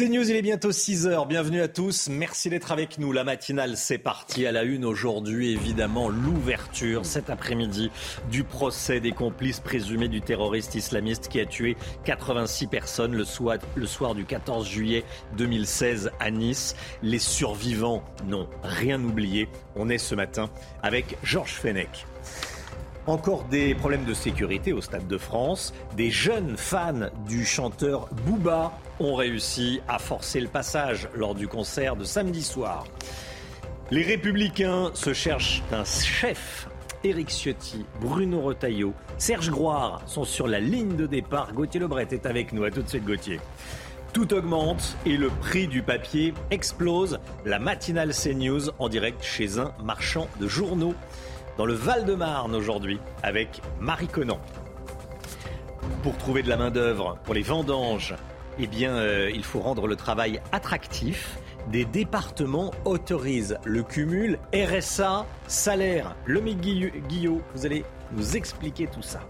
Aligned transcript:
C'est 0.00 0.08
News, 0.08 0.30
il 0.30 0.34
est 0.34 0.40
bientôt 0.40 0.70
6h. 0.70 1.28
Bienvenue 1.28 1.60
à 1.60 1.68
tous. 1.68 2.08
Merci 2.08 2.48
d'être 2.48 2.72
avec 2.72 2.98
nous. 2.98 3.12
La 3.12 3.22
matinale, 3.22 3.76
c'est 3.76 3.98
parti 3.98 4.46
à 4.46 4.50
la 4.50 4.62
une 4.62 4.86
aujourd'hui. 4.86 5.52
Évidemment, 5.52 6.08
l'ouverture 6.08 7.04
cet 7.04 7.28
après-midi 7.28 7.90
du 8.30 8.42
procès 8.42 9.00
des 9.00 9.12
complices 9.12 9.60
présumés 9.60 10.08
du 10.08 10.22
terroriste 10.22 10.74
islamiste 10.74 11.28
qui 11.28 11.38
a 11.38 11.44
tué 11.44 11.76
86 12.06 12.68
personnes 12.68 13.14
le 13.14 13.26
soir, 13.26 13.58
le 13.74 13.84
soir 13.84 14.14
du 14.14 14.24
14 14.24 14.66
juillet 14.66 15.04
2016 15.36 16.12
à 16.18 16.30
Nice. 16.30 16.76
Les 17.02 17.18
survivants 17.18 18.02
n'ont 18.26 18.48
rien 18.62 19.04
oublié. 19.04 19.50
On 19.76 19.90
est 19.90 19.98
ce 19.98 20.14
matin 20.14 20.48
avec 20.82 21.18
Georges 21.22 21.56
Fenech. 21.56 22.06
Encore 23.06 23.44
des 23.50 23.74
problèmes 23.74 24.06
de 24.06 24.14
sécurité 24.14 24.72
au 24.72 24.80
Stade 24.80 25.08
de 25.08 25.18
France. 25.18 25.74
Des 25.98 26.10
jeunes 26.10 26.56
fans 26.56 27.10
du 27.28 27.44
chanteur 27.44 28.08
Booba 28.24 28.72
ont 29.00 29.14
réussi 29.14 29.80
à 29.88 29.98
forcer 29.98 30.40
le 30.40 30.48
passage 30.48 31.08
lors 31.14 31.34
du 31.34 31.48
concert 31.48 31.96
de 31.96 32.04
samedi 32.04 32.42
soir. 32.42 32.84
Les 33.90 34.02
Républicains 34.02 34.90
se 34.94 35.12
cherchent 35.12 35.62
un 35.72 35.84
chef. 35.84 36.68
Éric 37.02 37.30
Ciotti, 37.30 37.84
Bruno 38.00 38.42
Retailleau, 38.42 38.92
Serge 39.16 39.50
Groire 39.50 40.02
sont 40.06 40.24
sur 40.24 40.46
la 40.46 40.60
ligne 40.60 40.96
de 40.96 41.06
départ. 41.06 41.52
Gauthier 41.54 41.80
Lebret 41.80 42.08
est 42.10 42.26
avec 42.26 42.52
nous. 42.52 42.62
À 42.62 42.70
tout 42.70 42.82
de 42.82 42.88
suite, 42.88 43.04
Gauthier. 43.04 43.40
Tout 44.12 44.34
augmente 44.34 44.96
et 45.06 45.16
le 45.16 45.28
prix 45.28 45.66
du 45.66 45.82
papier 45.82 46.34
explose. 46.50 47.18
La 47.44 47.58
matinale 47.58 48.12
CNews 48.12 48.70
en 48.78 48.88
direct 48.88 49.22
chez 49.22 49.58
un 49.58 49.72
marchand 49.82 50.28
de 50.40 50.46
journaux 50.46 50.94
dans 51.56 51.66
le 51.66 51.74
Val-de-Marne 51.74 52.54
aujourd'hui 52.54 52.98
avec 53.22 53.62
Marie 53.80 54.08
Conan. 54.08 54.40
Pour 56.02 56.16
trouver 56.16 56.42
de 56.42 56.48
la 56.48 56.56
main-d'œuvre 56.56 57.18
pour 57.24 57.34
les 57.34 57.42
vendanges, 57.42 58.14
eh 58.58 58.66
bien, 58.66 58.92
euh, 58.92 59.30
il 59.34 59.44
faut 59.44 59.60
rendre 59.60 59.86
le 59.86 59.96
travail 59.96 60.40
attractif. 60.52 61.38
Des 61.70 61.84
départements 61.84 62.72
autorisent 62.84 63.58
le 63.64 63.82
cumul 63.82 64.38
RSA, 64.54 65.26
salaire. 65.46 66.16
Le 66.26 66.40
Guillot, 66.40 67.42
vous 67.54 67.66
allez 67.66 67.84
nous 68.12 68.36
expliquer 68.36 68.86
tout 68.86 69.02
ça. 69.02 69.20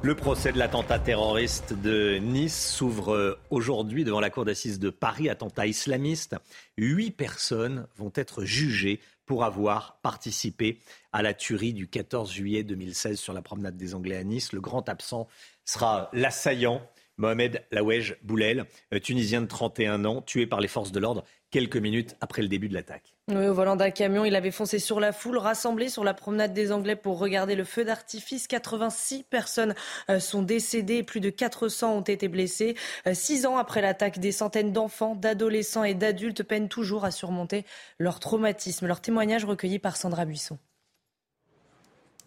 Le 0.00 0.14
procès 0.14 0.52
de 0.52 0.58
l'attentat 0.58 1.00
terroriste 1.00 1.72
de 1.72 2.18
Nice 2.18 2.72
s'ouvre 2.72 3.38
aujourd'hui 3.50 4.04
devant 4.04 4.20
la 4.20 4.30
cour 4.30 4.44
d'assises 4.44 4.78
de 4.78 4.90
Paris, 4.90 5.28
attentat 5.28 5.66
islamiste. 5.66 6.36
Huit 6.76 7.10
personnes 7.10 7.88
vont 7.96 8.12
être 8.14 8.44
jugées 8.44 9.00
pour 9.26 9.44
avoir 9.44 9.98
participé 10.00 10.78
à 11.12 11.22
la 11.22 11.34
tuerie 11.34 11.72
du 11.72 11.88
14 11.88 12.32
juillet 12.32 12.62
2016 12.62 13.18
sur 13.18 13.32
la 13.32 13.42
promenade 13.42 13.76
des 13.76 13.94
Anglais 13.94 14.16
à 14.16 14.24
Nice. 14.24 14.52
Le 14.52 14.60
grand 14.60 14.88
absent 14.88 15.26
sera 15.64 16.08
l'assaillant 16.12 16.80
Mohamed 17.18 17.62
Lawej 17.70 18.16
Boulel, 18.22 18.64
euh, 18.94 18.98
tunisien 18.98 19.42
de 19.42 19.46
31 19.46 20.04
ans, 20.04 20.22
tué 20.22 20.46
par 20.46 20.60
les 20.60 20.68
forces 20.68 20.92
de 20.92 21.00
l'ordre 21.00 21.24
quelques 21.50 21.76
minutes 21.76 22.16
après 22.20 22.42
le 22.42 22.48
début 22.48 22.68
de 22.68 22.74
l'attaque. 22.74 23.14
Au 23.30 23.52
volant 23.52 23.76
d'un 23.76 23.90
camion, 23.90 24.24
il 24.24 24.34
avait 24.36 24.50
foncé 24.50 24.78
sur 24.78 25.00
la 25.00 25.12
foule 25.12 25.38
rassemblée 25.38 25.88
sur 25.88 26.04
la 26.04 26.14
promenade 26.14 26.54
des 26.54 26.72
Anglais 26.72 26.96
pour 26.96 27.18
regarder 27.18 27.54
le 27.54 27.64
feu 27.64 27.84
d'artifice. 27.84 28.46
86 28.46 29.24
personnes 29.24 29.74
euh, 30.08 30.20
sont 30.20 30.42
décédées, 30.42 31.02
plus 31.02 31.20
de 31.20 31.30
400 31.30 31.96
ont 31.96 32.00
été 32.02 32.28
blessées. 32.28 32.74
Euh, 33.06 33.14
six 33.14 33.46
ans 33.46 33.56
après 33.58 33.82
l'attaque, 33.82 34.18
des 34.18 34.32
centaines 34.32 34.72
d'enfants, 34.72 35.14
d'adolescents 35.14 35.84
et 35.84 35.94
d'adultes 35.94 36.42
peinent 36.42 36.68
toujours 36.68 37.04
à 37.04 37.10
surmonter 37.10 37.64
leur 37.98 38.20
traumatisme. 38.20 38.86
Leur 38.86 39.00
témoignage 39.00 39.44
recueilli 39.44 39.78
par 39.78 39.96
Sandra 39.96 40.24
Buisson. 40.24 40.58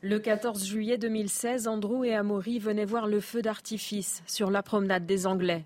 Le 0.04 0.18
14 0.18 0.66
juillet 0.66 0.98
2016, 0.98 1.68
Andrew 1.68 2.04
et 2.04 2.16
Amaury 2.16 2.58
venaient 2.58 2.86
voir 2.86 3.06
le 3.06 3.20
feu 3.20 3.44
d'artifice 3.44 4.24
sur 4.26 4.50
la 4.50 4.64
promenade 4.64 5.06
des 5.06 5.28
Anglais. 5.28 5.64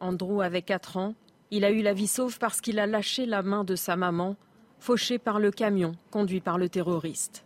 Andrew 0.00 0.40
avait 0.40 0.62
4 0.62 0.96
ans. 0.96 1.14
Il 1.50 1.62
a 1.62 1.70
eu 1.70 1.82
la 1.82 1.92
vie 1.92 2.06
sauve 2.06 2.38
parce 2.38 2.62
qu'il 2.62 2.78
a 2.78 2.86
lâché 2.86 3.26
la 3.26 3.42
main 3.42 3.64
de 3.64 3.76
sa 3.76 3.94
maman, 3.94 4.36
fauchée 4.78 5.18
par 5.18 5.38
le 5.38 5.50
camion 5.50 5.92
conduit 6.10 6.40
par 6.40 6.56
le 6.56 6.70
terroriste. 6.70 7.44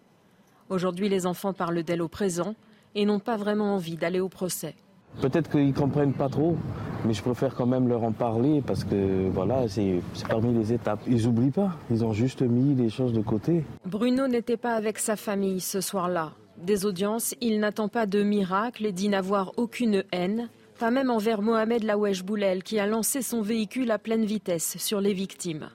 Aujourd'hui, 0.69 1.09
les 1.09 1.27
enfants 1.27 1.53
parlent 1.53 1.83
d'elle 1.83 2.01
au 2.01 2.07
présent 2.07 2.55
et 2.95 3.07
n'ont 3.07 3.19
pas 3.19 3.37
vraiment 3.37 3.75
envie 3.75 3.97
d'aller 3.97 4.21
au 4.21 4.29
procès. 4.29 4.77
Peut-être 5.21 5.51
qu'ils 5.51 5.69
ne 5.69 5.73
comprennent 5.73 6.15
pas 6.15 6.29
trop, 6.29 6.57
mais 7.05 7.13
je 7.13 7.23
préfère 7.23 7.55
quand 7.55 7.67
même 7.67 7.89
leur 7.89 8.03
en 8.05 8.13
parler 8.13 8.63
parce 8.67 8.85
que 8.85 9.29
voilà, 9.29 9.69
c'est 9.69 10.01
parmi 10.29 10.55
les 10.55 10.73
étapes. 10.73 11.01
Ils 11.07 11.27
n'oublient 11.27 11.51
pas, 11.51 11.77
ils 11.91 12.05
ont 12.05 12.13
juste 12.13 12.43
mis 12.43 12.75
les 12.75 12.89
choses 12.89 13.13
de 13.13 13.21
côté. 13.21 13.65
Bruno 13.85 14.29
n'était 14.29 14.57
pas 14.57 14.75
avec 14.75 14.99
sa 14.99 15.17
famille 15.17 15.61
ce 15.61 15.81
soir-là. 15.81 16.33
Des 16.59 16.85
audiences, 16.85 17.35
il 17.41 17.59
n'attend 17.61 17.89
pas 17.89 18.07
de 18.07 18.23
miracle 18.23 18.85
et 18.87 18.93
dit 18.93 19.09
n'avoir 19.09 19.53
aucune 19.57 20.05
haine, 20.13 20.49
pas 20.79 20.91
même 20.91 21.11
envers 21.11 21.43
Mohamed 21.43 21.85
Lawesh 21.85 22.23
Boulel 22.23 22.63
qui 22.63 22.79
a 22.79 22.87
lancé 22.87 23.23
son 23.23 23.43
véhicule 23.43 23.91
à 23.91 23.99
pleine 23.99 24.25
vitesse 24.25 24.77
sur 24.79 25.01
les 25.01 25.13
victimes. 25.15 25.69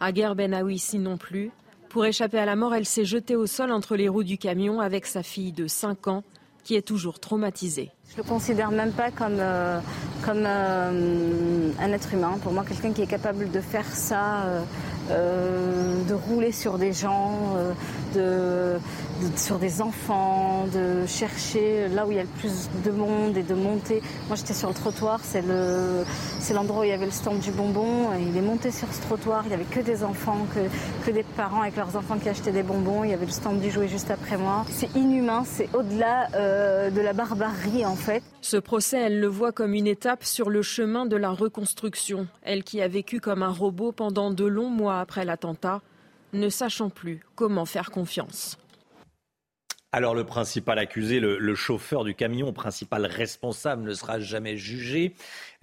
Aguer 0.00 0.32
Benawissi 0.36 0.98
non 0.98 1.16
plus. 1.16 1.50
Pour 1.88 2.04
échapper 2.04 2.38
à 2.38 2.46
la 2.46 2.56
mort, 2.56 2.74
elle 2.74 2.84
s'est 2.84 3.04
jetée 3.04 3.36
au 3.36 3.46
sol 3.46 3.70
entre 3.70 3.94
les 3.94 4.08
roues 4.08 4.24
du 4.24 4.38
camion 4.38 4.80
avec 4.80 5.06
sa 5.06 5.22
fille 5.22 5.52
de 5.52 5.68
5 5.68 6.08
ans 6.08 6.24
qui 6.64 6.74
est 6.74 6.82
toujours 6.82 7.20
traumatisée. 7.20 7.90
Je 8.10 8.16
le 8.16 8.22
considère 8.22 8.70
même 8.70 8.92
pas 8.92 9.10
comme, 9.10 9.38
euh, 9.38 9.78
comme 10.24 10.44
euh, 10.44 11.70
un 11.80 11.92
être 11.92 12.14
humain. 12.14 12.38
Pour 12.42 12.52
moi, 12.52 12.64
quelqu'un 12.66 12.92
qui 12.92 13.02
est 13.02 13.06
capable 13.06 13.50
de 13.50 13.60
faire 13.60 13.86
ça, 13.86 14.44
euh, 15.10 16.02
de 16.08 16.14
rouler 16.14 16.52
sur 16.52 16.78
des 16.78 16.92
gens, 16.92 17.56
de, 18.14 18.78
sur 19.36 19.58
des 19.58 19.82
enfants, 19.82 20.66
de 20.72 21.06
chercher 21.06 21.88
là 21.88 22.06
où 22.06 22.12
il 22.12 22.16
y 22.16 22.20
a 22.20 22.22
le 22.22 22.28
plus 22.38 22.70
de 22.84 22.90
monde 22.90 23.36
et 23.36 23.42
de 23.42 23.54
monter. 23.54 24.02
Moi, 24.28 24.36
j'étais 24.36 24.54
sur 24.54 24.68
le 24.68 24.74
trottoir, 24.74 25.20
c'est 25.22 25.42
le, 25.42 26.04
l'endroit 26.52 26.82
où 26.82 26.84
il 26.84 26.90
y 26.90 26.92
avait 26.92 27.06
le 27.06 27.10
stand 27.10 27.40
du 27.40 27.50
bonbon. 27.50 28.10
Il 28.20 28.36
est 28.36 28.42
monté 28.42 28.70
sur 28.70 28.92
ce 28.92 29.00
trottoir, 29.02 29.42
il 29.44 29.48
n'y 29.48 29.54
avait 29.54 29.64
que 29.64 29.80
des 29.80 30.04
enfants, 30.04 30.46
que, 30.54 31.06
que 31.06 31.10
des 31.10 31.24
parents 31.24 31.62
avec 31.62 31.76
leurs 31.76 31.96
enfants 31.96 32.18
qui 32.18 32.28
achetaient 32.28 32.52
des 32.52 32.62
bonbons. 32.62 33.02
Il 33.04 33.10
y 33.10 33.14
avait 33.14 33.26
le 33.26 33.32
stand 33.32 33.60
du 33.60 33.70
jouet 33.70 33.88
juste 33.88 34.10
après 34.10 34.36
moi. 34.36 34.64
C'est 34.70 34.94
inhumain, 34.94 35.44
c'est 35.44 35.68
au-delà 35.74 36.28
de 36.90 37.00
la 37.00 37.12
barbarie 37.12 37.84
en 37.84 37.96
ce 38.40 38.56
procès, 38.58 39.00
elle 39.00 39.20
le 39.20 39.26
voit 39.26 39.52
comme 39.52 39.74
une 39.74 39.86
étape 39.86 40.24
sur 40.24 40.50
le 40.50 40.62
chemin 40.62 41.06
de 41.06 41.16
la 41.16 41.30
reconstruction. 41.30 42.26
Elle 42.42 42.62
qui 42.62 42.82
a 42.82 42.88
vécu 42.88 43.20
comme 43.20 43.42
un 43.42 43.50
robot 43.50 43.92
pendant 43.92 44.30
de 44.30 44.44
longs 44.44 44.68
mois 44.68 45.00
après 45.00 45.24
l'attentat, 45.24 45.80
ne 46.32 46.48
sachant 46.48 46.90
plus 46.90 47.20
comment 47.36 47.64
faire 47.64 47.90
confiance. 47.90 48.58
Alors 49.96 50.16
le 50.16 50.24
principal 50.24 50.80
accusé, 50.80 51.20
le, 51.20 51.54
chauffeur 51.54 52.02
du 52.02 52.16
camion, 52.16 52.52
principal 52.52 53.06
responsable, 53.06 53.84
ne 53.84 53.94
sera 53.94 54.18
jamais 54.18 54.56
jugé 54.56 55.14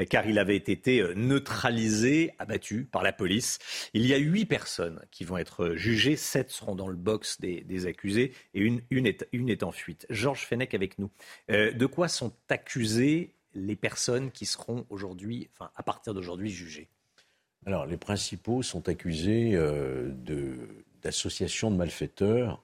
car 0.09 0.25
il 0.25 0.39
avait 0.39 0.55
été 0.55 1.01
euh, 1.01 1.13
neutralisé, 1.15 2.31
abattu 2.39 2.85
par 2.85 3.03
la 3.03 3.11
police. 3.11 3.59
Il 3.93 4.05
y 4.05 4.13
a 4.13 4.17
huit 4.17 4.45
personnes 4.45 5.01
qui 5.11 5.25
vont 5.25 5.37
être 5.37 5.75
jugées, 5.75 6.15
sept 6.15 6.49
seront 6.49 6.75
dans 6.75 6.87
le 6.87 6.95
box 6.95 7.41
des, 7.41 7.87
accusés 7.87 8.31
et 8.53 8.61
une, 8.61 8.81
une, 8.89 9.05
est, 9.05 9.27
une 9.33 9.49
est 9.49 9.63
en 9.63 9.73
fuite. 9.73 10.05
Georges 10.09 10.45
Fenech 10.45 10.73
avec 10.73 10.97
nous. 10.97 11.11
Euh, 11.49 11.73
de 11.73 11.85
quoi 11.85 12.07
sont 12.07 12.31
accusées 12.47 13.35
les 13.53 13.75
personnes 13.75 14.31
qui 14.31 14.45
seront 14.45 14.85
aujourd'hui, 14.89 15.49
enfin 15.53 15.71
à 15.75 15.83
partir 15.83 16.13
d'aujourd'hui, 16.13 16.51
jugées? 16.51 16.87
Alors 17.65 17.85
les 17.85 17.97
principaux 17.97 18.61
sont 18.61 18.87
accusés 18.87 19.55
euh, 19.55 20.07
de 20.09 20.85
malfaiteurs 21.69 22.63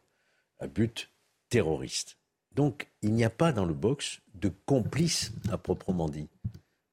à 0.61 0.67
but 0.67 1.09
terroriste. 1.49 2.17
Donc, 2.55 2.87
il 3.01 3.13
n'y 3.13 3.23
a 3.23 3.29
pas 3.29 3.51
dans 3.51 3.65
le 3.65 3.73
box 3.73 4.19
de 4.35 4.51
complice 4.65 5.31
à 5.51 5.57
proprement 5.57 6.09
dit. 6.09 6.27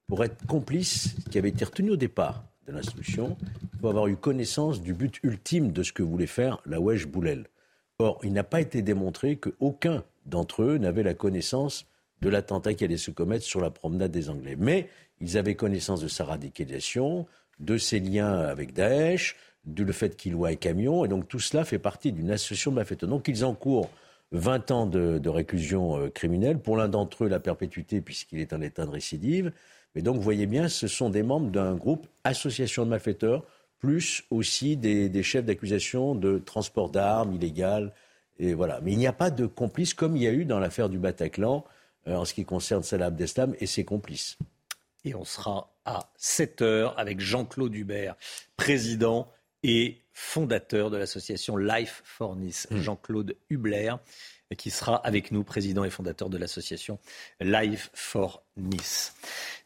Pour 0.07 0.23
être 0.23 0.45
complice, 0.45 1.15
qui 1.31 1.37
avait 1.37 1.49
été 1.49 1.65
retenu 1.65 1.91
au 1.91 1.95
départ 1.95 2.43
de 2.67 2.71
l'instruction, 2.71 3.37
il 3.73 3.79
faut 3.79 3.89
avoir 3.89 4.07
eu 4.07 4.15
connaissance 4.15 4.81
du 4.81 4.93
but 4.93 5.19
ultime 5.23 5.71
de 5.71 5.83
ce 5.83 5.91
que 5.91 6.03
voulait 6.03 6.27
faire 6.27 6.61
la 6.65 6.79
Wesh 6.79 7.07
Boulel. 7.07 7.47
Or, 7.97 8.19
il 8.23 8.33
n'a 8.33 8.43
pas 8.43 8.61
été 8.61 8.81
démontré 8.81 9.37
qu'aucun 9.37 10.03
d'entre 10.25 10.63
eux 10.63 10.77
n'avait 10.77 11.03
la 11.03 11.13
connaissance 11.13 11.87
de 12.21 12.29
l'attentat 12.29 12.73
qui 12.73 12.83
allait 12.83 12.97
se 12.97 13.11
commettre 13.11 13.45
sur 13.45 13.61
la 13.61 13.69
promenade 13.71 14.11
des 14.11 14.29
Anglais. 14.29 14.55
Mais 14.57 14.89
ils 15.21 15.37
avaient 15.37 15.55
connaissance 15.55 16.01
de 16.01 16.07
sa 16.07 16.25
radicalisation, 16.25 17.25
de 17.59 17.77
ses 17.77 17.99
liens 17.99 18.39
avec 18.39 18.73
Daesh, 18.73 19.35
du 19.65 19.91
fait 19.93 20.15
qu'il 20.15 20.33
loue 20.33 20.45
un 20.45 20.55
camion, 20.55 21.05
et 21.05 21.07
donc 21.07 21.27
tout 21.27 21.39
cela 21.39 21.65
fait 21.65 21.79
partie 21.79 22.11
d'une 22.11 22.29
association 22.31 22.71
de 22.71 22.75
malfaiteurs. 22.75 23.09
Donc 23.09 23.27
ils 23.27 23.43
encourent 23.43 23.89
20 24.31 24.71
ans 24.71 24.85
de, 24.85 25.29
réclusion 25.29 25.97
euh, 25.97 26.09
criminelle. 26.09 26.59
Pour 26.59 26.77
l'un 26.77 26.87
d'entre 26.87 27.25
eux, 27.25 27.29
la 27.29 27.39
perpétuité, 27.39 28.01
puisqu'il 28.01 28.39
est 28.39 28.53
en 28.53 28.61
état 28.61 28.85
de 28.85 28.91
récidive. 28.91 29.51
Mais 29.93 30.01
donc, 30.01 30.17
vous 30.17 30.21
voyez 30.21 30.45
bien, 30.45 30.67
ce 30.67 30.87
sont 30.87 31.09
des 31.09 31.23
membres 31.23 31.51
d'un 31.51 31.75
groupe 31.75 32.07
association 32.23 32.85
de 32.85 32.89
malfaiteurs, 32.89 33.43
plus 33.79 34.23
aussi 34.29 34.77
des, 34.77 35.23
chefs 35.23 35.45
d'accusation 35.45 36.15
de 36.15 36.39
transport 36.39 36.89
d'armes 36.89 37.33
illégales. 37.33 37.93
Et 38.39 38.53
voilà. 38.53 38.81
Mais 38.81 38.91
il 38.91 38.97
n'y 38.97 39.07
a 39.07 39.13
pas 39.13 39.31
de 39.31 39.45
complices 39.45 39.93
comme 39.93 40.17
il 40.17 40.23
y 40.23 40.27
a 40.27 40.33
eu 40.33 40.45
dans 40.45 40.59
l'affaire 40.59 40.89
du 40.89 40.97
Bataclan 40.97 41.63
euh, 42.07 42.15
en 42.15 42.25
ce 42.25 42.33
qui 42.33 42.43
concerne 42.43 42.83
Salah 42.83 43.07
Abdeslam 43.07 43.55
et 43.59 43.67
ses 43.67 43.85
complices. 43.85 44.37
Et 45.05 45.15
on 45.15 45.23
sera 45.23 45.71
à 45.85 46.11
7 46.17 46.61
heures 46.61 46.99
avec 46.99 47.19
Jean-Claude 47.19 47.73
Hubert, 47.75 48.15
président 48.57 49.31
et 49.67 50.03
fondateur 50.13 50.91
de 50.91 50.97
l'association 50.97 51.57
Life 51.57 52.01
for 52.05 52.35
Nice, 52.35 52.67
hmm. 52.69 52.77
Jean-Claude 52.77 53.35
Hubler, 53.49 53.95
qui 54.57 54.69
sera 54.69 54.97
avec 54.97 55.31
nous, 55.31 55.43
président 55.43 55.83
et 55.83 55.89
fondateur 55.89 56.29
de 56.29 56.37
l'association 56.37 56.99
Life 57.41 57.89
for 57.93 58.44
Nice. 58.57 59.13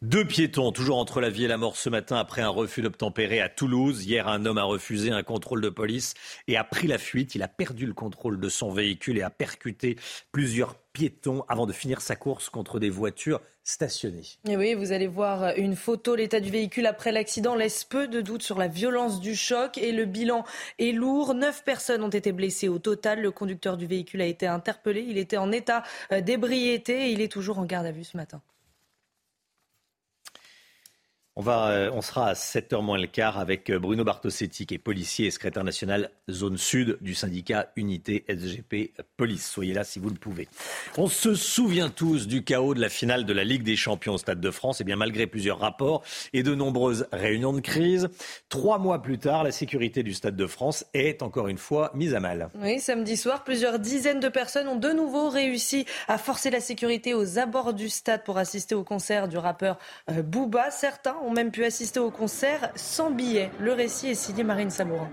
Deux 0.01 0.25
piétons, 0.25 0.71
toujours 0.71 0.97
entre 0.97 1.21
la 1.21 1.29
vie 1.29 1.43
et 1.43 1.47
la 1.47 1.57
mort 1.57 1.77
ce 1.77 1.89
matin 1.89 2.15
après 2.15 2.41
un 2.41 2.49
refus 2.49 2.81
d'obtempérer 2.81 3.39
à 3.39 3.47
Toulouse. 3.47 4.03
Hier, 4.03 4.27
un 4.27 4.47
homme 4.47 4.57
a 4.57 4.63
refusé 4.63 5.11
un 5.11 5.21
contrôle 5.21 5.61
de 5.61 5.69
police 5.69 6.15
et 6.47 6.57
a 6.57 6.63
pris 6.63 6.87
la 6.87 6.97
fuite. 6.97 7.35
Il 7.35 7.43
a 7.43 7.47
perdu 7.47 7.85
le 7.85 7.93
contrôle 7.93 8.39
de 8.39 8.49
son 8.49 8.71
véhicule 8.71 9.19
et 9.19 9.21
a 9.21 9.29
percuté 9.29 9.95
plusieurs 10.31 10.73
piétons 10.93 11.43
avant 11.49 11.67
de 11.67 11.71
finir 11.73 12.01
sa 12.01 12.15
course 12.15 12.49
contre 12.49 12.79
des 12.79 12.89
voitures 12.89 13.41
stationnées. 13.63 14.25
Et 14.47 14.57
oui, 14.57 14.73
vous 14.73 14.91
allez 14.91 15.05
voir 15.05 15.53
une 15.55 15.75
photo. 15.75 16.15
L'état 16.15 16.39
du 16.39 16.49
véhicule 16.49 16.87
après 16.87 17.11
l'accident 17.11 17.53
laisse 17.53 17.83
peu 17.83 18.07
de 18.07 18.21
doute 18.21 18.41
sur 18.41 18.57
la 18.57 18.67
violence 18.67 19.19
du 19.19 19.35
choc 19.35 19.77
et 19.77 19.91
le 19.91 20.05
bilan 20.05 20.45
est 20.79 20.93
lourd. 20.93 21.35
Neuf 21.35 21.63
personnes 21.63 22.03
ont 22.03 22.09
été 22.09 22.31
blessées 22.31 22.69
au 22.69 22.79
total. 22.79 23.21
Le 23.21 23.29
conducteur 23.29 23.77
du 23.77 23.85
véhicule 23.85 24.21
a 24.21 24.25
été 24.25 24.47
interpellé. 24.47 25.05
Il 25.07 25.19
était 25.19 25.37
en 25.37 25.51
état 25.51 25.83
d'ébriété 26.09 27.09
et 27.09 27.11
il 27.11 27.21
est 27.21 27.31
toujours 27.31 27.59
en 27.59 27.65
garde 27.65 27.85
à 27.85 27.91
vue 27.91 28.03
ce 28.03 28.17
matin. 28.17 28.41
Euh, 31.47 31.89
on 31.93 32.01
sera 32.01 32.27
à 32.27 32.33
7h 32.33 32.81
moins 32.81 32.97
le 32.97 33.07
quart 33.07 33.39
avec 33.39 33.69
euh, 33.69 33.79
Bruno 33.79 34.03
Bartosetti, 34.03 34.65
qui 34.65 34.75
est 34.75 34.79
policier 34.79 35.27
et 35.27 35.31
secrétaire 35.31 35.63
national 35.63 36.11
zone 36.29 36.57
sud 36.57 36.97
du 37.01 37.15
syndicat 37.15 37.71
Unité 37.75 38.25
SGP 38.27 38.93
Police. 39.17 39.49
Soyez 39.49 39.73
là 39.73 39.83
si 39.83 39.99
vous 39.99 40.09
le 40.09 40.15
pouvez. 40.15 40.47
On 40.97 41.07
se 41.07 41.35
souvient 41.35 41.89
tous 41.89 42.27
du 42.27 42.43
chaos 42.43 42.73
de 42.73 42.81
la 42.81 42.89
finale 42.89 43.25
de 43.25 43.33
la 43.33 43.43
Ligue 43.43 43.63
des 43.63 43.75
Champions 43.75 44.15
au 44.15 44.17
Stade 44.17 44.41
de 44.41 44.51
France. 44.51 44.81
Et 44.81 44.83
eh 44.83 44.85
bien 44.85 44.95
malgré 44.95 45.27
plusieurs 45.27 45.59
rapports 45.59 46.03
et 46.33 46.43
de 46.43 46.53
nombreuses 46.53 47.07
réunions 47.11 47.53
de 47.53 47.61
crise, 47.61 48.09
trois 48.49 48.77
mois 48.77 49.01
plus 49.01 49.17
tard, 49.17 49.43
la 49.43 49.51
sécurité 49.51 50.03
du 50.03 50.13
Stade 50.13 50.35
de 50.35 50.47
France 50.47 50.85
est 50.93 51.23
encore 51.23 51.47
une 51.47 51.57
fois 51.57 51.91
mise 51.93 52.13
à 52.15 52.19
mal. 52.19 52.49
Oui, 52.61 52.79
samedi 52.79 53.15
soir, 53.15 53.43
plusieurs 53.43 53.79
dizaines 53.79 54.19
de 54.19 54.29
personnes 54.29 54.67
ont 54.67 54.75
de 54.75 54.89
nouveau 54.89 55.29
réussi 55.29 55.85
à 56.07 56.17
forcer 56.17 56.49
la 56.49 56.59
sécurité 56.59 57.13
aux 57.13 57.39
abords 57.39 57.73
du 57.73 57.89
stade 57.89 58.23
pour 58.23 58.37
assister 58.37 58.75
au 58.75 58.83
concert 58.83 59.27
du 59.27 59.37
rappeur 59.37 59.77
euh, 60.09 60.21
Booba. 60.21 60.71
Certains 60.71 61.15
même 61.31 61.51
pu 61.51 61.63
assister 61.63 61.99
au 61.99 62.11
concert 62.11 62.71
sans 62.75 63.11
billet. 63.11 63.51
Le 63.59 63.73
récit 63.73 64.09
est 64.09 64.15
signé 64.15 64.43
Marine 64.43 64.69
Sabourin. 64.69 65.09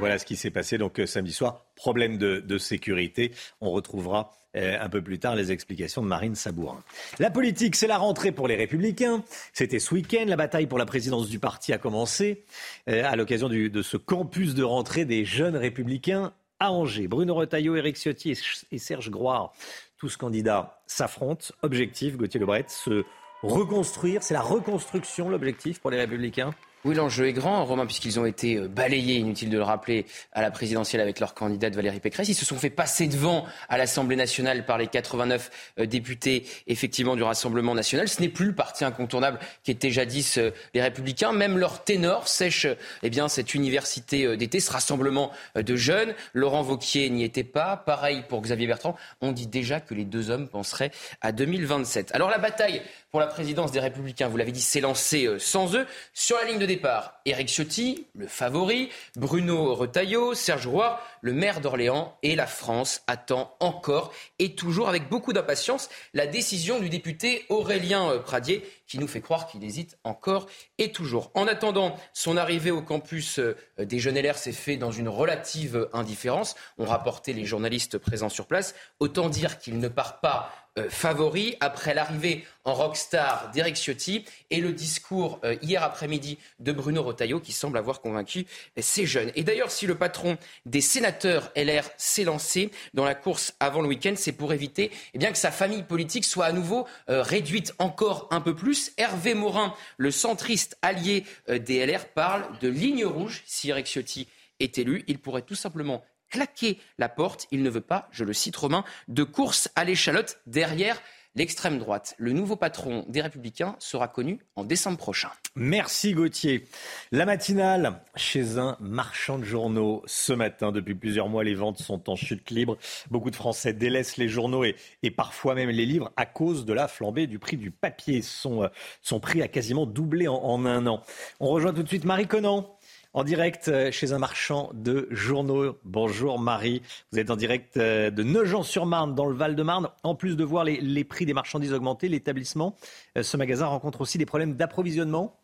Voilà 0.00 0.18
ce 0.18 0.24
qui 0.24 0.34
s'est 0.34 0.50
passé 0.50 0.78
donc 0.78 0.98
euh, 0.98 1.04
samedi 1.04 1.30
soir. 1.30 1.66
Problème 1.76 2.16
de, 2.16 2.58
sécurité. 2.58 3.32
On 3.60 3.70
retrouvera 3.70 4.32
euh, 4.56 4.76
un 4.80 4.88
peu 4.88 5.02
plus 5.02 5.18
tard 5.18 5.36
les 5.36 5.52
explications 5.52 6.02
de 6.02 6.08
Marine 6.08 6.34
Sabourin. 6.34 6.82
La 7.18 7.30
politique, 7.30 7.76
c'est 7.76 7.86
la 7.86 7.98
rentrée 7.98 8.32
pour 8.32 8.48
les 8.48 8.56
Républicains. 8.56 9.22
C'était 9.52 9.78
ce 9.78 9.94
week-end. 9.94 10.24
La 10.26 10.36
bataille 10.36 10.66
pour 10.66 10.78
la 10.78 10.86
présidence 10.86 11.28
du 11.28 11.38
parti 11.38 11.72
a 11.72 11.78
commencé 11.78 12.44
euh, 12.88 13.02
à 13.04 13.16
l'occasion 13.16 13.48
de 13.48 13.82
ce 13.82 13.96
campus 13.96 14.54
de 14.54 14.62
rentrée 14.62 15.04
des 15.04 15.24
jeunes 15.24 15.56
Républicains 15.56 16.32
à 16.58 16.72
Angers. 16.72 17.08
Bruno 17.08 17.34
Retailleau, 17.34 17.76
Éric 17.76 17.96
Ciotti 17.96 18.38
et 18.70 18.78
Serge 18.78 19.10
Groire, 19.10 19.54
tous 19.98 20.16
candidats, 20.16 20.82
s'affrontent. 20.86 21.46
Objectif, 21.62 22.16
Gauthier 22.16 22.40
Lebret, 22.40 22.66
se 22.68 23.04
reconstruire. 23.42 24.22
C'est 24.22 24.34
la 24.34 24.42
reconstruction 24.42 25.28
l'objectif 25.28 25.80
pour 25.80 25.90
les 25.90 25.98
Républicains? 25.98 26.52
Oui, 26.86 26.94
l'enjeu 26.94 27.26
est 27.26 27.34
grand, 27.34 27.62
Romain, 27.66 27.84
puisqu'ils 27.84 28.18
ont 28.18 28.24
été 28.24 28.56
euh, 28.56 28.66
balayés, 28.66 29.16
inutile 29.16 29.50
de 29.50 29.58
le 29.58 29.62
rappeler, 29.62 30.06
à 30.32 30.40
la 30.40 30.50
présidentielle 30.50 31.02
avec 31.02 31.20
leur 31.20 31.34
candidate 31.34 31.74
Valérie 31.74 32.00
Pécresse. 32.00 32.28
Ils 32.28 32.34
se 32.34 32.46
sont 32.46 32.56
fait 32.56 32.70
passer 32.70 33.06
devant 33.06 33.44
à 33.68 33.76
l'Assemblée 33.76 34.16
nationale 34.16 34.64
par 34.64 34.78
les 34.78 34.86
89 34.86 35.74
euh, 35.78 35.84
députés, 35.86 36.46
effectivement, 36.66 37.16
du 37.16 37.22
Rassemblement 37.22 37.74
national. 37.74 38.08
Ce 38.08 38.22
n'est 38.22 38.30
plus 38.30 38.46
le 38.46 38.54
parti 38.54 38.86
incontournable 38.86 39.38
qui 39.62 39.70
était 39.70 39.90
jadis 39.90 40.38
euh, 40.38 40.52
les 40.72 40.80
Républicains. 40.80 41.32
Même 41.32 41.58
leur 41.58 41.84
ténor 41.84 42.28
sèche 42.28 42.66
eh 43.02 43.10
bien, 43.10 43.28
cette 43.28 43.54
université 43.54 44.36
d'été, 44.38 44.58
ce 44.58 44.70
rassemblement 44.70 45.32
de 45.54 45.76
jeunes. 45.76 46.14
Laurent 46.32 46.62
Vauquier 46.62 47.10
n'y 47.10 47.24
était 47.24 47.44
pas. 47.44 47.76
Pareil 47.76 48.24
pour 48.26 48.40
Xavier 48.40 48.66
Bertrand. 48.66 48.96
On 49.20 49.32
dit 49.32 49.46
déjà 49.46 49.80
que 49.80 49.92
les 49.92 50.04
deux 50.04 50.30
hommes 50.30 50.48
penseraient 50.48 50.92
à 51.20 51.32
2027. 51.32 52.14
Alors 52.14 52.30
la 52.30 52.38
bataille 52.38 52.82
pour 53.10 53.18
la 53.18 53.26
présidence 53.26 53.72
des 53.72 53.80
Républicains, 53.80 54.28
vous 54.28 54.36
l'avez 54.36 54.52
dit, 54.52 54.60
s'est 54.60 54.80
lancé 54.80 55.26
euh, 55.26 55.38
sans 55.40 55.74
eux. 55.74 55.84
Sur 56.14 56.36
la 56.36 56.44
ligne 56.44 56.60
de 56.60 56.66
départ, 56.70 57.20
Éric 57.24 57.48
Ciotti, 57.48 58.06
le 58.14 58.28
favori, 58.28 58.90
Bruno 59.16 59.74
Retailleau, 59.74 60.34
Serge 60.34 60.68
Roy, 60.68 61.00
le 61.20 61.32
maire 61.32 61.60
d'Orléans 61.60 62.16
et 62.22 62.36
la 62.36 62.46
France 62.46 63.02
attend 63.08 63.56
encore 63.58 64.12
et 64.38 64.54
toujours 64.54 64.88
avec 64.88 65.08
beaucoup 65.08 65.32
d'impatience 65.32 65.88
la 66.14 66.28
décision 66.28 66.78
du 66.78 66.88
député 66.88 67.44
Aurélien 67.48 68.08
euh, 68.10 68.18
Pradier 68.20 68.62
qui 68.86 68.98
nous 68.98 69.08
fait 69.08 69.20
croire 69.20 69.48
qu'il 69.48 69.64
hésite 69.64 69.98
encore 70.04 70.46
et 70.78 70.92
toujours. 70.92 71.32
En 71.34 71.48
attendant, 71.48 71.96
son 72.12 72.36
arrivée 72.36 72.70
au 72.70 72.82
campus 72.82 73.40
euh, 73.40 73.56
des 73.78 73.98
Jeunes 73.98 74.18
LR 74.18 74.38
s'est 74.38 74.52
fait 74.52 74.76
dans 74.76 74.92
une 74.92 75.08
relative 75.08 75.88
indifférence. 75.92 76.54
On 76.78 76.84
rapportait 76.84 77.32
les 77.32 77.44
journalistes 77.44 77.98
présents 77.98 78.28
sur 78.28 78.46
place. 78.46 78.76
Autant 79.00 79.28
dire 79.28 79.58
qu'il 79.58 79.80
ne 79.80 79.88
part 79.88 80.20
pas 80.20 80.52
favori 80.88 81.56
après 81.60 81.94
l'arrivée 81.94 82.44
en 82.64 82.74
rockstar 82.74 83.50
d'Eric 83.52 83.76
Ciotti 83.76 84.24
et 84.50 84.60
le 84.60 84.72
discours 84.72 85.40
euh, 85.44 85.56
hier 85.62 85.82
après-midi 85.82 86.38
de 86.58 86.72
Bruno 86.72 87.02
Rotaillot 87.02 87.40
qui 87.40 87.52
semble 87.52 87.78
avoir 87.78 88.00
convaincu 88.00 88.46
ces 88.78 89.06
jeunes. 89.06 89.32
Et 89.34 89.44
d'ailleurs, 89.44 89.70
si 89.70 89.86
le 89.86 89.94
patron 89.94 90.36
des 90.66 90.80
sénateurs 90.80 91.50
LR 91.56 91.84
s'est 91.96 92.24
lancé 92.24 92.70
dans 92.94 93.04
la 93.04 93.14
course 93.14 93.54
avant 93.60 93.80
le 93.80 93.88
week-end, 93.88 94.14
c'est 94.16 94.32
pour 94.32 94.52
éviter 94.52 94.90
eh 95.14 95.18
bien, 95.18 95.32
que 95.32 95.38
sa 95.38 95.50
famille 95.50 95.82
politique 95.82 96.24
soit 96.24 96.46
à 96.46 96.52
nouveau 96.52 96.86
euh, 97.08 97.22
réduite 97.22 97.74
encore 97.78 98.28
un 98.30 98.40
peu 98.40 98.54
plus. 98.54 98.92
Hervé 98.96 99.34
Morin, 99.34 99.74
le 99.96 100.10
centriste 100.10 100.76
allié 100.82 101.24
des 101.48 101.84
LR, 101.86 102.06
parle 102.06 102.44
de 102.60 102.68
ligne 102.68 103.04
rouge 103.04 103.42
si 103.46 103.70
Eric 103.70 103.86
Ciotti 103.86 104.28
est 104.58 104.78
élu. 104.78 105.04
Il 105.08 105.18
pourrait 105.18 105.42
tout 105.42 105.54
simplement 105.54 106.04
claquer 106.30 106.78
la 106.98 107.08
porte. 107.08 107.46
Il 107.50 107.62
ne 107.62 107.70
veut 107.70 107.80
pas, 107.80 108.08
je 108.12 108.24
le 108.24 108.32
cite 108.32 108.56
Romain, 108.56 108.84
de 109.08 109.24
course 109.24 109.68
à 109.76 109.84
l'échalote 109.84 110.40
derrière 110.46 111.00
l'extrême 111.36 111.78
droite. 111.78 112.14
Le 112.18 112.32
nouveau 112.32 112.56
patron 112.56 113.04
des 113.08 113.20
Républicains 113.20 113.76
sera 113.78 114.08
connu 114.08 114.40
en 114.56 114.64
décembre 114.64 114.98
prochain. 114.98 115.30
Merci 115.54 116.12
Gauthier. 116.12 116.66
La 117.12 117.24
matinale 117.24 118.02
chez 118.16 118.58
un 118.58 118.76
marchand 118.80 119.38
de 119.38 119.44
journaux 119.44 120.02
ce 120.06 120.32
matin. 120.32 120.72
Depuis 120.72 120.94
plusieurs 120.94 121.28
mois, 121.28 121.44
les 121.44 121.54
ventes 121.54 121.78
sont 121.78 122.10
en 122.10 122.16
chute 122.16 122.50
libre. 122.50 122.76
Beaucoup 123.10 123.30
de 123.30 123.36
Français 123.36 123.72
délaissent 123.72 124.16
les 124.16 124.28
journaux 124.28 124.64
et, 124.64 124.74
parfois 125.10 125.54
même 125.54 125.70
les 125.70 125.86
livres 125.86 126.12
à 126.16 126.26
cause 126.26 126.64
de 126.64 126.72
la 126.72 126.88
flambée 126.88 127.26
du 127.26 127.38
prix 127.38 127.56
du 127.56 127.70
papier. 127.70 128.22
Son, 128.22 128.64
euh, 128.64 129.18
prix 129.20 129.42
a 129.42 129.48
quasiment 129.48 129.86
doublé 129.86 130.28
en, 130.28 130.34
en 130.34 130.66
un 130.66 130.86
an. 130.86 131.02
On 131.40 131.48
rejoint 131.48 131.72
tout 131.72 131.82
de 131.82 131.88
suite 131.88 132.04
Marie 132.04 132.26
Conan 132.26 132.76
en 133.12 133.24
direct 133.24 133.68
euh, 133.68 133.90
chez 133.90 134.12
un 134.12 134.18
marchand 134.18 134.70
de 134.74 135.08
journaux. 135.10 135.76
Bonjour 135.84 136.38
Marie, 136.38 136.82
vous 137.12 137.18
êtes 137.18 137.30
en 137.30 137.36
direct 137.36 137.76
euh, 137.76 138.10
de 138.10 138.22
Nogent-sur-Marne 138.22 139.14
dans 139.14 139.26
le 139.26 139.34
Val-de-Marne. 139.34 139.88
En 140.02 140.14
plus 140.14 140.36
de 140.36 140.44
voir 140.44 140.64
les, 140.64 141.04
prix 141.04 141.26
des 141.26 141.34
marchandises 141.34 141.72
augmenter, 141.72 142.08
l'établissement, 142.08 142.76
euh, 143.18 143.22
ce 143.22 143.36
magasin 143.36 143.66
rencontre 143.66 144.00
aussi 144.00 144.18
des 144.18 144.26
problèmes 144.26 144.54
d'approvisionnement 144.54 145.36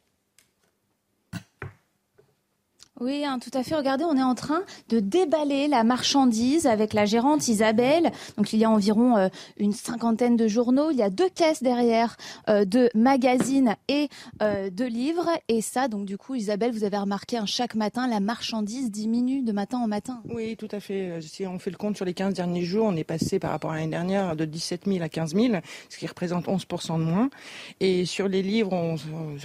oui, 2.99 3.25
hein, 3.25 3.38
tout 3.38 3.50
à 3.53 3.62
fait. 3.62 3.75
Regardez, 3.75 4.05
on 4.05 4.17
est 4.17 4.23
en 4.23 4.35
train 4.35 4.62
de 4.88 5.00
déballer 5.00 5.69
la 5.69 5.85
marchandise 5.85 6.67
avec 6.67 6.95
la 6.95 7.05
gérante 7.05 7.47
Isabelle. 7.47 8.11
Donc 8.38 8.55
il 8.55 8.59
y 8.59 8.65
a 8.65 8.71
environ 8.71 9.19
euh, 9.19 9.29
une 9.59 9.75
cinquantaine 9.75 10.37
de 10.37 10.49
journaux. 10.49 10.91
Il 10.91 10.97
y 10.97 11.03
a 11.03 11.11
deux 11.11 11.29
caisses 11.29 11.62
derrière 11.62 12.17
euh, 12.49 12.65
de 12.65 12.88
magazines 12.95 13.76
et 13.88 14.09
euh, 14.41 14.71
de 14.71 14.85
livres. 14.87 15.29
Et 15.49 15.61
ça, 15.61 15.88
donc 15.88 16.07
du 16.07 16.17
coup, 16.17 16.37
Isabelle, 16.37 16.73
vous 16.73 16.85
avez 16.85 16.97
remarqué, 16.97 17.37
hein, 17.37 17.45
chaque 17.45 17.75
matin, 17.75 18.09
la 18.09 18.21
marchandise 18.21 18.91
diminue 18.91 19.43
de 19.43 19.53
matin 19.53 19.79
en 19.79 19.88
matin. 19.88 20.23
Oui, 20.31 20.57
tout 20.57 20.69
à 20.71 20.81
fait. 20.81 21.21
Si 21.21 21.47
on 21.47 21.59
fait 21.59 21.71
le 21.71 21.76
compte 21.76 21.97
sur 21.97 22.07
les 22.07 22.15
15 22.15 22.33
derniers 22.33 22.65
jours, 22.65 22.87
on 22.87 22.97
est 22.97 23.05
passé 23.05 23.38
par 23.38 23.50
rapport 23.50 23.73
à 23.73 23.76
l'année 23.76 23.91
dernière 23.91 24.37
de 24.37 24.47
17 24.47 24.85
000 24.87 25.05
à 25.05 25.11
15 25.11 25.35
000, 25.35 25.55
ce 25.91 25.99
qui 25.99 26.07
représente 26.07 26.49
11 26.49 26.67
de 26.67 26.93
moins. 27.03 27.29
Et 27.81 28.07
sur 28.07 28.26
les 28.26 28.43
livres, 28.43 28.73
on, 28.73 28.97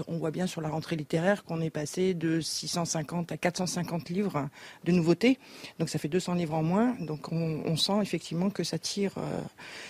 on 0.08 0.18
voit 0.18 0.32
bien 0.32 0.48
sur 0.48 0.62
la 0.62 0.70
rentrée 0.70 0.96
littéraire 0.96 1.44
qu'on 1.44 1.60
est 1.60 1.70
passé 1.70 2.14
de 2.14 2.40
650 2.40 3.34
à 3.34 3.41
450 3.42 4.10
livres 4.10 4.48
de 4.86 4.92
nouveautés. 4.92 5.40
Donc 5.80 5.90
ça 5.90 6.00
fait 6.00 6.08
200 6.08 6.36
livres 6.36 6.54
en 6.54 6.64
moins. 6.64 6.96
Donc 7.00 7.32
on, 7.32 7.76
sent 7.76 8.02
effectivement 8.02 8.50
que 8.50 8.64
ça 8.64 8.78
tire 8.78 9.16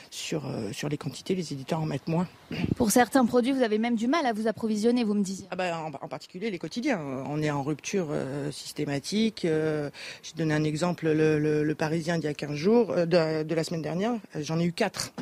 sur, 0.10 0.44
sur 0.72 0.88
les 0.88 0.98
quantités. 0.98 1.36
Les 1.36 1.54
éditeurs 1.54 1.82
en 1.82 1.86
mettent 1.86 2.08
moins. 2.08 2.28
Pour 2.76 2.92
certains 2.92 3.26
produits, 3.26 3.52
vous 3.52 3.64
avez 3.64 3.78
même 3.78 3.96
du 3.96 4.08
mal 4.08 4.26
à 4.26 4.34
vous 4.34 4.48
approvisionner, 4.48 5.04
vous 5.04 5.14
me 5.14 5.24
disiez. 5.24 5.48
Ah 5.52 5.56
bah, 5.56 5.78
en, 6.02 6.08
particulier 6.08 6.50
les 6.50 6.60
quotidiens. 6.60 7.00
On 7.28 7.42
est 7.42 7.52
en 7.52 7.64
rupture 7.64 8.08
systématique. 8.52 9.42
J'ai 9.44 10.34
donné 10.36 10.54
un 10.54 10.64
exemple, 10.64 11.12
le, 11.12 11.74
Parisien 11.74 12.18
d'il 12.18 12.26
y 12.26 12.28
a 12.28 12.34
15 12.34 12.54
jours, 12.54 12.96
de, 12.96 13.44
de 13.44 13.56
la 13.56 13.64
semaine 13.64 13.82
dernière. 13.82 14.14
J'en 14.36 14.60
ai 14.60 14.66
eu 14.66 14.74
4 14.74 15.14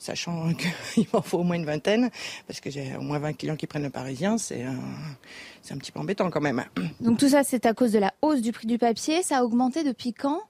sachant 0.00 0.52
qu'il 0.94 1.06
m'en 1.12 1.22
faut 1.22 1.38
au 1.38 1.42
moins 1.44 1.54
une 1.56 1.64
vingtaine, 1.66 2.10
parce 2.48 2.58
que 2.58 2.70
j'ai 2.70 2.96
au 2.96 3.02
moins 3.02 3.20
20 3.20 3.34
clients 3.34 3.56
qui 3.56 3.68
prennent 3.68 3.84
le 3.84 3.90
parisien, 3.90 4.38
c'est 4.38 4.64
un, 4.64 4.74
un 5.70 5.76
petit 5.78 5.92
peu 5.92 6.00
embêtant 6.00 6.28
quand 6.30 6.40
même. 6.40 6.64
Donc 7.00 7.18
tout 7.18 7.28
ça, 7.28 7.44
c'est 7.44 7.66
à 7.66 7.74
cause 7.74 7.92
de 7.92 7.98
la 8.00 8.12
hausse 8.22 8.40
du 8.42 8.50
prix 8.50 8.66
du 8.66 8.78
papier. 8.78 9.22
Ça 9.22 9.38
a 9.38 9.44
augmenté 9.44 9.84
depuis 9.84 10.12
quand? 10.12 10.40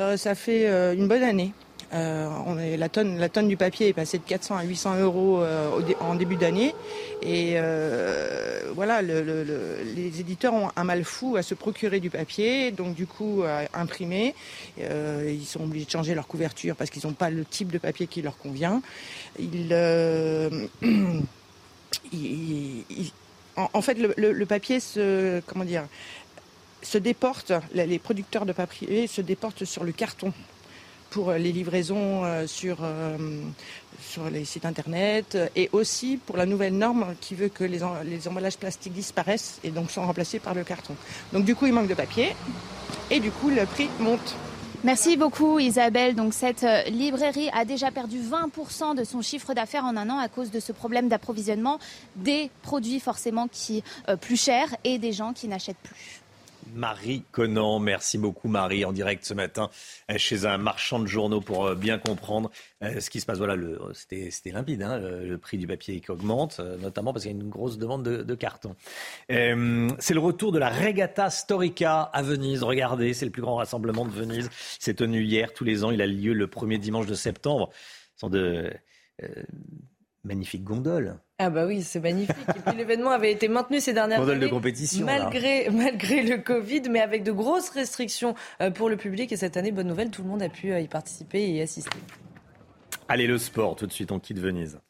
Euh, 0.00 0.16
Ça 0.16 0.34
fait 0.34 0.66
euh, 0.66 0.94
une 0.94 1.08
bonne 1.08 1.22
année. 1.24 1.52
Euh, 1.94 2.28
on 2.46 2.58
est, 2.58 2.76
la, 2.76 2.88
tonne, 2.88 3.18
la 3.18 3.28
tonne 3.28 3.48
du 3.48 3.56
papier 3.56 3.88
est 3.88 3.92
passée 3.92 4.18
de 4.18 4.24
400 4.24 4.56
à 4.56 4.62
800 4.62 5.00
euros 5.00 5.40
euh, 5.40 5.70
en 6.00 6.14
début 6.14 6.36
d'année. 6.36 6.74
Et 7.22 7.54
euh, 7.56 8.70
voilà, 8.74 9.00
les 9.02 10.20
éditeurs 10.20 10.52
ont 10.54 10.70
un 10.76 10.84
mal 10.84 11.04
fou 11.04 11.36
à 11.36 11.42
se 11.42 11.54
procurer 11.54 12.00
du 12.00 12.10
papier, 12.10 12.70
donc 12.70 12.94
du 12.94 13.06
coup 13.06 13.42
à 13.42 13.62
imprimer. 13.78 14.34
ils 14.78 15.46
sont 15.46 15.62
obligés 15.64 15.86
de 15.86 15.90
changer 15.90 16.14
leur 16.14 16.26
couverture 16.26 16.76
parce 16.76 16.90
qu'ils 16.90 17.06
n'ont 17.06 17.14
pas 17.14 17.30
le 17.30 17.44
type 17.44 17.72
de 17.72 17.78
papier 17.78 18.06
qui 18.06 18.22
leur 18.22 18.36
convient. 18.36 18.82
en, 23.56 23.82
fait, 23.82 23.94
le, 23.94 24.44
papier 24.44 24.80
se, 24.80 25.40
comment 25.46 25.64
dire, 25.64 25.84
se 26.82 26.98
déporte, 26.98 27.52
les 27.74 27.98
producteurs 27.98 28.46
de 28.46 28.52
papier 28.52 29.06
se 29.06 29.20
déportent 29.22 29.64
sur 29.64 29.84
le 29.84 29.92
carton 29.92 30.32
pour 31.10 31.32
les 31.32 31.52
livraisons 31.52 32.24
euh, 32.24 32.46
sur, 32.46 32.78
euh, 32.82 33.16
sur 34.00 34.28
les 34.30 34.44
sites 34.44 34.64
internet 34.64 35.38
et 35.56 35.68
aussi 35.72 36.18
pour 36.18 36.36
la 36.36 36.46
nouvelle 36.46 36.76
norme 36.76 37.14
qui 37.20 37.34
veut 37.34 37.48
que 37.48 37.64
les, 37.64 37.82
emballages 38.26 38.58
plastiques 38.58 38.92
disparaissent 38.92 39.60
et 39.64 39.70
donc 39.70 39.90
sont 39.90 40.04
remplacés 40.04 40.38
par 40.38 40.54
le 40.54 40.64
carton. 40.64 40.94
Donc 41.32 41.44
du 41.44 41.54
coup, 41.54 41.66
il 41.66 41.72
manque 41.72 41.88
de 41.88 41.94
papier 41.94 42.34
et 43.10 43.20
du 43.20 43.30
coup, 43.30 43.50
le 43.50 43.64
prix 43.66 43.88
monte. 43.98 44.36
Merci 44.84 45.16
beaucoup 45.16 45.58
Isabelle. 45.58 46.14
Donc 46.14 46.34
cette 46.34 46.62
euh, 46.62 46.82
librairie 46.84 47.50
a 47.52 47.64
déjà 47.64 47.90
perdu 47.90 48.20
20% 48.20 48.94
de 48.94 49.02
son 49.02 49.22
chiffre 49.22 49.54
d'affaires 49.54 49.84
en 49.84 49.96
un 49.96 50.08
an 50.08 50.18
à 50.18 50.28
cause 50.28 50.50
de 50.50 50.60
ce 50.60 50.72
problème 50.72 51.08
d'approvisionnement 51.08 51.78
des 52.16 52.50
produits 52.62 53.00
forcément 53.00 53.48
qui 53.48 53.82
plus 54.20 54.40
chers 54.40 54.76
et 54.84 54.98
des 54.98 55.12
gens 55.12 55.32
qui 55.32 55.48
n'achètent 55.48 55.76
plus. 55.82 56.22
Marie 56.74 57.22
Conan. 57.32 57.78
Merci 57.78 58.18
beaucoup 58.18 58.48
Marie 58.48 58.84
en 58.84 58.92
direct 58.92 59.24
ce 59.24 59.34
matin 59.34 59.70
euh, 60.10 60.18
chez 60.18 60.46
un 60.46 60.58
marchand 60.58 60.98
de 60.98 61.06
journaux 61.06 61.40
pour 61.40 61.66
euh, 61.66 61.74
bien 61.74 61.98
comprendre 61.98 62.50
euh, 62.82 63.00
ce 63.00 63.10
qui 63.10 63.20
se 63.20 63.26
passe. 63.26 63.38
Voilà, 63.38 63.56
c'était 63.92 64.30
limpide, 64.50 64.82
hein, 64.82 64.98
le, 64.98 65.38
prix 65.38 65.58
du 65.58 65.66
papier 65.66 66.00
qui 66.00 66.10
augmente, 66.10 66.60
notamment 66.80 67.12
parce 67.12 67.24
qu'il 67.24 67.32
y 67.32 67.38
a 67.38 67.40
une 67.40 67.48
grosse 67.48 67.78
demande 67.78 68.02
de, 68.02 68.34
carton. 68.34 68.74
c'est 69.28 70.14
le 70.14 70.18
retour 70.18 70.52
de 70.52 70.58
la 70.58 70.68
Regatta 70.70 71.30
Storica 71.30 72.02
à 72.02 72.22
Venise. 72.22 72.62
Regardez, 72.62 73.14
c'est 73.14 73.24
le 73.24 73.30
plus 73.30 73.42
grand 73.42 73.56
rassemblement 73.56 74.04
de 74.04 74.10
Venise. 74.10 74.50
C'est 74.78 74.94
tenu 74.94 75.22
hier. 75.22 75.52
Tous 75.54 75.64
les 75.64 75.84
ans, 75.84 75.90
il 75.90 76.02
a 76.02 76.06
lieu 76.06 76.32
le 76.32 76.46
premier 76.46 76.78
dimanche 76.78 77.06
de 77.06 77.14
septembre. 77.14 77.70
Ce 78.14 78.20
sont 78.20 78.30
de 78.30 78.72
magnifiques 80.24 80.64
gondoles. 80.64 81.18
Ah 81.40 81.50
bah 81.50 81.66
oui, 81.66 81.82
c'est 81.82 82.00
magnifique. 82.00 82.34
Et 82.56 82.60
puis 82.60 82.76
l'événement 82.76 83.10
avait 83.10 83.30
été 83.30 83.46
maintenu 83.46 83.78
ces 83.78 83.92
dernières 83.92 84.28
années. 84.28 84.40
de 84.40 84.48
compétition. 84.48 85.06
Malgré, 85.06 85.70
malgré 85.70 86.22
le 86.24 86.38
Covid, 86.38 86.82
mais 86.90 87.00
avec 87.00 87.22
de 87.22 87.30
grosses 87.30 87.70
restrictions 87.70 88.34
euh, 88.60 88.72
pour 88.72 88.88
le 88.88 88.96
public. 88.96 89.30
Et 89.30 89.36
cette 89.36 89.56
année, 89.56 89.70
bonne 89.70 89.86
nouvelle, 89.86 90.10
tout 90.10 90.22
le 90.22 90.28
monde 90.28 90.42
a 90.42 90.48
pu 90.48 90.72
euh, 90.72 90.80
y 90.80 90.88
participer 90.88 91.40
et 91.42 91.50
y 91.50 91.60
assister. 91.60 91.96
Allez, 93.08 93.28
le 93.28 93.38
sport, 93.38 93.76
tout 93.76 93.86
de 93.86 93.92
suite, 93.92 94.10
on 94.10 94.18
quitte 94.18 94.40
Venise. 94.40 94.80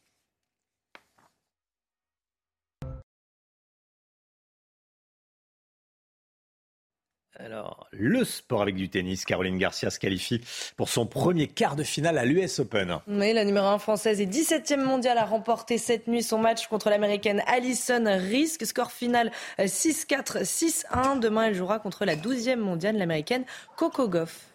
Alors, 7.41 7.87
le 7.91 8.25
sport 8.25 8.61
avec 8.61 8.75
du 8.75 8.89
tennis, 8.89 9.23
Caroline 9.23 9.57
Garcia 9.57 9.89
se 9.89 9.97
qualifie 9.97 10.41
pour 10.75 10.89
son 10.89 11.05
premier 11.05 11.47
quart 11.47 11.77
de 11.77 11.83
finale 11.83 12.17
à 12.17 12.25
l'US 12.25 12.59
Open. 12.59 12.99
Oui, 13.07 13.31
la 13.31 13.45
numéro 13.45 13.65
1 13.67 13.79
française 13.79 14.19
et 14.19 14.25
17e 14.25 14.83
mondiale 14.83 15.17
a 15.17 15.23
remporté 15.23 15.77
cette 15.77 16.07
nuit 16.07 16.21
son 16.21 16.37
match 16.37 16.67
contre 16.67 16.89
l'américaine 16.89 17.41
Alison 17.47 18.03
Risk. 18.05 18.65
Score 18.65 18.91
final 18.91 19.31
6-4, 19.57 20.43
6-1. 20.43 21.19
Demain, 21.19 21.45
elle 21.45 21.55
jouera 21.55 21.79
contre 21.79 22.03
la 22.03 22.17
12e 22.17 22.57
mondiale, 22.57 22.97
l'américaine 22.97 23.45
Coco 23.77 24.09
Goff. 24.09 24.48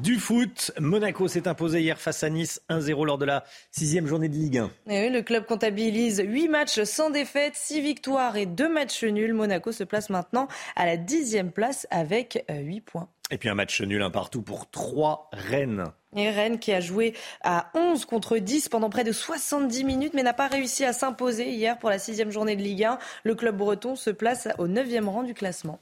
Du 0.00 0.18
foot, 0.18 0.72
Monaco 0.80 1.28
s'est 1.28 1.46
imposé 1.46 1.80
hier 1.80 2.00
face 2.00 2.24
à 2.24 2.30
Nice 2.30 2.60
1-0 2.68 3.06
lors 3.06 3.18
de 3.18 3.24
la 3.24 3.44
sixième 3.70 4.06
journée 4.06 4.28
de 4.28 4.34
Ligue 4.34 4.58
1. 4.58 4.70
Et 4.90 5.08
le 5.08 5.22
club 5.22 5.46
comptabilise 5.46 6.22
8 6.24 6.48
matchs 6.48 6.82
sans 6.82 7.10
défaite, 7.10 7.54
6 7.54 7.80
victoires 7.80 8.36
et 8.36 8.46
2 8.46 8.68
matchs 8.68 9.04
nuls. 9.04 9.34
Monaco 9.34 9.72
se 9.72 9.84
place 9.84 10.10
maintenant 10.10 10.48
à 10.74 10.86
la 10.86 10.96
dixième 10.96 11.52
place 11.52 11.86
avec 11.90 12.44
8 12.48 12.78
euh, 12.78 12.80
points. 12.84 13.08
Et 13.30 13.38
puis 13.38 13.48
un 13.48 13.54
match 13.54 13.80
nul 13.80 14.02
un 14.02 14.10
partout 14.10 14.42
pour 14.42 14.70
3 14.70 15.30
Rennes. 15.32 15.84
Et 16.16 16.30
Rennes 16.30 16.58
qui 16.58 16.72
a 16.72 16.80
joué 16.80 17.14
à 17.42 17.70
11 17.74 18.04
contre 18.04 18.38
10 18.38 18.68
pendant 18.68 18.90
près 18.90 19.04
de 19.04 19.12
70 19.12 19.84
minutes 19.84 20.12
mais 20.14 20.22
n'a 20.22 20.34
pas 20.34 20.48
réussi 20.48 20.84
à 20.84 20.92
s'imposer 20.92 21.50
hier 21.50 21.78
pour 21.78 21.90
la 21.90 21.98
sixième 21.98 22.30
journée 22.30 22.56
de 22.56 22.62
Ligue 22.62 22.84
1. 22.84 22.98
Le 23.24 23.34
club 23.34 23.56
breton 23.56 23.96
se 23.96 24.10
place 24.10 24.48
au 24.58 24.68
9e 24.68 25.06
rang 25.06 25.22
du 25.22 25.34
classement. 25.34 25.80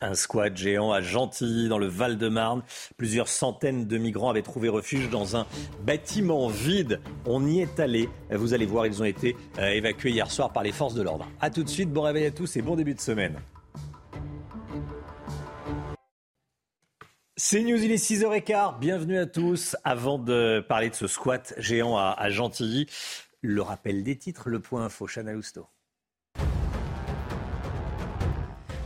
Un 0.00 0.14
squat 0.14 0.56
géant 0.56 0.92
à 0.92 1.00
Gentilly, 1.00 1.68
dans 1.68 1.78
le 1.78 1.86
Val-de-Marne. 1.86 2.62
Plusieurs 2.96 3.28
centaines 3.28 3.86
de 3.86 3.98
migrants 3.98 4.30
avaient 4.30 4.42
trouvé 4.42 4.68
refuge 4.68 5.08
dans 5.08 5.36
un 5.36 5.46
bâtiment 5.82 6.48
vide. 6.48 7.00
On 7.26 7.46
y 7.46 7.60
est 7.60 7.80
allé. 7.80 8.08
Vous 8.30 8.54
allez 8.54 8.66
voir, 8.66 8.86
ils 8.86 9.00
ont 9.00 9.06
été 9.06 9.36
euh, 9.58 9.70
évacués 9.70 10.10
hier 10.10 10.30
soir 10.30 10.52
par 10.52 10.62
les 10.62 10.72
forces 10.72 10.94
de 10.94 11.02
l'ordre. 11.02 11.26
A 11.40 11.50
tout 11.50 11.62
de 11.62 11.68
suite, 11.68 11.90
bon 11.90 12.02
réveil 12.02 12.26
à 12.26 12.30
tous 12.30 12.56
et 12.56 12.62
bon 12.62 12.76
début 12.76 12.94
de 12.94 13.00
semaine. 13.00 13.38
C'est 17.36 17.62
News, 17.62 17.82
il 17.82 17.90
est 17.90 17.96
6h15. 17.96 18.78
Bienvenue 18.78 19.18
à 19.18 19.26
tous. 19.26 19.76
Avant 19.82 20.18
de 20.18 20.64
parler 20.68 20.88
de 20.88 20.94
ce 20.94 21.08
squat 21.08 21.52
géant 21.58 21.96
à, 21.96 22.30
Gentilly, 22.30 22.86
le 23.42 23.60
rappel 23.60 24.04
des 24.04 24.16
titres, 24.16 24.48
le 24.48 24.60
point 24.60 24.84
info, 24.84 25.06
Chana 25.06 25.32
Lousteau. 25.32 25.66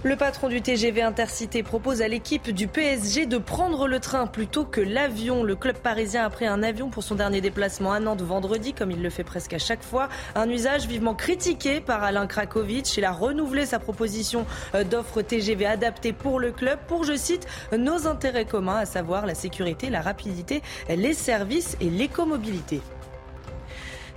Le 0.04 0.14
patron 0.14 0.46
du 0.46 0.62
TGV 0.62 1.02
Intercité 1.02 1.64
propose 1.64 2.02
à 2.02 2.08
l'équipe 2.08 2.50
du 2.52 2.68
PSG 2.68 3.26
de 3.26 3.36
prendre 3.36 3.88
le 3.88 3.98
train 3.98 4.28
plutôt 4.28 4.64
que 4.64 4.80
l'avion. 4.80 5.42
Le 5.42 5.56
club 5.56 5.76
parisien 5.76 6.24
a 6.24 6.30
pris 6.30 6.46
un 6.46 6.62
avion 6.62 6.88
pour 6.88 7.02
son 7.02 7.16
dernier 7.16 7.40
déplacement 7.40 7.92
à 7.92 7.98
Nantes 7.98 8.22
vendredi, 8.22 8.74
comme 8.74 8.92
il 8.92 9.02
le 9.02 9.10
fait 9.10 9.24
presque 9.24 9.54
à 9.54 9.58
chaque 9.58 9.82
fois. 9.82 10.08
Un 10.36 10.48
usage 10.50 10.86
vivement 10.86 11.16
critiqué 11.16 11.80
par 11.80 12.04
Alain 12.04 12.28
Krakowicz. 12.28 12.96
Il 12.96 13.04
a 13.04 13.10
renouvelé 13.10 13.66
sa 13.66 13.80
proposition 13.80 14.46
euh, 14.76 14.84
d'offre 14.84 15.20
TGV 15.20 15.66
adaptée 15.66 16.12
pour 16.12 16.38
le 16.38 16.52
club 16.52 16.78
pour, 16.86 17.02
je 17.02 17.16
cite, 17.16 17.48
nos 17.76 18.06
intérêts 18.06 18.44
communs, 18.44 18.76
à 18.76 18.86
savoir 18.86 19.26
la 19.26 19.34
sécurité, 19.34 19.90
la 19.90 20.00
rapidité, 20.00 20.62
les 20.88 21.12
services 21.12 21.76
et 21.80 21.90
l'écomobilité. 21.90 22.82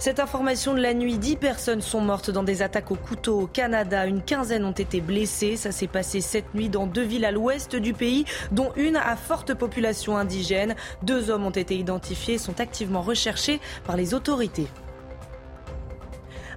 Cette 0.02 0.20
information 0.20 0.74
de 0.74 0.82
la 0.82 0.96
nuit, 0.96 1.20
10 1.20 1.36
personnes 1.36 1.82
sont 1.82 2.02
mortes 2.02 2.32
dans 2.32 2.42
des 2.42 2.64
attaques 2.64 2.90
au 2.90 2.96
couteau 2.96 3.42
au 3.42 3.46
Canada. 3.46 4.08
Une 4.08 4.24
quinzaine 4.24 4.66
ont 4.66 4.72
été 4.72 5.00
blessées. 5.00 5.58
Ça 5.58 5.72
s'est 5.72 5.86
passé 5.86 6.22
cette 6.22 6.56
nuit 6.56 6.70
dans 6.70 6.88
deux 6.88 7.04
villes 7.04 7.24
à 7.24 7.30
l'ouest 7.30 7.76
du 7.76 7.94
pays, 7.94 8.26
dont 8.52 8.72
une 8.78 8.96
à 8.96 9.16
forte 9.16 9.54
population 9.54 10.18
indigène. 10.18 10.74
Deux 11.04 11.30
hommes 11.30 11.46
ont 11.46 11.52
été 11.52 11.78
identifiés 11.78 12.34
et 12.34 12.40
sont 12.40 12.60
activement 12.60 13.04
recherchés 13.04 13.60
par 13.86 13.96
les 13.96 14.16
autorités. 14.16 14.66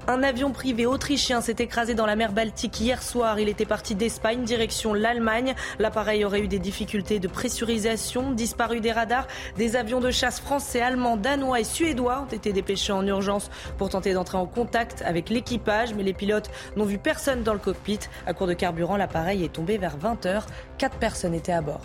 Un 0.06 0.22
avion 0.22 0.52
privé 0.52 0.84
autrichien 0.84 1.40
s'est 1.40 1.56
écrasé 1.60 1.94
dans 1.94 2.04
la 2.04 2.14
mer 2.14 2.32
Baltique 2.32 2.78
hier 2.78 3.02
soir. 3.02 3.40
Il 3.40 3.48
était 3.48 3.64
parti 3.64 3.94
d'Espagne, 3.94 4.44
direction 4.44 4.92
l'Allemagne. 4.92 5.54
L'appareil 5.78 6.26
aurait 6.26 6.40
eu 6.40 6.48
des 6.48 6.58
difficultés 6.58 7.20
de 7.20 7.26
pressurisation, 7.26 8.32
disparu 8.32 8.80
des 8.80 8.92
radars. 8.92 9.26
Des 9.56 9.76
avions 9.76 10.00
de 10.00 10.10
chasse 10.10 10.40
français, 10.40 10.82
allemands, 10.82 11.16
danois 11.16 11.60
et 11.60 11.64
suédois 11.64 12.20
ont 12.20 12.34
été 12.34 12.52
dépêchés 12.52 12.92
en 12.92 13.06
urgence 13.06 13.50
pour 13.78 13.88
tenter 13.88 14.12
d'entrer 14.12 14.36
en 14.36 14.44
contact 14.44 15.00
avec 15.06 15.30
l'équipage. 15.30 15.94
Mais 15.94 16.02
les 16.02 16.12
pilotes 16.12 16.50
n'ont 16.76 16.84
vu 16.84 16.98
personne 16.98 17.42
dans 17.42 17.54
le 17.54 17.58
cockpit. 17.58 18.00
À 18.26 18.34
court 18.34 18.46
de 18.46 18.52
carburant, 18.52 18.98
l'appareil 18.98 19.42
est 19.42 19.54
tombé 19.54 19.78
vers 19.78 19.96
20h. 19.96 20.42
Quatre 20.76 20.98
personnes 20.98 21.32
étaient 21.32 21.52
à 21.52 21.62
bord. 21.62 21.80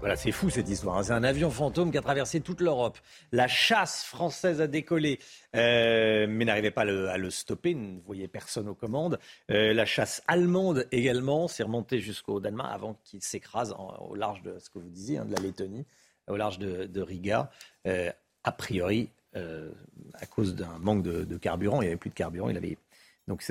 Voilà, 0.00 0.16
c'est 0.16 0.32
fou 0.32 0.50
cette 0.50 0.68
histoire. 0.68 0.98
Hein. 0.98 1.02
C'est 1.02 1.12
un 1.12 1.24
avion 1.24 1.50
fantôme 1.50 1.90
qui 1.90 1.98
a 1.98 2.02
traversé 2.02 2.40
toute 2.40 2.60
l'Europe. 2.60 2.98
La 3.32 3.48
chasse 3.48 4.04
française 4.04 4.60
a 4.60 4.66
décollé, 4.66 5.18
euh, 5.54 6.26
mais 6.28 6.44
n'arrivait 6.44 6.70
pas 6.70 6.82
à 6.82 7.16
le, 7.16 7.30
stopper. 7.30 7.74
Ne 7.74 8.00
voyait 8.00 8.28
personne 8.28 8.68
aux 8.68 8.74
commandes. 8.74 9.18
Euh, 9.50 9.72
la 9.72 9.86
chasse 9.86 10.22
allemande 10.28 10.86
également 10.92 11.48
s'est 11.48 11.62
remontée 11.62 12.00
jusqu'au 12.00 12.40
Danemark 12.40 12.72
avant 12.72 12.98
qu'il 13.04 13.22
s'écrase 13.22 13.74
au 14.00 14.14
large 14.14 14.42
de 14.42 14.58
ce 14.58 14.70
que 14.70 14.78
vous 14.78 14.90
disiez, 14.90 15.18
hein, 15.18 15.24
de 15.24 15.34
la 15.34 15.40
Lettonie. 15.40 15.84
au 16.28 16.36
large 16.36 16.58
de, 16.58 17.00
Riga. 17.00 17.50
a 17.84 18.52
priori, 18.52 19.10
à 19.34 20.26
cause 20.26 20.54
d'un 20.54 20.78
manque 20.78 21.02
de, 21.02 21.36
carburant, 21.38 21.80
il 21.80 21.86
n'y 21.86 21.88
avait 21.88 21.96
plus 21.96 22.10
de 22.10 22.14
carburant. 22.14 22.48
Il 22.48 22.56
avait 22.56 22.78
donc 23.28 23.42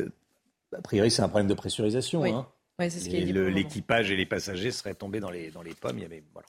a 0.76 0.82
priori, 0.82 1.12
c'est 1.12 1.22
un 1.22 1.30
problème 1.30 1.48
de 1.48 1.54
pressurisation. 1.54 2.24
Hein. 2.24 2.48
L'équipage 2.78 4.12
et 4.12 4.16
les 4.16 4.26
passagers 4.26 4.72
seraient 4.72 4.96
tombés 4.96 5.20
dans 5.20 5.32
les, 5.32 5.52
dans 5.52 5.62
les 5.62 5.74
pommes. 5.74 5.98
Il 5.98 6.02
y 6.02 6.06
avait, 6.06 6.24
voilà. 6.34 6.48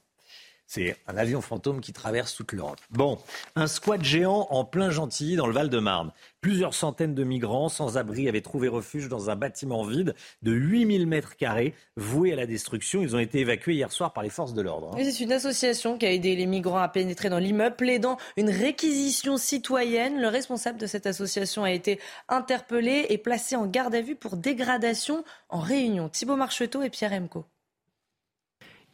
C'est 0.66 0.96
un 1.06 1.16
avion 1.16 1.40
fantôme 1.40 1.80
qui 1.80 1.92
traverse 1.92 2.34
toute 2.34 2.52
l'Europe. 2.52 2.80
Bon, 2.90 3.18
un 3.54 3.68
squat 3.68 4.02
géant 4.02 4.48
en 4.50 4.64
plein 4.64 4.90
Gentilly 4.90 5.36
dans 5.36 5.46
le 5.46 5.52
Val-de-Marne. 5.52 6.10
Plusieurs 6.40 6.74
centaines 6.74 7.14
de 7.14 7.24
migrants 7.24 7.68
sans 7.68 7.96
abri 7.96 8.28
avaient 8.28 8.40
trouvé 8.40 8.68
refuge 8.68 9.08
dans 9.08 9.30
un 9.30 9.36
bâtiment 9.36 9.84
vide 9.84 10.14
de 10.42 10.52
8000 10.52 11.06
mètres 11.06 11.36
carrés 11.36 11.74
voué 11.96 12.32
à 12.32 12.36
la 12.36 12.46
destruction. 12.46 13.00
Ils 13.02 13.14
ont 13.14 13.18
été 13.20 13.40
évacués 13.40 13.74
hier 13.74 13.92
soir 13.92 14.12
par 14.12 14.22
les 14.22 14.30
forces 14.30 14.54
de 14.54 14.62
l'ordre. 14.62 14.92
Hein. 14.92 15.02
C'est 15.02 15.22
une 15.22 15.32
association 15.32 15.98
qui 15.98 16.06
a 16.06 16.12
aidé 16.12 16.34
les 16.34 16.46
migrants 16.46 16.78
à 16.78 16.88
pénétrer 16.88 17.30
dans 17.30 17.38
l'immeuble, 17.38 17.76
plaidant 17.76 18.16
une 18.36 18.50
réquisition 18.50 19.36
citoyenne. 19.36 20.20
Le 20.20 20.28
responsable 20.28 20.78
de 20.78 20.86
cette 20.86 21.06
association 21.06 21.64
a 21.64 21.70
été 21.70 22.00
interpellé 22.28 23.06
et 23.08 23.18
placé 23.18 23.56
en 23.56 23.66
garde 23.66 23.94
à 23.94 24.00
vue 24.00 24.16
pour 24.16 24.36
dégradation 24.36 25.24
en 25.48 25.60
réunion. 25.60 26.08
Thibault 26.08 26.36
Marcheteau 26.36 26.82
et 26.82 26.90
Pierre 26.90 27.12
Emco. 27.12 27.44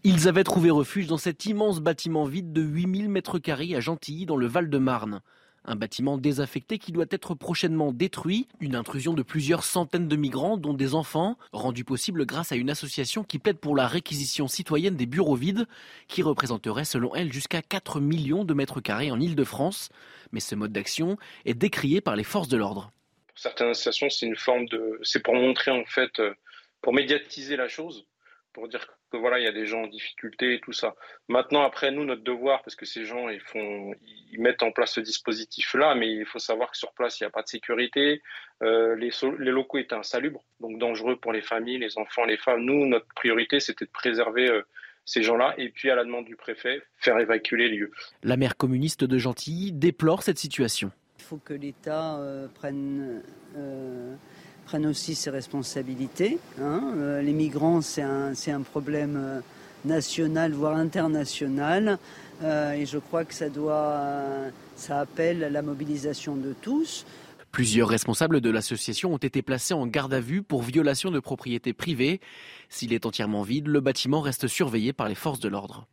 Ils 0.05 0.27
avaient 0.27 0.43
trouvé 0.43 0.71
refuge 0.71 1.07
dans 1.07 1.17
cet 1.17 1.47
immense 1.47 1.79
bâtiment 1.79 2.25
vide 2.25 2.53
de 2.53 2.61
8000 2.61 3.09
mètres 3.09 3.39
carrés 3.39 3.77
à 3.77 3.81
Gentilly, 3.81 4.27
dans 4.27 4.37
le 4.37 4.49
Val-de-Marne. 4.49 5.21
Un 5.65 5.77
bâtiment 5.77 6.19
désaffecté 6.19 6.79
qui 6.79 6.91
doit 6.91 7.07
être 7.09 7.37
prochainement 7.37 7.93
détruit, 7.93 8.49
une 8.59 8.75
intrusion 8.75 9.15
de 9.15 9.23
plusieurs 9.23 9.63
centaines 9.63 10.09
de 10.09 10.17
migrants, 10.17 10.57
dont 10.57 10.75
des 10.75 10.97
enfants, 10.97 11.39
rendue 11.53 11.85
possible 11.85 12.27
grâce 12.27 12.51
à 12.51 12.57
une 12.57 12.69
association 12.69 13.23
qui 13.23 13.39
plaide 13.39 13.59
pour 13.59 13.77
la 13.77 13.87
réquisition 13.87 14.49
citoyenne 14.49 14.97
des 14.97 15.07
bureaux 15.07 15.37
vides, 15.37 15.69
qui 16.09 16.25
représenterait 16.25 16.85
selon 16.85 17.15
elle 17.15 17.33
jusqu'à 17.33 17.63
4 17.63 18.01
millions 18.01 18.45
de 18.45 18.55
mètres 18.55 18.81
carrés 18.81 19.13
en 19.13 19.21
Ile-de-France. 19.21 19.91
Mais 20.33 20.41
ce 20.41 20.57
mode 20.57 20.73
d'action 20.73 21.17
est 21.45 21.55
décrié 21.55 22.01
par 22.01 22.17
les 22.17 22.25
forces 22.25 22.49
de 22.49 22.57
l'ordre. 22.57 22.91
Pour 23.29 23.39
certaines 23.39 23.69
associations, 23.69 24.11
c'est 24.11 24.27
une 24.27 24.35
forme 24.35 24.67
de. 24.67 24.99
C'est 25.05 25.23
pour 25.23 25.35
montrer 25.35 25.71
en 25.71 25.85
fait, 25.85 26.19
euh, 26.19 26.35
pour 26.81 26.93
médiatiser 26.93 27.55
la 27.55 27.69
chose, 27.69 28.05
pour 28.53 28.67
dire 28.67 28.85
que 29.13 29.19
voilà, 29.19 29.39
il 29.39 29.45
y 29.45 29.49
a 29.49 29.53
des 29.53 29.67
gens 29.67 29.83
en 29.83 29.87
difficulté 29.87 30.55
et 30.55 30.61
tout 30.61 30.73
ça. 30.73 30.95
Maintenant, 31.29 31.63
après, 31.63 31.91
nous, 31.91 32.05
notre 32.05 32.25
devoir, 32.25 32.63
parce 32.63 32.75
que 32.75 32.87
ces 32.87 33.05
gens, 33.05 33.29
ils 33.29 33.41
font, 33.41 33.93
ils 34.33 34.41
mettent 34.41 34.63
en 34.63 34.73
place 34.73 34.95
ce 34.95 35.01
dispositif-là, 35.01 35.95
mais 35.95 36.11
il 36.11 36.25
faut 36.25 36.39
savoir 36.39 36.71
que 36.71 36.79
sur 36.79 36.93
place, 36.93 37.21
il 37.21 37.25
n'y 37.25 37.27
a 37.27 37.31
pas 37.31 37.43
de 37.43 37.49
sécurité. 37.49 38.23
Euh, 38.63 38.97
les, 38.97 39.11
les, 39.39 39.51
locaux 39.51 39.79
étaient 39.79 39.95
insalubres, 39.95 40.43
donc 40.61 40.79
dangereux 40.79 41.17
pour 41.17 41.33
les 41.33 41.43
familles, 41.43 41.79
les 41.79 41.99
enfants, 41.99 42.25
les 42.25 42.39
femmes. 42.39 42.65
Nous, 42.65 42.87
notre 42.87 43.07
priorité, 43.15 43.61
c'était 43.61 43.85
de 43.85 43.91
préserver 43.91 44.49
euh, 44.49 44.63
ces 45.05 45.23
gens-là 45.23 45.55
et 45.59 45.69
puis, 45.69 45.91
à 45.91 45.95
la 45.95 46.05
demande 46.05 46.25
du 46.25 46.37
préfet, 46.37 46.83
faire 46.97 47.19
évacuer 47.19 47.59
les 47.59 47.69
lieux. 47.69 47.91
La 48.23 48.39
maire 48.39 48.57
communiste 48.57 49.05
de 49.05 49.19
Gentilly 49.19 49.73
déplore 49.73 50.23
cette 50.23 50.39
situation. 50.39 50.91
Il 51.19 51.25
faut 51.25 51.37
que 51.37 51.55
l'État 51.55 52.17
euh, 52.19 52.49
prenne 52.55 53.23
prennent 54.73 54.87
aussi 54.87 55.15
ses 55.15 55.29
responsabilités. 55.29 56.39
Hein. 56.59 56.95
Euh, 56.97 57.21
les 57.21 57.35
migrants, 57.35 57.83
c'est 57.83 58.01
un, 58.01 58.63
problème 58.63 59.19
euh, 59.19 59.41
national, 59.85 60.53
voire 60.53 60.77
international. 60.77 61.99
Euh, 62.43 62.73
et 62.73 62.87
je 62.87 62.97
crois 62.97 63.27
que 63.27 63.35
ça, 63.35 63.51
doit, 63.51 64.25
ça 64.77 65.01
appelle 65.01 65.41
la 65.53 65.61
mobilisation 65.61 66.37
de 66.37 66.55
tous. 66.63 67.05
Plusieurs 67.51 67.87
responsables 67.87 68.41
de 68.41 68.49
l'association 68.49 69.13
ont 69.13 69.19
été 69.19 69.43
placés 69.43 69.75
en 69.75 69.87
garde 69.87 70.15
à 70.15 70.21
vue 70.21 70.43
pour 70.43 70.63
violation 70.63 71.11
de 71.11 71.21
propriété 71.21 71.75
privée. 71.75 72.23
S'il 72.71 72.95
est 72.95 73.05
entièrement 73.05 73.43
vide, 73.43 73.67
le 73.67 73.81
bâtiment 73.81 74.23
reste 74.23 74.47
surveillé 74.47 74.95
par 74.95 75.07
les 75.07 75.15
forces 75.15 75.41
de 75.41 75.51
l'ordre. 75.51 75.87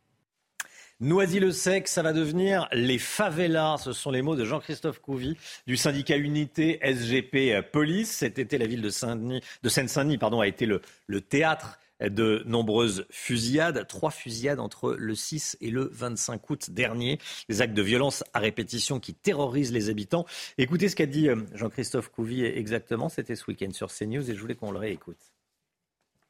Noisy-le-Sec, 1.00 1.88
ça 1.88 2.02
va 2.02 2.12
devenir 2.12 2.68
les 2.72 2.98
favelas. 2.98 3.78
Ce 3.78 3.94
sont 3.94 4.10
les 4.10 4.20
mots 4.20 4.36
de 4.36 4.44
Jean-Christophe 4.44 4.98
Couvi 4.98 5.34
du 5.66 5.78
syndicat 5.78 6.16
Unité 6.16 6.78
SGP 6.82 7.62
Police. 7.72 8.10
Cet 8.10 8.38
été, 8.38 8.58
la 8.58 8.66
ville 8.66 8.82
de, 8.82 8.90
Seine-Saint-Denis 8.90 10.18
a 10.20 10.46
été 10.46 10.66
le, 10.66 10.82
le 11.06 11.22
théâtre 11.22 11.78
de 12.00 12.42
nombreuses 12.44 13.06
fusillades, 13.08 13.86
trois 13.86 14.10
fusillades 14.10 14.60
entre 14.60 14.92
le 14.92 15.14
6 15.14 15.56
et 15.62 15.70
le 15.70 15.88
25 15.90 16.50
août 16.50 16.70
dernier, 16.70 17.18
des 17.48 17.62
actes 17.62 17.72
de 17.72 17.82
violence 17.82 18.22
à 18.34 18.38
répétition 18.38 19.00
qui 19.00 19.14
terrorisent 19.14 19.72
les 19.72 19.88
habitants. 19.88 20.26
Écoutez 20.58 20.90
ce 20.90 20.96
qu'a 20.96 21.06
dit 21.06 21.30
euh, 21.30 21.36
Jean-Christophe 21.54 22.10
Couvi 22.10 22.44
exactement, 22.44 23.08
c'était 23.08 23.36
ce 23.36 23.44
week-end 23.48 23.70
sur 23.72 23.88
CNews 23.90 24.30
et 24.30 24.34
je 24.34 24.40
voulais 24.40 24.54
qu'on 24.54 24.70
le 24.70 24.78
réécoute. 24.78 25.29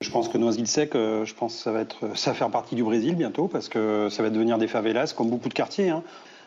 Je 0.00 0.10
pense 0.10 0.30
que 0.30 0.38
Noisy-le-Sec, 0.38 0.94
euh, 0.94 1.26
je 1.26 1.34
pense 1.34 1.56
que 1.56 1.62
ça 1.62 1.72
va 1.72 1.80
être, 1.80 2.16
ça 2.16 2.30
va 2.30 2.34
faire 2.34 2.50
partie 2.50 2.74
du 2.74 2.82
Brésil 2.82 3.16
bientôt 3.16 3.48
parce 3.48 3.68
que 3.68 4.08
ça 4.08 4.22
va 4.22 4.30
devenir 4.30 4.56
des 4.56 4.66
favelas 4.66 5.12
comme 5.14 5.28
beaucoup 5.28 5.50
de 5.50 5.54
quartiers. 5.54 5.90
Hein. 5.90 6.02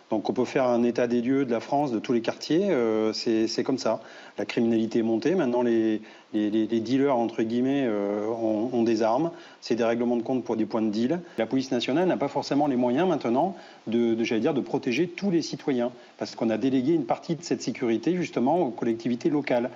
Donc 0.10 0.28
on 0.28 0.34
peut 0.34 0.46
faire 0.46 0.66
un 0.66 0.84
état 0.84 1.06
des 1.06 1.22
lieux 1.22 1.46
de 1.46 1.52
la 1.52 1.60
France, 1.60 1.92
de 1.92 2.00
tous 2.00 2.14
les 2.14 2.22
quartiers, 2.22 2.72
euh, 2.72 3.14
c'est 3.14 3.64
comme 3.64 3.78
ça. 3.78 4.02
La 4.40 4.46
criminalité 4.46 5.00
est 5.00 5.04
montée, 5.04 5.36
maintenant 5.36 5.62
les, 5.62 6.02
les, 6.34 6.80
dealers, 6.80 7.16
entre 7.16 7.42
guillemets, 7.44 7.86
euh, 7.88 8.28
ont, 8.28 8.84
des 8.84 9.02
armes, 9.02 9.32
c'est 9.62 9.76
des 9.76 9.84
règlements 9.84 10.18
de 10.18 10.24
compte 10.24 10.44
pour 10.44 10.56
des 10.56 10.66
points 10.66 10.82
de 10.82 10.90
deal. 10.90 11.20
La 11.38 11.46
police 11.46 11.72
nationale 11.72 12.08
n'a 12.08 12.18
pas 12.18 12.28
forcément 12.28 12.68
les 12.68 12.76
moyens 12.76 13.08
maintenant 13.08 13.56
de, 13.88 14.14
de 14.14 14.38
dire, 14.38 14.54
de 14.54 14.62
protéger 14.62 15.08
tous 15.08 15.32
les 15.32 15.42
citoyens, 15.42 15.92
parce 16.18 16.36
qu'on 16.36 16.50
a 16.50 16.58
délégué 16.58 16.94
une 16.94 17.06
partie 17.06 17.36
de 17.36 17.44
cette 17.44 17.62
sécurité 17.62 18.16
justement 18.16 18.60
aux 18.60 18.72
collectivités 18.72 19.30
locales. 19.30 19.70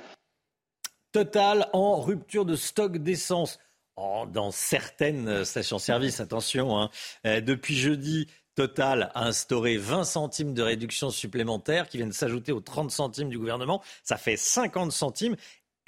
Total 1.13 1.67
en 1.73 1.99
rupture 2.01 2.45
de 2.45 2.55
stock 2.55 2.97
d'essence 2.97 3.59
dans 3.97 4.51
certaines 4.51 5.43
stations-service. 5.43 6.19
Attention, 6.19 6.79
hein. 6.79 6.89
euh, 7.25 7.41
depuis 7.41 7.75
jeudi, 7.75 8.27
Total 8.57 9.11
a 9.13 9.25
instauré 9.25 9.77
20 9.77 10.03
centimes 10.03 10.55
de 10.55 10.63
réduction 10.63 11.11
supplémentaire 11.11 11.87
qui 11.87 11.97
viennent 11.97 12.11
s'ajouter 12.11 12.51
aux 12.51 12.59
30 12.59 12.89
centimes 12.89 13.29
du 13.29 13.37
gouvernement. 13.37 13.83
Ça 14.03 14.17
fait 14.17 14.35
50 14.35 14.91
centimes. 14.91 15.35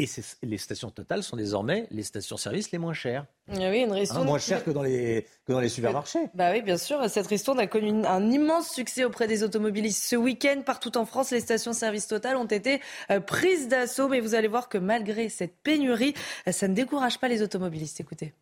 Et 0.01 0.07
les 0.43 0.57
stations 0.57 0.89
Total 0.91 1.21
sont 1.23 1.35
désormais 1.35 1.85
les 1.91 2.03
stations-service 2.03 2.71
les 2.71 2.77
moins 2.77 2.93
chères. 2.93 3.25
Ah 3.49 3.69
oui, 3.69 3.81
une 3.81 3.93
hein, 3.93 4.23
moins 4.23 4.39
chères 4.39 4.63
que 4.63 4.71
dans 4.71 4.81
les, 4.81 5.27
que 5.45 5.51
dans 5.51 5.59
les 5.59 5.67
supermarchés. 5.67 6.29
Bah 6.33 6.51
oui, 6.53 6.61
bien 6.61 6.77
sûr. 6.77 7.09
Cette 7.09 7.27
ristourne 7.27 7.59
a 7.59 7.67
connu 7.67 8.05
un 8.05 8.31
immense 8.31 8.69
succès 8.69 9.03
auprès 9.03 9.27
des 9.27 9.43
automobilistes. 9.43 10.01
Ce 10.01 10.15
week-end, 10.15 10.61
partout 10.65 10.97
en 10.97 11.05
France, 11.05 11.31
les 11.31 11.41
stations-service 11.41 12.07
Total 12.07 12.37
ont 12.37 12.45
été 12.45 12.79
euh, 13.11 13.19
prises 13.19 13.67
d'assaut. 13.67 14.07
Mais 14.07 14.21
vous 14.21 14.35
allez 14.35 14.47
voir 14.47 14.69
que 14.69 14.77
malgré 14.77 15.27
cette 15.27 15.57
pénurie, 15.63 16.13
euh, 16.47 16.53
ça 16.53 16.69
ne 16.69 16.73
décourage 16.73 17.19
pas 17.19 17.27
les 17.27 17.41
automobilistes. 17.41 17.99
Écoutez. 17.99 18.33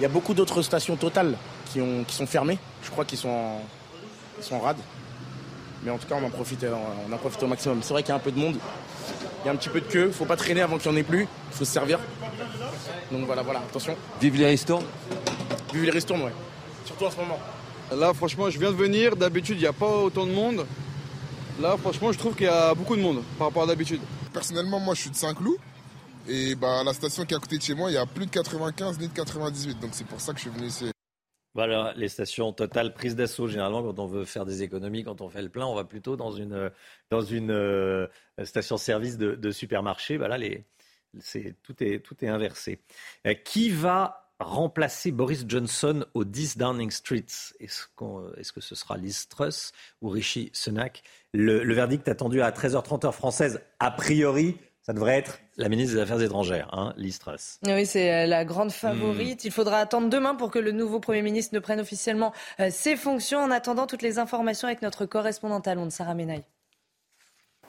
Il 0.00 0.02
y 0.02 0.06
a 0.06 0.10
beaucoup 0.10 0.34
d'autres 0.34 0.60
stations 0.60 0.96
Total 0.96 1.34
qui, 1.72 1.80
ont, 1.80 2.04
qui 2.04 2.14
sont 2.14 2.26
fermées. 2.26 2.58
Je 2.82 2.90
crois 2.90 3.06
qu'ils 3.06 3.16
sont, 3.16 3.56
sont 4.42 4.60
rades. 4.60 4.76
Mais 5.82 5.90
en 5.90 5.96
tout 5.96 6.06
cas, 6.06 6.16
on 6.20 6.26
en 6.26 6.30
profite, 6.30 6.66
on 7.08 7.10
en 7.10 7.16
profite 7.16 7.42
au 7.42 7.46
maximum. 7.46 7.82
C'est 7.82 7.94
vrai 7.94 8.02
qu'il 8.02 8.10
y 8.10 8.12
a 8.12 8.16
un 8.16 8.18
peu 8.18 8.32
de 8.32 8.38
monde. 8.38 8.58
Il 9.46 9.50
y 9.50 9.52
a 9.52 9.52
un 9.52 9.58
petit 9.58 9.68
peu 9.68 9.80
de 9.80 9.86
queue. 9.86 10.10
Faut 10.10 10.24
pas 10.24 10.34
traîner 10.34 10.60
avant 10.60 10.76
qu'il 10.76 10.90
n'y 10.90 10.96
en 10.96 11.00
ait 11.00 11.04
plus. 11.04 11.22
Il 11.22 11.56
faut 11.56 11.64
se 11.64 11.70
servir. 11.70 12.00
Donc 13.12 13.26
voilà, 13.26 13.42
voilà, 13.42 13.60
attention. 13.60 13.94
Vive 14.20 14.38
les 14.38 14.46
ristournes 14.46 14.84
Vive 15.72 15.84
les 15.84 15.92
ristournes, 15.92 16.22
ouais. 16.22 16.32
Surtout 16.84 17.04
en 17.04 17.10
ce 17.12 17.16
moment. 17.16 17.38
Là, 17.94 18.12
franchement, 18.12 18.50
je 18.50 18.58
viens 18.58 18.72
de 18.72 18.76
venir. 18.76 19.14
D'habitude, 19.14 19.56
il 19.58 19.60
n'y 19.60 19.68
a 19.68 19.72
pas 19.72 19.98
autant 19.98 20.26
de 20.26 20.32
monde. 20.32 20.66
Là, 21.60 21.76
franchement, 21.76 22.10
je 22.10 22.18
trouve 22.18 22.34
qu'il 22.34 22.46
y 22.46 22.48
a 22.48 22.74
beaucoup 22.74 22.96
de 22.96 23.00
monde 23.00 23.22
par 23.38 23.46
rapport 23.46 23.62
à 23.62 23.66
d'habitude. 23.68 24.00
Personnellement, 24.32 24.80
moi, 24.80 24.96
je 24.96 25.02
suis 25.02 25.10
de 25.10 25.16
Saint-Cloud. 25.16 25.58
Et 26.26 26.56
bah, 26.56 26.82
la 26.84 26.92
station 26.92 27.24
qui 27.24 27.32
est 27.32 27.36
à 27.36 27.40
côté 27.40 27.56
de 27.56 27.62
chez 27.62 27.74
moi, 27.76 27.88
il 27.92 27.94
y 27.94 27.98
a 27.98 28.04
plus 28.04 28.26
de 28.26 28.32
95 28.32 28.98
ni 28.98 29.06
de 29.06 29.12
98. 29.12 29.78
Donc 29.78 29.90
c'est 29.92 30.08
pour 30.08 30.20
ça 30.20 30.32
que 30.32 30.38
je 30.38 30.48
suis 30.48 30.50
venu 30.50 30.66
ici. 30.66 30.90
Voilà, 31.56 31.94
les 31.96 32.10
stations 32.10 32.52
totales 32.52 32.92
prises 32.92 33.16
d'assaut. 33.16 33.48
Généralement, 33.48 33.82
quand 33.82 33.98
on 33.98 34.06
veut 34.06 34.26
faire 34.26 34.44
des 34.44 34.62
économies, 34.62 35.04
quand 35.04 35.22
on 35.22 35.30
fait 35.30 35.40
le 35.40 35.48
plein, 35.48 35.64
on 35.64 35.74
va 35.74 35.84
plutôt 35.84 36.14
dans 36.14 36.30
une, 36.30 36.70
dans 37.08 37.22
une 37.22 37.50
euh, 37.50 38.06
station-service 38.44 39.16
de, 39.16 39.50
supermarché. 39.50 40.18
Voilà, 40.18 40.36
tout, 41.62 41.82
est, 41.82 42.00
tout 42.00 42.22
est 42.22 42.28
inversé. 42.28 42.78
Euh, 43.26 43.32
qui 43.32 43.70
va 43.70 44.34
remplacer 44.38 45.12
Boris 45.12 45.46
Johnson 45.48 46.04
au 46.12 46.24
10 46.24 46.58
Downing 46.58 46.90
Street 46.90 47.24
est-ce, 47.58 47.86
est-ce, 48.36 48.52
que 48.52 48.60
ce 48.60 48.74
sera 48.74 48.98
Liz 48.98 49.26
Truss 49.26 49.72
ou 50.02 50.10
Rishi 50.10 50.50
Sunak? 50.52 51.02
Le, 51.32 51.64
le 51.64 51.74
verdict 51.74 52.06
attendu 52.06 52.42
à 52.42 52.50
13h30 52.50 53.06
heure 53.06 53.14
française, 53.14 53.62
a 53.78 53.90
priori, 53.90 54.58
ça 54.86 54.92
devrait 54.92 55.18
être 55.18 55.40
la 55.56 55.68
ministre 55.68 55.96
des 55.96 56.00
Affaires 56.00 56.22
étrangères, 56.22 56.68
hein, 56.72 56.94
Liz 56.96 57.18
Truss. 57.18 57.58
Oui, 57.66 57.84
c'est 57.86 58.14
euh, 58.14 58.26
la 58.26 58.44
grande 58.44 58.70
favorite. 58.70 59.42
Hmm. 59.42 59.46
Il 59.48 59.50
faudra 59.50 59.80
attendre 59.80 60.08
demain 60.08 60.36
pour 60.36 60.52
que 60.52 60.60
le 60.60 60.70
nouveau 60.70 61.00
Premier 61.00 61.22
ministre 61.22 61.56
ne 61.56 61.58
prenne 61.58 61.80
officiellement 61.80 62.32
euh, 62.60 62.68
ses 62.70 62.94
fonctions. 62.94 63.40
En 63.40 63.50
attendant, 63.50 63.88
toutes 63.88 64.02
les 64.02 64.20
informations 64.20 64.68
avec 64.68 64.82
notre 64.82 65.04
correspondante 65.04 65.66
à 65.66 65.74
Londres, 65.74 65.90
Sarah 65.90 66.14
Menaille. 66.14 66.44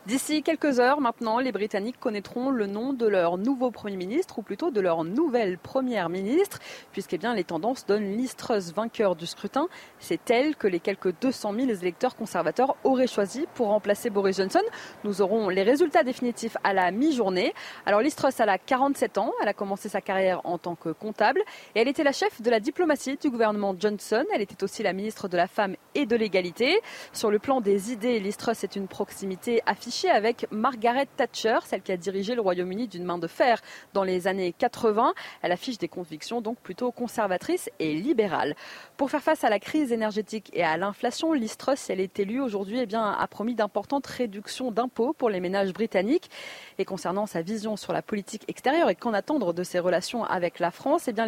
D'ici 0.07 0.41
quelques 0.41 0.79
heures 0.79 1.01
maintenant, 1.01 1.39
les 1.39 1.51
Britanniques 1.51 1.99
connaîtront 1.99 2.49
le 2.49 2.65
nom 2.65 2.93
de 2.93 3.05
leur 3.05 3.37
nouveau 3.37 3.71
Premier 3.71 3.97
ministre, 3.97 4.39
ou 4.39 4.41
plutôt 4.41 4.71
de 4.71 4.79
leur 4.79 5.03
nouvelle 5.03 5.57
Première 5.57 6.07
ministre, 6.07 6.59
puisque 6.93 7.11
eh 7.15 7.17
bien, 7.17 7.33
les 7.35 7.43
tendances 7.43 7.85
donnent 7.85 8.15
Liz 8.15 8.33
vainqueur 8.73 9.17
du 9.17 9.25
scrutin. 9.25 9.67
C'est 9.99 10.31
elle 10.31 10.55
que 10.55 10.67
les 10.67 10.79
quelques 10.79 11.19
200 11.19 11.53
000 11.55 11.67
électeurs 11.71 12.15
conservateurs 12.15 12.77
auraient 12.85 13.05
choisi 13.05 13.47
pour 13.53 13.67
remplacer 13.67 14.09
Boris 14.09 14.37
Johnson. 14.37 14.61
Nous 15.03 15.21
aurons 15.21 15.49
les 15.49 15.63
résultats 15.63 16.03
définitifs 16.03 16.55
à 16.63 16.71
la 16.71 16.91
mi-journée. 16.91 17.53
Alors 17.85 17.99
Liz 17.99 18.15
Truss, 18.15 18.39
elle 18.39 18.47
a 18.47 18.57
47 18.57 19.17
ans, 19.17 19.33
elle 19.41 19.49
a 19.49 19.53
commencé 19.53 19.89
sa 19.89 19.99
carrière 19.99 20.39
en 20.45 20.57
tant 20.57 20.75
que 20.75 20.87
comptable, 20.87 21.41
et 21.75 21.81
elle 21.81 21.89
était 21.89 22.05
la 22.05 22.13
chef 22.13 22.41
de 22.41 22.49
la 22.49 22.61
diplomatie 22.61 23.17
du 23.17 23.29
gouvernement 23.29 23.75
Johnson. 23.77 24.23
Elle 24.33 24.41
était 24.41 24.63
aussi 24.63 24.83
la 24.83 24.93
ministre 24.93 25.27
de 25.27 25.35
la 25.35 25.47
Femme 25.47 25.75
et 25.95 26.05
de 26.05 26.15
l'Égalité. 26.15 26.79
Sur 27.11 27.29
le 27.29 27.39
plan 27.39 27.59
des 27.59 27.91
idées, 27.91 28.21
Liz 28.21 28.37
Truss 28.37 28.63
est 28.63 28.77
une 28.77 28.87
proximité 28.87 29.61
affichée 29.65 29.96
avec 30.05 30.45
Margaret 30.51 31.07
Thatcher, 31.17 31.57
celle 31.65 31.81
qui 31.81 31.91
a 31.91 31.97
dirigé 31.97 32.35
le 32.35 32.41
Royaume-Uni 32.41 32.87
d'une 32.87 33.03
main 33.03 33.17
de 33.17 33.25
fer 33.25 33.61
dans 33.93 34.03
les 34.03 34.27
années 34.27 34.53
80. 34.53 35.13
Elle 35.41 35.51
affiche 35.51 35.79
des 35.79 35.87
convictions 35.87 36.41
donc 36.41 36.59
plutôt 36.59 36.91
conservatrices 36.91 37.71
et 37.79 37.95
libérales. 37.95 38.55
Pour 38.97 39.09
faire 39.09 39.23
face 39.23 39.43
à 39.43 39.49
la 39.49 39.59
crise 39.59 39.91
énergétique 39.91 40.51
et 40.53 40.63
à 40.63 40.77
l'inflation, 40.77 41.33
Liz 41.33 41.57
Truss, 41.57 41.89
elle 41.89 41.99
est 41.99 42.19
élue 42.19 42.41
aujourd'hui, 42.41 42.79
eh 42.81 42.85
bien, 42.85 43.11
a 43.11 43.27
promis 43.27 43.55
d'importantes 43.55 44.05
réductions 44.05 44.71
d'impôts 44.71 45.13
pour 45.13 45.29
les 45.29 45.39
ménages 45.39 45.73
britanniques. 45.73 46.29
Et 46.77 46.85
concernant 46.85 47.25
sa 47.25 47.41
vision 47.41 47.77
sur 47.77 47.93
la 47.93 48.01
politique 48.01 48.43
extérieure 48.47 48.89
et 48.89 48.95
qu'en 48.95 49.13
attendre 49.13 49.53
de 49.53 49.63
ses 49.63 49.79
relations 49.79 50.23
avec 50.23 50.59
la 50.59 50.69
France, 50.69 51.07
eh 51.07 51.13
bien, 51.13 51.27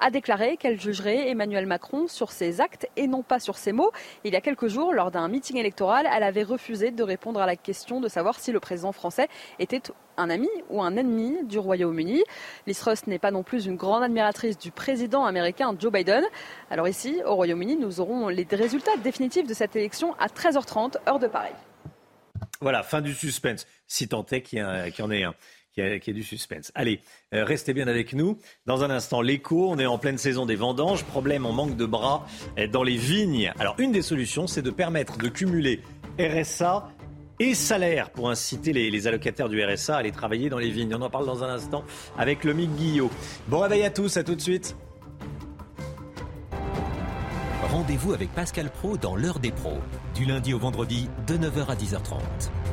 a 0.00 0.10
déclaré 0.10 0.56
qu'elle 0.56 0.80
jugerait 0.80 1.28
Emmanuel 1.28 1.66
Macron 1.66 2.08
sur 2.08 2.32
ses 2.32 2.60
actes 2.60 2.88
et 2.96 3.06
non 3.06 3.22
pas 3.22 3.38
sur 3.38 3.56
ses 3.56 3.72
mots. 3.72 3.92
Il 4.24 4.32
y 4.32 4.36
a 4.36 4.40
quelques 4.40 4.68
jours, 4.68 4.92
lors 4.92 5.10
d'un 5.10 5.28
meeting 5.28 5.58
électoral, 5.58 6.08
elle 6.10 6.22
avait 6.22 6.42
refusé 6.42 6.90
de 6.90 7.02
répondre 7.02 7.40
à 7.40 7.46
la 7.46 7.56
question 7.56 7.83
de 7.92 8.08
savoir 8.08 8.40
si 8.40 8.52
le 8.52 8.60
président 8.60 8.92
français 8.92 9.28
était 9.58 9.82
un 10.16 10.30
ami 10.30 10.48
ou 10.70 10.82
un 10.82 10.96
ennemi 10.96 11.44
du 11.44 11.58
Royaume-Uni. 11.58 12.22
Liz 12.66 12.78
Truss 12.78 13.06
n'est 13.06 13.18
pas 13.18 13.30
non 13.30 13.42
plus 13.42 13.66
une 13.66 13.76
grande 13.76 14.02
admiratrice 14.02 14.58
du 14.58 14.70
président 14.70 15.24
américain 15.24 15.74
Joe 15.78 15.92
Biden. 15.92 16.24
Alors 16.70 16.88
ici, 16.88 17.20
au 17.26 17.34
Royaume-Uni, 17.34 17.76
nous 17.76 18.00
aurons 18.00 18.28
les 18.28 18.46
résultats 18.50 18.96
définitifs 19.02 19.46
de 19.46 19.54
cette 19.54 19.76
élection 19.76 20.14
à 20.18 20.28
13h30, 20.28 20.96
heure 21.08 21.18
de 21.18 21.26
Paris. 21.26 21.52
Voilà, 22.60 22.82
fin 22.82 23.00
du 23.00 23.14
suspense, 23.14 23.66
si 23.86 24.08
tant 24.08 24.24
est 24.30 24.42
qu'il 24.42 24.58
y, 24.58 25.02
en 25.02 25.10
ait 25.10 25.24
un. 25.24 25.34
Qui 25.74 25.80
a, 25.82 25.98
du 25.98 26.22
suspense. 26.22 26.70
Allez, 26.76 27.00
euh, 27.34 27.44
restez 27.44 27.74
bien 27.74 27.88
avec 27.88 28.12
nous. 28.12 28.38
Dans 28.64 28.84
un 28.84 28.90
instant, 28.90 29.20
l'écho, 29.20 29.68
on 29.68 29.78
est 29.80 29.86
en 29.86 29.98
pleine 29.98 30.18
saison 30.18 30.46
des 30.46 30.54
vendanges. 30.54 31.02
Problème, 31.02 31.46
on 31.46 31.52
manque 31.52 31.76
de 31.76 31.84
bras 31.84 32.28
euh, 32.60 32.68
dans 32.68 32.84
les 32.84 32.96
vignes. 32.96 33.52
Alors, 33.58 33.74
une 33.78 33.90
des 33.90 34.02
solutions, 34.02 34.46
c'est 34.46 34.62
de 34.62 34.70
permettre 34.70 35.18
de 35.18 35.26
cumuler 35.26 35.80
RSA 36.20 36.88
et 37.40 37.54
salaire 37.54 38.10
pour 38.10 38.30
inciter 38.30 38.72
les, 38.72 39.06
allocataires 39.06 39.48
du 39.48 39.62
RSA 39.64 39.96
à 39.96 39.98
aller 39.98 40.12
travailler 40.12 40.48
dans 40.48 40.58
les 40.58 40.70
vignes. 40.70 40.94
On 40.94 41.02
en 41.02 41.10
parle 41.10 41.26
dans 41.26 41.42
un 41.44 41.48
instant 41.48 41.84
avec 42.16 42.44
le 42.44 42.54
Mick 42.54 42.74
Guillot. 42.76 43.10
Bon 43.48 43.60
réveil 43.60 43.82
à 43.82 43.90
tous, 43.90 44.16
à 44.16 44.24
tout 44.24 44.34
de 44.34 44.40
suite. 44.40 44.76
Rendez-vous 47.70 48.12
avec 48.12 48.32
Pascal 48.32 48.70
Pro 48.70 48.96
dans 48.96 49.16
l'heure 49.16 49.40
des 49.40 49.50
pros, 49.50 49.78
du 50.14 50.24
lundi 50.24 50.54
au 50.54 50.58
vendredi 50.58 51.08
de 51.26 51.36
9h 51.36 51.66
à 51.66 51.74
10h30. 51.74 52.63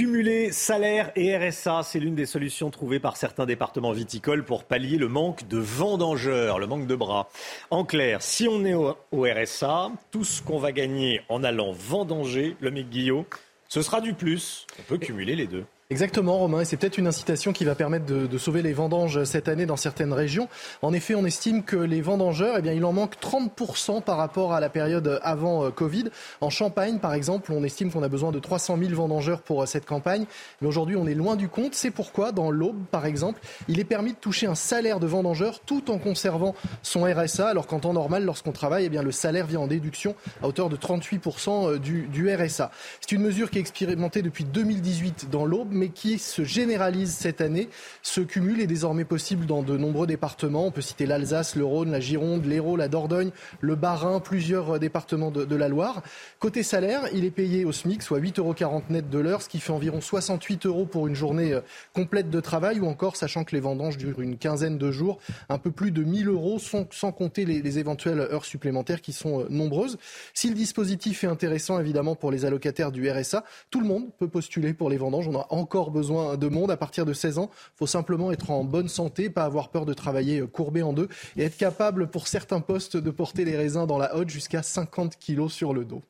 Cumuler 0.00 0.50
salaire 0.50 1.12
et 1.14 1.36
RSA, 1.36 1.82
c'est 1.82 2.00
l'une 2.00 2.14
des 2.14 2.24
solutions 2.24 2.70
trouvées 2.70 3.00
par 3.00 3.18
certains 3.18 3.44
départements 3.44 3.92
viticoles 3.92 4.46
pour 4.46 4.64
pallier 4.64 4.96
le 4.96 5.08
manque 5.08 5.46
de 5.46 5.58
vendangeurs, 5.58 6.58
le 6.58 6.66
manque 6.66 6.86
de 6.86 6.94
bras. 6.94 7.28
En 7.70 7.84
clair, 7.84 8.22
si 8.22 8.48
on 8.48 8.64
est 8.64 8.72
au, 8.72 8.96
RSA, 9.12 9.92
tout 10.10 10.24
ce 10.24 10.40
qu'on 10.40 10.58
va 10.58 10.72
gagner 10.72 11.20
en 11.28 11.44
allant 11.44 11.72
vendanger, 11.72 12.56
le 12.60 12.70
mec 12.70 12.88
Guillot, 12.88 13.26
ce 13.68 13.82
sera 13.82 14.00
du 14.00 14.14
plus. 14.14 14.66
On 14.78 14.82
peut 14.84 14.96
cumuler 14.96 15.36
les 15.36 15.46
deux. 15.46 15.66
Exactement, 15.92 16.38
Romain, 16.38 16.60
et 16.60 16.64
c'est 16.64 16.76
peut-être 16.76 16.98
une 16.98 17.08
incitation 17.08 17.52
qui 17.52 17.64
va 17.64 17.74
permettre 17.74 18.06
de, 18.06 18.38
sauver 18.38 18.62
les 18.62 18.72
vendanges 18.72 19.24
cette 19.24 19.48
année 19.48 19.66
dans 19.66 19.76
certaines 19.76 20.12
régions. 20.12 20.48
En 20.82 20.92
effet, 20.92 21.16
on 21.16 21.24
estime 21.24 21.64
que 21.64 21.74
les 21.74 22.00
vendangeurs, 22.00 22.54
eh 22.56 22.62
bien, 22.62 22.72
il 22.72 22.84
en 22.84 22.92
manque 22.92 23.16
30% 23.20 24.00
par 24.00 24.16
rapport 24.16 24.52
à 24.52 24.60
la 24.60 24.68
période 24.68 25.18
avant 25.24 25.64
euh, 25.64 25.70
Covid. 25.70 26.04
En 26.40 26.48
Champagne, 26.48 27.00
par 27.00 27.12
exemple, 27.12 27.52
on 27.52 27.64
estime 27.64 27.90
qu'on 27.90 28.04
a 28.04 28.08
besoin 28.08 28.30
de 28.30 28.38
300 28.38 28.78
000 28.78 28.94
vendangeurs 28.94 29.42
pour 29.42 29.62
euh, 29.62 29.66
cette 29.66 29.84
campagne, 29.84 30.26
mais 30.60 30.68
aujourd'hui, 30.68 30.94
on 30.94 31.08
est 31.08 31.14
loin 31.14 31.34
du 31.34 31.48
compte. 31.48 31.74
C'est 31.74 31.90
pourquoi, 31.90 32.30
dans 32.30 32.52
l'Aube, 32.52 32.84
par 32.92 33.04
exemple, 33.04 33.40
il 33.66 33.80
est 33.80 33.84
permis 33.84 34.12
de 34.12 34.18
toucher 34.18 34.46
un 34.46 34.54
salaire 34.54 35.00
de 35.00 35.08
vendangeur 35.08 35.58
tout 35.58 35.90
en 35.90 35.98
conservant 35.98 36.54
son 36.84 37.02
RSA, 37.02 37.48
alors 37.48 37.66
qu'en 37.66 37.80
temps 37.80 37.94
normal, 37.94 38.24
lorsqu'on 38.24 38.52
travaille, 38.52 38.84
eh 38.84 38.90
bien, 38.90 39.02
le 39.02 39.10
salaire 39.10 39.46
vient 39.46 39.60
en 39.60 39.66
déduction 39.66 40.14
à 40.40 40.46
hauteur 40.46 40.68
de 40.68 40.76
38% 40.76 41.48
euh, 41.48 41.78
du, 41.80 42.06
du 42.06 42.32
RSA. 42.32 42.70
C'est 43.00 43.10
une 43.10 43.22
mesure 43.22 43.50
qui 43.50 43.58
est 43.58 43.62
expérimentée 43.62 44.22
depuis 44.22 44.44
2018 44.44 45.30
dans 45.32 45.44
l'Aube, 45.44 45.79
mais 45.80 45.88
qui 45.88 46.18
se 46.18 46.44
généralise 46.44 47.12
cette 47.12 47.40
année. 47.40 47.68
Ce 48.02 48.20
cumul 48.20 48.60
est 48.60 48.66
désormais 48.66 49.06
possible 49.06 49.46
dans 49.46 49.62
de 49.62 49.78
nombreux 49.78 50.06
départements. 50.06 50.66
On 50.66 50.70
peut 50.70 50.82
citer 50.82 51.06
l'Alsace, 51.06 51.56
le 51.56 51.64
Rhône, 51.64 51.90
la 51.90 52.00
Gironde, 52.00 52.44
l'Hérault, 52.44 52.76
la 52.76 52.88
Dordogne, 52.88 53.30
le 53.60 53.74
Bas-Rhin, 53.74 54.20
plusieurs 54.20 54.76
euh, 54.76 54.78
départements 54.78 55.30
de, 55.30 55.56
la 55.56 55.68
Loire. 55.68 56.02
Côté 56.38 56.62
salaire, 56.62 57.08
il 57.14 57.24
est 57.24 57.30
payé 57.30 57.64
au 57.64 57.72
SMIC, 57.72 58.02
soit 58.02 58.20
8,40 58.20 58.62
euros 58.62 58.82
net 58.90 59.08
de 59.08 59.18
l'heure, 59.18 59.40
ce 59.40 59.48
qui 59.48 59.58
fait 59.58 59.72
environ 59.72 60.00
68 60.02 60.66
euros 60.66 60.84
pour 60.84 61.06
une 61.06 61.14
journée 61.14 61.54
euh, 61.54 61.60
complète 61.94 62.28
de 62.28 62.40
travail, 62.40 62.78
ou 62.78 62.86
encore, 62.86 63.16
sachant 63.16 63.44
que 63.44 63.56
les 63.56 63.60
vendanges 63.60 63.96
durent 63.96 64.20
une 64.20 64.36
quinzaine 64.36 64.76
de 64.76 64.90
jours, 64.90 65.18
un 65.48 65.58
peu 65.58 65.70
plus 65.70 65.92
de 65.92 66.04
1000 66.04 66.28
euros, 66.28 66.58
sans, 66.58 66.86
sans 66.92 67.10
compter 67.10 67.46
les, 67.46 67.62
les, 67.62 67.78
éventuelles 67.78 68.20
heures 68.20 68.44
supplémentaires 68.44 69.00
qui 69.00 69.14
sont 69.14 69.40
euh, 69.40 69.46
nombreuses. 69.48 69.96
Si 70.34 70.50
le 70.50 70.54
dispositif 70.54 71.24
est 71.24 71.28
intéressant, 71.28 71.80
évidemment, 71.80 72.16
pour 72.16 72.30
les 72.30 72.44
allocataires 72.44 72.92
du 72.92 73.10
RSA, 73.10 73.44
tout 73.70 73.80
le 73.80 73.86
monde 73.86 74.10
peut 74.18 74.28
postuler 74.28 74.74
pour 74.74 74.90
les 74.90 74.98
vendanges. 74.98 75.26
On 75.28 75.38
a 75.38 75.46
encore 75.50 75.69
besoin 75.90 76.36
de 76.36 76.48
monde 76.48 76.70
à 76.70 76.76
partir 76.76 77.06
de 77.06 77.12
16 77.12 77.38
ans. 77.38 77.50
Il 77.52 77.78
faut 77.78 77.86
simplement 77.86 78.32
être 78.32 78.50
en 78.50 78.64
bonne 78.64 78.88
santé, 78.88 79.30
pas 79.30 79.44
avoir 79.44 79.70
peur 79.70 79.86
de 79.86 79.94
travailler 79.94 80.42
courbé 80.46 80.82
en 80.82 80.92
deux 80.92 81.08
et 81.36 81.42
être 81.42 81.56
capable 81.56 82.08
pour 82.08 82.28
certains 82.28 82.60
postes 82.60 82.96
de 82.96 83.10
porter 83.10 83.44
les 83.44 83.56
raisins 83.56 83.86
dans 83.86 83.98
la 83.98 84.14
hotte 84.16 84.28
jusqu'à 84.28 84.62
50 84.62 85.16
kilos 85.16 85.52
sur 85.52 85.72
le 85.72 85.84
dos. 85.84 86.02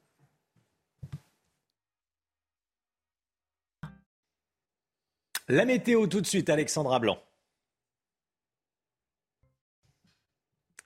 La 5.49 5.65
météo 5.65 6.07
tout 6.07 6.21
de 6.21 6.27
suite, 6.27 6.49
Alexandra 6.49 7.01
Blanc. 7.01 7.19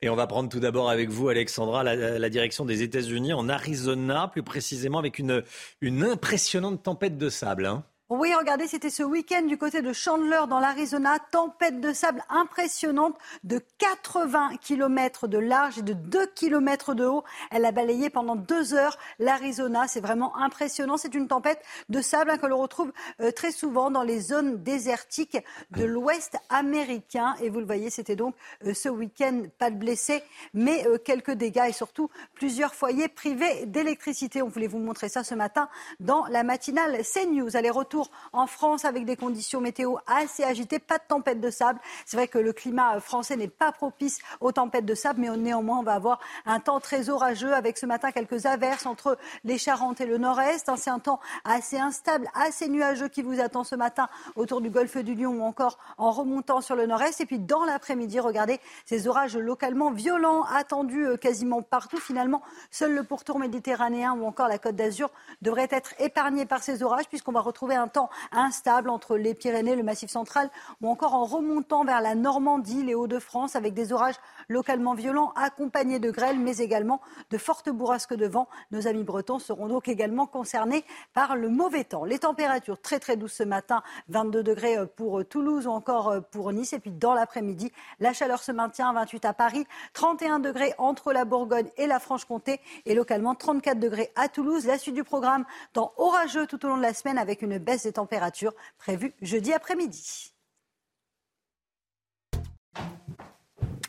Et 0.01 0.09
on 0.11 0.17
va 0.17 0.27
prendre 0.27 0.51
tout 0.51 0.61
d'abord 0.61 0.91
avec 0.91 1.09
vous, 1.09 1.29
Alexandra, 1.29 1.83
la, 1.83 2.29
direction 2.29 2.65
des 2.65 2.83
États-Unis 2.83 3.33
en 3.33 3.49
Arizona, 3.49 4.29
plus 4.29 4.43
précisément 4.43 4.99
avec 4.99 5.19
une, 5.19 5.43
une 5.81 6.03
impressionnante 6.03 6.83
tempête 6.83 7.17
de 7.17 7.29
sable. 7.31 7.65
Hein. 7.65 7.85
Oui, 8.11 8.35
regardez, 8.39 8.67
c'était 8.67 8.91
ce 8.91 9.03
week-end 9.03 9.47
du 9.47 9.57
côté 9.57 9.81
de 9.81 9.95
Chandler 9.95 10.43
dans 10.51 10.61
l'Arizona. 10.61 11.19
Tempête 11.31 11.81
de 11.81 11.95
sable 11.95 12.23
impressionnante 12.29 13.17
de 13.45 13.63
80 13.79 14.59
km 14.61 15.27
de 15.27 15.39
large 15.39 15.79
et 15.79 15.83
de 15.83 15.95
2 15.95 16.27
km 16.35 16.95
de 16.95 17.07
haut. 17.07 17.25
Elle 17.51 17.65
a 17.65 17.73
balayé 17.73 18.11
pendant 18.11 18.37
deux 18.37 18.75
heures 18.75 18.99
l'Arizona. 19.19 19.89
C'est 19.89 20.03
vraiment 20.03 20.37
impressionnant. 20.37 20.99
C'est 20.99 21.15
une 21.15 21.29
tempête 21.29 21.65
de 21.89 22.03
sable 22.03 22.31
hein, 22.31 22.37
que 22.37 22.45
l'on 22.45 22.61
retrouve 22.61 22.93
euh, 23.23 23.31
très 23.31 23.53
souvent 23.53 23.91
dans 23.91 24.03
les 24.03 24.21
zones 24.21 24.63
désertiques 24.63 25.39
de 25.71 25.85
l'Ouest 25.85 26.37
américain. 26.51 27.35
Et 27.41 27.49
vous 27.49 27.61
le 27.61 27.67
voyez, 27.67 27.89
c'était 27.89 28.17
donc 28.17 28.35
euh, 28.67 28.75
ce 28.75 28.91
week-end, 28.91 29.45
pas 29.59 29.71
de 29.71 29.77
blessés, 29.77 30.23
mais 30.53 30.87
euh, 30.87 30.99
quelques 30.99 31.33
dégâts 31.33 31.69
et 31.69 31.73
surtout 31.73 32.11
plusieurs 32.35 32.75
foyers 32.75 33.09
privés 33.09 33.65
d'électricité. 33.65 34.43
On 34.43 34.49
voulait 34.49 34.67
vous 34.67 34.79
montrer 34.79 35.09
ça 35.09 35.25
ce 35.25 35.35
matin 35.35 35.71
dans 36.01 36.27
la 36.27 36.43
matinale 36.43 37.01
CNews. 37.03 37.57
Allez, 37.57 37.71
retour 37.71 37.94
en 38.33 38.47
France 38.47 38.85
avec 38.85 39.05
des 39.05 39.17
conditions 39.17 39.61
météo 39.61 39.97
assez 40.07 40.45
agitées, 40.45 40.79
pas 40.79 40.99
de 40.99 41.05
tempête 41.09 41.41
de 41.41 41.51
sable. 41.51 41.81
C'est 42.07 42.17
vrai 42.17 42.29
que 42.29 42.39
le 42.39 42.53
climat 42.53 43.01
français 43.01 43.37
n'est 43.37 43.49
pas 43.49 43.73
propice 43.73 44.19
aux 44.41 44.53
tempêtes 44.53 44.87
de 44.87 44.95
sable, 44.95 45.21
mais 45.21 45.37
néanmoins, 45.37 45.79
on 45.79 45.83
va 45.83 45.95
avoir 45.95 46.21
un 46.47 46.61
temps 46.61 46.81
très 46.81 47.09
orageux 47.09 47.53
avec 47.53 47.79
ce 47.79 47.87
matin 47.87 48.13
quelques 48.13 48.47
averses 48.47 48.87
entre 48.87 49.19
les 49.45 49.59
Charentes 49.59 50.01
et 50.01 50.07
le 50.07 50.19
Nord-Est. 50.19 50.71
C'est 50.77 50.91
un 50.91 50.99
temps 50.99 51.21
assez 51.45 51.79
instable, 51.79 52.29
assez 52.35 52.69
nuageux 52.69 53.09
qui 53.09 53.23
vous 53.23 53.41
attend 53.41 53.65
ce 53.65 53.75
matin 53.75 54.09
autour 54.37 54.61
du 54.61 54.71
golfe 54.71 54.97
du 54.99 55.15
Lion 55.15 55.33
ou 55.33 55.43
encore 55.43 55.79
en 55.99 56.11
remontant 56.11 56.61
sur 56.61 56.77
le 56.77 56.87
Nord-Est. 56.87 57.21
Et 57.21 57.27
puis 57.27 57.39
dans 57.39 57.65
l'après-midi, 57.65 58.21
regardez 58.21 58.61
ces 58.85 59.09
orages 59.09 59.37
localement 59.37 59.91
violents 59.91 60.45
attendus 60.45 61.07
euh, 61.07 61.17
quasiment 61.17 61.63
partout. 61.63 61.99
Finalement, 61.99 62.43
seul 62.71 62.95
le 62.95 63.05
pourtour 63.05 63.39
méditerranéen 63.39 64.13
ou 64.15 64.25
encore 64.25 64.49
la 64.49 64.59
côte 64.59 64.77
d'Azur 64.77 65.11
devrait 65.43 65.69
être 65.71 65.95
épargné 65.99 66.47
par 66.47 66.63
ces 66.63 66.83
orages 66.83 67.09
puisqu'on 67.09 67.33
va 67.33 67.41
retrouver 67.41 67.75
un 67.75 67.84
temps 67.89 68.11
instable 68.33 68.91
entre 68.91 69.17
les 69.17 69.35
Pyrénées, 69.35 69.77
le 69.77 69.83
Massif 69.83 70.11
central 70.11 70.51
ou 70.81 70.89
encore 70.89 71.15
en 71.15 71.25
remontant 71.25 71.85
vers 71.85 72.01
la 72.01 72.15
Normandie, 72.15 72.83
les 72.83 72.95
Hauts-de-France, 72.95 73.57
avec 73.57 73.75
des 73.75 73.93
orages 73.93 74.17
localement 74.49 74.95
violents 74.95 75.33
accompagnés 75.37 75.99
de 75.99 76.11
grêles, 76.11 76.39
mais 76.39 76.59
également 76.59 77.01
de 77.31 77.39
fortes 77.39 77.71
bourrasques 77.71 78.15
de 78.15 78.27
vent. 78.27 78.49
Nos 78.71 78.87
amis 78.87 79.05
bretons 79.05 79.39
seront 79.39 79.67
donc 79.67 79.89
également 79.89 80.27
concernés 80.27 80.85
par 81.13 81.37
le 81.37 81.49
mauvais 81.49 81.85
temps. 81.85 82.05
Les 82.05 82.19
températures 82.19 82.81
très 82.81 83.01
très 83.01 83.17
douces 83.17 83.35
ce 83.35 83.43
matin, 83.43 83.83
22 84.09 84.43
degrés 84.43 84.77
pour 84.97 85.27
Toulouse 85.27 85.67
ou 85.67 85.71
encore 85.71 86.23
pour 86.31 86.53
Nice. 86.53 86.73
Et 86.73 86.79
puis 86.79 86.91
dans 86.91 87.15
l'après-midi, 87.15 87.73
la 88.01 88.13
chaleur 88.13 88.43
se 88.43 88.53
maintient, 88.53 88.93
28 88.93 89.25
à 89.25 89.33
Paris, 89.33 89.67
31 89.95 90.39
degrés 90.39 90.75
entre 90.79 91.13
la 91.13 91.25
Bourgogne 91.25 91.69
et 91.77 91.87
la 91.87 91.99
Franche-Comté 91.99 92.61
et 92.87 92.95
localement 92.95 93.35
34 93.35 93.79
degrés 93.79 94.13
à 94.17 94.29
Toulouse. 94.29 94.67
La 94.67 94.79
suite 94.79 94.95
du 94.95 95.05
programme 95.05 95.45
dans 95.75 95.93
orageux 95.97 96.47
tout 96.47 96.65
au 96.65 96.69
long 96.69 96.77
de 96.77 96.83
la 96.83 96.95
semaine 96.95 97.19
avec 97.19 97.43
une 97.43 97.59
baisse 97.59 97.74
des 97.83 97.93
températures 97.93 98.55
prévue 98.79 99.15
jeudi 99.21 99.53
après-midi. 99.53 100.35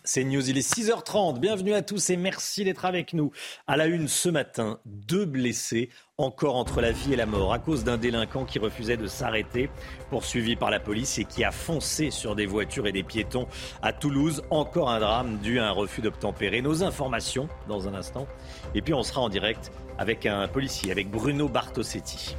C'est 0.07 0.23
News, 0.23 0.47
il 0.47 0.57
est 0.59 0.77
6h30. 0.77 1.39
Bienvenue 1.39 1.73
à 1.73 1.81
tous 1.81 2.11
et 2.11 2.15
merci 2.15 2.63
d'être 2.63 2.85
avec 2.85 3.13
nous. 3.13 3.31
À 3.65 3.75
la 3.75 3.87
une 3.87 4.07
ce 4.07 4.29
matin, 4.29 4.79
deux 4.85 5.25
blessés 5.25 5.89
encore 6.19 6.57
entre 6.57 6.79
la 6.79 6.91
vie 6.91 7.13
et 7.13 7.15
la 7.15 7.25
mort 7.25 7.51
à 7.51 7.57
cause 7.57 7.83
d'un 7.83 7.97
délinquant 7.97 8.45
qui 8.45 8.59
refusait 8.59 8.97
de 8.97 9.07
s'arrêter, 9.07 9.67
poursuivi 10.11 10.55
par 10.55 10.69
la 10.69 10.79
police 10.79 11.17
et 11.17 11.25
qui 11.25 11.43
a 11.43 11.51
foncé 11.51 12.11
sur 12.11 12.35
des 12.35 12.45
voitures 12.45 12.85
et 12.85 12.91
des 12.91 13.01
piétons 13.01 13.47
à 13.81 13.93
Toulouse. 13.93 14.43
Encore 14.51 14.91
un 14.91 14.99
drame 14.99 15.39
dû 15.39 15.59
à 15.59 15.69
un 15.69 15.71
refus 15.71 16.01
d'obtempérer. 16.01 16.61
Nos 16.61 16.83
informations 16.83 17.49
dans 17.67 17.87
un 17.87 17.95
instant. 17.95 18.27
Et 18.75 18.83
puis 18.83 18.93
on 18.93 19.01
sera 19.01 19.21
en 19.21 19.29
direct 19.29 19.71
avec 19.97 20.27
un 20.27 20.47
policier, 20.47 20.91
avec 20.91 21.09
Bruno 21.09 21.49
Bartosetti. 21.49 22.35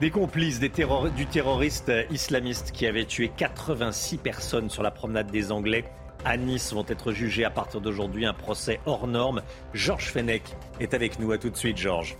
Des 0.00 0.10
complices 0.10 0.60
du 0.60 0.70
terroriste 0.70 1.92
islamiste 2.10 2.72
qui 2.72 2.86
avait 2.86 3.04
tué 3.04 3.30
86 3.36 4.16
personnes 4.16 4.70
sur 4.70 4.82
la 4.82 4.90
promenade 4.90 5.30
des 5.30 5.52
Anglais 5.52 5.84
à 6.24 6.38
Nice 6.38 6.72
vont 6.72 6.86
être 6.88 7.12
jugés 7.12 7.44
à 7.44 7.50
partir 7.50 7.82
d'aujourd'hui. 7.82 8.24
Un 8.24 8.32
procès 8.32 8.80
hors 8.86 9.06
norme. 9.06 9.42
Georges 9.74 10.10
Fenech 10.10 10.42
est 10.80 10.94
avec 10.94 11.18
nous. 11.18 11.32
À 11.32 11.38
tout 11.38 11.50
de 11.50 11.56
suite, 11.56 11.76
Georges. 11.76 12.16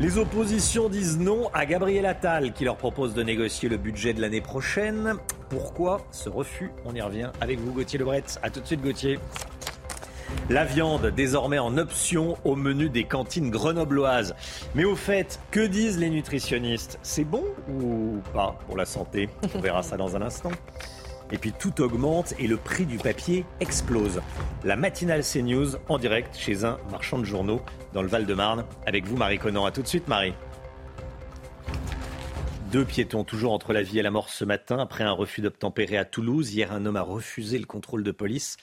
Les 0.00 0.18
oppositions 0.18 0.90
disent 0.90 1.18
non 1.18 1.48
à 1.54 1.64
Gabriel 1.64 2.04
Attal 2.04 2.52
qui 2.52 2.64
leur 2.64 2.76
propose 2.76 3.14
de 3.14 3.22
négocier 3.22 3.70
le 3.70 3.78
budget 3.78 4.12
de 4.12 4.20
l'année 4.20 4.42
prochaine. 4.42 5.14
Pourquoi 5.48 6.06
ce 6.10 6.28
refus? 6.28 6.72
On 6.84 6.94
y 6.94 7.00
revient 7.00 7.30
avec 7.40 7.58
vous, 7.58 7.72
Gauthier 7.72 7.98
Lebret. 7.98 8.24
A 8.42 8.50
tout 8.50 8.60
de 8.60 8.66
suite, 8.66 8.82
Gauthier. 8.82 9.18
La 10.48 10.64
viande, 10.64 11.06
désormais 11.14 11.60
en 11.60 11.78
option 11.78 12.36
au 12.44 12.56
menu 12.56 12.88
des 12.88 13.04
cantines 13.04 13.50
grenobloises. 13.50 14.34
Mais 14.74 14.84
au 14.84 14.96
fait, 14.96 15.38
que 15.50 15.64
disent 15.64 15.98
les 15.98 16.10
nutritionnistes? 16.10 16.98
C'est 17.02 17.24
bon 17.24 17.44
ou 17.68 18.20
pas 18.34 18.58
pour 18.66 18.76
la 18.76 18.84
santé? 18.84 19.28
On 19.54 19.60
verra 19.60 19.82
ça 19.82 19.96
dans 19.96 20.16
un 20.16 20.22
instant. 20.22 20.50
Et 21.32 21.38
puis 21.38 21.52
tout 21.52 21.80
augmente 21.80 22.34
et 22.38 22.48
le 22.48 22.56
prix 22.56 22.86
du 22.86 22.98
papier 22.98 23.44
explose. 23.60 24.20
La 24.64 24.74
matinale 24.74 25.22
CNews 25.22 25.76
en 25.88 25.98
direct 25.98 26.36
chez 26.36 26.64
un 26.64 26.78
marchand 26.90 27.18
de 27.18 27.24
journaux 27.24 27.60
dans 27.92 28.02
le 28.02 28.08
Val-de-Marne. 28.08 28.64
Avec 28.86 29.06
vous, 29.06 29.16
Marie 29.16 29.38
Conan. 29.38 29.64
A 29.66 29.70
tout 29.70 29.82
de 29.82 29.86
suite, 29.86 30.08
Marie. 30.08 30.34
Deux 32.72 32.84
piétons 32.84 33.24
toujours 33.24 33.52
entre 33.52 33.72
la 33.72 33.82
vie 33.82 33.98
et 33.98 34.02
la 34.02 34.12
mort 34.12 34.28
ce 34.28 34.44
matin 34.44 34.78
après 34.78 35.02
un 35.02 35.10
refus 35.10 35.40
d'obtempérer 35.40 35.96
à 35.96 36.04
Toulouse. 36.04 36.54
Hier, 36.54 36.72
un 36.72 36.86
homme 36.86 36.94
a 36.96 37.02
refusé 37.02 37.58
le 37.58 37.66
contrôle 37.66 38.04
de 38.04 38.12
police 38.12 38.56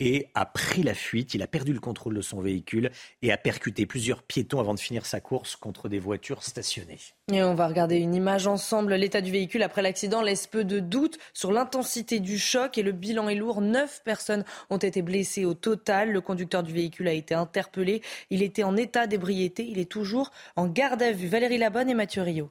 et 0.00 0.28
a 0.34 0.46
pris 0.46 0.82
la 0.82 0.94
fuite. 0.94 1.34
Il 1.34 1.42
a 1.42 1.46
perdu 1.46 1.72
le 1.72 1.80
contrôle 1.80 2.14
de 2.14 2.20
son 2.20 2.40
véhicule 2.40 2.90
et 3.22 3.32
a 3.32 3.36
percuté 3.36 3.86
plusieurs 3.86 4.22
piétons 4.22 4.60
avant 4.60 4.74
de 4.74 4.80
finir 4.80 5.06
sa 5.06 5.20
course 5.20 5.56
contre 5.56 5.88
des 5.88 5.98
voitures 5.98 6.42
stationnées. 6.42 6.98
Et 7.32 7.42
on 7.42 7.54
va 7.54 7.68
regarder 7.68 7.96
une 7.96 8.14
image 8.14 8.46
ensemble. 8.46 8.94
L'état 8.94 9.20
du 9.20 9.30
véhicule 9.30 9.62
après 9.62 9.82
l'accident 9.82 10.22
laisse 10.22 10.46
peu 10.46 10.64
de 10.64 10.80
doute 10.80 11.18
sur 11.32 11.52
l'intensité 11.52 12.20
du 12.20 12.38
choc 12.38 12.76
et 12.76 12.82
le 12.82 12.92
bilan 12.92 13.28
est 13.28 13.34
lourd. 13.34 13.60
Neuf 13.60 14.02
personnes 14.04 14.44
ont 14.70 14.78
été 14.78 15.02
blessées 15.02 15.44
au 15.44 15.54
total. 15.54 16.10
Le 16.10 16.20
conducteur 16.20 16.62
du 16.62 16.72
véhicule 16.72 17.08
a 17.08 17.12
été 17.12 17.34
interpellé. 17.34 18.02
Il 18.30 18.42
était 18.42 18.64
en 18.64 18.76
état 18.76 19.06
d'ébriété. 19.06 19.66
Il 19.66 19.78
est 19.78 19.90
toujours 19.90 20.30
en 20.56 20.66
garde 20.66 21.02
à 21.02 21.12
vue. 21.12 21.28
Valérie 21.28 21.58
Labonne 21.58 21.88
et 21.88 21.94
Mathieu 21.94 22.22
Rio. 22.22 22.50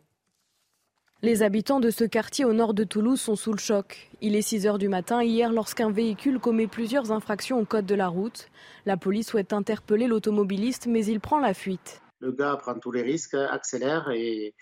Les 1.24 1.42
habitants 1.42 1.80
de 1.80 1.90
ce 1.90 2.04
quartier 2.04 2.44
au 2.44 2.52
nord 2.52 2.74
de 2.74 2.84
Toulouse 2.84 3.22
sont 3.22 3.38
sous 3.38 3.54
le 3.54 3.58
choc. 3.58 4.10
Il 4.20 4.36
est 4.36 4.42
6 4.42 4.68
heures 4.68 4.78
du 4.78 4.90
matin 4.90 5.24
hier 5.24 5.54
lorsqu'un 5.54 5.90
véhicule 5.90 6.38
commet 6.38 6.68
plusieurs 6.68 7.14
infractions 7.14 7.62
au 7.62 7.64
code 7.64 7.86
de 7.86 7.96
la 7.96 8.10
route. 8.10 8.50
La 8.86 8.98
police 8.98 9.30
souhaite 9.30 9.54
interpeller 9.54 10.08
l'automobiliste, 10.08 10.86
mais 10.86 11.06
il 11.06 11.22
prend 11.22 11.40
la 11.40 11.54
fuite. 11.54 12.02
Le 12.20 12.34
gars 12.34 12.58
prend 12.58 12.78
tous 12.78 12.92
les 12.92 13.04
risques, 13.04 13.36
accélère 13.36 14.10
et 14.10 14.54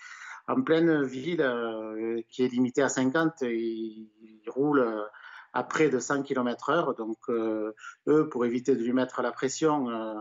en 0.46 0.62
pleine 0.62 1.02
ville 1.02 1.42
euh, 1.42 2.20
qui 2.28 2.44
est 2.44 2.48
limitée 2.48 2.82
à 2.82 2.88
50, 2.88 3.40
il, 3.40 4.08
roule 4.46 4.86
à 5.54 5.64
près 5.64 5.88
de 5.88 5.98
100 5.98 6.22
km/h. 6.22 6.96
Donc, 6.96 7.18
euh, 7.28 7.74
eux, 8.06 8.28
pour 8.28 8.46
éviter 8.46 8.76
de 8.76 8.84
lui 8.84 8.92
mettre 8.92 9.20
la 9.20 9.32
pression, 9.32 9.90
euh, 9.90 10.14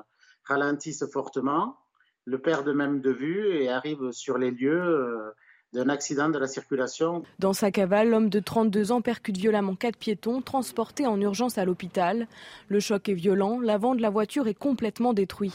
ralentissent 0.46 1.06
fortement, 1.14 1.78
le 2.26 2.40
perdent 2.40 2.74
même 2.74 3.00
de 3.00 3.12
vue 3.12 3.48
et 3.58 3.70
arrivent 3.70 4.12
sur 4.12 4.40
les 4.40 4.50
lieux 4.50 5.36
d'un 5.74 5.90
accident 5.90 6.30
de 6.30 6.38
la 6.38 6.48
circulation. 6.48 7.24
Dans 7.40 7.54
sa 7.54 7.72
cavale, 7.72 8.10
l'homme 8.10 8.30
de 8.30 8.40
32 8.40 8.92
ans 8.92 9.02
percute 9.02 9.38
violemment 9.38 9.76
quatre 9.76 9.98
piétons 9.98 10.42
transportés 10.42 11.08
en 11.08 11.20
urgence 11.22 11.58
à 11.58 11.66
l'hôpital. 11.66 12.28
Le 12.68 12.80
choc 12.80 13.08
est 13.08 13.14
violent, 13.14 13.60
l'avant 13.60 13.96
de 13.96 14.02
la 14.02 14.10
voiture 14.10 14.48
est 14.48 14.54
complètement 14.54 15.14
détruit. 15.14 15.54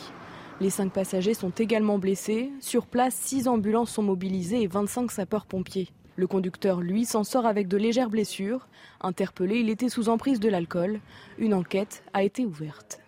Les 0.61 0.71
cinq 0.71 0.91
passagers 0.91 1.35
sont 1.35 1.51
également 1.51 1.99
blessés. 1.99 2.51
Sur 2.61 2.87
place, 2.87 3.15
six 3.15 3.47
ambulances 3.47 3.91
sont 3.91 4.03
mobilisées 4.03 4.63
et 4.63 4.67
25 4.67 5.11
sapeurs-pompiers. 5.11 5.91
Le 6.17 6.27
conducteur, 6.27 6.81
lui, 6.81 7.05
s'en 7.05 7.25
sort 7.25 7.45
avec 7.45 7.69
de 7.69 7.77
légères 7.77 8.09
blessures. 8.09 8.67
Interpellé, 9.03 9.59
il 9.59 9.69
était 9.69 9.91
sous 9.91 10.09
emprise 10.09 10.41
de 10.41 10.49
l'alcool. 10.49 11.01
Une 11.37 11.53
enquête 11.53 12.03
a 12.15 12.23
été 12.23 12.47
ouverte. 12.47 13.01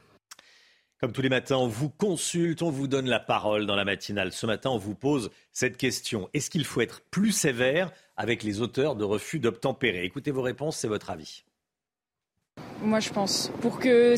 Comme 1.01 1.13
tous 1.13 1.23
les 1.23 1.29
matins, 1.29 1.57
on 1.57 1.69
vous 1.69 1.91
consulte, 1.91 2.61
on 2.61 2.71
vous 2.71 2.89
donne 2.89 3.07
la 3.07 3.21
parole 3.21 3.67
dans 3.67 3.77
la 3.77 3.85
matinale. 3.85 4.33
Ce 4.33 4.47
matin, 4.47 4.71
on 4.71 4.79
vous 4.79 4.97
pose 4.97 5.31
cette 5.53 5.77
question. 5.77 6.29
Est-ce 6.35 6.51
qu'il 6.51 6.65
faut 6.65 6.81
être 6.81 7.03
plus 7.13 7.31
sévère 7.31 7.93
avec 8.17 8.43
les 8.43 8.61
auteurs 8.61 8.97
de 8.97 9.05
refus 9.05 9.39
d'obtempérer? 9.39 10.05
Écoutez 10.05 10.33
vos 10.33 10.43
réponses, 10.43 10.77
c'est 10.77 10.89
votre 10.89 11.11
avis. 11.11 11.45
Moi, 12.83 12.99
je 12.99 13.11
pense. 13.11 13.53
Pour 13.61 13.79
que, 13.79 14.17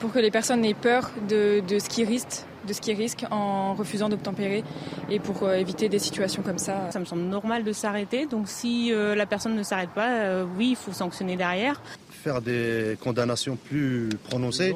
pour 0.00 0.12
que 0.12 0.18
les 0.18 0.30
personnes 0.30 0.66
aient 0.66 0.74
peur 0.74 1.10
de, 1.30 1.62
ce 1.66 1.88
qu'ils 1.88 2.06
risquent, 2.06 2.44
de 2.68 2.74
ce 2.74 2.82
qu'ils 2.82 2.96
risquent 2.96 3.24
en 3.30 3.72
refusant 3.72 4.10
d'obtempérer 4.10 4.64
et 5.08 5.18
pour 5.18 5.44
euh, 5.44 5.54
éviter 5.54 5.88
des 5.88 5.98
situations 5.98 6.42
comme 6.42 6.58
ça. 6.58 6.90
Ça 6.90 7.00
me 7.00 7.06
semble 7.06 7.22
normal 7.22 7.64
de 7.64 7.72
s'arrêter. 7.72 8.26
Donc 8.26 8.48
si 8.48 8.92
euh, 8.92 9.14
la 9.14 9.24
personne 9.24 9.56
ne 9.56 9.62
s'arrête 9.62 9.90
pas, 9.90 10.10
euh, 10.10 10.44
oui, 10.58 10.70
il 10.72 10.76
faut 10.76 10.92
sanctionner 10.92 11.36
derrière. 11.36 11.80
Faire 12.10 12.42
des 12.42 12.98
condamnations 13.00 13.56
plus 13.56 14.10
prononcées 14.24 14.74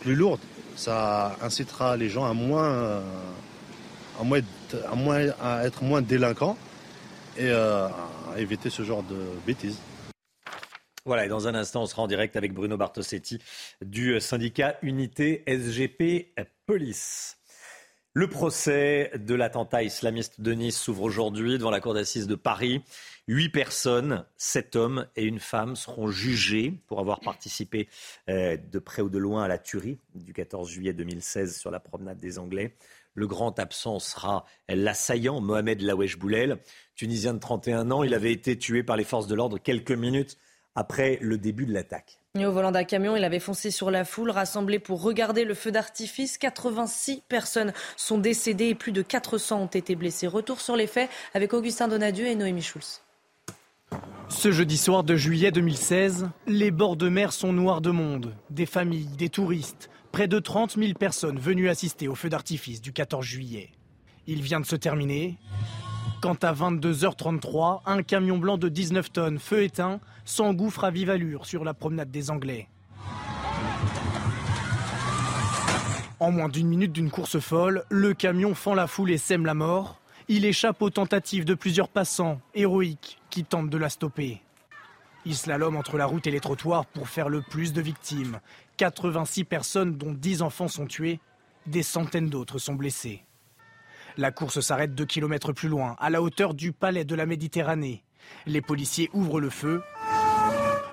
plus 0.00 0.14
lourde. 0.14 0.40
Ça 0.76 1.36
incitera 1.42 1.96
les 1.96 2.08
gens 2.08 2.24
à 2.24 2.34
moins, 2.34 3.02
à 4.20 4.24
moins, 4.24 4.40
à 4.90 4.94
moins 4.94 5.30
à 5.40 5.64
être 5.64 5.82
moins 5.82 6.02
délinquants 6.02 6.56
et 7.36 7.48
euh, 7.48 7.88
à 8.34 8.38
éviter 8.38 8.70
ce 8.70 8.82
genre 8.82 9.02
de 9.02 9.16
bêtises. 9.46 9.78
Voilà, 11.06 11.26
et 11.26 11.28
dans 11.28 11.48
un 11.48 11.54
instant, 11.54 11.82
on 11.82 11.86
sera 11.86 12.02
en 12.02 12.06
direct 12.06 12.34
avec 12.34 12.54
Bruno 12.54 12.76
Bartosetti 12.78 13.38
du 13.84 14.18
syndicat 14.20 14.78
Unité 14.82 15.44
SGP 15.46 16.34
Police. 16.66 17.36
Le 18.14 18.28
procès 18.28 19.10
de 19.16 19.34
l'attentat 19.34 19.82
islamiste 19.82 20.40
de 20.40 20.52
Nice 20.52 20.80
s'ouvre 20.80 21.02
aujourd'hui 21.02 21.58
devant 21.58 21.70
la 21.72 21.80
cour 21.80 21.94
d'assises 21.94 22.26
de 22.26 22.36
Paris. 22.36 22.80
Huit 23.26 23.48
personnes, 23.48 24.26
sept 24.36 24.76
hommes 24.76 25.06
et 25.16 25.24
une 25.24 25.38
femme 25.38 25.76
seront 25.76 26.08
jugés 26.08 26.74
pour 26.86 27.00
avoir 27.00 27.20
participé 27.20 27.88
euh, 28.28 28.58
de 28.58 28.78
près 28.78 29.00
ou 29.00 29.08
de 29.08 29.16
loin 29.16 29.44
à 29.44 29.48
la 29.48 29.56
tuerie 29.56 29.98
du 30.14 30.34
14 30.34 30.68
juillet 30.68 30.92
2016 30.92 31.56
sur 31.56 31.70
la 31.70 31.80
promenade 31.80 32.18
des 32.18 32.38
Anglais. 32.38 32.76
Le 33.14 33.26
grand 33.26 33.58
absent 33.58 33.98
sera 33.98 34.44
l'assaillant 34.68 35.40
Mohamed 35.40 35.80
Lawesh 35.80 36.18
Boulel, 36.18 36.58
tunisien 36.96 37.32
de 37.32 37.38
31 37.38 37.90
ans. 37.92 38.02
Il 38.02 38.12
avait 38.12 38.32
été 38.32 38.58
tué 38.58 38.82
par 38.82 38.98
les 38.98 39.04
forces 39.04 39.26
de 39.26 39.34
l'ordre 39.34 39.56
quelques 39.56 39.92
minutes 39.92 40.36
après 40.74 41.18
le 41.22 41.38
début 41.38 41.64
de 41.64 41.72
l'attaque 41.72 42.18
au 42.42 42.50
volant 42.50 42.72
d'un 42.72 42.82
camion, 42.82 43.14
il 43.14 43.22
avait 43.22 43.38
foncé 43.38 43.70
sur 43.70 43.92
la 43.92 44.04
foule 44.04 44.30
rassemblée 44.30 44.80
pour 44.80 45.00
regarder 45.00 45.44
le 45.44 45.54
feu 45.54 45.70
d'artifice. 45.70 46.36
86 46.36 47.22
personnes 47.28 47.72
sont 47.96 48.18
décédées 48.18 48.70
et 48.70 48.74
plus 48.74 48.90
de 48.90 49.02
400 49.02 49.60
ont 49.60 49.66
été 49.66 49.94
blessées. 49.94 50.26
Retour 50.26 50.60
sur 50.60 50.74
les 50.74 50.88
faits 50.88 51.08
avec 51.32 51.54
Augustin 51.54 51.86
Donadieu 51.86 52.26
et 52.26 52.34
Noémie 52.34 52.60
Schulz. 52.60 53.03
Ce 54.28 54.50
jeudi 54.52 54.76
soir 54.76 55.04
de 55.04 55.16
juillet 55.16 55.50
2016, 55.50 56.28
les 56.46 56.70
bords 56.70 56.96
de 56.96 57.08
mer 57.08 57.32
sont 57.32 57.52
noirs 57.52 57.80
de 57.80 57.90
monde. 57.90 58.34
Des 58.50 58.66
familles, 58.66 59.08
des 59.16 59.28
touristes, 59.28 59.90
près 60.12 60.28
de 60.28 60.38
30 60.38 60.76
000 60.76 60.94
personnes 60.94 61.38
venues 61.38 61.68
assister 61.68 62.08
au 62.08 62.14
feu 62.14 62.28
d'artifice 62.28 62.80
du 62.80 62.92
14 62.92 63.24
juillet. 63.24 63.70
Il 64.26 64.42
vient 64.42 64.60
de 64.60 64.66
se 64.66 64.76
terminer. 64.76 65.38
Quant 66.20 66.36
à 66.42 66.52
22h33, 66.52 67.80
un 67.86 68.02
camion 68.02 68.38
blanc 68.38 68.58
de 68.58 68.68
19 68.68 69.12
tonnes, 69.12 69.38
feu 69.38 69.62
éteint, 69.62 70.00
s'engouffre 70.24 70.84
à 70.84 70.90
vive 70.90 71.10
allure 71.10 71.46
sur 71.46 71.64
la 71.64 71.74
promenade 71.74 72.10
des 72.10 72.30
Anglais. 72.30 72.68
En 76.20 76.30
moins 76.30 76.48
d'une 76.48 76.68
minute 76.68 76.92
d'une 76.92 77.10
course 77.10 77.38
folle, 77.38 77.84
le 77.90 78.14
camion 78.14 78.54
fend 78.54 78.74
la 78.74 78.86
foule 78.86 79.10
et 79.10 79.18
sème 79.18 79.44
la 79.44 79.54
mort. 79.54 80.00
Il 80.26 80.46
échappe 80.46 80.80
aux 80.80 80.88
tentatives 80.88 81.44
de 81.44 81.52
plusieurs 81.52 81.90
passants 81.90 82.40
héroïques 82.54 83.20
qui 83.28 83.44
tentent 83.44 83.68
de 83.68 83.76
la 83.76 83.90
stopper. 83.90 84.40
Il 85.26 85.34
slalom 85.34 85.76
entre 85.76 85.98
la 85.98 86.06
route 86.06 86.26
et 86.26 86.30
les 86.30 86.40
trottoirs 86.40 86.86
pour 86.86 87.10
faire 87.10 87.28
le 87.28 87.42
plus 87.42 87.74
de 87.74 87.82
victimes. 87.82 88.40
86 88.78 89.44
personnes, 89.44 89.98
dont 89.98 90.12
10 90.12 90.40
enfants, 90.40 90.68
sont 90.68 90.86
tuées. 90.86 91.20
Des 91.66 91.82
centaines 91.82 92.30
d'autres 92.30 92.58
sont 92.58 92.72
blessés. 92.72 93.22
La 94.16 94.30
course 94.30 94.60
s'arrête 94.60 94.94
deux 94.94 95.04
kilomètres 95.04 95.52
plus 95.52 95.68
loin, 95.68 95.94
à 95.98 96.08
la 96.08 96.22
hauteur 96.22 96.54
du 96.54 96.72
palais 96.72 97.04
de 97.04 97.14
la 97.14 97.26
Méditerranée. 97.26 98.02
Les 98.46 98.62
policiers 98.62 99.10
ouvrent 99.12 99.40
le 99.40 99.50
feu. 99.50 99.82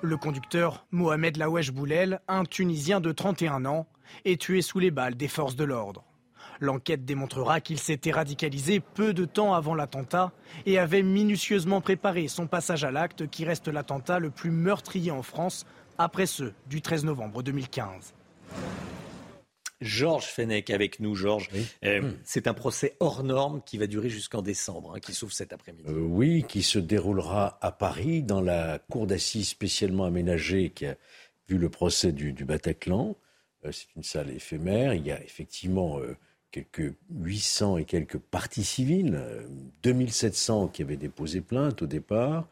Le 0.02 0.18
conducteur, 0.18 0.86
Mohamed 0.92 1.38
Lawesh 1.38 1.72
Boulel, 1.72 2.20
un 2.28 2.44
Tunisien 2.44 3.00
de 3.00 3.14
31 3.14 3.64
ans, 3.64 3.88
est 4.26 4.42
tué 4.42 4.62
sous 4.62 4.80
les 4.80 4.92
balles 4.92 5.16
des 5.16 5.30
forces 5.30 5.56
de 5.56 5.64
l'ordre. 5.64 6.04
L'enquête 6.62 7.06
démontrera 7.06 7.60
qu'il 7.60 7.80
s'était 7.80 8.12
radicalisé 8.12 8.80
peu 8.80 9.16
de 9.16 9.26
temps 9.26 9.56
avant 9.56 9.74
l'attentat 9.74 10.32
et 10.68 10.78
avait 10.78 11.02
minutieusement 11.02 11.82
préparé 11.82 12.28
son 12.28 12.46
passage 12.46 12.84
à 12.84 12.92
l'acte 12.92 13.28
qui 13.28 13.46
reste 13.46 13.68
l'attentat 13.68 14.20
le 14.20 14.30
plus 14.30 14.52
meurtrier 14.52 15.10
en 15.10 15.24
France 15.24 15.66
après 15.98 16.28
ceux 16.28 16.54
du 16.68 16.84
13 16.84 17.06
novembre 17.06 17.42
2015. 17.42 18.14
Georges 19.82 20.28
Fenech 20.28 20.70
avec 20.70 21.00
nous. 21.00 21.16
Georges, 21.16 21.50
euh, 21.84 22.12
c'est 22.24 22.46
un 22.46 22.54
procès 22.54 22.96
hors 23.00 23.24
norme 23.24 23.64
qui 23.66 23.80
va 23.80 23.88
durer 23.88 24.10
jusqu'en 24.10 24.44
décembre, 24.44 24.94
hein, 24.96 25.00
qui 25.00 25.14
s'ouvre 25.16 25.34
cet 25.34 25.54
après-midi. 25.54 25.90
Euh, 25.90 26.00
oui, 26.00 26.46
qui 26.48 26.62
se 26.62 26.78
déroulera 26.78 27.58
à 27.62 27.72
Paris, 27.72 28.22
dans 28.22 28.42
la 28.42 28.78
cour 28.78 29.08
d'assises 29.08 29.50
spécialement 29.50 30.06
aménagée 30.06 30.70
qui 30.70 30.86
a 30.86 30.96
vu 31.50 31.58
le 31.58 31.70
procès 31.70 32.12
du, 32.12 32.34
Bataclan. 32.46 33.16
Euh, 33.66 33.72
c'est 33.72 33.88
une 33.96 34.04
salle 34.04 34.30
éphémère. 34.30 34.94
Il 34.94 35.04
y 35.04 35.12
a 35.12 35.20
effectivement 35.24 36.00
quelques 36.52 36.94
800 37.12 37.78
et 37.78 37.86
quelques 37.86 38.18
parties 38.18 38.64
civiles, 38.64 39.22
2700 39.84 40.68
qui 40.70 40.82
avaient 40.82 40.98
déposé 40.98 41.42
plainte 41.42 41.82
au 41.82 41.88
départ. 41.88 42.48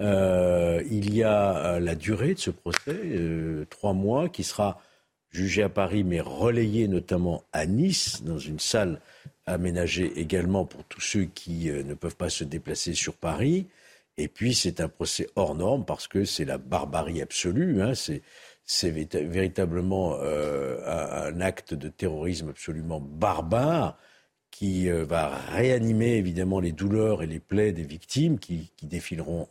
il 0.00 1.14
y 1.14 1.22
a 1.22 1.78
la 1.80 1.94
durée 1.94 2.34
de 2.34 2.38
ce 2.38 2.50
procès, 2.50 3.00
trois 3.70 3.92
mois, 3.92 4.28
qui 4.28 4.44
sera 4.44 4.80
jugé 5.30 5.62
à 5.62 5.68
Paris, 5.68 6.04
mais 6.04 6.20
relayé 6.20 6.88
notamment 6.88 7.44
à 7.52 7.66
Nice, 7.66 8.22
dans 8.22 8.38
une 8.38 8.58
salle 8.58 9.00
aménagée 9.46 10.12
également 10.20 10.64
pour 10.64 10.84
tous 10.84 11.00
ceux 11.00 11.24
qui 11.24 11.70
euh, 11.70 11.82
ne 11.82 11.94
peuvent 11.94 12.16
pas 12.16 12.30
se 12.30 12.44
déplacer 12.44 12.94
sur 12.94 13.14
Paris. 13.14 13.66
Et 14.16 14.28
puis 14.28 14.54
c'est 14.54 14.80
un 14.80 14.88
procès 14.88 15.28
hors 15.36 15.54
norme 15.54 15.84
parce 15.84 16.08
que 16.08 16.24
c'est 16.24 16.44
la 16.44 16.58
barbarie 16.58 17.22
absolue. 17.22 17.82
Hein. 17.82 17.92
C'est 18.70 18.90
véritablement 18.90 20.18
euh, 20.20 20.76
un, 20.86 21.40
acte 21.40 21.72
de 21.72 21.88
terrorisme 21.88 22.50
absolument 22.50 23.00
barbare 23.00 23.96
qui 24.50 24.90
euh, 24.90 25.06
va 25.06 25.28
réanimer 25.28 26.16
évidemment 26.16 26.60
les 26.60 26.72
douleurs 26.72 27.22
et 27.22 27.26
les 27.26 27.40
plaies 27.40 27.72
des 27.72 27.82
victimes 27.82 28.38
qui, 28.38 28.70
qui 28.76 28.84
défileront 28.84 29.48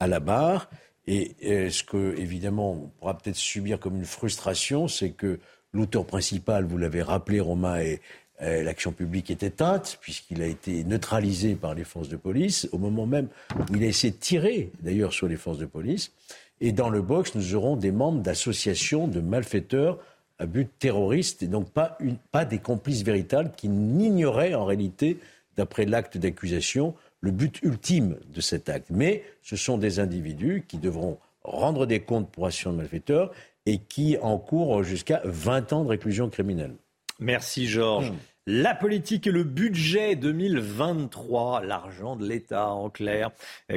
à 0.00 0.06
la 0.06 0.20
barre. 0.20 0.68
Et 1.06 1.70
ce 1.70 1.82
que, 1.82 2.14
évidemment, 2.18 2.72
on 2.72 2.88
pourra 2.98 3.16
peut-être 3.16 3.36
subir 3.36 3.80
comme 3.80 3.96
une 3.96 4.04
frustration, 4.04 4.88
c'est 4.88 5.12
que 5.12 5.40
l'auteur 5.72 6.04
principal, 6.04 6.66
vous 6.66 6.76
l'avez 6.76 7.00
rappelé, 7.00 7.40
Romain, 7.40 7.80
et 7.80 8.02
l'action 8.38 8.92
publique 8.92 9.30
est 9.30 9.42
éteinte, 9.42 9.96
puisqu'il 10.02 10.42
a 10.42 10.46
été 10.46 10.84
neutralisé 10.84 11.54
par 11.54 11.74
les 11.74 11.84
forces 11.84 12.10
de 12.10 12.18
police, 12.18 12.68
au 12.72 12.78
moment 12.78 13.06
même 13.06 13.28
où 13.70 13.76
il 13.76 13.84
a 13.84 13.86
essayé 13.86 14.12
de 14.12 14.18
tirer, 14.18 14.70
d'ailleurs, 14.82 15.14
sur 15.14 15.28
les 15.28 15.36
forces 15.38 15.56
de 15.56 15.64
police. 15.64 16.12
Et 16.60 16.72
dans 16.72 16.90
le 16.90 17.02
box, 17.02 17.34
nous 17.34 17.54
aurons 17.54 17.76
des 17.76 17.92
membres 17.92 18.20
d'associations 18.20 19.08
de 19.08 19.20
malfaiteurs 19.20 19.98
à 20.38 20.46
but 20.46 20.68
terroriste, 20.78 21.42
et 21.42 21.48
donc 21.48 21.70
pas, 21.70 21.96
une, 22.00 22.16
pas 22.30 22.44
des 22.44 22.58
complices 22.58 23.02
véritables 23.02 23.50
qui 23.56 23.68
n'ignoraient 23.68 24.54
en 24.54 24.64
réalité, 24.64 25.18
d'après 25.56 25.84
l'acte 25.84 26.16
d'accusation, 26.16 26.94
le 27.20 27.32
but 27.32 27.60
ultime 27.62 28.16
de 28.32 28.40
cet 28.40 28.68
acte. 28.68 28.88
Mais 28.90 29.24
ce 29.42 29.56
sont 29.56 29.78
des 29.78 29.98
individus 29.98 30.64
qui 30.68 30.78
devront 30.78 31.18
rendre 31.42 31.86
des 31.86 32.00
comptes 32.00 32.30
pour 32.30 32.46
action 32.46 32.72
de 32.72 32.76
malfaiteurs 32.76 33.32
et 33.66 33.78
qui 33.78 34.16
encourent 34.22 34.84
jusqu'à 34.84 35.20
20 35.24 35.72
ans 35.72 35.84
de 35.84 35.88
réclusion 35.88 36.30
criminelle. 36.30 36.74
Merci 37.18 37.66
Georges. 37.66 38.12
Hmm. 38.12 38.16
La 38.50 38.74
politique 38.74 39.26
et 39.26 39.30
le 39.30 39.44
budget 39.44 40.16
2023, 40.16 41.62
l'argent 41.66 42.16
de 42.16 42.26
l'État 42.26 42.70
en 42.70 42.88
clair. 42.88 43.30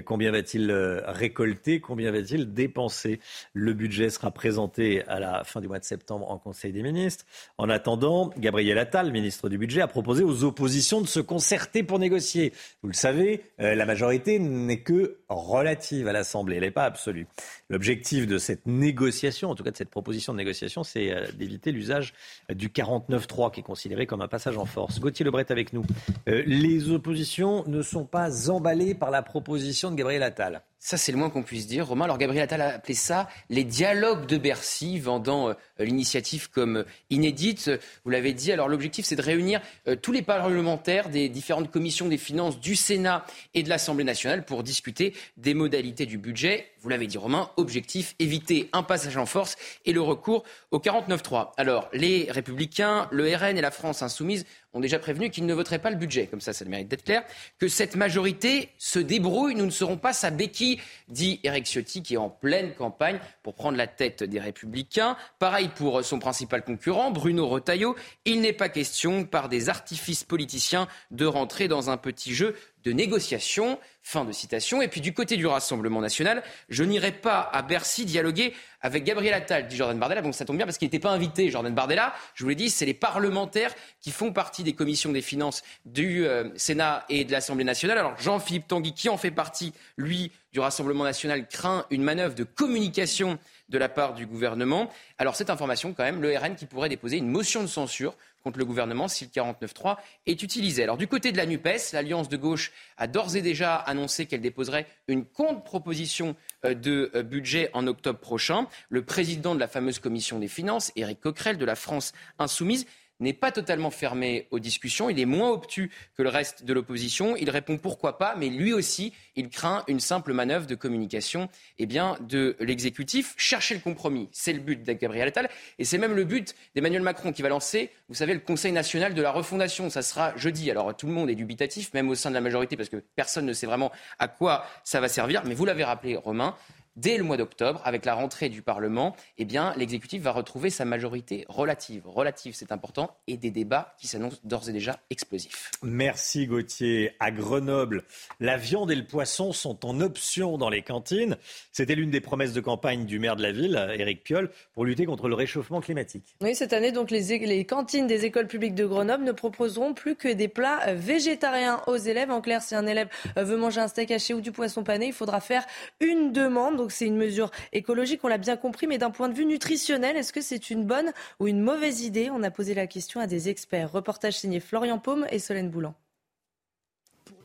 Combien 0.06 0.32
va-t-il 0.32 0.72
euh, 0.72 1.02
récolter? 1.08 1.82
Combien 1.82 2.10
va-t-il 2.10 2.54
dépenser? 2.54 3.20
Le 3.52 3.74
budget 3.74 4.10
sera 4.10 4.32
présenté 4.32 5.04
à 5.10 5.20
la 5.20 5.44
fin 5.44 5.60
du 5.60 5.68
mois 5.68 5.80
de 5.80 5.84
septembre 5.84 6.32
en 6.32 6.38
Conseil 6.38 6.72
des 6.72 6.84
ministres. 6.84 7.26
En 7.58 7.68
attendant, 7.68 8.32
Gabriel 8.38 8.78
Attal, 8.78 9.12
ministre 9.12 9.50
du 9.50 9.58
Budget, 9.58 9.82
a 9.82 9.88
proposé 9.88 10.24
aux 10.24 10.46
oppositions 10.46 11.02
de 11.02 11.08
se 11.08 11.20
concerter 11.20 11.84
pour 11.84 12.00
négocier. 12.00 12.54
Vous 12.82 12.88
le 12.88 12.94
savez, 12.94 13.44
euh, 13.60 13.76
la 13.76 13.86
majorité 13.86 14.40
n'est 14.40 14.84
que 14.84 15.18
relative 15.28 16.08
à 16.08 16.14
l'Assemblée, 16.14 16.56
elle 16.56 16.64
n'est 16.64 16.72
pas 16.72 16.86
absolue. 16.86 17.28
L'objectif 17.72 18.28
de 18.28 18.38
cette 18.38 18.66
négociation, 18.66 19.50
en 19.50 19.56
tout 19.56 19.64
cas 19.64 19.72
de 19.72 19.78
cette 19.78 19.90
proposition 19.90 20.34
de 20.34 20.38
négociation, 20.38 20.84
c'est 20.84 21.10
euh, 21.10 21.32
d'éviter 21.32 21.72
l'usage 21.72 22.14
du 22.54 22.68
49-3 22.68 23.50
qui 23.50 23.62
est 23.62 23.64
considéré 23.64 24.06
comme 24.06 24.22
un 24.22 24.28
passage 24.28 24.58
en 24.58 24.66
force. 24.66 25.00
Gauthier 25.00 25.24
Lebret 25.24 25.50
avec 25.50 25.72
nous. 25.72 25.86
Euh, 26.28 26.44
les 26.46 26.90
oppositions 26.90 27.64
ne 27.68 27.82
sont 27.82 28.04
pas 28.04 28.50
emballées 28.50 28.94
par 28.94 29.10
la 29.10 29.22
proposition 29.22 29.90
de 29.90 29.96
Gabriel 29.96 30.22
Attal. 30.22 30.64
Ça, 30.84 30.98
c'est 30.98 31.12
le 31.12 31.20
moins 31.20 31.30
qu'on 31.30 31.44
puisse 31.44 31.68
dire. 31.68 31.86
Romain, 31.86 32.06
alors 32.06 32.18
Gabriel 32.18 32.42
Attal 32.42 32.60
a 32.60 32.74
appelé 32.74 32.96
ça 32.96 33.30
les 33.52 33.64
dialogues 33.64 34.26
de 34.26 34.38
Bercy, 34.40 34.98
vendant 34.98 35.50
euh, 35.50 35.54
l'initiative 35.78 36.50
comme 36.50 36.78
euh, 36.78 36.84
inédite. 37.12 37.70
Vous 38.04 38.10
l'avez 38.10 38.34
dit, 38.34 38.52
alors 38.52 38.68
l'objectif, 38.68 39.06
c'est 39.06 39.16
de 39.16 39.22
réunir 39.22 39.62
euh, 39.88 39.96
tous 39.96 40.12
les 40.12 40.24
parlementaires 40.24 41.10
des 41.10 41.30
différentes 41.30 41.70
commissions 41.70 42.08
des 42.08 42.18
finances 42.18 42.60
du 42.60 42.76
Sénat 42.76 43.28
et 43.54 43.62
de 43.62 43.70
l'Assemblée 43.70 44.04
nationale 44.04 44.44
pour 44.44 44.64
discuter 44.64 45.14
des 45.38 45.54
modalités 45.54 46.08
du 46.08 46.18
budget. 46.18 46.66
Vous 46.80 46.90
l'avez 46.90 47.06
dit, 47.06 47.20
Romain, 47.20 47.52
objectif, 47.58 48.16
éviter 48.18 48.68
un 48.74 48.82
passage 48.82 49.18
en 49.18 49.28
force 49.28 49.58
et 49.86 49.94
le 49.94 50.02
recours 50.02 50.44
au 50.72 50.80
49-3. 50.80 51.52
Alors, 51.58 51.90
les 51.94 52.26
Républicains, 52.32 53.08
le 53.12 53.32
RN 53.36 53.56
et 53.56 53.62
la 53.62 53.70
France 53.70 54.02
insoumise 54.02 54.48
ont 54.74 54.80
déjà 54.80 55.00
prévenu 55.00 55.30
qu'ils 55.30 55.46
ne 55.46 55.54
voteraient 55.54 55.80
pas 55.80 55.90
le 55.90 55.96
budget. 55.96 56.28
Comme 56.28 56.42
ça, 56.42 56.54
ça 56.54 56.66
mérite 56.66 56.88
d'être 56.88 57.04
clair. 57.04 57.24
Que 57.60 57.68
cette 57.68 57.96
majorité 57.96 58.70
se 58.78 59.00
débrouille. 59.00 59.56
Nous 59.56 59.66
ne 59.66 59.72
serons 59.72 59.98
pas 59.98 60.14
sa 60.14 60.30
béquille, 60.30 60.80
dit 61.10 61.40
Eric 61.44 61.66
Ciotti, 61.66 62.04
qui 62.04 62.14
est 62.14 62.18
en 62.18 62.30
pleine 62.30 62.74
campagne 62.74 63.20
pour 63.44 63.54
prendre 63.54 63.78
la 63.78 63.88
tête 63.88 64.24
des 64.24 64.40
Républicains. 64.40 65.18
Pareil 65.40 65.70
pour 65.76 66.04
son 66.04 66.20
principal 66.20 66.64
concurrent, 66.64 67.12
Bruno 67.12 67.48
Retailleau. 67.48 67.96
Il 68.26 68.42
n'est 68.42 68.54
pas 68.54 68.70
question, 68.70 69.26
par 69.26 69.50
des 69.50 69.70
artifices 69.70 70.24
politiciens, 70.24 70.88
de 71.12 71.26
rentrer 71.26 71.68
dans 71.68 71.90
un 71.90 71.98
petit 71.98 72.34
jeu 72.34 72.56
de 72.84 72.92
négociation. 72.92 73.80
Fin 74.04 74.26
de 74.26 74.32
citation. 74.32 74.82
Et 74.82 74.88
puis 74.88 75.00
du 75.00 75.14
côté 75.14 75.38
du 75.38 75.46
Rassemblement 75.46 76.02
national, 76.02 76.42
je 76.70 76.84
n'irai 76.84 77.12
pas 77.12 77.50
à 77.54 77.62
Bercy 77.62 78.04
dialoguer 78.04 78.54
avec 78.82 79.04
Gabriel 79.04 79.36
Attal, 79.36 79.68
dit 79.68 79.76
Jordan 79.76 80.00
Bardella. 80.00 80.24
Donc 80.24 80.34
ça 80.34 80.44
tombe 80.44 80.58
bien 80.58 80.66
parce 80.66 80.80
qu'il 80.80 80.88
n'était 80.88 81.00
pas 81.00 81.12
invité, 81.12 81.52
Jordan 81.52 81.74
Bardella. 81.74 82.14
Je 82.34 82.44
vous 82.44 82.50
l'ai 82.50 82.56
dit, 82.56 82.72
c'est 82.72 82.88
les 82.88 82.96
parlementaires 82.96 83.74
qui 84.00 84.10
font 84.10 84.34
partie 84.34 84.64
des 84.64 84.74
commissions 84.74 85.12
des 85.12 85.22
finances 85.22 85.62
du 85.86 86.26
euh, 86.26 86.50
Sénat 86.56 87.06
et 87.10 87.26
de 87.26 87.32
l'Assemblée 87.32 87.64
nationale. 87.64 88.00
Alors 88.00 88.18
Jean-Philippe 88.18 88.68
Tanguy, 88.68 88.94
qui 88.94 89.08
en 89.08 89.18
fait 89.18 89.30
partie, 89.30 89.72
lui, 89.98 90.32
du 90.52 90.60
Rassemblement 90.60 91.04
national, 91.04 91.48
craint 91.48 91.86
une 91.92 92.02
manœuvre 92.02 92.34
de 92.34 92.44
communication 92.44 93.38
de 93.70 93.78
la 93.78 93.88
part 93.88 94.14
du 94.16 94.26
gouvernement. 94.26 94.90
Alors 95.20 95.36
cette 95.36 95.50
information, 95.50 95.94
quand 95.94 96.04
même, 96.04 96.22
le 96.22 96.36
RN 96.36 96.56
qui 96.56 96.66
pourrait 96.66 96.90
déposer 96.90 97.18
une 97.18 97.30
motion 97.30 97.62
de 97.62 97.68
censure 97.68 98.16
contre 98.44 98.60
le 98.60 98.66
gouvernement 98.66 99.08
si 99.08 99.26
le 99.26 99.30
49.3 99.30 99.98
est 100.26 100.44
utilisé. 100.44 100.84
Alors 100.84 100.98
du 100.98 101.08
côté 101.08 101.32
de 101.32 101.38
la 101.38 101.46
NUPES, 101.46 101.94
l'Alliance 101.94 102.30
de 102.30 102.38
gauche 102.38 102.72
a 102.98 103.08
d'ores 103.08 103.36
et 103.36 103.42
déjà 103.42 103.76
annoncé 103.76 104.26
qu'elle 104.26 104.42
déposerait 104.42 104.88
une 105.08 105.26
contre-proposition 105.26 106.36
euh, 106.66 106.74
de 106.74 107.12
euh, 107.16 107.24
budget 107.24 107.70
en 107.74 107.88
octobre 107.88 108.20
prochain. 108.20 108.68
Le 108.90 109.04
président 109.04 109.56
de 109.56 109.60
la 109.60 109.68
fameuse 109.68 110.00
commission 110.00 110.40
des 110.40 110.48
finances, 110.48 110.92
Éric 110.96 111.20
Coquerel 111.20 111.58
de 111.58 111.66
la 111.66 111.76
France 111.76 112.14
insoumise, 112.40 112.86
n'est 113.22 113.34
pas 113.34 113.52
totalement 113.52 113.92
fermé 113.92 114.48
aux 114.52 114.60
discussions. 114.60 115.10
Il 115.10 115.20
est 115.20 115.26
moins 115.26 115.52
obtus 115.52 115.92
que 116.18 116.24
le 116.24 116.30
reste 116.30 116.66
de 116.66 116.74
l'opposition. 116.74 117.36
Il 117.36 117.50
répond 117.50 117.78
pourquoi 117.78 118.18
pas, 118.18 118.36
mais 118.38 118.50
lui 118.50 118.74
aussi, 118.74 119.14
il 119.36 119.50
craint 119.50 119.84
une 119.88 120.00
simple 120.00 120.34
manœuvre 120.34 120.68
de 120.68 120.76
communication 120.76 121.50
eh 121.80 121.86
de 121.86 122.56
l'exécutif. 122.60 123.34
Chercher 123.38 123.76
le 123.76 123.82
compromis, 123.82 124.30
c'est 124.32 124.54
le 124.54 124.60
but 124.60 124.84
de 124.84 124.94
Gabriel 124.94 125.28
Attal. 125.28 125.50
Et 125.80 125.86
c'est 125.86 125.98
même 125.98 126.16
le 126.16 126.24
but 126.24 126.56
d'Emmanuel 126.76 127.02
Macron 127.02 127.32
qui 127.32 127.42
va 127.42 127.50
lancer, 127.50 127.92
vous 128.10 128.16
savez, 128.16 128.34
le 128.34 128.40
Conseil 128.40 128.72
national 128.72 129.14
de 129.14 129.22
la 129.22 129.32
refondation. 129.32 129.90
Ça 129.90 130.02
sera 130.02 130.36
jeudi. 130.38 130.72
Alors 130.72 130.96
tout 130.96 131.08
le 131.08 131.14
monde 131.14 131.30
est 131.30 131.36
dubitatif, 131.36 131.94
même 131.94 132.10
au 132.10 132.16
sein 132.16 132.30
de 132.30 132.36
la 132.36 132.42
majorité, 132.42 132.76
parce 132.76 132.90
que 132.90 132.98
personne 133.16 133.46
ne 133.46 133.54
sait 133.54 133.68
vraiment 133.68 133.92
à 134.20 134.28
quoi 134.28 134.66
ça 134.84 135.00
va 135.00 135.08
servir. 135.08 135.44
Mais 135.46 135.54
vous 135.54 135.66
l'avez 135.66 135.84
rappelé, 135.84 136.16
Romain, 136.16 136.56
dès 136.96 137.18
le 137.18 137.24
mois 137.24 137.38
d'octobre, 137.38 137.82
avec 137.86 138.06
la 138.06 138.14
rentrée 138.14 138.50
du 138.50 138.62
Parlement, 138.62 139.16
eh 139.38 139.46
bien, 139.46 139.74
l'exécutif 139.78 140.22
va 140.22 140.32
retrouver 140.32 140.70
sa 140.70 140.86
majorité 140.86 141.46
relative. 141.48 142.04
Relative, 142.06 142.54
c'est 142.56 142.72
important, 142.72 143.16
et 143.28 143.38
des 143.38 143.52
débats 143.52 143.96
qui 143.98 144.08
s'annoncent 144.08 144.40
d'ores 144.44 144.70
et 144.70 144.74
déjà 144.74 145.00
explosifs. 145.10 145.72
Merci 145.84 146.48
Gauthier. 146.48 147.14
À 147.20 147.32
Grenoble, 147.32 148.04
la 148.40 148.58
viande 148.58 148.92
et 148.92 148.96
le 148.96 149.06
poisson 149.06 149.54
sont 149.54 149.86
en 149.86 150.02
option 150.02 150.58
dans 150.58 150.70
les 150.70 150.82
cantines. 150.82 151.38
C'était 151.72 151.96
l'une 151.96 152.12
des 152.12 152.22
promesses 152.22 152.54
de 152.54 152.62
campagne 152.62 153.06
du 153.06 153.20
maire 153.20 153.36
de 153.36 153.44
la 153.44 153.52
ville, 153.52 153.76
Éric 153.98 154.24
Piolle, 154.24 154.50
pour 154.74 154.86
lutter 154.86 155.06
contre 155.06 155.28
le 155.28 155.36
réchauffement 155.36 155.82
climatique. 155.82 156.36
Oui, 156.42 156.56
cette 156.56 156.74
année, 156.74 156.92
donc, 156.92 157.12
les, 157.12 157.38
les 157.40 157.66
cantines 157.66 158.08
des 158.08 158.26
écoles 158.26 158.48
publiques 158.48 158.76
de 158.76 158.86
Grenoble 158.86 159.24
ne 159.24 159.32
proposeront 159.32 159.94
plus 159.94 160.16
que 160.16 160.28
des 160.28 160.48
plats 160.48 160.94
végétariens 160.94 161.82
aux 161.88 161.98
élèves. 161.98 162.32
En 162.32 162.42
clair, 162.42 162.62
si 162.62 162.76
un 162.76 162.86
élève 162.86 163.08
veut 163.36 163.58
manger 163.58 163.82
un 163.82 163.88
steak 163.88 164.12
haché 164.12 164.34
ou 164.34 164.42
du 164.42 164.52
poisson 164.52 164.84
pané, 164.84 165.08
il 165.08 165.14
faudra 165.14 165.40
faire 165.40 165.66
une 166.00 166.34
demande. 166.34 166.81
Donc 166.82 166.92
c'est 166.92 167.06
une 167.06 167.16
mesure 167.16 167.52
écologique, 167.74 168.22
on 168.24 168.28
l'a 168.28 168.40
bien 168.40 168.58
compris, 168.58 168.88
mais 168.88 168.98
d'un 168.98 169.12
point 169.12 169.30
de 169.30 169.36
vue 169.36 169.46
nutritionnel, 169.46 170.18
est-ce 170.18 170.34
que 170.34 170.42
c'est 170.42 170.72
une 170.72 170.84
bonne 170.84 171.12
ou 171.40 171.48
une 171.48 171.62
mauvaise 171.62 172.02
idée? 172.02 172.32
On 172.32 172.42
a 172.42 172.50
posé 172.50 172.74
la 172.74 172.88
question 172.88 173.20
à 173.20 173.28
des 173.28 173.50
experts. 173.50 173.92
Reportage 173.92 174.40
signé 174.40 174.60
Florian 174.60 174.98
Paume 174.98 175.28
et 175.30 175.38
Solène 175.38 175.70
Boulan. 175.70 175.94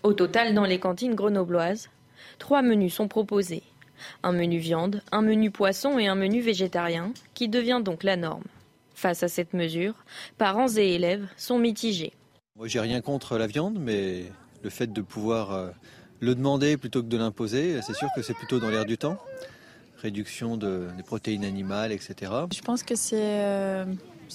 Au 0.03 0.14
total, 0.14 0.55
dans 0.55 0.64
les 0.64 0.79
cantines 0.79 1.15
grenobloises, 1.15 1.90
trois 2.38 2.63
menus 2.63 2.94
sont 2.94 3.08
proposés. 3.08 3.63
Un 4.23 4.33
menu 4.33 4.56
viande, 4.56 5.02
un 5.13 5.21
menu 5.21 5.50
poisson 5.50 5.98
et 5.98 6.06
un 6.06 6.15
menu 6.15 6.40
végétarien, 6.40 7.13
qui 7.35 7.50
devient 7.50 7.83
donc 7.85 8.04
la 8.04 8.17
norme. 8.17 8.44
Face 8.94 9.23
à 9.23 9.29
cette 9.29 9.52
mesure, 9.52 9.92
parents 10.38 10.75
et 10.79 10.94
élèves 10.94 11.29
sont 11.37 11.58
mitigés. 11.58 12.15
Moi, 12.56 12.69
j'ai 12.69 12.81
rien 12.81 13.02
contre 13.02 13.37
la 13.37 13.46
viande, 13.46 13.77
mais 13.79 14.33
le 14.63 14.71
fait 14.71 14.90
de 14.90 15.02
pouvoir 15.02 15.52
euh, 15.52 15.69
le 16.21 16.35
demander 16.35 16.77
plutôt 16.77 17.02
que 17.02 17.08
de 17.08 17.17
l'imposer, 17.17 17.81
c'est 17.83 17.94
sûr 17.94 18.08
que 18.14 18.23
c'est 18.23 18.35
plutôt 18.35 18.58
dans 18.58 18.71
l'air 18.71 18.85
du 18.85 18.98
temps. 18.98 19.19
Réduction 19.98 20.56
de, 20.56 20.88
des 20.96 21.02
protéines 21.02 21.44
animales, 21.44 21.92
etc. 21.92 22.33
Je 22.54 22.60
pense 22.60 22.83
que 22.83 22.94
c'est 22.94 23.17
euh, 23.21 23.85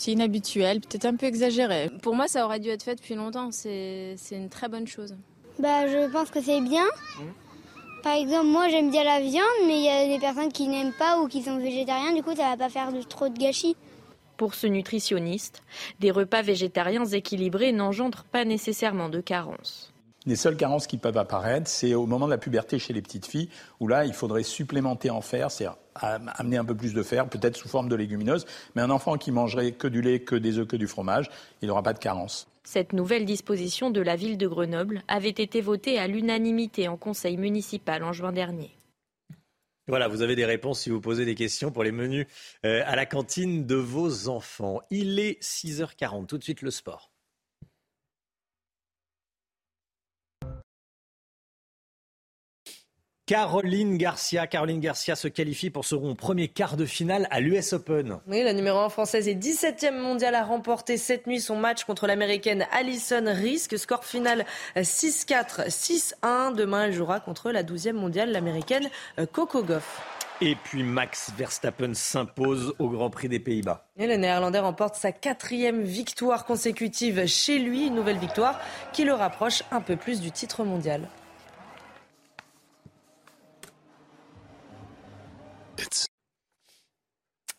inhabituel, 0.08 0.82
peut-être 0.82 1.06
un 1.06 1.16
peu 1.16 1.28
exagéré. 1.28 1.92
Pour 2.02 2.16
moi, 2.16 2.28
ça 2.28 2.46
aurait 2.46 2.60
dû 2.60 2.70
être 2.70 2.84
fait 2.84 2.96
depuis 2.96 3.16
longtemps. 3.16 3.52
C'est 3.52 4.16
une 4.32 4.50
très 4.50 4.70
bonne 4.70 4.88
chose. 4.88 5.16
Bah, 5.60 5.88
je 5.88 6.12
pense 6.12 6.32
que 6.32 6.42
c'est 6.42 6.62
bien. 6.62 6.86
Par 8.04 8.16
exemple, 8.16 8.48
moi 8.48 8.68
j'aime 8.68 8.90
bien 8.90 9.04
la 9.04 9.20
viande, 9.20 9.46
mais 9.68 9.78
il 9.78 9.86
y 9.86 9.90
a 9.90 10.08
des 10.08 10.20
personnes 10.20 10.52
qui 10.52 10.68
n'aiment 10.68 10.94
pas 10.94 11.20
ou 11.20 11.28
qui 11.28 11.44
sont 11.44 11.58
végétariens, 11.58 12.14
du 12.14 12.24
coup 12.24 12.36
ça 12.36 12.50
va 12.50 12.58
pas 12.58 12.70
faire 12.70 12.92
de, 12.92 13.04
trop 13.04 13.30
de 13.30 13.38
gâchis. 13.38 13.76
Pour 14.38 14.56
ce 14.56 14.66
nutritionniste, 14.66 15.62
des 16.00 16.10
repas 16.10 16.42
végétariens 16.42 17.06
équilibrés 17.06 17.74
n'engendrent 17.74 18.24
pas 18.24 18.44
nécessairement 18.44 19.10
de 19.10 19.22
carences. 19.22 19.91
Les 20.28 20.36
seules 20.36 20.56
carences 20.56 20.86
qui 20.86 20.98
peuvent 20.98 21.18
apparaître, 21.18 21.68
c'est 21.68 21.96
au 21.96 22.06
moment 22.06 22.28
de 22.28 22.32
la 22.32 22.38
puberté 22.38 22.78
chez 22.78 22.94
les 22.94 23.02
petites 23.02 23.26
filles, 23.26 23.50
où 23.80 23.88
là, 23.88 24.06
il 24.06 24.14
faudrait 24.14 24.44
supplémenter 24.44 25.10
en 25.10 25.22
fer, 25.22 25.50
c'est-à-dire 25.50 25.78
amener 25.96 26.58
un 26.58 26.66
peu 26.66 26.76
plus 26.76 26.94
de 26.94 27.02
fer, 27.02 27.28
peut-être 27.28 27.58
sous 27.58 27.68
forme 27.68 27.90
de 27.90 27.96
légumineuses. 27.96 28.46
Mais 28.76 28.84
un 28.84 28.92
enfant 28.92 29.18
qui 29.18 29.32
mangerait 29.32 29.72
que 29.72 29.88
du 29.88 30.02
lait, 30.02 30.20
que 30.20 30.36
des 30.36 30.60
œufs, 30.60 30.68
que 30.68 30.76
du 30.76 30.88
fromage, 30.88 31.30
il 31.62 31.68
n'aura 31.68 31.82
pas 31.82 31.94
de 31.94 32.00
carence. 32.00 32.48
Cette 32.64 32.94
nouvelle 32.94 33.26
disposition 33.26 33.90
de 33.90 34.02
la 34.02 34.16
ville 34.16 34.38
de 34.38 34.48
Grenoble 34.48 35.02
avait 35.08 35.30
été 35.30 35.60
votée 35.60 35.98
à 35.98 36.06
l'unanimité 36.08 36.88
en 36.88 36.98
conseil 36.98 37.38
municipal 37.38 38.04
en 38.04 38.14
juin 38.14 38.32
dernier. 38.32 38.70
Voilà, 39.88 40.08
vous 40.08 40.22
avez 40.22 40.36
des 40.36 40.46
réponses 40.46 40.82
si 40.82 40.92
vous 40.92 41.02
posez 41.02 41.26
des 41.26 41.36
questions 41.36 41.72
pour 41.72 41.84
les 41.84 41.92
menus 41.92 42.28
euh, 42.64 42.84
à 42.86 42.96
la 42.96 43.08
cantine 43.08 43.66
de 43.66 43.76
vos 43.76 44.30
enfants. 44.30 44.80
Il 44.92 45.20
est 45.20 45.42
6h40, 45.42 46.28
tout 46.28 46.38
de 46.38 46.44
suite 46.44 46.62
le 46.62 46.70
sport. 46.70 47.11
Caroline 53.26 53.98
Garcia. 53.98 54.48
Caroline 54.48 54.80
Garcia 54.80 55.16
se 55.16 55.28
qualifie 55.28 55.70
pour 55.70 55.86
son 55.86 56.16
premier 56.16 56.48
quart 56.48 56.76
de 56.76 56.86
finale 56.86 57.28
à 57.32 57.40
l'US 57.40 57.74
Open. 57.74 58.18
Oui, 58.28 58.44
la 58.44 58.54
numéro 58.54 58.80
1 58.80 58.90
française 58.90 59.28
et 59.28 59.36
17e 59.36 59.98
mondiale 59.98 60.36
a 60.36 60.44
remporté 60.44 60.98
cette 60.98 61.28
nuit 61.28 61.40
son 61.40 61.56
match 61.56 61.86
contre 61.86 62.08
l'américaine 62.08 62.66
Alison 62.72 63.24
Risk. 63.26 63.78
Score 63.78 64.04
final 64.04 64.46
6-4, 64.76 65.70
6-1. 65.70 66.56
Demain, 66.56 66.86
elle 66.86 66.94
jouera 66.94 67.20
contre 67.20 67.52
la 67.52 67.64
12e 67.64 67.94
mondiale, 67.94 68.32
l'américaine 68.32 68.90
Coco 69.32 69.64
Goff. 69.64 70.02
Et 70.44 70.56
puis 70.56 70.82
Max 70.82 71.32
Verstappen 71.38 71.94
s'impose 71.94 72.74
au 72.80 72.90
Grand 72.90 73.12
Prix 73.12 73.30
des 73.30 73.40
Pays-Bas. 73.40 73.86
Et 73.98 74.08
le 74.08 74.16
Néerlandais 74.16 74.58
remporte 74.58 74.96
sa 74.96 75.12
quatrième 75.12 75.84
victoire 75.84 76.46
consécutive 76.46 77.28
chez 77.28 77.60
lui, 77.60 77.86
une 77.86 77.94
nouvelle 77.94 78.18
victoire 78.18 78.60
qui 78.92 79.04
le 79.04 79.14
rapproche 79.14 79.62
un 79.70 79.82
peu 79.82 79.96
plus 79.96 80.20
du 80.20 80.32
titre 80.32 80.64
mondial. 80.64 81.08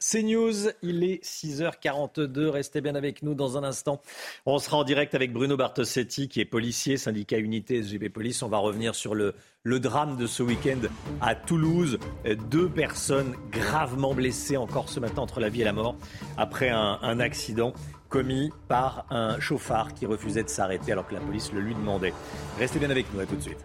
C'est 0.04 0.24
News, 0.24 0.68
il 0.82 1.04
est 1.04 1.24
6h42. 1.24 2.48
Restez 2.48 2.80
bien 2.80 2.96
avec 2.96 3.22
nous 3.22 3.34
dans 3.34 3.56
un 3.56 3.62
instant. 3.62 4.02
On 4.46 4.58
sera 4.58 4.78
en 4.78 4.82
direct 4.82 5.14
avec 5.14 5.32
Bruno 5.32 5.56
Bartosetti, 5.56 6.28
qui 6.28 6.40
est 6.40 6.44
policier, 6.44 6.96
syndicat 6.96 7.38
Unité 7.38 7.80
SGP 7.80 8.12
Police. 8.12 8.42
On 8.42 8.48
va 8.48 8.58
revenir 8.58 8.96
sur 8.96 9.14
le, 9.14 9.34
drame 9.64 10.16
de 10.16 10.26
ce 10.26 10.42
week-end 10.42 10.80
à 11.20 11.36
Toulouse. 11.36 12.00
Deux 12.50 12.68
personnes 12.68 13.36
gravement 13.52 14.12
blessées 14.12 14.56
encore 14.56 14.88
ce 14.88 14.98
matin 14.98 15.22
entre 15.22 15.38
la 15.38 15.48
vie 15.48 15.62
et 15.62 15.64
la 15.64 15.72
mort 15.72 15.94
après 16.36 16.68
un, 16.68 16.98
un 17.00 17.20
accident 17.20 17.72
commis 18.08 18.50
par 18.66 19.06
un 19.10 19.38
chauffard 19.38 19.94
qui 19.94 20.04
refusait 20.04 20.42
de 20.42 20.48
s'arrêter 20.48 20.90
alors 20.90 21.06
que 21.06 21.14
la 21.14 21.20
police 21.20 21.52
le 21.52 21.60
lui 21.60 21.74
demandait. 21.74 22.12
Restez 22.58 22.80
bien 22.80 22.90
avec 22.90 23.06
nous, 23.14 23.20
à 23.20 23.26
tout 23.26 23.36
de 23.36 23.40
suite. 23.40 23.64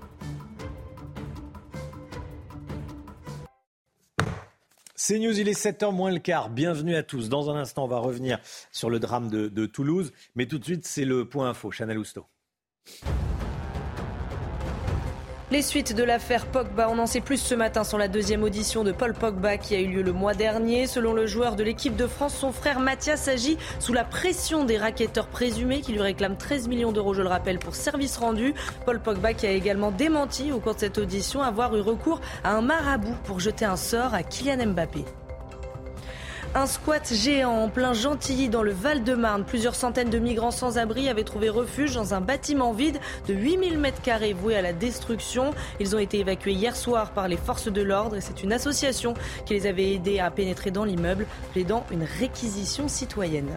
C'est 5.10 5.20
News, 5.20 5.40
il 5.40 5.48
est 5.48 5.58
7h 5.58 5.94
moins 5.94 6.12
le 6.12 6.20
quart. 6.20 6.50
Bienvenue 6.50 6.94
à 6.94 7.02
tous. 7.02 7.30
Dans 7.30 7.50
un 7.50 7.56
instant, 7.56 7.86
on 7.86 7.88
va 7.88 8.00
revenir 8.00 8.40
sur 8.74 8.90
le 8.90 9.00
drame 9.00 9.30
de, 9.30 9.66
Toulouse. 9.66 10.12
Mais 10.36 10.48
tout 10.48 10.60
de 10.60 10.66
suite, 10.66 10.86
c'est 10.86 11.06
le 11.06 11.24
point 11.24 11.50
info. 11.50 11.72
Chanel 11.72 11.98
Housteau. 11.98 12.26
Les 15.50 15.62
suites 15.62 15.96
de 15.96 16.04
l'affaire 16.04 16.46
Pogba, 16.48 16.90
on 16.90 17.00
en 17.00 17.06
sait 17.06 17.22
plus 17.22 17.38
ce 17.38 17.56
matin 17.56 17.86
sur 17.86 17.98
la 17.98 18.10
deuxième 18.10 18.44
audition 18.44 18.84
de 18.84 18.92
Paul 18.92 19.14
Pogba 19.14 19.58
qui 19.58 19.76
a 19.76 19.80
eu 19.80 19.88
lieu 19.88 20.02
le 20.02 20.12
mois 20.12 20.34
dernier. 20.34 20.88
Selon 20.88 21.14
le 21.14 21.26
joueur 21.26 21.56
de 21.56 21.64
l'équipe 21.64 21.96
de 21.96 22.06
France, 22.06 22.36
son 22.36 22.52
frère 22.52 22.82
Mathias 22.82 23.30
agit 23.30 23.58
sous 23.80 23.94
la 23.94 24.04
pression 24.04 24.66
des 24.66 24.78
racketteurs 24.78 25.28
présumés 25.28 25.80
qui 25.80 25.94
lui 25.94 26.02
réclament 26.02 26.36
13 26.36 26.68
millions 26.68 26.92
d'euros, 26.92 27.14
je 27.14 27.22
le 27.22 27.30
rappelle, 27.30 27.60
pour 27.60 27.76
service 27.76 28.18
rendu. 28.18 28.56
Paul 28.86 29.00
Pogba 29.00 29.34
qui 29.34 29.48
a 29.48 29.52
également 29.52 29.92
démenti 29.92 30.52
au 30.52 30.60
cours 30.60 30.76
de 30.76 30.82
cette 30.82 30.98
audition 30.98 31.42
avoir 31.42 31.74
eu 31.78 31.82
recours 31.82 32.20
à 32.44 32.52
un 32.52 32.62
marabout 32.62 33.16
pour 33.24 33.40
jeter 33.40 33.64
un 33.64 33.78
sort 33.78 34.14
à 34.14 34.24
Kylian 34.24 34.74
Mbappé. 34.74 35.06
Un 36.56 36.66
squat 36.66 37.14
géant 37.14 37.52
en 37.52 37.70
plein 37.70 37.94
Gentilly 37.94 38.50
dans 38.50 38.64
le 38.64 38.72
Val-de-Marne. 38.72 39.44
Plusieurs 39.44 39.76
centaines 39.76 40.10
de 40.10 40.18
migrants 40.18 40.52
sans 40.52 40.78
abri 40.78 41.10
avaient 41.10 41.24
trouvé 41.24 41.50
refuge 41.50 41.94
dans 41.94 42.14
un 42.14 42.22
bâtiment 42.22 42.74
vide 42.74 43.00
de 43.28 43.34
8000 43.34 43.80
m2 43.80 44.34
voué 44.34 44.56
à 44.56 44.62
la 44.62 44.74
destruction. 44.74 45.52
Ils 45.80 45.96
ont 45.96 46.00
été 46.00 46.20
évacués 46.20 46.54
hier 46.54 46.76
soir 46.76 47.12
par 47.12 47.28
les 47.28 47.38
forces 47.38 47.72
de 47.72 47.82
l'ordre 47.82 48.16
et 48.16 48.22
c'est 48.22 48.44
une 48.44 48.54
association 48.54 49.14
qui 49.46 49.54
les 49.54 49.68
avait 49.68 49.94
aidés 49.94 50.20
à 50.20 50.32
pénétrer 50.32 50.72
dans 50.72 50.86
l'immeuble, 50.86 51.28
plaidant 51.52 51.86
une 51.92 52.04
réquisition 52.04 52.88
citoyenne. 52.88 53.50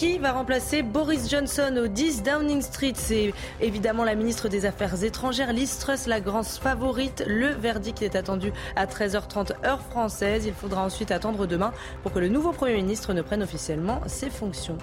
Qui 0.00 0.16
va 0.16 0.32
remplacer 0.32 0.82
Boris 0.82 1.28
Johnson 1.28 1.76
au 1.76 1.86
10 1.86 2.22
Downing 2.22 2.62
Street 2.62 2.94
C'est 2.94 3.34
évidemment 3.60 4.02
la 4.02 4.14
ministre 4.14 4.48
des 4.48 4.64
Affaires 4.64 5.04
étrangères, 5.04 5.52
Liz 5.52 5.78
Truss, 5.78 6.06
la 6.06 6.22
grande 6.22 6.46
favorite. 6.46 7.22
Le 7.26 7.48
verdict 7.48 8.00
est 8.00 8.16
attendu 8.16 8.50
à 8.76 8.86
13h30 8.86 9.62
heure 9.62 9.82
française. 9.82 10.46
Il 10.46 10.54
faudra 10.54 10.82
ensuite 10.82 11.10
attendre 11.10 11.46
demain 11.46 11.74
pour 12.02 12.14
que 12.14 12.18
le 12.18 12.28
nouveau 12.28 12.52
Premier 12.52 12.76
ministre 12.76 13.12
ne 13.12 13.20
prenne 13.20 13.42
officiellement 13.42 14.00
ses 14.06 14.30
fonctions. 14.30 14.78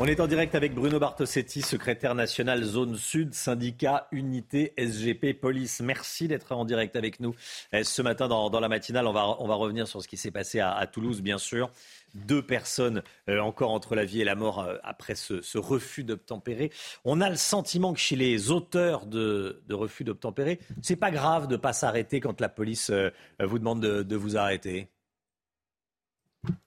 On 0.00 0.06
est 0.06 0.20
en 0.20 0.28
direct 0.28 0.54
avec 0.54 0.76
Bruno 0.76 1.00
Bartosetti, 1.00 1.60
secrétaire 1.60 2.14
national 2.14 2.62
zone 2.62 2.94
sud, 2.94 3.34
syndicat 3.34 4.06
Unité 4.12 4.72
SGP 4.78 5.32
Police. 5.32 5.80
Merci 5.80 6.28
d'être 6.28 6.52
en 6.52 6.64
direct 6.64 6.94
avec 6.94 7.18
nous 7.18 7.34
ce 7.82 8.02
matin 8.02 8.28
dans, 8.28 8.60
la 8.60 8.68
matinale. 8.68 9.08
On 9.08 9.12
va, 9.12 9.54
revenir 9.56 9.88
sur 9.88 10.00
ce 10.00 10.06
qui 10.06 10.16
s'est 10.16 10.30
passé 10.30 10.60
à, 10.60 10.86
Toulouse, 10.86 11.20
bien 11.20 11.36
sûr. 11.36 11.68
Deux 12.14 12.42
personnes 12.42 13.02
euh, 13.28 13.40
encore 13.40 13.70
entre 13.70 13.94
la 13.94 14.04
vie 14.04 14.20
et 14.20 14.24
la 14.24 14.34
mort 14.34 14.60
euh, 14.60 14.76
après 14.82 15.14
ce, 15.14 15.58
refus 15.58 16.04
d'obtempérer. 16.04 16.70
On 17.04 17.20
a 17.20 17.28
le 17.28 17.36
sentiment 17.36 17.92
que 17.92 17.98
chez 17.98 18.16
les 18.16 18.50
auteurs 18.50 19.06
de, 19.06 19.62
refus 19.70 20.04
d'obtempérer, 20.04 20.60
c'est 20.82 20.96
pas 20.96 21.10
grave 21.10 21.48
de 21.48 21.56
pas 21.56 21.72
s'arrêter 21.72 22.20
quand 22.20 22.40
la 22.40 22.48
police 22.48 22.90
euh, 22.90 23.10
vous 23.40 23.58
demande 23.58 23.80
de, 23.80 24.16
vous 24.16 24.36
arrêter. 24.36 24.88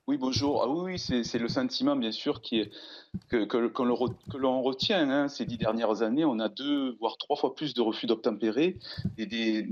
Oui, 0.07 0.17
bonjour. 0.17 0.63
Ah 0.63 0.69
oui, 0.69 0.93
oui 0.93 1.23
c'est 1.23 1.39
le 1.39 1.47
sentiment, 1.47 1.95
bien 1.95 2.11
sûr, 2.11 2.41
qui 2.41 2.59
est, 2.59 2.71
que, 3.29 4.37
l'on 4.37 4.61
retient. 4.61 5.09
Hein. 5.09 5.27
Ces 5.27 5.45
dix 5.45 5.57
dernières 5.57 6.01
années, 6.01 6.25
on 6.25 6.39
a 6.39 6.49
deux, 6.49 6.95
voire 6.99 7.17
trois 7.17 7.35
fois 7.35 7.55
plus 7.55 7.73
de 7.73 7.81
refus 7.81 8.05
d'obtempérer 8.05 8.77
et 9.17 9.25
des, 9.25 9.67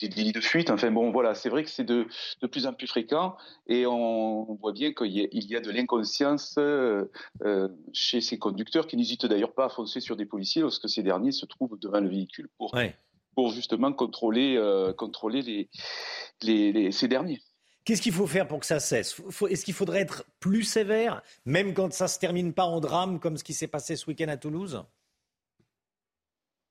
des 0.00 0.08
délits 0.08 0.32
de 0.32 0.40
fuite. 0.40 0.70
Enfin 0.70 0.90
bon, 0.90 1.10
voilà, 1.10 1.34
c'est 1.34 1.48
vrai 1.48 1.64
que 1.64 1.70
c'est 1.70 1.84
de, 1.84 2.06
de, 2.40 2.46
plus 2.46 2.66
en 2.66 2.72
plus 2.72 2.86
fréquent 2.86 3.36
et 3.66 3.86
on, 3.86 4.54
voit 4.54 4.72
bien 4.72 4.92
qu'il 4.92 5.10
y, 5.10 5.56
a 5.56 5.60
de 5.60 5.70
l'inconscience 5.70 6.54
euh, 6.58 7.04
euh, 7.44 7.68
chez 7.92 8.20
ces 8.20 8.38
conducteurs 8.38 8.86
qui 8.86 8.96
n'hésitent 8.96 9.26
d'ailleurs 9.26 9.52
pas 9.52 9.66
à 9.66 9.68
foncer 9.68 10.00
sur 10.00 10.16
des 10.16 10.26
policiers 10.26 10.62
lorsque 10.62 10.88
ces 10.88 11.02
derniers 11.02 11.32
se 11.32 11.46
trouvent 11.46 11.78
devant 11.78 12.00
le 12.00 12.08
véhicule 12.08 12.48
pour, 12.56 12.74
pour 13.34 13.50
justement 13.50 13.92
contrôler, 13.92 14.56
euh, 14.56 14.92
contrôler 14.92 15.42
les, 15.42 15.68
les, 16.42 16.72
les, 16.72 16.92
ces 16.92 17.08
derniers. 17.08 17.40
Qu'est-ce 17.84 18.00
qu'il 18.00 18.12
faut 18.12 18.26
faire 18.26 18.48
pour 18.48 18.60
que 18.60 18.66
ça 18.66 18.80
cesse? 18.80 19.20
Est-ce 19.50 19.64
qu'il 19.64 19.74
faudrait 19.74 20.00
être 20.00 20.24
plus 20.40 20.62
sévère, 20.62 21.22
même 21.44 21.74
quand 21.74 21.92
ça 21.92 22.08
se 22.08 22.18
termine 22.18 22.54
pas 22.54 22.64
en 22.64 22.80
drame, 22.80 23.20
comme 23.20 23.36
ce 23.36 23.44
qui 23.44 23.52
s'est 23.52 23.66
passé 23.66 23.96
ce 23.96 24.06
week-end 24.06 24.28
à 24.28 24.38
Toulouse? 24.38 24.82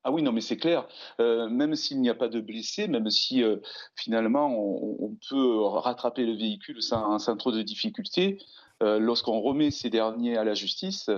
Ah 0.04 0.12
oui, 0.12 0.22
non, 0.22 0.34
mais 0.34 0.42
c'est 0.42 0.58
clair. 0.58 0.88
Euh, 1.20 1.48
même 1.50 1.76
s'il 1.76 2.02
n'y 2.02 2.10
a 2.10 2.14
pas 2.14 2.28
de 2.28 2.42
blessés, 2.42 2.88
même 2.88 3.10
si 3.10 3.42
euh, 3.42 3.58
finalement 3.96 4.48
on, 4.54 5.16
peut 5.30 5.62
rattraper 5.62 6.26
le 6.26 6.34
véhicule 6.34 6.82
sans, 6.82 7.18
trop 7.38 7.52
de 7.52 7.62
difficultés, 7.62 8.38
euh, 8.82 9.00
lorsqu'on 9.00 9.40
remet 9.40 9.72
ces 9.72 9.90
derniers 9.90 10.38
à 10.38 10.44
la 10.44 10.56
justice, 10.56 11.10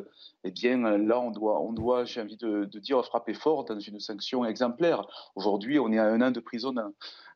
eh 0.43 0.51
bien 0.51 0.77
là 0.97 1.19
on 1.19 1.31
doit, 1.31 1.61
on 1.61 1.73
doit 1.73 2.05
j'ai 2.05 2.21
envie 2.21 2.37
de, 2.37 2.65
dire, 2.79 3.03
frapper 3.03 3.33
fort 3.33 3.65
dans 3.65 3.79
une 3.79 3.99
sanction 3.99 4.45
exemplaire. 4.45 5.07
Aujourd'hui, 5.35 5.79
on 5.79 5.91
est 5.91 5.97
à 5.97 6.05
un 6.05 6.21
an 6.21 6.29
de 6.29 6.39
prison 6.39 6.75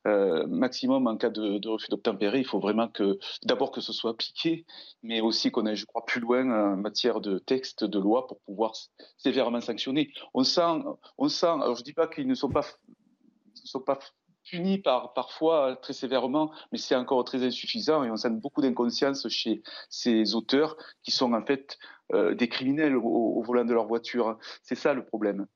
euh, 0.06 0.46
maximum 0.46 1.06
en 1.06 1.16
cas 1.16 1.30
de, 1.30 1.68
refus 1.68 1.90
d'obtempérer. 1.90 2.38
Il 2.38 2.46
faut 2.46 2.58
vraiment 2.58 2.88
que, 2.88 3.18
d'abord 3.44 3.70
que 3.70 3.80
ce 3.80 3.92
soit 3.92 4.12
appliqué, 4.12 4.64
mais 5.02 5.20
aussi 5.20 5.50
qu'on 5.50 5.66
aille, 5.66 5.76
je 5.76 5.86
crois, 5.86 6.04
plus 6.06 6.20
loin 6.20 6.72
en 6.72 6.76
matière 6.76 7.20
de 7.20 7.38
texte, 7.38 7.84
de 7.84 7.98
loi 7.98 8.26
pour 8.26 8.40
pouvoir 8.40 8.72
sévèrement 9.18 9.60
sanctionner. 9.60 10.12
On 10.34 10.44
sent, 10.44 10.82
on 11.18 11.28
sent. 11.28 11.46
Alors 11.46 11.76
je 11.76 11.84
dis 11.84 11.92
pas 11.92 12.06
qu'ils 12.06 12.26
ne 12.26 12.34
sont 12.34 12.48
pas, 12.48 12.64
ne 12.88 13.66
sont 13.66 13.80
pas 13.80 13.98
punis 14.44 14.78
par, 14.78 15.12
parfois 15.12 15.76
très 15.76 15.92
sévèrement, 15.92 16.50
mais 16.72 16.78
c'est 16.78 16.96
encore 16.96 17.24
très 17.24 17.44
insuffisant 17.44 18.02
et 18.02 18.10
on 18.10 18.16
sent 18.16 18.30
beaucoup 18.30 18.62
d'inconscience 18.62 19.28
chez 19.28 19.62
ces 19.90 20.34
auteurs 20.34 20.76
qui 21.02 21.10
sont 21.10 21.34
en 21.34 21.44
fait 21.44 21.78
euh, 22.12 22.34
des 22.34 22.48
criminels 22.48 22.96
au 22.96 23.42
volant 23.42 23.64
de 23.64 23.74
leur 23.74 23.86
voiture. 23.86 24.38
C'est 24.62 24.74
ça 24.74 24.94
le 24.94 25.04
problème. 25.04 25.46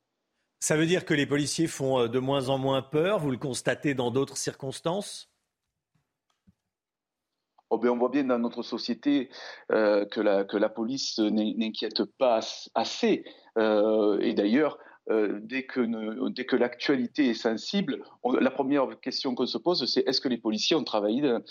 Ça 0.67 0.75
veut 0.75 0.87
dire 0.87 1.05
que 1.05 1.13
les 1.13 1.27
policiers 1.27 1.67
font 1.67 1.99
euh, 1.99 2.07
de 2.07 2.17
moins 2.17 2.49
en 2.49 2.57
moins 2.57 2.81
peur, 2.81 3.19
vous 3.19 3.29
le 3.29 3.37
constatez 3.37 3.93
dans 3.93 4.09
d'autres 4.09 4.35
circonstances? 4.35 5.29
Oh 7.69 7.77
ben 7.77 7.89
on 7.89 7.97
voit 7.97 8.09
bien 8.09 8.23
dans 8.23 8.39
notre 8.39 8.63
société 8.63 9.29
euh, 9.71 10.07
que, 10.07 10.21
la, 10.21 10.69
police 10.69 11.19
n'inquiète 11.19 12.03
pas 12.17 12.39
assez. 12.73 13.25
Euh, 13.59 14.17
et 14.21 14.33
d'ailleurs, 14.33 14.79
dès 15.07 15.67
que, 15.67 16.55
l'actualité 16.55 17.29
est 17.29 17.35
sensible, 17.35 18.03
la 18.23 18.49
première 18.49 18.99
question 19.01 19.35
qu'on 19.35 19.45
se 19.45 19.59
pose, 19.59 19.85
c'est 19.85 20.01
est-ce 20.07 20.19
que 20.19 20.29
les 20.29 20.39
policiers 20.39 20.75
ont 20.75 20.83
travaillé 20.83 21.21
dans, 21.21 21.43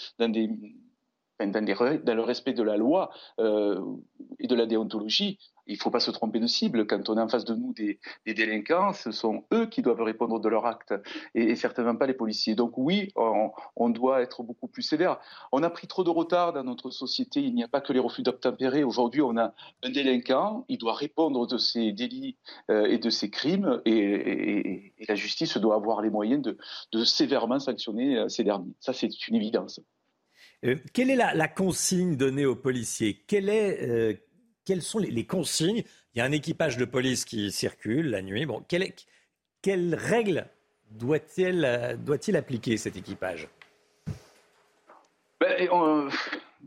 le 1.39 2.21
respect 2.21 2.53
de 2.53 2.65
la 2.65 2.77
loi 2.77 3.11
et 3.39 4.49
de 4.49 4.55
la 4.57 4.67
déontologie 4.67 5.39
il 5.67 5.75
ne 5.75 5.79
faut 5.79 5.91
pas 5.91 6.01
se 6.01 6.11
tromper 6.11 6.41
de 6.41 6.47
cible. 6.47 6.87
Quand 6.87 7.09
on 7.09 7.17
est 7.17 7.21
en 7.21 7.29
face 7.29 7.45
de 7.45 7.55
nous 7.55 7.73
des, 7.73 7.99
délinquants, 8.27 8.93
ce 8.93 9.11
sont 9.11 9.45
eux 9.53 9.67
qui 9.67 9.83
doivent 9.83 10.03
répondre 10.03 10.41
de 10.41 10.49
leur 10.49 10.67
acte 10.67 10.95
et, 11.35 11.55
certainement 11.57 11.97
pas 11.97 12.07
les 12.07 12.15
policiers. 12.15 12.55
Donc 12.55 12.77
oui, 12.77 13.13
on, 13.17 13.89
doit 13.89 14.23
être 14.23 14.43
beaucoup 14.43 14.69
plus 14.69 14.83
sévère. 14.83 15.19
On 15.53 15.63
a 15.63 15.71
pris 15.71 15.87
trop 15.87 16.05
de 16.05 16.11
retard 16.11 16.53
dans 16.53 16.65
notre 16.65 16.91
société. 16.91 17.41
Il 17.41 17.55
n'y 17.55 17.65
a 17.65 17.69
pas 17.69 17.81
que 17.81 17.93
les 17.93 18.01
refus 18.01 18.23
d'obtempérer. 18.23 18.85
Aujourd'hui, 18.85 19.23
on 19.23 19.37
a 19.37 19.55
un 19.83 19.91
délinquant. 19.91 20.65
Il 20.69 20.79
doit 20.79 20.95
répondre 20.95 21.47
de 21.47 21.59
ses 21.59 21.93
délits 21.93 22.37
euh, 22.71 22.87
et 22.87 22.99
de 22.99 23.11
ses 23.11 23.31
crimes 23.31 23.81
et, 23.85 24.93
la 25.09 25.15
justice 25.15 25.59
doit 25.59 25.75
avoir 25.75 26.01
les 26.01 26.11
moyens 26.11 26.43
de, 26.43 27.05
sévèrement 27.05 27.59
sanctionner 27.59 28.19
euh, 28.19 28.29
ces 28.29 28.43
derniers. 28.45 28.73
Ça, 28.81 28.93
c'est 28.93 29.29
une 29.29 29.35
évidence. 29.35 29.81
Euh, 30.65 30.77
quelle 30.93 31.11
est 31.11 31.17
la, 31.17 31.49
consigne 31.49 32.17
donnée 32.17 32.47
aux 32.47 32.57
policiers? 32.57 33.23
Quelle 33.27 33.49
est 33.49 34.25
quelles 34.65 34.83
sont 34.83 34.99
les, 34.99 35.27
consignes? 35.27 35.85
Il 36.15 36.19
y 36.19 36.21
a 36.21 36.25
un 36.25 36.33
équipage 36.33 36.77
de 36.77 36.85
police 36.85 37.25
qui 37.25 37.51
circule 37.53 38.11
la 38.11 38.23
nuit. 38.23 38.47
Bon, 38.47 38.63
quelles 38.69 39.95
règles 39.95 40.47
doit-il 40.91 42.37
appliquer 42.37 42.77
cet 42.77 42.97
équipage? 42.97 43.49
Ben, 45.41 45.69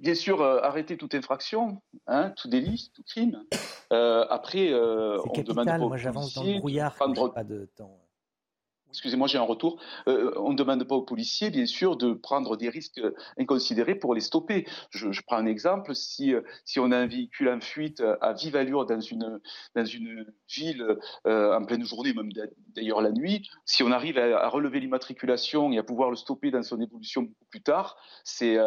Bien 0.02 0.14
sûr, 0.14 0.42
euh, 0.42 0.60
arrêter 0.62 0.96
toute 0.96 1.16
infraction, 1.16 1.82
hein, 2.06 2.30
tout 2.30 2.48
délit, 2.48 2.92
tout 2.94 3.04
crime. 3.04 3.44
Euh, 3.92 4.26
après, 4.30 4.72
euh, 4.72 5.18
on 5.26 5.30
capital. 5.30 5.66
demande 5.66 5.90
Moi, 5.90 5.98
j'avance 5.98 6.34
dans 6.36 6.44
le 6.44 6.60
brouillard, 6.60 6.94
prendre... 6.94 7.34
pas 7.34 7.44
de 7.44 7.68
temps 7.76 8.00
excusez-moi, 8.90 9.28
j'ai 9.28 9.38
un 9.38 9.44
retour. 9.44 9.82
Euh, 10.08 10.34
on 10.38 10.52
ne 10.52 10.58
demande 10.58 10.84
pas 10.84 10.96
aux 10.96 11.04
policiers, 11.04 11.50
bien 11.50 11.66
sûr, 11.66 11.98
de 11.98 12.14
prendre 12.14 12.58
des 12.58 12.70
risques 12.70 13.02
inconsidérés 13.38 13.96
pour 13.96 14.14
les 14.14 14.22
stopper. 14.22 14.66
Je, 14.92 15.22
prends 15.26 15.38
un 15.38 15.46
exemple. 15.46 15.96
Si, 15.96 16.34
euh, 16.34 16.42
si 16.66 16.80
on 16.80 16.92
a 16.92 16.98
un 16.98 17.08
véhicule 17.08 17.50
en 17.50 17.62
fuite 17.62 18.04
à 18.22 18.34
vive 18.34 18.56
allure 18.56 18.86
dans 18.86 19.00
une, 19.00 19.40
dans 19.76 19.86
une 19.86 20.26
ville 20.50 20.98
euh, 21.26 21.58
en 21.58 21.66
pleine 21.66 21.84
journée, 21.84 22.14
même 22.14 22.30
d'ailleurs 22.76 23.02
la 23.02 23.12
nuit, 23.12 23.48
si 23.66 23.84
on 23.84 23.92
arrive 23.92 24.18
à, 24.18 24.48
relever 24.50 24.80
l'immatriculation 24.80 25.72
et 25.72 25.78
à 25.78 25.84
pouvoir 25.84 26.10
le 26.10 26.16
stopper 26.16 26.52
dans 26.52 26.64
son 26.64 26.80
évolution 26.80 27.30
plus 27.50 27.62
tard, 27.62 27.98
c'est 28.24 28.58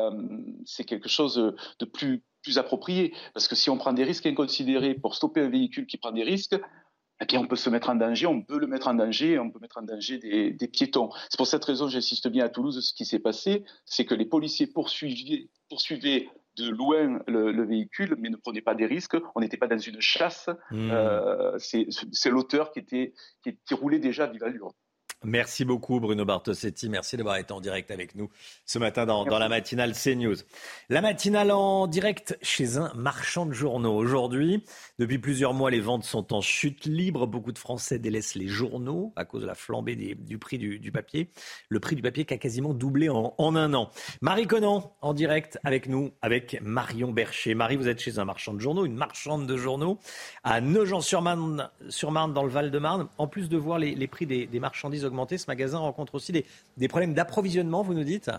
c'est 0.65 0.85
quelque 0.85 1.09
chose 1.09 1.55
de 1.79 1.85
plus 1.85 2.23
plus 2.43 2.59
approprié. 2.59 3.15
Parce 3.35 3.49
que 3.49 3.55
si 3.55 3.71
on 3.71 3.77
prend 3.77 3.93
des 3.93 4.05
risques 4.05 4.27
inconsidérés 4.27 4.95
pour 4.95 5.15
stopper 5.15 5.41
un 5.41 5.49
véhicule 5.49 5.87
qui 5.87 5.99
prend 5.99 6.13
des 6.13 6.23
risques, 6.23 6.59
bien, 7.27 7.41
on 7.41 7.47
peut 7.47 7.57
se 7.57 7.71
mettre 7.71 7.91
en 7.91 7.95
danger, 7.95 8.27
on 8.27 8.43
peut 8.43 8.59
le 8.59 8.67
mettre 8.67 8.89
en 8.89 8.95
danger, 8.95 9.39
on 9.39 9.51
peut 9.51 9.59
mettre 9.61 9.79
en 9.79 9.83
danger 9.83 10.19
des, 10.19 10.69
piétons. 10.69 11.11
C'est 11.29 11.37
pour 11.37 11.47
cette 11.47 11.65
raison, 11.65 11.89
j'insiste 11.89 12.29
bien 12.29 12.45
à 12.45 12.49
Toulouse, 12.49 12.81
ce 12.81 12.95
qui 12.95 13.05
s'est 13.05 13.19
passé, 13.19 13.65
c'est 13.85 14.05
que 14.05 14.15
les 14.15 14.25
policiers 14.25 14.67
poursuivaient, 14.67 15.49
poursuivaient 15.69 16.29
de 16.57 16.71
loin 16.71 17.21
le, 17.27 17.65
véhicule, 17.65 18.17
mais 18.19 18.31
ne 18.31 18.37
prenaient 18.37 18.61
pas 18.61 18.75
des 18.75 18.87
risques. 18.87 19.17
On 19.35 19.41
n'était 19.41 19.57
pas 19.57 19.69
dans 19.69 19.79
une 19.79 20.01
chasse. 20.01 20.49
Mmh. 20.71 20.91
Euh, 20.91 21.59
c'est 21.59 22.31
l'auteur 22.31 22.73
qui, 22.73 22.81
était, 22.81 23.13
qui, 23.43 23.57
qui 23.67 23.75
roulait 23.75 23.99
déjà 23.99 24.25
à 24.25 24.27
vive 24.27 24.45
allure. 24.45 24.73
Merci 25.23 25.67
beaucoup 25.67 26.01
Bruno 26.01 26.25
Bartosetti. 26.25 26.89
Merci 26.89 27.19
d'avoir 27.19 27.37
été 27.37 27.53
en 27.53 27.61
direct 27.61 27.91
avec 27.91 28.15
nous 28.15 28.31
ce 28.65 28.79
matin 28.79 29.05
dans, 29.05 29.27
la 29.27 29.51
matinale 29.51 29.93
CNews. 29.93 30.37
La 30.89 31.03
matinale 31.03 31.51
en 31.51 31.87
direct 31.87 32.39
chez 32.41 32.79
un 32.79 32.91
marchand 32.95 33.45
de 33.45 33.53
journaux. 33.53 33.95
Aujourd'hui, 33.95 34.65
depuis 34.99 35.19
plusieurs 35.19 35.53
mois, 35.53 35.71
les 35.71 35.81
ventes 35.81 36.05
sont 36.05 36.33
en 36.33 36.41
chute 36.41 36.87
libre. 36.87 37.27
Beaucoup 37.27 37.53
de 37.53 37.59
Français 37.59 37.99
délaissent 37.99 38.35
les 38.35 38.49
journaux 38.49 39.13
à 39.15 39.27
cause 39.27 39.43
de 39.43 39.47
la 39.47 39.55
flambée 39.55 39.95
du 39.95 40.39
prix 40.39 40.57
du, 40.57 40.91
papier. 40.91 41.29
Le 41.69 41.81
prix 41.81 41.97
du 41.97 42.03
papier 42.03 42.25
qui 42.25 42.33
a 42.33 42.39
quasiment 42.39 42.73
doublé 42.73 43.11
en, 43.11 43.35
un 43.39 43.75
an. 43.75 43.91
Marie 44.23 44.47
Conan 44.47 44.97
en 45.03 45.13
direct 45.13 45.59
avec 45.65 45.87
nous, 45.87 46.13
avec 46.23 46.59
Marion 46.63 47.13
Bercher. 47.13 47.55
Marie, 47.55 47.77
vous 47.77 47.89
êtes 47.89 48.01
chez 48.01 48.19
un 48.19 48.25
marchand 48.25 48.55
de 48.55 48.61
journaux, 48.61 48.87
une 48.87 48.97
marchande 48.97 49.47
de 49.47 49.57
journaux 49.59 49.99
à 50.45 50.63
Nogent-sur-Marne, 50.63 51.69
sur 51.91 52.11
Marne, 52.11 52.33
dans 52.33 52.45
le 52.45 52.51
Val-de-Marne. 52.51 53.09
En 53.19 53.27
plus 53.27 53.51
de 53.51 53.59
voir 53.59 53.79
les, 53.79 54.07
prix 54.07 54.25
des, 54.25 54.47
des 54.47 54.61
marchandises 54.61 55.10
ce 55.11 55.47
magasin 55.47 55.79
rencontre 55.79 56.15
aussi 56.15 56.33
des, 56.33 56.89
problèmes 56.89 57.15
d'approvisionnement, 57.15 57.83
vous 57.83 57.95
nous 57.95 58.05
dites 58.05 58.31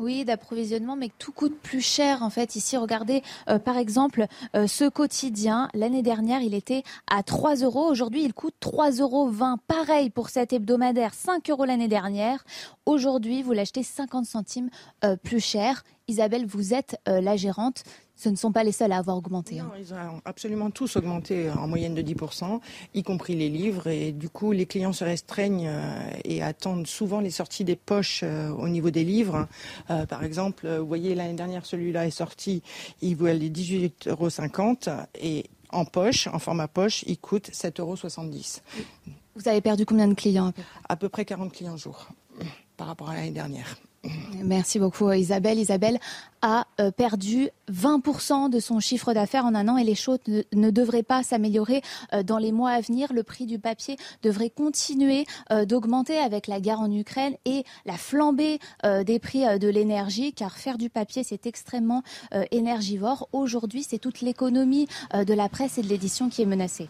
oui, 0.00 0.24
d'approvisionnement, 0.24 0.94
mais 0.94 1.10
tout 1.18 1.32
coûte 1.32 1.58
plus 1.60 1.80
cher 1.80 2.22
en 2.22 2.30
fait. 2.30 2.54
Ici, 2.54 2.76
regardez, 2.76 3.24
euh, 3.48 3.58
par 3.58 3.76
exemple, 3.76 4.26
euh, 4.54 4.68
ce 4.68 4.88
quotidien, 4.88 5.68
l'année 5.74 6.02
dernière, 6.02 6.40
il 6.40 6.54
était 6.54 6.84
à 7.10 7.24
3 7.24 7.56
euros. 7.56 7.90
Aujourd'hui, 7.90 8.22
il 8.22 8.32
coûte 8.32 8.54
3,20 8.60 9.00
euros. 9.00 9.28
Pareil 9.66 10.10
pour 10.10 10.28
cet 10.28 10.52
hebdomadaire, 10.52 11.14
5 11.14 11.50
euros 11.50 11.64
l'année 11.64 11.88
dernière. 11.88 12.44
Aujourd'hui, 12.86 13.42
vous 13.42 13.52
l'achetez 13.52 13.82
50 13.82 14.24
centimes 14.24 14.70
euh, 15.04 15.16
plus 15.16 15.40
cher. 15.40 15.82
Isabelle, 16.08 16.46
vous 16.46 16.74
êtes 16.74 16.98
la 17.06 17.36
gérante 17.36 17.84
ce 18.18 18.28
ne 18.28 18.34
sont 18.34 18.50
pas 18.50 18.64
les 18.64 18.72
seuls 18.72 18.90
à 18.90 18.98
avoir 18.98 19.16
augmenté. 19.16 19.60
Hein. 19.60 19.70
Non, 19.72 19.80
ils 19.80 19.94
ont 19.94 20.20
absolument 20.24 20.70
tous 20.70 20.96
augmenté 20.96 21.50
en 21.50 21.68
moyenne 21.68 21.94
de 21.94 22.02
10%, 22.02 22.60
y 22.94 23.02
compris 23.04 23.36
les 23.36 23.48
livres. 23.48 23.86
Et 23.86 24.10
du 24.10 24.28
coup, 24.28 24.50
les 24.50 24.66
clients 24.66 24.92
se 24.92 25.04
restreignent 25.04 25.68
euh, 25.68 26.10
et 26.24 26.42
attendent 26.42 26.88
souvent 26.88 27.20
les 27.20 27.30
sorties 27.30 27.64
des 27.64 27.76
poches 27.76 28.22
euh, 28.24 28.50
au 28.50 28.68
niveau 28.68 28.90
des 28.90 29.04
livres. 29.04 29.46
Euh, 29.90 30.04
par 30.04 30.24
exemple, 30.24 30.68
vous 30.68 30.86
voyez, 30.86 31.14
l'année 31.14 31.34
dernière, 31.34 31.64
celui-là 31.64 32.06
est 32.06 32.10
sorti, 32.10 32.62
il 33.00 33.14
vaut 33.14 33.26
les 33.26 33.50
18,50 33.50 34.08
euros. 34.10 35.02
Et 35.20 35.44
en 35.70 35.84
poche, 35.84 36.26
en 36.26 36.40
format 36.40 36.66
poche, 36.66 37.04
il 37.06 37.18
coûte 37.18 37.50
7,70 37.50 37.80
euros. 37.80 37.94
Vous 39.36 39.48
avez 39.48 39.60
perdu 39.60 39.86
combien 39.86 40.08
de 40.08 40.14
clients 40.14 40.52
À 40.88 40.96
peu 40.96 41.08
près? 41.08 41.24
40 41.24 41.52
clients 41.52 41.76
jour 41.76 42.08
par 42.76 42.88
rapport 42.88 43.10
à 43.10 43.14
l'année 43.14 43.30
dernière. 43.30 43.76
Merci 44.44 44.78
beaucoup 44.78 45.10
Isabelle. 45.10 45.58
Isabelle 45.58 45.98
a 46.40 46.66
euh, 46.80 46.92
perdu 46.92 47.48
20% 47.70 48.48
de 48.48 48.60
son 48.60 48.78
chiffre 48.78 49.12
d'affaires 49.12 49.44
en 49.44 49.54
un 49.54 49.66
an 49.66 49.76
et 49.76 49.82
les 49.82 49.96
choses 49.96 50.18
ne, 50.26 50.70
devraient 50.70 51.02
pas 51.02 51.24
s'améliorer 51.24 51.82
euh, 52.12 52.22
dans 52.22 52.38
les 52.38 52.52
mois 52.52 52.70
à 52.70 52.80
venir. 52.80 53.12
Le 53.12 53.24
prix 53.24 53.44
du 53.44 53.58
papier 53.58 53.96
devrait 54.22 54.50
continuer 54.50 55.26
euh, 55.50 55.64
d'augmenter 55.64 56.16
avec 56.18 56.46
la 56.46 56.60
guerre 56.60 56.80
en 56.80 56.90
Ukraine 56.92 57.34
et 57.44 57.64
la 57.86 57.96
flambée 57.96 58.58
des 58.84 59.18
prix 59.18 59.58
de 59.58 59.68
l'énergie 59.68 60.32
car 60.32 60.56
faire 60.56 60.78
du 60.78 60.90
papier 60.90 61.24
c'est 61.24 61.46
extrêmement 61.46 62.02
énergivore. 62.50 63.28
Aujourd'hui 63.32 63.82
c'est 63.82 63.98
toute 63.98 64.20
l'économie 64.20 64.88
de 65.14 65.34
la 65.34 65.48
presse 65.48 65.78
et 65.78 65.82
de 65.82 65.88
l'édition 65.88 66.28
qui 66.28 66.42
est 66.42 66.46
menacée. 66.46 66.88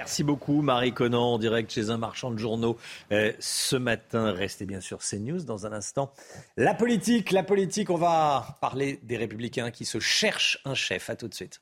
Merci 0.00 0.24
beaucoup 0.24 0.62
Marie 0.62 0.94
Conan 0.94 1.34
en 1.34 1.38
direct 1.38 1.70
chez 1.70 1.90
un 1.90 1.98
marchand 1.98 2.30
de 2.30 2.38
journaux 2.38 2.78
euh, 3.12 3.34
ce 3.38 3.76
matin. 3.76 4.32
Restez 4.32 4.64
bien 4.64 4.80
sûr 4.80 5.00
CNews 5.00 5.42
dans 5.42 5.66
un 5.66 5.74
instant. 5.74 6.10
La 6.56 6.72
politique, 6.72 7.32
la 7.32 7.42
politique, 7.42 7.90
on 7.90 7.98
va 7.98 8.56
parler 8.62 8.98
des 9.02 9.18
républicains 9.18 9.70
qui 9.70 9.84
se 9.84 10.00
cherchent 10.00 10.58
un 10.64 10.72
chef. 10.72 11.10
À 11.10 11.16
tout 11.16 11.28
de 11.28 11.34
suite. 11.34 11.60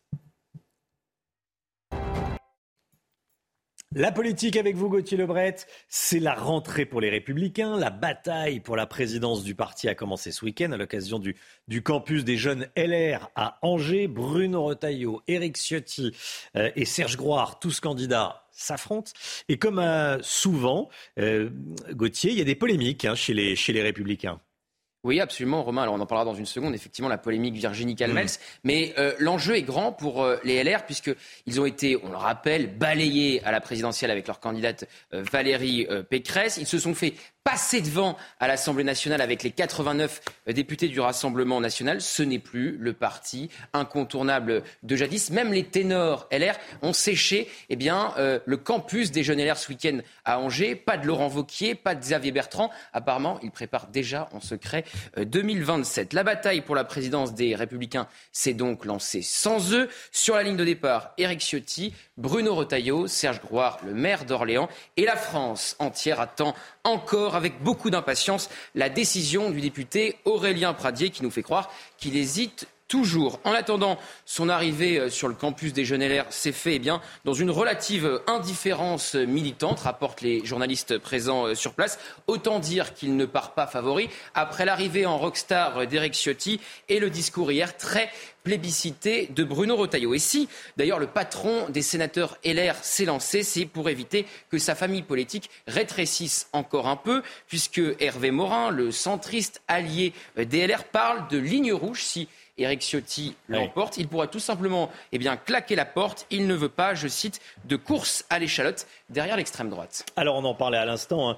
La 3.95 4.12
politique 4.12 4.59
avec 4.59 4.76
vous, 4.76 4.91
Gauthier 4.91 5.16
Lebret, 5.16 5.57
c'est 5.89 6.18
la 6.18 6.34
rentrée 6.34 6.84
pour 6.84 7.01
les 7.01 7.09
Républicains. 7.09 7.78
La 7.78 7.89
bataille 7.89 8.61
pour 8.61 8.76
la 8.76 8.84
présidence 8.84 9.43
du 9.43 9.55
parti 9.55 9.89
a 9.89 9.95
commencé 9.95 10.30
ce 10.30 10.45
week-end 10.45 10.72
à 10.72 10.76
l'occasion 10.76 11.18
du, 11.18 11.82
campus 11.82 12.22
des 12.22 12.36
jeunes 12.36 12.68
LR 12.76 13.30
à 13.34 13.59
Angers. 13.62 14.07
Bruno 14.07 14.64
Retailleau, 14.64 15.22
Éric 15.26 15.57
Ciotti 15.57 16.12
euh, 16.55 16.70
et 16.76 16.84
Serge 16.84 17.16
Groire, 17.16 17.61
tous 17.61 17.80
candidats, 17.80 18.45
s'affrontent. 18.51 19.12
Et 19.49 19.57
comme 19.57 19.78
euh, 19.78 20.18
souvent, 20.20 20.91
euh, 21.18 21.49
Gauthier, 21.93 22.32
il 22.32 22.36
y 22.36 22.43
a 22.43 22.45
des 22.45 22.57
polémiques 22.57 23.07
hein, 23.07 23.14
chez, 23.14 23.32
les, 23.32 23.57
chez 23.57 23.72
les 23.72 23.82
Républicains. 23.82 24.39
Oui, 25.09 25.20
absolument, 25.20 25.62
Romain. 25.62 25.84
Alors, 25.84 25.94
on 25.94 26.00
en 26.00 26.06
parlera 26.06 26.26
dans 26.26 26.34
une 26.34 26.44
seconde. 26.44 26.74
Effectivement, 26.74 27.09
la 27.09 27.16
polémique 27.16 27.54
Virginie 27.54 27.96
Calmels. 27.96 28.26
Mm. 28.26 28.61
Mais 28.64 28.94
euh, 28.98 29.14
l'enjeu 29.18 29.56
est 29.56 29.62
grand 29.62 29.90
pour 29.90 30.22
euh, 30.22 30.36
les 30.44 30.62
LR, 30.62 30.84
puisqu'ils 30.84 31.59
ont 31.59 31.64
été, 31.64 31.98
on 32.02 32.11
le 32.11 32.16
rappelle, 32.18 32.76
balayés 32.76 33.42
à 33.42 33.50
la 33.50 33.62
présidentielle 33.62 34.11
avec 34.11 34.26
leur 34.26 34.38
candidate 34.38 34.84
euh, 35.14 35.24
Valérie 35.32 35.88
Pécresse. 36.11 36.59
Ils 36.59 36.66
se 36.66 36.78
sont 36.78 36.94
fait 36.94 37.14
passer 37.49 37.80
devant 37.80 38.18
à 38.40 38.46
l'Assemblée 38.46 38.84
nationale 38.84 39.22
avec 39.22 39.42
les 39.42 39.51
89 39.51 40.20
députés 40.49 40.88
du 40.88 41.01
Rassemblement 41.01 41.62
national. 41.62 42.03
Ce 42.03 42.22
n'est 42.22 42.38
plus 42.38 42.76
le 42.76 42.92
parti 42.92 43.49
incontournable 43.72 44.62
de 44.82 44.96
jadis. 44.96 45.30
Même 45.30 45.55
les 45.55 45.64
ténors 45.64 46.28
LR 46.30 46.57
ont 46.82 46.92
séché 46.92 47.49
eh 47.70 47.76
bien, 47.76 48.12
euh, 48.18 48.38
le 48.44 48.59
campus 48.59 49.12
des 49.12 49.22
jeunes 49.22 49.42
LR 49.42 49.57
ce 49.57 49.70
week-end 49.70 50.01
à 50.26 50.40
Angers. 50.40 50.74
Pas 50.74 50.99
de 50.99 51.07
Laurent 51.07 51.28
Vauquier, 51.28 51.74
pas 51.74 51.94
de 51.94 52.01
Xavier 52.01 52.32
Bertrand. 52.32 52.70
Apparemment, 52.92 53.40
ils 53.42 53.51
préparent 53.51 53.86
déjà 53.86 54.28
en 54.34 54.42
secret 54.42 54.84
euh, 55.16 55.24
2027. 55.24 56.12
La 56.12 56.24
bataille 56.24 56.61
pour 56.61 56.74
la 56.74 56.84
présidence 56.84 57.32
des 57.32 57.55
Républicains 57.55 58.09
s'est 58.30 58.53
donc 58.53 58.84
lancée 58.84 59.22
sans 59.22 59.72
eux. 59.72 59.88
Sur 60.12 60.34
la 60.34 60.42
ligne 60.42 60.59
de 60.59 60.66
départ, 60.66 61.14
Éric 61.16 61.40
Ciotti, 61.40 61.94
Bruno 62.18 62.55
Retailleau, 62.55 63.07
Serge 63.07 63.40
Grouard, 63.40 63.78
le 63.86 63.94
maire 63.94 64.26
d'Orléans. 64.26 64.68
Et 64.99 65.07
la 65.07 65.16
France 65.16 65.76
entière 65.78 66.20
attend 66.20 66.55
encore 66.84 67.38
avec 67.39 67.62
beaucoup 67.62 67.89
d'impatience 67.91 68.51
la 68.74 68.89
décision 68.91 69.51
du 69.51 69.61
député 69.61 70.16
Aurélien 70.24 70.74
Pradier 70.74 71.09
qui 71.11 71.22
nous 71.22 71.30
fait 71.30 71.43
croire 71.43 71.70
qu'il 71.97 72.16
hésite 72.16 72.66
toujours. 72.89 73.39
En 73.45 73.53
attendant 73.53 73.99
son 74.24 74.49
arrivée 74.49 74.99
euh, 74.99 75.11
sur 75.11 75.28
le 75.28 75.34
campus 75.34 75.72
des 75.72 75.84
Jeunes 75.84 76.03
LR 76.03 76.24
s'est 76.30 76.53
fait 76.53 76.76
eh 76.76 76.78
bien, 76.78 77.01
dans 77.24 77.34
une 77.34 77.51
relative 77.51 78.20
indifférence 78.26 79.14
militante, 79.14 79.80
rapportent 79.80 80.22
les 80.22 80.45
journalistes 80.45 80.99
présents 80.99 81.47
euh, 81.47 81.55
sur 81.55 81.74
place. 81.74 81.99
Autant 82.26 82.59
dire 82.59 82.95
qu'il 82.95 83.16
ne 83.16 83.26
part 83.26 83.55
pas 83.55 83.66
favori 83.66 84.09
après 84.34 84.64
l'arrivée 84.64 85.07
en 85.07 85.18
rockstar 85.18 85.86
d'Eric 85.86 86.14
Ciotti 86.14 86.61
et 86.89 86.99
le 86.99 87.11
discours 87.11 87.53
hier 87.53 87.76
très 87.76 88.11
plébiscité 88.49 89.28
de 89.34 89.45
Bruno 89.45 89.76
Retailleau. 89.76 90.14
Et 90.14 90.18
si, 90.18 90.49
d'ailleurs, 90.78 90.99
le 90.99 91.07
patron 91.07 91.68
des 91.68 91.82
sénateurs 91.82 92.39
LR 92.45 92.76
s'est 92.82 93.05
lancé, 93.05 93.43
c'est 93.43 93.66
pour 93.66 93.91
éviter 93.91 94.24
que 94.51 94.57
sa 94.57 94.74
famille 94.74 95.03
politique 95.03 95.51
rétrécisse 95.66 96.49
encore 96.55 96.89
un 96.89 96.97
peu, 96.97 97.22
puisque 97.47 97.82
Hervé 98.01 98.30
Morin, 98.30 98.70
le 98.70 98.91
centriste 98.91 99.61
allié 99.68 100.14
des 100.36 100.66
LR, 100.66 100.84
parle 100.84 101.28
de 101.28 101.36
ligne 101.36 101.74
rouge 101.74 102.03
si 102.03 102.26
Éric 102.59 102.82
Ciotti 102.82 103.34
l'emporte. 103.48 103.96
Il 103.96 104.09
pourrait 104.09 104.28
tout 104.28 104.40
simplement 104.40 104.90
eh 105.12 105.18
bien, 105.18 105.36
claquer 105.36 105.76
la 105.76 105.84
porte. 105.84 106.26
Il 106.30 106.46
ne 106.46 106.54
veut 106.54 106.68
pas, 106.68 106.94
je 106.94 107.09
cite, 107.09 107.40
de 107.64 107.76
course 107.76 108.24
à 108.30 108.38
l'échalote 108.38 108.86
derrière 109.09 109.36
l'extrême 109.36 109.70
droite. 109.70 110.04
Alors 110.16 110.36
on 110.36 110.44
en 110.44 110.54
parlait 110.54 110.78
à 110.78 110.84
l'instant. 110.84 111.30
Hein. 111.30 111.36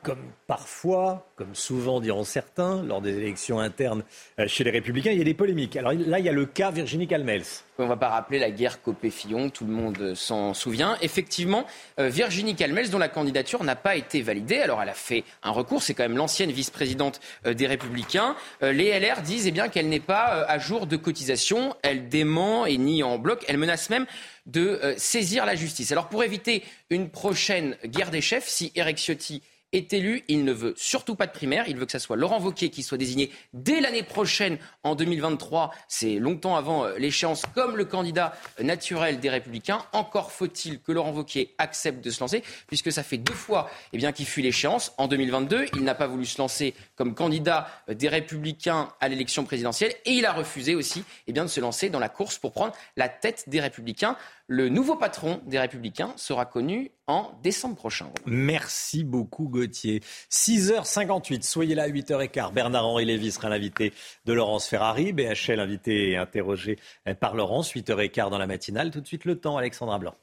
Euh, 0.00 0.10
comme 0.10 0.32
parfois, 0.46 1.30
comme 1.36 1.54
souvent 1.54 2.00
diront 2.00 2.24
certains, 2.24 2.82
lors 2.82 3.00
des 3.00 3.16
élections 3.16 3.60
internes 3.60 4.02
euh, 4.38 4.48
chez 4.48 4.64
les 4.64 4.70
Républicains, 4.70 5.12
il 5.12 5.18
y 5.18 5.20
a 5.20 5.24
des 5.24 5.34
polémiques. 5.34 5.76
Alors 5.76 5.92
là, 5.92 6.18
il 6.18 6.24
y 6.24 6.28
a 6.28 6.32
le 6.32 6.46
cas 6.46 6.70
Virginie 6.70 7.06
Calmels. 7.06 7.44
On 7.78 7.84
ne 7.84 7.88
va 7.88 7.96
pas 7.96 8.08
rappeler 8.08 8.38
la 8.38 8.50
guerre 8.50 8.82
Copé-Fillon, 8.82 9.48
tout 9.48 9.64
le 9.64 9.72
monde 9.72 10.14
s'en 10.14 10.52
souvient. 10.52 10.98
Effectivement, 11.00 11.64
euh, 11.98 12.08
Virginie 12.08 12.56
Calmels, 12.56 12.90
dont 12.90 12.98
la 12.98 13.08
candidature 13.08 13.64
n'a 13.64 13.76
pas 13.76 13.96
été 13.96 14.22
validée, 14.22 14.58
alors 14.58 14.82
elle 14.82 14.88
a 14.88 14.94
fait 14.94 15.24
un 15.42 15.50
recours, 15.50 15.82
c'est 15.82 15.94
quand 15.94 16.02
même 16.02 16.16
l'ancienne 16.16 16.50
vice-présidente 16.50 17.20
euh, 17.46 17.54
des 17.54 17.66
Républicains. 17.66 18.36
les 18.60 18.98
LR 18.98 19.22
disent 19.22 19.46
eh 19.46 19.68
qu'elle 19.70 19.88
n'est 19.88 20.00
pas 20.00 20.44
à 20.48 20.58
jour 20.58 20.86
de 20.86 20.96
cotisation, 20.96 21.74
elle 21.82 22.08
dément 22.08 22.66
et 22.66 22.76
nie 22.76 23.02
en 23.02 23.18
bloc, 23.18 23.44
elle 23.48 23.56
menace 23.56 23.88
même 23.90 24.06
de 24.46 24.94
saisir 24.96 25.46
la 25.46 25.54
justice. 25.54 25.92
Alors 25.92 26.08
pour 26.08 26.24
éviter 26.24 26.64
une 26.88 27.08
prochaine 27.08 27.76
guerre 27.84 28.10
des 28.10 28.20
chefs, 28.20 28.48
si 28.48 28.72
Eric 28.74 28.98
Ciotti 28.98 29.42
est 29.72 29.92
élu. 29.92 30.24
Il 30.28 30.44
ne 30.44 30.52
veut 30.52 30.74
surtout 30.76 31.14
pas 31.14 31.26
de 31.26 31.32
primaire. 31.32 31.64
Il 31.68 31.76
veut 31.76 31.86
que 31.86 31.92
ce 31.92 31.98
soit 31.98 32.16
Laurent 32.16 32.40
Wauquiez 32.40 32.70
qui 32.70 32.82
soit 32.82 32.98
désigné 32.98 33.30
dès 33.52 33.80
l'année 33.80 34.02
prochaine, 34.02 34.58
en 34.82 34.94
2023. 34.94 35.72
C'est 35.88 36.18
longtemps 36.18 36.56
avant 36.56 36.84
euh, 36.84 36.98
l'échéance, 36.98 37.44
comme 37.54 37.76
le 37.76 37.84
candidat 37.84 38.34
naturel 38.60 39.20
des 39.20 39.30
Républicains. 39.30 39.84
Encore 39.92 40.32
faut-il 40.32 40.80
que 40.80 40.92
Laurent 40.92 41.12
Wauquiez 41.12 41.54
accepte 41.58 42.04
de 42.04 42.10
se 42.10 42.20
lancer, 42.20 42.42
puisque 42.66 42.92
ça 42.92 43.02
fait 43.02 43.18
deux 43.18 43.32
fois 43.32 43.70
eh 43.92 43.98
bien, 43.98 44.12
qu'il 44.12 44.26
fuit 44.26 44.42
l'échéance. 44.42 44.92
En 44.98 45.08
2022, 45.08 45.66
il 45.74 45.84
n'a 45.84 45.94
pas 45.94 46.06
voulu 46.06 46.24
se 46.24 46.38
lancer 46.38 46.74
comme 46.96 47.14
candidat 47.14 47.68
euh, 47.88 47.94
des 47.94 48.08
Républicains 48.08 48.88
à 49.00 49.08
l'élection 49.08 49.44
présidentielle 49.44 49.94
et 50.04 50.12
il 50.12 50.26
a 50.26 50.32
refusé 50.32 50.74
aussi 50.74 51.04
eh 51.26 51.32
bien, 51.32 51.44
de 51.44 51.50
se 51.50 51.60
lancer 51.60 51.90
dans 51.90 51.98
la 51.98 52.08
course 52.08 52.38
pour 52.38 52.52
prendre 52.52 52.74
la 52.96 53.08
tête 53.08 53.44
des 53.48 53.60
Républicains. 53.60 54.16
Le 54.52 54.68
nouveau 54.68 54.96
patron 54.96 55.40
des 55.46 55.60
Républicains 55.60 56.12
sera 56.16 56.44
connu 56.44 56.90
en 57.06 57.30
décembre 57.40 57.76
prochain. 57.76 58.10
Merci 58.26 59.04
beaucoup 59.04 59.48
Gauthier. 59.48 60.02
6h58, 60.28 61.44
soyez 61.44 61.76
là 61.76 61.84
à 61.84 61.88
8h15. 61.88 62.52
Bernard-Henri 62.52 63.04
Lévy 63.04 63.30
sera 63.30 63.48
l'invité 63.48 63.92
de 64.24 64.32
Laurence 64.32 64.66
Ferrari. 64.66 65.12
BHL 65.12 65.60
invité 65.60 66.10
et 66.10 66.16
interrogé 66.16 66.80
par 67.20 67.36
Laurence. 67.36 67.72
8h15 67.72 68.28
dans 68.28 68.38
la 68.38 68.48
matinale. 68.48 68.90
Tout 68.90 69.00
de 69.00 69.06
suite 69.06 69.24
le 69.24 69.38
temps, 69.38 69.56
Alexandra 69.56 70.00
Blanc. 70.00 70.16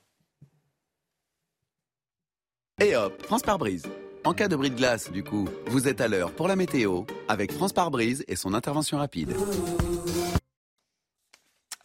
Et 2.82 2.98
hop, 2.98 3.24
France 3.24 3.44
par 3.44 3.58
brise. 3.58 3.84
En 4.26 4.34
cas 4.34 4.50
de 4.50 4.58
bris 4.58 4.72
de 4.72 4.76
glace, 4.76 5.10
du 5.10 5.24
coup, 5.24 5.48
vous 5.68 5.88
êtes 5.88 6.02
à 6.02 6.10
l'heure 6.10 6.34
pour 6.34 6.50
la 6.50 6.58
météo 6.58 7.04
avec 7.30 7.54
France 7.54 7.72
par 7.72 7.92
brise 7.92 8.26
et 8.28 8.36
son 8.36 8.54
intervention 8.54 8.98
rapide. 8.98 9.34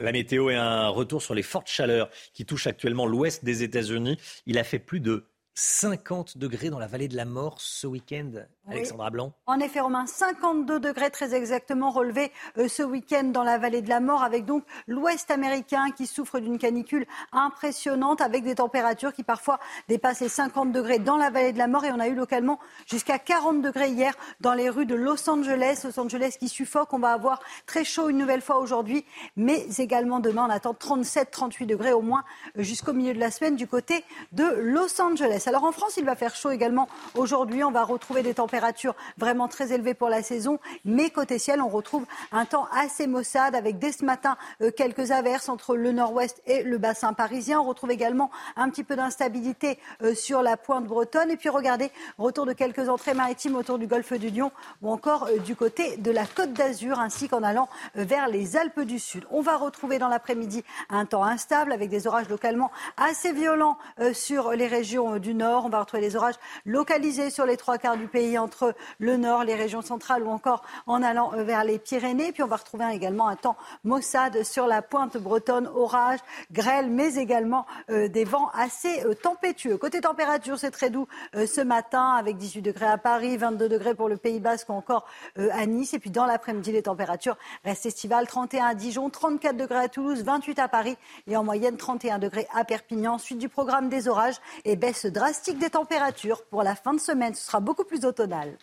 La 0.01 0.12
météo 0.12 0.51
est 0.51 0.57
un 0.57 0.88
retour 0.88 1.22
sur 1.22 1.34
les 1.34 1.43
fortes 1.43 1.68
chaleurs 1.68 2.09
qui 2.32 2.47
touchent 2.47 2.66
actuellement 2.66 3.07
l'ouest 3.07 3.45
des 3.45 3.62
États-Unis. 3.62 4.18
Il 4.47 4.59
a 4.59 4.64
fait 4.64 4.78
plus 4.78 5.01
de 5.01 5.32
50 5.55 6.39
degrés 6.39 6.71
dans 6.71 6.79
la 6.79 6.87
vallée 6.87 7.09
de 7.09 7.17
la 7.17 7.27
mort 7.27 7.61
ce 7.61 7.87
week-end, 7.87 8.31
Alexandra 8.67 9.11
Blanc. 9.11 9.33
En 9.47 9.61
effet, 9.61 9.81
Romain, 9.81 10.07
52 10.07 10.81
degrés 10.81 11.11
très 11.11 11.35
exactement 11.35 11.91
relevés 11.91 12.33
euh, 12.57 12.69
ce 12.69 12.83
week-end 12.83 13.25
dans 13.25 13.43
la 13.43 13.59
vallée 13.59 13.83
de 13.83 13.89
la 13.91 14.01
mort, 14.01 14.23
avec 14.23 14.47
donc 14.47 14.65
l'ouest 14.87 15.31
américain 15.31 15.91
qui 15.91 16.07
souffre 16.07 16.41
d'une 16.41 16.59
canicule 16.59 17.07
impressionnante, 17.33 18.23
avec 18.23 18.45
des 18.45 18.55
températures 18.55 19.13
qui 19.13 19.25
parfois 19.25 19.59
dépassent 19.89 20.21
les 20.21 20.31
50 20.31 20.73
degrés 20.73 20.99
dans 20.99 21.19
la 21.19 21.29
vallée 21.29 21.53
de 21.53 21.59
la 21.59 21.67
mort. 21.67 21.85
Et 21.85 21.93
on 21.93 22.01
a 22.01 22.09
eu 22.09 22.15
localement 22.15 22.59
jusqu'à 22.87 23.19
40 23.19 23.61
degrés 23.61 23.91
hier 23.91 24.15
dans 24.41 24.55
les 24.55 24.71
rues 24.71 24.87
de 24.87 24.95
Los 24.95 25.29
Angeles. 25.29 25.83
Los 25.85 26.01
Angeles 26.01 26.37
qui 26.39 26.49
suffoque. 26.49 26.95
On 26.95 26.99
va 26.99 27.13
avoir 27.13 27.41
très 27.67 27.85
chaud 27.85 28.09
une 28.09 28.19
nouvelle 28.19 28.43
fois 28.43 28.59
aujourd'hui, 28.59 29.05
mais 29.37 29.67
également 29.79 30.21
demain, 30.21 30.47
on 30.49 30.51
attend 30.51 30.73
37-38 30.73 31.67
degrés 31.67 31.93
au 31.93 32.03
moins 32.03 32.25
jusqu'au 32.57 32.95
milieu 32.95 33.13
de 33.13 33.21
la 33.21 33.31
semaine 33.31 33.57
du 33.57 33.67
côté 33.67 34.03
de 34.33 34.45
Los 34.45 34.99
Angeles. 35.01 35.41
Alors 35.47 35.64
en 35.64 35.72
France, 35.72 35.97
il 35.97 36.05
va 36.05 36.14
faire 36.14 36.34
chaud 36.34 36.51
également 36.51 36.88
aujourd'hui. 37.14 37.64
On 37.64 37.70
va 37.70 37.84
retrouver 37.84 38.22
des 38.22 38.34
températures 38.34 38.95
vraiment 39.18 39.49
très 39.49 39.72
élevées 39.72 39.95
pour 39.95 40.09
la 40.09 40.22
saison. 40.22 40.59
Mais 40.84 41.11
côté 41.11 41.38
ciel, 41.38 41.61
on 41.61 41.68
retrouve 41.68 42.05
un 42.30 42.45
temps 42.45 42.66
assez 42.72 43.07
maussade 43.07 43.55
avec 43.55 43.78
dès 43.78 43.93
ce 43.93 44.05
matin 44.05 44.36
euh, 44.61 44.70
quelques 44.70 45.11
averses 45.11 45.49
entre 45.49 45.76
le 45.76 45.93
nord-ouest 45.93 46.43
et 46.47 46.62
le 46.62 46.78
bassin 46.78 47.12
parisien. 47.12 47.61
On 47.61 47.64
retrouve 47.64 47.90
également 47.90 48.30
un 48.57 48.68
petit 48.70 48.84
peu 48.84 48.97
d'instabilité 48.97 49.78
euh, 50.03 50.14
sur 50.14 50.43
la 50.43 50.57
pointe 50.57 50.86
bretonne. 50.86 51.30
Et 51.30 51.36
puis 51.36 51.49
regardez, 51.49 51.90
retour 52.18 52.47
de 52.47 52.53
quelques 52.53 52.88
entrées 52.88 53.14
maritimes 53.14 53.57
autour 53.57 53.78
du 53.78 53.86
golfe 53.86 54.12
du 54.12 54.30
Lion 54.30 54.53
ou 54.82 54.90
encore 54.90 55.28
euh, 55.28 55.38
du 55.38 55.57
côté 55.57 55.97
de 55.97 56.11
la 56.11 56.26
côte 56.26 56.53
d'Azur 56.53 57.01
ainsi 57.01 57.28
qu'en 57.28 57.43
allant 57.43 57.68
vers 57.95 58.28
les 58.28 58.57
Alpes 58.57 58.80
du 58.80 58.99
Sud. 58.99 59.24
On 59.30 59.40
va 59.40 59.57
retrouver 59.57 59.99
dans 59.99 60.09
l'après-midi 60.09 60.64
un 60.90 61.07
temps 61.07 61.24
instable 61.24 61.72
avec 61.72 61.88
des 61.88 62.07
orages 62.07 62.28
localement 62.28 62.70
assez 62.97 63.32
violents 63.32 63.78
sur 64.12 64.53
les 64.53 64.66
régions 64.66 65.18
du 65.18 65.32
nord. 65.35 65.64
On 65.66 65.68
va 65.68 65.80
retrouver 65.80 66.03
les 66.03 66.16
orages 66.16 66.35
localisés 66.64 67.30
sur 67.30 67.47
les 67.47 67.57
trois 67.57 67.78
quarts 67.78 67.97
du 67.97 68.07
pays 68.07 68.39
entre 68.39 68.74
le 68.99 69.16
nord, 69.16 69.45
les 69.45 69.55
régions 69.55 69.83
centrales 69.83 70.22
ou 70.22 70.30
encore 70.30 70.62
en 70.87 71.03
allant 71.03 71.33
euh, 71.35 71.45
vers 71.45 71.64
les 71.64 71.78
Pyrénées. 71.78 72.33
Puis 72.33 72.43
on 72.43 72.47
va 72.47 72.57
retrouver 72.57 72.87
également 72.93 73.28
un 73.28 73.37
temps 73.37 73.57
maussade 73.85 74.43
sur 74.43 74.66
la 74.66 74.83
pointe 74.83 75.16
bretonne, 75.16 75.68
orage, 75.74 76.18
grêle, 76.51 76.91
mais 76.91 77.14
également 77.16 77.66
euh, 77.91 78.09
des 78.09 78.24
vents 78.24 78.51
assez 78.55 79.05
euh, 79.05 79.14
tempétueux. 79.14 79.76
Côté 79.76 80.01
température, 80.01 80.59
c'est 80.59 80.70
très 80.70 80.91
doux 80.91 81.07
ce 81.35 81.61
matin 81.61 82.14
avec 82.18 82.37
18 82.37 82.62
degrés 82.62 82.87
à 82.87 82.99
Paris, 82.99 83.37
22 83.37 83.68
degrés 83.68 83.95
pour 83.95 84.09
le 84.09 84.16
Pays 84.16 84.41
Basque 84.41 84.68
ou 84.68 84.72
encore 84.72 85.07
à 85.37 85.66
Nice. 85.66 85.95
Et 85.95 85.99
puis 85.99 86.11
dans 86.11 86.26
l'après-midi, 86.26 86.72
les 86.72 86.83
températures 86.83 87.37
restent 87.64 87.87
estivales. 87.87 88.26
31 88.26 88.66
à 88.66 88.74
Dijon, 88.74 89.11
34 89.11 89.57
degrés 89.57 89.78
à 89.78 89.89
Toulouse, 89.89 90.22
28 90.22 90.59
à 90.59 90.68
Paris 90.68 90.97
et 91.26 91.37
en 91.37 91.45
moyenne 91.45 91.76
31 91.76 92.18
degrés 92.18 92.47
à 92.55 92.64
Perpignan. 92.64 93.18
Suite 93.18 93.39
du 93.39 93.49
programme 93.49 93.89
des 93.89 94.09
orages 94.09 94.37
et 94.64 94.76
baisse 94.76 95.07
drastique 95.07 95.22
des 95.59 95.70
températures 95.70 96.45
pour 96.47 96.62
la 96.62 96.75
fin 96.75 96.95
de 96.95 97.01
semaine. 97.01 97.35
Ce 97.35 97.47
sera 97.47 97.61
beaucoup 97.61 97.85
plus 97.85 98.05
automnal. 98.05 98.57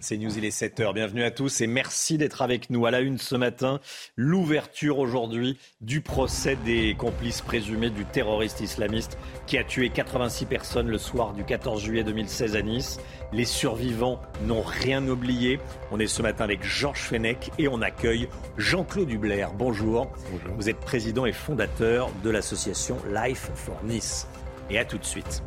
C'est 0.00 0.16
News, 0.16 0.36
il 0.36 0.44
est 0.44 0.56
7h. 0.56 0.92
Bienvenue 0.92 1.24
à 1.24 1.30
tous 1.30 1.60
et 1.60 1.66
merci 1.66 2.18
d'être 2.18 2.42
avec 2.42 2.70
nous. 2.70 2.86
À 2.86 2.90
la 2.90 3.00
une 3.00 3.18
ce 3.18 3.34
matin, 3.36 3.80
l'ouverture 4.16 4.98
aujourd'hui 4.98 5.58
du 5.80 6.00
procès 6.00 6.56
des 6.64 6.94
complices 6.94 7.40
présumés 7.40 7.90
du 7.90 8.04
terroriste 8.04 8.60
islamiste 8.60 9.18
qui 9.46 9.56
a 9.56 9.64
tué 9.64 9.90
86 9.90 10.46
personnes 10.46 10.88
le 10.88 10.98
soir 10.98 11.32
du 11.32 11.44
14 11.44 11.82
juillet 11.82 12.04
2016 12.04 12.56
à 12.56 12.62
Nice. 12.62 12.98
Les 13.32 13.44
survivants 13.44 14.20
n'ont 14.42 14.62
rien 14.62 15.06
oublié. 15.08 15.58
On 15.90 15.98
est 16.00 16.06
ce 16.06 16.22
matin 16.22 16.44
avec 16.44 16.62
Georges 16.64 17.02
Fenech 17.02 17.50
et 17.58 17.68
on 17.68 17.80
accueille 17.80 18.28
Jean-Claude 18.58 19.10
Hubler. 19.10 19.46
Bonjour. 19.56 20.10
Bonjour. 20.30 20.56
Vous 20.56 20.68
êtes 20.68 20.80
président 20.80 21.26
et 21.26 21.32
fondateur 21.32 22.10
de 22.22 22.30
l'association 22.30 22.98
Life 23.12 23.50
for 23.54 23.82
Nice. 23.84 24.26
Et 24.70 24.78
à 24.78 24.84
tout 24.84 24.98
de 24.98 25.04
suite. 25.04 25.42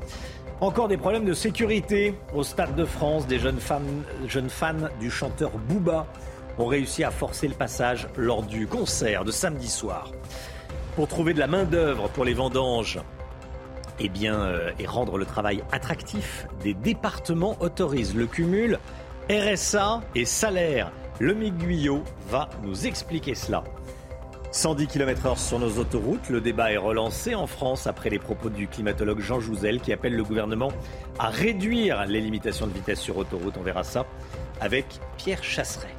Encore 0.59 0.87
des 0.87 0.97
problèmes 0.97 1.25
de 1.25 1.33
sécurité 1.33 2.15
au 2.33 2.41
Stade 2.41 2.75
de 2.75 2.83
France. 2.83 3.27
Des 3.27 3.37
jeunes, 3.37 3.59
fans 3.59 4.73
du 4.99 5.11
chanteur 5.11 5.51
Booba 5.51 6.07
ont 6.57 6.65
réussi 6.65 7.03
à 7.03 7.11
forcer 7.11 7.47
le 7.47 7.53
passage 7.53 8.07
lors 8.17 8.41
du 8.41 8.65
concert 8.65 9.23
de 9.23 9.29
samedi 9.29 9.67
soir. 9.67 10.11
Pour 10.95 11.07
trouver 11.07 11.35
de 11.35 11.39
la 11.39 11.45
main-d'œuvre 11.45 12.09
pour 12.09 12.25
les 12.25 12.33
vendanges 12.33 12.99
eh 13.99 14.09
bien, 14.09 14.33
euh, 14.33 14.71
et 14.79 14.87
rendre 14.87 15.19
le 15.19 15.25
travail 15.25 15.63
attractif, 15.71 16.47
des 16.63 16.73
départements 16.73 17.55
autorisent 17.59 18.15
le 18.15 18.25
cumul 18.25 18.79
RSA 19.29 20.01
et 20.15 20.25
salaire. 20.25 20.91
Le 21.19 21.33
Guyot 21.33 22.03
va 22.29 22.49
nous 22.63 22.87
expliquer 22.87 23.35
cela. 23.35 23.63
110 24.51 24.87
km/h 24.87 25.37
sur 25.37 25.59
nos 25.59 25.77
autoroutes, 25.77 26.29
le 26.29 26.41
débat 26.41 26.71
est 26.71 26.77
relancé 26.77 27.35
en 27.35 27.47
France 27.47 27.85
après 27.85 28.09
les 28.09 28.17
propos 28.17 28.49
du 28.49 28.67
climatologue 28.67 29.19
Jean 29.19 29.39
Jouzel 29.39 29.81
qui 29.81 29.91
appelle 29.91 30.15
le 30.15 30.23
gouvernement 30.23 30.71
à 31.19 31.29
réduire 31.29 32.05
les 32.05 32.21
limitations 32.21 32.65
de 32.65 32.73
vitesse 32.73 32.99
sur 32.99 33.17
autoroute. 33.17 33.55
On 33.57 33.61
verra 33.61 33.83
ça 33.83 34.05
avec 34.61 34.85
Pierre 35.17 35.43
Chasseret. 35.43 35.93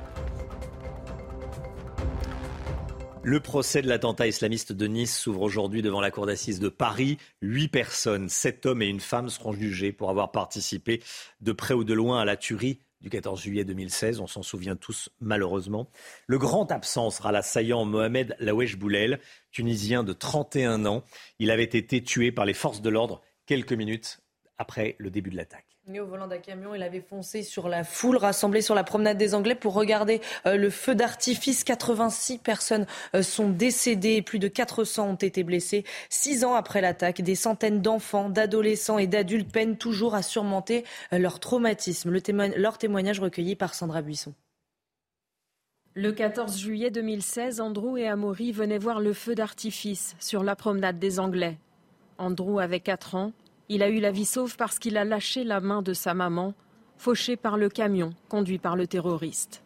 Le 3.22 3.40
procès 3.40 3.82
de 3.82 3.88
l'attentat 3.88 4.26
islamiste 4.26 4.72
de 4.72 4.86
Nice 4.86 5.18
s'ouvre 5.18 5.42
aujourd'hui 5.42 5.82
devant 5.82 6.00
la 6.00 6.10
cour 6.10 6.24
d'assises 6.24 6.60
de 6.60 6.70
Paris. 6.70 7.18
Huit 7.42 7.68
personnes, 7.68 8.30
sept 8.30 8.64
hommes 8.64 8.80
et 8.80 8.86
une 8.86 9.00
femme 9.00 9.28
seront 9.28 9.52
jugés 9.52 9.92
pour 9.92 10.08
avoir 10.08 10.32
participé 10.32 11.02
de 11.42 11.52
près 11.52 11.74
ou 11.74 11.84
de 11.84 11.92
loin 11.92 12.20
à 12.20 12.24
la 12.24 12.38
tuerie 12.38 12.80
du 13.00 13.10
14 13.10 13.40
juillet 13.40 13.64
2016, 13.64 14.20
on 14.20 14.26
s'en 14.26 14.42
souvient 14.42 14.76
tous 14.76 15.10
malheureusement. 15.20 15.88
Le 16.26 16.38
grand 16.38 16.70
absent 16.72 17.10
sera 17.10 17.32
l'assaillant 17.32 17.84
Mohamed 17.84 18.36
Lawesh 18.40 18.76
Boulel, 18.76 19.20
tunisien 19.52 20.02
de 20.02 20.12
31 20.12 20.86
ans. 20.86 21.04
Il 21.38 21.50
avait 21.50 21.64
été 21.64 22.02
tué 22.02 22.32
par 22.32 22.44
les 22.44 22.54
forces 22.54 22.82
de 22.82 22.90
l'ordre 22.90 23.22
quelques 23.46 23.72
minutes 23.72 24.20
après 24.58 24.96
le 24.98 25.10
début 25.10 25.30
de 25.30 25.36
l'attaque 25.36 25.67
au 25.98 26.06
volant 26.06 26.26
d'un 26.26 26.38
camion, 26.38 26.74
il 26.74 26.82
avait 26.82 27.00
foncé 27.00 27.42
sur 27.42 27.68
la 27.68 27.82
foule 27.82 28.18
rassemblée 28.18 28.60
sur 28.60 28.74
la 28.74 28.84
promenade 28.84 29.16
des 29.16 29.34
Anglais 29.34 29.54
pour 29.54 29.72
regarder 29.72 30.20
euh, 30.44 30.56
le 30.56 30.68
feu 30.68 30.94
d'artifice. 30.94 31.64
86 31.64 32.38
personnes 32.38 32.86
euh, 33.14 33.22
sont 33.22 33.48
décédées, 33.48 34.20
plus 34.20 34.38
de 34.38 34.48
400 34.48 35.08
ont 35.08 35.14
été 35.14 35.42
blessées. 35.44 35.84
Six 36.10 36.44
ans 36.44 36.54
après 36.54 36.82
l'attaque, 36.82 37.22
des 37.22 37.34
centaines 37.34 37.80
d'enfants, 37.80 38.28
d'adolescents 38.28 38.98
et 38.98 39.06
d'adultes 39.06 39.50
peinent 39.50 39.78
toujours 39.78 40.14
à 40.14 40.22
surmonter 40.22 40.84
euh, 41.14 41.18
leur 41.18 41.40
traumatisme. 41.40 42.12
leur 42.56 42.76
témoignage 42.76 43.20
recueilli 43.20 43.56
par 43.56 43.72
Sandra 43.72 44.02
Buisson. 44.02 44.34
Le 45.94 46.12
14 46.12 46.58
juillet 46.58 46.90
2016, 46.90 47.60
Andrew 47.60 47.96
et 47.96 48.06
Amaury 48.06 48.52
venaient 48.52 48.78
voir 48.78 49.00
le 49.00 49.14
feu 49.14 49.34
d'artifice 49.34 50.16
sur 50.20 50.44
la 50.44 50.54
promenade 50.54 50.98
des 50.98 51.18
Anglais. 51.18 51.56
Andrew 52.18 52.58
avait 52.58 52.80
4 52.80 53.14
ans, 53.14 53.32
il 53.68 53.82
a 53.82 53.90
eu 53.90 54.00
la 54.00 54.10
vie 54.10 54.24
sauve 54.24 54.56
parce 54.56 54.78
qu'il 54.78 54.96
a 54.96 55.04
lâché 55.04 55.44
la 55.44 55.60
main 55.60 55.82
de 55.82 55.92
sa 55.92 56.14
maman, 56.14 56.54
fauchée 56.96 57.36
par 57.36 57.56
le 57.56 57.68
camion 57.68 58.10
conduit 58.28 58.58
par 58.58 58.76
le 58.76 58.86
terroriste. 58.86 59.62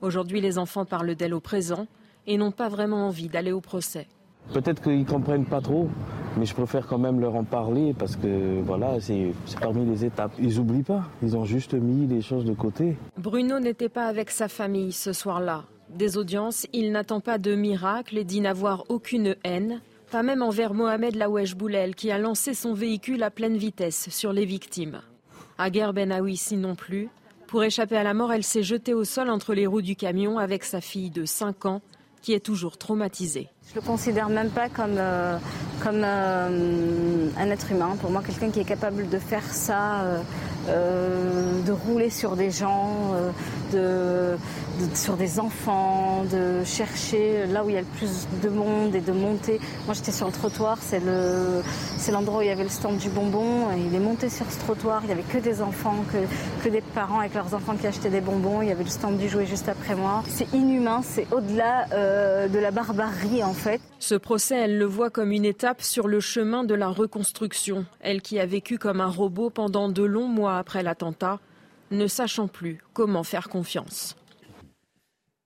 Aujourd'hui, 0.00 0.40
les 0.40 0.58
enfants 0.58 0.84
parlent 0.84 1.14
d'elle 1.14 1.34
au 1.34 1.40
présent 1.40 1.86
et 2.26 2.38
n'ont 2.38 2.50
pas 2.50 2.68
vraiment 2.68 3.06
envie 3.06 3.28
d'aller 3.28 3.52
au 3.52 3.60
procès. 3.60 4.06
Peut-être 4.52 4.82
qu'ils 4.82 5.00
ne 5.00 5.04
comprennent 5.04 5.44
pas 5.44 5.60
trop, 5.60 5.88
mais 6.36 6.46
je 6.46 6.54
préfère 6.54 6.86
quand 6.86 6.98
même 6.98 7.20
leur 7.20 7.34
en 7.34 7.44
parler 7.44 7.94
parce 7.98 8.16
que 8.16 8.60
voilà, 8.62 9.00
c'est 9.00 9.32
parmi 9.60 9.84
les 9.84 10.04
étapes. 10.04 10.32
Ils 10.38 10.56
n'oublient 10.56 10.82
pas, 10.82 11.04
ils 11.22 11.36
ont 11.36 11.44
juste 11.44 11.74
mis 11.74 12.06
les 12.06 12.22
choses 12.22 12.44
de 12.44 12.52
côté. 12.54 12.96
Bruno 13.18 13.58
n'était 13.58 13.88
pas 13.88 14.06
avec 14.06 14.30
sa 14.30 14.48
famille 14.48 14.92
ce 14.92 15.12
soir-là. 15.12 15.64
Des 15.90 16.16
audiences, 16.16 16.66
il 16.72 16.90
n'attend 16.92 17.20
pas 17.20 17.38
de 17.38 17.54
miracle 17.54 18.18
et 18.18 18.24
dit 18.24 18.40
n'avoir 18.40 18.84
aucune 18.88 19.36
haine. 19.44 19.80
Pas 20.16 20.22
même 20.22 20.40
envers 20.40 20.72
Mohamed 20.72 21.14
Lawesh 21.14 21.54
Boulel 21.54 21.94
qui 21.94 22.10
a 22.10 22.16
lancé 22.16 22.54
son 22.54 22.72
véhicule 22.72 23.22
à 23.22 23.30
pleine 23.30 23.58
vitesse 23.58 24.08
sur 24.08 24.32
les 24.32 24.46
victimes. 24.46 25.02
Aguer 25.58 25.90
Ben 25.94 26.10
Awissi 26.10 26.56
non 26.56 26.74
plus. 26.74 27.10
Pour 27.46 27.62
échapper 27.62 27.98
à 27.98 28.02
la 28.02 28.14
mort, 28.14 28.32
elle 28.32 28.42
s'est 28.42 28.62
jetée 28.62 28.94
au 28.94 29.04
sol 29.04 29.28
entre 29.28 29.52
les 29.52 29.66
roues 29.66 29.82
du 29.82 29.94
camion 29.94 30.38
avec 30.38 30.64
sa 30.64 30.80
fille 30.80 31.10
de 31.10 31.26
5 31.26 31.66
ans 31.66 31.82
qui 32.22 32.32
est 32.32 32.40
toujours 32.40 32.78
traumatisée. 32.78 33.50
Je 33.68 33.74
le 33.74 33.80
considère 33.80 34.28
même 34.28 34.50
pas 34.50 34.68
comme, 34.68 34.94
euh, 34.96 35.38
comme 35.82 36.02
euh, 36.04 37.28
un 37.36 37.50
être 37.50 37.72
humain. 37.72 37.96
Pour 38.00 38.12
moi, 38.12 38.22
quelqu'un 38.24 38.50
qui 38.50 38.60
est 38.60 38.64
capable 38.64 39.08
de 39.08 39.18
faire 39.18 39.42
ça, 39.42 40.02
euh, 40.68 41.62
de 41.66 41.72
rouler 41.72 42.10
sur 42.10 42.36
des 42.36 42.52
gens, 42.52 43.10
de, 43.72 44.36
sur 44.94 45.16
des 45.16 45.40
enfants, 45.40 46.24
de 46.30 46.62
chercher 46.64 47.46
là 47.46 47.64
où 47.64 47.68
il 47.68 47.74
y 47.74 47.76
a 47.76 47.80
le 47.80 47.86
plus 47.86 48.28
de 48.40 48.48
monde 48.48 48.94
et 48.94 49.00
de 49.00 49.12
monter. 49.12 49.60
Moi, 49.86 49.94
j'étais 49.94 50.12
sur 50.12 50.26
le 50.26 50.32
trottoir, 50.32 50.78
c'est 50.80 51.00
le, 51.04 51.62
l'endroit 52.12 52.38
où 52.38 52.42
il 52.42 52.48
y 52.48 52.50
avait 52.50 52.62
le 52.62 52.68
stand 52.68 52.98
du 52.98 53.08
bonbon. 53.08 53.66
il 53.76 53.92
est 53.94 54.00
monté 54.00 54.28
sur 54.28 54.46
ce 54.48 54.60
trottoir, 54.60 55.00
il 55.02 55.06
n'y 55.06 55.12
avait 55.12 55.22
que 55.22 55.38
des 55.38 55.60
enfants, 55.60 56.04
que, 56.12 56.64
que 56.64 56.68
des 56.68 56.82
parents 56.82 57.18
avec 57.18 57.34
leurs 57.34 57.52
enfants 57.52 57.74
qui 57.74 57.86
achetaient 57.88 58.10
des 58.10 58.20
bonbons. 58.20 58.62
Il 58.62 58.68
y 58.68 58.72
avait 58.72 58.84
le 58.84 58.90
stand 58.90 59.16
du 59.18 59.28
jouet 59.28 59.46
juste 59.46 59.68
après 59.68 59.96
moi. 59.96 60.22
C'est 60.28 60.52
inhumain, 60.54 61.00
c'est 61.02 61.26
au-delà 61.32 61.86
de 62.48 62.58
la 62.58 62.70
barbarie 62.70 63.42
en 63.42 63.55
fait. 63.56 63.80
Ce 63.98 64.14
procès, 64.14 64.56
elle 64.56 64.78
le 64.78 64.84
voit 64.84 65.10
comme 65.10 65.32
une 65.32 65.44
étape 65.44 65.82
sur 65.82 66.06
le 66.06 66.20
chemin 66.20 66.64
de 66.64 66.74
la 66.74 66.88
reconstruction. 66.88 67.86
Elle 68.00 68.22
qui 68.22 68.38
a 68.38 68.46
vécu 68.46 68.78
comme 68.78 69.00
un 69.00 69.10
robot 69.10 69.50
pendant 69.50 69.88
de 69.88 70.02
longs 70.02 70.28
mois 70.28 70.58
après 70.58 70.82
l'attentat, 70.82 71.40
ne 71.90 72.06
sachant 72.06 72.48
plus 72.48 72.78
comment 72.92 73.24
faire 73.24 73.48
confiance. 73.48 74.16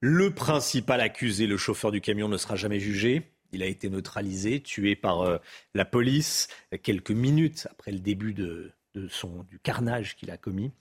Le 0.01 0.33
principal 0.33 1.01
accusé, 1.01 1.47
le 1.47 1.57
chauffeur 1.57 1.91
du 1.91 2.01
camion, 2.01 2.27
ne 2.27 2.37
sera 2.37 2.55
jamais 2.55 2.79
jugé. 2.79 3.31
Il 3.53 3.63
a 3.63 3.67
été 3.67 3.89
neutralisé, 3.89 4.61
tué 4.61 4.95
par 4.95 5.21
euh, 5.21 5.37
la 5.73 5.85
police 5.85 6.47
quelques 6.83 7.11
minutes 7.11 7.67
après 7.69 7.91
le 7.91 7.99
début 7.99 8.33
de, 8.33 8.71
son, 9.09 9.43
du 9.49 9.59
carnage 9.59 10.15
qu'il 10.15 10.31
a 10.31 10.37
commis. 10.37 10.71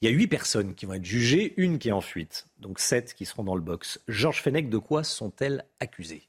Il 0.00 0.08
y 0.08 0.12
a 0.12 0.14
huit 0.14 0.28
personnes 0.28 0.74
qui 0.74 0.86
vont 0.86 0.94
être 0.94 1.04
jugées, 1.04 1.54
une 1.56 1.78
qui 1.78 1.88
est 1.88 1.92
en 1.92 2.00
fuite, 2.00 2.46
donc 2.58 2.78
sept 2.78 3.14
qui 3.14 3.26
seront 3.26 3.44
dans 3.44 3.56
le 3.56 3.60
box. 3.60 4.00
Georges 4.08 4.42
Fenech, 4.42 4.68
de 4.68 4.78
quoi 4.78 5.04
sont-elles 5.04 5.64
accusées? 5.80 6.28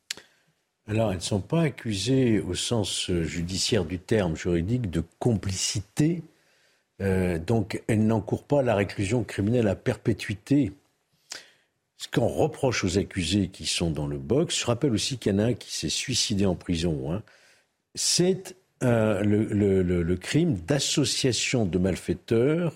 Alors, 0.87 1.11
elles 1.11 1.17
ne 1.17 1.21
sont 1.21 1.39
pas 1.39 1.61
accusées 1.61 2.41
au 2.41 2.55
sens 2.55 3.09
euh, 3.09 3.23
judiciaire 3.23 3.85
du 3.85 3.99
terme 3.99 4.35
juridique 4.35 4.89
de 4.89 5.01
complicité. 5.17 6.23
Euh, 7.01 7.39
donc, 7.39 7.81
elles 7.87 8.05
n'encourent 8.05 8.43
pas 8.43 8.61
la 8.61 8.75
réclusion 8.75 9.23
criminelle 9.23 9.69
à 9.69 9.75
perpétuité. 9.75 10.73
Ce 11.95 12.09
qu'on 12.09 12.27
reproche 12.27 12.83
aux 12.83 12.97
accusés 12.97 13.47
qui 13.47 13.65
sont 13.65 13.91
dans 13.91 14.07
le 14.07 14.17
box, 14.17 14.59
je 14.59 14.65
rappelle 14.65 14.91
aussi 14.91 15.17
qu'il 15.17 15.31
y 15.31 15.35
en 15.35 15.39
a 15.39 15.45
un 15.45 15.53
qui 15.53 15.73
s'est 15.73 15.87
suicidé 15.87 16.45
en 16.45 16.55
prison, 16.55 17.13
hein, 17.13 17.23
c'est 17.95 18.57
euh, 18.83 19.21
le, 19.23 20.15
crime 20.17 20.55
d'association 20.55 21.65
de 21.65 21.77
malfaiteurs 21.77 22.73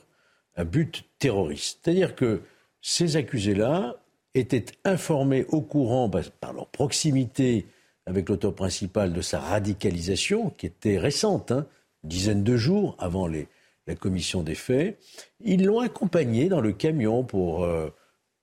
à 0.56 0.64
but 0.64 1.04
terroriste. 1.20 1.82
C'est-à-dire 1.84 2.16
que 2.16 2.42
ces 2.82 3.18
accusés-là 3.18 3.98
étaient 4.34 4.66
informés 4.86 5.46
au 5.50 5.62
courant, 5.62 6.08
bah, 6.08 6.22
par 6.40 6.54
leur 6.54 6.68
proximité 6.68 7.66
avec 8.08 8.30
l'auteur 8.30 8.56
principal 8.56 9.12
de 9.12 9.22
sa 9.22 9.40
radicalisation, 9.40 10.50
qui 10.52 10.66
était 10.66 10.98
récente, 10.98 11.52
hein, 11.52 11.68
une 12.04 12.10
dizaine 12.10 12.44
de 12.44 12.56
jours 12.56 12.96
avant 13.00 13.28
la 13.28 13.96
commission 13.96 14.44
des 14.44 14.56
faits. 14.56 14.98
Ils 15.44 15.66
l'ont 15.66 15.82
accompagné 15.82 16.48
dans 16.48 16.62
le 16.62 16.72
camion 16.72 17.24
pour 17.24 17.66
euh, 17.66 17.90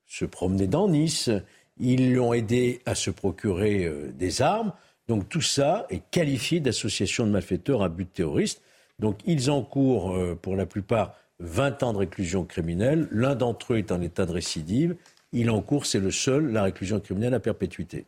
se 0.07 0.27
promener 0.27 0.67
dans 0.67 0.87
Nice. 0.87 1.31
Ils 1.79 2.13
l'ont 2.13 2.35
aidé 2.35 2.81
à 2.85 2.95
se 2.95 3.11
procurer 3.11 3.87
euh, 3.87 4.13
des 4.13 4.43
armes. 4.43 4.73
Donc 5.09 5.29
tout 5.31 5.41
ça 5.41 5.87
est 5.89 6.03
qualifié 6.11 6.61
d'association 6.61 7.27
de 7.27 7.31
malfaiteurs 7.31 7.83
à 7.83 7.89
but 7.89 8.13
terroriste. 8.13 8.61
Donc 8.99 9.19
ils 9.25 9.51
encourent 9.51 10.15
euh, 10.15 10.39
pour 10.41 10.57
la 10.57 10.67
plupart 10.67 11.15
20 11.41 11.83
ans 11.83 11.93
de 11.95 11.99
réclusion 11.99 12.45
criminelle. 12.45 13.09
L'un 13.11 13.35
d'entre 13.35 13.73
eux 13.73 13.79
est 13.79 13.93
en 13.93 14.03
état 14.03 14.27
de 14.27 14.33
récidive. 14.33 14.95
Il 15.33 15.51
encourt, 15.51 15.87
c'est 15.87 16.01
le 16.01 16.11
seul, 16.11 16.53
la 16.53 16.63
réclusion 16.65 17.01
criminelle 17.01 17.35
à 17.35 17.41
perpétuité. 17.41 18.05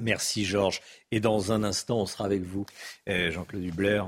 Merci 0.00 0.44
Georges. 0.44 0.80
Et 1.10 1.20
dans 1.20 1.52
un 1.52 1.62
instant, 1.62 2.00
on 2.00 2.06
sera 2.06 2.24
avec 2.24 2.42
vous, 2.42 2.66
euh, 3.08 3.30
Jean-Claude 3.30 3.62
Dubler, 3.62 4.02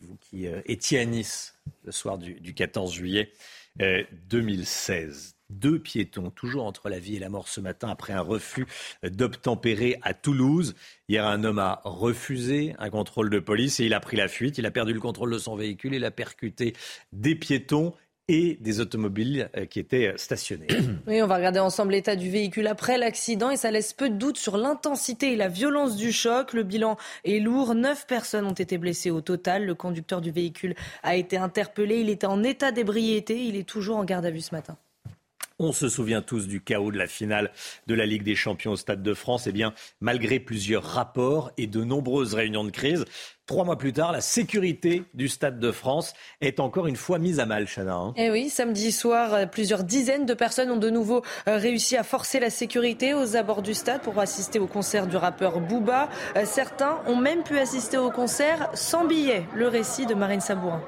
vous 0.00 0.16
qui 0.20 0.46
euh, 0.46 0.60
étiez 0.66 0.98
à 0.98 1.04
Nice 1.04 1.54
le 1.84 1.92
soir 1.92 2.18
du, 2.18 2.54
14 2.54 2.92
juillet 2.92 3.32
2016. 3.78 5.36
Deux 5.50 5.78
piétons, 5.78 6.30
toujours 6.30 6.64
entre 6.64 6.90
la 6.90 6.98
vie 6.98 7.16
et 7.16 7.18
la 7.18 7.30
mort 7.30 7.48
ce 7.48 7.60
matin, 7.60 7.88
après 7.88 8.12
un 8.12 8.20
refus 8.20 8.66
d'obtempérer 9.02 9.98
à 10.02 10.12
Toulouse. 10.12 10.74
Hier, 11.08 11.24
un 11.26 11.42
homme 11.44 11.58
a 11.58 11.80
refusé 11.84 12.74
un 12.78 12.90
contrôle 12.90 13.30
de 13.30 13.38
police 13.38 13.80
et 13.80 13.86
il 13.86 13.94
a 13.94 14.00
pris 14.00 14.16
la 14.16 14.28
fuite. 14.28 14.58
Il 14.58 14.66
a 14.66 14.70
perdu 14.70 14.92
le 14.92 15.00
contrôle 15.00 15.32
de 15.32 15.38
son 15.38 15.56
véhicule. 15.56 15.94
Il 15.94 16.04
a 16.04 16.10
percuté 16.10 16.74
des 17.12 17.34
piétons 17.34 17.94
et 18.28 18.58
des 18.60 18.80
automobiles 18.80 19.50
euh, 19.56 19.64
qui 19.64 19.80
étaient 19.80 20.12
stationnés. 20.16 20.68
Oui, 21.06 21.22
on 21.22 21.26
va 21.26 21.36
regarder 21.36 21.58
ensemble 21.58 21.92
l'état 21.92 22.16
du 22.16 22.28
véhicule 22.30 22.66
après 22.66 22.98
l'accident 22.98 23.50
et 23.50 23.56
ça 23.56 23.70
laisse 23.70 23.94
peu 23.94 24.10
de 24.10 24.14
doute 24.14 24.36
sur 24.36 24.58
l'intensité 24.58 25.32
et 25.32 25.36
la 25.36 25.48
violence 25.48 25.96
du 25.96 26.12
choc. 26.12 26.52
Le 26.52 26.62
bilan 26.62 26.98
est 27.24 27.38
lourd. 27.38 27.74
Neuf 27.74 28.06
personnes 28.06 28.44
ont 28.44 28.52
été 28.52 28.76
blessées 28.76 29.10
au 29.10 29.22
total. 29.22 29.64
Le 29.64 29.74
conducteur 29.74 30.20
du 30.20 30.30
véhicule 30.30 30.74
a 31.02 31.16
été 31.16 31.38
interpellé. 31.38 32.00
Il 32.00 32.10
était 32.10 32.26
en 32.26 32.42
état 32.42 32.72
d'ébriété. 32.72 33.42
Il 33.42 33.56
est 33.56 33.68
toujours 33.68 33.96
en 33.96 34.04
garde 34.04 34.26
à 34.26 34.30
vue 34.30 34.42
ce 34.42 34.54
matin. 34.54 34.76
On 35.58 35.72
se 35.72 35.88
souvient 35.88 36.22
tous 36.22 36.46
du 36.46 36.60
chaos 36.60 36.92
de 36.92 36.98
la 36.98 37.06
finale 37.06 37.50
de 37.86 37.94
la 37.94 38.06
Ligue 38.06 38.22
des 38.22 38.36
Champions 38.36 38.72
au 38.72 38.76
Stade 38.76 39.02
de 39.02 39.14
France. 39.14 39.46
Eh 39.46 39.52
bien, 39.52 39.74
malgré 40.00 40.40
plusieurs 40.40 40.84
rapports 40.84 41.50
et 41.56 41.66
de 41.66 41.82
nombreuses 41.84 42.34
réunions 42.34 42.64
de 42.64 42.70
crise, 42.70 43.04
Trois 43.48 43.64
mois 43.64 43.78
plus 43.78 43.94
tard, 43.94 44.12
la 44.12 44.20
sécurité 44.20 45.04
du 45.14 45.26
Stade 45.26 45.58
de 45.58 45.72
France 45.72 46.12
est 46.42 46.60
encore 46.60 46.86
une 46.86 46.96
fois 46.96 47.18
mise 47.18 47.40
à 47.40 47.46
mal, 47.46 47.66
Chana. 47.66 47.94
Hein. 47.94 48.12
Eh 48.18 48.30
oui, 48.30 48.50
samedi 48.50 48.92
soir, 48.92 49.32
euh, 49.32 49.46
plusieurs 49.46 49.84
dizaines 49.84 50.26
de 50.26 50.34
personnes 50.34 50.70
ont 50.70 50.76
de 50.76 50.90
nouveau 50.90 51.22
euh, 51.48 51.56
réussi 51.56 51.96
à 51.96 52.02
forcer 52.02 52.40
la 52.40 52.50
sécurité 52.50 53.14
aux 53.14 53.36
abords 53.36 53.62
du 53.62 53.72
stade 53.72 54.02
pour 54.02 54.18
assister 54.18 54.58
au 54.58 54.66
concert 54.66 55.06
du 55.06 55.16
rappeur 55.16 55.60
Booba. 55.60 56.10
Euh, 56.36 56.42
certains 56.44 56.98
ont 57.06 57.16
même 57.16 57.42
pu 57.42 57.58
assister 57.58 57.96
au 57.96 58.10
concert 58.10 58.68
sans 58.74 59.06
billet. 59.06 59.44
Le 59.54 59.66
récit 59.66 60.04
de 60.04 60.12
Marine 60.12 60.42
Sabourin. 60.42 60.82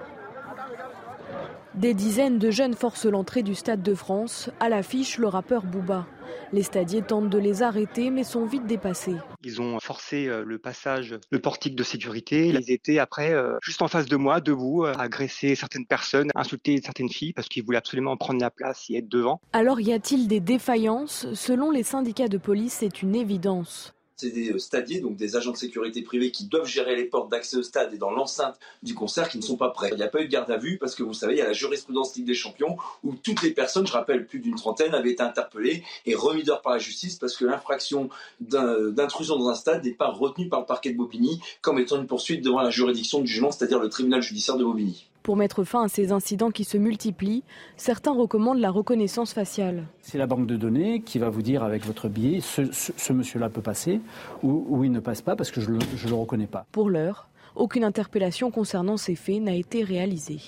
Des 1.75 1.95
dizaines 1.95 2.39
de 2.41 2.51
jeunes 2.51 2.75
forcent 2.75 3.07
l'entrée 3.07 3.45
du 3.45 3.55
Stade 3.55 3.81
de 3.83 3.95
France. 3.95 4.51
À 4.59 4.69
l'affiche, 4.69 5.19
le 5.19 5.29
rappeur 5.29 5.63
Booba. 5.63 6.05
Les 6.53 6.65
stadiers 6.65 7.03
tentent 7.03 7.31
de 7.31 7.39
les 7.39 7.63
arrêter, 7.63 8.11
mais 8.11 8.25
sont 8.25 8.45
vite 8.45 8.67
dépassés. 8.67 9.15
Ils 9.45 9.63
ont 9.63 9.79
forcé 9.79 10.27
euh, 10.27 10.43
le 10.45 10.59
passage, 10.59 11.15
le 11.31 11.39
portique 11.39 11.77
de 11.77 11.85
sécurité. 11.85 12.49
Ils 12.49 12.73
étaient 12.73 12.99
après 12.99 13.33
euh, 13.33 13.57
juste 13.63 13.83
en 13.83 13.89
face 13.89 14.07
de 14.07 14.17
moi, 14.17 14.41
debout, 14.41 14.85
à 14.85 14.91
euh, 14.91 14.95
agresser 14.99 15.55
certaines 15.55 15.87
personnes, 15.87 16.31
insulter 16.35 16.81
certaines 16.83 17.09
filles 17.09 17.33
parce 17.33 17.49
qu'ils 17.49 17.65
voulaient 17.65 17.79
absolument 17.79 18.17
prendre 18.17 18.41
la 18.41 18.51
place 18.51 18.87
et 18.91 18.97
être 18.97 19.09
devant. 19.09 19.41
Alors 19.53 19.81
y 19.81 19.93
a-t-il 19.93 20.27
des 20.27 20.41
défaillances? 20.41 21.33
Selon 21.35 21.71
les 21.71 21.85
syndicats 21.85 22.29
de 22.29 22.39
police, 22.39 22.79
c'est 22.81 23.03
une 23.03 23.15
évidence 23.15 23.95
c'est 24.21 24.31
des 24.31 24.51
euh, 24.51 24.59
stadiers, 24.59 25.01
donc 25.01 25.17
des 25.17 25.37
agents 25.37 25.53
de 25.53 25.57
sécurité 25.57 26.03
privés 26.03 26.31
qui 26.31 26.45
doivent 26.45 26.67
gérer 26.67 26.97
les 26.97 27.05
portes 27.05 27.31
d'accès 27.31 27.57
au 27.57 27.63
stade 27.63 27.95
et 27.95 27.99
dans 27.99 28.11
l'enceinte 28.11 28.59
du 28.83 28.95
concert 28.95 29.29
qui 29.29 29.39
ne 29.39 29.43
sont 29.43 29.57
pas 29.57 29.71
prêts. 29.71 29.91
Il 29.93 29.97
n'y 29.97 30.03
a 30.03 30.09
pas 30.09 30.21
eu 30.21 30.27
de 30.27 30.31
garde 30.31 30.51
à 30.51 30.57
vue 30.57 30.79
parce 30.79 30.95
que 30.95 31.03
vous 31.03 31.15
savez, 31.15 31.35
il 31.35 31.39
y 31.39 31.43
a 31.43 31.47
la 31.47 31.53
jurisprudence 31.53 32.15
Ligue 32.17 32.27
des 32.27 32.35
Champions 32.35 32.77
où 33.03 33.15
toutes 33.15 33.43
les 33.43 33.51
personnes, 33.51 33.87
je 33.87 33.93
rappelle 33.93 34.27
plus 34.27 34.41
d'une 34.41 34.57
trentaine, 34.57 34.95
avaient 34.95 35.13
été 35.13 35.23
interpellées 35.23 35.83
et 36.07 36.15
remises 36.15 36.45
dehors 36.45 36.63
par 36.63 36.73
la 36.73 36.79
justice 36.79 37.17
parce 37.17 37.37
que 37.37 37.45
l'infraction 37.45 38.11
d'intrusion 38.41 39.37
dans 39.37 39.49
un 39.49 39.55
stade 39.55 39.85
n'est 39.85 39.95
pas 39.95 40.09
retenue 40.09 40.49
par 40.49 40.61
le 40.61 40.67
parquet 40.67 40.93
de 40.93 40.97
Bobigny 40.97 41.41
comme 41.63 41.79
étant 41.79 41.97
une 41.97 42.07
poursuite 42.07 42.45
devant 42.45 42.61
la 42.61 42.71
juridiction 42.71 43.21
du 43.21 43.27
jugement, 43.27 43.51
c'est-à-dire 43.51 43.81
le 43.81 43.89
tribunal 43.89 44.23
judiciaire 44.23 44.57
de 44.57 44.65
Bobigny. 44.65 45.10
Pour 45.23 45.37
mettre 45.37 45.65
fin 45.65 45.85
à 45.85 45.89
ces 45.89 46.13
incidents 46.13 46.51
qui 46.51 46.65
se 46.65 46.79
multiplient, 46.79 47.45
certains 47.77 48.13
recommandent 48.13 48.61
la 48.61 48.71
reconnaissance 48.71 49.35
faciale. 49.35 49.85
C'est 50.01 50.17
la 50.17 50.27
banque 50.27 50.47
de 50.47 50.57
données 50.57 51.03
qui 51.03 51.19
va 51.19 51.29
vous 51.29 51.43
dire 51.43 51.63
avec 51.63 51.85
votre 51.85 52.09
billet, 52.09 52.41
ce, 52.41 53.13
monsieur-là 53.13 53.51
peut 53.51 53.61
passer 53.61 54.01
ou, 54.43 54.83
il 54.83 54.93
ne 54.93 55.01
passe 55.01 55.21
pas 55.21 55.37
parce 55.37 55.51
que 55.51 55.61
je 55.61 55.71
ne 55.71 55.79
le, 55.79 56.15
reconnais 56.15 56.47
pas. 56.47 56.67
Pour 56.73 56.89
l'heure, 56.89 57.29
aucune 57.55 57.85
interpellation 57.85 58.51
concernant 58.51 58.97
ces 58.97 59.15
faits 59.15 59.43
n'a 59.43 59.55
été 59.55 59.85
réalisée. 59.85 60.41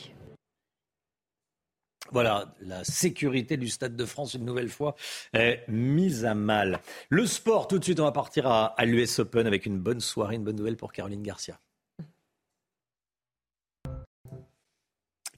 Voilà, 2.11 2.55
la 2.61 2.85
sécurité 2.85 3.57
du 3.57 3.68
Stade 3.68 3.97
de 3.97 4.05
France, 4.05 4.35
une 4.35 4.45
nouvelle 4.45 4.68
fois, 4.68 4.97
est 5.33 5.64
mise 5.68 6.25
à 6.25 6.35
mal. 6.35 6.81
Le 7.09 7.27
sport, 7.27 7.68
tout 7.68 7.79
de 7.79 7.85
suite, 7.85 8.01
on 8.01 8.05
va 8.05 8.12
partir 8.12 8.47
à, 8.47 8.66
à 8.66 8.85
l'US 8.85 9.18
Open 9.18 9.47
avec 9.47 9.64
une 9.64 9.79
bonne 9.79 10.01
soirée, 10.01 10.37
une 10.37 10.45
bonne 10.45 10.57
nouvelle 10.57 10.77
pour 10.77 10.93
Caroline 10.93 11.23
Garcia. 11.23 11.59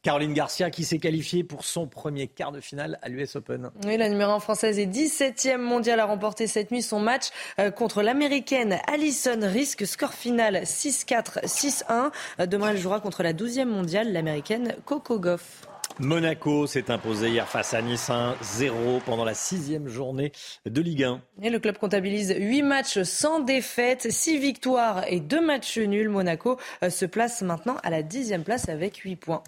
Caroline 0.05 0.35
Garcia 0.35 0.69
qui 0.69 0.85
s'est 0.85 0.99
qualifiée 0.99 1.45
pour 1.45 1.65
son 1.65 1.87
premier 1.87 2.29
quart 2.29 2.53
de 2.53 2.61
finale 2.61 2.99
à 3.01 3.09
l'US 3.09 3.37
Open. 3.37 3.71
Oui, 3.87 3.97
la 3.97 4.11
numéro 4.11 4.33
1 4.33 4.39
française 4.39 4.79
est 4.79 4.85
17e 4.87 5.57
mondiale 5.57 5.99
a 5.99 6.05
remporté 6.05 6.47
cette 6.47 6.71
nuit 6.71 6.83
son 6.83 7.01
match 7.01 7.29
euh, 7.59 7.71
contre 7.71 8.03
l'américaine 8.03 8.79
Alison 8.87 9.41
Risk. 9.41 9.87
Score 9.87 10.13
final 10.13 10.65
6-4, 10.65 11.47
6-1. 11.47 12.11
Euh, 12.39 12.47
demain, 12.47 12.73
elle 12.73 12.77
jouera 12.77 13.01
contre 13.01 13.23
la 13.23 13.33
12e 13.33 13.65
mondiale, 13.65 14.13
l'américaine 14.13 14.77
Coco 14.85 15.19
Goff. 15.19 15.63
Monaco 15.99 16.67
s'est 16.67 16.91
imposé 16.91 17.31
hier 17.31 17.49
face 17.49 17.73
à 17.73 17.81
Nice 17.81 18.11
1-0 18.11 19.01
pendant 19.07 19.25
la 19.25 19.35
sixième 19.35 19.89
journée 19.89 20.33
de 20.67 20.83
Ligue 20.83 21.05
1. 21.05 21.23
Et 21.43 21.49
le 21.49 21.59
club 21.61 21.79
comptabilise 21.79 22.35
8 22.37 22.63
matchs 22.63 23.03
sans 23.05 23.41
défaite, 23.41 24.11
6 24.11 24.37
victoires 24.37 25.05
et 25.09 25.21
2 25.21 25.41
matchs 25.41 25.79
nuls. 25.79 26.11
Monaco 26.11 26.59
euh, 26.83 26.91
se 26.91 27.07
place 27.07 27.41
maintenant 27.41 27.77
à 27.83 27.89
la 27.89 28.03
dixième 28.03 28.45
place 28.45 28.69
avec 28.69 28.97
8 28.99 29.17
points. 29.17 29.43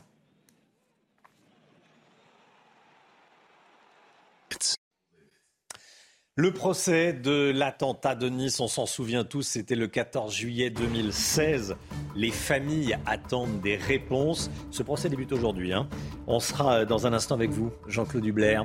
Le 6.39 6.53
procès 6.53 7.15
de 7.15 7.51
l'attentat 7.51 8.15
de 8.15 8.29
Nice, 8.29 8.61
on 8.61 8.69
s'en 8.69 8.85
souvient 8.85 9.25
tous, 9.25 9.41
c'était 9.41 9.75
le 9.75 9.87
14 9.87 10.35
juillet 10.35 10.69
2016. 10.69 11.77
Les 12.15 12.31
familles 12.31 12.99
attendent 13.07 13.63
des 13.63 13.77
réponses. 13.77 14.51
Ce 14.71 14.83
procès 14.83 15.09
débute 15.09 15.33
aujourd'hui. 15.33 15.73
Hein. 15.73 15.89
On 16.27 16.39
sera 16.39 16.85
dans 16.85 17.07
un 17.07 17.15
instant 17.15 17.37
avec 17.37 17.53
vous, 17.53 17.73
Jean-Claude 17.87 18.23
Dubler, 18.23 18.61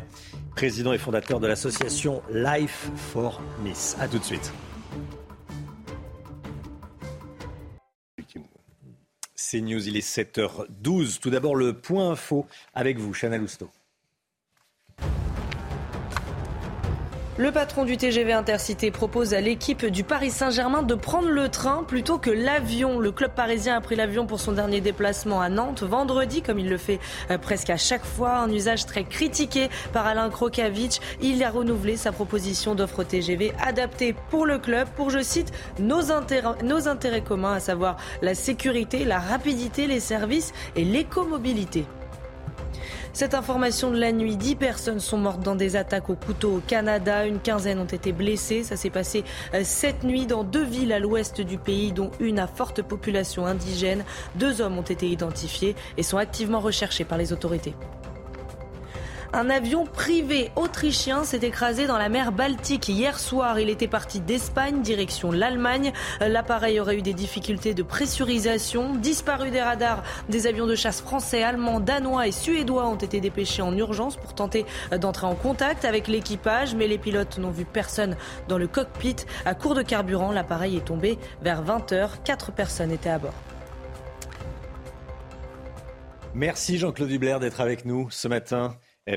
président 0.54 0.92
et 0.92 0.98
fondateur 0.98 1.40
de 1.40 1.48
l'association 1.48 2.22
Life 2.30 2.90
for 2.98 3.42
Nice. 3.64 3.96
A 4.02 4.10
tout 4.10 4.20
de 4.20 4.26
suite. 4.26 4.52
C'est 9.34 9.62
News, 9.62 9.88
il 9.88 9.96
est 9.96 10.06
7h12. 10.06 11.20
Tout 11.20 11.30
d'abord, 11.30 11.56
le 11.56 11.72
point 11.80 12.12
info 12.12 12.46
avec 12.74 12.98
vous, 12.98 13.14
Chana 13.14 13.38
Lousteau. 13.38 13.70
Le 17.42 17.52
patron 17.52 17.86
du 17.86 17.98
TGV 17.98 18.34
Intercité 18.34 18.92
propose 18.92 19.34
à 19.34 19.42
l'équipe 19.42 19.88
du 19.88 20.04
Paris 20.04 20.30
Saint-Germain 20.30 20.84
de 20.84 20.94
prendre 20.94 21.28
le 21.28 21.50
train 21.50 21.84
plutôt 21.84 22.20
que 22.20 22.30
l'avion. 22.30 23.00
Le 23.00 23.12
club 23.12 23.32
parisien 23.32 23.76
a 23.76 23.82
pris 23.82 23.96
l'avion 23.96 24.28
pour 24.28 24.40
son 24.40 24.52
dernier 24.52 24.80
déplacement 24.80 25.42
à 25.42 25.50
Nantes 25.50 25.82
vendredi, 25.82 26.44
comme 26.44 26.60
il 26.60 26.70
le 26.70 26.78
fait 26.78 27.00
euh, 27.32 27.40
presque 27.40 27.72
à 27.72 27.78
chaque 27.78 28.06
fois. 28.06 28.34
Un 28.34 28.52
usage 28.52 28.86
très 28.86 29.06
critiqué 29.06 29.72
par 29.92 30.06
Alain 30.06 30.30
Krokavitch. 30.30 31.00
Il 31.20 31.44
a 31.44 31.50
renouvelé 31.50 31.98
sa 31.98 32.12
proposition 32.12 32.76
d'offre 32.76 33.04
TGV 33.04 33.54
adaptée 33.60 34.14
pour 34.30 34.46
le 34.46 34.60
club, 34.60 34.88
pour, 34.96 35.10
je 35.10 35.24
cite, 35.24 35.52
nos 35.80 36.12
intérêts, 36.12 36.62
nos 36.64 36.88
intérêts 36.88 37.24
communs, 37.24 37.54
à 37.54 37.60
savoir 37.60 37.98
la 38.22 38.36
sécurité, 38.36 39.04
la 39.04 39.18
rapidité, 39.18 39.88
les 39.88 40.00
services 40.00 40.54
et 40.76 40.86
l'écomobilité. 40.86 41.86
Cette 43.14 43.34
information 43.34 43.92
de 43.92 43.98
la 43.98 44.14
nuit, 44.14 44.38
10 44.38 44.56
personnes 44.56 45.02
sont 45.02 45.18
mortes 45.18 45.42
dans 45.42 45.56
des 45.56 45.76
attaques 45.76 46.10
au 46.10 46.16
couteau 46.16 46.58
au 46.58 46.60
Canada. 46.60 47.26
Une 47.26 47.40
quinzaine 47.40 47.80
ont 47.80 47.86
été 47.86 48.14
blessées. 48.14 48.64
Ça 48.64 48.78
s'est 48.78 48.90
passé 48.90 49.26
euh, 49.54 49.62
cette 49.66 50.04
nuit 50.04 50.26
dans 50.26 50.46
deux 50.46 50.64
villes 50.64 50.94
à 50.94 51.00
l'ouest 51.00 51.42
du 51.42 51.58
pays, 51.58 51.92
dont 51.92 52.12
une 52.22 52.40
à 52.40 52.48
forte 52.48 52.82
population 52.82 53.46
indigène. 53.46 54.06
Deux 54.36 54.62
hommes 54.62 54.78
ont 54.78 54.82
été 54.82 55.10
identifiés 55.10 55.76
et 55.98 56.04
sont 56.04 56.18
activement 56.18 56.62
recherchés 56.62 57.04
par 57.04 57.18
les 57.18 57.34
autorités. 57.34 57.76
Un 59.34 59.50
avion 59.50 59.86
privé 59.86 60.52
autrichien 60.58 61.24
s'est 61.24 61.38
écrasé 61.38 61.88
dans 61.88 61.98
la 61.98 62.10
mer 62.10 62.34
Baltique 62.34 62.90
hier 62.90 63.18
soir. 63.18 63.62
Il 63.62 63.70
était 63.70 63.88
parti 63.88 64.20
d'Espagne, 64.20 64.82
direction 64.82 65.32
l'Allemagne. 65.32 65.94
L'appareil 66.20 66.82
aurait 66.82 66.98
eu 66.98 67.02
des 67.02 67.14
difficultés 67.14 67.74
de 67.74 67.82
pressurisation. 67.82 68.94
Disparu 68.96 69.50
des 69.50 69.62
radars, 69.62 70.04
des 70.28 70.48
avions 70.48 70.68
de 70.68 70.76
chasse 70.76 71.00
français, 71.00 71.44
allemands, 71.44 71.80
danois 71.80 72.28
et 72.28 72.34
suédois 72.34 72.88
ont 72.88 72.98
été 72.98 73.22
dépêchés 73.22 73.62
en 73.62 73.76
urgence 73.78 74.18
pour 74.18 74.36
tenter 74.36 74.66
d'entrer 75.00 75.28
en 75.28 75.36
contact 75.36 75.86
avec 75.86 76.10
l'équipage. 76.10 76.76
Mais 76.76 76.88
les 76.88 76.98
pilotes 76.98 77.38
n'ont 77.38 77.52
vu 77.52 77.64
personne 77.64 78.18
dans 78.50 78.58
le 78.58 78.68
cockpit. 78.68 79.16
À 79.46 79.56
court 79.56 79.76
de 79.76 79.82
carburant, 79.82 80.34
l'appareil 80.34 80.76
est 80.76 80.86
tombé 80.86 81.18
vers 81.42 81.64
20h. 81.64 82.22
Quatre 82.26 82.52
personnes 82.52 82.92
étaient 82.92 83.10
à 83.10 83.20
bord. 83.20 83.34
Merci 86.34 86.78
Jean-Claude 86.78 87.08
Dubler 87.08 87.38
d'être 87.40 87.62
avec 87.62 87.86
nous 87.86 88.10
ce 88.10 88.28
matin. 88.28 88.76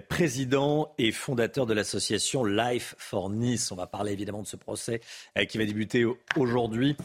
Président 0.09 0.95
et 0.99 1.13
fondateur 1.13 1.67
de 1.67 1.75
l'association 1.75 2.45
Life 2.45 2.95
for 2.99 3.31
Nice. 3.31 3.71
On 3.73 3.77
va 3.77 3.87
parler 3.87 4.13
évidemment 4.13 4.43
de 4.43 4.47
ce 4.47 4.57
procès 4.57 5.01
qui 5.49 5.59
va 5.59 5.65
débuter 5.65 6.05
aujourd'hui, 6.37 6.97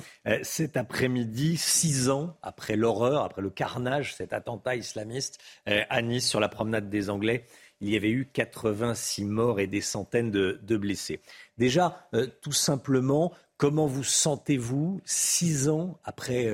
cet 0.43 0.77
après-midi, 0.77 1.57
six 1.57 2.09
ans 2.09 2.37
après 2.41 2.75
l'horreur, 2.75 3.23
après 3.23 3.41
le 3.41 3.49
carnage, 3.49 4.15
cet 4.15 4.33
attentat 4.33 4.75
islamiste 4.75 5.39
à 5.65 6.01
Nice 6.01 6.27
sur 6.27 6.39
la 6.39 6.49
promenade 6.49 6.89
des 6.89 7.09
Anglais. 7.09 7.45
Il 7.81 7.89
y 7.89 7.95
avait 7.95 8.09
eu 8.09 8.29
86 8.31 9.25
morts 9.25 9.59
et 9.59 9.67
des 9.67 9.81
centaines 9.81 10.31
de, 10.31 10.77
blessés. 10.77 11.21
Déjà, 11.57 12.09
tout 12.41 12.51
simplement, 12.51 13.33
comment 13.57 13.87
vous 13.87 14.03
sentez-vous 14.03 15.01
six 15.05 15.69
ans 15.69 15.99
après 16.03 16.49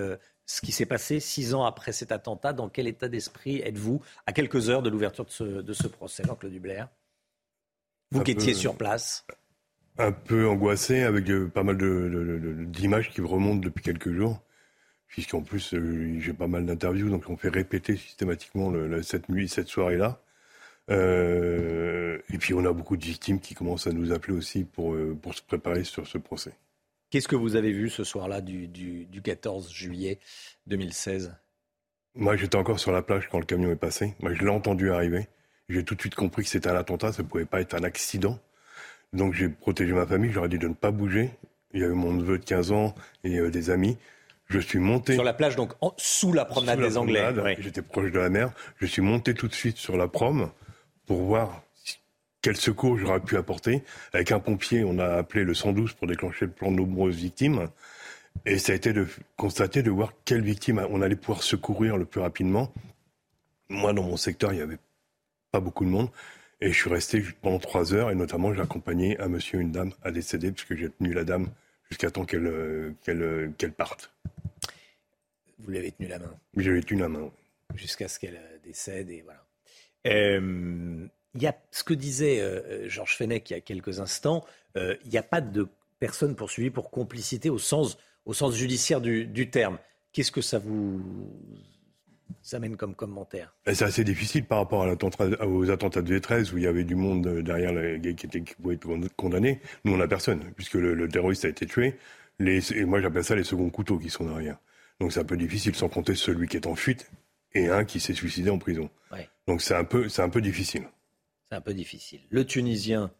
ce 0.46 0.62
qui 0.62 0.72
s'est 0.72 0.86
passé 0.86 1.20
six 1.20 1.54
ans 1.54 1.66
après 1.66 1.92
cet 1.92 2.12
attentat. 2.12 2.54
Dans 2.54 2.70
quel 2.70 2.88
état 2.88 3.08
d'esprit 3.08 3.62
êtes-vous 3.62 4.02
à 4.26 4.34
quelques 4.34 4.70
heures 4.70 4.84
de 4.84 4.90
l'ouverture 4.90 5.26
de 5.26 5.74
ce, 5.74 5.88
procès, 5.88 6.24
Jean-Claude 6.26 6.52
Dubler 6.52 6.86
Vous 8.12 8.24
qui 8.24 8.32
étiez 8.32 8.54
sur 8.54 8.76
place 8.76 9.26
Un 9.98 10.12
peu 10.12 10.48
angoissé 10.48 11.04
avec 11.04 11.30
euh, 11.30 11.48
pas 11.48 11.64
mal 11.64 11.78
d'images 12.68 13.12
qui 13.12 13.22
remontent 13.22 13.62
depuis 13.62 13.84
quelques 13.84 14.12
jours. 14.12 14.42
Puisqu'en 15.08 15.42
plus, 15.42 15.74
euh, 15.74 16.20
j'ai 16.20 16.34
pas 16.34 16.48
mal 16.48 16.66
d'interviews, 16.66 17.10
donc 17.10 17.30
on 17.30 17.38
fait 17.38 17.50
répéter 17.50 17.96
systématiquement 17.96 18.74
cette 19.02 19.30
nuit, 19.30 19.48
cette 19.48 19.68
soirée-là. 19.68 20.22
Euh, 20.92 22.20
et 22.30 22.38
puis 22.38 22.54
on 22.54 22.64
a 22.66 22.72
beaucoup 22.72 22.98
de 22.98 23.04
victimes 23.04 23.40
qui 23.40 23.56
commencent 23.56 23.88
à 23.88 23.92
nous 23.92 24.12
appeler 24.12 24.38
aussi 24.38 24.64
pour, 24.64 24.96
pour 25.22 25.34
se 25.34 25.42
préparer 25.42 25.84
sur 25.84 26.06
ce 26.06 26.18
procès. 26.18 26.54
Qu'est-ce 27.16 27.30
que 27.30 27.38
vous 27.38 27.56
avez 27.56 27.72
vu 27.72 27.90
ce 27.90 28.04
soir-là 28.04 28.42
du, 28.42 29.08
14 29.24 29.72
juillet 29.72 30.20
2016 30.68 31.34
Moi, 32.14 32.36
j'étais 32.36 32.58
encore 32.58 32.78
sur 32.78 32.92
la 32.92 33.02
plage 33.04 33.30
quand 33.32 33.40
le 33.40 33.46
camion 33.46 33.72
est 33.72 33.78
passé. 33.78 34.16
Moi, 34.20 34.34
je 34.34 34.42
l'ai 34.42 34.50
entendu 34.50 34.92
arriver. 34.92 35.30
J'ai 35.70 35.86
tout 35.86 35.96
de 35.96 36.02
suite 36.02 36.16
compris 36.16 36.44
que 36.44 36.50
c'était 36.50 36.68
un 36.68 36.76
attentat, 36.76 37.14
ça 37.14 37.24
ne 37.24 37.28
pouvait 37.30 37.46
pas 37.46 37.62
être 37.62 37.74
un 37.74 37.86
accident. 37.86 38.38
Donc 39.14 39.34
j'ai 39.34 39.48
protégé 39.48 39.94
ma 39.94 40.06
famille, 40.06 40.30
j'aurais 40.30 40.50
dit 40.50 40.58
de 40.58 40.68
ne 40.68 40.74
pas 40.74 40.92
bouger. 40.92 41.32
Il 41.74 41.80
y 41.80 41.86
avait 41.86 41.94
mon 41.94 42.12
neveu 42.12 42.38
de 42.38 42.44
15 42.44 42.74
ans 42.74 42.94
et 43.24 43.40
euh, 43.40 43.50
des 43.50 43.70
amis. 43.70 43.98
Je 44.48 44.60
suis 44.60 44.80
monté. 44.80 45.14
Sur 45.14 45.24
la 45.24 45.34
plage, 45.34 45.56
donc 45.56 45.72
sous 45.96 46.34
la 46.34 46.44
promenade 46.44 46.82
des 46.82 46.98
Anglais. 46.98 47.56
J'étais 47.60 47.82
proche 47.82 48.12
de 48.12 48.20
la 48.20 48.30
mer. 48.30 48.52
Je 48.76 48.88
suis 48.88 49.02
monté 49.02 49.34
tout 49.34 49.48
de 49.48 49.56
suite 49.56 49.78
sur 49.78 49.96
la 49.96 50.10
prom 50.10 50.52
pour 51.06 51.22
voir 51.22 51.64
quel 52.46 52.58
secours 52.58 52.96
j'aurais 52.96 53.22
pu 53.22 53.38
apporter. 53.38 53.82
Avec 54.14 54.32
un 54.32 54.40
pompier, 54.40 54.84
on 54.84 55.00
a 55.00 55.16
appelé 55.16 55.44
le 55.44 55.56
112 55.56 55.94
pour 55.94 56.06
déclencher 56.06 56.46
le 56.46 56.52
plan 56.52 56.70
de 56.70 56.76
nombreuses 56.76 57.16
victimes. 57.16 57.70
Et 58.46 58.60
ça 58.60 58.74
a 58.74 58.76
été 58.76 58.94
de 58.94 59.08
constater, 59.36 59.82
de 59.82 59.90
voir 59.90 60.14
quelles 60.26 60.44
victimes 60.44 60.86
on 60.92 61.02
allait 61.02 61.16
pouvoir 61.16 61.42
secourir 61.42 61.98
le 61.98 62.06
plus 62.06 62.22
rapidement. 62.22 62.72
Moi, 63.68 63.94
dans 63.94 64.04
mon 64.04 64.16
secteur, 64.16 64.54
il 64.54 64.58
n'y 64.58 64.62
avait 64.62 64.78
pas 65.52 65.60
beaucoup 65.60 65.86
de 65.86 65.90
monde. 65.90 66.10
Et 66.62 66.72
je 66.72 66.80
suis 66.80 66.88
resté 66.88 67.24
pendant 67.42 67.58
trois 67.58 67.96
heures, 67.96 68.12
et 68.12 68.16
notamment 68.16 68.54
j'ai 68.54 68.62
accompagné 68.62 69.20
un 69.20 69.28
monsieur 69.28 69.58
et 69.58 69.64
une 69.64 69.72
dame 69.72 69.94
à 70.04 70.12
décéder, 70.12 70.52
puisque 70.52 70.76
j'ai 70.76 70.92
tenu 70.92 71.16
la 71.16 71.24
dame 71.24 71.48
jusqu'à 71.90 72.12
temps 72.12 72.26
qu'elle 72.26 72.46
euh, 72.46 72.92
euh, 73.10 73.50
qu'elle 73.58 73.72
parte. 73.72 74.14
Vous 75.58 75.72
lui 75.72 75.80
avez 75.80 75.92
tenu 75.94 76.10
la 76.10 76.20
main? 76.20 76.38
Ai 76.60 76.84
tenu 76.84 77.00
la 77.00 77.10
main. 77.10 77.32
Jusqu'à 77.74 78.08
ce 78.08 78.20
qu'elle 78.20 78.36
euh, 78.38 78.58
décède, 78.64 79.10
et 79.10 79.24
voilà. 79.24 79.44
Euh, 80.06 81.08
il 81.36 81.44
y 81.44 81.48
a 81.48 81.56
ce 81.72 81.84
que 81.84 81.94
disait 81.94 82.40
euh, 82.40 82.88
Georges 82.90 83.16
Fenech 83.18 83.50
il 83.50 83.54
y 83.54 83.56
a 83.58 83.62
quelques 83.62 84.00
instants, 84.00 84.44
euh, 84.78 84.96
il 85.04 85.12
n'y 85.12 85.18
a 85.18 85.24
pas 85.24 85.42
de 85.42 85.68
personne 86.00 86.36
poursuivie 86.36 86.70
pour 86.70 86.90
complicité 86.90 87.50
au 87.50 87.58
sens, 87.58 87.98
au 88.26 88.34
sens 88.34 88.56
judiciaire 88.56 89.02
du, 89.02 89.50
terme. 89.50 89.78
Qu'est-ce 90.14 90.32
que 90.32 90.42
ça 90.42 90.60
vous 90.60 91.02
amène 92.54 92.78
comme 92.78 92.96
commentaire? 92.96 93.54
C'est 93.66 93.84
assez 93.84 94.04
difficile 94.04 94.46
par 94.46 94.60
rapport 94.60 94.84
à 94.84 95.46
aux 95.46 95.70
attentats 95.70 96.02
de 96.02 96.18
V13 96.18 96.54
où 96.54 96.58
il 96.58 96.64
y 96.64 96.68
avait 96.68 96.84
du 96.84 96.96
monde 96.96 97.42
derrière 97.42 97.74
les 97.74 98.00
gays 98.00 98.16
qui, 98.16 98.28
qui 98.28 98.56
pouvaient 98.56 98.76
être 98.76 99.16
condamnés. 99.16 99.62
Nous, 99.84 99.94
on 99.94 99.98
n'a 99.98 100.08
personne, 100.08 100.40
puisque 100.56 100.76
le, 100.76 101.08
terroriste 101.10 101.46
a 101.46 101.50
été 101.50 101.66
tué. 101.66 101.96
Les, 102.40 102.74
et 102.74 102.86
moi, 102.86 103.02
j'appelle 103.02 103.24
ça 103.24 103.36
les 103.36 103.44
seconds 103.44 103.70
couteaux 103.70 103.98
qui 103.98 104.10
sont 104.10 104.26
derrière. 104.26 104.58
Donc 105.00 105.12
c'est 105.12 105.20
un 105.20 105.26
peu 105.26 105.38
difficile 105.38 105.76
sans 105.76 105.90
compter 105.90 106.16
celui 106.16 106.48
qui 106.48 106.56
est 106.56 106.68
en 106.68 106.76
fuite 106.76 107.10
et 107.54 107.68
un 107.68 107.84
qui 107.84 108.00
s'est 108.00 108.14
suicidé 108.14 108.50
en 108.50 108.58
prison. 108.58 108.90
Donc 109.48 109.62
c'est 109.62 109.76
un, 109.76 109.84
peu, 109.84 110.08
un 110.18 110.30
peu 110.30 110.42
difficile 110.42 110.84
c'est 111.50 111.56
un 111.56 111.62
peu 111.62 111.74
difficile. 111.74 112.22
Le 112.30 112.46
Tunisien 112.46 113.12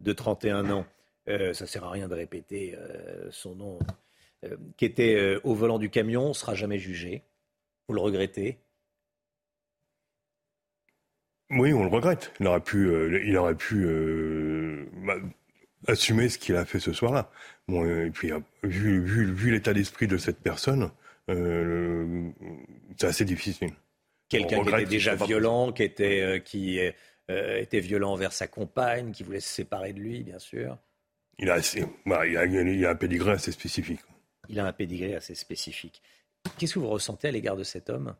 de 0.00 0.12
31 0.12 0.70
ans, 0.70 0.86
euh, 1.28 1.54
ça 1.54 1.66
sert 1.66 1.84
à 1.84 1.90
rien 1.90 2.08
de 2.08 2.14
répéter 2.14 2.74
euh, 2.76 3.28
son 3.30 3.54
nom, 3.54 3.78
euh, 4.44 4.56
qui 4.76 4.84
était 4.84 5.36
au 5.44 5.54
volant 5.54 5.78
du 5.78 5.90
camion, 5.90 6.32
sera 6.34 6.54
jamais 6.54 6.78
jugé. 6.78 7.22
Vous 7.88 7.94
le 7.94 8.00
regrettez? 8.00 8.58
Oui, 11.50 11.72
on 11.72 11.82
le 11.82 11.90
regrette. 11.90 12.32
Il 12.40 12.46
aurait 12.46 12.60
pu, 12.60 12.90
il 13.26 13.36
aurait 13.36 13.54
pu 13.54 13.86
bah, 15.04 15.16
assumer 15.86 16.28
ce 16.28 16.38
qu'il 16.38 16.56
a 16.56 16.64
fait 16.64 16.80
ce 16.80 16.92
soir-là. 16.92 17.30
Bon, 17.68 17.84
et 17.84 18.10
puis, 18.10 18.30
vu, 18.62 19.32
vu 19.32 19.50
l'état 19.50 19.74
d'esprit 19.74 20.06
de 20.06 20.16
cette 20.16 20.40
personne, 20.40 20.90
c'est 21.28 23.06
assez 23.06 23.26
difficile. 23.26 23.72
Quelqu'un 24.30 24.62
qui 24.64 24.70
était 24.70 24.84
déjà 24.86 25.14
violent, 25.14 25.72
qui 25.72 25.82
était, 25.82 26.42
qui 26.42 26.80
euh, 27.32 27.60
était 27.60 27.80
violent 27.80 28.12
envers 28.12 28.32
sa 28.32 28.46
compagne, 28.46 29.12
qui 29.12 29.22
voulait 29.22 29.40
se 29.40 29.48
séparer 29.48 29.92
de 29.92 30.00
lui, 30.00 30.22
bien 30.22 30.38
sûr. 30.38 30.78
Il 31.38 31.50
a, 31.50 31.58
bah, 32.06 32.26
il 32.26 32.36
a, 32.36 32.44
il 32.44 32.86
a 32.86 32.90
un 32.90 32.94
pédigré 32.94 33.32
assez 33.32 33.52
spécifique. 33.52 34.00
Il 34.48 34.60
a 34.60 34.66
un 34.66 34.72
pédigré 34.72 35.14
assez 35.14 35.34
spécifique. 35.34 36.02
Qu'est-ce 36.58 36.74
que 36.74 36.78
vous 36.78 36.88
ressentez 36.88 37.28
à 37.28 37.30
l'égard 37.30 37.56
de 37.56 37.64
cet 37.64 37.90
homme? 37.90 38.14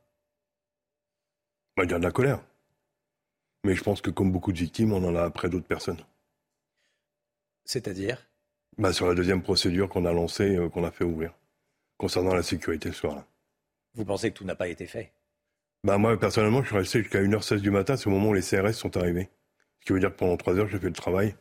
Bah, 1.77 1.85
Il 1.85 1.91
y 1.91 1.95
a 1.95 1.99
de 1.99 2.05
la 2.05 2.11
colère. 2.11 2.43
Mais 3.65 3.75
je 3.75 3.83
pense 3.83 4.01
que 4.01 4.11
comme 4.11 4.33
beaucoup 4.33 4.53
de 4.53 4.59
victimes, 4.59 4.93
on 4.93 5.05
en 5.05 5.15
a 5.15 5.23
après 5.23 5.49
d'autres 5.49 5.67
personnes. 5.67 6.05
C'est-à-dire? 7.65 8.27
Bah, 8.79 8.93
Sur 8.93 9.07
la 9.07 9.15
deuxième 9.15 9.43
procédure 9.43 9.89
qu'on 9.89 10.05
a 10.05 10.13
lancée, 10.13 10.57
euh, 10.57 10.69
qu'on 10.69 10.85
a 10.85 10.91
fait 10.91 11.05
ouvrir, 11.05 11.35
concernant 11.99 12.35
la 12.35 12.43
sécurité 12.43 12.91
ce 12.91 12.99
soir-là. 12.99 13.27
Vous 13.95 14.05
pensez 14.05 14.33
que 14.33 14.39
tout 14.39 14.45
n'a 14.45 14.57
pas 14.57 14.69
été 14.69 14.87
fait? 14.87 15.13
Bah 15.85 15.99
moi, 15.99 16.19
personnellement, 16.19 16.63
je 16.63 16.69
suis 16.69 16.77
resté 16.77 17.03
jusqu'à 17.03 17.21
1h16 17.23 17.61
du 17.61 17.71
matin, 17.71 17.97
c'est 17.97 18.07
au 18.07 18.11
moment 18.11 18.31
où 18.31 18.35
les 18.35 18.43
CRS 18.43 18.73
sont 18.73 18.97
arrivés. 18.97 19.29
Ce 19.81 19.87
qui 19.87 19.93
veut 19.93 20.01
dire 20.01 20.11
que 20.11 20.19
pendant 20.19 20.37
3 20.37 20.59
heures, 20.59 20.69
j'ai 20.69 20.79
fait 20.79 20.87
le 20.87 20.93
travail 20.93 21.35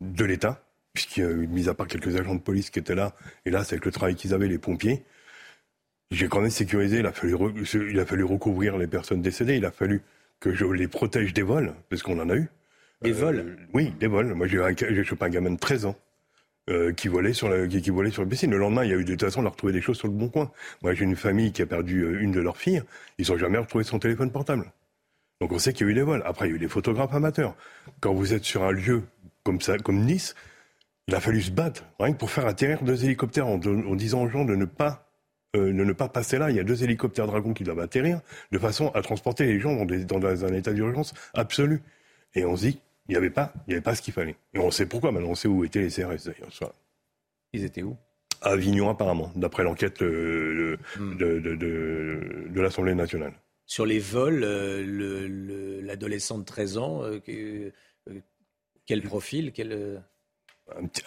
de 0.00 0.24
l'État, 0.24 0.64
puisqu'il 0.94 1.22
y 1.22 1.26
a 1.26 1.30
eu, 1.30 1.46
mis 1.46 1.68
à 1.68 1.74
part 1.74 1.86
quelques 1.86 2.16
agents 2.16 2.34
de 2.34 2.40
police 2.40 2.70
qui 2.70 2.78
étaient 2.78 2.94
là, 2.94 3.14
et 3.44 3.50
là, 3.50 3.64
c'est 3.64 3.74
avec 3.74 3.84
le 3.84 3.92
travail 3.92 4.14
qu'ils 4.14 4.32
avaient, 4.32 4.48
les 4.48 4.58
pompiers. 4.58 5.04
J'ai 6.10 6.28
quand 6.28 6.40
même 6.40 6.50
sécurisé, 6.50 7.00
il 7.00 7.06
a, 7.06 7.12
fallu 7.12 7.36
il 7.90 8.00
a 8.00 8.06
fallu 8.06 8.24
recouvrir 8.24 8.78
les 8.78 8.86
personnes 8.86 9.20
décédées, 9.20 9.56
il 9.56 9.66
a 9.66 9.70
fallu 9.70 10.02
que 10.40 10.54
je 10.54 10.64
les 10.64 10.88
protège 10.88 11.34
des 11.34 11.42
vols, 11.42 11.74
parce 11.90 12.02
qu'on 12.02 12.18
en 12.18 12.30
a 12.30 12.36
eu. 12.36 12.48
Des 13.02 13.12
vols? 13.12 13.58
Oui, 13.74 13.92
des 14.00 14.06
vols. 14.06 14.34
Moi, 14.34 14.46
j'ai 14.46 15.04
chopé 15.04 15.26
un 15.26 15.28
gamin 15.28 15.50
de 15.50 15.58
13 15.58 15.86
ans. 15.86 15.96
Euh, 16.68 16.92
qui 16.92 17.08
volait 17.08 17.32
sur 17.32 17.48
la, 17.48 17.66
qui, 17.66 17.88
volait 17.88 18.10
sur 18.10 18.22
le 18.22 18.28
piscine. 18.28 18.50
Le 18.50 18.58
lendemain, 18.58 18.84
il 18.84 18.90
y 18.90 18.92
a 18.92 18.96
eu 18.96 19.04
de 19.04 19.12
toute 19.12 19.22
façon, 19.22 19.42
on 19.42 19.46
a 19.46 19.48
retrouvé 19.48 19.72
des 19.72 19.80
choses 19.80 19.96
sur 19.96 20.06
le 20.06 20.12
bon 20.12 20.28
coin. 20.28 20.50
Moi, 20.82 20.92
j'ai 20.92 21.04
une 21.04 21.16
famille 21.16 21.50
qui 21.50 21.62
a 21.62 21.66
perdu 21.66 22.02
euh, 22.02 22.20
une 22.20 22.30
de 22.30 22.40
leurs 22.40 22.58
filles. 22.58 22.82
Ils 23.16 23.30
n'ont 23.30 23.38
jamais 23.38 23.56
retrouvé 23.56 23.84
son 23.84 23.98
téléphone 23.98 24.30
portable. 24.30 24.70
Donc 25.40 25.52
on 25.52 25.58
sait 25.58 25.72
qu'il 25.72 25.86
y 25.86 25.88
a 25.88 25.92
eu 25.92 25.94
des 25.94 26.02
vols. 26.02 26.22
Après, 26.26 26.46
il 26.46 26.50
y 26.50 26.52
a 26.52 26.56
eu 26.56 26.58
des 26.58 26.68
photographes 26.68 27.14
amateurs. 27.14 27.56
Quand 28.00 28.12
vous 28.12 28.34
êtes 28.34 28.44
sur 28.44 28.64
un 28.64 28.72
lieu 28.72 29.02
comme 29.44 29.62
ça, 29.62 29.78
comme 29.78 30.04
Nice, 30.04 30.34
il 31.06 31.14
a 31.14 31.20
fallu 31.20 31.40
se 31.40 31.50
battre, 31.50 31.86
rien 31.98 32.12
que 32.12 32.18
pour 32.18 32.30
faire 32.30 32.46
atterrir 32.46 32.82
deux 32.82 33.02
hélicoptères 33.02 33.46
en, 33.46 33.56
disant 33.56 34.24
aux 34.24 34.28
gens 34.28 34.44
de 34.44 34.54
ne 34.54 34.66
pas 34.66 35.08
euh, 35.56 35.68
de 35.68 35.84
ne 35.84 35.92
pas 35.94 36.08
passer 36.08 36.36
là. 36.36 36.50
Il 36.50 36.56
y 36.56 36.60
a 36.60 36.64
deux 36.64 36.84
hélicoptères 36.84 37.26
Dragon 37.26 37.54
qui 37.54 37.64
doivent 37.64 37.80
atterrir, 37.80 38.20
de 38.52 38.58
façon 38.58 38.88
à 38.88 39.00
transporter 39.00 39.46
les 39.46 39.58
gens 39.58 39.86
dans, 39.86 40.18
dans 40.18 40.44
un 40.44 40.52
état 40.52 40.74
d'urgence 40.74 41.14
absolu. 41.32 41.80
Et 42.34 42.44
on 42.44 42.56
se 42.56 42.66
dit, 42.66 42.80
il 43.08 43.12
n'y 43.12 43.16
avait 43.16 43.30
pas, 43.30 43.52
il 43.66 43.70
y 43.70 43.74
avait 43.74 43.82
pas 43.82 43.94
ce 43.94 44.02
qu'il 44.02 44.12
fallait. 44.12 44.36
Et 44.54 44.58
on 44.58 44.70
sait 44.70 44.86
pourquoi 44.86 45.12
maintenant, 45.12 45.30
on 45.30 45.34
sait 45.34 45.48
où 45.48 45.64
étaient 45.64 45.80
les 45.80 45.90
CRS 45.90 46.24
d'ailleurs. 46.26 46.72
Ils 47.52 47.64
étaient 47.64 47.82
où? 47.82 47.96
À 48.42 48.50
Avignon 48.50 48.88
apparemment, 48.88 49.32
d'après 49.34 49.64
l'enquête 49.64 50.00
euh, 50.02 50.76
hmm. 50.98 51.16
de, 51.16 51.38
de, 51.40 51.54
de, 51.56 52.60
l'Assemblée 52.60 52.94
nationale. 52.94 53.32
Sur 53.66 53.84
les 53.84 53.98
vols, 53.98 54.44
euh, 54.44 55.80
l'adolescent 55.82 56.38
de 56.38 56.44
13 56.44 56.78
ans, 56.78 57.02
euh, 57.02 57.18
quel 58.86 59.02
profil 59.02 59.52
quel, 59.52 60.00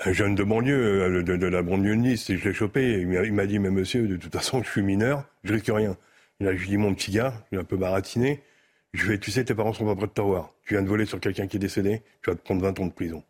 un, 0.03 0.11
jeune 0.11 0.35
de 0.35 0.43
banlieue, 0.43 1.23
de, 1.23 1.45
la 1.45 1.61
banlieue 1.61 1.95
de 1.95 2.01
Nice, 2.01 2.31
je 2.31 2.49
l'ai 2.49 2.53
chopé, 2.53 2.99
il 3.01 3.33
m'a 3.33 3.45
dit, 3.45 3.59
mais 3.59 3.69
monsieur, 3.69 4.07
de 4.07 4.17
toute 4.17 4.33
façon, 4.33 4.61
je 4.63 4.69
suis 4.69 4.81
mineur, 4.81 5.23
je 5.43 5.53
risque 5.53 5.69
rien. 5.69 5.97
Il 6.39 6.47
a, 6.47 6.55
je 6.55 6.61
lui 6.61 6.69
dit, 6.69 6.77
mon 6.77 6.93
petit 6.93 7.11
gars, 7.11 7.33
il 7.51 7.57
est 7.57 7.61
un 7.61 7.63
peu 7.63 7.77
baratiné, 7.77 8.41
je 8.93 9.07
vais, 9.07 9.17
tu 9.17 9.31
sais, 9.31 9.43
tes 9.45 9.55
parents 9.55 9.73
sont 9.73 9.85
pas 9.85 9.95
prêts 9.95 10.07
de 10.07 10.11
te 10.11 10.21
revoir. 10.21 10.53
Tu 10.65 10.73
viens 10.73 10.83
de 10.83 10.87
voler 10.87 11.05
sur 11.05 11.19
quelqu'un 11.19 11.47
qui 11.47 11.57
est 11.57 11.59
décédé, 11.59 12.01
tu 12.21 12.29
vas 12.29 12.35
te 12.35 12.41
prendre 12.41 12.61
20 12.61 12.79
ans 12.79 12.85
de 12.87 12.91
prison. 12.91 13.23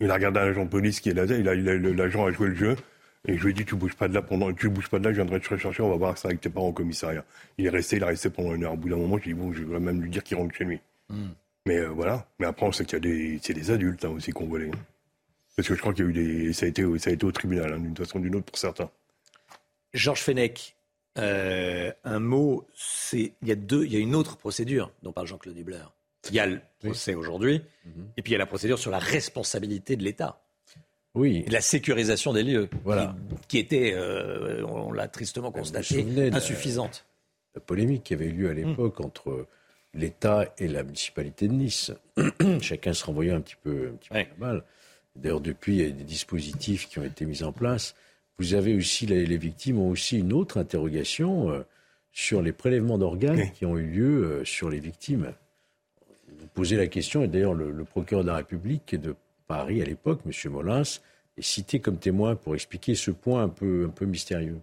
Il 0.00 0.10
a 0.10 0.14
regardé 0.14 0.40
un 0.40 0.44
agent 0.44 0.64
de 0.64 0.70
police 0.70 1.00
qui 1.00 1.10
est 1.10 1.14
là, 1.14 1.24
il 1.24 1.48
a, 1.48 1.54
l'agent 1.54 2.26
a 2.26 2.30
joué 2.30 2.48
le 2.48 2.54
jeu, 2.54 2.76
et 3.26 3.36
je 3.36 3.42
lui 3.42 3.50
ai 3.50 3.54
dit, 3.54 3.64
tu 3.64 3.74
bouges 3.74 3.94
pas 3.94 4.06
de 4.06 4.14
là 4.14 4.22
pendant, 4.22 4.52
tu 4.52 4.68
bouges 4.68 4.88
pas 4.88 4.98
de 4.98 5.04
là, 5.04 5.10
je 5.10 5.16
viendrai 5.16 5.40
te 5.40 5.48
rechercher, 5.48 5.82
on 5.82 5.90
va 5.90 5.96
voir 5.96 6.18
ça 6.18 6.28
avec 6.28 6.40
tes 6.40 6.50
parents 6.50 6.68
au 6.68 6.72
commissariat. 6.72 7.24
Il 7.58 7.66
est 7.66 7.70
resté, 7.70 7.96
il 7.96 8.04
a 8.04 8.08
resté 8.08 8.28
pendant 8.30 8.54
une 8.54 8.64
heure. 8.64 8.74
Au 8.74 8.76
bout 8.76 8.88
d'un 8.88 8.96
moment, 8.96 9.18
je 9.18 9.24
dit, 9.24 9.34
bon, 9.34 9.52
je 9.52 9.64
vais 9.64 9.80
même 9.80 10.02
lui 10.02 10.10
dire 10.10 10.22
qu'il 10.22 10.36
rentre 10.36 10.54
chez 10.54 10.64
lui. 10.64 10.80
Hmm. 11.08 11.28
Mais 11.66 11.78
euh, 11.78 11.88
voilà. 11.88 12.26
Mais 12.38 12.46
après, 12.46 12.66
on 12.66 12.72
sait 12.72 12.84
qu'il 12.84 12.94
y 12.94 12.96
a 12.96 13.00
des, 13.00 13.38
c'est 13.42 13.54
des 13.54 13.70
adultes 13.70 14.04
hein, 14.04 14.10
aussi 14.10 14.32
qui 14.32 14.42
ont 14.42 14.46
volé. 14.46 14.70
Parce 15.56 15.68
que 15.68 15.74
je 15.74 15.80
crois 15.80 15.94
qu'il 15.94 16.04
y 16.04 16.08
a 16.08 16.10
eu 16.10 16.12
des, 16.12 16.52
ça 16.52 16.66
a 16.66 16.68
été, 16.68 16.84
ça 16.98 17.10
a 17.10 17.12
été 17.12 17.24
au 17.24 17.32
tribunal, 17.32 17.72
hein, 17.72 17.78
d'une 17.78 17.96
façon 17.96 18.18
ou 18.18 18.22
d'une 18.22 18.36
autre 18.36 18.46
pour 18.46 18.58
certains. 18.58 18.90
Georges 19.94 20.20
Fenech, 20.20 20.76
euh, 21.18 21.92
un 22.04 22.18
mot, 22.18 22.66
c'est 22.74 23.34
il 23.42 23.48
y 23.48 23.52
a 23.52 23.54
deux, 23.54 23.84
il 23.84 23.92
y 23.92 23.96
a 23.96 24.00
une 24.00 24.14
autre 24.14 24.36
procédure 24.36 24.90
dont 25.02 25.12
parle 25.12 25.26
Jean-Claude 25.26 25.54
Dubler. 25.54 25.84
Il 26.30 26.34
y 26.34 26.40
a 26.40 26.46
le 26.46 26.60
procès 26.80 27.14
aujourd'hui, 27.14 27.62
mhm. 27.84 28.08
et 28.16 28.22
puis 28.22 28.30
il 28.30 28.32
y 28.32 28.36
a 28.36 28.38
la 28.38 28.46
procédure 28.46 28.78
sur 28.78 28.90
la 28.90 28.98
responsabilité 28.98 29.96
de 29.96 30.02
l'État. 30.02 30.40
Oui. 31.14 31.44
Et 31.46 31.50
la 31.50 31.60
sécurisation 31.60 32.32
des 32.32 32.42
lieux, 32.42 32.68
voilà. 32.82 33.14
qui, 33.46 33.58
était, 33.58 33.92
euh, 33.94 34.64
on 34.66 34.92
l'a 34.92 35.06
tristement 35.06 35.52
constaté, 35.52 36.04
insuffisante. 36.32 37.06
La, 37.54 37.60
polémique 37.60 38.02
qui 38.02 38.14
avait 38.14 38.26
eu 38.26 38.32
lieu 38.32 38.48
à 38.48 38.54
l'époque 38.54 39.00
entre 39.00 39.46
l'État 39.92 40.52
et 40.58 40.66
la 40.66 40.82
municipalité 40.82 41.46
de 41.46 41.52
Nice. 41.52 41.92
Chacun 42.60 42.92
se 42.94 43.04
renvoyait 43.04 43.30
un 43.30 43.40
petit 43.40 43.54
peu, 43.62 43.90
un 43.92 43.96
petit 43.96 44.08
peu 44.08 44.24
mal. 44.38 44.64
D'ailleurs, 45.14 45.40
depuis, 45.40 45.76
il 45.76 45.82
y 45.82 45.86
a 45.86 45.90
des 45.90 46.02
dispositifs 46.02 46.88
qui 46.88 46.98
ont 46.98 47.04
été 47.04 47.24
mis 47.26 47.44
en 47.44 47.52
place. 47.52 47.94
Vous 48.38 48.54
avez 48.54 48.74
aussi, 48.74 49.06
les 49.06 49.36
victimes 49.36 49.78
ont 49.78 49.90
aussi 49.90 50.18
une 50.18 50.32
autre 50.32 50.58
interrogation 50.58 51.50
euh, 51.50 51.62
sur 52.12 52.42
les 52.42 52.52
prélèvements 52.52 52.98
d'organes 52.98 53.50
qui 53.52 53.66
ont 53.66 53.76
eu 53.76 53.84
lieu 53.84 54.24
euh, 54.24 54.44
sur 54.44 54.70
les 54.70 54.80
victimes. 54.80 55.32
Vous 56.38 56.46
posez 56.54 56.76
la 56.76 56.86
question, 56.86 57.22
et 57.24 57.28
d'ailleurs, 57.28 57.54
le, 57.54 57.84
procureur 57.84 58.24
de 58.24 58.28
la 58.28 58.36
République 58.36 58.94
de 58.94 59.14
Paris 59.46 59.82
à 59.82 59.84
l'époque, 59.84 60.20
M. 60.26 60.52
Molins, 60.52 60.82
est 61.36 61.42
cité 61.42 61.80
comme 61.80 61.98
témoin 61.98 62.36
pour 62.36 62.54
expliquer 62.54 62.94
ce 62.94 63.10
point 63.10 63.42
un 63.42 63.48
peu, 63.48 63.86
un 63.86 63.90
peu 63.90 64.06
mystérieux. 64.06 64.58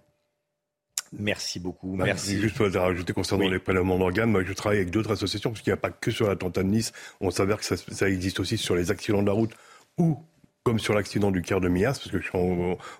Merci 1.13 1.59
beaucoup. 1.59 1.97
Bah, 1.97 2.05
Merci. 2.05 2.39
Juste 2.39 2.55
pour 2.55 2.65
ajouter 2.65 3.11
concernant 3.11 3.49
les 3.49 3.59
prélèvements 3.59 3.99
d'organes, 3.99 4.32
moi 4.32 4.43
je 4.45 4.53
travaille 4.53 4.80
avec 4.80 4.91
d'autres 4.91 5.11
associations, 5.11 5.49
parce 5.49 5.61
qu'il 5.61 5.72
n'y 5.72 5.78
a 5.78 5.82
pas 5.82 5.91
que 5.91 6.09
sur 6.09 6.28
l'attentat 6.28 6.63
de 6.63 6.69
Nice, 6.69 6.93
on 7.19 7.32
s'avère 7.32 7.57
que 7.57 7.65
ça, 7.65 7.76
ça, 7.76 8.09
existe 8.09 8.39
aussi 8.39 8.57
sur 8.57 8.76
les 8.76 8.91
accidents 8.91 9.22
de 9.22 9.28
la 9.28 9.34
route 9.34 9.51
ou 9.97 10.17
comme 10.64 10.80
sur 10.80 10.93
l'accident 10.93 11.32
du 11.32 11.41
Caire 11.41 11.62
de 11.62 11.70
Mias, 11.70 11.93
parce 11.93 12.12
que 12.12 12.20
je 12.20 12.28
suis 12.28 12.38